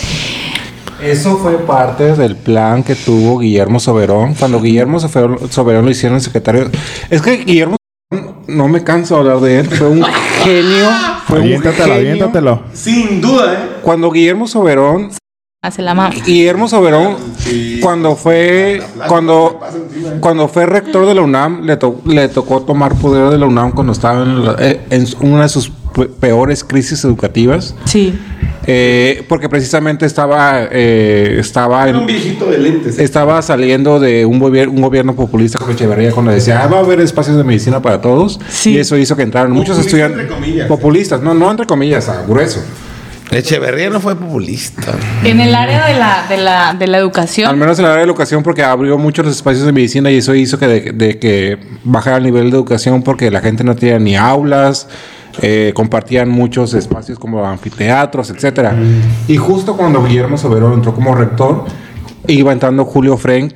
Eso 1.02 1.38
fue 1.38 1.58
parte 1.66 2.16
del 2.16 2.36
plan 2.36 2.82
que 2.84 2.96
tuvo 2.96 3.40
Guillermo 3.40 3.80
Soberón. 3.80 4.34
Cuando 4.34 4.62
Guillermo 4.62 5.00
Soberón, 5.00 5.52
Soberón 5.52 5.86
lo 5.86 5.92
hicieron 5.92 6.22
secretario. 6.22 6.70
Es 7.10 7.22
que 7.22 7.38
Guillermo 7.38 7.76
no 8.48 8.68
me 8.68 8.84
canso 8.84 9.16
de 9.16 9.20
hablar 9.22 9.40
de 9.40 9.60
él. 9.60 9.68
Fue 9.68 9.88
un 9.90 10.04
genio. 10.44 10.88
Fue 11.28 11.40
un 11.40 11.44
Aviéntatelo, 11.46 11.84
genio. 11.86 11.96
aviéntatelo. 12.12 12.62
Sin 12.74 13.22
duda, 13.22 13.54
¿eh? 13.54 13.58
Cuando 13.82 14.12
Guillermo 14.12 14.48
Soberón 14.48 15.12
se 15.72 15.82
la 15.82 15.96
mama. 15.96 16.14
Guillermo 16.24 16.68
Soberón, 16.68 17.16
cuando 17.82 18.16
fue 18.16 18.84
cuando, 19.08 19.60
cuando 20.20 20.48
fue 20.48 20.68
rector 20.68 21.08
de 21.08 21.16
la 21.16 21.22
UNAM, 21.24 21.64
le, 21.66 21.78
to- 21.78 22.02
le 22.06 22.28
tocó 22.30 22.62
tomar 22.62 22.94
poder 22.94 23.32
de 23.32 23.40
la 23.40 23.48
UNAM 23.48 23.72
cuando 23.72 23.94
estaba 23.94 24.22
en, 24.22 24.46
la- 24.46 24.56
eh, 24.60 24.82
en 24.92 25.06
una 25.22 25.42
de 25.44 25.50
sus 25.50 25.72
peores 26.20 26.64
crisis 26.64 27.04
educativas. 27.04 27.76
Sí. 27.86 28.14
Eh, 28.68 29.24
porque 29.30 29.48
precisamente 29.48 30.06
estaba, 30.08 30.68
eh, 30.72 31.38
estaba 31.40 31.88
en, 31.88 31.98
Un 31.98 32.08
viejito 32.08 32.46
de 32.50 32.58
lentes. 32.58 32.98
estaba 32.98 33.40
saliendo 33.44 34.00
de 34.00 34.26
un, 34.26 34.40
gobier- 34.40 34.70
un 34.70 34.82
gobierno 34.82 35.16
populista 35.16 35.60
como 35.60 35.72
Echeverría 35.74 36.12
cuando 36.12 36.32
decía 36.32 36.64
"Ah, 36.64 36.68
va 36.68 36.78
a 36.78 36.80
haber 36.80 37.00
espacios 37.00 37.38
de 37.38 37.44
medicina 37.44 37.80
para 37.82 38.02
todos 38.02 38.40
Sí. 38.50 38.72
y 38.72 38.80
eso 38.80 38.98
hizo 38.98 39.16
que 39.16 39.22
entraran 39.22 39.52
muchos 39.52 39.78
estudiantes 39.78 40.22
entre 40.22 40.36
comillas. 40.36 40.68
populistas 40.68 41.22
no 41.22 41.36
no 41.36 41.52
entre 41.52 41.68
comillas 41.68 42.10
a 42.10 42.24
grueso 42.24 42.60
Echeverría 43.32 43.90
no 43.90 44.00
fue 44.00 44.16
populista. 44.16 44.94
En 45.24 45.40
el 45.40 45.56
área 45.56 45.88
de 45.88 45.96
la, 45.96 46.26
de 46.30 46.38
la, 46.38 46.74
de 46.78 46.86
la 46.88 46.98
educación. 47.00 47.50
al 47.50 47.58
menos 47.58 47.78
en 47.80 47.84
la 47.86 47.90
área 47.92 48.02
de 48.04 48.08
educación 48.10 48.44
porque 48.44 48.64
abrió 48.64 48.98
muchos 49.00 49.26
los 49.26 49.36
espacios 49.36 49.66
de 49.66 49.72
medicina 49.72 50.12
y 50.12 50.18
eso 50.18 50.34
hizo 50.36 50.60
que 50.60 50.68
de, 50.68 50.92
de 50.92 51.18
que 51.20 51.58
bajara 51.84 52.18
el 52.18 52.24
nivel 52.24 52.52
de 52.52 52.58
educación 52.58 53.02
porque 53.02 53.32
la 53.32 53.42
gente 53.42 53.64
no 53.64 53.76
tenía 53.76 53.98
ni 54.00 54.16
aulas 54.16 54.88
eh, 55.42 55.72
compartían 55.76 56.30
muchos 56.30 56.74
espacios 56.74 57.20
como 57.20 57.46
anfiteatros, 57.46 58.30
etcétera. 58.30 58.76
Y 59.28 59.38
justo 59.38 59.76
cuando 59.76 60.04
Guillermo 60.04 60.38
Soberón 60.38 60.74
entró 60.74 60.94
como 60.94 61.14
rector, 61.16 61.66
iba 62.28 62.52
entrando 62.52 62.86
Julio 62.86 63.18
Frank 63.18 63.54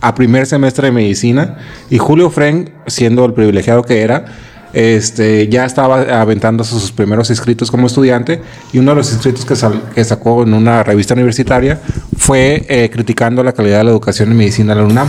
a 0.00 0.14
primer 0.14 0.46
semestre 0.46 0.88
de 0.88 0.92
medicina 0.92 1.58
y 1.88 1.98
Julio 1.98 2.28
Frank, 2.30 2.70
siendo 2.86 3.24
el 3.24 3.34
privilegiado 3.34 3.82
que 3.84 4.02
era, 4.02 4.24
este, 4.72 5.48
ya 5.48 5.64
estaba 5.64 6.20
aventando 6.20 6.64
sus 6.64 6.92
primeros 6.92 7.30
escritos 7.30 7.70
como 7.70 7.86
estudiante 7.86 8.42
y 8.72 8.78
uno 8.78 8.92
de 8.92 8.96
los 8.96 9.12
escritos 9.12 9.44
que, 9.44 10.04
sacó 10.04 10.42
en 10.42 10.54
una 10.54 10.82
revista 10.82 11.14
universitaria 11.14 11.80
fue 12.16 12.64
eh, 12.68 12.90
criticando 12.90 13.44
la 13.44 13.52
calidad 13.52 13.78
de 13.78 13.84
la 13.84 13.90
educación 13.90 14.30
en 14.30 14.36
medicina 14.38 14.72
en 14.72 14.78
la 14.78 14.84
UNAM. 14.84 15.08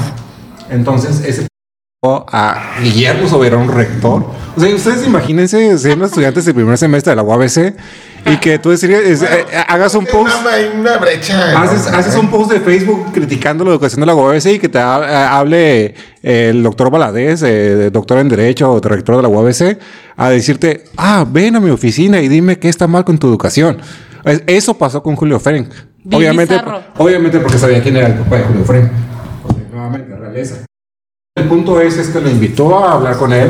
Entonces, 0.69 1.23
ese 1.25 1.47
a 2.05 2.75
Guillermo 2.81 3.29
Soberón, 3.29 3.69
rector. 3.69 4.25
O 4.55 4.59
sea, 4.59 4.75
ustedes 4.75 5.07
imagínense 5.07 5.77
siendo 5.77 6.05
estudiantes 6.05 6.43
del 6.45 6.53
primer 6.53 6.77
semestre 6.77 7.11
de 7.11 7.15
la 7.15 7.23
UABC 7.23 7.73
y 8.25 8.37
que 8.37 8.59
tú 8.59 8.71
decides, 8.71 9.21
es- 9.21 9.21
eh, 9.23 9.45
hagas 9.67 9.95
un 9.95 10.05
post. 10.05 10.35
Una, 10.41 10.53
hay 10.53 10.69
una 10.77 10.97
brecha. 10.97 11.61
Haces, 11.61 12.15
un 12.15 12.29
post 12.29 12.51
de 12.51 12.59
Facebook 12.59 13.13
criticando 13.13 13.63
la 13.63 13.71
educación 13.71 14.01
de 14.01 14.05
la 14.07 14.15
UABC 14.15 14.45
y 14.47 14.59
que 14.59 14.67
te 14.67 14.79
ha- 14.79 14.99
eh, 15.01 15.27
hable 15.31 15.85
eh, 16.21 16.49
el 16.49 16.61
doctor 16.61 16.91
eh, 17.41 17.89
doctor 17.91 18.17
en 18.17 18.27
Derecho 18.27 18.71
o 18.73 18.81
rector 18.81 19.15
de 19.15 19.21
la 19.21 19.29
UABC, 19.29 19.79
a 20.17 20.29
decirte, 20.29 20.83
ah, 20.97 21.25
ven 21.29 21.55
a 21.55 21.61
mi 21.61 21.69
oficina 21.69 22.19
y 22.21 22.27
dime 22.27 22.59
qué 22.59 22.67
está 22.67 22.85
mal 22.85 23.05
con 23.05 23.17
tu 23.17 23.27
educación. 23.27 23.77
Es- 24.25 24.43
Eso 24.45 24.73
pasó 24.77 25.01
con 25.01 25.15
Julio. 25.15 25.39
Bien 26.05 26.19
Obviamente, 26.19 26.55
obviamente 26.97 27.39
porque 27.39 27.57
sabía 27.57 27.81
quién 27.81 27.95
era 27.95 28.07
el 28.07 28.15
papá 28.15 28.35
de 28.39 28.43
Julio 28.43 28.65
Frank. 28.65 28.91
O 29.47 29.53
sea, 29.53 29.63
nuevamente, 29.71 30.13
realeza. 30.17 30.65
El 31.35 31.47
punto 31.47 31.81
es, 31.81 31.97
es 31.97 32.09
que 32.09 32.21
lo 32.21 32.29
invitó 32.29 32.77
a 32.77 32.93
hablar 32.93 33.17
con 33.17 33.33
él 33.33 33.49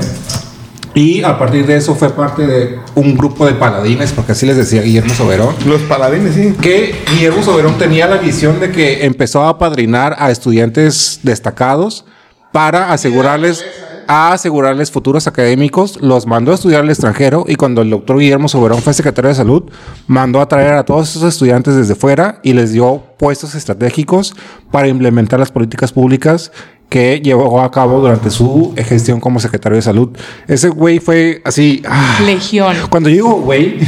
y 0.94 1.22
a 1.22 1.38
partir 1.38 1.68
de 1.68 1.76
eso 1.76 1.94
fue 1.96 2.12
parte 2.12 2.48
de 2.48 2.80
un 2.96 3.18
grupo 3.18 3.46
de 3.46 3.56
paladines, 3.56 4.14
porque 4.14 4.32
así 4.32 4.46
les 4.46 4.56
decía 4.56 4.82
Guillermo 4.82 5.14
Soberón 5.14 5.54
Los 5.66 5.82
paladines, 5.82 6.34
sí. 6.34 6.56
que 6.62 6.96
Guillermo 7.12 7.44
Soberón 7.44 7.78
tenía 7.78 8.08
la 8.08 8.16
visión 8.16 8.62
de 8.62 8.72
que 8.72 9.04
empezó 9.04 9.46
a 9.46 9.58
padrinar 9.58 10.16
a 10.18 10.32
estudiantes 10.32 11.20
destacados 11.24 12.06
para 12.54 12.94
asegurarles 12.94 13.66
a 14.08 14.32
asegurarles 14.34 14.92
futuros 14.92 15.28
académicos, 15.28 15.98
los 16.02 16.26
mandó 16.26 16.52
a 16.52 16.56
estudiar 16.56 16.82
al 16.82 16.90
extranjero 16.90 17.46
y 17.48 17.56
cuando 17.56 17.82
el 17.82 17.90
doctor 17.90 18.18
Guillermo 18.18 18.48
Soberón 18.48 18.82
fue 18.82 18.94
secretario 18.94 19.30
de 19.30 19.36
salud, 19.36 19.64
mandó 20.08 20.42
a 20.42 20.48
traer 20.48 20.74
a 20.74 20.84
todos 20.84 21.10
esos 21.10 21.24
estudiantes 21.24 21.76
desde 21.76 21.96
fuera 21.96 22.40
y 22.44 22.54
les 22.54 22.72
dio 22.72 23.04
puestos 23.18 23.56
estratégicos 23.56 24.36
para 24.72 24.88
implementar 24.88 25.40
las 25.40 25.52
políticas 25.52 25.92
públicas 25.92 26.52
que 26.94 27.20
llevó 27.22 27.60
a 27.60 27.72
cabo 27.72 28.00
durante 28.00 28.30
su 28.30 28.72
gestión 28.78 29.20
como 29.20 29.40
secretario 29.40 29.78
de 29.78 29.82
salud. 29.82 30.10
Ese 30.48 30.70
güey 30.70 31.00
fue 31.00 31.42
así... 31.44 31.82
ah. 31.90 32.20
Legión. 32.24 32.76
Cuando 32.92 33.10
yo 33.10 33.16
digo 33.16 33.34
güey... 33.42 33.80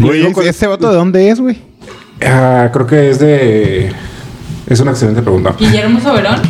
Güey, 0.00 0.18
digo 0.22 0.32
con- 0.32 0.44
¿ese 0.44 0.66
voto 0.66 0.90
de 0.90 0.96
dónde 0.96 1.28
es, 1.30 1.38
güey? 1.38 1.62
Ah, 2.20 2.68
creo 2.72 2.84
que 2.86 3.10
es 3.10 3.20
de. 3.20 3.92
Es 4.66 4.80
una 4.80 4.90
excelente 4.90 5.22
pregunta. 5.22 5.54
Guillermo 5.56 6.00
Soberón. 6.00 6.40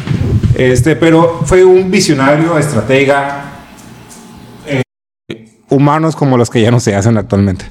Este, 0.55 0.97
pero 0.97 1.41
fue 1.45 1.63
un 1.63 1.91
visionario, 1.91 2.57
estratega. 2.59 3.53
eh, 4.67 4.83
humanos 5.69 6.17
como 6.17 6.39
los 6.39 6.49
que 6.49 6.63
ya 6.63 6.71
no 6.71 6.81
se 6.81 6.95
hacen 6.95 7.19
actualmente. 7.19 7.67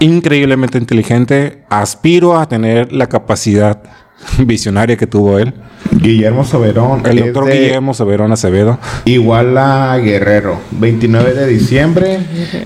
Increíblemente 0.00 0.78
inteligente. 0.78 1.64
Aspiro 1.68 2.38
a 2.38 2.46
tener 2.48 2.92
la 2.92 3.08
capacidad 3.08 3.82
visionaria 4.38 4.96
que 4.96 5.06
tuvo 5.06 5.38
él. 5.38 5.54
Guillermo 5.92 6.44
Soberón. 6.44 7.02
El 7.06 7.18
doctor 7.20 7.46
de 7.46 7.54
Guillermo 7.60 7.94
Soberón 7.94 8.32
Acevedo. 8.32 8.78
Iguala 9.04 9.96
Guerrero. 10.02 10.58
29 10.72 11.34
de 11.34 11.46
diciembre 11.46 12.18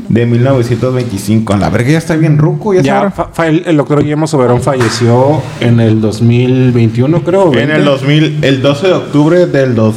de 0.08 0.26
1925. 0.26 1.56
La 1.56 1.70
verga 1.70 1.90
ya 1.90 1.98
está 1.98 2.16
bien 2.16 2.38
ruco. 2.38 2.74
Ya, 2.74 2.82
Ya, 2.82 3.10
fa- 3.10 3.46
el, 3.46 3.76
doctor 3.76 4.02
Guillermo 4.02 4.26
Soberón 4.26 4.60
falleció 4.62 5.42
en 5.60 5.80
el 5.80 6.00
2021, 6.00 7.22
creo. 7.22 7.46
En 7.46 7.52
20. 7.68 7.76
el 7.76 7.84
2000, 7.84 8.38
el 8.44 8.62
12 8.62 8.86
de 8.86 8.92
octubre 8.94 9.46
del 9.46 9.74
2. 9.74 9.94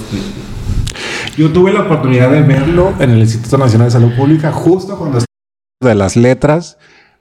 Yo 1.37 1.51
tuve 1.51 1.73
la 1.73 1.81
oportunidad 1.81 2.29
de 2.31 2.41
verlo 2.41 2.93
en 2.99 3.09
el 3.11 3.19
Instituto 3.19 3.57
Nacional 3.57 3.87
de 3.87 3.91
Salud 3.91 4.11
Pública 4.15 4.51
justo 4.51 4.97
cuando 4.97 5.17
estaba 5.17 5.25
de 5.81 5.95
las 5.95 6.15
letras 6.15 6.77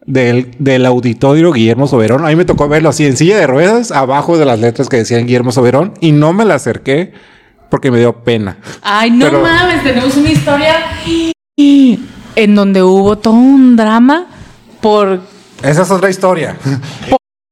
del, 0.06 0.55
del 0.59 0.86
auditorio 0.86 1.52
Guillermo 1.52 1.86
Soberón. 1.86 2.24
A 2.24 2.28
mí 2.28 2.36
me 2.36 2.44
tocó 2.44 2.68
verlo 2.68 2.89
así 2.90 3.06
en 3.06 3.16
silla 3.16 3.39
de 3.39 3.47
ruedas, 3.47 3.90
abajo 3.93 4.36
de 4.39 4.44
las 4.44 4.59
letras 4.60 4.89
que 4.89 4.98
decían 4.98 5.26
Guillermo 5.26 5.52
Soberón, 5.52 5.94
y 6.01 6.12
no 6.12 6.32
me 6.32 6.44
la 6.44 6.56
acerqué 6.56 7.12
porque 7.70 7.90
me 7.90 7.98
dio 7.98 8.22
pena. 8.24 8.59
Ay, 8.82 9.10
no 9.10 9.26
Pero- 9.26 9.43
mames, 9.43 9.82
tenemos 9.82 10.16
una 10.16 10.31
historia 10.31 10.76
en 11.56 12.55
donde 12.55 12.82
hubo 12.82 13.16
todo 13.18 13.35
un 13.35 13.76
drama 13.76 14.26
por 14.81 15.20
Esa 15.62 15.82
es 15.82 15.90
otra 15.90 16.10
historia. 16.10 16.56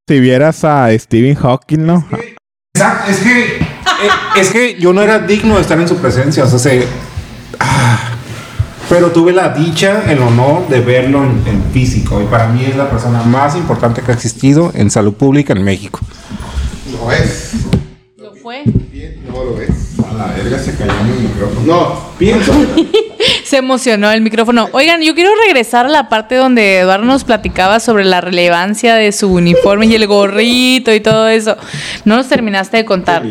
Si 0.07 0.19
vieras 0.19 0.63
a 0.65 0.89
Stephen 0.99 1.35
Hawking, 1.35 1.85
¿no? 1.85 2.05
Es 3.07 3.17
que, 3.19 3.55
eh, 3.57 3.61
es 4.35 4.49
que 4.51 4.75
yo 4.79 4.91
no 4.93 5.01
era 5.01 5.19
digno 5.19 5.55
de 5.55 5.61
estar 5.61 5.79
en 5.79 5.87
su 5.87 5.95
presencia, 5.97 6.43
o 6.43 6.47
sea, 6.47 6.59
se- 6.59 6.87
ah, 7.59 7.97
pero 8.89 9.11
tuve 9.11 9.31
la 9.33 9.49
dicha, 9.49 10.03
el 10.11 10.19
honor 10.19 10.67
de 10.67 10.79
verlo 10.81 11.23
en, 11.23 11.41
en 11.47 11.63
físico, 11.71 12.21
y 12.21 12.25
para 12.25 12.47
mí 12.47 12.63
es 12.65 12.75
la 12.75 12.89
persona 12.89 13.21
más 13.23 13.55
importante 13.55 14.01
que 14.01 14.11
ha 14.11 14.13
existido 14.15 14.71
en 14.75 14.89
salud 14.91 15.13
pública 15.13 15.53
en 15.53 15.63
México. 15.63 15.99
Lo 16.91 17.11
es. 17.11 17.51
lo 18.17 18.33
fue. 18.35 18.63
No 18.65 19.43
lo 19.43 19.59
es. 19.61 19.69
A 20.09 20.13
la 20.13 20.25
verga 20.33 20.59
se 20.59 20.75
cayó 20.75 20.91
mi 21.03 21.27
micrófono. 21.27 21.61
No, 21.65 21.99
pienso. 22.17 22.53
Se 23.45 23.57
emocionó 23.57 24.11
el 24.11 24.21
micrófono. 24.21 24.67
Oigan, 24.73 25.01
yo 25.01 25.13
quiero 25.15 25.29
regresar 25.45 25.85
a 25.85 25.89
la 25.89 26.09
parte 26.09 26.35
donde 26.35 26.79
Eduardo 26.79 27.05
nos 27.05 27.23
platicaba 27.23 27.79
sobre 27.79 28.03
la 28.03 28.19
relevancia 28.19 28.95
de 28.95 29.11
su 29.11 29.31
uniforme 29.31 29.85
y 29.85 29.95
el 29.95 30.07
gorrito 30.07 30.93
y 30.93 30.99
todo 30.99 31.27
eso. 31.29 31.55
No 32.03 32.17
nos 32.17 32.27
terminaste 32.27 32.77
de 32.77 32.85
contar. 32.85 33.23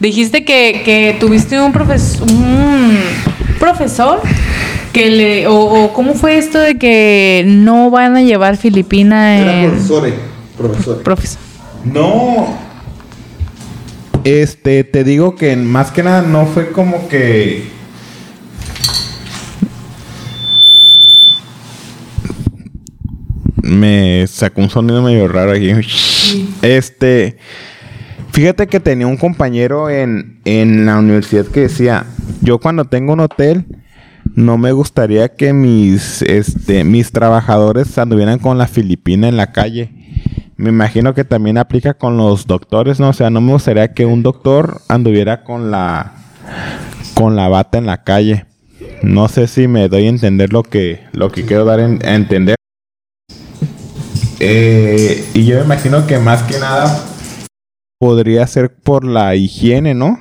Dijiste 0.00 0.44
que, 0.44 0.82
que 0.84 1.16
tuviste 1.20 1.60
un, 1.60 1.72
profes- 1.72 2.20
un 2.20 2.98
profesor 3.58 4.20
que 4.92 5.10
le... 5.10 5.46
O, 5.46 5.54
o 5.54 5.92
cómo 5.92 6.14
fue 6.14 6.38
esto 6.38 6.58
de 6.58 6.78
que 6.78 7.44
no 7.46 7.90
van 7.90 8.16
a 8.16 8.22
llevar 8.22 8.56
Filipina 8.56 9.38
Era 9.38 9.62
en... 9.62 9.70
profesor. 9.70 10.12
Profesor. 10.56 11.02
Profesor. 11.02 11.40
No. 11.84 12.58
Este, 14.24 14.84
te 14.84 15.04
digo 15.04 15.34
que 15.34 15.56
más 15.56 15.90
que 15.90 16.02
nada 16.02 16.22
no 16.22 16.46
fue 16.46 16.72
como 16.72 17.08
que. 17.08 17.70
Me 23.62 24.26
sacó 24.26 24.60
un 24.60 24.68
sonido 24.68 25.02
medio 25.02 25.26
raro 25.28 25.52
aquí. 25.52 25.72
Este. 26.60 27.38
Fíjate 28.32 28.66
que 28.66 28.78
tenía 28.78 29.06
un 29.06 29.16
compañero 29.16 29.88
en, 29.88 30.40
en 30.44 30.84
la 30.84 30.98
universidad 30.98 31.46
que 31.46 31.60
decía: 31.60 32.04
Yo 32.42 32.58
cuando 32.58 32.84
tengo 32.84 33.14
un 33.14 33.20
hotel. 33.20 33.64
No 34.40 34.56
me 34.56 34.72
gustaría 34.72 35.28
que 35.36 35.52
mis, 35.52 36.22
este, 36.22 36.82
mis 36.82 37.12
trabajadores 37.12 37.98
anduvieran 37.98 38.38
con 38.38 38.56
la 38.56 38.66
filipina 38.66 39.28
en 39.28 39.36
la 39.36 39.52
calle. 39.52 39.92
Me 40.56 40.70
imagino 40.70 41.12
que 41.12 41.24
también 41.24 41.58
aplica 41.58 41.92
con 41.92 42.16
los 42.16 42.46
doctores, 42.46 42.98
¿no? 43.00 43.10
O 43.10 43.12
sea, 43.12 43.28
no 43.28 43.42
me 43.42 43.52
gustaría 43.52 43.92
que 43.92 44.06
un 44.06 44.22
doctor 44.22 44.80
anduviera 44.88 45.44
con 45.44 45.70
la 45.70 46.14
con 47.12 47.36
la 47.36 47.48
bata 47.48 47.76
en 47.76 47.84
la 47.84 48.02
calle. 48.02 48.46
No 49.02 49.28
sé 49.28 49.46
si 49.46 49.68
me 49.68 49.88
doy 49.90 50.06
a 50.06 50.08
entender 50.08 50.54
lo 50.54 50.62
que 50.62 51.00
lo 51.12 51.30
que 51.30 51.44
quiero 51.44 51.66
dar 51.66 51.80
en- 51.80 52.00
a 52.02 52.14
entender. 52.14 52.56
Eh, 54.38 55.22
y 55.34 55.44
yo 55.44 55.58
me 55.58 55.64
imagino 55.64 56.06
que 56.06 56.18
más 56.18 56.42
que 56.44 56.58
nada 56.58 57.04
podría 57.98 58.46
ser 58.46 58.74
por 58.74 59.04
la 59.04 59.34
higiene, 59.34 59.92
¿no? 59.92 60.18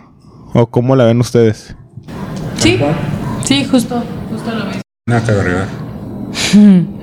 ¿O 0.54 0.68
cómo 0.68 0.98
la 0.98 1.06
ven 1.06 1.22
ustedes? 1.22 1.74
Sí, 2.58 2.78
sí, 3.50 3.66
justo, 3.66 4.04
justo 4.30 4.52
lo 4.52 4.66
mismo. 4.66 4.82
Nada 5.08 5.26
que 5.26 5.32
agregar. 5.32 5.68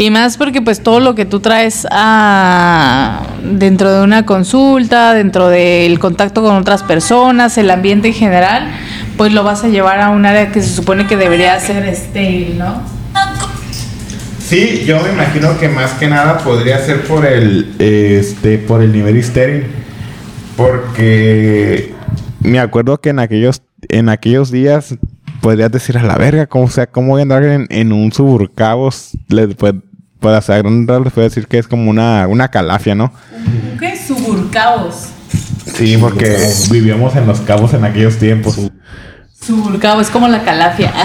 Y 0.00 0.10
más 0.10 0.36
porque 0.36 0.62
pues 0.62 0.80
todo 0.80 1.00
lo 1.00 1.16
que 1.16 1.24
tú 1.24 1.40
traes 1.40 1.84
a, 1.90 3.20
dentro 3.42 3.92
de 3.92 4.04
una 4.04 4.24
consulta, 4.24 5.12
dentro 5.12 5.48
del 5.48 5.98
contacto 5.98 6.40
con 6.40 6.54
otras 6.54 6.84
personas, 6.84 7.58
el 7.58 7.68
ambiente 7.68 8.06
en 8.06 8.14
general, 8.14 8.70
pues 9.16 9.32
lo 9.32 9.42
vas 9.42 9.64
a 9.64 9.66
llevar 9.66 10.00
a 10.00 10.10
un 10.10 10.24
área 10.24 10.52
que 10.52 10.62
se 10.62 10.72
supone 10.72 11.08
que 11.08 11.16
debería 11.16 11.58
ser 11.58 11.84
estéril, 11.84 12.58
¿no? 12.58 12.80
Sí, 14.38 14.84
yo 14.86 15.02
me 15.02 15.10
imagino 15.10 15.58
que 15.58 15.68
más 15.68 15.94
que 15.94 16.06
nada 16.06 16.38
podría 16.38 16.78
ser 16.78 17.02
por 17.02 17.26
el, 17.26 17.74
este, 17.80 18.58
por 18.58 18.82
el 18.82 18.92
nivel 18.92 19.16
estéril. 19.16 19.66
Porque 20.56 21.97
me 22.40 22.58
acuerdo 22.58 23.00
que 23.00 23.10
en 23.10 23.18
aquellos, 23.18 23.62
en 23.88 24.08
aquellos 24.08 24.50
días 24.50 24.96
podrías 25.40 25.70
decir 25.70 25.98
a 25.98 26.02
la 26.02 26.16
verga, 26.16 26.46
como 26.46 26.68
sea, 26.68 26.86
cómo 26.86 27.08
voy 27.12 27.20
a 27.20 27.22
andar 27.22 27.42
en, 27.44 27.66
en 27.70 27.92
un 27.92 28.12
suburcabos, 28.12 29.12
le 29.28 29.48
puede, 29.48 29.80
puede 30.20 30.36
hacer 30.36 30.66
un 30.66 30.86
les 30.86 31.12
puede 31.12 31.28
decir 31.28 31.46
que 31.46 31.58
es 31.58 31.68
como 31.68 31.90
una, 31.90 32.26
una 32.26 32.48
calafia, 32.48 32.94
¿no? 32.94 33.12
¿Qué? 33.78 33.96
Suburcaos. 33.96 35.10
Sí, 35.74 35.96
porque 35.98 36.36
vivíamos 36.70 37.14
en 37.16 37.26
los 37.26 37.40
cabos 37.40 37.74
en 37.74 37.84
aquellos 37.84 38.16
tiempos. 38.16 38.58
Suburcao 39.40 40.00
es 40.00 40.10
como 40.10 40.26
la 40.28 40.42
calafia. 40.42 40.92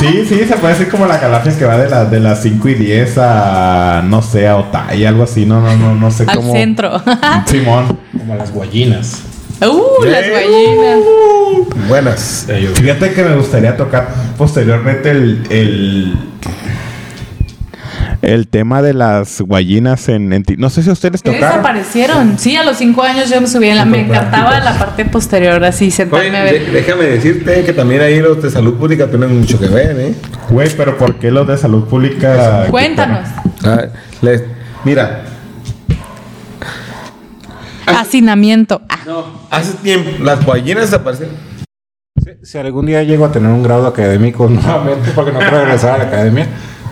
Sí, 0.00 0.24
sí, 0.26 0.44
se 0.46 0.56
puede 0.56 0.74
decir 0.74 0.88
como 0.88 1.06
la 1.06 1.20
calafia 1.20 1.56
que 1.56 1.64
va 1.64 1.76
de, 1.76 1.88
la, 1.88 2.04
de 2.06 2.20
las 2.20 2.42
5 2.42 2.68
y 2.70 2.74
10 2.74 3.18
a, 3.18 4.02
no 4.04 4.22
sé, 4.22 4.48
a 4.48 4.56
Otay, 4.56 5.04
algo 5.04 5.22
así, 5.22 5.46
no, 5.46 5.60
no, 5.60 5.76
no, 5.76 5.94
no 5.94 6.10
sé 6.10 6.24
Al 6.26 6.36
cómo. 6.36 6.52
centro. 6.52 7.00
Simón. 7.46 7.98
Como 8.18 8.34
las 8.34 8.52
guayinas. 8.52 9.22
Uh, 9.62 10.04
las 10.04 10.28
gallinas. 10.28 10.98
Buenas. 11.88 12.46
Fíjate 12.74 13.12
que 13.12 13.22
me 13.22 13.36
gustaría 13.36 13.76
tocar 13.76 14.08
posteriormente 14.36 15.10
el, 15.10 15.42
el, 15.50 16.14
el 18.22 18.48
tema 18.48 18.82
de 18.82 18.94
las 18.94 19.40
guayinas 19.40 20.08
en, 20.08 20.44
No 20.58 20.70
sé 20.70 20.82
si 20.82 20.90
ustedes 20.90 21.22
¿Qué 21.22 21.30
tocaron. 21.30 21.50
desaparecieron? 21.50 22.38
Sí, 22.38 22.56
a 22.56 22.64
los 22.64 22.76
cinco 22.78 23.02
años 23.02 23.30
yo 23.30 23.40
me 23.40 23.46
subí 23.46 23.68
en 23.68 23.76
la... 23.76 23.84
Me 23.84 24.00
encantaba 24.00 24.58
la 24.60 24.78
parte 24.78 25.04
posterior, 25.04 25.62
así, 25.64 25.84
Oye, 25.86 25.90
sentarme 25.92 26.36
a 26.36 26.42
ver. 26.44 26.70
déjame 26.72 27.04
decirte 27.04 27.62
que 27.64 27.72
también 27.72 28.02
ahí 28.02 28.20
los 28.20 28.42
de 28.42 28.50
salud 28.50 28.74
pública 28.74 29.06
tienen 29.08 29.38
mucho 29.38 29.58
que 29.58 29.68
ver, 29.68 29.98
¿eh? 30.00 30.14
Güey, 30.50 30.68
pero 30.76 30.98
¿por 30.98 31.14
qué 31.18 31.30
los 31.30 31.46
de 31.46 31.56
salud 31.56 31.84
pública? 31.84 32.66
Cuéntanos. 32.70 33.28
Ah, 33.64 33.84
les- 34.20 34.42
mira, 34.84 35.24
Hacinamiento. 37.86 38.82
Ah, 38.88 38.98
hace 39.50 39.72
tiempo 39.78 40.10
las 40.22 40.44
ballenas 40.44 40.84
desaparecieron. 40.90 41.34
Si, 42.22 42.30
si 42.46 42.58
algún 42.58 42.86
día 42.86 43.02
llego 43.02 43.24
a 43.24 43.32
tener 43.32 43.50
un 43.50 43.62
grado 43.62 43.86
académico 43.86 44.48
nuevamente, 44.50 45.10
porque 45.14 45.32
no 45.32 45.38
quiero 45.40 45.60
regresar 45.64 45.94
a 45.94 45.98
la 45.98 46.04
academia, 46.04 46.46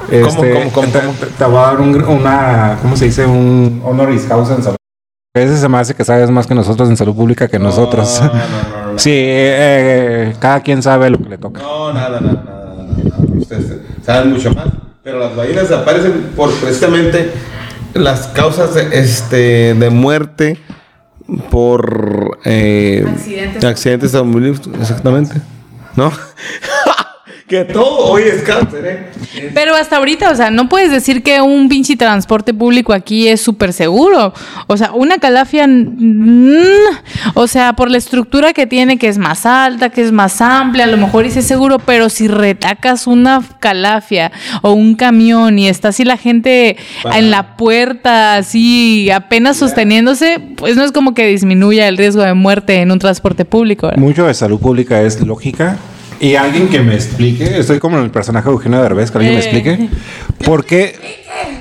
¿Cómo, 0.07 0.17
este, 0.27 0.53
cómo, 0.55 0.73
cómo, 0.73 0.89
te, 0.89 0.99
cómo? 1.01 1.13
te- 1.15 1.27
te 1.27 1.45
voy 1.45 1.57
a 1.59 1.61
dar 1.63 1.81
un, 1.81 2.03
una, 2.05 2.79
¿cómo 2.83 2.97
se 2.97 3.07
dice? 3.07 3.25
Un 3.25 3.81
honoris 3.85 4.25
causa 4.25 4.55
en 4.57 4.63
salud. 4.63 4.77
A 5.35 5.39
veces 5.41 5.61
se 5.61 5.69
me 5.69 5.79
hace 5.79 5.95
que 5.95 6.05
sabes 6.05 6.29
más 6.31 6.47
que 6.47 6.55
nosotros 6.55 6.89
en 6.91 6.97
salud 6.97 7.15
pública 7.17 7.49
que 7.49 7.59
nosotros. 7.59 8.21
No, 8.21 8.27
no, 8.27 8.33
no, 8.35 8.93
no. 8.93 8.99
sí, 8.99 9.11
eh, 9.15 10.35
cada 10.39 10.61
quien 10.61 10.83
sabe 10.83 11.09
lo 11.09 11.19
que 11.19 11.29
le 11.31 11.39
toca. 11.39 11.63
No, 11.63 11.93
nada, 11.93 12.21
nada, 12.21 12.43
nada, 12.45 12.75
nada, 12.75 12.85
nada. 12.85 13.17
Ustedes 13.41 13.79
saben 14.05 14.33
mucho 14.33 14.53
más. 14.53 14.67
Pero 15.03 15.19
las 15.19 15.35
ballenas 15.35 15.69
desaparecen 15.71 16.33
por 16.37 16.53
precisamente 16.57 17.33
las 17.95 18.27
causas 18.29 18.75
de, 18.75 18.89
este, 18.99 19.75
de 19.75 19.91
muerte 19.91 20.59
por 21.51 22.39
eh, 22.45 23.05
Accidentes. 23.07 23.65
accidentes 23.65 24.13
exactamente. 24.81 25.41
¿No? 25.97 26.11
que 27.53 27.67
todo 27.67 28.07
hoy 28.07 28.23
es 28.23 28.41
cáncer, 28.41 28.87
¿eh? 28.87 29.51
Pero 29.53 29.75
hasta 29.75 29.99
ahorita, 29.99 30.31
o 30.31 30.35
sea, 30.35 30.51
no 30.51 30.71
puedes 30.71 30.91
decir 30.91 31.23
que 31.23 31.43
un 31.43 31.69
pinche 31.69 31.97
transporte 31.97 32.55
público 32.55 32.95
aquí 32.95 33.29
es 33.29 33.43
súper 33.43 33.75
seguro. 33.75 34.33
O 34.69 34.77
sea, 34.79 34.93
una 34.93 35.19
calafia, 35.19 35.67
mm, 35.69 36.55
o 37.35 37.47
sea, 37.47 37.75
por 37.75 37.91
la 37.91 37.99
estructura 37.99 38.55
que 38.55 38.67
tiene, 38.67 38.97
que 38.97 39.09
es 39.09 39.19
más 39.19 39.45
alta, 39.45 39.91
que 39.91 40.01
es 40.01 40.13
más 40.13 40.41
amplia, 40.41 40.85
a 40.85 40.87
lo 40.87 40.97
mejor 40.97 41.25
dice 41.25 41.43
seguro, 41.43 41.79
pero 41.79 42.09
si 42.09 42.27
retacas 42.27 43.07
una 43.07 43.43
calafia 43.61 44.33
o 44.63 44.73
un 44.73 44.95
camión 44.95 45.59
y 45.59 45.69
está 45.69 45.89
así 45.89 46.05
la 46.05 46.17
gente 46.17 46.79
en 47.13 47.31
la 47.31 47.59
puerta, 47.59 48.37
así 48.37 49.11
apenas 49.11 49.59
sosteniéndose, 49.59 50.41
pues 50.57 50.75
no 50.75 50.85
es 50.85 50.93
como 50.93 51.13
que 51.13 51.27
disminuya 51.27 51.87
el 51.87 51.99
riesgo 51.99 52.23
de 52.23 52.33
muerte 52.33 52.77
en 52.77 52.91
un 52.91 52.99
transporte 52.99 53.45
público. 53.45 53.89
¿verdad? 53.89 54.01
Mucho 54.01 54.27
de 54.27 54.33
salud 54.33 54.59
pública 54.59 55.03
es 55.03 55.21
lógica. 55.21 55.77
Y 56.23 56.37
alguien 56.37 56.69
que 56.69 56.79
me 56.81 56.95
explique, 56.95 57.59
estoy 57.59 57.81
como 57.81 57.99
en 57.99 58.05
el 58.05 58.11
personaje 58.13 58.49
de 58.49 58.53
Eugenio 58.55 58.81
Derbez, 58.81 59.11
que 59.11 59.19
alguien 59.19 59.35
me 59.35 59.41
Eh. 59.41 59.43
explique, 59.43 59.89
¿por 60.47 60.65
qué, 60.65 60.95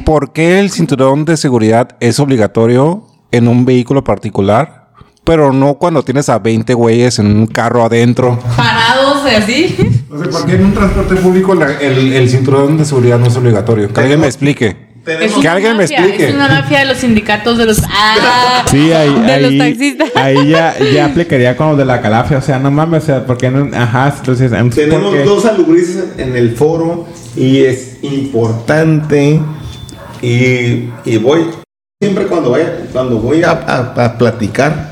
¿por 0.05 0.33
qué 0.33 0.59
el 0.59 0.69
cinturón 0.69 1.25
de 1.25 1.35
seguridad 1.35 1.97
es 1.99 2.19
obligatorio 2.19 3.07
en 3.31 3.47
un 3.47 3.65
vehículo 3.65 4.03
particular, 4.03 4.89
pero 5.23 5.51
no 5.51 5.75
cuando 5.75 6.03
tienes 6.03 6.29
a 6.29 6.37
20 6.37 6.75
güeyes 6.75 7.17
en 7.17 7.25
un 7.25 7.47
carro 7.47 7.83
adentro? 7.83 8.37
Parados 8.55 9.23
así. 9.35 9.75
O 10.11 10.19
sea, 10.19 10.29
¿por 10.29 10.45
qué 10.45 10.53
en 10.55 10.65
un 10.65 10.73
transporte 10.75 11.15
público 11.15 11.55
la- 11.55 11.79
el, 11.81 12.13
el 12.13 12.29
cinturón 12.29 12.77
de 12.77 12.85
seguridad 12.85 13.17
no 13.17 13.25
es 13.27 13.35
obligatorio? 13.35 13.91
Que 13.91 13.99
alguien 14.01 14.19
me 14.19 14.27
explique. 14.27 14.90
Es 15.19 15.33
Que 15.33 15.73
me 15.73 15.81
mafia, 15.81 15.97
explique. 15.99 16.27
Es 16.29 16.35
una 16.35 16.47
mafia 16.47 16.79
de 16.79 16.85
los 16.85 16.97
sindicatos 16.97 17.57
de 17.57 17.65
los. 17.65 17.81
Ah, 17.89 18.63
Sí, 18.69 18.91
ahí, 18.91 19.13
de 19.13 19.41
los 19.41 19.57
taxistas. 19.57 20.09
ahí 20.15 20.47
ya, 20.49 20.75
ya 20.93 21.05
aplicaría 21.05 21.57
con 21.57 21.69
los 21.69 21.77
de 21.77 21.85
la 21.85 22.01
calafia. 22.01 22.37
O 22.37 22.41
sea, 22.41 22.59
no 22.59 22.71
mames, 22.71 23.03
o 23.03 23.05
sea, 23.07 23.25
¿por 23.25 23.37
qué 23.37 23.49
no? 23.51 23.69
Ajá, 23.75 24.13
entonces. 24.17 24.51
¿por 24.51 24.69
Tenemos 24.69 25.25
dos 25.25 25.43
salubrices 25.43 26.03
en 26.17 26.35
el 26.35 26.55
foro 26.55 27.07
y 27.35 27.63
es 27.63 27.97
importante 28.03 29.39
y, 30.21 30.89
y 31.05 31.17
voy 31.21 31.45
siempre 32.01 32.25
cuando 32.27 32.51
vaya 32.51 32.77
cuando 32.91 33.17
voy 33.19 33.43
a, 33.43 33.51
a- 33.51 34.05
a 34.05 34.17
platicar 34.17 34.91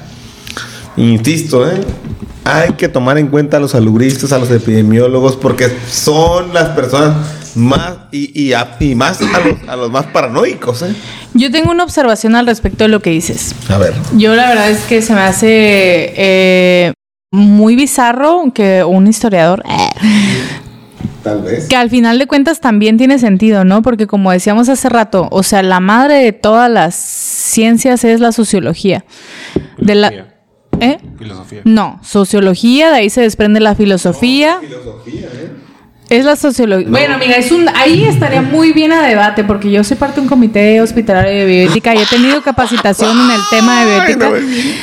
insisto 0.98 1.70
¿eh? 1.70 1.80
Hay 2.58 2.74
que 2.74 2.88
tomar 2.90 3.18
en 3.18 3.28
cuenta 3.28 3.58
a 3.58 3.60
los 3.60 3.72
salubristas 3.72 4.32
a 4.32 4.40
los 4.40 4.50
epidemiólogos 4.52 5.36
porque 5.36 5.68
son 5.90 6.54
las 6.54 6.70
personas 6.70 7.16
más 7.56 7.94
y, 8.12 8.40
y, 8.40 8.54
a- 8.54 8.76
y 8.80 8.96
más 8.96 9.20
a 9.22 9.40
los, 9.40 9.70
a 9.70 9.76
los 9.76 9.92
más 9.92 10.06
paranoicos 10.08 10.82
¿eh? 10.84 10.94
Yo 11.34 11.52
tengo 11.52 11.72
una 11.72 11.84
observación 11.84 12.36
al 12.36 12.46
respecto 12.48 12.84
de 12.84 12.88
lo 12.90 13.02
que 13.02 13.10
dices. 13.12 13.54
a 13.70 13.78
ver 13.78 13.94
Yo 14.18 14.36
la 14.36 14.50
verdad 14.50 14.70
es 14.70 14.80
que 14.86 15.02
se 15.02 15.14
me 15.14 15.22
hace 15.22 15.48
eh, 16.16 16.94
muy 17.32 17.76
bizarro 17.76 18.52
que 18.54 18.84
un 18.84 19.08
historiador, 19.08 19.64
eh, 19.70 19.90
tal 21.24 21.42
vez 21.44 21.68
que 21.68 21.76
al 21.76 21.90
final 21.90 22.18
de 22.20 22.28
cuentas 22.28 22.60
también 22.62 22.98
tiene 22.98 23.20
sentido, 23.20 23.64
¿no? 23.66 23.82
Porque 23.82 24.08
como 24.08 24.32
decíamos 24.32 24.70
hace 24.70 24.90
rato, 24.90 25.28
o 25.32 25.44
sea, 25.44 25.62
la 25.64 25.80
madre 25.80 26.16
de 26.24 26.32
todas 26.34 26.70
las 26.72 26.96
ciencias 26.96 28.04
es 28.04 28.20
la 28.20 28.32
sociología. 28.32 29.06
De 29.78 29.96
la, 29.96 30.12
¿eh? 30.80 31.00
Filosofía. 31.18 31.62
No, 31.66 32.00
sociología, 32.04 32.92
de 32.92 32.98
ahí 32.98 33.10
se 33.10 33.22
desprende 33.22 33.60
la 33.60 33.76
filosofía. 33.76 34.60
filosofía 34.60 35.28
¿eh? 35.34 35.69
Es 36.10 36.26
la 36.26 36.36
sociología. 36.36 36.88
Bueno, 36.90 37.16
amiga, 37.16 37.36
es 37.36 37.52
un, 37.52 37.68
ahí 37.76 38.04
estaría 38.06 38.42
muy 38.42 38.74
bien 38.74 38.92
a 38.92 39.06
debate 39.06 39.44
porque 39.44 39.70
yo 39.70 39.84
soy 39.84 39.96
parte 39.96 40.16
de 40.16 40.22
un 40.22 40.28
comité 40.28 40.82
hospitalario 40.82 41.32
de 41.32 41.46
bioética 41.46 41.94
y 41.94 42.00
he 42.00 42.06
tenido 42.06 42.42
capacitación 42.42 43.12
en 43.12 43.32
el 43.32 43.42
tema 43.52 43.86
de 43.86 43.92
bioética. 43.92 44.32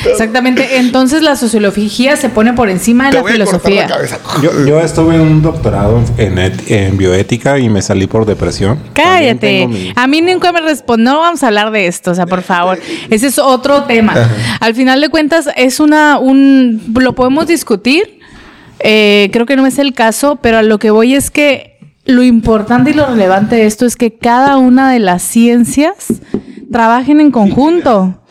Exactamente. 0.09 0.77
Entonces 0.77 1.21
la 1.21 1.35
sociología 1.35 2.15
se 2.15 2.29
pone 2.29 2.53
por 2.53 2.69
encima 2.69 3.05
de 3.05 3.09
Te 3.11 3.15
la 3.17 3.21
voy 3.23 3.31
a 3.33 3.45
cortar 3.45 3.71
la 3.71 3.87
filosofía. 3.87 4.19
Yo, 4.41 4.65
yo 4.65 4.79
estuve 4.79 5.15
en 5.15 5.21
un 5.21 5.41
doctorado 5.41 6.01
en, 6.17 6.97
bioética 6.97 7.59
y 7.59 7.67
me 7.69 7.81
salí 7.81 8.07
por 8.07 8.25
depresión. 8.25 8.79
Cállate. 8.93 9.67
mi- 9.67 9.91
A 9.95 10.07
mí 10.07 10.21
nunca 10.21 10.51
me 10.51 10.61
respondió. 10.61 10.97
No 11.07 11.19
vamos 11.19 11.43
a 11.43 11.47
hablar 11.47 11.71
de 11.71 11.87
esto, 11.87 12.11
o 12.11 12.15
sea, 12.15 12.25
por 12.25 12.41
favor. 12.41 12.79
Ese 13.09 13.27
es 13.27 13.37
otro 13.37 13.83
tema. 13.83 14.13
Al 14.59 14.73
final 14.75 14.99
de 15.01 15.09
cuentas, 15.09 15.47
es 15.55 15.79
una, 15.79 16.17
un, 16.19 16.81
lo 16.99 17.13
podemos 17.13 17.47
discutir. 17.47 18.16
Eh, 18.79 19.29
creo 19.33 19.45
que 19.45 19.55
no 19.55 19.65
es 19.65 19.79
el 19.79 19.93
caso, 19.93 20.37
pero 20.41 20.57
a 20.57 20.63
lo 20.63 20.79
que 20.79 20.91
voy 20.91 21.15
es 21.15 21.31
que 21.31 21.77
lo 22.05 22.23
importante 22.23 22.91
y 22.91 22.93
lo 22.93 23.05
relevante 23.07 23.55
de 23.55 23.65
esto 23.65 23.85
es 23.85 23.95
que 23.95 24.17
cada 24.17 24.57
una 24.57 24.91
de 24.91 24.99
las 24.99 25.21
ciencias 25.23 26.05
trabajen 26.71 27.19
en 27.21 27.31
conjunto. 27.31 28.21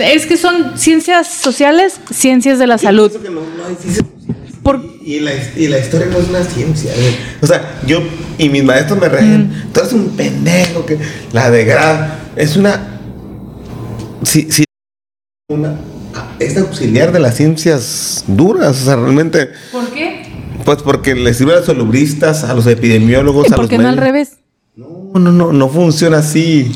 Es 0.00 0.26
que 0.26 0.36
son 0.36 0.76
ciencias 0.78 1.26
sociales, 1.28 2.00
ciencias 2.12 2.58
de 2.58 2.66
la 2.66 2.78
salud. 2.78 3.10
Que 3.10 3.30
no, 3.30 3.40
no 3.40 3.66
hay. 3.68 3.76
Por- 4.62 4.82
y, 5.04 5.20
la, 5.20 5.32
y 5.56 5.68
la 5.68 5.78
historia 5.78 6.06
no 6.10 6.18
es 6.18 6.28
una 6.28 6.42
ciencia. 6.42 6.92
¿eh? 6.94 7.14
O 7.42 7.46
sea, 7.46 7.80
yo 7.86 8.00
y 8.38 8.48
mis 8.48 8.64
maestros 8.64 8.98
me 9.00 9.08
reían. 9.08 9.68
Tú 9.72 9.80
eres 9.80 9.92
un 9.92 10.10
pendejo 10.10 10.86
que 10.86 10.98
la 11.32 11.50
de 11.50 11.64
grado 11.64 12.06
es 12.36 12.56
una. 12.56 13.00
Si, 14.22 14.50
si 14.50 14.64
una 15.50 15.74
es 16.38 16.56
auxiliar 16.56 17.12
de 17.12 17.20
las 17.20 17.36
ciencias 17.36 18.24
duras. 18.26 18.82
O 18.82 18.84
sea, 18.84 18.96
realmente, 18.96 19.50
¿Por 19.72 19.88
qué? 19.90 20.26
pues 20.64 20.82
porque 20.82 21.14
les 21.14 21.38
sirve 21.38 21.52
a 21.52 21.56
los 21.56 21.66
salubristas, 21.66 22.44
a 22.44 22.54
los 22.54 22.66
epidemiólogos, 22.66 23.48
¿Y 23.48 23.52
a 23.52 23.56
por 23.56 23.64
los 23.64 23.70
qué 23.70 23.78
no 23.78 23.88
al 23.88 23.96
revés? 23.96 24.38
No, 24.76 25.12
no, 25.14 25.30
no, 25.30 25.52
no 25.52 25.68
funciona 25.68 26.18
así. 26.18 26.72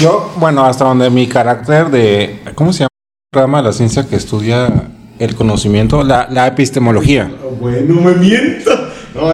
Yo, 0.00 0.32
bueno, 0.36 0.64
hasta 0.64 0.84
donde 0.84 1.10
mi 1.10 1.26
carácter 1.26 1.90
de, 1.90 2.40
¿cómo 2.54 2.72
se 2.72 2.80
llama? 2.80 2.88
El 3.32 3.40
rama 3.40 3.58
de 3.58 3.64
la 3.64 3.72
ciencia 3.72 4.06
que 4.06 4.16
estudia 4.16 4.88
el 5.18 5.34
conocimiento, 5.34 6.02
la, 6.02 6.28
la 6.30 6.46
epistemología. 6.46 7.30
Bueno, 7.60 8.00
me 8.00 8.14
mientas. 8.14 8.80
No, 9.14 9.32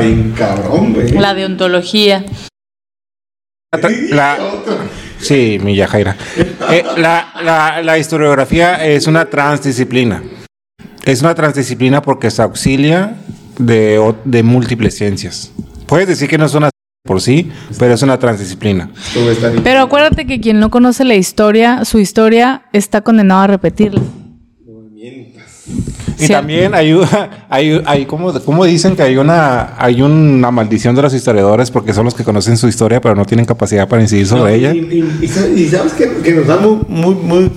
bien 0.00 0.34
cabrón, 0.36 0.94
güey. 0.94 1.12
La 1.12 1.34
deontología. 1.34 2.24
La, 4.10 4.38
sí, 5.20 5.58
mi 5.62 5.76
Yajaira. 5.76 6.16
Eh, 6.70 6.84
la, 6.96 7.32
la, 7.42 7.82
la 7.82 7.98
historiografía 7.98 8.84
es 8.84 9.06
una 9.06 9.26
transdisciplina. 9.26 10.22
Es 11.04 11.22
una 11.22 11.34
transdisciplina 11.34 12.02
porque 12.02 12.30
se 12.30 12.42
auxilia 12.42 13.16
de, 13.58 14.14
de 14.24 14.42
múltiples 14.42 14.96
ciencias. 14.96 15.52
Puedes 15.86 16.08
decir 16.08 16.28
que 16.28 16.38
no 16.38 16.46
es 16.46 16.54
una 16.54 16.70
por 17.04 17.20
sí, 17.20 17.50
pero 17.78 17.94
es 17.94 18.02
una 18.02 18.18
transdisciplina. 18.18 18.90
Pero 19.64 19.80
acuérdate 19.80 20.26
que 20.26 20.40
quien 20.40 20.60
no 20.60 20.70
conoce 20.70 21.04
la 21.04 21.14
historia, 21.14 21.84
su 21.84 21.98
historia 21.98 22.62
está 22.72 23.00
condenado 23.00 23.40
a 23.40 23.46
repetirla. 23.46 24.02
Y 26.20 26.26
Sí. 26.26 26.32
también 26.32 26.74
hay, 26.74 26.94
hay, 27.48 27.82
hay 27.86 28.06
como, 28.06 28.32
como 28.44 28.64
dicen 28.64 28.94
que 28.94 29.02
hay 29.02 29.16
una, 29.16 29.74
hay 29.82 30.02
una 30.02 30.50
maldición 30.50 30.94
de 30.94 31.02
los 31.02 31.14
historiadores 31.14 31.70
porque 31.70 31.92
son 31.94 32.04
los 32.04 32.14
que 32.14 32.24
conocen 32.24 32.56
su 32.58 32.68
historia 32.68 33.00
pero 33.00 33.14
no 33.14 33.24
tienen 33.24 33.46
capacidad 33.46 33.88
para 33.88 34.02
incidir 34.02 34.26
sobre 34.26 34.54
ella. 34.54 34.74
Y, 34.74 34.78
y- 34.78 35.18
y 35.24 35.28
sa- 35.28 35.48
y 35.48 35.66
sabes 35.68 35.94
que, 35.94 36.08
que 36.22 36.32
nos 36.32 36.46
da 36.46 36.56
muy, 36.58 36.78
muy, 36.88 37.14
muy 37.14 37.50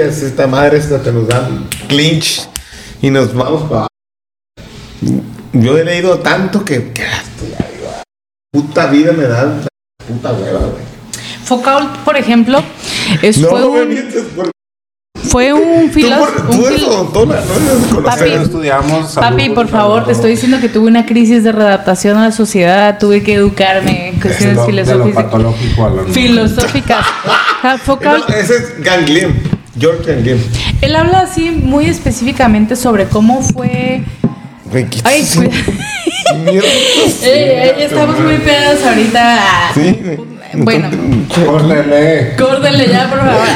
esta 0.00 0.46
madre, 0.46 0.78
esta 0.78 1.02
que 1.02 1.12
nos 1.12 1.28
da 1.28 1.48
clinch 1.88 2.48
y 3.02 3.10
nos 3.10 3.34
vamos 3.34 3.68
para. 3.70 3.86
Yo 5.52 5.76
he 5.78 5.84
leído 5.84 6.18
tanto 6.20 6.64
que. 6.64 6.92
que 6.92 7.02
"Ah, 7.04 7.22
puta 8.52 8.86
vida 8.86 9.12
me 9.12 9.24
da 9.24 9.60
puta 10.06 10.32
hueva, 10.32 10.58
güey. 10.60 10.84
Foucault, 11.44 11.96
por 12.04 12.16
ejemplo, 12.16 12.62
es, 13.22 13.38
No 13.38 13.48
fue, 13.48 13.60
me 13.60 13.82
un, 13.82 13.88
mientes, 13.88 14.22
por- 14.36 14.50
fue 15.14 15.52
un 15.52 15.88
Tú, 15.88 15.92
filósofo. 15.94 16.32
por- 16.46 16.50
tú 16.56 16.66
eres 16.66 16.82
odontona, 16.84 17.34
¿no? 17.40 17.54
Debes 17.60 17.86
conocer. 17.88 18.02
Papi, 18.32 18.42
estudiamos 18.44 19.10
salud 19.12 19.28
Papi, 19.36 19.50
por 19.50 19.68
favor, 19.68 20.06
te 20.06 20.12
estoy 20.12 20.32
diciendo 20.32 20.60
que 20.60 20.68
tuve 20.68 20.88
una 20.88 21.04
crisis 21.06 21.44
de 21.44 21.52
redactación 21.52 22.16
a 22.16 22.26
la 22.26 22.32
sociedad, 22.32 22.98
tuve 22.98 23.22
que 23.22 23.34
educarme 23.34 24.08
en 24.08 24.20
cuestiones 24.20 24.56
de 24.56 24.56
lo- 24.56 24.64
de 24.66 24.72
lo 24.72 24.84
filosóficas. 24.84 25.24
patológico 25.24 25.84
a 25.86 25.90
lo- 25.90 26.04
filosóficas. 26.06 27.06
No, 27.62 28.34
ese 28.34 28.54
es 28.56 28.82
Ganglien. 28.82 29.42
George 29.78 30.10
Ganglien. 30.14 30.42
él 30.80 30.96
habla 30.96 31.20
así 31.20 31.50
muy 31.50 31.86
específicamente 31.86 32.74
sobre 32.74 33.04
cómo 33.06 33.42
fue. 33.42 34.02
Güey, 34.64 34.86
¿qué 34.88 35.00
Ay, 35.04 35.20
estás 35.20 35.36
cuida- 35.36 35.50
haciendo? 35.50 36.50
Mierda. 36.52 36.68
Eh, 36.68 37.22
eh, 37.24 37.74
estamos 37.80 38.18
muy 38.18 38.36
pegados 38.38 38.82
ahorita. 38.82 39.40
Sí. 39.74 39.98
Bueno, 40.52 40.88
Córrele. 41.34 42.34
córdenle 42.36 42.88
ya, 42.88 43.08
por 43.08 43.18
favor. 43.20 43.46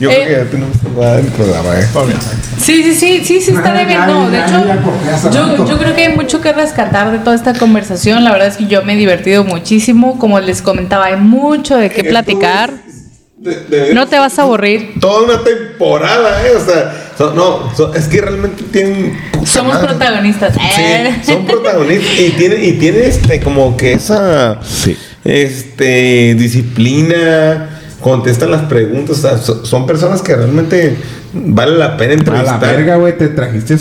Yo 0.00 0.08
Eh, 0.10 0.14
creo 0.14 0.26
que 0.26 0.44
ya 0.44 0.50
tenemos 0.50 0.76
que 0.78 0.88
guardar 0.88 1.18
el 1.20 1.26
programa, 1.26 1.68
¿eh? 1.80 1.86
Sí, 2.58 2.82
sí, 2.84 2.94
sí, 2.94 3.24
sí, 3.24 3.40
sí 3.40 3.50
está 3.50 3.72
de 3.72 3.84
bien. 3.84 4.06
No, 4.06 4.30
de 4.30 4.38
hecho, 4.40 4.64
yo, 5.32 5.66
yo 5.66 5.78
creo 5.78 5.94
que 5.96 6.06
hay 6.06 6.14
mucho 6.16 6.40
que 6.40 6.52
rescatar 6.52 7.10
de 7.10 7.18
toda 7.18 7.34
esta 7.34 7.54
conversación. 7.54 8.22
La 8.22 8.30
verdad 8.30 8.48
es 8.48 8.56
que 8.56 8.66
yo 8.66 8.82
me 8.84 8.92
he 8.92 8.96
divertido 8.96 9.42
muchísimo. 9.44 10.18
Como 10.18 10.38
les 10.38 10.62
comentaba, 10.62 11.06
hay 11.06 11.16
mucho 11.16 11.76
de 11.76 11.90
qué 11.90 12.04
platicar. 12.04 12.70
De- 13.38 13.64
de- 13.64 13.94
No 13.94 14.06
te 14.08 14.18
vas 14.18 14.38
a 14.38 14.42
aburrir. 14.42 14.94
Toda 15.00 15.22
una 15.24 15.44
temporada, 15.44 16.44
¿eh? 16.46 16.52
O 16.56 16.60
sea, 16.64 17.32
no, 17.34 17.94
es 17.94 18.08
que 18.08 18.20
realmente 18.20 18.64
tienen. 18.72 19.16
Somos 19.44 19.74
madre. 19.74 19.88
protagonistas. 19.88 20.54
Sí, 20.54 21.22
son 21.32 21.46
protagonistas 21.46 22.18
y 22.18 22.30
tiene, 22.32 22.64
y 22.64 22.72
tiene 22.72 23.06
este 23.06 23.40
como 23.40 23.76
que 23.76 23.92
esa 23.92 24.58
este 25.24 26.34
disciplina, 26.36 27.80
contestan 28.00 28.50
las 28.50 28.62
preguntas, 28.62 29.18
o 29.18 29.20
sea, 29.20 29.38
so- 29.38 29.64
son 29.64 29.86
personas 29.86 30.20
que 30.22 30.34
realmente 30.34 30.96
vale 31.32 31.76
la 31.76 31.96
pena 31.96 32.12
A 32.12 32.16
la 32.16 32.20
entrevistar. 32.20 32.60
verga, 32.60 32.96
güey, 32.96 33.16
te 33.16 33.28
trajiste. 33.28 33.76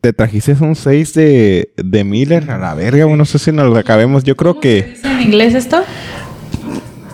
Te 0.00 0.12
trajiste 0.14 0.56
un 0.60 0.76
6 0.76 1.12
de, 1.12 1.70
de 1.76 2.04
Miller. 2.04 2.50
A 2.50 2.56
la 2.58 2.74
verga, 2.74 3.04
güey. 3.04 3.18
No 3.18 3.26
sé 3.26 3.38
si 3.38 3.52
nos 3.52 3.70
lo 3.70 3.76
acabemos. 3.78 4.24
Yo 4.24 4.34
creo 4.34 4.52
¿Cómo 4.52 4.60
que 4.62 4.82
dice 4.94 5.06
en 5.06 5.20
inglés 5.20 5.54
esto? 5.54 5.82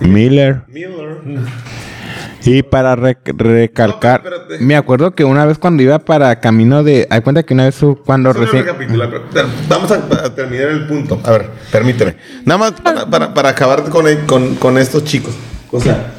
Miller. 0.01 0.63
Miller. 0.69 1.19
Y 2.45 2.63
para 2.63 2.97
rec- 2.97 3.37
recalcar, 3.37 4.23
No, 4.23 4.31
pero- 4.31 4.45
pero- 4.49 4.63
me 4.65 4.77
acuerdo 4.77 5.15
que 5.15 5.25
una 5.25 5.45
vez 5.45 5.59
cuando 5.59 5.83
iba 5.83 5.99
para 5.99 6.41
camino 6.41 6.83
de. 6.83 7.07
Hay 7.11 7.21
cuenta 7.21 7.43
que 7.43 7.55
una 7.55 7.65
vez 7.67 7.79
cuando 8.05 8.33
Solo 8.33 8.45
recién. 8.47 8.67
vamos 9.69 9.91
a, 9.91 9.95
a 10.25 10.35
terminar 10.35 10.69
el 10.69 10.87
punto. 10.87 11.21
A 11.25 11.31
ver, 11.33 11.51
permíteme. 11.71 12.17
Nada 12.45 12.59
más 12.59 12.73
para, 12.81 13.07
para- 13.09 13.35
para 13.35 13.49
acabar 13.51 13.85
con, 13.91 14.07
el- 14.09 14.25
con, 14.27 14.55
con 14.57 14.79
estos 14.79 15.05
chicos. 15.05 15.35
O 15.71 15.81
sea, 15.81 16.15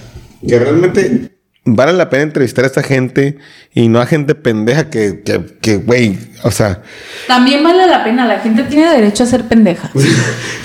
que 0.48 0.58
realmente 0.60 1.32
vale 1.64 1.94
la 1.94 2.10
pena 2.10 2.24
entrevistar 2.24 2.64
a 2.64 2.68
esta 2.68 2.82
gente 2.82 3.38
y 3.74 3.88
no 3.88 4.02
a 4.02 4.06
gente 4.08 4.34
pendeja 4.36 4.90
que, 4.90 5.22
que, 5.24 5.46
que, 5.62 5.78
güey, 5.78 6.18
o 6.44 6.50
sea, 6.52 6.82
También 7.28 7.64
vale 7.64 7.86
la 7.88 8.04
pena. 8.04 8.26
La 8.28 8.40
gente 8.40 8.64
tiene 8.64 8.90
derecho 8.90 9.24
a 9.24 9.28
ser 9.28 9.46
pendeja. 9.48 9.92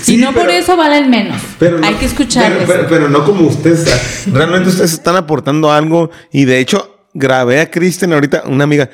Sí, 0.00 0.15
y 0.15 0.16
no 0.18 0.33
por 0.33 0.49
eso 0.50 0.76
valen 0.76 1.10
menos. 1.10 1.41
pero 1.58 1.78
no- 1.81 1.86
Hay 1.86 1.94
que 1.94 2.07
escucharles. 2.07 2.62
Pero, 2.66 2.86
pero- 2.86 2.89
pero 2.89 3.08
no 3.08 3.25
como 3.25 3.49
ustedes. 3.49 4.25
realmente 4.33 4.68
ustedes 4.68 4.92
están 4.92 5.16
aportando 5.16 5.73
algo 5.73 6.10
y 6.33 6.44
de 6.44 6.60
hecho 6.60 7.08
grabé 7.12 7.60
a 7.60 7.70
Kristen 7.70 8.12
ahorita, 8.12 8.44
una 8.47 8.65
amiga. 8.65 8.89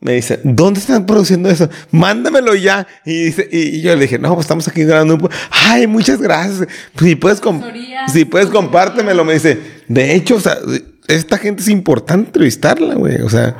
Me 0.00 0.12
dice, 0.12 0.38
¿dónde 0.44 0.80
están 0.80 1.06
produciendo 1.06 1.48
eso? 1.48 1.68
Mándamelo 1.90 2.54
ya. 2.54 2.86
Y, 3.06 3.24
dice, 3.24 3.48
y, 3.50 3.78
y 3.78 3.80
yo 3.82 3.94
le 3.96 4.02
dije, 4.02 4.18
no, 4.18 4.34
pues 4.34 4.44
estamos 4.44 4.68
aquí 4.68 4.84
grabando 4.84 5.14
un 5.14 5.20
po-". 5.22 5.30
Ay, 5.50 5.86
muchas 5.86 6.20
gracias. 6.20 6.68
Si 6.98 7.16
puedes, 7.16 7.40
si 8.12 8.24
puedes 8.26 8.48
compártemelo. 8.48 9.24
Me 9.24 9.32
dice, 9.34 9.58
de 9.88 10.14
hecho, 10.14 10.36
o 10.36 10.40
sea, 10.40 10.58
esta 11.08 11.38
gente 11.38 11.62
es 11.62 11.68
importante 11.68 12.28
entrevistarla, 12.28 12.94
güey. 12.94 13.20
O 13.22 13.28
sea, 13.28 13.56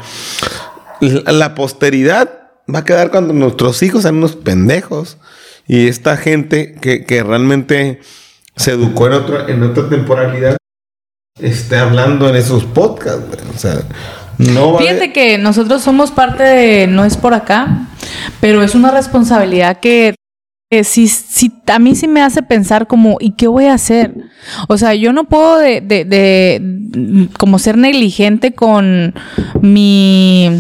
la, 1.01 1.55
posteridad 1.55 2.31
va 2.73 2.81
a 2.81 2.85
quedar 2.85 3.11
cuando 3.11 3.33
nuestros 3.33 3.83
hijos 3.83 4.03
sean 4.03 4.17
unos 4.17 4.37
pendejos. 4.37 5.19
Y 5.67 5.89
esta 5.89 6.17
gente 6.17 6.75
que, 6.75 7.05
que 7.05 7.23
realmente 7.23 8.01
se 8.57 8.73
educó 8.73 9.07
en, 9.07 9.13
otra 9.15 9.47
en 9.49 9.63
otra 9.63 9.89
temporalidad 9.89 10.57
esté 11.41 11.77
hablando 11.77 12.29
en 12.29 12.37
esos 12.37 12.65
podcasts, 12.65 13.27
güey. 13.27 13.41
O 13.55 13.59
sea, 13.59 13.83
no 14.39 14.73
va 14.73 14.81
Fíjate 14.81 15.13
que 15.13 15.39
nosotros 15.39 15.83
somos 15.83 16.11
parte 16.11 16.43
de 16.43 16.87
No 16.87 17.05
es 17.05 17.17
por 17.17 17.35
acá, 17.35 17.89
pero 18.41 18.63
es 18.63 18.75
una 18.75 18.91
responsabilidad 18.91 19.81
que 19.81 20.15
sí, 20.83 21.09
sí- 21.09 21.53
a 21.67 21.79
mí 21.79 21.95
sí 21.95 22.09
me 22.09 22.21
hace 22.23 22.43
pensar 22.43 22.87
como, 22.87 23.17
¿y 23.21 23.33
qué 23.33 23.47
voy 23.47 23.67
a 23.67 23.75
hacer? 23.75 24.15
O 24.69 24.77
sea, 24.79 24.95
yo 24.95 25.13
no 25.13 25.25
puedo 25.25 25.59
de, 25.59 25.81
de- 25.81 26.05
de, 26.05 27.29
como 27.39 27.59
ser 27.59 27.77
negligente 27.79 28.55
con 28.55 29.15
mi 29.61 30.51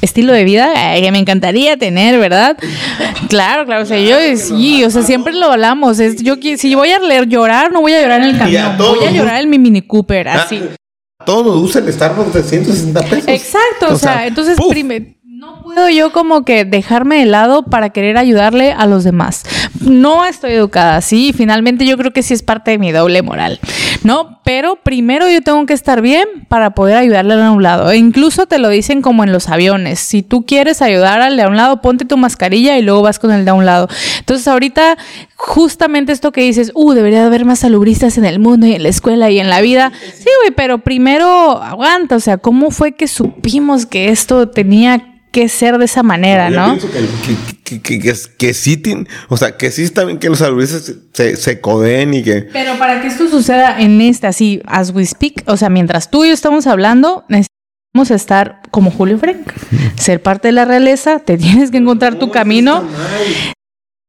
estilo 0.00 0.32
de 0.32 0.44
vida 0.44 0.96
eh, 0.96 1.02
que 1.02 1.10
me 1.12 1.18
encantaría 1.18 1.76
tener, 1.76 2.18
¿verdad? 2.18 2.56
Claro, 3.28 3.64
claro, 3.64 3.82
o 3.82 3.86
sea, 3.86 3.98
yo 3.98 4.16
sí, 4.36 4.84
o 4.84 4.90
sea, 4.90 5.02
siempre 5.02 5.32
lo 5.32 5.50
hablamos, 5.50 5.98
es, 5.98 6.22
yo 6.22 6.36
si 6.58 6.74
voy 6.74 6.90
a 6.90 6.98
leer 6.98 7.26
llorar, 7.26 7.72
no 7.72 7.80
voy 7.80 7.92
a 7.94 8.02
llorar 8.02 8.22
en 8.22 8.30
el 8.30 8.38
camión, 8.38 8.76
voy 8.76 9.04
a 9.04 9.10
llorar 9.10 9.42
en 9.42 9.50
mi 9.50 9.58
Mini 9.58 9.82
Cooper, 9.82 10.28
Ah, 10.28 10.42
así. 10.42 10.60
Todos 11.24 11.46
nos 11.46 11.56
usan 11.56 11.86
el 11.86 11.92
Starbucks 11.92 12.34
de 12.34 12.42
160 12.42 13.02
pesos. 13.02 13.28
Exacto, 13.28 13.94
o, 13.94 13.96
sea, 13.96 14.26
entonces 14.26 14.58
¡puf! 14.58 14.74
No 15.44 15.60
puedo 15.62 15.90
yo 15.90 16.10
como 16.10 16.42
que 16.42 16.64
dejarme 16.64 17.18
de 17.18 17.26
lado 17.26 17.64
para 17.64 17.90
querer 17.90 18.16
ayudarle 18.16 18.72
a 18.72 18.86
los 18.86 19.04
demás. 19.04 19.42
No 19.80 20.24
estoy 20.24 20.52
educada 20.52 20.96
así, 20.96 21.34
finalmente 21.36 21.84
yo 21.84 21.98
creo 21.98 22.12
que 22.12 22.22
sí 22.22 22.32
es 22.32 22.42
parte 22.42 22.70
de 22.70 22.78
mi 22.78 22.92
doble 22.92 23.20
moral, 23.20 23.60
¿no? 24.04 24.40
Pero 24.42 24.76
primero 24.76 25.28
yo 25.28 25.42
tengo 25.42 25.66
que 25.66 25.74
estar 25.74 26.00
bien 26.00 26.26
para 26.48 26.70
poder 26.70 26.96
ayudarle 26.96 27.34
a 27.34 27.50
un 27.50 27.62
lado. 27.62 27.90
E 27.90 27.98
incluso 27.98 28.46
te 28.46 28.58
lo 28.58 28.70
dicen 28.70 29.02
como 29.02 29.22
en 29.22 29.32
los 29.32 29.50
aviones, 29.50 30.00
si 30.00 30.22
tú 30.22 30.46
quieres 30.46 30.80
ayudar 30.80 31.20
al 31.20 31.36
de 31.36 31.42
a 31.42 31.48
un 31.48 31.58
lado, 31.58 31.82
ponte 31.82 32.06
tu 32.06 32.16
mascarilla 32.16 32.78
y 32.78 32.82
luego 32.82 33.02
vas 33.02 33.18
con 33.18 33.30
el 33.30 33.44
de 33.44 33.50
a 33.50 33.54
un 33.54 33.66
lado. 33.66 33.88
Entonces 34.20 34.48
ahorita 34.48 34.96
justamente 35.36 36.12
esto 36.12 36.32
que 36.32 36.40
dices, 36.40 36.72
uh, 36.74 36.92
debería 36.94 37.20
de 37.20 37.26
haber 37.26 37.44
más 37.44 37.58
salubristas 37.58 38.16
en 38.16 38.24
el 38.24 38.38
mundo 38.38 38.66
y 38.66 38.72
en 38.72 38.82
la 38.82 38.88
escuela 38.88 39.28
y 39.28 39.40
en 39.40 39.50
la 39.50 39.60
vida. 39.60 39.92
Sí, 40.00 40.28
güey, 40.40 40.54
pero 40.56 40.78
primero 40.78 41.62
aguanta, 41.62 42.16
o 42.16 42.20
sea, 42.20 42.38
¿cómo 42.38 42.70
fue 42.70 42.92
que 42.92 43.08
supimos 43.08 43.84
que 43.84 44.08
esto 44.08 44.48
tenía 44.48 45.10
que 45.34 45.48
ser 45.48 45.78
de 45.78 45.86
esa 45.86 46.04
manera, 46.04 46.48
Yo 46.48 46.56
no? 46.56 46.78
que, 46.78 47.80
que, 47.80 47.98
que, 47.98 48.14
que, 48.38 48.54
sí 48.54 48.80
o 49.28 49.36
sea, 49.36 49.56
que 49.56 49.72
sí 49.72 49.82
está 49.82 50.04
bien 50.04 50.18
que 50.18 50.28
los 50.28 50.38
se, 50.38 51.36
se, 51.36 51.52
y 51.52 52.22
que... 52.22 52.48
Pero 52.52 52.78
para 52.78 53.02
que 53.02 53.08
esto 53.08 53.28
suceda 53.28 53.80
en 53.80 54.00
este, 54.00 54.28
así, 54.28 54.62
as 54.64 54.92
we 54.92 55.04
speak, 55.04 55.42
o 55.46 55.56
sea, 55.56 55.70
mientras 55.70 56.08
tú 56.08 56.24
y 56.24 56.28
yo 56.28 56.34
estamos 56.34 56.68
hablando, 56.68 57.24
necesitamos 57.28 58.12
estar 58.12 58.62
como 58.70 58.92
Julio 58.92 59.18
Frank, 59.18 59.52
ser 59.96 60.22
parte 60.22 60.48
de 60.48 60.52
la 60.52 60.66
realeza, 60.66 61.18
te 61.18 61.36
tienes 61.36 61.72
que 61.72 61.78
encontrar 61.78 62.14
tu 62.14 62.30
camino. 62.30 62.84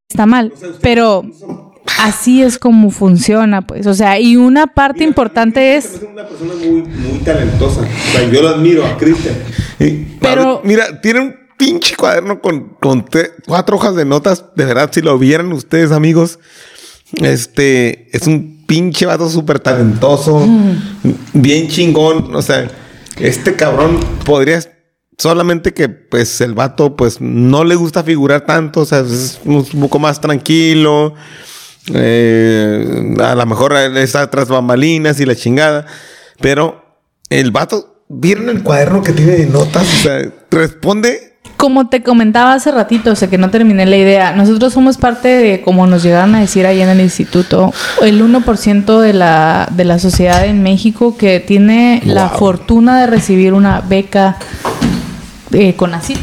Está 0.08 0.28
mal, 0.28 0.54
pero 0.82 1.26
así 2.02 2.42
es 2.42 2.58
como 2.58 2.92
funciona, 2.92 3.62
pues, 3.62 3.88
o 3.88 3.94
sea, 3.94 4.20
y 4.20 4.36
una 4.38 4.68
parte 4.68 5.04
importante 5.04 5.76
es... 5.78 5.86
Es 5.96 6.02
una 6.04 6.28
persona 6.28 6.54
muy, 6.56 6.82
muy 6.84 7.20
talentosa. 7.24 7.82
O 7.82 8.12
sea, 8.12 8.30
yo 8.30 8.42
lo 8.42 8.50
admiro 8.50 8.86
a 8.86 8.98
Cristian. 8.98 9.36
Pero- 10.20 10.62
Mira, 10.64 11.02
tiene 11.02 11.20
un 11.22 11.36
pinche 11.58 11.96
cuaderno 11.96 12.42
con, 12.42 12.76
con 12.82 13.06
te- 13.06 13.32
cuatro 13.48 13.78
hojas 13.78 13.96
de 13.96 14.06
notas. 14.06 14.46
De 14.56 14.66
verdad, 14.66 14.90
si 14.94 15.02
lo 15.02 15.18
vieran 15.18 15.52
ustedes, 15.54 15.92
amigos. 15.92 16.40
Este 17.22 18.10
es 18.16 18.28
un 18.28 18.64
pinche 18.66 19.06
vato 19.06 19.30
súper 19.30 19.60
talentoso. 19.60 20.46
Bien 21.34 21.68
chingón. 21.68 22.36
O 22.36 22.42
sea, 22.42 22.68
este 23.20 23.56
cabrón 23.56 24.00
podría. 24.26 24.60
Solamente 25.18 25.74
que, 25.74 25.88
pues, 25.88 26.42
el 26.42 26.54
vato, 26.56 26.98
pues, 26.98 27.22
no 27.22 27.64
le 27.64 27.76
gusta 27.76 28.04
figurar 28.04 28.42
tanto. 28.42 28.82
O 28.82 28.86
sea, 28.86 29.00
es 29.00 29.40
un 29.46 29.64
poco 29.80 29.98
más 30.00 30.20
tranquilo. 30.20 31.14
Eh, 31.94 33.16
a 33.22 33.36
lo 33.36 33.46
mejor 33.46 33.76
él 33.76 33.98
está 33.98 34.30
tras 34.30 34.48
bambalinas 34.48 35.20
y 35.20 35.26
la 35.26 35.36
chingada. 35.36 35.86
Pero 36.42 36.84
el 37.30 37.52
vato, 37.52 38.04
¿vieron 38.08 38.50
el 38.50 38.64
cuaderno 38.64 39.04
que 39.04 39.14
tiene 39.14 39.34
de 39.34 39.46
notas? 39.46 39.84
O 39.84 40.04
sea, 40.04 40.30
responde 40.52 41.38
Como 41.58 41.88
te 41.88 42.04
comentaba 42.04 42.54
hace 42.54 42.72
ratito, 42.72 43.12
o 43.12 43.16
sea 43.16 43.30
que 43.30 43.38
no 43.38 43.50
terminé 43.50 43.86
la 43.86 43.98
idea, 43.98 44.34
nosotros 44.34 44.74
somos 44.74 44.98
parte 44.98 45.30
de, 45.30 45.62
como 45.62 45.88
nos 45.88 46.04
llegaron 46.04 46.36
a 46.36 46.42
decir 46.42 46.66
ahí 46.66 46.82
en 46.82 46.90
el 46.90 47.00
instituto, 47.00 47.74
el 48.02 48.22
1% 48.22 49.00
de 49.00 49.14
la, 49.14 49.70
de 49.72 49.86
la 49.86 50.00
sociedad 50.00 50.46
en 50.46 50.62
México 50.64 51.16
que 51.18 51.40
tiene 51.40 52.02
la 52.06 52.30
fortuna 52.30 53.00
de 53.00 53.08
recibir 53.08 53.54
una 53.54 53.82
beca 53.82 54.38
eh, 55.52 55.76
con 55.76 55.94
así, 55.94 56.18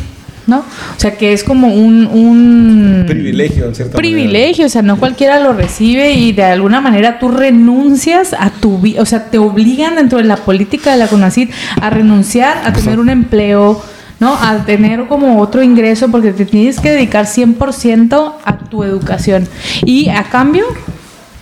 ¿no? 0.47 0.59
O 0.59 1.01
sea 1.01 1.17
que 1.17 1.33
es 1.33 1.45
como 1.45 1.69
un... 1.69 2.07
un 2.07 3.05
privilegio, 3.07 3.67
en 3.67 3.75
cierta 3.75 3.97
privilegio, 3.97 4.67
o 4.67 4.69
sea, 4.69 4.83
no 4.83 4.99
cualquiera 4.99 5.41
lo 5.41 5.53
recibe 5.53 6.13
y 6.13 6.33
de 6.33 6.45
alguna 6.45 6.81
manera 6.81 7.19
tú 7.19 7.29
renuncias 7.29 8.35
a 8.39 8.51
tu 8.51 8.79
vida, 8.79 9.03
o 9.03 9.07
sea, 9.07 9.31
te 9.31 9.39
obligan 9.39 9.97
dentro 9.97 10.19
de 10.19 10.25
la 10.25 10.37
política 10.37 10.93
de 10.93 10.99
la 10.99 11.09
CONACYT 11.09 11.51
a 11.81 11.91
renunciar 11.91 12.63
a 12.65 12.73
tener 12.73 12.99
un 12.99 13.11
empleo, 13.11 13.83
¿no? 14.21 14.35
A 14.35 14.65
tener 14.65 15.07
como 15.07 15.41
otro 15.41 15.63
ingreso 15.63 16.11
porque 16.11 16.33
te 16.33 16.45
tienes 16.45 16.81
que 16.81 16.91
dedicar 16.91 17.27
100% 17.27 18.35
a 18.45 18.59
tu 18.59 18.85
educación. 18.85 19.49
Y 19.85 20.09
a 20.09 20.25
cambio, 20.25 20.65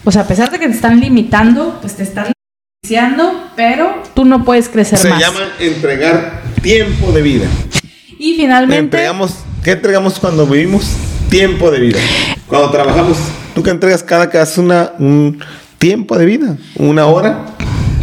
o 0.04 0.10
sea, 0.10 0.22
a 0.22 0.26
pesar 0.26 0.50
de 0.50 0.58
que 0.58 0.66
te 0.66 0.74
están 0.74 1.00
limitando, 1.00 1.78
pues 1.80 1.96
te 1.96 2.02
están 2.02 2.32
beneficiando, 2.82 3.50
pero 3.56 4.02
tú 4.14 4.24
no 4.24 4.44
puedes 4.44 4.68
crecer 4.68 4.98
Se 4.98 5.08
más. 5.08 5.20
llama 5.20 5.40
entregar 5.58 6.42
tiempo 6.62 7.12
de 7.12 7.22
vida. 7.22 7.46
Y 8.22 8.34
finalmente... 8.34 8.78
Entregamos, 8.78 9.32
¿Qué 9.64 9.70
entregamos 9.70 10.20
cuando 10.20 10.46
vivimos? 10.46 10.94
Tiempo 11.30 11.70
de 11.70 11.80
vida. 11.80 11.98
Cuando 12.46 12.70
trabajamos, 12.70 13.16
tú 13.54 13.62
que 13.62 13.70
entregas 13.70 14.02
cada 14.02 14.24
haces 14.24 14.58
una, 14.58 14.92
un 14.98 15.38
tiempo 15.78 16.18
de 16.18 16.26
vida, 16.26 16.58
una 16.76 17.06
hora. 17.06 17.46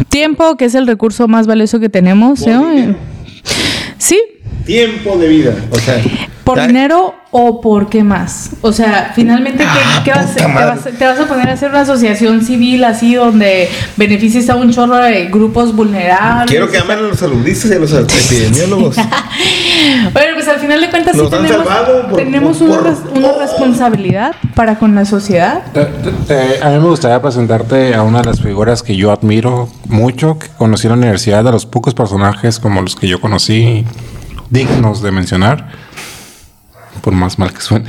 Tiempo, 0.08 0.56
que 0.56 0.64
es 0.64 0.74
el 0.74 0.88
recurso 0.88 1.28
más 1.28 1.46
valioso 1.46 1.78
que 1.78 1.88
tenemos, 1.88 2.40
dinero. 2.40 2.96
Sí, 3.98 4.20
Tiempo 4.66 5.16
de 5.18 5.28
vida. 5.28 5.54
O 5.70 5.78
sea, 5.78 6.02
¿Por 6.48 6.56
ya- 6.58 6.66
dinero 6.66 7.14
o 7.30 7.60
por 7.60 7.88
qué 7.88 8.02
más? 8.02 8.50
O 8.62 8.72
sea, 8.72 9.12
finalmente, 9.14 9.62
¿qué, 9.64 10.04
qué 10.04 10.10
vas 10.12 10.26
a? 10.26 10.30
Ah, 10.30 10.32
puta 10.32 10.42
¿Te 10.46 10.48
madre. 10.48 10.66
vas, 10.66 10.98
te 10.98 11.04
vas 11.04 11.20
a 11.20 11.26
poner 11.26 11.50
a 11.50 11.52
hacer 11.52 11.70
una 11.70 11.80
asociación 11.82 12.42
civil 12.42 12.84
así 12.84 13.14
donde 13.14 13.68
beneficies 13.96 14.48
a 14.48 14.56
un 14.56 14.70
chorro 14.72 14.96
de 14.96 15.26
grupos 15.26 15.76
vulnerables? 15.76 16.50
Quiero 16.50 16.70
que 16.70 16.78
amen 16.78 16.98
a 16.98 17.02
los 17.02 17.18
saludistas 17.18 17.70
y 17.70 17.74
a 17.74 17.78
los 17.78 17.92
epidemiólogos. 18.32 18.96
Bueno, 18.96 20.28
pues 20.34 20.48
al 20.48 20.58
final 20.58 20.80
de 20.80 20.90
cuentas 20.90 21.16
sí 21.16 21.22
tenemos, 21.30 21.66
por- 22.08 22.16
tenemos 22.16 22.56
por- 22.58 22.68
una, 22.80 22.94
por- 22.94 23.18
una 23.18 23.32
responsabilidad 23.38 24.32
para 24.54 24.78
con 24.78 24.94
la 24.94 25.04
sociedad. 25.04 25.62
Te- 26.26 26.62
a 26.62 26.70
mí 26.70 26.78
me 26.78 26.88
gustaría 26.88 27.20
presentarte 27.20 27.94
a 27.94 28.02
una 28.02 28.20
de 28.20 28.24
las 28.26 28.40
figuras 28.40 28.82
que 28.82 28.96
yo 28.96 29.12
admiro 29.12 29.68
mucho, 29.86 30.38
que 30.38 30.48
conocí 30.56 30.86
en 30.86 30.92
la 30.92 30.96
universidad, 30.98 31.44
de 31.44 31.52
los 31.52 31.66
pocos 31.66 31.94
personajes 31.94 32.58
como 32.58 32.80
los 32.82 32.96
que 32.96 33.06
yo 33.06 33.20
conocí, 33.20 33.84
dignos 34.50 35.02
de 35.02 35.10
mencionar, 35.12 35.68
por 36.98 37.12
más 37.14 37.38
mal 37.38 37.52
que 37.52 37.60
suene. 37.60 37.86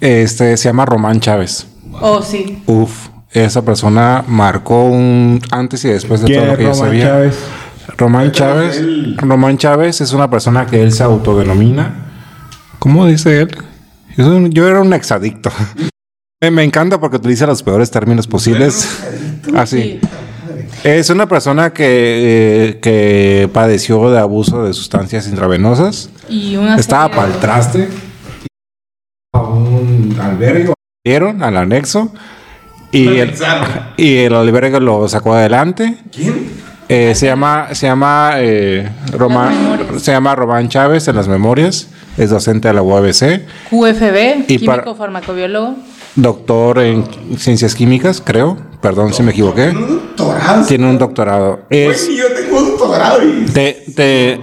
Este 0.00 0.56
se 0.56 0.64
llama 0.68 0.84
Román 0.86 1.20
Chávez. 1.20 1.66
Oh, 2.00 2.22
sí. 2.22 2.62
Uf, 2.66 3.08
esa 3.32 3.62
persona 3.64 4.24
marcó 4.26 4.84
un 4.84 5.40
antes 5.50 5.84
y 5.84 5.88
después 5.88 6.20
de 6.20 6.26
¿Quién 6.26 6.40
todo 6.40 6.50
lo 6.52 6.56
que 6.56 6.62
yo 6.64 6.70
Román 6.70 6.86
sabía. 6.86 7.04
Chávez? 7.06 7.38
Román 7.96 8.32
Chávez. 8.32 8.82
Román 9.16 9.58
Chávez 9.58 10.00
es 10.00 10.12
una 10.12 10.28
persona 10.28 10.66
que 10.66 10.82
él 10.82 10.92
se 10.92 11.02
autodenomina. 11.02 11.94
¿Cómo 12.78 13.06
dice 13.06 13.42
él? 13.42 13.56
Es 14.16 14.26
un- 14.26 14.50
yo 14.50 14.66
era 14.68 14.80
un 14.80 14.92
exadicto. 14.92 15.50
me, 16.40 16.50
me 16.50 16.64
encanta 16.64 17.00
porque 17.00 17.16
utiliza 17.16 17.46
los 17.46 17.62
peores 17.62 17.90
términos 17.90 18.26
posibles. 18.26 18.88
Así. 19.56 20.00
Es 20.82 21.08
una 21.08 21.26
persona 21.26 21.72
que, 21.72 21.84
eh, 21.86 22.80
que 22.80 23.48
padeció 23.52 24.10
de 24.10 24.18
abuso 24.18 24.64
de 24.64 24.74
sustancias 24.74 25.26
intravenosas. 25.28 26.10
Y 26.28 26.56
una 26.56 26.76
Estaba 26.76 27.08
para 27.10 27.28
el 27.28 27.34
traste. 27.40 27.88
Albergue. 30.34 30.72
Dieron 31.04 31.42
al 31.42 31.56
anexo. 31.56 32.12
Y 32.92 33.18
el, 33.18 33.34
y 33.96 34.16
el 34.18 34.34
albergue 34.34 34.78
lo 34.80 35.08
sacó 35.08 35.34
adelante. 35.34 35.96
¿Quién? 36.14 36.48
Eh, 36.88 37.14
se 37.14 37.26
llama, 37.26 37.68
se 37.74 37.86
llama, 37.86 38.34
eh, 38.36 38.88
Román, 39.12 39.80
se 39.98 40.12
llama 40.12 40.34
Román 40.34 40.68
Chávez 40.68 41.08
en 41.08 41.16
las 41.16 41.26
memorias. 41.28 41.88
Es 42.16 42.30
docente 42.30 42.68
de 42.68 42.74
la 42.74 42.82
UABC, 42.82 43.42
QFB, 43.70 44.44
Y 44.48 44.58
químico 44.58 44.94
farmacobiólogo. 44.94 45.74
doctor 46.14 46.78
en 46.78 47.04
ciencias 47.38 47.74
químicas, 47.74 48.22
creo. 48.24 48.56
Perdón 48.80 49.12
si 49.14 49.22
me 49.24 49.32
equivoqué. 49.32 49.70
Un 49.70 49.88
doctorado. 50.16 50.66
Tiene 50.66 50.88
un 50.90 50.98
doctorado. 50.98 51.60
Es, 51.70 52.06
Güey, 52.06 52.18
yo 52.18 52.32
tengo 52.34 52.58
un 52.58 52.68
doctorado 52.68 53.18
y... 53.24 53.46
te, 53.46 53.84
te, 53.96 54.40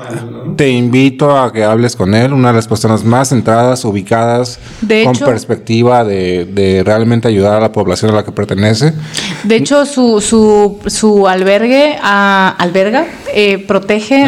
te 0.55 0.69
invito 0.69 1.38
a 1.38 1.51
que 1.51 1.63
hables 1.63 1.95
con 1.95 2.13
él, 2.15 2.33
una 2.33 2.49
de 2.49 2.55
las 2.55 2.67
personas 2.67 3.03
más 3.03 3.30
centradas, 3.30 3.83
ubicadas, 3.85 4.59
De 4.81 5.03
con 5.05 5.15
hecho- 5.15 5.25
perspectiva 5.25 6.03
de, 6.03 6.45
de 6.45 6.83
realmente 6.83 7.27
ayudar 7.27 7.55
a 7.57 7.59
la 7.59 7.71
población 7.71 8.11
a 8.11 8.15
la 8.15 8.23
que 8.25 8.31
pertenece. 8.31 8.93
De 9.43 9.55
hecho, 9.55 9.85
su, 9.85 10.21
su, 10.21 10.80
su 10.88 11.27
albergue 11.27 11.97
ah, 12.01 12.55
alberga, 12.57 13.05
eh, 13.33 13.57
protege, 13.59 14.25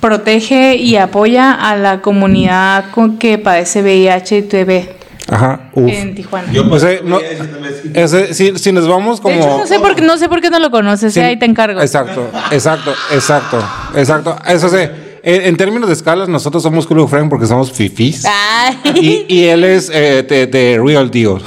protege 0.00 0.76
y 0.76 0.96
apoya 0.96 1.52
a 1.52 1.76
la 1.76 2.00
comunidad 2.00 2.86
con 2.92 3.18
que 3.18 3.38
padece 3.38 3.82
VIH 3.82 4.38
y 4.38 4.42
TB 4.42 4.88
Ajá. 5.28 5.70
Uf. 5.72 5.88
en 5.90 6.14
Tijuana. 6.16 6.52
Yo 6.52 6.64
no- 6.64 6.70
también, 6.78 7.74
sí. 7.82 7.90
Ese- 7.94 8.34
si, 8.34 8.58
si 8.58 8.72
nos 8.72 8.88
vamos 8.88 9.20
como... 9.20 9.34
de 9.34 9.40
hecho, 9.40 9.58
no 9.58 9.66
sé 9.66 9.78
por 9.78 9.94
qué 9.94 10.02
no, 10.02 10.18
sé 10.18 10.28
por 10.28 10.40
qué 10.40 10.50
no 10.50 10.58
lo 10.58 10.70
conoces, 10.70 11.14
Sí, 11.14 11.20
eh, 11.20 11.24
ahí 11.24 11.38
te 11.38 11.46
encargo. 11.46 11.80
Exacto, 11.80 12.28
exacto, 12.50 12.92
exacto, 13.12 13.58
exacto. 13.94 14.36
Eso 14.48 14.68
sí. 14.68 14.78
En, 15.24 15.42
en 15.42 15.56
términos 15.56 15.88
de 15.88 15.94
escalas, 15.94 16.28
nosotros 16.28 16.62
somos 16.62 16.86
Cool 16.86 17.08
Friend 17.08 17.28
porque 17.30 17.46
somos 17.46 17.70
fifís. 17.70 18.24
Ay. 18.24 18.76
Y, 19.00 19.24
y 19.32 19.44
él 19.44 19.62
es 19.62 19.88
eh, 19.92 20.24
de, 20.28 20.46
de 20.48 20.80
real 20.84 21.10
deal. 21.10 21.40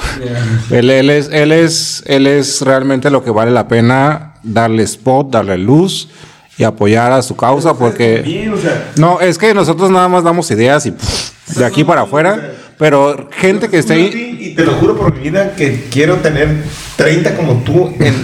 Él, 0.70 0.88
él 0.88 1.10
es, 1.10 1.28
él, 1.30 1.52
es, 1.52 2.02
él 2.06 2.26
es 2.26 2.62
realmente 2.62 3.10
lo 3.10 3.22
que 3.22 3.30
vale 3.30 3.50
la 3.50 3.68
pena 3.68 4.34
darle 4.42 4.82
spot, 4.84 5.30
darle 5.30 5.58
luz 5.58 6.08
y 6.56 6.64
apoyar 6.64 7.12
a 7.12 7.20
su 7.20 7.36
causa 7.36 7.74
porque... 7.74 8.22
Bien, 8.22 8.52
o 8.54 8.56
sea... 8.56 8.92
No, 8.96 9.20
es 9.20 9.36
que 9.36 9.52
nosotros 9.52 9.90
nada 9.90 10.08
más 10.08 10.24
damos 10.24 10.50
ideas 10.50 10.86
y 10.86 10.92
pff, 10.92 11.56
de 11.58 11.64
aquí 11.66 11.84
para 11.84 12.02
afuera, 12.02 12.54
pero 12.78 13.28
gente 13.30 13.68
que 13.68 13.78
esté 13.78 13.92
ahí... 13.92 14.38
Y 14.40 14.54
te 14.54 14.64
lo 14.64 14.72
juro 14.72 14.96
por 14.96 15.14
mi 15.14 15.20
vida 15.20 15.54
que 15.54 15.88
quiero 15.90 16.16
tener 16.16 16.48
30 16.96 17.36
como 17.36 17.62
tú 17.62 17.92
en, 18.00 18.14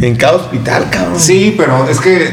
en 0.00 0.16
cada 0.16 0.38
hospital, 0.38 0.88
cabrón. 0.90 1.20
Sí, 1.20 1.54
pero 1.56 1.88
es 1.88 2.00
que 2.00 2.32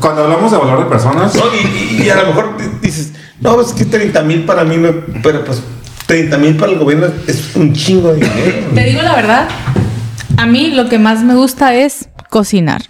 cuando 0.00 0.24
hablamos 0.24 0.50
de 0.52 0.58
valor 0.58 0.78
de 0.84 0.86
personas... 0.90 1.34
No, 1.34 1.42
y, 1.54 1.96
y- 2.00 2.02
y 2.06 2.10
a 2.10 2.16
lo 2.16 2.26
mejor 2.28 2.56
di- 2.58 2.78
dices, 2.86 3.12
no, 3.40 3.60
es 3.60 3.72
que 3.72 3.84
30 3.84 4.22
mil 4.22 4.44
para 4.44 4.64
mí, 4.64 4.76
no, 4.76 4.90
pero 5.22 5.44
pues 5.44 5.62
30 6.06 6.36
mil 6.38 6.56
para 6.56 6.72
el 6.72 6.78
gobierno 6.78 7.06
es 7.26 7.54
un 7.56 7.72
chingo 7.72 8.12
de 8.12 8.16
dinero. 8.20 8.56
Te 8.74 8.84
digo 8.84 9.02
la 9.02 9.14
verdad, 9.14 9.48
a 10.36 10.46
mí 10.46 10.70
lo 10.70 10.88
que 10.88 10.98
más 10.98 11.22
me 11.24 11.34
gusta 11.34 11.74
es 11.74 12.08
cocinar. 12.28 12.82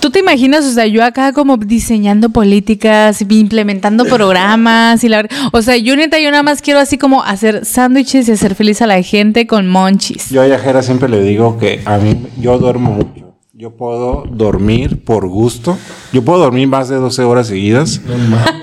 ¿Tú 0.00 0.10
te 0.10 0.20
imaginas, 0.20 0.64
o 0.64 0.70
sea, 0.70 0.86
yo 0.86 1.02
acá 1.02 1.32
como 1.32 1.56
diseñando 1.56 2.28
políticas, 2.28 3.22
implementando 3.28 4.04
programas 4.04 5.02
y 5.02 5.08
la 5.08 5.22
verdad, 5.22 5.36
o 5.52 5.62
sea, 5.62 5.76
yo 5.78 5.96
neta, 5.96 6.20
yo 6.20 6.30
nada 6.30 6.44
más 6.44 6.62
quiero 6.62 6.78
así 6.78 6.96
como 6.96 7.24
hacer 7.24 7.64
sándwiches 7.64 8.28
y 8.28 8.32
hacer 8.32 8.54
feliz 8.54 8.80
a 8.82 8.86
la 8.86 9.02
gente 9.02 9.48
con 9.48 9.66
monchis. 9.66 10.30
Yo 10.30 10.42
a 10.42 10.46
Yajera 10.46 10.82
siempre 10.82 11.08
le 11.08 11.20
digo 11.22 11.58
que 11.58 11.82
a 11.86 11.96
mí 11.96 12.24
yo 12.38 12.56
duermo 12.58 12.92
mucho. 12.92 13.25
Yo 13.58 13.70
puedo 13.70 14.24
dormir 14.30 15.02
por 15.02 15.26
gusto. 15.26 15.78
Yo 16.12 16.22
puedo 16.22 16.38
dormir 16.40 16.68
más 16.68 16.90
de 16.90 16.96
12 16.96 17.22
horas 17.22 17.46
seguidas. 17.46 18.02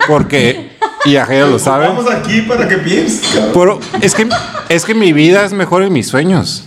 Porque 0.07 0.69
y 1.05 1.13
lo 1.13 1.57
sabe. 1.57 1.87
Vamos 1.87 2.05
aquí 2.11 2.41
para 2.41 2.67
que 2.67 2.77
pienses. 2.77 3.21
Pero 3.55 3.79
es 4.03 4.13
que, 4.13 4.29
es 4.69 4.85
que 4.85 4.93
mi 4.93 5.11
vida 5.11 5.45
es 5.45 5.51
mejor 5.53 5.81
en 5.81 5.91
mis 5.93 6.07
sueños. 6.07 6.65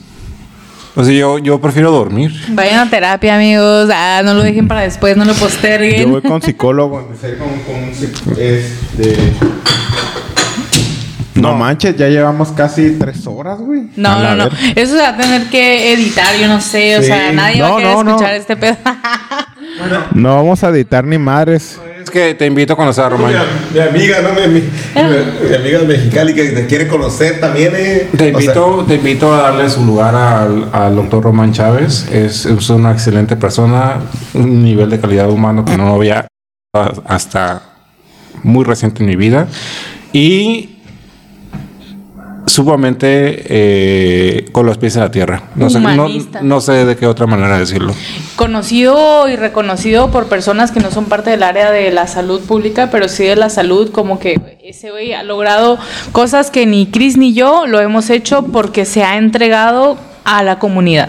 O 0.96 1.04
sea, 1.04 1.14
yo, 1.14 1.38
yo 1.38 1.60
prefiero 1.60 1.92
dormir. 1.92 2.32
Vayan 2.48 2.88
a 2.88 2.90
terapia, 2.90 3.36
amigos. 3.36 3.90
Ah, 3.94 4.22
no 4.24 4.34
lo 4.34 4.42
dejen 4.42 4.66
para 4.66 4.80
después, 4.80 5.16
no 5.16 5.24
lo 5.24 5.32
Yo 5.32 5.38
posterguen. 5.38 6.10
voy 6.10 6.22
con 6.22 6.42
psicólogo. 6.42 6.98
empecé 6.98 7.38
con- 7.38 7.48
con 7.60 7.76
un 7.76 7.90
psic- 7.92 8.38
este- 8.38 9.34
No 11.36 11.54
manches, 11.54 11.96
ya 11.96 12.08
llevamos 12.08 12.48
casi 12.52 12.96
tres 12.98 13.26
horas, 13.26 13.58
güey. 13.58 13.88
No, 13.96 14.20
no, 14.22 14.34
no. 14.36 14.48
Eso 14.74 14.94
se 14.96 15.02
va 15.02 15.08
a 15.10 15.16
tener 15.16 15.44
que 15.50 15.92
editar, 15.92 16.34
yo 16.40 16.48
no 16.48 16.60
sé. 16.60 16.96
O 16.98 17.02
sea, 17.02 17.32
nadie 17.32 17.60
va 17.62 17.68
a 17.74 17.76
querer 17.76 17.94
no, 17.94 18.04
no. 18.04 18.10
escuchar 18.12 18.34
este 18.34 18.56
pedo. 18.56 18.76
No 20.14 20.36
vamos 20.36 20.64
a 20.64 20.70
editar 20.70 21.04
ni 21.04 21.18
madres. 21.18 21.78
Es 22.02 22.08
que 22.08 22.34
te 22.34 22.46
invito 22.46 22.72
a 22.72 22.76
conocer 22.76 23.04
a 23.04 23.10
Mi, 23.10 23.16
Román. 23.16 23.34
mi 23.74 23.80
amiga, 23.80 24.16
¿no? 24.22 24.30
Mi, 24.32 24.46
mi- 24.46 24.60
mi- 24.60 25.48
mi 25.50 25.54
amiga 25.54 25.78
de 25.80 25.86
Mexicali 25.86 26.34
que 26.34 26.44
te 26.50 26.66
quiere 26.66 26.88
conocer 26.88 27.40
también, 27.40 27.72
¿eh? 27.76 28.08
Te 28.16 28.34
O 28.34 28.40
sea, 28.40 28.46
invito, 28.54 28.84
te 28.88 28.94
invito 28.94 29.34
a 29.34 29.42
darle 29.42 29.68
su 29.68 29.84
lugar 29.84 30.14
al, 30.14 30.70
al 30.72 30.96
doctor 30.96 31.24
Román 31.24 31.52
Chávez. 31.52 32.08
Es, 32.10 32.46
es 32.46 32.70
una 32.70 32.92
excelente 32.92 33.36
persona, 33.36 33.96
un 34.32 34.64
nivel 34.64 34.88
de 34.88 34.98
calidad 34.98 35.28
humano 35.28 35.64
que 35.64 35.76
no 35.76 35.94
había 35.94 36.26
hasta 37.06 37.60
muy 38.42 38.64
reciente 38.64 39.02
en 39.02 39.08
mi 39.10 39.16
vida. 39.16 39.46
Y 40.12 40.75
sumamente 42.46 43.42
eh, 43.48 44.44
con 44.52 44.66
los 44.66 44.78
pies 44.78 44.96
en 44.96 45.02
la 45.02 45.10
tierra. 45.10 45.42
No 45.56 45.68
sé, 45.68 45.80
no, 46.42 46.60
sé 46.60 46.84
de 46.84 46.96
qué 46.96 47.06
otra 47.06 47.26
manera 47.26 47.58
decirlo. 47.58 47.92
conocido 48.36 49.28
y 49.28 49.36
reconocido 49.36 50.10
por 50.10 50.26
personas 50.26 50.70
que 50.70 50.80
no 50.80 50.90
son 50.90 51.06
parte 51.06 51.30
del 51.30 51.42
área 51.42 51.70
de 51.70 51.90
la 51.90 52.06
salud 52.06 52.40
pública, 52.40 52.88
pero 52.90 53.08
sí 53.08 53.24
de 53.24 53.36
la 53.36 53.50
salud, 53.50 53.90
como 53.90 54.18
que 54.18 54.58
ese 54.62 54.90
güey 54.90 55.12
ha 55.12 55.22
logrado 55.22 55.78
cosas 56.12 56.50
que 56.50 56.66
ni 56.66 56.86
Chris 56.86 57.16
ni 57.16 57.34
yo 57.34 57.66
lo 57.66 57.80
hemos 57.80 58.10
hecho 58.10 58.42
porque 58.44 58.84
se 58.84 59.02
ha 59.02 59.16
entregado 59.16 59.98
a 60.24 60.42
la 60.42 60.58
comunidad. 60.58 61.08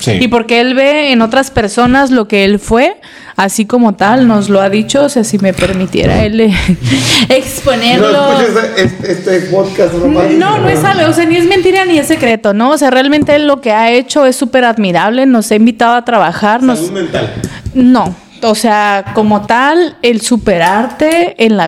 Sí. 0.00 0.12
Y 0.20 0.28
porque 0.28 0.60
él 0.60 0.74
ve 0.74 1.12
en 1.12 1.22
otras 1.22 1.50
personas 1.50 2.10
lo 2.10 2.28
que 2.28 2.44
él 2.44 2.60
fue, 2.60 2.96
así 3.38 3.66
como 3.66 3.94
tal, 3.94 4.26
nos 4.26 4.48
lo 4.48 4.60
ha 4.60 4.68
dicho, 4.68 5.04
o 5.04 5.08
sea, 5.08 5.22
si 5.22 5.38
me 5.38 5.52
permitiera 5.54 6.24
él 6.24 6.40
eh, 6.40 6.54
exponerlo. 7.28 8.10
No 8.10 8.40
escuches 8.40 8.70
este, 8.76 9.12
este 9.12 9.40
podcast. 9.46 9.94
No, 9.94 10.58
no 10.58 10.68
es 10.68 10.82
algo, 10.82 11.08
o 11.08 11.12
sea, 11.12 11.24
ni 11.24 11.36
es 11.36 11.46
mentira 11.46 11.84
ni 11.84 11.98
es 11.98 12.08
secreto, 12.08 12.52
¿no? 12.52 12.72
O 12.72 12.78
sea, 12.78 12.90
realmente 12.90 13.36
él 13.36 13.46
lo 13.46 13.60
que 13.60 13.70
ha 13.70 13.92
hecho 13.92 14.26
es 14.26 14.34
súper 14.34 14.64
admirable, 14.64 15.24
nos 15.24 15.52
ha 15.52 15.54
invitado 15.54 15.94
a 15.94 16.04
trabajar, 16.04 16.64
nos... 16.64 16.80
Salud 16.80 16.92
mental. 16.92 17.32
No, 17.74 18.16
o 18.42 18.54
sea, 18.56 19.12
como 19.14 19.46
tal, 19.46 19.96
el 20.02 20.20
superarte 20.20 21.36
en 21.38 21.58
la 21.58 21.66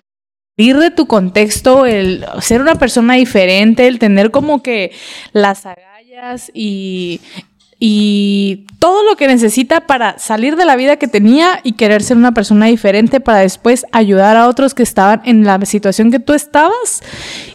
salir 0.57 0.77
de 0.77 0.91
tu 0.91 1.07
contexto, 1.07 1.85
el 1.85 2.25
ser 2.41 2.59
una 2.59 2.75
persona 2.75 3.13
diferente, 3.13 3.87
el 3.87 3.97
tener 3.97 4.29
como 4.29 4.61
que 4.61 4.91
las 5.31 5.65
agallas 5.65 6.51
y, 6.53 7.21
y 7.83 8.67
todo 8.77 9.03
lo 9.03 9.15
que 9.15 9.25
necesita 9.25 9.87
para 9.87 10.19
salir 10.19 10.55
de 10.55 10.65
la 10.65 10.75
vida 10.75 10.97
que 10.97 11.07
tenía 11.07 11.59
y 11.63 11.71
querer 11.71 12.03
ser 12.03 12.15
una 12.15 12.31
persona 12.31 12.67
diferente 12.67 13.19
para 13.19 13.39
después 13.39 13.87
ayudar 13.91 14.37
a 14.37 14.47
otros 14.47 14.75
que 14.75 14.83
estaban 14.83 15.23
en 15.25 15.45
la 15.45 15.59
situación 15.65 16.11
que 16.11 16.19
tú 16.19 16.33
estabas 16.33 17.01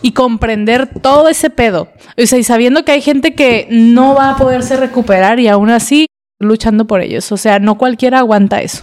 y 0.02 0.10
comprender 0.12 0.88
todo 1.00 1.28
ese 1.28 1.48
pedo. 1.48 1.88
O 2.20 2.26
sea, 2.26 2.40
y 2.40 2.42
sabiendo 2.42 2.84
que 2.84 2.90
hay 2.90 3.02
gente 3.02 3.34
que 3.36 3.68
no 3.70 4.16
va 4.16 4.30
a 4.30 4.36
poderse 4.36 4.76
recuperar 4.76 5.38
y 5.38 5.46
aún 5.46 5.70
así 5.70 6.06
luchando 6.40 6.88
por 6.88 7.02
ellos. 7.02 7.30
O 7.30 7.36
sea, 7.36 7.60
no 7.60 7.78
cualquiera 7.78 8.18
aguanta 8.18 8.60
eso. 8.60 8.82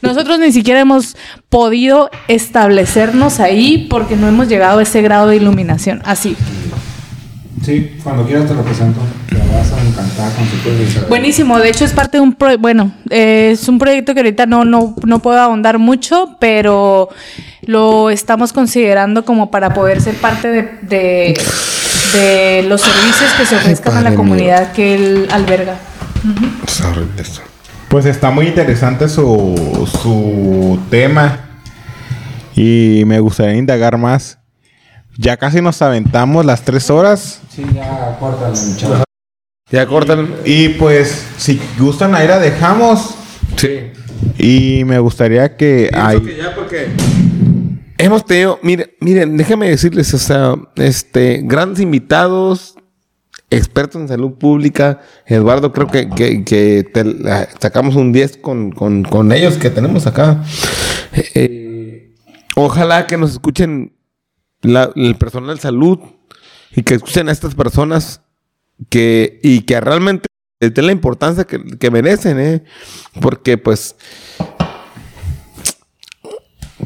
Nosotros 0.00 0.38
ni 0.38 0.52
siquiera 0.52 0.80
hemos 0.80 1.18
podido 1.50 2.08
establecernos 2.28 3.40
ahí 3.40 3.86
porque 3.90 4.16
no 4.16 4.26
hemos 4.26 4.48
llegado 4.48 4.78
a 4.78 4.84
ese 4.84 5.02
grado 5.02 5.28
de 5.28 5.36
iluminación. 5.36 6.00
Así. 6.06 6.34
Sí, 7.62 7.96
cuando 8.02 8.24
quieras 8.26 8.46
te 8.46 8.54
lo 8.54 8.62
presento. 8.62 9.00
Te 9.28 9.36
vas 9.36 9.72
a 9.72 9.80
encantar 9.82 10.32
con 10.34 10.46
puedes 10.62 11.08
Buenísimo. 11.08 11.58
De 11.58 11.68
hecho, 11.70 11.84
es 11.84 11.92
parte 11.92 12.18
de 12.18 12.22
un 12.22 12.34
pro 12.34 12.56
bueno, 12.58 12.92
eh, 13.10 13.50
es 13.52 13.66
un 13.68 13.78
proyecto 13.78 14.14
que 14.14 14.20
ahorita 14.20 14.46
no, 14.46 14.64
no, 14.64 14.94
no 15.04 15.18
puedo 15.20 15.40
ahondar 15.40 15.78
mucho, 15.78 16.36
pero 16.38 17.08
lo 17.62 18.10
estamos 18.10 18.52
considerando 18.52 19.24
como 19.24 19.50
para 19.50 19.74
poder 19.74 20.00
ser 20.00 20.14
parte 20.16 20.48
de, 20.48 20.62
de, 20.82 21.40
de 22.12 22.64
los 22.68 22.82
servicios 22.82 23.32
que 23.38 23.46
se 23.46 23.56
ofrezcan 23.56 23.96
a 23.96 24.02
la 24.02 24.10
mío. 24.10 24.18
comunidad 24.18 24.72
que 24.72 24.94
él 24.94 25.28
alberga. 25.30 25.76
Sorry, 26.66 27.06
esto. 27.18 27.40
Pues 27.88 28.04
está 28.04 28.30
muy 28.30 28.48
interesante 28.48 29.08
su, 29.08 29.88
su 30.02 30.78
tema. 30.90 31.40
Y 32.54 33.02
me 33.06 33.20
gustaría 33.20 33.54
indagar 33.56 33.98
más. 33.98 34.38
Ya 35.18 35.36
casi 35.36 35.60
nos 35.62 35.80
aventamos 35.82 36.44
las 36.44 36.62
tres 36.62 36.90
horas. 36.90 37.40
Sí, 37.48 37.64
ya 37.74 38.16
córtale, 38.20 38.58
muchacho. 38.58 39.04
Ya 39.70 39.86
cortan. 39.86 40.34
Y 40.44 40.68
pues, 40.70 41.26
si 41.38 41.60
gustan, 41.78 42.14
ahí 42.14 42.28
la 42.28 42.38
dejamos. 42.38 43.14
Sí. 43.56 43.92
Y 44.38 44.84
me 44.84 44.98
gustaría 44.98 45.56
que 45.56 45.90
ahí. 45.94 46.20
que 46.20 46.36
ya 46.36 46.54
porque 46.54 46.88
hemos 47.98 48.24
tenido, 48.24 48.58
miren, 48.62 48.90
miren, 49.00 49.36
déjenme 49.36 49.68
decirles, 49.70 50.12
o 50.14 50.18
sea, 50.18 50.54
este, 50.76 51.40
grandes 51.42 51.80
invitados, 51.80 52.74
expertos 53.50 54.00
en 54.02 54.08
salud 54.08 54.34
pública. 54.34 55.00
Eduardo, 55.26 55.72
creo 55.72 55.86
que, 55.88 56.10
que, 56.10 56.44
que 56.44 56.84
te 56.92 57.04
la- 57.04 57.48
sacamos 57.58 57.96
un 57.96 58.12
10 58.12 58.36
con, 58.36 58.70
con, 58.70 59.02
con 59.02 59.32
ellos 59.32 59.56
que 59.56 59.70
tenemos 59.70 60.06
acá. 60.06 60.44
Eh, 61.34 62.14
ojalá 62.54 63.06
que 63.06 63.16
nos 63.16 63.32
escuchen 63.32 63.95
el 64.66 65.16
personal 65.16 65.56
de 65.56 65.62
salud 65.62 65.98
y 66.74 66.82
que 66.82 66.94
escuchen 66.94 67.28
a 67.28 67.32
estas 67.32 67.54
personas 67.54 68.20
que, 68.90 69.40
y 69.42 69.62
que 69.62 69.80
realmente 69.80 70.26
les 70.60 70.72
den 70.74 70.86
la 70.86 70.92
importancia 70.92 71.44
que, 71.44 71.62
que 71.78 71.90
merecen, 71.90 72.38
¿eh? 72.40 72.64
Porque 73.20 73.58
pues 73.58 73.96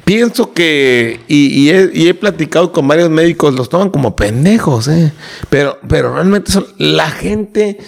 pienso 0.05 0.53
que, 0.53 1.21
y, 1.29 1.47
y 1.49 1.71
he, 1.71 1.91
y 1.95 2.09
he 2.09 2.15
platicado 2.15 2.73
con 2.73 2.89
varios 2.89 3.11
médicos, 3.11 3.55
los 3.55 3.69
toman 3.69 3.91
como 3.91 4.17
pendejos, 4.17 4.89
¿eh? 4.89 5.13
Pero, 5.49 5.79
pero 5.89 6.15
realmente 6.15 6.53
son 6.53 6.67
la 6.79 7.11
gente 7.11 7.79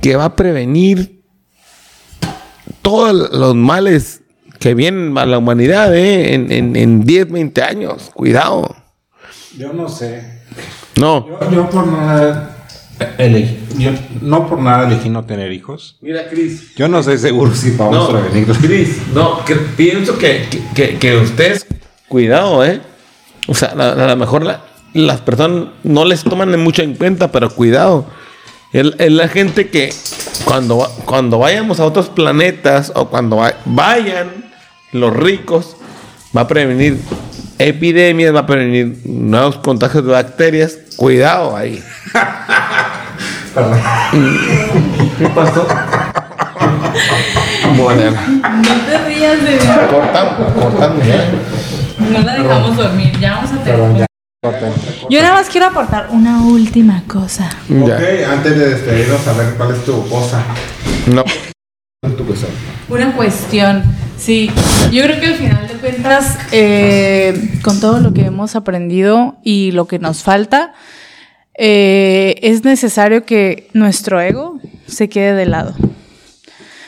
que 0.00 0.16
va 0.16 0.26
a 0.26 0.36
prevenir 0.36 1.24
todos 2.82 3.32
los 3.32 3.54
males 3.54 4.22
que 4.60 4.74
vienen 4.74 5.16
a 5.18 5.26
la 5.26 5.38
humanidad, 5.38 5.94
¿eh? 5.94 6.34
En, 6.34 6.52
en, 6.52 6.76
en 6.76 7.04
10, 7.04 7.32
20 7.32 7.62
años. 7.62 8.10
Cuidado. 8.14 8.85
Yo 9.58 9.72
no 9.72 9.88
sé. 9.88 10.40
No. 11.00 11.26
Yo, 11.28 11.50
yo 11.50 11.70
por 11.70 11.86
nada 11.86 12.56
elegí, 13.18 13.58
yo 13.78 13.90
no 14.22 14.48
por 14.48 14.58
nada 14.60 14.86
elegí 14.88 15.08
no 15.08 15.24
tener 15.24 15.52
hijos. 15.52 15.96
Mira, 16.00 16.28
Cris. 16.28 16.74
Yo 16.76 16.88
no 16.88 17.02
sé 17.02 17.18
seguro 17.18 17.54
si 17.54 17.72
vamos 17.76 17.94
No, 17.94 18.04
a 18.04 18.20
prevenirlo. 18.22 18.54
Cris, 18.54 18.98
no, 19.14 19.44
que- 19.44 19.54
pienso 19.56 20.18
que, 20.18 20.46
que, 20.74 20.96
que- 20.98 21.16
ustedes, 21.16 21.66
cuidado, 22.08 22.64
¿eh? 22.64 22.80
O 23.48 23.54
sea, 23.54 23.68
a, 23.76 23.92
a 23.92 24.06
lo 24.08 24.16
mejor 24.16 24.44
la- 24.44 24.62
las 24.94 25.20
personas 25.20 25.68
no 25.84 26.04
les 26.04 26.24
toman 26.24 26.58
mucho 26.62 26.82
en 26.82 26.94
cuenta, 26.94 27.30
pero 27.32 27.50
cuidado. 27.50 28.06
Es, 28.72 28.86
es 28.98 29.12
la 29.12 29.28
gente 29.28 29.68
que 29.68 29.92
cuando, 30.44 30.78
va- 30.78 30.90
cuando 31.04 31.38
vayamos 31.38 31.80
a 31.80 31.84
otros 31.84 32.08
planetas 32.08 32.92
o 32.94 33.08
cuando 33.08 33.36
va- 33.36 33.54
vayan 33.66 34.50
los 34.92 35.14
ricos, 35.14 35.76
va 36.36 36.42
a 36.42 36.48
prevenir 36.48 36.98
epidemias, 37.58 38.34
va 38.34 38.40
a 38.40 38.46
prevenir 38.46 38.98
nuevos 39.04 39.56
contagios 39.58 40.04
de 40.04 40.12
bacterias. 40.12 40.78
Cuidado 40.96 41.56
ahí. 41.56 41.82
¿Qué 45.18 45.28
pasó? 45.28 45.66
Bueno. 47.76 48.10
No 48.42 48.74
te 48.86 48.98
rías 49.06 49.42
de 49.42 49.58
Cortamos, 49.90 50.52
cortamos 50.54 51.06
ya. 51.06 51.30
No 52.10 52.18
la 52.20 52.34
dejamos 52.34 52.76
dormir. 52.76 53.18
Ya 53.18 53.36
vamos 53.36 53.52
a 53.52 53.64
Perdón, 53.64 53.80
terminar. 53.94 54.06
ya. 54.42 54.50
corten. 54.50 54.72
Yo 55.10 55.22
nada 55.22 55.34
más 55.34 55.48
quiero 55.48 55.66
aportar 55.66 56.08
una 56.10 56.42
última 56.42 57.02
cosa. 57.06 57.48
Ok, 57.70 57.90
antes 58.30 58.58
de 58.58 58.68
despedirnos, 58.70 59.26
a 59.26 59.32
ver 59.32 59.54
cuál 59.56 59.72
es 59.72 59.84
tu 59.84 60.06
cosa. 60.08 60.42
No. 61.06 61.24
Una 62.88 63.12
cuestión. 63.14 63.82
Sí, 64.18 64.50
yo 64.92 65.02
creo 65.04 65.20
que 65.20 65.26
al 65.26 65.34
final 65.34 65.68
de 65.68 65.74
cuentas, 65.74 66.38
eh, 66.50 67.58
con 67.62 67.80
todo 67.80 68.00
lo 68.00 68.12
que 68.12 68.22
hemos 68.22 68.56
aprendido 68.56 69.36
y 69.42 69.72
lo 69.72 69.86
que 69.86 69.98
nos 69.98 70.22
falta, 70.22 70.72
eh, 71.58 72.36
es 72.42 72.64
necesario 72.64 73.24
que 73.24 73.68
nuestro 73.72 74.20
ego 74.20 74.58
se 74.86 75.08
quede 75.08 75.34
de 75.34 75.46
lado. 75.46 75.74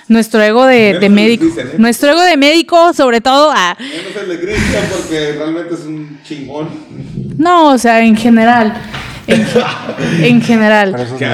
Nuestro 0.08 0.42
ego 0.42 0.64
de, 0.64 0.98
de 0.98 1.08
médico, 1.10 1.44
dicen, 1.44 1.68
¿eh? 1.68 1.74
nuestro 1.76 2.10
ego 2.10 2.22
de 2.22 2.38
médico, 2.38 2.94
sobre 2.94 3.20
todo, 3.20 3.50
ah, 3.54 3.76
No 3.78 4.20
se 4.20 4.26
le 4.26 4.36
grita 4.38 4.80
porque 4.90 5.32
realmente 5.32 5.74
es 5.74 5.80
un 5.80 6.18
chingón. 6.26 6.70
no, 7.36 7.72
o 7.72 7.78
sea, 7.78 8.02
en 8.02 8.16
general, 8.16 8.74
en, 9.28 10.24
en 10.24 10.42
general. 10.42 10.96
Que 11.18 11.26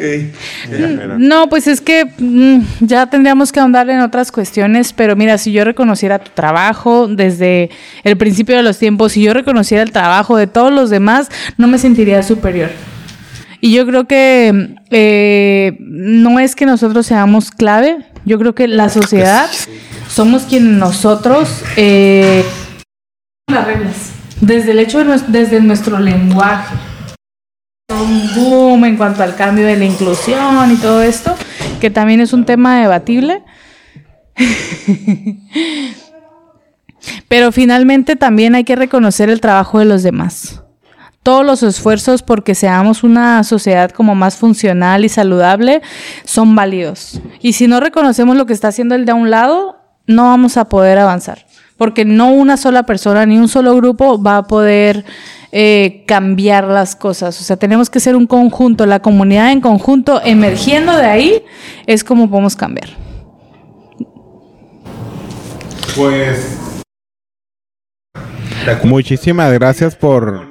eh. 0.00 1.08
No, 1.18 1.48
pues 1.48 1.68
es 1.68 1.80
que 1.80 2.06
mm, 2.18 2.60
ya 2.80 3.06
tendríamos 3.06 3.52
que 3.52 3.60
ahondar 3.60 3.88
en 3.90 4.00
otras 4.00 4.32
cuestiones, 4.32 4.92
pero 4.92 5.14
mira, 5.14 5.38
si 5.38 5.52
yo 5.52 5.64
reconociera 5.64 6.18
tu 6.18 6.30
trabajo 6.32 7.06
desde 7.06 7.70
el 8.04 8.16
principio 8.16 8.56
de 8.56 8.62
los 8.62 8.78
tiempos, 8.78 9.12
si 9.12 9.22
yo 9.22 9.34
reconociera 9.34 9.82
el 9.82 9.92
trabajo 9.92 10.36
de 10.36 10.46
todos 10.46 10.72
los 10.72 10.90
demás, 10.90 11.28
no 11.56 11.68
me 11.68 11.78
sentiría 11.78 12.22
superior. 12.22 12.70
Y 13.60 13.72
yo 13.72 13.86
creo 13.86 14.06
que 14.06 14.76
eh, 14.90 15.76
no 15.80 16.38
es 16.38 16.54
que 16.54 16.64
nosotros 16.64 17.06
seamos 17.06 17.50
clave, 17.50 17.98
yo 18.24 18.38
creo 18.38 18.54
que 18.54 18.68
la 18.68 18.88
sociedad 18.88 19.50
somos 20.08 20.42
quienes 20.44 20.72
nosotros 20.74 21.62
eh, 21.76 22.44
las 23.48 23.66
reglas, 23.66 24.12
desde 24.40 24.70
el 24.72 24.78
hecho 24.78 24.98
de 24.98 25.04
nues- 25.06 25.26
desde 25.26 25.60
nuestro 25.60 25.98
lenguaje 25.98 26.74
un 27.90 28.34
boom 28.34 28.84
en 28.84 28.96
cuanto 28.96 29.22
al 29.22 29.34
cambio 29.34 29.66
de 29.66 29.76
la 29.76 29.84
inclusión 29.84 30.70
y 30.72 30.76
todo 30.76 31.02
esto, 31.02 31.34
que 31.80 31.90
también 31.90 32.20
es 32.20 32.32
un 32.32 32.44
tema 32.44 32.78
debatible. 32.80 33.42
Pero 37.28 37.52
finalmente 37.52 38.16
también 38.16 38.54
hay 38.54 38.64
que 38.64 38.76
reconocer 38.76 39.30
el 39.30 39.40
trabajo 39.40 39.78
de 39.78 39.84
los 39.86 40.02
demás. 40.02 40.62
Todos 41.22 41.44
los 41.44 41.62
esfuerzos 41.62 42.22
porque 42.22 42.54
seamos 42.54 43.02
una 43.02 43.42
sociedad 43.44 43.90
como 43.90 44.14
más 44.14 44.36
funcional 44.36 45.04
y 45.04 45.08
saludable 45.08 45.82
son 46.24 46.54
válidos. 46.54 47.20
Y 47.40 47.54
si 47.54 47.66
no 47.68 47.80
reconocemos 47.80 48.36
lo 48.36 48.46
que 48.46 48.52
está 48.52 48.68
haciendo 48.68 48.94
el 48.94 49.04
de 49.04 49.12
a 49.12 49.16
un 49.16 49.30
lado, 49.30 49.76
no 50.06 50.24
vamos 50.24 50.56
a 50.56 50.66
poder 50.68 50.98
avanzar. 50.98 51.44
Porque 51.78 52.04
no 52.04 52.32
una 52.32 52.56
sola 52.56 52.82
persona 52.82 53.24
ni 53.24 53.38
un 53.38 53.48
solo 53.48 53.74
grupo 53.76 54.20
va 54.20 54.38
a 54.38 54.42
poder 54.42 55.04
eh, 55.52 56.04
cambiar 56.06 56.64
las 56.64 56.96
cosas. 56.96 57.40
O 57.40 57.44
sea, 57.44 57.56
tenemos 57.56 57.88
que 57.88 58.00
ser 58.00 58.16
un 58.16 58.26
conjunto, 58.26 58.84
la 58.84 59.00
comunidad 59.00 59.52
en 59.52 59.62
conjunto, 59.62 60.20
emergiendo 60.22 60.94
de 60.94 61.06
ahí, 61.06 61.44
es 61.86 62.04
como 62.04 62.28
podemos 62.28 62.56
cambiar. 62.56 62.88
Pues. 65.96 66.58
Muchísimas 68.82 69.52
gracias 69.52 69.96
por. 69.96 70.48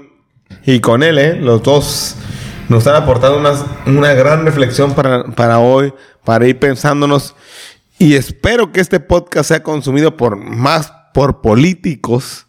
Y 0.65 0.80
con 0.80 1.03
él, 1.03 1.19
¿eh? 1.19 1.35
Los 1.35 1.61
dos 1.61 2.15
nos 2.69 2.80
están 2.80 2.95
aportando 2.95 3.38
una, 3.38 3.53
una 3.85 4.14
gran 4.14 4.45
reflexión 4.45 4.93
para, 4.93 5.25
para 5.25 5.59
hoy, 5.59 5.93
para 6.23 6.47
ir 6.47 6.57
pensándonos. 6.57 7.35
Y 7.99 8.15
espero 8.15 8.72
que 8.72 8.80
este 8.80 8.99
podcast 8.99 9.49
sea 9.49 9.64
consumido 9.64 10.17
por 10.17 10.38
más 10.38 10.91
por 11.17 11.41
políticos 11.41 12.45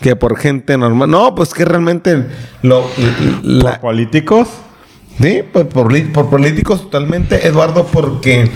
que 0.00 0.16
por 0.16 0.36
gente 0.36 0.76
normal. 0.76 1.08
No, 1.08 1.36
pues 1.36 1.54
que 1.54 1.64
realmente 1.64 2.26
lo 2.62 2.90
la, 3.44 3.80
políticos. 3.80 4.48
Sí, 5.22 5.42
pues 5.52 5.66
por, 5.66 5.92
por, 6.10 6.28
políticos 6.28 6.82
totalmente, 6.82 7.46
Eduardo, 7.46 7.86
porque 7.86 8.50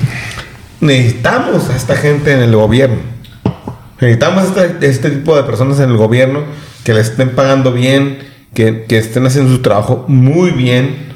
necesitamos 0.81 1.71
a 1.71 1.77
esta 1.77 1.95
gente 1.95 2.33
en 2.33 2.41
el 2.41 2.57
gobierno. 2.57 2.97
Necesitamos 4.01 4.47
este, 4.47 4.89
este 4.89 5.11
tipo 5.11 5.37
de 5.37 5.45
personas 5.45 5.79
en 5.79 5.91
el 5.91 5.97
gobierno 5.97 6.41
que 6.83 6.93
le 6.93 7.01
estén 7.01 7.37
pagando 7.37 7.71
bien, 7.71 8.19
que, 8.55 8.87
que 8.89 8.99
estén 8.99 9.25
haciendo 9.25 9.53
su 9.53 9.63
trabajo 9.63 10.05
muy 10.09 10.51
bien. 10.51 11.13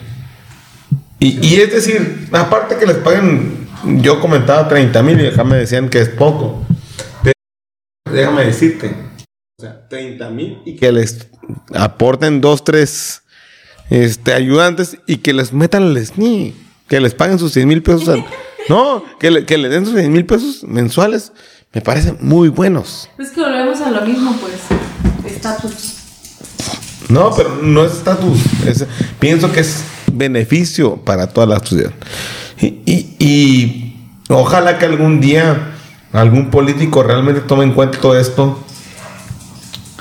Y, 1.19 1.45
y, 1.45 1.57
es 1.57 1.73
decir, 1.73 2.29
aparte 2.31 2.77
que 2.77 2.87
les 2.87 2.99
paguen, 2.99 3.67
yo 4.01 4.21
comentaba 4.21 4.69
30 4.69 5.03
mil 5.03 5.21
y 5.21 5.27
acá 5.27 5.43
me 5.43 5.57
decían 5.57 5.89
que 5.89 5.99
es 5.99 6.09
poco. 6.09 6.65
Déjame 8.13 8.45
decirte, 8.45 8.95
o 9.59 9.63
sea, 9.63 9.89
30 9.89 10.31
mil 10.31 10.59
y 10.65 10.77
que 10.77 10.93
les 10.93 11.29
aporten 11.75 12.41
dos, 12.41 12.65
tres 12.65 13.23
este, 13.91 14.33
ayudantes 14.33 14.99
y 15.07 15.19
que 15.19 15.33
les 15.33 15.53
metan 15.53 15.83
el 15.83 16.07
SNI, 16.07 16.55
que 16.89 17.01
les 17.01 17.15
paguen 17.15 17.39
sus 17.39 17.53
100 17.53 17.69
mil 17.69 17.83
pesos. 17.83 18.19
no, 18.69 19.05
que 19.19 19.31
le, 19.31 19.45
que 19.45 19.59
le 19.59 19.69
den 19.69 19.85
sus 19.85 19.95
100 19.95 20.13
mil 20.13 20.27
pesos 20.27 20.65
mensuales, 20.65 21.33
me 21.73 21.81
parecen 21.81 22.19
muy 22.21 22.49
buenos. 22.49 23.09
Es 23.19 23.31
que 23.31 23.41
volvemos 23.41 23.81
a 23.81 23.91
lo 23.91 24.03
mismo, 24.03 24.37
pues, 24.41 25.33
estatus. 25.33 25.95
No, 27.09 27.31
pero 27.37 27.57
no 27.63 27.85
es 27.85 27.93
estatus. 27.93 28.39
Pienso 29.19 29.53
que 29.53 29.61
es 29.61 29.85
beneficio 30.13 30.97
para 30.97 31.27
toda 31.27 31.47
la 31.47 31.59
sociedad. 31.59 31.93
Y, 32.61 33.17
y, 33.19 33.97
ojalá 34.29 34.79
que 34.79 34.87
algún 34.87 35.21
día 35.21 35.72
algún 36.13 36.51
político 36.51 37.03
realmente 37.03 37.41
tome 37.41 37.65
en 37.65 37.73
cuenta 37.73 37.99
todo 37.99 38.19
esto. 38.19 38.59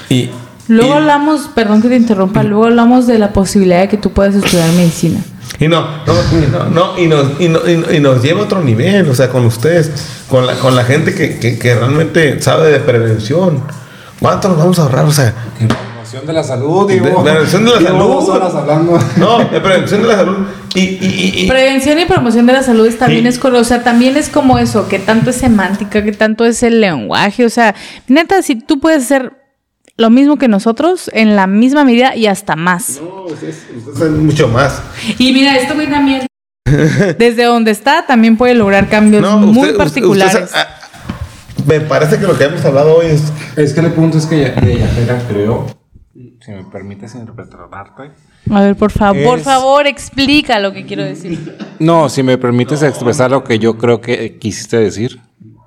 Y, 0.09 0.30
luego 0.67 0.93
hablamos, 0.95 1.49
perdón 1.56 1.81
que 1.81 1.90
te 1.90 1.95
interrumpa, 1.95 2.43
luego 2.43 2.65
hablamos 2.65 3.07
de 3.07 3.17
la 3.17 3.31
posibilidad 3.31 3.81
de 3.81 3.90
que 3.90 3.98
tú 3.98 4.11
puedas 4.11 4.35
estudiar 4.35 4.72
medicina. 4.73 5.23
Y 5.59 5.67
no, 5.67 5.85
no, 6.06 6.69
no, 6.69 6.99
y, 6.99 7.07
nos, 7.07 7.40
y, 7.40 7.45
y, 7.95 7.99
nos 7.99 8.22
lleva 8.22 8.41
a 8.41 8.43
otro 8.43 8.61
nivel, 8.61 9.09
o 9.09 9.15
sea, 9.15 9.30
con 9.30 9.45
ustedes, 9.45 9.91
con 10.27 10.48
la, 10.48 10.56
con 10.56 10.75
la 10.75 10.83
gente 10.83 11.14
que, 11.14 11.40
que, 11.40 11.59
que 11.59 11.75
realmente 11.75 12.41
sabe 12.41 12.72
de 12.72 12.80
prevención. 12.80 13.61
¿Cuánto 14.19 14.49
nos 14.49 14.57
vamos 14.57 14.80
a 14.80 14.83
ahorrar? 14.83 15.06
O 15.06 15.11
sea, 15.11 15.33
prevención 16.11 16.27
de 16.27 16.33
la 16.33 16.43
salud, 16.43 16.90
digo. 16.90 17.23
De, 17.23 17.31
prevención 17.31 17.65
de 17.65 17.72
la 17.72 17.81
salud. 17.90 18.30
horas 18.30 18.53
hablando. 18.53 18.99
No, 19.17 19.40
de 19.40 19.61
prevención 19.61 20.01
de 20.01 20.07
la 20.09 20.15
salud. 20.15 20.38
Y, 20.75 20.80
y, 20.80 21.31
y, 21.35 21.48
prevención 21.48 21.99
y 21.99 22.06
promoción 22.06 22.45
de 22.45 22.53
la 22.53 22.64
salud 22.64 22.90
también 22.95 23.27
es 23.27 23.43
o 23.43 23.64
sea, 23.64 23.83
también 23.83 24.17
es 24.17 24.30
como 24.30 24.59
eso, 24.59 24.88
que 24.88 24.99
tanto 24.99 25.30
es 25.30 25.38
semántica, 25.38 26.03
que 26.03 26.11
tanto 26.11 26.45
es 26.45 26.64
el 26.64 26.81
lenguaje, 26.81 27.45
o 27.45 27.49
sea, 27.49 27.75
neta, 28.07 28.41
si 28.41 28.56
tú 28.56 28.80
puedes 28.80 29.03
hacer 29.03 29.33
lo 29.98 30.09
mismo 30.09 30.38
que 30.38 30.48
nosotros 30.48 31.09
en 31.14 31.35
la 31.35 31.48
misma 31.48 31.83
medida 31.83 32.15
y 32.15 32.27
hasta 32.27 32.56
más. 32.56 32.99
No, 33.01 33.25
ustedes, 33.25 33.65
ustedes 33.85 34.11
mucho 34.11 34.48
más. 34.48 34.81
Y 35.17 35.31
mira, 35.33 35.56
esto 35.57 35.75
güey 35.75 35.90
también 35.90 36.25
desde 37.17 37.43
donde 37.43 37.72
está 37.72 38.06
también 38.06 38.38
puede 38.38 38.56
lograr 38.56 38.90
cambios 38.90 39.30
muy 39.41 39.73
particulares. 39.73 40.51
Ah, 40.56 40.67
me 41.67 41.81
parece 41.81 42.17
que 42.17 42.25
lo 42.25 42.38
que 42.38 42.45
hemos 42.45 42.64
hablado 42.65 42.98
hoy 42.98 43.07
es 43.07 43.23
es 43.57 43.73
que 43.73 43.81
el 43.81 43.91
punto 43.91 44.17
es 44.17 44.25
que 44.25 44.40
ya, 44.41 44.56
ya 44.56 45.27
creo 45.27 45.81
si 46.42 46.52
me 46.52 46.64
permites 46.64 47.14
interpretarte. 47.16 48.11
A 48.50 48.61
ver, 48.61 48.76
por 48.76 48.92
favor, 48.92 49.24
por 49.24 49.40
favor, 49.40 49.88
explica 49.88 50.60
lo 50.60 50.74
que 50.74 50.86
quiero 50.86 51.03
decir. 51.03 51.58
No, 51.80 52.10
si 52.10 52.24
me 52.24 52.38
permites 52.38 52.82
expresar 52.82 53.30
lo 53.32 53.44
que 53.44 53.60
yo 53.60 53.78
creo 53.78 54.02
que 54.02 54.38
quisiste 54.40 54.78
decir. 54.78 55.22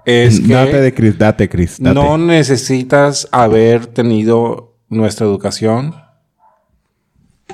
Es 0.05 0.41
que 0.41 0.53
date 0.53 0.81
de 0.81 0.93
Chris, 0.93 1.17
date, 1.17 1.49
Chris. 1.49 1.81
No 1.81 2.19
necesitas 2.19 3.29
haber 3.33 3.87
tenido 3.87 4.75
nuestra 4.89 5.25
educación 5.25 5.95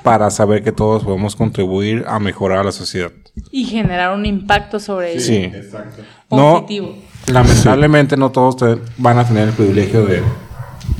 para 0.03 0.31
saber 0.31 0.65
que 0.65 0.73
todos 0.73 1.05
podemos 1.05 1.37
contribuir 1.37 2.05
a 2.09 2.19
mejorar 2.19 2.61
a 2.61 2.65
la 2.65 2.73
sociedad. 2.73 3.13
Y 3.53 3.65
generar 3.65 4.17
un 4.17 4.27
impacto 4.27 4.81
sobre 4.81 5.13
ello. 5.13 5.21
Sí, 5.21 5.37
exacto. 5.37 6.03
Positivo. 6.29 6.97
No, 7.27 7.33
lamentablemente 7.35 8.17
no 8.17 8.31
todos 8.31 8.81
van 8.97 9.19
a 9.19 9.27
tener 9.27 9.49
el 9.49 9.55
privilegio 9.55 10.05
de 10.07 10.23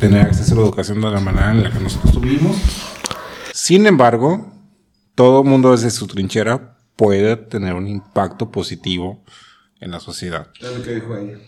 tener 0.01 0.23
acceso 0.23 0.55
a 0.55 0.57
la 0.57 0.63
educación 0.63 1.01
de 1.01 1.11
la 1.11 1.21
manera 1.21 1.51
en 1.53 1.63
la 1.63 1.71
que 1.71 1.79
nosotros 1.79 2.13
tuvimos. 2.13 2.57
Sin 3.53 3.87
embargo, 3.87 4.53
todo 5.15 5.45
mundo 5.45 5.73
desde 5.73 5.91
su 5.91 6.07
trinchera 6.07 6.77
puede 6.97 7.37
tener 7.37 7.75
un 7.75 7.87
impacto 7.87 8.51
positivo 8.51 9.23
en 9.81 9.91
la 9.91 10.01
sociedad. 10.01 10.49
Es 10.61 10.77
lo 10.77 10.83
que 10.83 10.95
dijo 10.95 11.17
ella. 11.17 11.39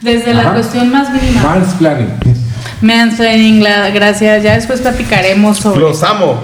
Desde 0.00 0.32
la 0.34 0.52
cuestión 0.52 0.90
más 0.90 1.10
mínima. 1.10 1.42
Mansplaining. 1.42 2.14
Mansplaining, 2.82 3.60
gracias. 3.94 4.42
Ya 4.42 4.54
después 4.54 4.80
platicaremos 4.80 5.58
sobre. 5.58 5.80
Los 5.80 6.02
amo. 6.02 6.38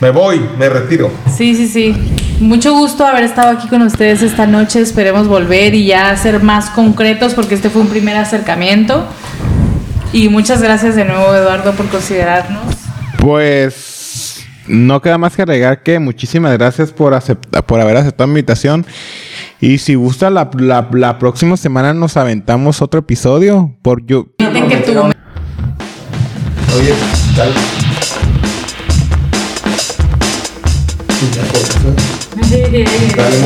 Me 0.00 0.10
voy, 0.10 0.40
me 0.58 0.68
retiro. 0.68 1.10
Sí, 1.34 1.54
sí, 1.54 1.68
sí. 1.68 1.94
Mucho 2.40 2.74
gusto 2.74 3.06
haber 3.06 3.24
estado 3.24 3.56
aquí 3.56 3.68
con 3.68 3.80
ustedes 3.82 4.22
esta 4.22 4.46
noche. 4.46 4.80
Esperemos 4.80 5.28
volver 5.28 5.74
y 5.74 5.86
ya 5.86 6.14
ser 6.16 6.42
más 6.42 6.68
concretos 6.70 7.32
porque 7.32 7.54
este 7.54 7.70
fue 7.70 7.80
un 7.80 7.88
primer 7.88 8.16
acercamiento. 8.16 9.08
Y 10.14 10.28
muchas 10.28 10.62
gracias 10.62 10.94
de 10.94 11.04
nuevo, 11.04 11.34
Eduardo, 11.34 11.72
por 11.72 11.88
considerarnos. 11.88 12.76
Pues 13.18 14.46
no 14.68 15.02
queda 15.02 15.18
más 15.18 15.34
que 15.34 15.42
agregar 15.42 15.82
que 15.82 15.98
muchísimas 15.98 16.52
gracias 16.52 16.92
por, 16.92 17.20
por 17.66 17.80
haber 17.80 17.96
aceptado 17.96 18.28
mi 18.28 18.34
invitación. 18.34 18.86
Y 19.60 19.78
si 19.78 19.96
gusta, 19.96 20.30
la, 20.30 20.48
la, 20.54 21.18
próxima 21.18 21.56
semana 21.56 21.94
nos 21.94 22.16
aventamos 22.16 22.80
otro 22.80 23.00
episodio. 23.00 23.74
Por 23.82 24.06
yo. 24.06 24.28
que 24.38 24.84
tú... 24.86 24.92
Oye, 26.76 26.94
tal. 27.34 27.52
Dale, 33.16 33.44